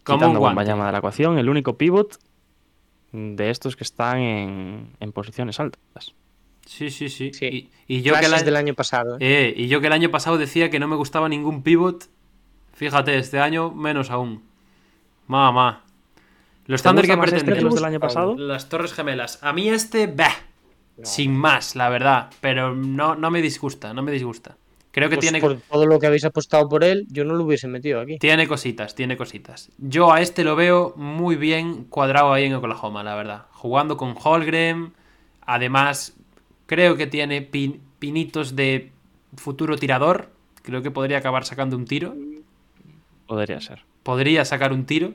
Como 0.04 0.20
guante. 0.26 0.38
Wembanyama 0.38 0.86
de 0.86 0.92
la 0.92 0.98
ecuación, 0.98 1.38
el 1.38 1.48
único 1.48 1.76
pivot 1.76 2.18
de 3.12 3.50
estos 3.50 3.76
que 3.76 3.84
están 3.84 4.18
en, 4.18 4.96
en 5.00 5.12
posiciones 5.12 5.60
altas. 5.60 6.14
Sí, 6.66 6.90
sí, 6.90 7.08
sí. 7.08 7.32
Sí. 7.32 7.70
Y, 7.86 7.96
y 7.96 8.02
yo 8.02 8.14
que 8.14 8.26
el 8.26 8.44
del 8.44 8.56
año... 8.56 8.74
pasado. 8.74 9.16
¿eh? 9.16 9.48
eh, 9.48 9.54
y 9.56 9.68
yo 9.68 9.80
que 9.80 9.88
el 9.88 9.92
año 9.92 10.10
pasado 10.10 10.38
decía 10.38 10.70
que 10.70 10.78
no 10.78 10.88
me 10.88 10.96
gustaba 10.96 11.28
ningún 11.28 11.62
pivot. 11.62 12.08
Fíjate, 12.72 13.18
este 13.18 13.40
año 13.40 13.72
menos 13.72 14.10
aún. 14.10 14.44
Mamá. 15.26 15.84
Los 16.66 16.82
¿Te 16.82 16.88
Thunder 16.88 17.06
que 17.06 17.12
este 17.12 17.20
pretenden. 17.20 17.64
los 17.64 17.74
del 17.74 17.84
año 17.84 18.00
pasado? 18.00 18.36
Las 18.36 18.68
Torres 18.68 18.92
Gemelas. 18.92 19.42
A 19.42 19.52
mí 19.52 19.68
este, 19.68 20.06
bah, 20.06 20.34
sin 21.02 21.34
más, 21.34 21.74
la 21.74 21.88
verdad. 21.88 22.30
Pero 22.40 22.74
no, 22.74 23.16
no 23.16 23.30
me 23.30 23.42
disgusta, 23.42 23.92
no 23.92 24.02
me 24.02 24.12
disgusta. 24.12 24.56
Creo 24.92 25.08
que 25.08 25.16
Pues 25.16 25.20
tiene, 25.26 25.40
por 25.40 25.56
todo 25.60 25.86
lo 25.86 25.98
que 26.00 26.06
habéis 26.08 26.24
apostado 26.24 26.68
por 26.68 26.82
él, 26.82 27.06
yo 27.10 27.24
no 27.24 27.34
lo 27.34 27.44
hubiese 27.44 27.68
metido 27.68 28.00
aquí. 28.00 28.18
tiene 28.18 28.48
cositas, 28.48 28.94
tiene 28.96 29.16
cositas. 29.16 29.70
Yo 29.78 30.12
a 30.12 30.20
este 30.20 30.42
lo 30.42 30.56
veo 30.56 30.94
muy 30.96 31.36
bien 31.36 31.84
cuadrado 31.84 32.32
ahí 32.32 32.44
en 32.46 32.54
Oklahoma, 32.54 33.04
la 33.04 33.14
verdad. 33.14 33.46
Jugando 33.52 33.96
con 33.96 34.14
Holgren. 34.20 34.92
Además, 35.42 36.16
creo 36.66 36.96
que 36.96 37.06
tiene 37.06 37.40
pin- 37.42 37.80
pinitos 38.00 38.56
de 38.56 38.90
futuro 39.36 39.76
tirador. 39.76 40.30
Creo 40.62 40.82
que 40.82 40.90
podría 40.90 41.18
acabar 41.18 41.44
sacando 41.44 41.76
un 41.76 41.84
tiro. 41.84 42.14
Podría 43.26 43.60
ser. 43.60 43.82
Podría 44.02 44.44
sacar 44.44 44.72
un 44.72 44.86
tiro. 44.86 45.12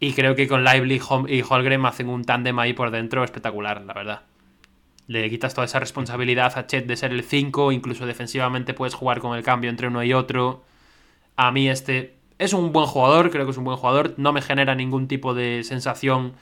Y 0.00 0.14
creo 0.14 0.34
que 0.34 0.48
con 0.48 0.64
Lively 0.64 1.00
y 1.28 1.42
Holgren 1.48 1.84
hacen 1.86 2.08
un 2.08 2.24
tándem 2.24 2.58
ahí 2.58 2.72
por 2.72 2.90
dentro 2.90 3.22
espectacular, 3.22 3.82
la 3.82 3.92
verdad. 3.94 4.22
Le 5.12 5.28
quitas 5.28 5.52
toda 5.54 5.66
esa 5.66 5.78
responsabilidad 5.78 6.56
a 6.56 6.66
Chet 6.66 6.86
de 6.86 6.96
ser 6.96 7.12
el 7.12 7.22
5, 7.22 7.70
incluso 7.72 8.06
defensivamente 8.06 8.72
puedes 8.72 8.94
jugar 8.94 9.20
con 9.20 9.36
el 9.36 9.42
cambio 9.42 9.68
entre 9.68 9.88
uno 9.88 10.02
y 10.02 10.14
otro. 10.14 10.64
A 11.36 11.52
mí 11.52 11.68
este 11.68 12.16
es 12.38 12.54
un 12.54 12.72
buen 12.72 12.86
jugador, 12.86 13.30
creo 13.30 13.44
que 13.44 13.50
es 13.50 13.58
un 13.58 13.64
buen 13.64 13.76
jugador, 13.76 14.14
no 14.16 14.32
me 14.32 14.42
genera 14.42 14.74
ningún 14.74 15.08
tipo 15.08 15.34
de 15.34 15.64
sensación 15.64 16.34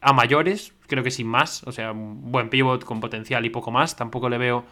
a 0.00 0.12
mayores, 0.12 0.74
creo 0.88 1.04
que 1.04 1.10
sin 1.10 1.28
más, 1.28 1.62
o 1.64 1.72
sea, 1.72 1.92
un 1.92 2.32
buen 2.32 2.50
pivot 2.50 2.84
con 2.84 3.00
potencial 3.00 3.44
y 3.46 3.50
poco 3.50 3.70
más, 3.70 3.96
tampoco 3.96 4.28
le 4.28 4.38
veo, 4.38 4.64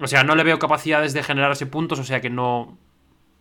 o 0.00 0.06
sea, 0.06 0.24
no 0.24 0.34
le 0.34 0.44
veo 0.44 0.58
capacidades 0.58 1.14
de 1.14 1.22
generarse 1.22 1.66
puntos, 1.66 1.98
o 1.98 2.04
sea 2.04 2.20
que 2.20 2.30
no, 2.30 2.76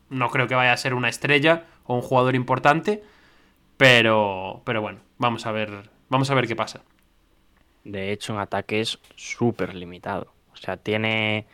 no 0.10 0.30
creo 0.30 0.48
que 0.48 0.56
vaya 0.56 0.74
a 0.74 0.78
ser 0.78 0.94
una 0.94 1.10
estrella 1.10 1.66
o 1.86 1.96
un 1.96 2.02
jugador 2.02 2.36
importante, 2.36 3.04
pero, 3.78 4.62
pero 4.66 4.82
bueno, 4.82 5.00
vamos 5.18 5.46
a 5.46 5.52
ver, 5.52 5.90
vamos 6.10 6.30
a 6.30 6.36
ver 6.36 6.48
qué 6.48 6.56
pasa. 6.56 6.84
De 7.84 8.12
hecho, 8.12 8.34
en 8.34 8.40
ataque 8.40 8.80
es 8.82 9.00
súper 9.16 9.74
limitado. 9.76 10.28
O 10.54 10.56
sea, 10.56 10.78
tiene 10.78 11.46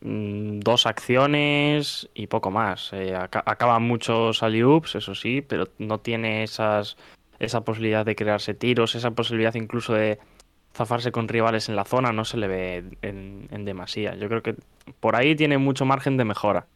mm, 0.00 0.60
dos 0.60 0.86
acciones 0.86 2.08
y 2.14 2.26
poco 2.26 2.50
más. 2.50 2.92
Eh, 2.92 3.14
aca- 3.14 3.42
acaba 3.46 3.78
muchos 3.78 4.42
alley-oops, 4.42 4.96
eso 4.96 5.14
sí, 5.14 5.42
pero 5.42 5.68
no 5.78 5.98
tiene 5.98 6.42
esas, 6.42 6.96
esa 7.38 7.62
posibilidad 7.62 8.04
de 8.04 8.16
crearse 8.16 8.54
tiros, 8.54 8.94
esa 8.94 9.12
posibilidad 9.12 9.54
incluso 9.54 9.94
de 9.94 10.18
zafarse 10.74 11.12
con 11.12 11.28
rivales 11.28 11.68
en 11.68 11.76
la 11.76 11.84
zona 11.84 12.12
no 12.12 12.24
se 12.24 12.36
le 12.36 12.48
ve 12.48 12.84
en, 13.02 13.48
en 13.50 13.64
demasía. 13.64 14.14
Yo 14.16 14.28
creo 14.28 14.42
que 14.42 14.54
por 15.00 15.16
ahí 15.16 15.34
tiene 15.36 15.58
mucho 15.58 15.84
margen 15.84 16.16
de 16.16 16.24
mejora. 16.24 16.66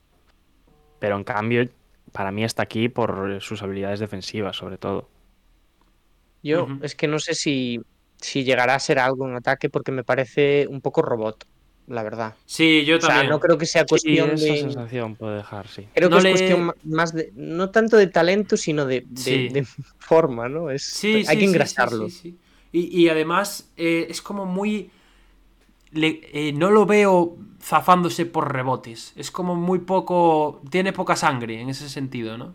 Pero 0.98 1.16
en 1.16 1.24
cambio, 1.24 1.68
para 2.12 2.30
mí 2.30 2.44
está 2.44 2.62
aquí 2.62 2.88
por 2.88 3.40
sus 3.40 3.62
habilidades 3.62 4.00
defensivas, 4.00 4.56
sobre 4.56 4.78
todo. 4.78 5.08
Yo 6.42 6.68
es 6.82 6.94
que 6.94 7.08
no 7.08 7.18
sé 7.18 7.34
si, 7.34 7.80
si 8.24 8.44
llegará 8.44 8.74
a 8.74 8.80
ser 8.80 8.98
algo 8.98 9.28
en 9.28 9.36
ataque 9.36 9.68
porque 9.70 9.92
me 9.92 10.04
parece 10.04 10.66
un 10.68 10.80
poco 10.80 11.02
robot, 11.02 11.44
la 11.86 12.02
verdad. 12.02 12.34
Sí, 12.46 12.84
yo 12.84 12.96
O 12.96 13.00
sea, 13.00 13.08
también. 13.10 13.30
no 13.30 13.38
creo 13.40 13.58
que 13.58 13.66
sea 13.66 13.82
Sí, 13.82 13.88
cuestión 13.88 14.30
esa 14.30 14.44
de. 14.52 14.60
sensación 14.60 15.16
puede 15.16 15.36
dejar, 15.36 15.68
sí. 15.68 15.86
Creo 15.94 16.08
No 16.08 16.16
que 16.16 16.22
le- 16.22 16.30
es 16.30 16.40
cuestión 16.40 16.72
más 16.84 17.12
de. 17.12 17.32
No 17.34 17.70
tanto 17.70 17.96
de 17.96 18.06
talento, 18.06 18.56
sino 18.56 18.86
de, 18.86 19.02
de- 19.06 19.20
Sí. 19.20 19.48
de 19.48 19.64
forma, 19.98 20.48
¿no? 20.48 20.70
Es, 20.70 20.82
Sí, 20.84 21.16
hay 21.16 21.24
sí, 21.24 21.26
que 21.26 21.32
sí, 21.34 21.40
sí, 21.40 21.46
engrasarlo. 21.46 22.08
sí, 22.08 22.18
sí. 22.22 22.38
Y, 22.72 23.02
y 23.02 23.08
además 23.08 23.70
eh, 23.76 24.06
es 24.08 24.20
como 24.22 24.46
muy... 24.46 24.90
le- 25.92 26.20
eh, 26.32 26.52
no 26.52 26.70
lo 26.70 26.86
veo 26.86 27.36
zafándose 27.60 28.26
por 28.26 28.52
rebotes. 28.52 29.12
Es 29.16 29.30
como 29.30 29.54
muy 29.54 29.78
poco... 29.80 30.60
Tiene 30.70 30.92
poca 30.92 31.16
sangre 31.16 31.60
en 31.60 31.68
ese 31.68 31.88
sentido, 31.88 32.36
¿no? 32.38 32.54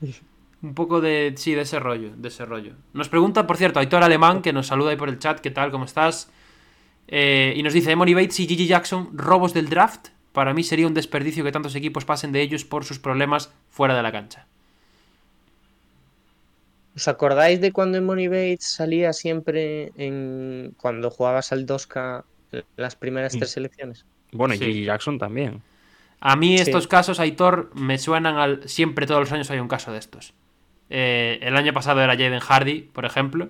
Un 0.62 0.74
poco 0.74 1.00
de... 1.00 1.34
Sí, 1.36 1.54
de 1.54 1.62
ese 1.62 1.80
rollo, 1.80 2.12
de 2.16 2.28
ese 2.28 2.44
rollo. 2.44 2.74
Nos 2.92 3.08
pregunta, 3.08 3.46
por 3.46 3.56
cierto, 3.56 3.80
Aitor 3.80 4.02
Alemán, 4.04 4.42
que 4.42 4.52
nos 4.52 4.68
saluda 4.68 4.90
ahí 4.90 4.96
por 4.96 5.08
el 5.08 5.18
chat, 5.18 5.40
¿qué 5.40 5.50
tal? 5.50 5.70
¿Cómo 5.72 5.84
estás? 5.84 6.30
Eh, 7.08 7.52
y 7.56 7.62
nos 7.64 7.72
dice, 7.72 7.90
Emony 7.90 8.14
Bates 8.14 8.38
y 8.40 8.46
Gigi 8.46 8.66
Jackson, 8.66 9.10
robos 9.12 9.52
del 9.54 9.68
draft. 9.68 10.08
Para 10.32 10.54
mí 10.54 10.62
sería 10.62 10.86
un 10.86 10.94
desperdicio 10.94 11.42
que 11.44 11.52
tantos 11.52 11.74
equipos 11.74 12.04
pasen 12.04 12.32
de 12.32 12.40
ellos 12.42 12.64
por 12.64 12.84
sus 12.84 12.98
problemas 12.98 13.52
fuera 13.70 13.94
de 13.96 14.02
la 14.02 14.12
cancha. 14.12 14.46
¿Os 16.94 17.08
acordáis 17.08 17.60
de 17.60 17.72
cuando 17.72 18.00
Money 18.02 18.28
Bates 18.28 18.64
salía 18.64 19.12
siempre 19.12 19.92
en 19.96 20.74
cuando 20.76 21.10
jugabas 21.10 21.50
al 21.52 21.66
2K 21.66 22.24
las 22.76 22.96
primeras 22.96 23.32
Sí. 23.32 23.38
tres 23.38 23.50
selecciones? 23.50 24.04
Bueno, 24.30 24.54
y 24.54 24.58
Sí. 24.58 24.64
Gigi 24.66 24.84
Jackson 24.84 25.18
también. 25.18 25.62
A 26.20 26.36
mí 26.36 26.56
Sí. 26.58 26.62
estos 26.62 26.86
casos, 26.86 27.18
Aitor, 27.18 27.70
me 27.74 27.98
suenan 27.98 28.36
al... 28.36 28.68
Siempre, 28.68 29.06
todos 29.06 29.20
los 29.20 29.32
años 29.32 29.50
hay 29.50 29.58
un 29.58 29.68
caso 29.68 29.90
de 29.92 29.98
estos. 29.98 30.34
Eh, 30.94 31.38
el 31.40 31.56
año 31.56 31.72
pasado 31.72 32.02
era 32.02 32.12
Jaden 32.12 32.40
Hardy, 32.40 32.82
por 32.82 33.06
ejemplo. 33.06 33.48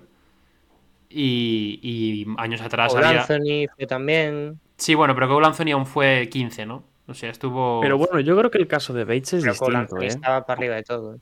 Y, 1.09 1.77
y 1.83 2.25
años 2.37 2.61
atrás 2.61 2.93
Cole 2.93 3.05
había... 3.05 3.21
Anthony 3.21 3.67
fue 3.75 3.85
también. 3.85 4.61
Sí, 4.77 4.95
bueno, 4.95 5.13
pero 5.13 5.27
Cole 5.27 5.45
Anthony 5.45 5.71
aún 5.73 5.85
fue 5.85 6.29
15, 6.31 6.65
¿no? 6.65 6.83
O 7.05 7.13
sea, 7.13 7.29
estuvo... 7.29 7.81
Pero 7.81 7.97
bueno, 7.97 8.21
yo 8.21 8.37
creo 8.37 8.49
que 8.49 8.59
el 8.59 8.67
caso 8.67 8.93
de 8.93 9.03
Bates 9.03 9.33
es 9.33 9.41
Pero 9.43 9.53
distinto, 9.53 10.01
¿eh? 10.01 10.07
estaba 10.07 10.45
para 10.45 10.57
arriba 10.57 10.75
de 10.75 10.83
todo. 10.83 11.15
¿eh? 11.15 11.17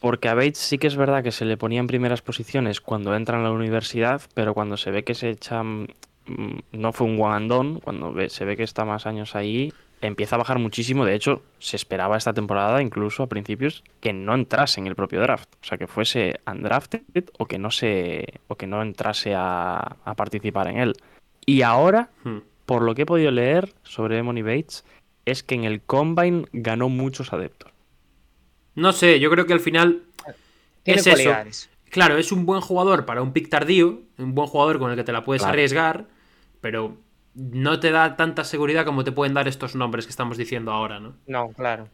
Porque 0.00 0.28
a 0.28 0.34
Bates 0.34 0.58
sí 0.58 0.78
que 0.78 0.88
es 0.88 0.96
verdad 0.96 1.22
que 1.22 1.30
se 1.30 1.44
le 1.44 1.56
ponía 1.56 1.78
en 1.78 1.86
primeras 1.86 2.20
posiciones 2.20 2.80
cuando 2.80 3.14
entra 3.14 3.38
en 3.38 3.44
la 3.44 3.52
universidad, 3.52 4.20
pero 4.34 4.52
cuando 4.52 4.76
se 4.76 4.90
ve 4.90 5.04
que 5.04 5.14
se 5.14 5.30
echa. 5.30 5.62
mm, 5.62 5.86
No 6.72 6.92
fue 6.92 7.06
un 7.06 7.22
one 7.22 7.36
and 7.36 7.48
done, 7.48 7.80
cuando 7.80 8.12
se 8.28 8.44
ve 8.44 8.56
que 8.56 8.64
está 8.64 8.84
más 8.84 9.06
años 9.06 9.36
ahí, 9.36 9.72
empieza 10.00 10.36
a 10.36 10.38
bajar 10.38 10.58
muchísimo. 10.58 11.04
De 11.04 11.14
hecho, 11.14 11.42
se 11.58 11.76
esperaba 11.76 12.16
esta 12.16 12.32
temporada, 12.32 12.82
incluso 12.82 13.22
a 13.22 13.26
principios, 13.28 13.82
que 14.00 14.12
no 14.12 14.34
entrase 14.34 14.80
en 14.80 14.86
el 14.86 14.94
propio 14.96 15.20
draft. 15.20 15.48
O 15.62 15.66
sea, 15.66 15.78
que 15.78 15.86
fuese 15.86 16.40
undrafted 16.46 17.02
o 17.38 17.46
que 17.46 17.58
no, 17.58 17.70
se, 17.70 18.40
o 18.48 18.56
que 18.56 18.66
no 18.66 18.82
entrase 18.82 19.34
a, 19.34 19.76
a 20.04 20.14
participar 20.14 20.68
en 20.68 20.78
él. 20.78 20.92
Y 21.46 21.62
ahora, 21.62 22.10
Hmm. 22.24 22.38
por 22.66 22.82
lo 22.82 22.94
que 22.94 23.02
he 23.02 23.06
podido 23.06 23.30
leer 23.30 23.72
sobre 23.82 24.18
Emony 24.18 24.42
Bates, 24.42 24.84
es 25.26 25.42
que 25.42 25.54
en 25.54 25.64
el 25.64 25.80
Combine 25.80 26.46
ganó 26.52 26.88
muchos 26.88 27.32
adeptos. 27.32 27.70
No 28.74 28.92
sé, 28.92 29.20
yo 29.20 29.30
creo 29.30 29.46
que 29.46 29.52
al 29.52 29.60
final... 29.60 30.02
Tiene 30.82 31.00
es 31.00 31.06
eso. 31.06 31.30
Claro, 31.90 32.16
es 32.18 32.32
un 32.32 32.44
buen 32.44 32.60
jugador 32.60 33.06
para 33.06 33.22
un 33.22 33.32
pick 33.32 33.48
tardío, 33.48 34.00
un 34.18 34.34
buen 34.34 34.48
jugador 34.48 34.78
con 34.78 34.90
el 34.90 34.96
que 34.96 35.04
te 35.04 35.12
la 35.12 35.24
puedes 35.24 35.42
Claro. 35.42 35.52
arriesgar, 35.52 36.04
pero 36.60 36.96
no 37.34 37.80
te 37.80 37.90
da 37.90 38.16
tanta 38.16 38.44
seguridad 38.44 38.84
como 38.84 39.04
te 39.04 39.12
pueden 39.12 39.34
dar 39.34 39.48
estos 39.48 39.74
nombres 39.74 40.06
que 40.06 40.10
estamos 40.10 40.36
diciendo 40.36 40.70
ahora, 40.72 41.00
¿no? 41.00 41.14
No, 41.26 41.48
claro. 41.50 41.88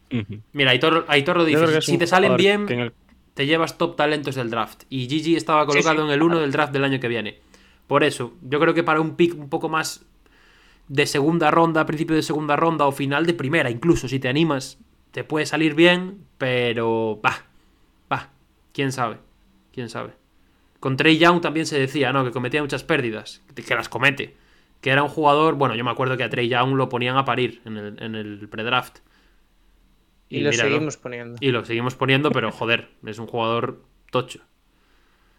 Mira, 0.52 0.70
Aitor, 0.72 1.04
Aitor 1.08 1.36
lo 1.38 1.44
dice, 1.44 1.80
si 1.82 1.98
te 1.98 2.06
salen 2.06 2.36
bien, 2.36 2.66
el- 2.70 2.92
te 3.34 3.46
llevas 3.46 3.78
top 3.78 3.96
talentos 3.96 4.34
del 4.34 4.50
draft. 4.50 4.82
Y 4.90 5.08
Gigi 5.08 5.36
estaba 5.36 5.64
colocado 5.66 6.02
sí, 6.02 6.06
en 6.06 6.10
el 6.10 6.22
1 6.22 6.38
del 6.40 6.52
draft 6.52 6.72
del 6.72 6.84
año 6.84 7.00
que 7.00 7.08
viene. 7.08 7.38
Por 7.86 8.04
eso, 8.04 8.34
yo 8.42 8.60
creo 8.60 8.74
que 8.74 8.82
para 8.82 9.00
un 9.00 9.16
pick 9.16 9.34
un 9.38 9.48
poco 9.48 9.68
más 9.68 10.04
de 10.88 11.06
segunda 11.06 11.50
ronda, 11.50 11.86
principio 11.86 12.16
de 12.16 12.22
segunda 12.22 12.56
ronda 12.56 12.86
o 12.86 12.92
final 12.92 13.24
de 13.26 13.34
primera, 13.34 13.70
incluso 13.70 14.08
si 14.08 14.18
te 14.18 14.28
animas, 14.28 14.78
te 15.12 15.24
puede 15.24 15.46
salir 15.46 15.74
bien, 15.74 16.18
pero 16.36 17.20
va, 17.24 17.44
va, 18.12 18.28
quién 18.72 18.92
sabe, 18.92 19.16
quién 19.72 19.88
sabe. 19.88 20.10
Con 20.80 20.96
Trey 20.96 21.18
Young 21.18 21.40
también 21.40 21.66
se 21.66 21.78
decía, 21.78 22.12
¿no? 22.12 22.24
Que 22.24 22.30
cometía 22.30 22.60
muchas 22.62 22.84
pérdidas, 22.84 23.42
que 23.54 23.62
que 23.62 23.74
las 23.74 23.88
comete. 23.88 24.34
Que 24.80 24.90
era 24.90 25.02
un 25.02 25.08
jugador, 25.08 25.54
bueno, 25.54 25.74
yo 25.74 25.84
me 25.84 25.90
acuerdo 25.90 26.16
que 26.16 26.24
a 26.24 26.30
Trey 26.30 26.48
Young 26.48 26.74
lo 26.74 26.88
ponían 26.88 27.16
a 27.16 27.24
parir 27.24 27.60
en 27.64 27.76
el, 27.76 28.02
en 28.02 28.14
el 28.14 28.48
predraft. 28.48 28.98
Y, 30.28 30.40
lo 30.40 30.50
míralo. 30.50 30.70
seguimos 30.70 30.96
poniendo. 30.96 31.38
Y 31.40 31.50
lo 31.50 31.64
seguimos 31.64 31.94
poniendo, 31.94 32.30
pero 32.30 32.50
joder, 32.52 32.88
es 33.04 33.18
un 33.18 33.26
jugador 33.26 33.82
tocho. 34.10 34.40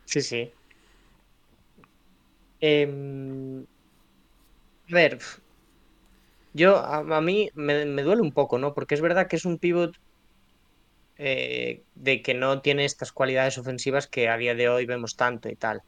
Sí, 0.05 0.21
sí. 0.21 0.51
Em, 2.59 3.63
a 4.91 4.93
ver, 4.93 5.19
yo 6.53 6.77
a, 6.77 6.97
a 6.97 7.21
mí 7.21 7.49
me, 7.55 7.85
me 7.85 8.03
duele 8.03 8.21
un 8.21 8.31
poco, 8.31 8.59
¿no? 8.59 8.73
Porque 8.73 8.93
es 8.93 9.01
verdad 9.01 9.27
que 9.27 9.37
es 9.37 9.45
un 9.45 9.57
pivot 9.57 9.97
eh, 11.23 11.83
de 11.93 12.23
que 12.23 12.33
no 12.33 12.63
tiene 12.63 12.83
estas 12.83 13.11
cualidades 13.11 13.59
ofensivas 13.59 14.07
que 14.07 14.27
a 14.27 14.37
día 14.37 14.55
de 14.55 14.69
hoy 14.69 14.87
vemos 14.87 15.15
tanto 15.15 15.49
y 15.49 15.55
tal. 15.55 15.83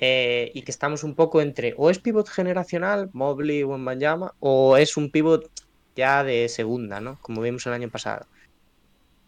Eh, 0.00 0.52
y 0.54 0.62
que 0.62 0.70
estamos 0.70 1.02
un 1.02 1.16
poco 1.16 1.40
entre 1.42 1.74
o 1.76 1.90
es 1.90 1.98
pivot 1.98 2.28
generacional, 2.28 3.10
Mobley 3.12 3.64
o 3.64 3.76
Mbanyama, 3.76 4.32
o 4.38 4.76
es 4.76 4.96
un 4.96 5.10
pivot 5.10 5.50
ya 5.96 6.22
de 6.22 6.48
segunda, 6.48 7.00
¿no? 7.00 7.18
Como 7.20 7.42
vimos 7.42 7.66
el 7.66 7.72
año 7.72 7.90
pasado. 7.90 8.26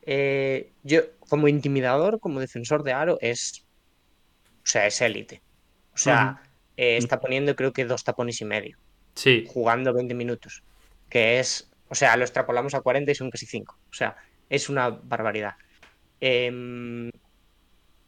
Eh, 0.02 0.70
yo, 0.84 1.00
como 1.28 1.48
intimidador, 1.48 2.20
como 2.20 2.38
defensor 2.38 2.84
de 2.84 2.92
aro, 2.92 3.18
es. 3.20 3.66
O 4.62 4.66
sea, 4.66 4.86
es 4.86 5.00
élite. 5.00 5.42
O 5.92 5.98
sea, 5.98 6.40
eh, 6.76 6.96
está 6.96 7.20
poniendo 7.20 7.56
creo 7.56 7.72
que 7.72 7.84
dos 7.84 8.04
tapones 8.04 8.40
y 8.40 8.44
medio, 8.44 8.78
Sí, 9.14 9.44
jugando 9.48 9.92
20 9.92 10.14
minutos. 10.14 10.62
Que 11.08 11.40
es. 11.40 11.68
O 11.88 11.96
sea, 11.96 12.16
lo 12.16 12.22
extrapolamos 12.22 12.74
a 12.74 12.80
40 12.80 13.10
y 13.10 13.14
son 13.16 13.30
casi 13.30 13.46
5. 13.46 13.76
O 13.90 13.92
sea, 13.92 14.16
es 14.48 14.68
una 14.68 14.88
barbaridad. 14.90 15.56
Em, 16.20 17.10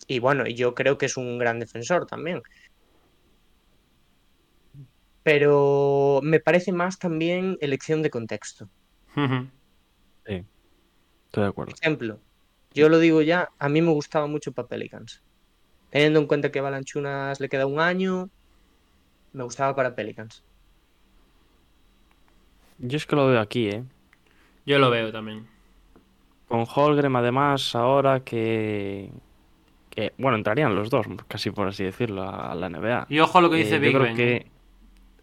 y 0.07 0.19
bueno, 0.19 0.47
yo 0.47 0.75
creo 0.75 0.99
que 0.99 1.07
es 1.07 1.17
un 1.17 1.39
gran 1.39 1.61
defensor 1.61 2.07
también. 2.07 2.43
Pero 5.23 6.21
me 6.23 6.41
parece 6.41 6.73
más 6.73 6.99
también 6.99 7.57
elección 7.61 8.03
de 8.03 8.11
contexto. 8.11 8.69
Sí, 9.15 10.45
estoy 11.27 11.43
de 11.43 11.49
acuerdo. 11.49 11.75
ejemplo, 11.81 12.19
yo 12.75 12.89
lo 12.89 12.99
digo 12.99 13.23
ya, 13.23 13.51
a 13.59 13.69
mí 13.69 13.83
me 13.83 13.93
gustaba 13.93 14.27
mucho 14.27 14.53
para 14.53 14.69
Pelicans. 14.69 15.23
Teniendo 15.91 16.21
en 16.21 16.27
cuenta 16.27 16.51
que 16.51 16.59
a 16.59 16.63
Balanchunas 16.63 17.39
le 17.39 17.49
queda 17.49 17.67
un 17.67 17.79
año, 17.79 18.31
me 19.33 19.45
gustaba 19.45 19.77
para 19.77 19.95
Pelicans. 19.95 20.43
Yo 22.79 22.97
es 22.97 23.07
que 23.07 23.15
lo 23.15 23.27
veo 23.29 23.41
aquí, 23.41 23.69
¿eh? 23.69 23.85
yo 24.67 24.79
lo 24.79 24.91
veo 24.91 25.13
también. 25.13 25.47
Con 26.49 26.67
Holgren, 26.75 27.15
además, 27.15 27.75
ahora 27.75 28.21
que. 28.21 29.11
Que 29.95 30.13
bueno, 30.19 30.37
entrarían 30.37 30.75
los 30.75 30.89
dos, 30.91 31.07
casi 31.29 31.51
por 31.51 31.69
así 31.69 31.85
decirlo, 31.85 32.23
a 32.23 32.55
la 32.55 32.69
NBA. 32.69 33.07
Y 33.09 33.19
ojo 33.21 33.39
a 33.39 33.41
lo 33.43 33.51
que 33.51 33.57
Eh, 33.61 33.65
dice 33.65 33.75
yo 33.77 33.81
Big 33.81 33.99
Ben. 33.99 34.17
que 34.17 34.47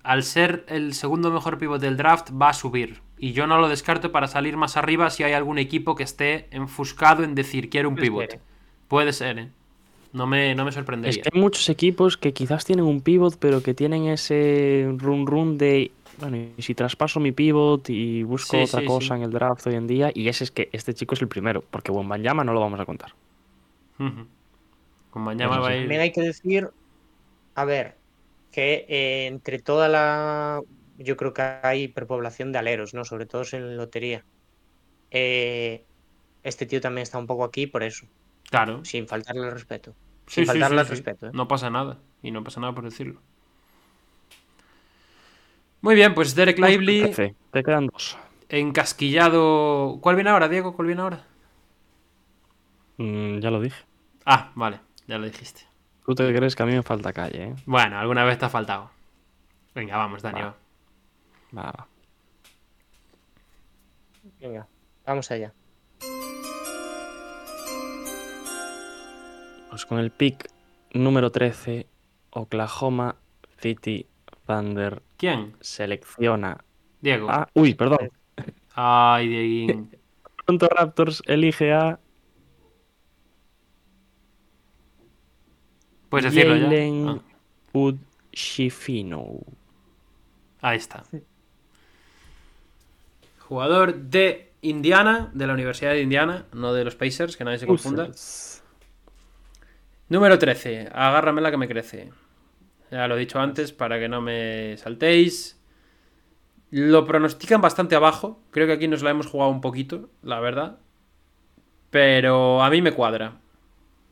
Al 0.04 0.24
ser 0.24 0.64
el 0.70 0.94
segundo 0.94 1.32
mejor 1.32 1.58
pivot 1.58 1.82
del 1.82 1.98
draft, 1.98 2.30
va 2.40 2.50
a 2.50 2.54
subir. 2.54 3.02
Y 3.18 3.34
yo 3.34 3.48
no 3.48 3.60
lo 3.60 3.68
descarto 3.68 4.12
para 4.12 4.28
salir 4.28 4.56
más 4.56 4.78
arriba 4.78 5.10
si 5.10 5.24
hay 5.24 5.34
algún 5.34 5.58
equipo 5.60 5.96
que 5.96 6.04
esté 6.04 6.48
enfuscado 6.52 7.24
en 7.24 7.36
decir 7.36 7.70
quiero 7.70 7.90
un 7.90 7.96
pivot. 7.96 8.34
¿eh? 8.36 8.40
Puede 8.88 9.12
ser, 9.12 9.40
¿eh? 9.40 9.50
No 10.14 10.26
me, 10.26 10.56
no 10.56 10.64
me 10.64 10.70
es 10.70 10.76
sorprendería. 10.76 11.22
que 11.22 11.30
hay 11.34 11.40
muchos 11.40 11.68
equipos 11.70 12.18
que 12.18 12.34
quizás 12.34 12.64
tienen 12.66 12.86
un 12.86 13.02
pivot, 13.02 13.38
pero 13.40 13.62
que 13.62 13.74
tienen 13.74 14.06
ese 14.08 14.88
run 14.98 15.28
run 15.28 15.58
de. 15.58 15.92
Bueno, 16.20 16.38
y 16.58 16.62
si 16.62 16.74
traspaso 16.76 17.20
mi 17.20 17.32
pivot 17.32 17.90
y 17.90 18.24
busco 18.24 18.58
Sí, 18.58 18.64
otra 18.64 18.80
sí, 18.80 18.86
cosa 18.86 19.08
sí. 19.10 19.14
en 19.16 19.24
el 19.24 19.32
draft 19.32 19.68
hoy 19.68 19.76
en 19.76 19.86
día, 19.88 20.12
y 20.14 20.28
ese 20.30 20.44
es 20.46 20.52
que 20.52 20.70
este 20.72 20.94
chico 20.94 21.14
es 21.16 21.22
el 21.22 21.28
primero, 21.28 21.64
porque 21.70 21.92
Wembanyama 21.92 22.44
no 22.44 22.54
lo 22.54 22.60
vamos 22.62 22.80
a 22.80 22.86
contar. 22.86 23.14
Ujú. 24.00 24.26
Con 25.12 25.22
mañana 25.24 25.58
Eso 25.58 25.62
va 25.62 25.70
a 25.70 25.76
sí. 25.76 25.78
ir. 25.78 25.82
También 25.82 26.02
hay 26.02 26.12
que 26.12 26.22
decir, 26.22 26.70
a 27.56 27.66
ver, 27.66 28.02
que 28.52 28.86
eh, 28.90 29.28
entre 29.28 29.60
toda 29.62 29.88
la. 29.90 30.62
Yo 30.98 31.18
creo 31.18 31.34
que 31.34 31.44
hay 31.44 31.84
hiperpoblación 31.84 32.52
de 32.52 32.60
aleros, 32.60 32.94
¿no? 32.94 33.06
Sobre 33.06 33.26
todo 33.28 33.44
en 33.54 33.78
lotería. 33.78 34.26
Eh, 35.12 35.88
este 36.44 36.66
tío 36.68 36.82
también 36.82 37.04
está 37.04 37.18
un 37.20 37.28
poco 37.28 37.44
aquí 37.46 37.68
por 37.68 37.84
eso, 37.84 38.08
Claro. 38.52 38.78
sin 38.84 39.08
faltarle 39.08 39.48
el 39.48 39.54
respeto. 39.54 39.96
Sí, 40.28 40.44
Sin 40.44 40.46
sí, 40.46 40.64
faltarle 40.64 40.80
sí, 40.80 40.82
al 40.82 40.88
sí. 40.88 40.88
respeto, 40.88 41.28
¿eh? 41.28 41.32
No 41.32 41.48
pasa 41.48 41.70
nada. 41.70 42.02
Y 42.22 42.32
no 42.32 42.44
pasa 42.44 42.60
nada 42.62 42.74
por 42.76 42.86
decirlo. 42.86 43.22
Muy 45.82 45.96
bien, 45.96 46.14
pues 46.14 46.36
Derek 46.36 46.60
Lively 46.60 47.20
Te 47.52 47.64
quedan 47.64 47.88
dos. 47.88 48.18
encasquillado. 48.50 50.00
¿Cuál 50.02 50.16
viene 50.16 50.30
ahora, 50.32 50.50
Diego? 50.50 50.76
¿Cuál 50.76 50.88
viene 50.88 51.02
ahora? 51.02 51.26
Mm, 52.98 53.40
ya 53.42 53.52
lo 53.52 53.62
dije. 53.62 53.86
Ah, 54.26 54.54
vale, 54.56 54.80
ya 55.10 55.18
lo 55.18 55.26
dijiste. 55.26 55.62
Tú 56.06 56.14
te 56.14 56.34
crees 56.34 56.56
que 56.56 56.64
a 56.64 56.66
mí 56.68 56.74
me 56.74 56.84
falta 56.84 57.12
calle, 57.12 57.44
¿eh? 57.44 57.56
Bueno, 57.66 57.98
alguna 57.98 58.24
vez 58.24 58.38
te 58.38 58.46
ha 58.46 58.50
faltado. 58.50 58.92
Venga, 59.74 59.98
vamos, 59.98 60.22
Dani. 60.22 60.42
Va. 60.42 60.56
va. 61.52 61.62
Va, 61.64 61.72
va. 61.72 61.88
Venga, 64.40 64.68
vamos 65.06 65.32
allá. 65.32 65.52
Pues 69.70 69.86
con 69.86 70.00
el 70.00 70.12
pick 70.12 70.50
número 70.94 71.32
13, 71.32 71.88
Oklahoma 72.32 73.16
City 73.60 74.08
Thunder 74.46 75.02
¿Quién? 75.18 75.56
selecciona. 75.60 76.64
Diego. 77.02 77.30
Ah, 77.30 77.48
uy, 77.54 77.74
perdón. 77.74 78.12
Ay, 78.76 79.28
Dieguín. 79.28 79.90
Toronto 80.46 80.68
Raptors 80.70 81.24
elige 81.26 81.74
a 81.74 82.00
Puedes 86.10 86.34
decirlo 86.34 86.56
ya. 86.56 86.64
Jalen 86.64 87.22
Udshifino. 87.74 89.26
Ah, 90.62 90.70
ahí 90.70 90.78
está. 90.78 91.04
Jugador 93.40 93.96
de 93.96 94.52
Indiana, 94.62 95.32
de 95.34 95.48
la 95.48 95.54
Universidad 95.54 95.92
de 95.92 96.02
Indiana, 96.02 96.46
no 96.54 96.74
de 96.74 96.84
los 96.84 96.96
Pacers, 96.96 97.38
que 97.38 97.44
nadie 97.44 97.60
se 97.60 97.68
confunda. 97.68 98.10
Número 100.10 100.40
13. 100.40 100.90
Agárrame 100.94 101.42
la 101.42 101.52
que 101.52 101.58
me 101.58 101.68
crece. 101.68 102.12
Ya 102.92 103.08
lo 103.08 103.16
he 103.16 103.20
dicho 103.20 103.40
antes 103.40 103.72
para 103.72 104.00
que 104.00 104.10
no 104.10 104.22
me 104.22 104.76
saltéis. 104.78 105.60
Lo 106.72 107.06
pronostican 107.06 107.62
bastante 107.62 107.96
abajo. 107.96 108.40
Creo 108.52 108.68
que 108.68 108.74
aquí 108.74 108.88
nos 108.88 109.04
la 109.04 109.12
hemos 109.12 109.28
jugado 109.28 109.52
un 109.52 109.62
poquito, 109.62 110.10
la 110.24 110.40
verdad. 110.40 110.80
Pero 111.92 112.62
a 112.62 112.70
mí 112.70 112.82
me 112.82 112.92
cuadra. 112.92 113.34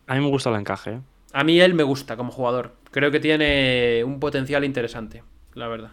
A 0.08 0.16
mí 0.16 0.22
me 0.22 0.30
gusta 0.30 0.50
el 0.50 0.56
encaje. 0.56 1.02
A 1.34 1.44
mí 1.46 1.60
él 1.62 1.74
me 1.74 1.84
gusta 1.84 2.18
como 2.18 2.32
jugador. 2.32 2.76
Creo 2.92 3.12
que 3.12 3.20
tiene 3.20 4.04
un 4.04 4.20
potencial 4.20 4.64
interesante, 4.66 5.24
la 5.54 5.68
verdad. 5.68 5.92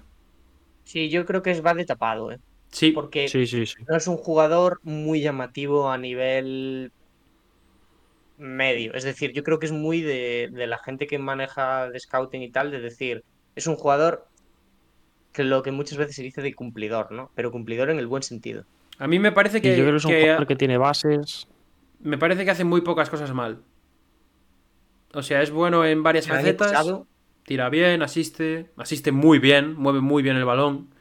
Sí, 0.84 1.08
yo 1.10 1.24
creo 1.24 1.42
que 1.42 1.50
es 1.50 1.64
va 1.64 1.74
de 1.74 1.84
tapado, 1.84 2.30
¿eh? 2.32 2.38
Sí, 2.70 2.92
Porque 2.92 3.28
Sí, 3.28 3.46
sí, 3.46 3.66
sí. 3.66 3.84
no 3.88 3.96
es 3.96 4.06
un 4.06 4.16
jugador 4.16 4.78
muy 4.82 5.20
llamativo 5.20 5.90
a 5.90 5.98
nivel 5.98 6.92
medio. 8.36 8.94
Es 8.94 9.04
decir, 9.04 9.32
yo 9.32 9.42
creo 9.42 9.58
que 9.58 9.66
es 9.66 9.72
muy 9.72 10.00
de, 10.02 10.48
de 10.52 10.66
la 10.66 10.78
gente 10.78 11.06
que 11.06 11.18
maneja 11.18 11.88
de 11.90 12.00
scouting 12.00 12.42
y 12.42 12.50
tal, 12.52 12.70
de 12.70 12.80
decir, 12.80 13.22
es 13.54 13.66
un 13.66 13.76
jugador 13.76 14.26
que 15.32 15.44
lo 15.44 15.62
que 15.62 15.70
muchas 15.72 15.98
veces 15.98 16.16
se 16.16 16.22
dice 16.22 16.40
de 16.42 16.54
cumplidor, 16.54 17.12
¿no? 17.12 17.30
Pero 17.34 17.50
cumplidor 17.52 17.90
en 17.90 17.98
el 17.98 18.06
buen 18.06 18.22
sentido. 18.22 18.64
a 18.98 19.06
mí 19.06 19.18
me 19.18 19.32
parece 19.32 19.60
Y 19.60 19.62
que, 19.62 19.76
yo 19.76 19.82
creo 19.84 19.92
que 19.92 19.96
es 19.98 20.04
un 20.04 20.10
que- 20.12 20.20
jugador 20.22 20.46
que 20.46 20.56
tiene 20.56 20.78
bases. 20.78 21.48
me 22.00 22.18
parece 22.18 22.44
que 22.44 22.50
hace 22.50 22.64
muy 22.64 22.80
pocas 22.82 23.10
cosas 23.10 23.32
mal. 23.32 23.64
O 25.14 25.22
sea, 25.22 25.42
es 25.42 25.50
bueno 25.50 25.84
en 25.86 26.02
varias 26.02 26.28
El 26.28 26.36
año 26.36 26.56
facetas. 26.56 26.68
pasado, 26.72 27.08
Tira 27.44 27.68
bien, 27.70 28.02
asiste, 28.02 28.72
asiste 28.76 29.12
muy 29.12 29.38
bien, 29.38 29.74
mueve 29.76 30.00
muy 30.00 30.22
bien 30.22 30.36
el 30.36 30.44
balón. 30.44 30.94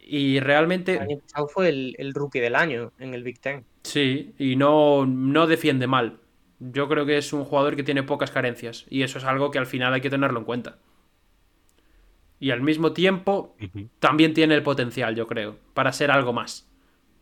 Y 0.00 0.38
el 0.38 0.44
realmente, 0.44 0.98
año 0.98 1.18
pasado 1.20 1.48
fue 1.48 1.68
el, 1.70 1.94
el 1.98 2.14
rookie 2.14 2.40
del 2.40 2.56
año 2.56 2.92
en 2.98 3.14
el 3.14 3.22
Big 3.24 3.40
Ten. 3.40 3.66
sí, 3.84 4.34
y 4.38 4.56
no, 4.56 5.06
no 5.06 5.46
defiende 5.46 5.86
mal. 5.86 6.20
Yo 6.60 6.88
creo 6.88 7.06
que 7.06 7.18
es 7.18 7.32
un 7.32 7.44
jugador 7.44 7.76
que 7.76 7.82
tiene 7.82 8.02
pocas 8.04 8.30
carencias. 8.30 8.86
Y 8.88 9.02
eso 9.02 9.18
es 9.18 9.24
algo 9.24 9.50
que 9.50 9.58
al 9.58 9.66
final 9.66 9.92
hay 9.94 10.00
que 10.00 10.10
tenerlo 10.10 10.38
en 10.38 10.44
cuenta. 10.44 10.78
Y 12.40 12.50
al 12.50 12.60
mismo 12.60 12.92
tiempo, 12.92 13.56
también 14.00 14.34
tiene 14.34 14.54
el 14.54 14.62
potencial, 14.64 15.14
yo 15.14 15.26
creo, 15.28 15.58
para 15.74 15.92
ser 15.92 16.10
algo 16.10 16.32
más. 16.32 16.68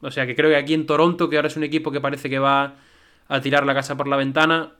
O 0.01 0.11
sea 0.11 0.27
que 0.27 0.35
creo 0.35 0.49
que 0.51 0.57
aquí 0.57 0.73
en 0.75 0.87
Toronto, 0.87 1.29
que 1.29 1.37
ahora 1.37 1.49
es 1.49 1.57
un 1.59 1.65
equipo 1.65 1.93
que 1.93 2.01
parece 2.01 2.31
que 2.31 2.39
va 2.39 2.77
a 3.29 3.41
tirar 3.43 3.67
la 3.67 3.75
casa 3.75 3.97
por 3.99 4.09
la 4.09 4.17
ventana, 4.17 4.77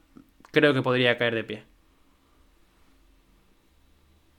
creo 0.51 0.75
que 0.75 0.83
podría 0.83 1.19
caer 1.19 1.35
de 1.35 1.45
pie. 1.45 1.63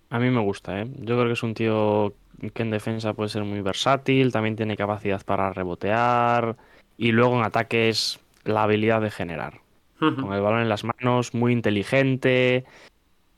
A 0.09 0.19
mí 0.19 0.29
me 0.29 0.41
gusta, 0.41 0.81
¿eh? 0.81 0.87
Yo 0.97 1.15
creo 1.15 1.27
que 1.27 1.33
es 1.33 1.43
un 1.43 1.53
tío 1.53 2.13
que 2.53 2.63
en 2.63 2.71
defensa 2.71 3.13
puede 3.13 3.29
ser 3.29 3.43
muy 3.43 3.61
versátil, 3.61 4.31
también 4.31 4.55
tiene 4.55 4.75
capacidad 4.75 5.23
para 5.23 5.53
rebotear 5.53 6.57
y 6.97 7.11
luego 7.11 7.37
en 7.37 7.45
ataque 7.45 7.89
es 7.89 8.19
la 8.43 8.63
habilidad 8.63 9.01
de 9.01 9.11
generar. 9.11 9.61
Con 9.99 10.33
el 10.33 10.41
balón 10.41 10.61
en 10.61 10.69
las 10.69 10.83
manos, 10.83 11.35
muy 11.35 11.53
inteligente, 11.53 12.65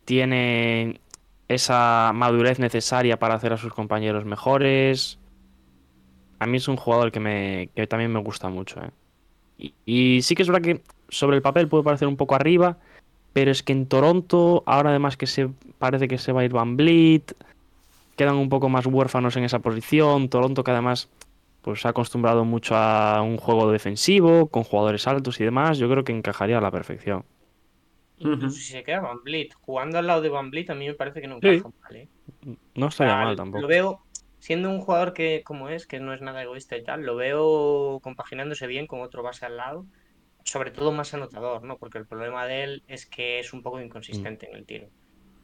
tiene 0.05 1.01
esa 1.49 2.11
madurez 2.15 2.57
necesaria 2.57 3.19
para 3.19 3.33
hacer 3.35 3.51
a 3.51 3.57
sus 3.57 3.73
compañeros 3.73 4.23
mejores. 4.23 5.19
A 6.39 6.45
mí 6.45 6.57
es 6.57 6.69
un 6.69 6.77
jugador 6.77 7.11
que, 7.11 7.19
me, 7.19 7.69
que 7.75 7.85
también 7.85 8.13
me 8.13 8.19
gusta 8.19 8.47
mucho, 8.47 8.81
¿eh? 8.81 8.91
Y, 9.57 9.73
y 9.85 10.21
sí 10.21 10.35
que 10.35 10.43
es 10.43 10.47
verdad 10.49 10.63
que 10.63 10.81
sobre 11.13 11.37
el 11.37 11.41
papel 11.41 11.67
puede 11.67 11.83
parecer 11.83 12.07
un 12.07 12.17
poco 12.17 12.35
arriba, 12.35 12.77
pero 13.33 13.51
es 13.51 13.63
que 13.63 13.73
en 13.73 13.87
Toronto, 13.87 14.63
ahora 14.65 14.89
además 14.89 15.17
que 15.17 15.27
se 15.27 15.49
parece 15.79 16.07
que 16.07 16.17
se 16.17 16.31
va 16.31 16.41
a 16.41 16.45
ir 16.45 16.51
Van 16.51 16.77
Vliet, 16.77 17.33
quedan 18.15 18.35
un 18.35 18.49
poco 18.49 18.69
más 18.69 18.85
huérfanos 18.85 19.35
en 19.37 19.43
esa 19.43 19.59
posición. 19.59 20.29
Toronto 20.29 20.63
que 20.63 20.71
además 20.71 21.09
pues 21.61 21.81
se 21.81 21.87
ha 21.87 21.91
acostumbrado 21.91 22.43
mucho 22.43 22.75
a 22.75 23.21
un 23.21 23.37
juego 23.37 23.71
defensivo, 23.71 24.47
con 24.47 24.63
jugadores 24.63 25.07
altos 25.07 25.39
y 25.39 25.45
demás, 25.45 25.77
yo 25.77 25.89
creo 25.89 26.03
que 26.03 26.11
encajaría 26.11 26.57
a 26.57 26.61
la 26.61 26.71
perfección. 26.71 27.23
Incluso 28.17 28.49
si 28.51 28.71
se 28.73 28.83
queda 28.83 28.99
Van 28.99 29.23
Vliet. 29.23 29.53
Jugando 29.61 29.97
al 29.97 30.07
lado 30.07 30.21
de 30.21 30.29
Van 30.29 30.51
Vliet 30.51 30.69
a 30.69 30.75
mí 30.75 30.87
me 30.87 30.93
parece 30.93 31.21
que 31.21 31.27
no 31.27 31.39
Sí. 31.41 31.47
encaja 31.47 31.69
mal, 31.81 31.95
¿eh? 31.95 32.07
No 32.75 32.87
estaría 32.87 33.13
sea, 33.13 33.23
mal 33.23 33.35
tampoco. 33.35 33.61
Lo 33.61 33.67
veo, 33.67 34.01
siendo 34.39 34.69
un 34.69 34.79
jugador 34.81 35.13
que 35.13 35.41
como 35.43 35.69
es, 35.69 35.87
que 35.87 35.99
no 35.99 36.13
es 36.13 36.21
nada 36.21 36.43
egoísta 36.43 36.77
y 36.77 36.83
tal, 36.83 37.03
lo 37.05 37.15
veo 37.15 37.99
compaginándose 38.03 38.67
bien 38.67 38.85
con 38.85 39.01
otro 39.01 39.23
base 39.23 39.45
al 39.45 39.57
lado, 39.57 39.85
sobre 40.43 40.71
todo 40.71 40.91
más 40.91 41.13
anotador, 41.13 41.63
¿no? 41.63 41.77
Porque 41.77 41.97
el 41.97 42.05
problema 42.05 42.45
de 42.45 42.63
él 42.63 42.83
es 42.87 43.05
que 43.05 43.39
es 43.39 43.53
un 43.53 43.61
poco 43.61 43.81
inconsistente 43.81 44.49
en 44.49 44.55
el 44.55 44.65
tiro. 44.65 44.89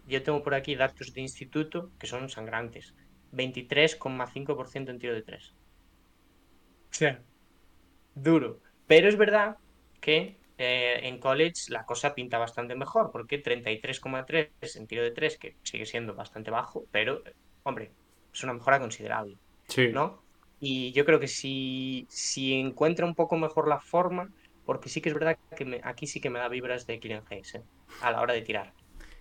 Yo 0.08 0.24
tengo 0.24 0.44
por 0.44 0.56
aquí 0.56 0.76
datos 0.76 1.14
de 1.14 1.22
instituto 1.22 1.92
que 2.00 2.08
son 2.08 2.30
sangrantes. 2.30 2.94
23,5% 3.32 4.90
en 4.90 5.00
tiro 5.00 5.14
de 5.14 5.22
3. 5.22 5.54
O 6.92 6.94
sea, 6.94 7.22
duro. 8.16 8.60
Pero 8.88 9.08
es 9.08 9.18
verdad 9.18 9.58
que 10.02 10.38
eh, 10.58 11.00
en 11.04 11.20
college 11.20 11.70
la 11.70 11.86
cosa 11.86 12.16
pinta 12.16 12.38
bastante 12.38 12.76
mejor, 12.76 13.12
porque 13.12 13.42
33,3 13.42 14.76
en 14.76 14.88
tiro 14.88 15.04
de 15.04 15.12
3, 15.12 15.38
que 15.38 15.56
sigue 15.64 15.86
siendo 15.86 16.16
bastante 16.16 16.52
bajo, 16.52 16.86
pero, 16.92 17.24
hombre, 17.64 17.92
es 18.34 18.44
una 18.44 18.54
mejora 18.54 18.80
considerable, 18.80 19.38
Sí. 19.68 19.90
¿no? 19.94 20.22
Y 20.60 20.92
yo 20.92 21.06
creo 21.06 21.20
que 21.20 21.28
si, 21.28 22.06
si 22.10 22.54
encuentra 22.56 23.06
un 23.06 23.16
poco 23.16 23.38
mejor 23.38 23.68
la 23.70 23.80
forma, 23.80 24.30
porque 24.70 24.88
sí 24.88 25.02
que 25.02 25.10
es 25.10 25.16
verdad 25.16 25.36
que 25.58 25.66
me- 25.66 25.82
aquí 25.84 26.06
sí 26.06 26.22
que 26.22 26.30
me 26.30 26.38
da 26.38 26.48
vibras 26.48 26.86
de 26.86 27.00
Kylian 27.00 27.24
Hayes, 27.32 27.56
¿eh? 27.56 27.64
a 28.02 28.12
la 28.12 28.22
hora 28.22 28.36
de 28.36 28.44
tirar. 28.44 28.72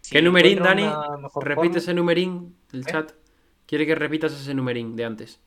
Si 0.02 0.10
¿Qué 0.10 0.20
numerín, 0.20 0.58
Dani? 0.62 0.82
Repite 0.82 1.30
forma- 1.30 1.78
ese 1.78 1.94
numerín 1.94 2.54
del 2.70 2.82
¿Eh? 2.82 2.84
chat. 2.84 3.12
Quiere 3.64 3.86
que 3.86 3.94
repitas 3.94 4.30
ese 4.34 4.52
numerín 4.52 4.94
de 4.94 5.06
antes. 5.06 5.40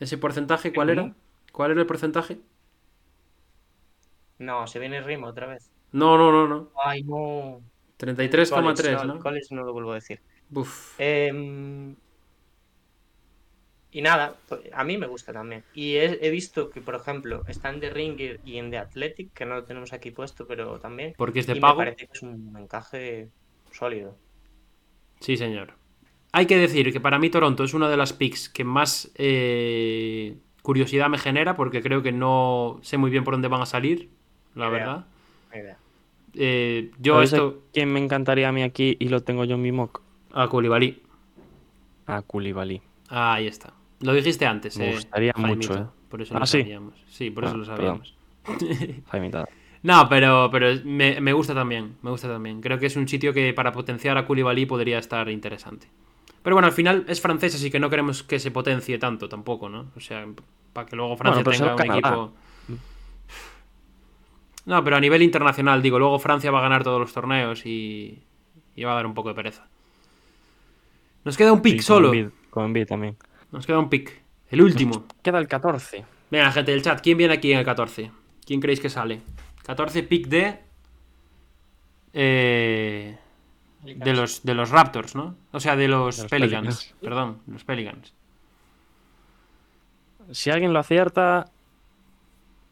¿Ese 0.00 0.18
porcentaje 0.18 0.72
cuál 0.72 0.90
era? 0.90 1.14
¿Cuál 1.52 1.70
era 1.70 1.80
el 1.80 1.86
porcentaje? 1.86 2.40
No, 4.38 4.66
se 4.66 4.80
viene 4.80 5.00
Rima 5.00 5.28
otra 5.28 5.46
vez. 5.46 5.70
No, 5.92 6.18
no, 6.18 6.32
no, 6.32 6.48
no. 6.48 6.70
Ay, 6.84 7.04
no. 7.04 7.60
33,3, 7.98 8.50
College, 8.50 9.06
¿no? 9.06 9.14
el 9.14 9.20
college 9.20 9.54
no 9.54 9.62
lo 9.62 9.72
vuelvo 9.72 9.92
a 9.92 9.94
decir. 9.94 10.20
Uf. 10.52 10.94
Em, 10.98 11.94
y 13.90 14.02
nada, 14.02 14.36
pues, 14.48 14.60
a 14.72 14.84
mí 14.84 14.98
me 14.98 15.06
gusta 15.06 15.32
también. 15.32 15.64
Y 15.74 15.94
he, 15.96 16.26
he 16.26 16.30
visto 16.30 16.70
que, 16.70 16.80
por 16.80 16.94
ejemplo, 16.94 17.42
está 17.48 17.70
en 17.70 17.80
The 17.80 17.90
Ringer 17.90 18.40
y 18.44 18.58
en 18.58 18.70
The 18.70 18.78
Athletic, 18.78 19.32
que 19.32 19.46
no 19.46 19.54
lo 19.56 19.64
tenemos 19.64 19.92
aquí 19.92 20.10
puesto, 20.10 20.46
pero 20.46 20.78
también. 20.78 21.14
Porque 21.16 21.40
es 21.40 21.46
de 21.46 21.56
y 21.56 21.60
pago. 21.60 21.78
me 21.80 21.86
parece 21.86 22.06
que 22.06 22.12
es 22.12 22.22
un 22.22 22.54
encaje 22.58 23.30
sólido. 23.72 24.16
Sí, 25.20 25.36
señor. 25.36 25.74
Hay 26.32 26.46
que 26.46 26.58
decir 26.58 26.92
que 26.92 27.00
para 27.00 27.18
mí 27.18 27.30
Toronto 27.30 27.64
es 27.64 27.74
una 27.74 27.88
de 27.88 27.96
las 27.96 28.12
picks 28.12 28.48
que 28.50 28.62
más 28.64 29.10
eh, 29.14 30.36
curiosidad 30.62 31.08
me 31.08 31.18
genera 31.18 31.56
porque 31.56 31.82
creo 31.82 32.02
que 32.02 32.12
no 32.12 32.78
sé 32.82 32.98
muy 32.98 33.10
bien 33.10 33.24
por 33.24 33.34
dónde 33.34 33.48
van 33.48 33.62
a 33.62 33.66
salir, 33.66 34.10
la 34.54 34.68
idea. 34.68 34.78
verdad. 34.78 35.06
Idea. 35.54 35.78
Eh, 36.34 36.90
yo 36.98 37.14
¿Sabes 37.14 37.32
esto... 37.32 37.62
quién 37.72 37.92
me 37.92 37.98
encantaría 38.00 38.48
a 38.48 38.52
mí 38.52 38.62
aquí 38.62 38.96
y 39.00 39.08
lo 39.08 39.22
tengo 39.22 39.44
yo 39.44 39.54
en 39.54 39.62
mi 39.62 39.72
mock? 39.72 40.02
A 40.32 40.48
Koulibaly. 40.48 41.02
A 42.06 42.22
Koulibaly. 42.22 42.82
Ah, 43.08 43.34
ahí 43.34 43.46
está. 43.46 43.77
Lo 44.00 44.12
dijiste 44.12 44.46
antes, 44.46 44.76
Me 44.78 44.90
eh, 44.90 44.94
gustaría 44.94 45.32
Jaimito. 45.34 45.56
mucho, 45.72 45.82
eh. 45.82 45.86
Por 46.08 46.22
eso 46.22 46.36
Ah, 46.36 46.40
lo 46.40 46.46
¿sí? 46.46 46.60
sabíamos. 46.62 46.94
Sí, 47.10 47.30
por 47.30 47.44
eso 47.44 47.54
Ah, 47.54 47.58
lo 47.58 47.64
sabíamos. 47.64 48.14
No, 49.82 50.08
pero, 50.08 50.48
pero 50.50 50.74
me, 50.84 51.20
me 51.20 51.32
gusta 51.32 51.54
también. 51.54 51.96
Me 52.02 52.10
gusta 52.10 52.26
también. 52.28 52.60
Creo 52.60 52.78
que 52.78 52.86
es 52.86 52.96
un 52.96 53.06
sitio 53.06 53.32
que 53.32 53.52
para 53.54 53.70
potenciar 53.72 54.18
a 54.18 54.24
Koulibaly 54.26 54.66
podría 54.66 54.98
estar 54.98 55.28
interesante. 55.28 55.86
Pero 56.42 56.56
bueno, 56.56 56.66
al 56.66 56.72
final 56.72 57.04
es 57.08 57.20
francés, 57.20 57.54
así 57.54 57.70
que 57.70 57.78
no 57.78 57.88
queremos 57.88 58.22
que 58.24 58.38
se 58.40 58.50
potencie 58.50 58.98
tanto 58.98 59.28
tampoco, 59.28 59.68
¿no? 59.68 59.86
O 59.96 60.00
sea, 60.00 60.26
para 60.72 60.86
que 60.88 60.96
luego 60.96 61.16
Francia 61.16 61.42
Bueno, 61.44 61.58
pero 61.58 61.58
tenga 61.58 61.72
un 61.72 61.78
Canadá. 61.78 61.98
equipo. 61.98 62.32
No, 64.66 64.84
pero 64.84 64.96
a 64.96 65.00
nivel 65.00 65.22
internacional, 65.22 65.80
digo, 65.80 65.98
luego 65.98 66.18
Francia 66.18 66.50
va 66.50 66.58
a 66.58 66.62
ganar 66.62 66.82
todos 66.84 67.00
los 67.00 67.12
torneos 67.12 67.64
y, 67.64 68.18
y 68.74 68.84
va 68.84 68.92
a 68.92 68.94
dar 68.96 69.06
un 69.06 69.14
poco 69.14 69.28
de 69.30 69.34
pereza. 69.34 69.66
Nos 71.24 71.36
queda 71.36 71.52
un 71.52 71.62
pick 71.62 71.80
solo. 71.80 72.12
Con 72.50 72.64
Embiid 72.66 72.86
también. 72.86 73.16
Nos 73.52 73.66
queda 73.66 73.78
un 73.78 73.88
pick. 73.88 74.22
El 74.50 74.62
último. 74.62 75.04
Queda 75.22 75.38
el 75.38 75.48
14. 75.48 76.04
Venga, 76.30 76.52
gente 76.52 76.70
del 76.70 76.82
chat, 76.82 77.00
¿quién 77.00 77.18
viene 77.18 77.34
aquí 77.34 77.52
en 77.52 77.58
el 77.58 77.64
14? 77.64 78.10
¿Quién 78.44 78.60
creéis 78.60 78.80
que 78.80 78.88
sale? 78.88 79.20
14 79.64 80.02
pick 80.02 80.28
de. 80.28 80.58
Eh... 82.12 83.18
De 83.82 84.12
los, 84.12 84.42
de 84.42 84.54
los 84.54 84.70
Raptors, 84.70 85.14
¿no? 85.14 85.36
O 85.52 85.60
sea, 85.60 85.76
de 85.76 85.86
los, 85.86 86.16
De 86.16 86.22
los 86.24 86.30
Pelicans. 86.30 86.66
Pelicans. 86.66 86.94
Perdón, 87.00 87.38
los 87.46 87.64
Pelicans. 87.64 88.12
Si 90.32 90.50
alguien 90.50 90.72
lo 90.72 90.80
acierta, 90.80 91.50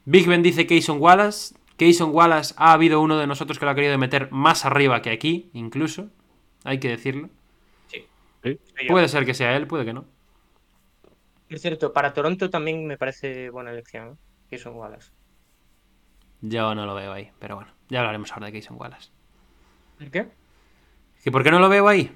Big 0.04 0.26
Ben 0.26 0.42
dice 0.42 0.66
Keyson 0.66 1.00
Wallace. 1.00 1.54
Keyson 1.76 2.10
Wallace 2.10 2.54
ha 2.56 2.72
habido 2.72 3.00
uno 3.00 3.18
de 3.18 3.26
nosotros 3.26 3.58
que 3.58 3.64
lo 3.66 3.70
ha 3.70 3.74
querido 3.74 3.96
meter 3.98 4.30
más 4.32 4.64
arriba 4.64 5.00
que 5.00 5.10
aquí, 5.10 5.48
incluso. 5.52 6.08
Hay 6.64 6.80
que 6.80 6.88
decirlo. 6.88 7.30
sí. 7.88 8.58
Puede 8.88 9.08
ser 9.08 9.24
que 9.24 9.34
sea 9.34 9.56
él, 9.56 9.66
puede 9.66 9.84
que 9.84 9.92
no. 9.92 10.04
Es 11.48 11.62
cierto, 11.62 11.92
para 11.92 12.12
Toronto 12.12 12.50
también 12.50 12.86
me 12.86 12.98
parece 12.98 13.50
buena 13.50 13.70
elección. 13.70 14.08
¿eh? 14.08 14.16
Que 14.50 14.58
son 14.58 14.74
Wallace. 14.74 15.12
Yo 16.40 16.74
no 16.74 16.86
lo 16.86 16.94
veo 16.94 17.12
ahí, 17.12 17.30
pero 17.38 17.56
bueno, 17.56 17.70
ya 17.88 18.00
hablaremos 18.00 18.32
ahora 18.32 18.46
de 18.46 18.52
Keyson 18.52 18.76
Wallace. 18.78 19.10
¿El 20.00 20.10
qué? 20.10 20.28
¿Y 21.24 21.30
por 21.30 21.42
qué 21.42 21.50
no 21.50 21.58
lo 21.58 21.68
veo 21.68 21.88
ahí? 21.88 22.12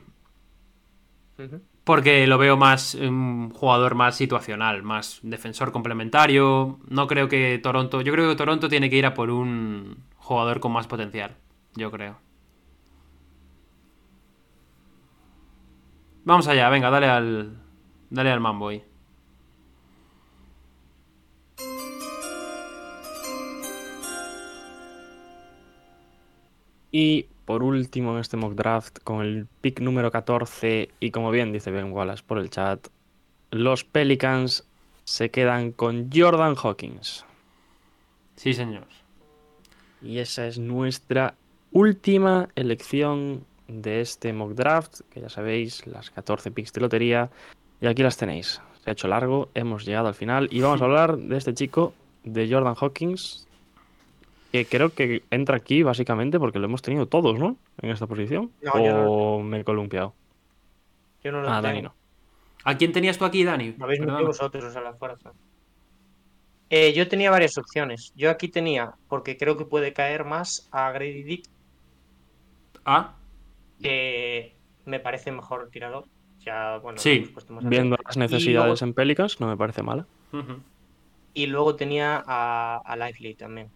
Porque 1.84 2.26
lo 2.26 2.38
veo 2.38 2.56
más 2.56 2.94
un 2.94 3.50
jugador 3.50 3.94
más 3.94 4.14
situacional, 4.14 4.82
más 4.82 5.20
defensor 5.22 5.72
complementario. 5.72 6.78
No 6.88 7.06
creo 7.06 7.28
que 7.28 7.58
Toronto. 7.62 8.02
Yo 8.02 8.12
creo 8.12 8.28
que 8.28 8.36
Toronto 8.36 8.68
tiene 8.68 8.90
que 8.90 8.96
ir 8.96 9.06
a 9.06 9.14
por 9.14 9.30
un 9.30 10.04
jugador 10.16 10.60
con 10.60 10.72
más 10.72 10.86
potencial. 10.86 11.36
Yo 11.74 11.90
creo. 11.90 12.18
Vamos 16.24 16.46
allá, 16.46 16.68
venga, 16.68 16.90
dale 16.90 17.08
al. 17.08 17.56
Dale 18.10 18.30
al 18.30 18.40
mambo 18.40 18.70
Y 26.90 27.26
por 27.44 27.62
último 27.62 28.12
en 28.12 28.20
este 28.20 28.36
mock 28.36 28.54
draft, 28.54 28.98
con 29.02 29.22
el 29.22 29.46
pick 29.60 29.80
número 29.80 30.10
14, 30.10 30.90
y 31.00 31.10
como 31.10 31.30
bien 31.30 31.52
dice 31.52 31.70
Ben 31.70 31.92
Wallace 31.92 32.22
por 32.26 32.38
el 32.38 32.50
chat, 32.50 32.88
los 33.50 33.84
Pelicans 33.84 34.64
se 35.04 35.30
quedan 35.30 35.72
con 35.72 36.10
Jordan 36.14 36.54
Hawkins. 36.56 37.24
Sí, 38.36 38.54
señor. 38.54 38.86
Y 40.02 40.18
esa 40.18 40.46
es 40.46 40.58
nuestra 40.58 41.34
última 41.72 42.48
elección 42.54 43.44
de 43.68 44.00
este 44.00 44.32
mock 44.32 44.52
draft, 44.52 45.00
que 45.10 45.20
ya 45.20 45.28
sabéis, 45.28 45.86
las 45.86 46.10
14 46.10 46.50
picks 46.50 46.72
de 46.72 46.80
lotería. 46.80 47.30
Y 47.80 47.86
aquí 47.86 48.02
las 48.02 48.16
tenéis. 48.16 48.60
Se 48.82 48.90
ha 48.90 48.92
hecho 48.92 49.08
largo, 49.08 49.50
hemos 49.54 49.84
llegado 49.84 50.08
al 50.08 50.14
final 50.14 50.48
y 50.50 50.60
vamos 50.60 50.80
a 50.80 50.84
hablar 50.84 51.18
de 51.18 51.36
este 51.36 51.54
chico, 51.54 51.92
de 52.24 52.50
Jordan 52.50 52.74
Hawkins, 52.78 53.46
que 54.52 54.66
creo 54.66 54.90
que 54.94 55.22
entra 55.30 55.56
aquí 55.56 55.82
básicamente 55.82 56.38
porque 56.38 56.58
lo 56.58 56.66
hemos 56.66 56.82
tenido 56.82 57.06
todos, 57.06 57.38
¿no? 57.38 57.56
En 57.82 57.90
esta 57.90 58.06
posición. 58.06 58.50
No, 58.62 58.72
o 58.72 58.84
yo 58.84 59.38
no. 59.38 59.44
me 59.44 59.60
he 59.60 59.64
columpiado. 59.64 60.14
Yo 61.22 61.32
no 61.32 61.42
lo 61.42 61.48
Ah, 61.48 61.56
tengo. 61.60 61.62
Dani 61.68 61.82
no. 61.82 61.94
¿A 62.64 62.76
quién 62.76 62.92
tenías 62.92 63.16
tú 63.18 63.24
aquí, 63.24 63.44
Dani? 63.44 63.74
Lo 63.78 63.84
habéis 63.84 64.00
metido 64.00 64.26
vosotros 64.26 64.74
a 64.76 64.80
la 64.80 64.92
fuerza. 64.94 65.32
Eh, 66.68 66.92
yo 66.92 67.08
tenía 67.08 67.30
varias 67.30 67.56
opciones. 67.58 68.12
Yo 68.14 68.30
aquí 68.30 68.48
tenía, 68.48 68.92
porque 69.08 69.36
creo 69.36 69.56
que 69.56 69.64
puede 69.64 69.92
caer 69.92 70.24
más 70.24 70.68
a 70.70 70.90
Grady 70.92 71.22
Dick, 71.22 71.44
Ah, 72.84 73.14
que 73.82 74.56
me 74.84 75.00
parece 75.00 75.32
mejor 75.32 75.68
tirador. 75.70 76.04
Ya, 76.40 76.78
bueno, 76.78 76.98
Sí, 76.98 77.10
lo 77.10 77.16
hemos 77.16 77.30
puesto 77.32 77.52
más 77.52 77.68
Viendo 77.68 77.96
las 78.04 78.16
necesidades 78.16 78.66
luego- 78.68 78.84
en 78.84 78.94
Pelicans, 78.94 79.40
no 79.40 79.46
me 79.48 79.56
parece 79.56 79.82
mala. 79.82 80.06
Y 81.34 81.46
luego 81.46 81.76
tenía 81.76 82.22
a, 82.26 82.80
a 82.84 82.96
Lively 82.96 83.34
también, 83.34 83.68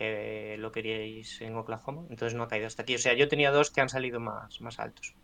que 0.00 0.56
lo 0.58 0.72
queríais 0.72 1.42
en 1.42 1.54
Oklahoma, 1.56 2.04
entonces 2.08 2.34
no 2.34 2.44
ha 2.44 2.48
caído 2.48 2.66
hasta 2.66 2.82
aquí. 2.82 2.94
O 2.94 2.98
sea, 2.98 3.12
yo 3.12 3.28
tenía 3.28 3.50
dos 3.50 3.70
que 3.70 3.82
han 3.82 3.90
salido 3.90 4.18
más, 4.18 4.58
más 4.62 4.78
altos. 4.78 5.14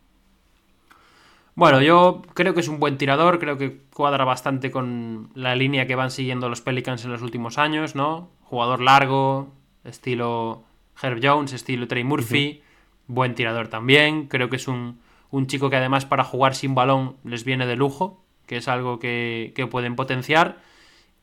Bueno, 1.55 1.81
yo 1.81 2.21
creo 2.35 2.53
que 2.53 2.61
es 2.61 2.69
un 2.69 2.79
buen 2.79 2.99
tirador, 2.99 3.39
creo 3.39 3.57
que 3.57 3.79
cuadra 3.95 4.27
bastante 4.27 4.71
con 4.71 5.31
la 5.35 5.57
línea 5.57 5.87
que 5.87 5.95
van 5.95 6.11
siguiendo 6.11 6.51
los 6.51 6.61
Pelicans 6.61 7.07
en 7.07 7.13
los 7.13 7.23
últimos 7.23 7.57
años, 7.57 7.95
¿no? 7.95 8.29
Jugador 8.43 8.83
largo, 8.83 9.51
estilo 9.83 10.65
Herb 11.01 11.21
Jones, 11.23 11.55
estilo 11.55 11.89
Trey 11.89 12.05
Murphy, 12.05 12.63
buen 13.07 13.35
tirador 13.35 13.69
también, 13.69 14.27
creo 14.27 14.51
que 14.51 14.57
es 14.57 14.69
un, 14.69 15.01
un 15.31 15.47
chico 15.47 15.71
que 15.71 15.77
además 15.77 16.05
para 16.05 16.23
jugar 16.23 16.55
sin 16.55 16.75
balón 16.75 17.17
les 17.25 17.45
viene 17.45 17.65
de 17.67 17.77
lujo, 17.77 18.23
que 18.45 18.59
es 18.59 18.69
algo 18.69 18.99
que, 18.99 19.55
que 19.57 19.67
pueden 19.67 19.97
potenciar. 19.97 20.59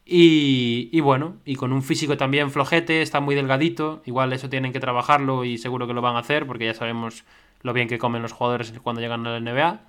Y, 0.05 0.89
y 0.91 0.99
bueno, 0.99 1.37
y 1.45 1.55
con 1.55 1.71
un 1.71 1.81
físico 1.81 2.17
también 2.17 2.51
flojete, 2.51 3.01
está 3.01 3.21
muy 3.21 3.35
delgadito, 3.35 4.01
igual 4.05 4.33
eso 4.33 4.49
tienen 4.49 4.73
que 4.73 4.81
trabajarlo 4.81 5.45
y 5.45 5.57
seguro 5.57 5.87
que 5.87 5.93
lo 5.93 6.01
van 6.01 6.17
a 6.17 6.19
hacer, 6.19 6.45
porque 6.45 6.65
ya 6.65 6.73
sabemos 6.73 7.23
lo 7.61 7.71
bien 7.71 7.87
que 7.87 7.97
comen 7.97 8.21
los 8.21 8.33
jugadores 8.33 8.73
cuando 8.83 9.01
llegan 9.01 9.25
a 9.25 9.39
la 9.39 9.39
NBA. 9.39 9.81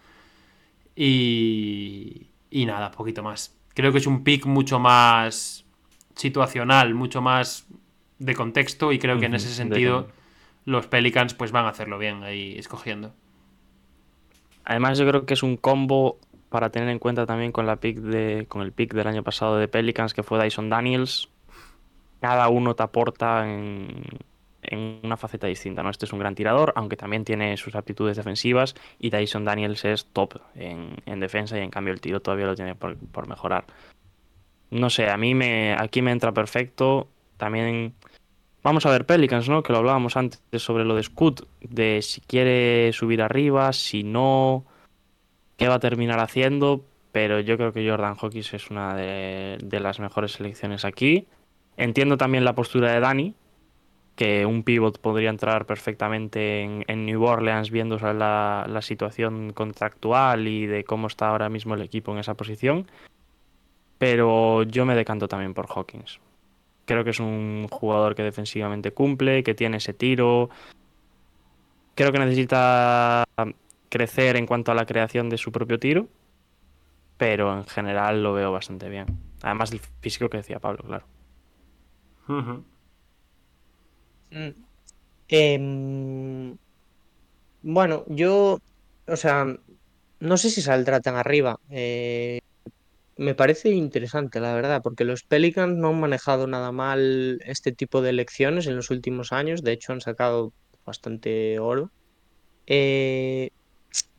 Y, 0.96 2.28
y 2.50 2.66
nada, 2.66 2.92
poquito 2.92 3.22
más. 3.22 3.56
Creo 3.74 3.90
que 3.90 3.98
es 3.98 4.06
un 4.06 4.22
pick 4.22 4.46
mucho 4.46 4.78
más 4.78 5.64
situacional, 6.14 6.94
mucho 6.94 7.20
más 7.20 7.66
de 8.18 8.34
contexto 8.34 8.92
y 8.92 8.98
creo 9.00 9.18
que 9.18 9.26
en 9.26 9.34
ese 9.34 9.52
sentido 9.52 10.08
los 10.64 10.86
Pelicans 10.86 11.34
pues 11.34 11.50
van 11.50 11.66
a 11.66 11.70
hacerlo 11.70 11.98
bien 11.98 12.22
ahí 12.22 12.56
escogiendo. 12.56 13.12
Además, 14.64 14.98
yo 14.98 15.06
creo 15.06 15.26
que 15.26 15.34
es 15.34 15.42
un 15.42 15.56
combo 15.56 16.18
para 16.54 16.70
tener 16.70 16.88
en 16.88 17.00
cuenta 17.00 17.26
también 17.26 17.50
con 17.50 17.66
la 17.66 17.74
pick 17.74 17.96
de, 17.96 18.46
con 18.46 18.62
el 18.62 18.70
pick 18.70 18.94
del 18.94 19.08
año 19.08 19.24
pasado 19.24 19.56
de 19.56 19.66
Pelicans, 19.66 20.14
que 20.14 20.22
fue 20.22 20.40
Dyson 20.40 20.70
Daniels. 20.70 21.28
Cada 22.20 22.48
uno 22.48 22.76
te 22.76 22.84
aporta 22.84 23.52
en, 23.52 24.04
en 24.62 25.00
una 25.02 25.16
faceta 25.16 25.48
distinta, 25.48 25.82
¿no? 25.82 25.90
Este 25.90 26.04
es 26.04 26.12
un 26.12 26.20
gran 26.20 26.36
tirador, 26.36 26.72
aunque 26.76 26.96
también 26.96 27.24
tiene 27.24 27.56
sus 27.56 27.74
aptitudes 27.74 28.16
defensivas, 28.16 28.76
y 29.00 29.10
Dyson 29.10 29.44
Daniels 29.44 29.84
es 29.84 30.06
top 30.12 30.34
en, 30.54 30.94
en 31.06 31.18
defensa 31.18 31.58
y 31.58 31.60
en 31.60 31.70
cambio 31.70 31.92
el 31.92 32.00
tiro 32.00 32.20
todavía 32.20 32.46
lo 32.46 32.54
tiene 32.54 32.76
por, 32.76 32.96
por 32.98 33.26
mejorar. 33.26 33.64
No 34.70 34.90
sé, 34.90 35.10
a 35.10 35.16
mí 35.16 35.34
me, 35.34 35.74
aquí 35.76 36.02
me 36.02 36.12
entra 36.12 36.30
perfecto. 36.30 37.08
También 37.36 37.94
Vamos 38.62 38.86
a 38.86 38.90
ver 38.90 39.06
Pelicans, 39.06 39.48
¿no? 39.48 39.64
Que 39.64 39.72
lo 39.72 39.80
hablábamos 39.80 40.16
antes 40.16 40.40
sobre 40.58 40.84
lo 40.84 40.94
de 40.94 41.02
Scoot, 41.02 41.48
de 41.62 42.00
si 42.00 42.20
quiere 42.20 42.92
subir 42.92 43.20
arriba, 43.22 43.72
si 43.72 44.04
no, 44.04 44.64
qué 45.56 45.68
va 45.68 45.74
a 45.74 45.80
terminar 45.80 46.20
haciendo. 46.20 46.84
Pero 47.12 47.38
yo 47.40 47.56
creo 47.56 47.72
que 47.72 47.88
Jordan 47.88 48.16
Hawkins 48.20 48.54
es 48.54 48.70
una 48.70 48.96
de, 48.96 49.58
las 49.80 50.00
mejores 50.00 50.32
selecciones 50.32 50.84
aquí. 50.84 51.28
Entiendo 51.76 52.16
también 52.16 52.44
la 52.44 52.54
postura 52.54 52.92
de 52.92 53.00
Dani, 53.00 53.34
que 54.16 54.46
un 54.46 54.64
pivot 54.64 55.00
podría 55.00 55.30
entrar 55.30 55.64
perfectamente 55.64 56.62
en, 56.62 57.06
New 57.06 57.22
Orleans 57.22 57.70
viendo 57.70 57.98
la 57.98 58.80
situación 58.82 59.52
contractual 59.52 60.48
y 60.48 60.66
de 60.66 60.82
cómo 60.82 61.06
está 61.06 61.28
ahora 61.28 61.48
mismo 61.48 61.74
el 61.74 61.82
equipo 61.82 62.12
en 62.12 62.18
esa 62.18 62.34
posición. 62.34 62.86
Pero 63.98 64.64
yo 64.64 64.84
me 64.84 64.96
decanto 64.96 65.28
también 65.28 65.54
por 65.54 65.66
Hawkins. 65.68 66.20
Creo 66.84 67.04
que 67.04 67.10
es 67.10 67.20
un 67.20 67.68
jugador 67.70 68.14
que 68.14 68.22
defensivamente 68.22 68.92
cumple, 68.92 69.42
que 69.42 69.54
tiene 69.54 69.78
ese 69.78 69.94
tiro. 69.94 70.50
Creo 71.94 72.12
que 72.12 72.18
necesita 72.18 73.24
crecer 73.94 74.34
en 74.34 74.46
cuanto 74.46 74.72
a 74.72 74.74
la 74.74 74.86
creación 74.86 75.30
de 75.30 75.38
su 75.38 75.52
propio 75.52 75.78
tiro, 75.78 76.08
pero 77.16 77.56
en 77.56 77.64
general 77.64 78.24
lo 78.24 78.32
veo 78.32 78.50
bastante 78.50 78.88
bien. 78.88 79.06
Además 79.40 79.70
del 79.70 79.78
físico 80.00 80.28
que 80.28 80.38
decía 80.38 80.58
Pablo, 80.58 80.82
claro. 80.82 81.06
Mm. 84.32 84.48
Em, 85.28 86.56
bueno, 87.62 88.04
yo, 88.08 88.58
o 89.06 89.16
sea, 89.16 89.46
no 90.18 90.36
sé 90.38 90.50
si 90.50 90.60
saldrá 90.60 90.98
tan 91.00 91.14
arriba. 91.14 91.60
Eh, 91.70 92.40
me 93.16 93.36
parece 93.36 93.70
interesante, 93.70 94.40
la 94.40 94.54
verdad, 94.54 94.82
porque 94.82 95.04
los 95.04 95.22
Pelicans 95.22 95.76
no 95.76 95.90
han 95.90 96.00
manejado 96.00 96.48
nada 96.48 96.72
mal 96.72 97.38
este 97.46 97.70
tipo 97.70 98.02
de 98.02 98.10
elecciones 98.10 98.66
en 98.66 98.74
los 98.74 98.90
últimos 98.90 99.32
años. 99.32 99.62
De 99.62 99.70
hecho, 99.70 99.92
han 99.92 100.00
sacado 100.00 100.52
bastante 100.84 101.60
oro. 101.60 101.92
Eh, 102.66 103.50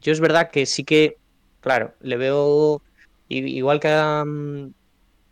yo 0.01 0.11
es 0.11 0.19
verdad 0.19 0.51
que 0.51 0.65
sí 0.65 0.83
que, 0.83 1.17
claro, 1.61 1.93
le 2.01 2.17
veo, 2.17 2.81
igual 3.29 3.79
que 3.79 3.89
a, 3.89 4.23
mm, 4.25 4.73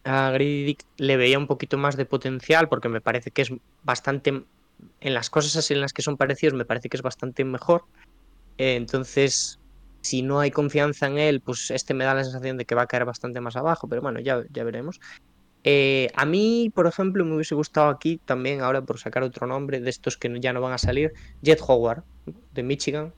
a 0.03 0.31
Grady 0.31 0.63
Dick, 0.63 0.85
le 0.97 1.17
veía 1.17 1.37
un 1.37 1.47
poquito 1.47 1.77
más 1.77 1.95
de 1.95 2.05
potencial, 2.05 2.69
porque 2.69 2.89
me 2.89 3.01
parece 3.01 3.31
que 3.31 3.43
es 3.43 3.53
bastante, 3.83 4.43
en 4.99 5.13
las 5.13 5.29
cosas 5.29 5.55
así 5.55 5.73
en 5.73 5.81
las 5.81 5.93
que 5.93 6.01
son 6.01 6.17
parecidos, 6.17 6.53
me 6.53 6.65
parece 6.65 6.89
que 6.89 6.97
es 6.97 7.03
bastante 7.03 7.43
mejor. 7.45 7.85
Eh, 8.57 8.75
entonces, 8.75 9.59
si 10.01 10.21
no 10.21 10.39
hay 10.39 10.51
confianza 10.51 11.07
en 11.07 11.17
él, 11.17 11.41
pues 11.41 11.71
este 11.71 11.93
me 11.93 12.03
da 12.03 12.13
la 12.13 12.23
sensación 12.23 12.57
de 12.57 12.65
que 12.65 12.75
va 12.75 12.83
a 12.83 12.87
caer 12.87 13.05
bastante 13.05 13.39
más 13.41 13.55
abajo, 13.55 13.87
pero 13.87 14.01
bueno, 14.01 14.19
ya, 14.19 14.43
ya 14.51 14.63
veremos. 14.63 14.99
Eh, 15.63 16.09
a 16.15 16.25
mí, 16.25 16.71
por 16.75 16.87
ejemplo, 16.87 17.23
me 17.23 17.35
hubiese 17.35 17.55
gustado 17.55 17.89
aquí 17.89 18.19
también, 18.25 18.61
ahora 18.61 18.81
por 18.81 18.99
sacar 18.99 19.23
otro 19.23 19.47
nombre 19.47 19.79
de 19.79 19.89
estos 19.89 20.17
que 20.17 20.29
ya 20.41 20.51
no 20.51 20.59
van 20.59 20.73
a 20.73 20.77
salir, 20.77 21.13
Jet 21.41 21.61
Howard, 21.65 22.03
de 22.53 22.63
Michigan, 22.63 23.13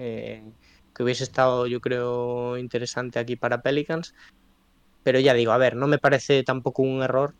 eh, 0.00 0.42
que 0.94 1.02
hubiese 1.02 1.24
estado, 1.24 1.66
yo 1.66 1.80
creo, 1.80 2.56
interesante 2.56 3.18
aquí 3.18 3.36
para 3.36 3.60
Pelicans. 3.60 4.14
Pero 5.02 5.20
ya 5.20 5.34
digo, 5.34 5.52
a 5.52 5.58
ver, 5.58 5.76
no 5.76 5.86
me 5.86 5.98
parece 5.98 6.42
tampoco 6.42 6.82
un 6.82 7.02
error 7.02 7.34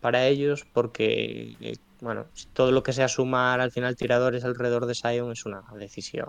para 0.00 0.26
ellos, 0.26 0.66
porque, 0.72 1.56
eh, 1.60 1.76
bueno, 2.00 2.26
todo 2.52 2.70
lo 2.70 2.82
que 2.82 2.92
sea 2.92 3.08
sumar 3.08 3.60
al 3.60 3.72
final 3.72 3.96
tiradores 3.96 4.44
alrededor 4.44 4.86
de 4.86 4.94
Zion 4.94 5.32
es 5.32 5.46
una 5.46 5.62
decisión 5.78 6.28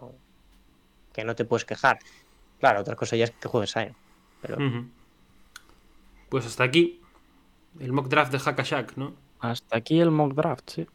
que 1.13 1.25
no 1.25 1.35
te 1.35 1.45
puedes 1.45 1.65
quejar. 1.65 1.99
Claro, 2.59 2.81
otra 2.81 2.95
cosa 2.95 3.15
ya 3.15 3.25
es 3.25 3.31
que 3.31 3.47
juegues 3.49 3.73
Zion. 3.73 3.95
Pero. 4.41 4.57
Pues 6.29 6.45
hasta 6.45 6.63
aquí 6.63 7.01
el 7.79 7.91
mock 7.91 8.07
draft 8.07 8.31
de 8.31 8.39
Hackashack, 8.39 8.95
¿no? 8.95 9.15
Hasta 9.39 9.77
aquí 9.77 9.99
el 9.99 10.11
mock 10.11 10.33
draft, 10.33 10.69
sí. 10.69 10.87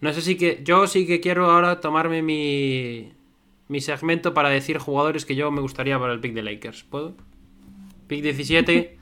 No 0.00 0.12
sé 0.12 0.20
si 0.20 0.36
que. 0.36 0.62
Yo 0.62 0.86
sí 0.86 1.06
que 1.06 1.20
quiero 1.20 1.50
ahora 1.50 1.80
tomarme 1.80 2.22
mi. 2.22 3.12
Mi 3.68 3.80
segmento 3.80 4.32
para 4.34 4.48
decir 4.48 4.78
jugadores 4.78 5.24
que 5.26 5.36
yo 5.36 5.50
me 5.50 5.60
gustaría 5.60 5.98
para 5.98 6.12
el 6.12 6.20
pick 6.20 6.32
de 6.34 6.42
Lakers. 6.42 6.84
¿Puedo? 6.84 7.16
Pick 8.06 8.22
17. 8.22 8.98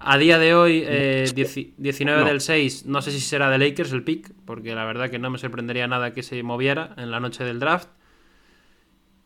A 0.00 0.16
día 0.18 0.38
de 0.38 0.54
hoy, 0.54 0.82
eh, 0.86 1.24
dieci- 1.34 1.74
19 1.76 2.20
No. 2.22 2.26
del 2.28 2.40
6, 2.40 2.86
no 2.86 3.02
sé 3.02 3.10
si 3.10 3.20
será 3.20 3.50
de 3.50 3.58
Lakers 3.58 3.92
el 3.92 4.04
pick, 4.04 4.32
porque 4.44 4.74
la 4.74 4.84
verdad 4.84 5.10
que 5.10 5.18
no 5.18 5.28
me 5.30 5.38
sorprendería 5.38 5.86
nada 5.88 6.12
que 6.14 6.22
se 6.22 6.40
moviera 6.42 6.94
en 6.98 7.10
la 7.10 7.18
noche 7.20 7.42
del 7.44 7.58
draft. 7.58 7.88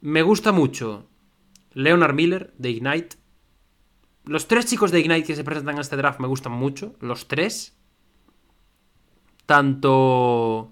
Me 0.01 0.23
gusta 0.23 0.51
mucho 0.53 1.09
Leonard 1.73 2.15
Miller 2.15 2.53
de 2.59 2.71
Ignite. 2.71 3.17
Los 4.25 4.49
tres 4.49 4.67
chicos 4.67 4.91
de 4.93 5.01
Ignite 5.01 5.25
que 5.27 5.37
se 5.37 5.45
presentan 5.45 5.79
a 5.79 5.83
este 5.83 5.97
draft 5.97 6.21
me 6.21 6.27
gustan 6.29 6.53
mucho. 6.53 6.95
Los 7.01 7.29
tres. 7.29 7.77
Tanto. 9.47 10.72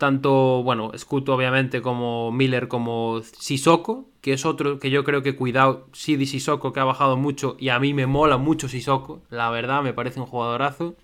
Tanto, 0.00 0.62
bueno, 0.62 0.92
Scoot 0.96 1.28
obviamente 1.28 1.82
como 1.82 2.32
Miller 2.32 2.68
como 2.68 3.20
Sissoko, 3.20 4.08
que 4.22 4.32
es 4.32 4.46
otro 4.46 4.78
que 4.78 4.88
yo 4.88 5.04
creo 5.04 5.22
que 5.22 5.36
cuidado, 5.36 5.88
Sidi 5.92 6.24
Sissoko 6.24 6.72
que 6.72 6.80
ha 6.80 6.84
bajado 6.84 7.18
mucho 7.18 7.54
y 7.60 7.68
a 7.68 7.78
mí 7.78 7.92
me 7.92 8.06
mola 8.06 8.38
mucho 8.38 8.66
Sissoko, 8.66 9.20
la 9.28 9.50
verdad 9.50 9.82
me 9.82 9.92
parece 9.92 10.18
un 10.18 10.24
jugadorazo. 10.24 10.96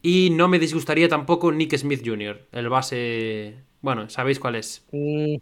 Y 0.00 0.30
no 0.30 0.48
me 0.48 0.58
disgustaría 0.58 1.10
tampoco 1.10 1.52
Nick 1.52 1.76
Smith 1.76 2.00
Jr., 2.02 2.46
el 2.52 2.70
base, 2.70 3.56
bueno, 3.82 4.08
sabéis 4.08 4.40
cuál 4.40 4.54
es. 4.54 4.86
mm, 4.90 5.34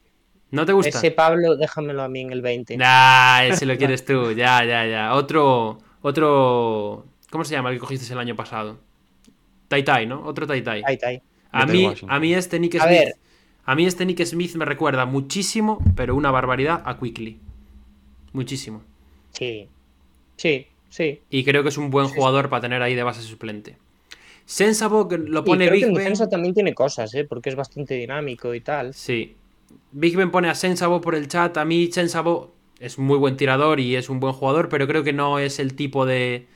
¿No 0.50 0.66
te 0.66 0.72
gusta? 0.72 0.98
ese 0.98 1.12
Pablo, 1.12 1.54
déjamelo 1.54 2.02
a 2.02 2.08
mí 2.08 2.22
en 2.22 2.32
el 2.32 2.42
20. 2.42 2.76
Nah, 2.76 3.44
ese 3.44 3.66
lo 3.66 3.76
quieres 3.78 4.04
tú, 4.04 4.32
ya, 4.32 4.64
ya, 4.64 4.84
ya. 4.84 5.14
Otro, 5.14 5.78
otro, 6.00 7.06
¿cómo 7.30 7.44
se 7.44 7.54
llama 7.54 7.68
el 7.68 7.76
que 7.76 7.80
cogiste 7.82 8.12
el 8.12 8.18
año 8.18 8.34
pasado? 8.34 8.80
Tai 9.68 9.84
Tai, 9.84 10.06
¿no? 10.06 10.24
Otro 10.24 10.44
Tai 10.44 10.60
Tai. 10.60 10.82
A 11.52 11.66
mí, 11.66 11.84
Washington. 11.86 12.10
a 12.10 12.20
mí 12.20 12.34
este 12.34 12.58
Nick 12.58 12.74
A 12.76 12.78
Smith. 12.84 12.90
ver. 12.90 13.14
A 13.64 13.74
mí 13.74 13.86
este 13.86 14.04
Nick 14.06 14.24
Smith 14.24 14.54
me 14.56 14.64
recuerda 14.64 15.06
muchísimo, 15.06 15.78
pero 15.94 16.16
una 16.16 16.30
barbaridad, 16.30 16.82
a 16.84 16.98
Quickly. 16.98 17.38
Muchísimo. 18.32 18.82
Sí. 19.30 19.68
Sí, 20.36 20.66
sí. 20.88 21.20
Y 21.30 21.44
creo 21.44 21.62
que 21.62 21.68
es 21.68 21.78
un 21.78 21.90
buen 21.90 22.08
jugador 22.08 22.48
para 22.48 22.62
tener 22.62 22.82
ahí 22.82 22.94
de 22.94 23.02
base 23.02 23.22
suplente. 23.22 23.76
Sensabo, 24.44 25.08
que 25.08 25.18
lo 25.18 25.40
Y 25.40 25.42
pone 25.44 25.66
creo 25.68 25.70
que 25.70 25.76
Big 25.76 25.84
en 25.84 25.94
Ben. 25.94 25.98
defensa 26.04 26.28
también 26.28 26.54
tiene 26.54 26.74
cosas, 26.74 27.14
¿eh? 27.14 27.24
Porque 27.24 27.50
es 27.50 27.54
bastante 27.56 27.94
dinámico 27.94 28.54
y 28.54 28.60
tal. 28.60 28.92
Sí. 28.94 29.36
Big 29.92 30.16
Ben 30.16 30.30
pone 30.30 30.48
a 30.48 30.54
Sensabo 30.54 31.00
por 31.00 31.14
el 31.14 31.28
chat. 31.28 31.56
A 31.58 31.64
mí 31.64 31.90
Sensabo 31.92 32.52
es 32.80 32.98
muy 32.98 33.18
buen 33.18 33.36
tirador 33.36 33.78
y 33.78 33.94
es 33.94 34.08
un 34.10 34.18
buen 34.18 34.32
jugador, 34.32 34.68
pero 34.68 34.86
creo 34.88 35.04
que 35.04 35.12
no 35.12 35.38
es 35.38 35.58
el 35.60 35.74
tipo 35.74 36.04
de... 36.06 36.46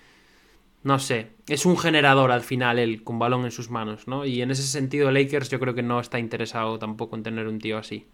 No 0.87 1.01
sé, 1.01 1.31
es 1.49 1.67
un 1.67 1.77
generador 1.77 2.31
al 2.31 2.43
final 2.43 2.79
él, 2.79 3.03
con 3.03 3.19
balón 3.19 3.45
en 3.45 3.51
sus 3.51 3.71
manos, 3.71 4.07
¿no? 4.07 4.25
Y 4.25 4.41
en 4.41 4.53
ese 4.53 4.63
sentido 4.63 5.11
Lakers 5.11 5.51
yo 5.51 5.59
creo 5.59 5.75
que 5.75 5.83
no 5.83 5.99
está 5.99 6.21
interesado 6.21 6.79
tampoco 6.79 7.17
en 7.17 7.25
tener 7.25 7.49
un 7.49 7.59
tío 7.59 7.77
así. 7.77 8.07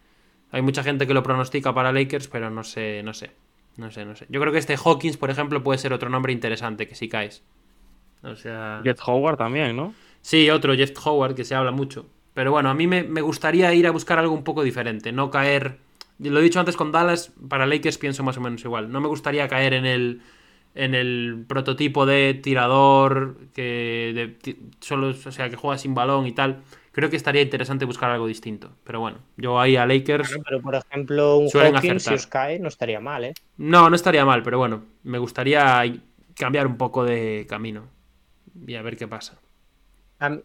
Hay 0.50 0.62
mucha 0.62 0.82
gente 0.82 1.06
que 1.06 1.12
lo 1.12 1.22
pronostica 1.22 1.74
para 1.74 1.92
Lakers, 1.92 2.28
pero 2.28 2.48
no 2.48 2.64
sé, 2.64 3.02
no 3.02 3.12
sé. 3.12 3.32
No 3.76 3.90
sé, 3.90 4.06
no 4.06 4.16
sé. 4.16 4.24
Yo 4.30 4.40
creo 4.40 4.54
que 4.54 4.58
este 4.58 4.78
Hawkins, 4.82 5.18
por 5.18 5.28
ejemplo, 5.28 5.62
puede 5.62 5.78
ser 5.78 5.92
otro 5.92 6.08
nombre 6.08 6.32
interesante 6.32 6.88
que 6.88 6.94
si 6.94 7.10
caes. 7.10 7.44
O 8.22 8.36
sea... 8.36 8.80
Jet 8.82 9.00
Howard 9.04 9.36
también, 9.36 9.76
¿no? 9.76 9.92
Sí, 10.22 10.48
otro 10.48 10.74
Jeff 10.74 10.92
Howard 11.06 11.34
que 11.34 11.44
se 11.44 11.54
habla 11.54 11.72
mucho. 11.72 12.06
Pero 12.32 12.52
bueno, 12.52 12.70
a 12.70 12.74
mí 12.74 12.86
me, 12.86 13.02
me 13.02 13.20
gustaría 13.20 13.74
ir 13.74 13.86
a 13.86 13.90
buscar 13.90 14.18
algo 14.18 14.32
un 14.32 14.44
poco 14.44 14.62
diferente, 14.62 15.12
no 15.12 15.30
caer. 15.30 15.76
Lo 16.18 16.40
he 16.40 16.42
dicho 16.42 16.58
antes 16.58 16.78
con 16.78 16.90
Dallas, 16.90 17.34
para 17.50 17.66
Lakers 17.66 17.98
pienso 17.98 18.22
más 18.22 18.38
o 18.38 18.40
menos 18.40 18.64
igual. 18.64 18.90
No 18.90 19.02
me 19.02 19.08
gustaría 19.08 19.46
caer 19.46 19.74
en 19.74 19.84
el 19.84 20.22
en 20.74 20.94
el 20.94 21.44
prototipo 21.46 22.06
de 22.06 22.34
tirador 22.34 23.36
que 23.54 24.12
de 24.42 24.56
solo, 24.80 25.08
o 25.08 25.32
sea, 25.32 25.50
que 25.50 25.56
juega 25.56 25.78
sin 25.78 25.94
balón 25.94 26.26
y 26.26 26.32
tal. 26.32 26.62
Creo 26.92 27.08
que 27.08 27.16
estaría 27.16 27.40
interesante 27.40 27.84
buscar 27.84 28.10
algo 28.10 28.26
distinto. 28.26 28.70
Pero 28.84 29.00
bueno, 29.00 29.18
yo 29.36 29.58
ahí 29.58 29.76
a 29.76 29.86
Lakers 29.86 30.28
Bueno, 30.28 30.44
pero 30.46 30.60
por 30.60 30.74
ejemplo, 30.74 31.38
un 31.38 31.48
Hawkins, 31.52 32.02
si 32.02 32.14
os 32.14 32.26
cae, 32.26 32.58
no 32.58 32.68
estaría 32.68 33.00
mal, 33.00 33.24
¿eh? 33.24 33.34
no, 33.56 33.88
no 33.88 33.96
estaría 33.96 34.24
mal, 34.24 34.42
pero 34.42 34.58
bueno, 34.58 34.84
me 35.02 35.18
gustaría 35.18 35.82
cambiar 36.34 36.66
un 36.66 36.76
poco 36.76 37.04
de 37.04 37.46
camino 37.48 37.84
y 38.66 38.74
a 38.74 38.82
ver 38.82 38.96
qué 38.96 39.08
pasa. 39.08 39.38
A, 40.20 40.38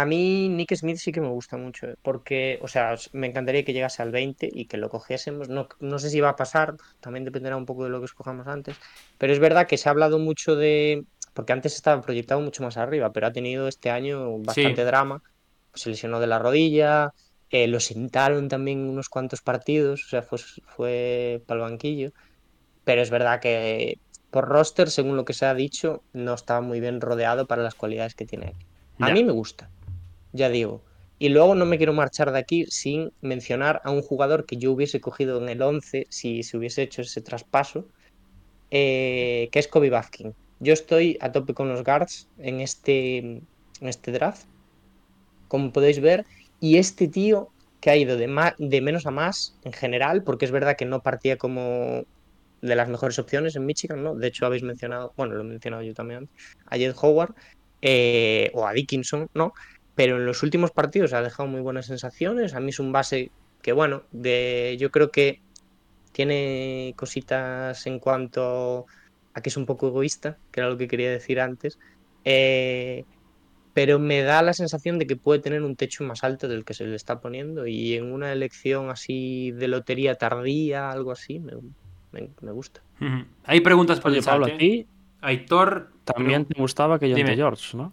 a 0.00 0.04
mí 0.06 0.48
Nick 0.48 0.74
Smith 0.74 0.96
sí 0.98 1.12
que 1.12 1.20
me 1.20 1.28
gusta 1.28 1.56
mucho, 1.56 1.86
¿eh? 1.86 1.94
porque, 2.02 2.58
o 2.62 2.68
sea, 2.68 2.96
me 3.12 3.28
encantaría 3.28 3.64
que 3.64 3.72
llegase 3.72 4.02
al 4.02 4.10
20 4.10 4.48
y 4.52 4.66
que 4.66 4.76
lo 4.76 4.88
cogiésemos. 4.90 5.48
No, 5.48 5.68
no 5.78 5.98
sé 6.00 6.10
si 6.10 6.20
va 6.20 6.30
a 6.30 6.36
pasar, 6.36 6.74
también 7.00 7.24
dependerá 7.24 7.56
un 7.56 7.64
poco 7.66 7.84
de 7.84 7.90
lo 7.90 8.00
que 8.00 8.06
escojamos 8.06 8.46
antes, 8.48 8.76
pero 9.18 9.32
es 9.32 9.38
verdad 9.38 9.66
que 9.68 9.78
se 9.78 9.88
ha 9.88 9.92
hablado 9.92 10.18
mucho 10.18 10.56
de, 10.56 11.04
porque 11.32 11.52
antes 11.52 11.76
estaba 11.76 12.02
proyectado 12.02 12.40
mucho 12.40 12.62
más 12.64 12.76
arriba, 12.76 13.12
pero 13.12 13.28
ha 13.28 13.32
tenido 13.32 13.68
este 13.68 13.90
año 13.90 14.38
bastante 14.38 14.84
drama. 14.84 15.20
Se 15.74 15.90
lesionó 15.90 16.18
de 16.20 16.26
la 16.26 16.38
rodilla, 16.40 17.10
eh, 17.50 17.68
lo 17.68 17.78
sentaron 17.80 18.48
también 18.48 18.80
unos 18.88 19.08
cuantos 19.08 19.42
partidos, 19.42 20.04
o 20.06 20.08
sea, 20.08 20.22
fue, 20.22 20.38
fue 20.66 21.42
para 21.46 21.58
el 21.64 21.70
banquillo, 21.70 22.10
pero 22.84 23.00
es 23.02 23.10
verdad 23.10 23.40
que 23.40 23.98
por 24.30 24.48
roster, 24.48 24.90
según 24.90 25.16
lo 25.16 25.24
que 25.24 25.34
se 25.34 25.46
ha 25.46 25.54
dicho, 25.54 26.02
no 26.12 26.34
estaba 26.34 26.60
muy 26.60 26.80
bien 26.80 27.00
rodeado 27.00 27.46
para 27.46 27.62
las 27.62 27.76
cualidades 27.76 28.14
que 28.16 28.26
tiene. 28.26 28.54
A 29.00 29.08
Ya. 29.08 29.14
mí 29.14 29.24
me 29.24 29.32
gusta, 29.32 29.70
ya 30.34 30.50
digo. 30.50 30.82
Y 31.18 31.30
luego 31.30 31.54
no 31.54 31.64
me 31.64 31.78
quiero 31.78 31.94
marchar 31.94 32.32
de 32.32 32.38
aquí 32.38 32.66
sin 32.66 33.12
mencionar 33.22 33.80
a 33.84 33.90
un 33.90 34.02
jugador 34.02 34.44
que 34.44 34.56
yo 34.56 34.72
hubiese 34.72 35.00
cogido 35.00 35.40
en 35.40 35.48
el 35.48 35.62
11 35.62 36.06
si 36.10 36.42
se 36.42 36.58
hubiese 36.58 36.82
hecho 36.82 37.02
ese 37.02 37.22
traspaso, 37.22 37.86
eh, 38.70 39.48
que 39.52 39.58
es 39.60 39.68
Kobe 39.68 39.90
Bafkin. 39.90 40.34
Yo 40.60 40.72
estoy 40.72 41.16
a 41.20 41.32
tope 41.32 41.54
con 41.54 41.68
los 41.68 41.84
guards 41.84 42.28
en 42.38 42.60
este, 42.60 43.18
en 43.18 43.46
este 43.80 44.12
draft, 44.12 44.46
como 45.48 45.72
podéis 45.72 46.00
ver, 46.00 46.26
y 46.60 46.76
este 46.78 47.06
tío 47.08 47.48
que 47.80 47.90
ha 47.90 47.96
ido 47.96 48.16
de, 48.16 48.26
de 48.58 48.80
menos 48.80 49.06
a 49.06 49.10
más 49.10 49.56
en 49.62 49.72
general, 49.72 50.24
porque 50.24 50.46
es 50.46 50.50
verdad 50.50 50.76
que 50.76 50.84
no 50.84 51.02
partía 51.02 51.36
como 51.36 52.04
de 52.60 52.76
las 52.76 52.88
mejores 52.88 53.18
opciones 53.18 53.56
en 53.56 53.66
Michigan, 53.66 54.02
¿no? 54.02 54.14
De 54.14 54.26
hecho, 54.26 54.46
habéis 54.46 54.62
mencionado, 54.62 55.12
bueno, 55.16 55.34
lo 55.34 55.42
he 55.42 55.44
mencionado 55.44 55.82
yo 55.82 55.94
también 55.94 56.20
antes, 56.20 56.34
a 56.66 56.76
Jed 56.76 56.94
Howard 57.00 57.34
eh, 57.82 58.50
o 58.54 58.66
a 58.66 58.72
Dickinson, 58.72 59.28
¿no? 59.34 59.52
Pero 59.94 60.16
en 60.16 60.26
los 60.26 60.42
últimos 60.42 60.70
partidos 60.72 61.12
ha 61.12 61.22
dejado 61.22 61.48
muy 61.48 61.60
buenas 61.60 61.86
sensaciones. 61.86 62.54
A 62.54 62.60
mí 62.60 62.70
es 62.70 62.78
un 62.80 62.92
base 62.92 63.32
que, 63.62 63.72
bueno, 63.72 64.04
de, 64.10 64.76
yo 64.80 64.90
creo 64.90 65.10
que 65.10 65.38
tiene 66.12 66.94
cositas 66.96 67.86
en 67.86 67.98
cuanto 68.00 68.86
a 69.34 69.40
que 69.42 69.48
es 69.50 69.56
un 69.56 69.66
poco 69.66 69.88
egoísta, 69.88 70.38
que 70.52 70.60
era 70.60 70.70
lo 70.70 70.76
que 70.78 70.88
quería 70.88 71.10
decir 71.10 71.40
antes. 71.40 71.78
Eh, 72.24 73.04
pero 73.72 73.98
me 73.98 74.22
da 74.22 74.42
la 74.42 74.52
sensación 74.54 74.98
de 74.98 75.06
que 75.06 75.16
puede 75.16 75.40
tener 75.40 75.62
un 75.62 75.76
techo 75.76 76.04
más 76.04 76.22
alto 76.22 76.46
del 76.48 76.64
que 76.64 76.74
se 76.74 76.86
le 76.86 76.94
está 76.96 77.20
poniendo. 77.20 77.66
Y 77.66 77.94
en 77.94 78.12
una 78.12 78.32
elección 78.32 78.90
así 78.90 79.50
de 79.52 79.68
lotería 79.68 80.14
tardía, 80.14 80.90
algo 80.90 81.10
así, 81.10 81.40
me, 81.40 81.54
me- 82.12 82.30
me 82.40 82.52
gusta. 82.52 82.82
Hay 83.44 83.60
preguntas 83.60 84.00
por 84.00 84.10
Oye, 84.12 84.20
el 84.20 84.24
Pablo, 84.24 84.46
¿eh? 84.46 84.54
a 84.54 84.58
ti 84.58 84.86
Aitor. 85.20 85.90
también 86.04 86.44
te 86.44 86.60
gustaba 86.60 86.98
que 86.98 87.12
Dime. 87.12 87.34
George, 87.36 87.76
¿no? 87.76 87.92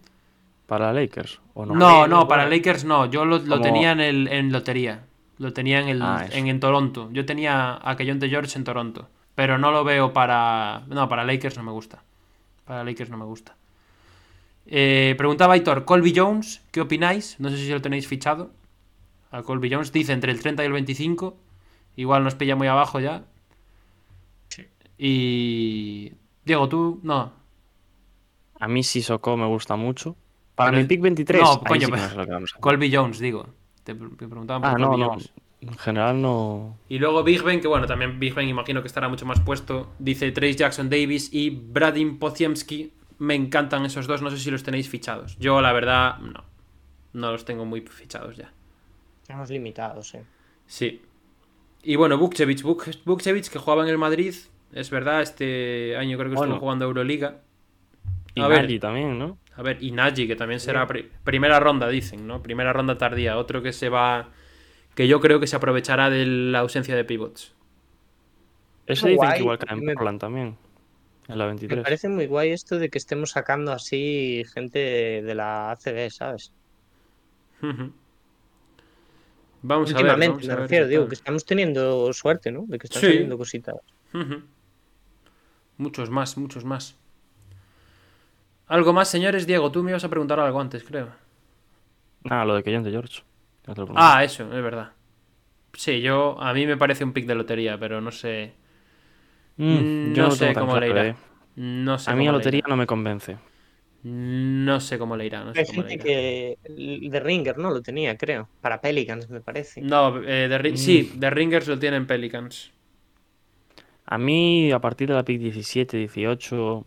Para 0.72 0.90
Lakers, 0.90 1.38
¿o 1.52 1.66
no? 1.66 2.06
No, 2.06 2.26
para. 2.26 2.48
Lakers 2.48 2.86
no. 2.86 3.04
Yo 3.04 3.26
lo, 3.26 3.40
lo 3.40 3.60
tenía 3.60 3.92
en, 3.92 4.00
el, 4.00 4.26
en 4.28 4.50
lotería. 4.50 5.04
Lo 5.36 5.52
tenía 5.52 5.80
en, 5.80 5.88
el, 5.88 6.00
Ah, 6.00 6.24
en, 6.32 6.46
en 6.46 6.60
Toronto. 6.60 7.10
Yo 7.12 7.26
tenía 7.26 7.78
a 7.86 7.94
Keyonte 7.94 8.30
George 8.30 8.56
en 8.56 8.64
Toronto. 8.64 9.06
Pero 9.34 9.58
no 9.58 9.70
lo 9.70 9.84
veo 9.84 10.14
para. 10.14 10.84
No, 10.88 11.10
para 11.10 11.24
Lakers 11.24 11.58
no 11.58 11.62
me 11.62 11.72
gusta. 11.72 12.02
Para 12.64 12.84
Lakers 12.84 13.10
no 13.10 13.18
me 13.18 13.26
gusta. 13.26 13.54
Eh, 14.64 15.14
preguntaba 15.18 15.52
Aitor, 15.52 15.84
Colby 15.84 16.14
Jones, 16.16 16.62
¿qué 16.70 16.80
opináis? 16.80 17.38
No 17.38 17.50
sé 17.50 17.58
si 17.58 17.68
lo 17.68 17.82
tenéis 17.82 18.08
fichado. 18.08 18.50
A 19.30 19.42
Colby 19.42 19.70
Jones 19.70 19.92
dice 19.92 20.14
entre 20.14 20.32
el 20.32 20.40
30 20.40 20.62
y 20.62 20.66
el 20.68 20.72
25. 20.72 21.36
Igual 21.96 22.24
nos 22.24 22.34
pilla 22.34 22.56
muy 22.56 22.68
abajo 22.68 22.98
ya. 22.98 23.24
Y. 24.96 26.14
Diego, 26.46 26.66
tú. 26.70 26.98
No. 27.02 27.30
A 28.58 28.68
mí 28.68 28.82
Sissoko 28.82 29.36
me 29.36 29.44
gusta 29.44 29.76
mucho. 29.76 30.16
Para 30.54 30.70
Pero 30.70 30.76
mi 30.78 30.82
es- 30.82 30.88
pick 30.88 31.00
23, 31.00 31.40
No, 31.42 31.60
coño, 31.60 31.80
sí 31.80 31.86
que 31.86 31.92
pero- 31.92 32.02
no 32.02 32.08
sé 32.10 32.16
lo 32.16 32.24
que 32.26 32.32
vamos 32.32 32.50
a 32.50 32.52
hacer. 32.54 32.60
Colby 32.60 32.94
Jones, 32.94 33.18
digo. 33.18 33.46
Te, 33.84 33.94
preguntaban 33.94 34.62
por 34.62 34.70
Ah, 34.70 34.78
no, 34.78 34.88
Colby 34.90 35.00
no. 35.02 35.08
Jones. 35.10 35.32
En 35.60 35.78
general 35.78 36.20
no. 36.20 36.76
Y 36.88 36.98
luego 36.98 37.22
Big 37.22 37.42
Ben, 37.42 37.60
que 37.60 37.68
bueno, 37.68 37.86
también 37.86 38.18
Big 38.18 38.34
Ben 38.34 38.48
imagino 38.48 38.80
que 38.82 38.88
estará 38.88 39.08
mucho 39.08 39.24
más 39.26 39.38
puesto. 39.40 39.92
Dice 39.98 40.30
Trace 40.32 40.54
Jackson 40.54 40.90
Davis 40.90 41.32
y 41.32 41.50
Bradim 41.50 42.18
Podziemski. 42.18 42.92
Me 43.18 43.34
encantan 43.36 43.84
esos 43.84 44.08
dos, 44.08 44.20
no 44.22 44.30
sé 44.30 44.38
si 44.38 44.50
los 44.50 44.64
tenéis 44.64 44.88
fichados. 44.88 45.38
Yo, 45.38 45.60
la 45.60 45.72
verdad, 45.72 46.18
no. 46.18 46.42
No 47.12 47.30
los 47.30 47.44
tengo 47.44 47.64
muy 47.64 47.80
fichados 47.82 48.36
ya. 48.36 48.52
Estamos 49.22 49.50
limitados, 49.50 50.14
¿eh? 50.16 50.24
Sí. 50.66 51.00
Y 51.84 51.94
bueno, 51.96 52.18
Bukcevic, 52.18 52.62
Buk- 52.62 52.98
Bukcevic, 53.04 53.48
que 53.48 53.58
jugaba 53.60 53.84
en 53.84 53.88
el 53.90 53.98
Madrid. 53.98 54.34
Es 54.72 54.90
verdad, 54.90 55.22
este 55.22 55.96
año 55.96 56.16
creo 56.18 56.30
que 56.30 56.36
Bueno. 56.36 56.54
estuvo 56.54 56.60
jugando 56.64 56.84
Euroliga. 56.86 57.40
Y 58.34 58.40
A 58.40 58.48
ver. 58.48 58.62
Nagy 58.62 58.78
también, 58.80 59.16
¿no? 59.18 59.38
A 59.56 59.62
ver, 59.62 59.82
y 59.82 59.90
Nagy, 59.92 60.26
que 60.26 60.36
también 60.36 60.60
será 60.60 60.86
pri- 60.86 61.10
primera 61.24 61.60
ronda, 61.60 61.88
dicen, 61.88 62.26
¿no? 62.26 62.42
Primera 62.42 62.72
ronda 62.72 62.96
tardía. 62.96 63.36
Otro 63.38 63.62
que 63.62 63.72
se 63.72 63.88
va. 63.88 64.30
Que 64.94 65.06
yo 65.08 65.20
creo 65.20 65.40
que 65.40 65.46
se 65.46 65.56
aprovechará 65.56 66.08
de 66.10 66.24
la 66.26 66.60
ausencia 66.60 66.96
de 66.96 67.04
pivots. 67.04 67.54
Ese 68.86 69.08
dicen 69.08 69.16
guay, 69.16 69.32
que 69.34 69.38
igual 69.40 69.58
cae 69.58 69.76
en 69.78 69.84
me- 69.84 69.92
Portland 69.94 70.20
también. 70.20 70.56
En 71.28 71.38
la 71.38 71.44
Me 71.44 71.50
23. 71.50 71.82
parece 71.84 72.08
muy 72.08 72.26
guay 72.26 72.50
esto 72.50 72.78
de 72.78 72.88
que 72.90 72.98
estemos 72.98 73.30
sacando 73.30 73.72
así 73.72 74.44
gente 74.52 74.78
de 75.22 75.34
la 75.34 75.70
ACB, 75.70 76.10
¿sabes? 76.10 76.52
Vamos 79.62 79.90
a 79.90 79.94
ver. 79.94 80.02
Últimamente, 80.02 80.28
vamos 80.34 80.44
a 80.44 80.48
me 80.48 80.54
ver 80.54 80.62
refiero, 80.62 80.88
digo, 80.88 81.08
que 81.08 81.14
estamos 81.14 81.44
teniendo 81.44 82.12
suerte, 82.12 82.50
¿no? 82.50 82.64
De 82.66 82.78
que 82.78 82.86
están 82.86 83.00
Sí. 83.00 83.06
saliendo 83.08 83.38
cositas. 83.38 83.76
Muchos 85.76 86.10
más, 86.10 86.36
muchos 86.36 86.64
más. 86.64 86.98
Algo 88.76 88.92
más, 88.92 89.08
señores. 89.08 89.46
Diego, 89.46 89.70
tú 89.70 89.82
me 89.82 89.90
ibas 89.90 90.04
a 90.04 90.08
preguntar 90.08 90.40
algo 90.40 90.60
antes, 90.60 90.82
creo. 90.82 91.08
Nada, 92.24 92.44
lo 92.44 92.54
de 92.54 92.62
George. 92.90 93.22
Te 93.62 93.68
lo 93.68 93.74
pregunté. 93.74 94.00
Ah, 94.00 94.24
eso, 94.24 94.44
es 94.44 94.62
verdad. 94.62 94.92
Sí, 95.74 96.00
yo. 96.00 96.40
A 96.40 96.52
mí 96.54 96.66
me 96.66 96.76
parece 96.76 97.04
un 97.04 97.12
pick 97.12 97.26
de 97.26 97.34
lotería, 97.34 97.78
pero 97.78 98.00
no 98.00 98.10
sé. 98.10 98.52
Mm, 99.58 100.12
no 100.16 100.24
lo 100.28 100.30
sé 100.30 100.54
cómo 100.54 100.78
le 100.78 100.88
irá. 100.88 101.06
eh. 101.08 101.14
No 101.56 101.98
sé 101.98 102.10
A 102.10 102.14
mí 102.14 102.24
la 102.26 102.32
lotería 102.32 102.62
no 102.68 102.76
me 102.76 102.86
convence. 102.86 103.36
No 104.04 104.80
sé 104.80 104.98
cómo 104.98 105.16
le 105.16 105.26
irá. 105.26 105.44
No 105.44 105.54
sé 105.54 105.60
Hay 105.60 105.66
cómo 105.66 105.82
le 105.82 105.88
gente 105.90 105.94
irá. 105.94 106.04
que 106.04 106.58
el 106.64 107.10
de 107.10 107.20
Ringer, 107.20 107.58
¿no? 107.58 107.70
Lo 107.70 107.82
tenía, 107.82 108.16
creo. 108.16 108.48
Para 108.60 108.80
Pelicans, 108.80 109.28
me 109.30 109.40
parece. 109.40 109.80
No, 109.82 110.18
eh, 110.22 110.48
de 110.48 110.58
Ri- 110.58 110.72
Mm. 110.72 110.76
sí, 110.76 111.12
de 111.14 111.30
Ringers 111.30 111.68
lo 111.68 111.78
tienen 111.78 112.06
Pelicans. 112.06 112.72
A 114.06 114.18
mí, 114.18 114.70
a 114.72 114.80
partir 114.80 115.08
de 115.08 115.14
la 115.14 115.24
pick 115.24 115.40
17, 115.40 115.96
18, 115.96 116.84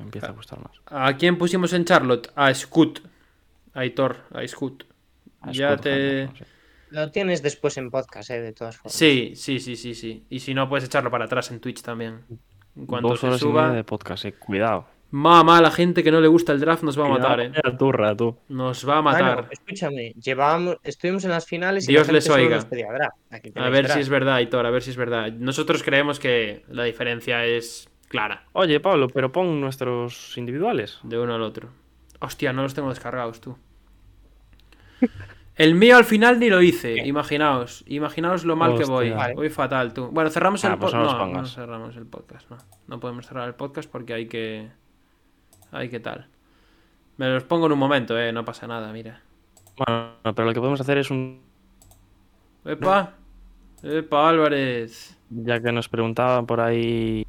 me 0.00 0.06
empieza 0.06 0.28
a 0.28 0.32
gustar 0.32 0.58
más. 0.60 0.72
¿A 0.86 1.16
quién 1.16 1.38
pusimos 1.38 1.72
en 1.72 1.84
Charlotte? 1.84 2.30
A 2.34 2.52
Scoot. 2.54 3.00
A 3.74 3.80
Aitor, 3.80 4.16
a 4.32 4.46
Scoot. 4.46 4.84
A 5.42 5.52
Ya 5.52 5.76
te. 5.76 6.28
Lo 6.90 7.10
tienes 7.12 7.40
después 7.42 7.76
en 7.78 7.90
podcast, 7.90 8.30
¿eh? 8.30 8.40
De 8.40 8.52
todas 8.52 8.76
formas. 8.76 8.92
Sí, 8.94 9.32
sí, 9.36 9.60
sí, 9.60 9.76
sí, 9.76 9.94
sí. 9.94 10.24
Y 10.28 10.40
si 10.40 10.54
no, 10.54 10.68
puedes 10.68 10.84
echarlo 10.84 11.10
para 11.10 11.26
atrás 11.26 11.50
en 11.52 11.60
Twitch 11.60 11.82
también. 11.82 12.20
En 12.76 12.86
cuanto 12.86 13.08
Dos 13.08 13.20
se 13.20 13.26
horas 13.28 13.42
y 13.42 13.44
media 13.46 13.60
suba. 13.62 13.72
de 13.72 13.84
podcast, 13.84 14.24
eh. 14.24 14.32
Cuidado. 14.32 14.86
Mamá, 15.12 15.60
la 15.60 15.72
gente 15.72 16.04
que 16.04 16.12
no 16.12 16.20
le 16.20 16.28
gusta 16.28 16.52
el 16.52 16.60
draft 16.60 16.84
nos 16.84 16.98
va 16.98 17.06
a 17.06 17.08
matar, 17.08 17.40
eh. 17.40 17.48
vaya 17.48 17.76
turra, 17.76 18.16
tú. 18.16 18.36
Nos 18.48 18.88
va 18.88 18.98
a 18.98 19.00
Bueno, 19.00 19.18
matar. 19.18 19.48
escuchame, 19.50 20.12
llevábamos, 20.20 20.76
estuvimos 20.84 21.24
en 21.24 21.30
las 21.30 21.46
finales 21.46 21.88
y 21.88 21.92
Dios 21.92 22.02
la 22.02 22.04
gente 22.06 22.12
les 22.14 22.24
solo 22.24 22.42
oiga. 22.44 22.56
nos 22.56 22.64
pedía 22.66 22.92
draft. 22.92 23.16
Aquí 23.28 23.52
A 23.56 23.68
ver 23.70 23.88
si 23.90 23.98
es 23.98 24.08
verdad, 24.08 24.36
Aitor, 24.36 24.64
a 24.66 24.70
ver 24.70 24.82
si 24.82 24.90
es 24.90 24.96
verdad. 24.96 25.32
Nosotros 25.32 25.82
creemos 25.82 26.20
que 26.20 26.64
la 26.68 26.84
diferencia 26.84 27.44
es 27.44 27.89
clara 28.10 28.42
Oye, 28.52 28.80
Pablo, 28.80 29.08
pero 29.08 29.32
pon 29.32 29.60
nuestros 29.60 30.36
individuales. 30.36 30.98
de 31.04 31.18
uno 31.18 31.34
al 31.34 31.42
otro. 31.42 31.70
Hostia, 32.20 32.52
no 32.52 32.62
los 32.62 32.74
tengo 32.74 32.90
descargados 32.90 33.40
tú. 33.40 33.56
El 35.56 35.74
mío 35.74 35.96
al 35.96 36.04
final 36.04 36.38
ni 36.38 36.48
lo 36.50 36.60
hice, 36.62 37.06
imaginaos. 37.06 37.84
Imaginaos 37.86 38.44
lo 38.44 38.56
mal 38.56 38.76
que 38.76 38.84
voy. 38.84 39.10
Vale. 39.10 39.34
Voy 39.34 39.48
fatal, 39.50 39.92
tú. 39.92 40.08
Bueno, 40.10 40.30
cerramos 40.30 40.64
Ah, 40.64 40.72
el 40.72 40.78
pues 40.78 40.92
podcast. 40.92 41.18
no 41.18 41.32
No, 41.32 41.46
cerramos 41.46 41.96
el 41.96 42.06
podcast, 42.06 42.50
no. 42.50 42.58
No 42.88 43.00
podemos 43.00 43.26
cerrar 43.26 43.46
el 43.48 43.54
podcast 43.54 43.90
porque 43.90 44.12
hay 44.14 44.26
que. 44.26 44.68
Hay 45.72 45.88
que 45.88 46.00
tal. 46.00 46.28
Me 47.16 47.28
los 47.28 47.44
pongo 47.44 47.66
en 47.66 47.72
un 47.72 47.78
momento, 47.78 48.18
eh. 48.18 48.32
No 48.32 48.44
pasa 48.44 48.66
nada, 48.66 48.92
mira. 48.92 49.22
Bueno, 49.76 50.12
pero 50.34 50.46
lo 50.46 50.52
que 50.54 50.60
podemos 50.60 50.80
hacer 50.80 50.98
es 50.98 51.10
un. 51.10 51.40
¡Epa! 52.64 53.12
¡Epa, 53.82 54.28
Álvarez! 54.28 55.18
Ya 55.30 55.60
que 55.60 55.72
nos 55.72 55.88
preguntaban 55.88 56.46
por 56.46 56.60
ahí. 56.60 57.26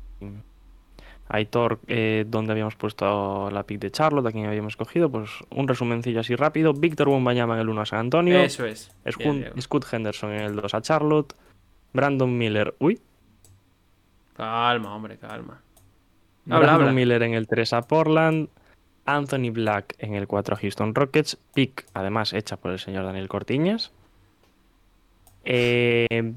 Aitor, 1.33 1.79
eh, 1.87 2.25
dónde 2.27 2.51
habíamos 2.51 2.75
puesto 2.75 3.49
la 3.51 3.63
pick 3.63 3.79
de 3.79 3.89
Charlotte, 3.89 4.27
a 4.27 4.31
quién 4.33 4.47
habíamos 4.47 4.75
cogido, 4.75 5.09
pues 5.09 5.29
un 5.49 5.65
resumencillo 5.65 6.19
así 6.19 6.35
rápido. 6.35 6.73
Víctor 6.73 7.07
Wembanyama 7.07 7.55
en 7.55 7.61
el 7.61 7.69
1 7.69 7.81
a 7.81 7.85
San 7.85 7.99
Antonio. 7.99 8.37
Eso 8.39 8.65
es. 8.65 8.91
Scoot 9.59 9.85
Henderson 9.91 10.33
en 10.33 10.41
el 10.41 10.55
2 10.57 10.73
a 10.73 10.81
Charlotte. 10.81 11.33
Brandon 11.93 12.37
Miller. 12.37 12.75
Uy. 12.79 12.99
Calma, 14.35 14.93
hombre, 14.93 15.17
calma. 15.17 15.61
Habla, 16.47 16.59
Brandon 16.59 16.81
habla. 16.81 16.91
Miller 16.91 17.23
en 17.23 17.33
el 17.33 17.47
3 17.47 17.73
a 17.73 17.81
Portland. 17.83 18.49
Anthony 19.05 19.51
Black 19.51 19.95
en 19.99 20.15
el 20.15 20.27
4 20.27 20.55
a 20.55 20.59
Houston 20.59 20.93
Rockets. 20.93 21.37
Pick, 21.53 21.85
además, 21.93 22.33
hecha 22.33 22.57
por 22.57 22.71
el 22.71 22.79
señor 22.79 23.05
Daniel 23.05 23.29
Cortiñas. 23.29 23.91
Eh, 25.45 26.33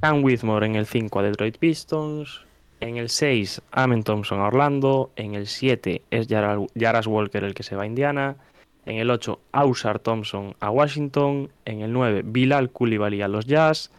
Cam 0.00 0.24
Whitmore 0.24 0.66
en 0.66 0.74
el 0.74 0.86
5 0.86 1.20
a 1.20 1.22
Detroit 1.22 1.56
Pistons. 1.58 2.44
En 2.84 2.98
el 2.98 3.08
6, 3.08 3.62
Amen 3.72 4.02
Thompson 4.02 4.40
a 4.40 4.46
Orlando. 4.48 5.10
En 5.16 5.34
el 5.34 5.46
7 5.46 6.02
es 6.10 6.26
Yara- 6.28 6.58
Jaras 6.78 7.06
Walker 7.06 7.42
el 7.42 7.54
que 7.54 7.62
se 7.62 7.76
va 7.76 7.84
a 7.84 7.86
Indiana. 7.86 8.36
En 8.84 8.96
el 8.98 9.10
8, 9.10 9.40
Ausar 9.52 9.98
Thompson 10.00 10.54
a 10.60 10.68
Washington. 10.70 11.48
En 11.64 11.80
el 11.80 11.92
9, 11.94 12.20
Bilal 12.26 12.70
Coulibaly 12.70 13.22
a 13.22 13.28
los 13.28 13.46
Jazz. 13.46 13.90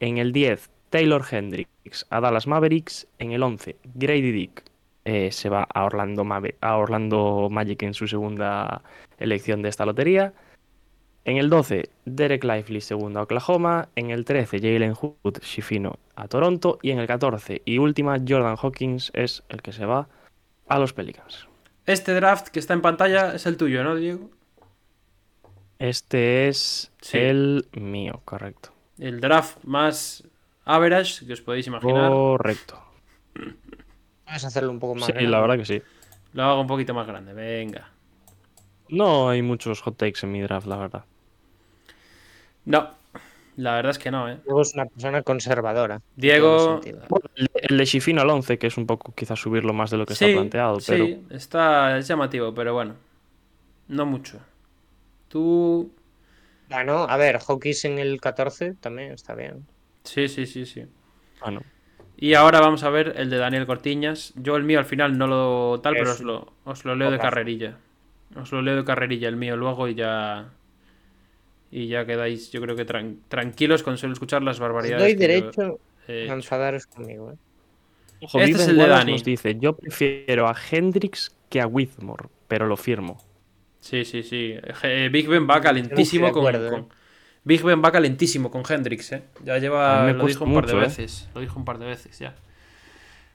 En 0.00 0.16
el 0.16 0.32
10, 0.32 0.70
Taylor 0.88 1.22
Hendricks 1.30 2.06
a 2.08 2.20
Dallas 2.20 2.46
Mavericks. 2.46 3.06
En 3.18 3.32
el 3.32 3.42
11, 3.42 3.76
Grady 3.94 4.32
Dick 4.32 4.64
eh, 5.04 5.30
se 5.32 5.50
va 5.50 5.64
a 5.74 5.84
Orlando 5.84 6.24
Magic 6.24 7.82
en 7.82 7.92
su 7.92 8.08
segunda 8.08 8.80
elección 9.18 9.60
de 9.60 9.68
esta 9.68 9.84
lotería. 9.84 10.32
En 11.24 11.36
el 11.36 11.50
12, 11.50 11.90
Derek 12.06 12.44
Lively, 12.44 12.80
segunda 12.80 13.20
a 13.20 13.22
Oklahoma. 13.24 13.88
En 13.94 14.10
el 14.10 14.24
13, 14.24 14.58
Jalen 14.58 14.94
Hood, 14.94 15.38
Shifino 15.42 15.98
a 16.16 16.28
Toronto. 16.28 16.78
Y 16.82 16.90
en 16.90 16.98
el 16.98 17.06
14 17.06 17.62
y 17.64 17.78
última, 17.78 18.16
Jordan 18.26 18.56
Hawkins 18.56 19.10
es 19.14 19.42
el 19.48 19.60
que 19.62 19.72
se 19.72 19.84
va 19.84 20.08
a 20.68 20.78
los 20.78 20.92
Pelicans. 20.92 21.46
Este 21.86 22.14
draft 22.14 22.48
que 22.48 22.58
está 22.58 22.74
en 22.74 22.80
pantalla 22.82 23.34
es 23.34 23.46
el 23.46 23.56
tuyo, 23.56 23.84
¿no, 23.84 23.96
Diego? 23.96 24.30
Este 25.78 26.48
es 26.48 26.92
Sí. 27.00 27.18
el 27.18 27.66
mío, 27.72 28.20
correcto. 28.24 28.70
El 28.98 29.20
draft 29.20 29.58
más 29.64 30.24
average 30.64 31.26
que 31.26 31.32
os 31.32 31.40
podéis 31.40 31.66
imaginar. 31.66 32.10
Correcto. 32.10 32.78
Puedes 34.24 34.44
hacerlo 34.44 34.70
un 34.70 34.78
poco 34.78 34.94
más. 34.94 35.06
Sí, 35.06 35.12
grande. 35.12 35.30
la 35.30 35.40
verdad 35.40 35.56
que 35.56 35.64
sí. 35.64 35.82
Lo 36.34 36.44
hago 36.44 36.60
un 36.60 36.66
poquito 36.66 36.94
más 36.94 37.06
grande, 37.06 37.32
venga. 37.32 37.90
No 38.90 39.28
hay 39.28 39.42
muchos 39.42 39.80
hot 39.82 39.96
takes 39.96 40.20
en 40.22 40.32
mi 40.32 40.40
draft, 40.40 40.66
la 40.66 40.76
verdad. 40.76 41.04
No, 42.64 42.90
la 43.56 43.74
verdad 43.74 43.90
es 43.90 43.98
que 43.98 44.10
no, 44.10 44.28
¿eh? 44.28 44.38
Diego 44.44 44.62
es 44.62 44.74
una 44.74 44.86
persona 44.86 45.22
conservadora. 45.22 46.00
Diego- 46.16 46.80
el 47.68 47.76
de- 47.78 47.84
Shifino 47.84 48.20
al 48.22 48.30
11, 48.30 48.58
que 48.58 48.66
es 48.66 48.76
un 48.76 48.86
poco 48.86 49.12
quizás 49.14 49.38
subirlo 49.40 49.72
más 49.72 49.90
de 49.90 49.96
lo 49.96 50.06
que 50.06 50.14
sí, 50.14 50.24
está 50.26 50.38
planteado, 50.40 50.78
pero 50.86 51.04
sí, 51.06 51.22
está 51.30 51.98
es 51.98 52.06
llamativo, 52.08 52.54
pero 52.54 52.74
bueno. 52.74 52.94
No 53.88 54.06
mucho. 54.06 54.38
Tú. 55.28 55.90
Bueno, 56.68 57.06
a 57.08 57.16
ver, 57.16 57.38
Hawkins 57.46 57.84
en 57.86 57.98
el 57.98 58.20
14 58.20 58.74
también 58.74 59.12
está 59.12 59.34
bien. 59.34 59.66
Sí, 60.04 60.28
sí, 60.28 60.46
sí, 60.46 60.64
sí. 60.66 60.84
bueno. 61.40 61.62
Y 62.16 62.34
ahora 62.34 62.60
vamos 62.60 62.82
a 62.84 62.90
ver 62.90 63.14
el 63.16 63.30
de 63.30 63.38
Daniel 63.38 63.66
Cortiñas. 63.66 64.32
Yo 64.36 64.56
el 64.56 64.62
mío 64.62 64.78
al 64.78 64.84
final 64.84 65.16
no 65.16 65.26
lo 65.26 65.80
tal, 65.80 65.94
pero 65.94 66.12
os 66.12 66.20
lo, 66.20 66.52
os 66.64 66.84
lo 66.84 66.94
leo 66.94 67.10
de 67.10 67.18
carrerilla. 67.18 67.78
Os 68.36 68.52
lo 68.52 68.62
leo 68.62 68.76
de 68.76 68.84
carrerilla 68.84 69.28
el 69.28 69.36
mío 69.36 69.56
luego 69.56 69.88
y 69.88 69.94
ya. 69.94 70.50
Y 71.70 71.86
ya 71.88 72.04
quedáis, 72.04 72.50
yo 72.50 72.60
creo 72.60 72.74
que 72.76 72.84
tran- 72.86 73.18
tranquilos 73.28 73.82
con 73.82 73.96
solo 73.96 74.12
escuchar 74.12 74.42
las 74.42 74.56
Os 74.56 74.60
barbaridades. 74.60 75.02
doy 75.02 75.16
que 75.16 75.20
yo 75.20 75.28
derecho 75.28 75.78
he 76.08 76.28
a 76.30 76.34
enfadaros 76.34 76.86
conmigo. 76.86 77.32
¿eh? 77.32 77.36
Ojo, 78.22 78.40
Este 78.40 78.62
es 78.62 78.68
el 78.68 78.76
de 78.76 78.86
Dani. 78.88 79.12
nos 79.12 79.24
dice, 79.24 79.56
yo 79.58 79.76
prefiero 79.76 80.48
a 80.48 80.54
Hendrix 80.70 81.34
que 81.48 81.60
a 81.60 81.66
Whitmore, 81.66 82.28
pero 82.48 82.66
lo 82.66 82.76
firmo. 82.76 83.18
Sí, 83.80 84.04
sí, 84.04 84.22
sí. 84.22 84.54
Eh, 84.82 85.08
Big 85.10 85.28
Ben 85.28 85.48
va 85.48 85.60
calentísimo 85.60 86.32
con, 86.32 86.54
eh. 86.54 86.84
Big 87.44 87.62
Ben 87.62 87.82
va 87.82 87.90
calentísimo 87.90 88.50
con 88.50 88.62
Hendrix, 88.68 89.12
¿eh? 89.12 89.22
Ya 89.44 89.58
lleva. 89.58 90.04
me 90.04 90.12
Lo 90.12 90.26
dijo 90.26 90.44
un 90.44 90.54
par 90.54 90.66
de 90.66 90.72
¿eh? 90.72 90.76
veces. 90.80 91.28
Lo 91.34 91.40
dijo 91.40 91.58
un 91.58 91.64
par 91.64 91.78
de 91.78 91.86
veces 91.86 92.18
ya. 92.18 92.34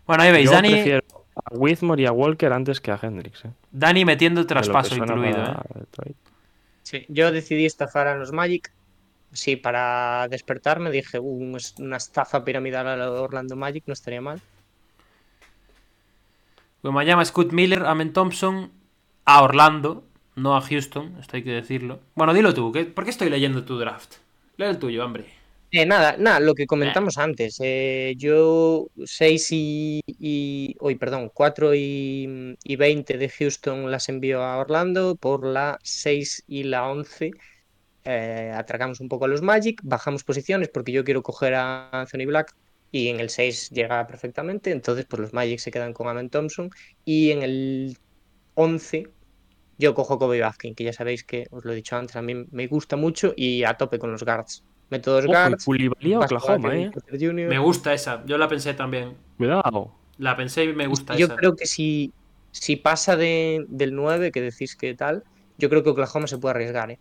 Bueno, 0.06 0.24
ahí 0.24 0.32
veis, 0.32 0.46
yo 0.46 0.52
Dani, 0.52 0.70
prefiero 0.70 1.02
a 1.36 1.54
Whitmore 1.54 2.02
y 2.02 2.06
a 2.06 2.12
Walker 2.12 2.52
antes 2.54 2.80
que 2.82 2.92
a 2.92 3.00
Hendrix. 3.02 3.46
¿eh? 3.46 3.50
Dani 3.72 4.06
metiendo 4.06 4.42
que 4.42 4.48
traspaso 4.48 4.96
incluido, 4.96 5.44
¿eh? 5.44 6.14
Sí, 6.84 7.06
yo 7.10 7.32
decidí 7.32 7.66
estafar 7.66 8.08
a 8.08 8.16
los 8.16 8.32
Magic. 8.32 8.72
Sí, 9.34 9.56
para 9.58 10.28
despertarme 10.30 10.92
dije, 10.92 11.20
"Uh, 11.20 11.24
un- 11.26 11.58
una 11.80 11.98
estafa 11.98 12.46
piramidal 12.46 12.88
a 12.88 12.96
los 12.96 13.20
Orlando 13.20 13.56
Magic 13.56 13.84
no 13.88 13.94
estaría 13.94 14.22
mal. 14.22 14.40
me 16.84 17.06
llama 17.06 17.26
Scott 17.26 17.52
Miller, 17.52 17.84
Amen 17.86 18.14
Thompson, 18.14 18.72
a 19.26 19.42
Orlando, 19.42 20.04
no 20.36 20.56
a 20.56 20.62
Houston, 20.62 21.18
esto 21.20 21.36
hay 21.36 21.44
que 21.44 21.52
decirlo. 21.52 22.00
Bueno, 22.14 22.34
dilo 22.34 22.54
tú, 22.54 22.72
¿qué- 22.72 22.86
¿por 22.86 23.04
qué 23.04 23.10
estoy 23.10 23.30
leyendo 23.30 23.66
tu 23.66 23.78
draft? 23.80 24.16
Lee 24.58 24.66
el 24.68 24.78
tuyo, 24.78 25.04
hombre. 25.04 25.26
Eh, 25.78 25.86
nada, 25.86 26.16
nada, 26.18 26.40
lo 26.40 26.54
que 26.54 26.68
comentamos 26.68 27.18
antes. 27.18 27.58
eh, 27.62 28.14
yo 28.18 28.88
6 29.04 29.48
y, 29.52 30.00
y- 30.08 30.76
Hoy, 30.80 30.96
perdón, 30.96 31.30
4 31.34 31.76
y, 31.76 32.56
y 32.64 32.76
20 32.78 33.18
de 33.18 33.28
Houston 33.30 33.92
las 33.92 34.08
envío 34.10 34.42
a 34.44 34.58
Orlando. 34.58 35.16
Por 35.18 35.46
la 35.46 35.78
6 35.84 36.44
y 36.48 36.64
la 36.64 36.88
11 36.90 37.32
eh, 38.06 38.52
atracamos 38.56 39.00
un 39.02 39.10
poco 39.10 39.26
a 39.26 39.28
los 39.28 39.42
Magic, 39.42 39.82
bajamos 39.84 40.24
posiciones 40.24 40.70
porque 40.74 40.92
yo 40.94 41.04
quiero 41.04 41.24
coger 41.24 41.56
a 41.56 41.90
Anthony 41.92 42.26
Black 42.28 42.54
y 42.92 43.10
en 43.10 43.20
el 43.20 43.30
6 43.30 43.70
llega 43.72 44.08
perfectamente. 44.08 44.72
Entonces, 44.72 45.06
pues 45.10 45.22
los 45.22 45.34
Magic 45.34 45.60
se 45.60 45.72
quedan 45.72 45.94
con 45.94 46.08
Amen 46.08 46.30
Thompson. 46.30 46.70
Y 47.06 47.32
en 47.32 47.44
el 47.44 47.98
11 48.56 49.04
yo 49.78 49.94
cojo 49.96 50.20
Kobe 50.20 50.42
Baskin, 50.42 50.76
que 50.76 50.84
ya 50.86 50.94
sabéis 50.94 51.24
que 51.26 51.46
os 51.52 51.66
lo 51.66 51.74
he 51.74 51.76
dicho 51.76 51.96
antes, 51.98 52.16
a 52.18 52.22
mí 52.22 52.36
me 52.52 52.68
gusta 52.68 52.96
mucho 52.98 53.34
y 53.36 53.64
a 53.66 53.76
tope 53.76 54.00
con 54.00 54.12
los 54.12 54.24
guards. 54.26 54.64
Métodos 54.90 55.26
Oklahoma, 55.26 56.76
eh. 56.76 56.92
Me 57.34 57.60
gusta 57.60 57.94
esa. 57.94 58.24
Yo 58.26 58.38
la 58.38 58.48
pensé 58.48 58.74
también. 58.74 59.14
Cuidado. 59.38 59.92
La 60.18 60.36
pensé 60.38 60.64
y 60.66 60.74
me 60.74 60.88
gusta 60.88 61.16
Yo 61.16 61.26
esa. 61.26 61.36
creo 61.36 61.56
que 61.56 61.66
si, 61.66 62.14
si 62.52 62.76
pasa 62.76 63.16
de, 63.16 63.66
del 63.68 63.96
9, 63.96 64.32
que 64.32 64.42
decís 64.42 64.76
que 64.76 64.94
tal, 64.94 65.24
yo 65.58 65.70
creo 65.70 65.84
que 65.84 65.90
Oklahoma 65.90 66.28
se 66.28 66.38
puede 66.38 66.52
arriesgar, 66.56 66.92
¿eh? 66.92 67.00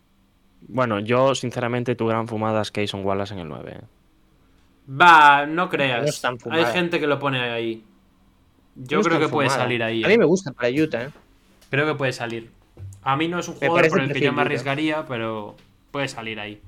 Bueno, 0.67 0.99
yo 0.99 1.35
sinceramente 1.35 1.95
tu 1.95 2.07
gran 2.07 2.27
fumada 2.27 2.61
es 2.61 2.71
Kayson 2.71 3.05
Wallace 3.05 3.33
en 3.33 3.39
el 3.41 3.47
9. 3.47 3.71
eh. 3.71 3.81
Va, 4.89 5.45
no 5.45 5.55
No 5.55 5.69
creas. 5.69 6.07
es 6.07 6.21
tan 6.21 6.37
Hay 6.49 6.65
gente 6.65 6.99
que 6.99 7.07
lo 7.07 7.19
pone 7.19 7.39
ahí. 7.39 7.83
Yo 8.75 8.97
No 8.97 9.03
creo 9.03 9.19
que 9.19 9.29
puede 9.29 9.49
fumada. 9.49 9.63
salir 9.63 9.83
ahí. 9.83 10.03
A 10.03 10.07
eh. 10.07 10.11
mí 10.11 10.17
me 10.17 10.25
gusta 10.25 10.51
para 10.51 10.69
Utah, 10.69 11.03
¿eh? 11.05 11.09
Creo 11.69 11.85
que 11.85 11.95
puede 11.95 12.11
salir. 12.13 12.49
A 13.01 13.15
mí 13.15 13.27
no 13.27 13.39
es 13.39 13.47
un 13.47 13.55
jugador 13.55 13.87
por 13.89 14.01
el 14.01 14.11
que 14.11 14.19
yo 14.21 14.33
me 14.33 14.41
arriesgaría, 14.41 15.05
pero 15.07 15.55
puede 15.91 16.07
salir 16.07 16.39
ahí. 16.39 16.61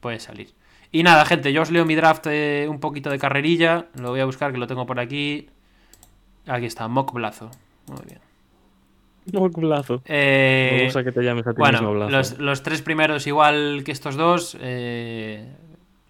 Puede 0.00 0.20
salir. 0.20 0.52
Y 0.92 1.02
nada, 1.02 1.24
gente, 1.24 1.52
yo 1.52 1.62
os 1.62 1.70
leo 1.70 1.84
mi 1.84 1.94
draft 1.94 2.26
eh, 2.28 2.66
un 2.68 2.80
poquito 2.80 3.10
de 3.10 3.18
carrerilla. 3.18 3.86
Lo 4.00 4.10
voy 4.10 4.20
a 4.20 4.24
buscar, 4.24 4.52
que 4.52 4.58
lo 4.58 4.66
tengo 4.66 4.86
por 4.86 5.00
aquí. 5.00 5.48
Aquí 6.46 6.66
está, 6.66 6.86
Mock 6.88 7.12
Blazo. 7.12 7.50
Muy 7.88 8.04
bien. 8.06 8.20
No, 9.32 9.50
culazo. 9.50 10.02
Eh, 10.04 10.70
Me 10.78 10.84
gusta 10.84 11.02
que 11.02 11.10
te 11.10 11.20
llames 11.22 11.46
a 11.46 11.52
ti 11.52 11.58
bueno, 11.58 11.78
mismo, 11.80 11.94
Blazo. 11.94 12.10
los, 12.12 12.38
los 12.38 12.62
tres 12.62 12.80
primeros 12.82 13.26
igual 13.26 13.82
que 13.84 13.90
estos 13.90 14.16
dos. 14.16 14.56
Eh, 14.60 15.44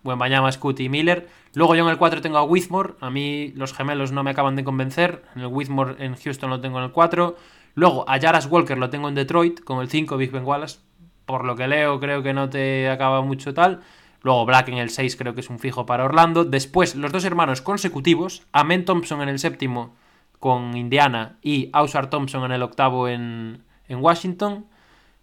Wembanyama, 0.05 0.53
Scoot 0.53 0.79
y 0.81 0.89
Miller. 0.89 1.27
Luego 1.55 1.75
yo 1.75 1.85
en 1.85 1.91
el 1.91 1.97
4 1.97 2.21
tengo 2.21 2.37
a 2.37 2.45
Whitmore. 2.45 2.95
A 3.01 3.11
mí 3.11 3.53
los 3.57 3.73
gemelos 3.73 4.13
no 4.13 4.23
me 4.23 4.31
acaban 4.31 4.55
de 4.55 4.65
convencer. 4.65 5.23
En 5.35 5.41
el 5.43 5.49
Whitmore 5.49 5.97
en 6.05 6.15
Houston 6.17 6.51
lo 6.51 6.61
tengo 6.61 6.79
en 6.79 6.85
el 6.85 6.93
4. 6.93 7.37
Luego 7.75 8.09
a 8.09 8.21
Jaras 8.21 8.47
Walker 8.47 8.77
lo 8.79 8.91
tengo 8.91 9.09
en 9.09 9.15
Detroit 9.15 9.61
con 9.65 9.81
el 9.81 9.89
5 9.89 10.17
Big 10.19 10.31
Ben 10.31 10.45
Wallace. 10.45 10.79
Por 11.27 11.45
lo 11.45 11.57
que 11.57 11.69
leo 11.69 12.01
creo 12.01 12.23
que 12.23 12.33
no 12.33 12.49
te 12.49 12.89
acaba 12.89 13.21
mucho 13.23 13.53
tal. 13.53 13.83
Luego 14.23 14.47
Black 14.47 14.69
en 14.69 14.79
el 14.79 14.91
6 14.91 15.17
creo 15.17 15.35
que 15.35 15.41
es 15.41 15.51
un 15.51 15.59
fijo 15.59 15.85
para 15.87 16.05
Orlando. 16.05 16.45
Después 16.45 16.97
los 16.97 17.13
dos 17.13 17.25
hermanos 17.25 17.61
consecutivos. 17.61 18.43
Amen 18.53 18.85
Thompson 18.85 19.23
en 19.23 19.29
el 19.29 19.39
séptimo 19.39 19.95
con 20.39 20.77
Indiana 20.77 21.37
y 21.43 21.71
Ausar 21.73 22.11
Thompson 22.11 22.45
en 22.45 22.53
el 22.53 22.63
octavo 22.63 23.09
en, 23.09 23.63
en 23.89 23.99
Washington. 23.99 24.67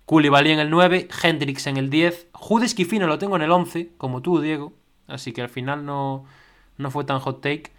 Koulibaly 0.05 0.51
en 0.51 0.59
el 0.59 0.69
9, 0.69 1.07
Hendrix 1.23 1.65
en 1.67 1.77
el 1.77 1.89
10, 1.89 2.27
Judes 2.33 2.75
Kifino 2.75 3.07
lo 3.07 3.17
tengo 3.19 3.37
en 3.37 3.41
el 3.41 3.51
11, 3.51 3.91
como 3.97 4.21
tú, 4.21 4.41
Diego. 4.41 4.73
Así 5.07 5.31
que 5.31 5.41
al 5.41 5.47
final 5.49 5.85
no, 5.85 6.25
no 6.77 6.91
fue 6.91 7.05
tan 7.05 7.19
hot 7.19 7.41
take. 7.41 7.71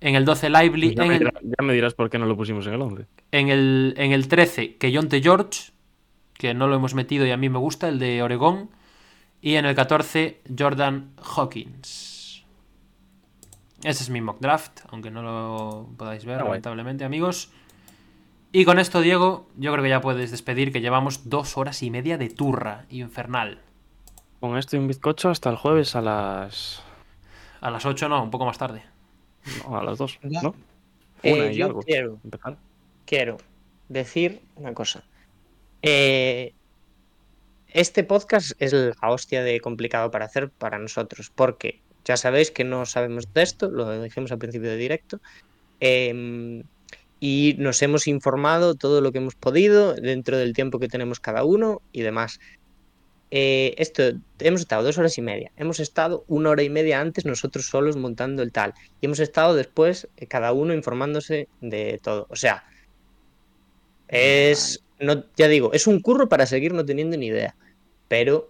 En 0.00 0.14
el 0.14 0.24
12, 0.24 0.48
Lively. 0.48 0.94
ya, 0.94 1.02
En 1.02 1.08
me 1.08 1.14
el, 1.16 1.18
dirás, 1.18 1.34
ya 1.42 1.62
me 1.64 1.72
dirás 1.74 1.94
por 1.94 2.08
qué 2.08 2.18
no 2.18 2.24
lo 2.26 2.36
pusimos 2.36 2.66
en 2.66 2.74
el 2.74 2.80
11. 2.80 3.06
en 3.32 3.48
el, 3.48 3.94
en 3.98 4.12
el 4.12 4.28
13, 4.28 4.76
Keyonte 4.76 5.20
George, 5.20 5.72
que 6.38 6.54
no 6.54 6.66
lo 6.68 6.76
hemos 6.76 6.94
metido 6.94 7.26
y 7.26 7.30
a 7.30 7.36
mí 7.36 7.48
me 7.50 7.58
gusta, 7.58 7.88
el 7.88 7.98
de 7.98 8.22
Oregón. 8.22 8.70
Y 9.42 9.56
en 9.56 9.66
el 9.66 9.74
14, 9.74 10.40
Jordan 10.58 11.12
Hawkins. 11.22 12.44
Ese 13.84 14.02
es 14.02 14.10
mi 14.10 14.20
mock 14.20 14.40
draft, 14.40 14.80
aunque 14.90 15.10
no 15.10 15.22
lo 15.22 15.88
podáis 15.96 16.24
ver, 16.24 16.38
guay. 16.38 16.48
lamentablemente, 16.48 17.04
amigos. 17.04 17.50
Y 18.50 18.64
con 18.64 18.78
esto, 18.78 19.00
Diego, 19.00 19.46
yo 19.56 19.70
creo 19.72 19.84
que 19.84 19.90
ya 19.90 20.00
puedes 20.00 20.30
despedir, 20.30 20.72
que 20.72 20.80
llevamos 20.80 21.28
dos 21.28 21.56
horas 21.56 21.82
y 21.82 21.90
media 21.90 22.18
de 22.18 22.30
turra 22.30 22.86
infernal. 22.88 23.60
Con 24.40 24.56
esto 24.56 24.76
y 24.76 24.78
un 24.80 24.88
bizcocho 24.88 25.30
hasta 25.30 25.50
el 25.50 25.56
jueves 25.56 25.94
a 25.94 26.00
las. 26.00 26.82
A 27.60 27.70
las 27.70 27.84
8 27.84 28.08
no, 28.08 28.22
un 28.22 28.30
poco 28.30 28.46
más 28.46 28.56
tarde. 28.58 28.82
No, 29.68 29.78
a 29.78 29.82
las 29.84 29.98
2, 29.98 30.18
Ya. 30.24 30.42
¿no? 30.42 30.54
Eh, 31.22 31.32
Una 31.34 31.50
y 31.52 31.56
yo 31.56 31.66
algo. 31.66 31.82
quiero, 31.82 32.18
quiero 33.04 33.36
decir 33.88 34.40
una 34.56 34.72
cosa. 34.74 35.02
Eh, 35.82 36.54
este 37.68 38.02
podcast 38.02 38.52
es 38.58 38.72
la 38.72 38.94
hostia 39.02 39.42
de 39.42 39.60
complicado 39.60 40.10
para 40.10 40.24
hacer 40.24 40.50
para 40.50 40.78
nosotros, 40.78 41.30
porque 41.34 41.80
ya 42.04 42.16
sabéis 42.16 42.50
que 42.50 42.64
no 42.64 42.86
sabemos 42.86 43.32
de 43.34 43.42
esto, 43.42 43.70
lo 43.70 44.02
dijimos 44.02 44.32
al 44.32 44.38
principio 44.38 44.70
de 44.70 44.76
directo, 44.76 45.20
em, 45.80 46.62
y 47.20 47.56
nos 47.58 47.82
hemos 47.82 48.06
informado 48.06 48.74
todo 48.74 49.00
lo 49.00 49.12
que 49.12 49.18
hemos 49.18 49.34
podido 49.34 49.94
dentro 49.94 50.38
del 50.38 50.54
tiempo 50.54 50.78
que 50.78 50.88
tenemos 50.88 51.20
cada 51.20 51.44
uno 51.44 51.82
y 51.92 52.02
demás. 52.02 52.40
Eh, 53.30 53.74
esto, 53.76 54.02
hemos 54.38 54.62
estado 54.62 54.82
dos 54.84 54.96
horas 54.96 55.18
y 55.18 55.22
media, 55.22 55.52
hemos 55.58 55.80
estado 55.80 56.24
una 56.28 56.50
hora 56.50 56.62
y 56.62 56.70
media 56.70 57.00
antes 57.00 57.26
nosotros 57.26 57.66
solos 57.66 57.96
montando 57.96 58.42
el 58.42 58.52
tal, 58.52 58.72
y 59.02 59.06
hemos 59.06 59.20
estado 59.20 59.54
después 59.54 60.08
eh, 60.16 60.26
cada 60.26 60.52
uno 60.52 60.72
informándose 60.72 61.48
de 61.60 62.00
todo. 62.02 62.26
O 62.30 62.36
sea, 62.36 62.64
es, 64.08 64.82
no, 65.00 65.24
ya 65.36 65.48
digo, 65.48 65.72
es 65.72 65.86
un 65.86 66.00
curro 66.00 66.28
para 66.28 66.46
seguir 66.46 66.72
no 66.74 66.84
teniendo 66.84 67.16
ni 67.16 67.26
idea, 67.26 67.54
pero 68.08 68.48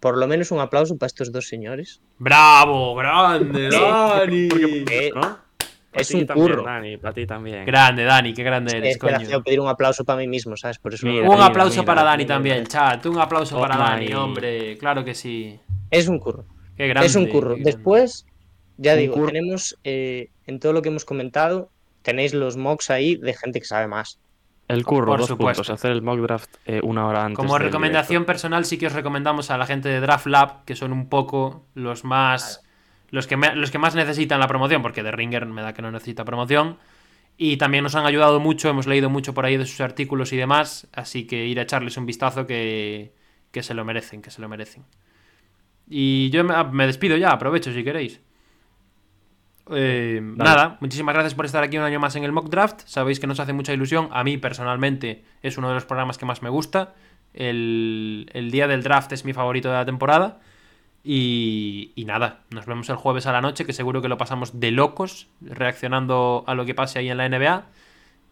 por 0.00 0.16
lo 0.18 0.26
menos 0.26 0.50
un 0.50 0.60
aplauso 0.60 0.96
para 0.96 1.08
estos 1.08 1.32
dos 1.32 1.48
señores. 1.48 2.00
¡Bravo! 2.18 2.94
¡Grande, 2.94 3.68
Dani! 3.70 4.48
Eh, 4.90 5.12
es 5.92 6.10
un 6.12 6.26
también, 6.26 6.48
curro. 6.48 6.62
Dani, 6.62 6.96
para 6.98 7.14
ti 7.14 7.26
también. 7.26 7.64
Grande, 7.64 8.04
Dani, 8.04 8.34
qué 8.34 8.42
grande 8.42 8.76
eres, 8.76 8.96
Es 8.96 8.98
coño. 8.98 9.42
pedir 9.42 9.60
un 9.60 9.68
aplauso 9.68 10.04
para 10.04 10.18
mí 10.18 10.26
mismo, 10.28 10.54
¿sabes? 10.56 10.78
Por 10.78 10.92
eso 10.92 11.06
Mira, 11.06 11.28
Un 11.28 11.40
aplauso 11.40 11.80
mira, 11.80 11.84
para 11.86 12.02
Dani 12.02 12.24
mira. 12.24 12.34
también, 12.34 12.66
chat. 12.66 13.04
Un 13.06 13.18
aplauso 13.18 13.58
para 13.58 13.74
Toma 13.76 13.90
Dani, 13.92 14.12
hombre. 14.12 14.76
Claro 14.78 15.04
que 15.04 15.14
sí. 15.14 15.58
es 15.90 16.06
un 16.08 16.18
curro. 16.18 16.44
Qué 16.76 16.86
grande. 16.88 17.06
es 17.06 17.16
un 17.16 17.26
curro. 17.26 17.54
qué 17.54 17.62
grande. 17.62 17.72
Después, 17.72 18.26
ya 18.76 18.92
Un 18.92 18.98
digo, 18.98 19.14
curro. 19.14 19.26
tenemos 19.28 19.78
eh, 19.84 20.28
en 20.46 20.60
todo 20.60 20.74
lo 20.74 20.82
que 20.82 20.90
hemos 20.90 21.06
comentado, 21.06 21.70
tenéis 22.02 22.34
los 22.34 22.58
mocks 22.58 22.90
ahí 22.90 23.16
de 23.16 23.32
gente 23.32 23.60
que 23.60 23.66
sabe 23.66 23.86
más. 23.86 24.18
El 24.68 24.84
curro, 24.84 25.06
Por 25.06 25.20
dos 25.20 25.28
supuesto. 25.28 25.62
puntos. 25.62 25.70
Hacer 25.74 25.92
el 25.92 26.02
mock 26.02 26.18
draft 26.20 26.56
eh, 26.66 26.80
una 26.82 27.06
hora 27.06 27.24
antes. 27.24 27.36
Como 27.36 27.56
recomendación 27.58 28.22
directo. 28.22 28.26
personal, 28.26 28.64
sí 28.64 28.78
que 28.78 28.88
os 28.88 28.92
recomendamos 28.92 29.50
a 29.50 29.58
la 29.58 29.66
gente 29.66 29.88
de 29.88 30.00
Draft 30.00 30.26
Lab, 30.26 30.64
que 30.64 30.74
son 30.74 30.92
un 30.92 31.08
poco 31.08 31.64
los 31.74 32.04
más. 32.04 32.62
Los 33.10 33.28
que, 33.28 33.36
me- 33.36 33.54
los 33.54 33.70
que 33.70 33.78
más 33.78 33.94
necesitan 33.94 34.40
la 34.40 34.48
promoción, 34.48 34.82
porque 34.82 35.04
de 35.04 35.12
Ringer 35.12 35.46
me 35.46 35.62
da 35.62 35.72
que 35.72 35.82
no 35.82 35.92
necesita 35.92 36.24
promoción. 36.24 36.78
Y 37.38 37.58
también 37.58 37.84
nos 37.84 37.94
han 37.94 38.06
ayudado 38.06 38.40
mucho, 38.40 38.68
hemos 38.68 38.86
leído 38.88 39.08
mucho 39.10 39.34
por 39.34 39.44
ahí 39.46 39.56
de 39.56 39.66
sus 39.66 39.80
artículos 39.80 40.32
y 40.32 40.36
demás. 40.36 40.88
Así 40.92 41.26
que 41.26 41.46
ir 41.46 41.60
a 41.60 41.62
echarles 41.62 41.96
un 41.96 42.06
vistazo 42.06 42.46
que, 42.46 43.12
que 43.52 43.62
se 43.62 43.74
lo 43.74 43.84
merecen, 43.84 44.22
que 44.22 44.30
se 44.32 44.40
lo 44.40 44.48
merecen. 44.48 44.84
Y 45.88 46.30
yo 46.30 46.42
me, 46.42 46.54
ah, 46.54 46.64
me 46.64 46.86
despido 46.86 47.16
ya, 47.16 47.30
aprovecho 47.30 47.72
si 47.72 47.84
queréis. 47.84 48.20
Eh, 49.70 50.20
nada, 50.22 50.78
muchísimas 50.80 51.14
gracias 51.14 51.34
por 51.34 51.44
estar 51.44 51.64
aquí 51.64 51.76
un 51.76 51.82
año 51.82 51.98
más 51.98 52.14
en 52.16 52.24
el 52.24 52.32
mock 52.32 52.48
draft. 52.48 52.82
Sabéis 52.86 53.20
que 53.20 53.26
nos 53.26 53.40
hace 53.40 53.52
mucha 53.52 53.72
ilusión. 53.72 54.08
A 54.12 54.24
mí 54.24 54.38
personalmente 54.38 55.24
es 55.42 55.58
uno 55.58 55.68
de 55.68 55.74
los 55.74 55.84
programas 55.84 56.18
que 56.18 56.26
más 56.26 56.42
me 56.42 56.48
gusta. 56.48 56.94
El, 57.34 58.30
el 58.32 58.50
día 58.50 58.68
del 58.68 58.82
draft 58.82 59.12
es 59.12 59.24
mi 59.24 59.32
favorito 59.32 59.68
de 59.68 59.74
la 59.74 59.84
temporada. 59.84 60.40
Y, 61.08 61.92
y 61.94 62.04
nada, 62.04 62.40
nos 62.50 62.66
vemos 62.66 62.88
el 62.88 62.96
jueves 62.96 63.26
a 63.26 63.32
la 63.32 63.40
noche, 63.40 63.64
que 63.64 63.72
seguro 63.72 64.02
que 64.02 64.08
lo 64.08 64.18
pasamos 64.18 64.58
de 64.58 64.72
locos, 64.72 65.28
reaccionando 65.40 66.42
a 66.48 66.54
lo 66.54 66.64
que 66.64 66.74
pase 66.74 66.98
ahí 66.98 67.08
en 67.08 67.18
la 67.18 67.28
NBA. 67.28 67.66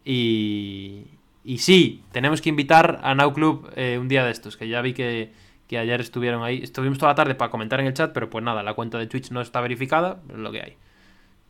Y, 0.05 1.05
y 1.45 1.59
sí, 1.59 2.03
tenemos 2.11 2.43
que 2.43 2.49
invitar 2.49 3.01
a 3.05 3.15
Now 3.15 3.33
Club 3.33 3.71
eh, 3.77 3.99
un 4.01 4.09
día 4.09 4.25
de 4.25 4.33
estos, 4.33 4.57
que 4.57 4.67
ya 4.67 4.81
vi 4.81 4.93
que, 4.93 5.33
que 5.69 5.79
ayer 5.79 6.01
estuvieron 6.01 6.43
ahí. 6.43 6.63
Estuvimos 6.63 6.99
toda 6.99 7.13
la 7.13 7.17
tarde 7.17 7.35
para 7.37 7.51
comentar 7.51 7.79
en 7.79 7.87
el 7.87 7.95
chat, 7.95 8.13
pero 8.13 8.29
pues 8.29 8.43
nada, 8.43 8.63
la 8.65 8.75
cuenta 8.75 8.99
de 8.99 9.07
Twitch 9.07 9.31
no 9.31 9.41
está 9.41 9.61
verificada, 9.61 10.21
es 10.29 10.37
lo 10.37 10.51
que 10.51 10.63
hay. 10.63 10.77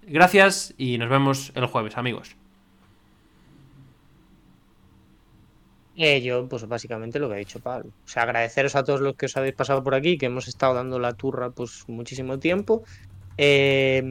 Gracias 0.07 0.75
y 0.77 0.99
nos 0.99 1.09
vemos 1.09 1.53
el 1.55 1.67
jueves, 1.67 1.97
amigos. 1.97 2.37
Eh, 5.97 6.21
yo, 6.23 6.49
pues 6.49 6.67
básicamente 6.67 7.19
lo 7.19 7.29
que 7.29 7.35
ha 7.35 7.39
dicho 7.39 7.61
Pablo. 7.61 7.91
O 8.05 8.09
sea, 8.09 8.25
agradeceros 8.25 8.75
a 8.75 8.85
todos 8.85 9.01
los 9.01 9.17
que 9.17 9.27
os 9.27 9.37
habéis 9.37 9.55
pasado 9.55 9.83
por 9.85 9.95
aquí, 9.95 10.19
que 10.19 10.27
hemos 10.27 10.49
estado 10.49 10.75
dando 10.75 10.99
la 10.99 11.15
turra 11.15 11.51
pues 11.51 11.85
muchísimo 11.89 12.39
tiempo. 12.39 12.83
Eh, 13.39 14.03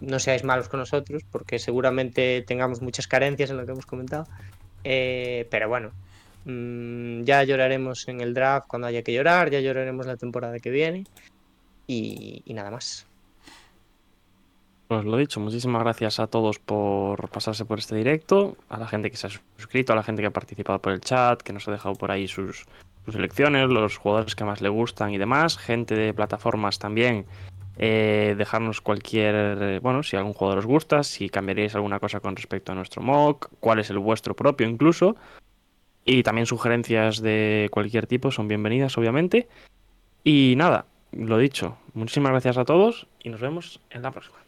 no 0.00 0.18
seáis 0.18 0.44
malos 0.44 0.68
con 0.68 0.80
nosotros, 0.80 1.22
porque 1.30 1.58
seguramente 1.58 2.42
tengamos 2.46 2.82
muchas 2.82 3.06
carencias 3.06 3.50
en 3.50 3.56
lo 3.58 3.66
que 3.66 3.72
hemos 3.72 3.86
comentado. 3.86 4.26
Eh, 4.84 5.46
pero 5.50 5.68
bueno, 5.68 5.92
mm, 6.44 7.22
ya 7.24 7.44
lloraremos 7.44 8.08
en 8.08 8.20
el 8.20 8.34
draft 8.34 8.66
cuando 8.68 8.88
haya 8.88 9.02
que 9.02 9.12
llorar, 9.12 9.50
ya 9.50 9.60
lloraremos 9.60 10.06
la 10.06 10.16
temporada 10.16 10.58
que 10.58 10.70
viene. 10.70 11.04
Y, 11.86 12.42
y 12.44 12.54
nada 12.54 12.70
más. 12.70 13.07
Pues 14.88 15.04
lo 15.04 15.18
dicho, 15.18 15.38
muchísimas 15.38 15.82
gracias 15.82 16.18
a 16.18 16.28
todos 16.28 16.58
por 16.58 17.28
pasarse 17.28 17.66
por 17.66 17.78
este 17.78 17.94
directo, 17.94 18.56
a 18.70 18.78
la 18.78 18.86
gente 18.86 19.10
que 19.10 19.18
se 19.18 19.26
ha 19.26 19.30
suscrito, 19.30 19.92
a 19.92 19.96
la 19.96 20.02
gente 20.02 20.22
que 20.22 20.28
ha 20.28 20.30
participado 20.30 20.80
por 20.80 20.94
el 20.94 21.02
chat, 21.02 21.42
que 21.42 21.52
nos 21.52 21.68
ha 21.68 21.72
dejado 21.72 21.94
por 21.94 22.10
ahí 22.10 22.26
sus, 22.26 22.64
sus 23.04 23.14
elecciones, 23.14 23.68
los 23.68 23.98
jugadores 23.98 24.34
que 24.34 24.44
más 24.44 24.62
le 24.62 24.70
gustan 24.70 25.10
y 25.12 25.18
demás, 25.18 25.58
gente 25.58 25.94
de 25.94 26.14
plataformas 26.14 26.78
también, 26.78 27.26
eh, 27.76 28.34
dejarnos 28.38 28.80
cualquier, 28.80 29.78
bueno, 29.80 30.02
si 30.02 30.16
algún 30.16 30.32
jugador 30.32 30.60
os 30.60 30.66
gusta, 30.66 31.02
si 31.02 31.28
cambiaríais 31.28 31.74
alguna 31.74 32.00
cosa 32.00 32.20
con 32.20 32.34
respecto 32.34 32.72
a 32.72 32.74
nuestro 32.74 33.02
mock, 33.02 33.50
cuál 33.60 33.80
es 33.80 33.90
el 33.90 33.98
vuestro 33.98 34.34
propio 34.34 34.66
incluso, 34.66 35.16
y 36.06 36.22
también 36.22 36.46
sugerencias 36.46 37.20
de 37.20 37.68
cualquier 37.70 38.06
tipo 38.06 38.30
son 38.30 38.48
bienvenidas 38.48 38.96
obviamente. 38.96 39.48
Y 40.24 40.54
nada, 40.56 40.86
lo 41.12 41.36
dicho, 41.36 41.76
muchísimas 41.92 42.32
gracias 42.32 42.56
a 42.56 42.64
todos 42.64 43.06
y 43.22 43.28
nos 43.28 43.42
vemos 43.42 43.80
en 43.90 44.00
la 44.00 44.12
próxima. 44.12 44.47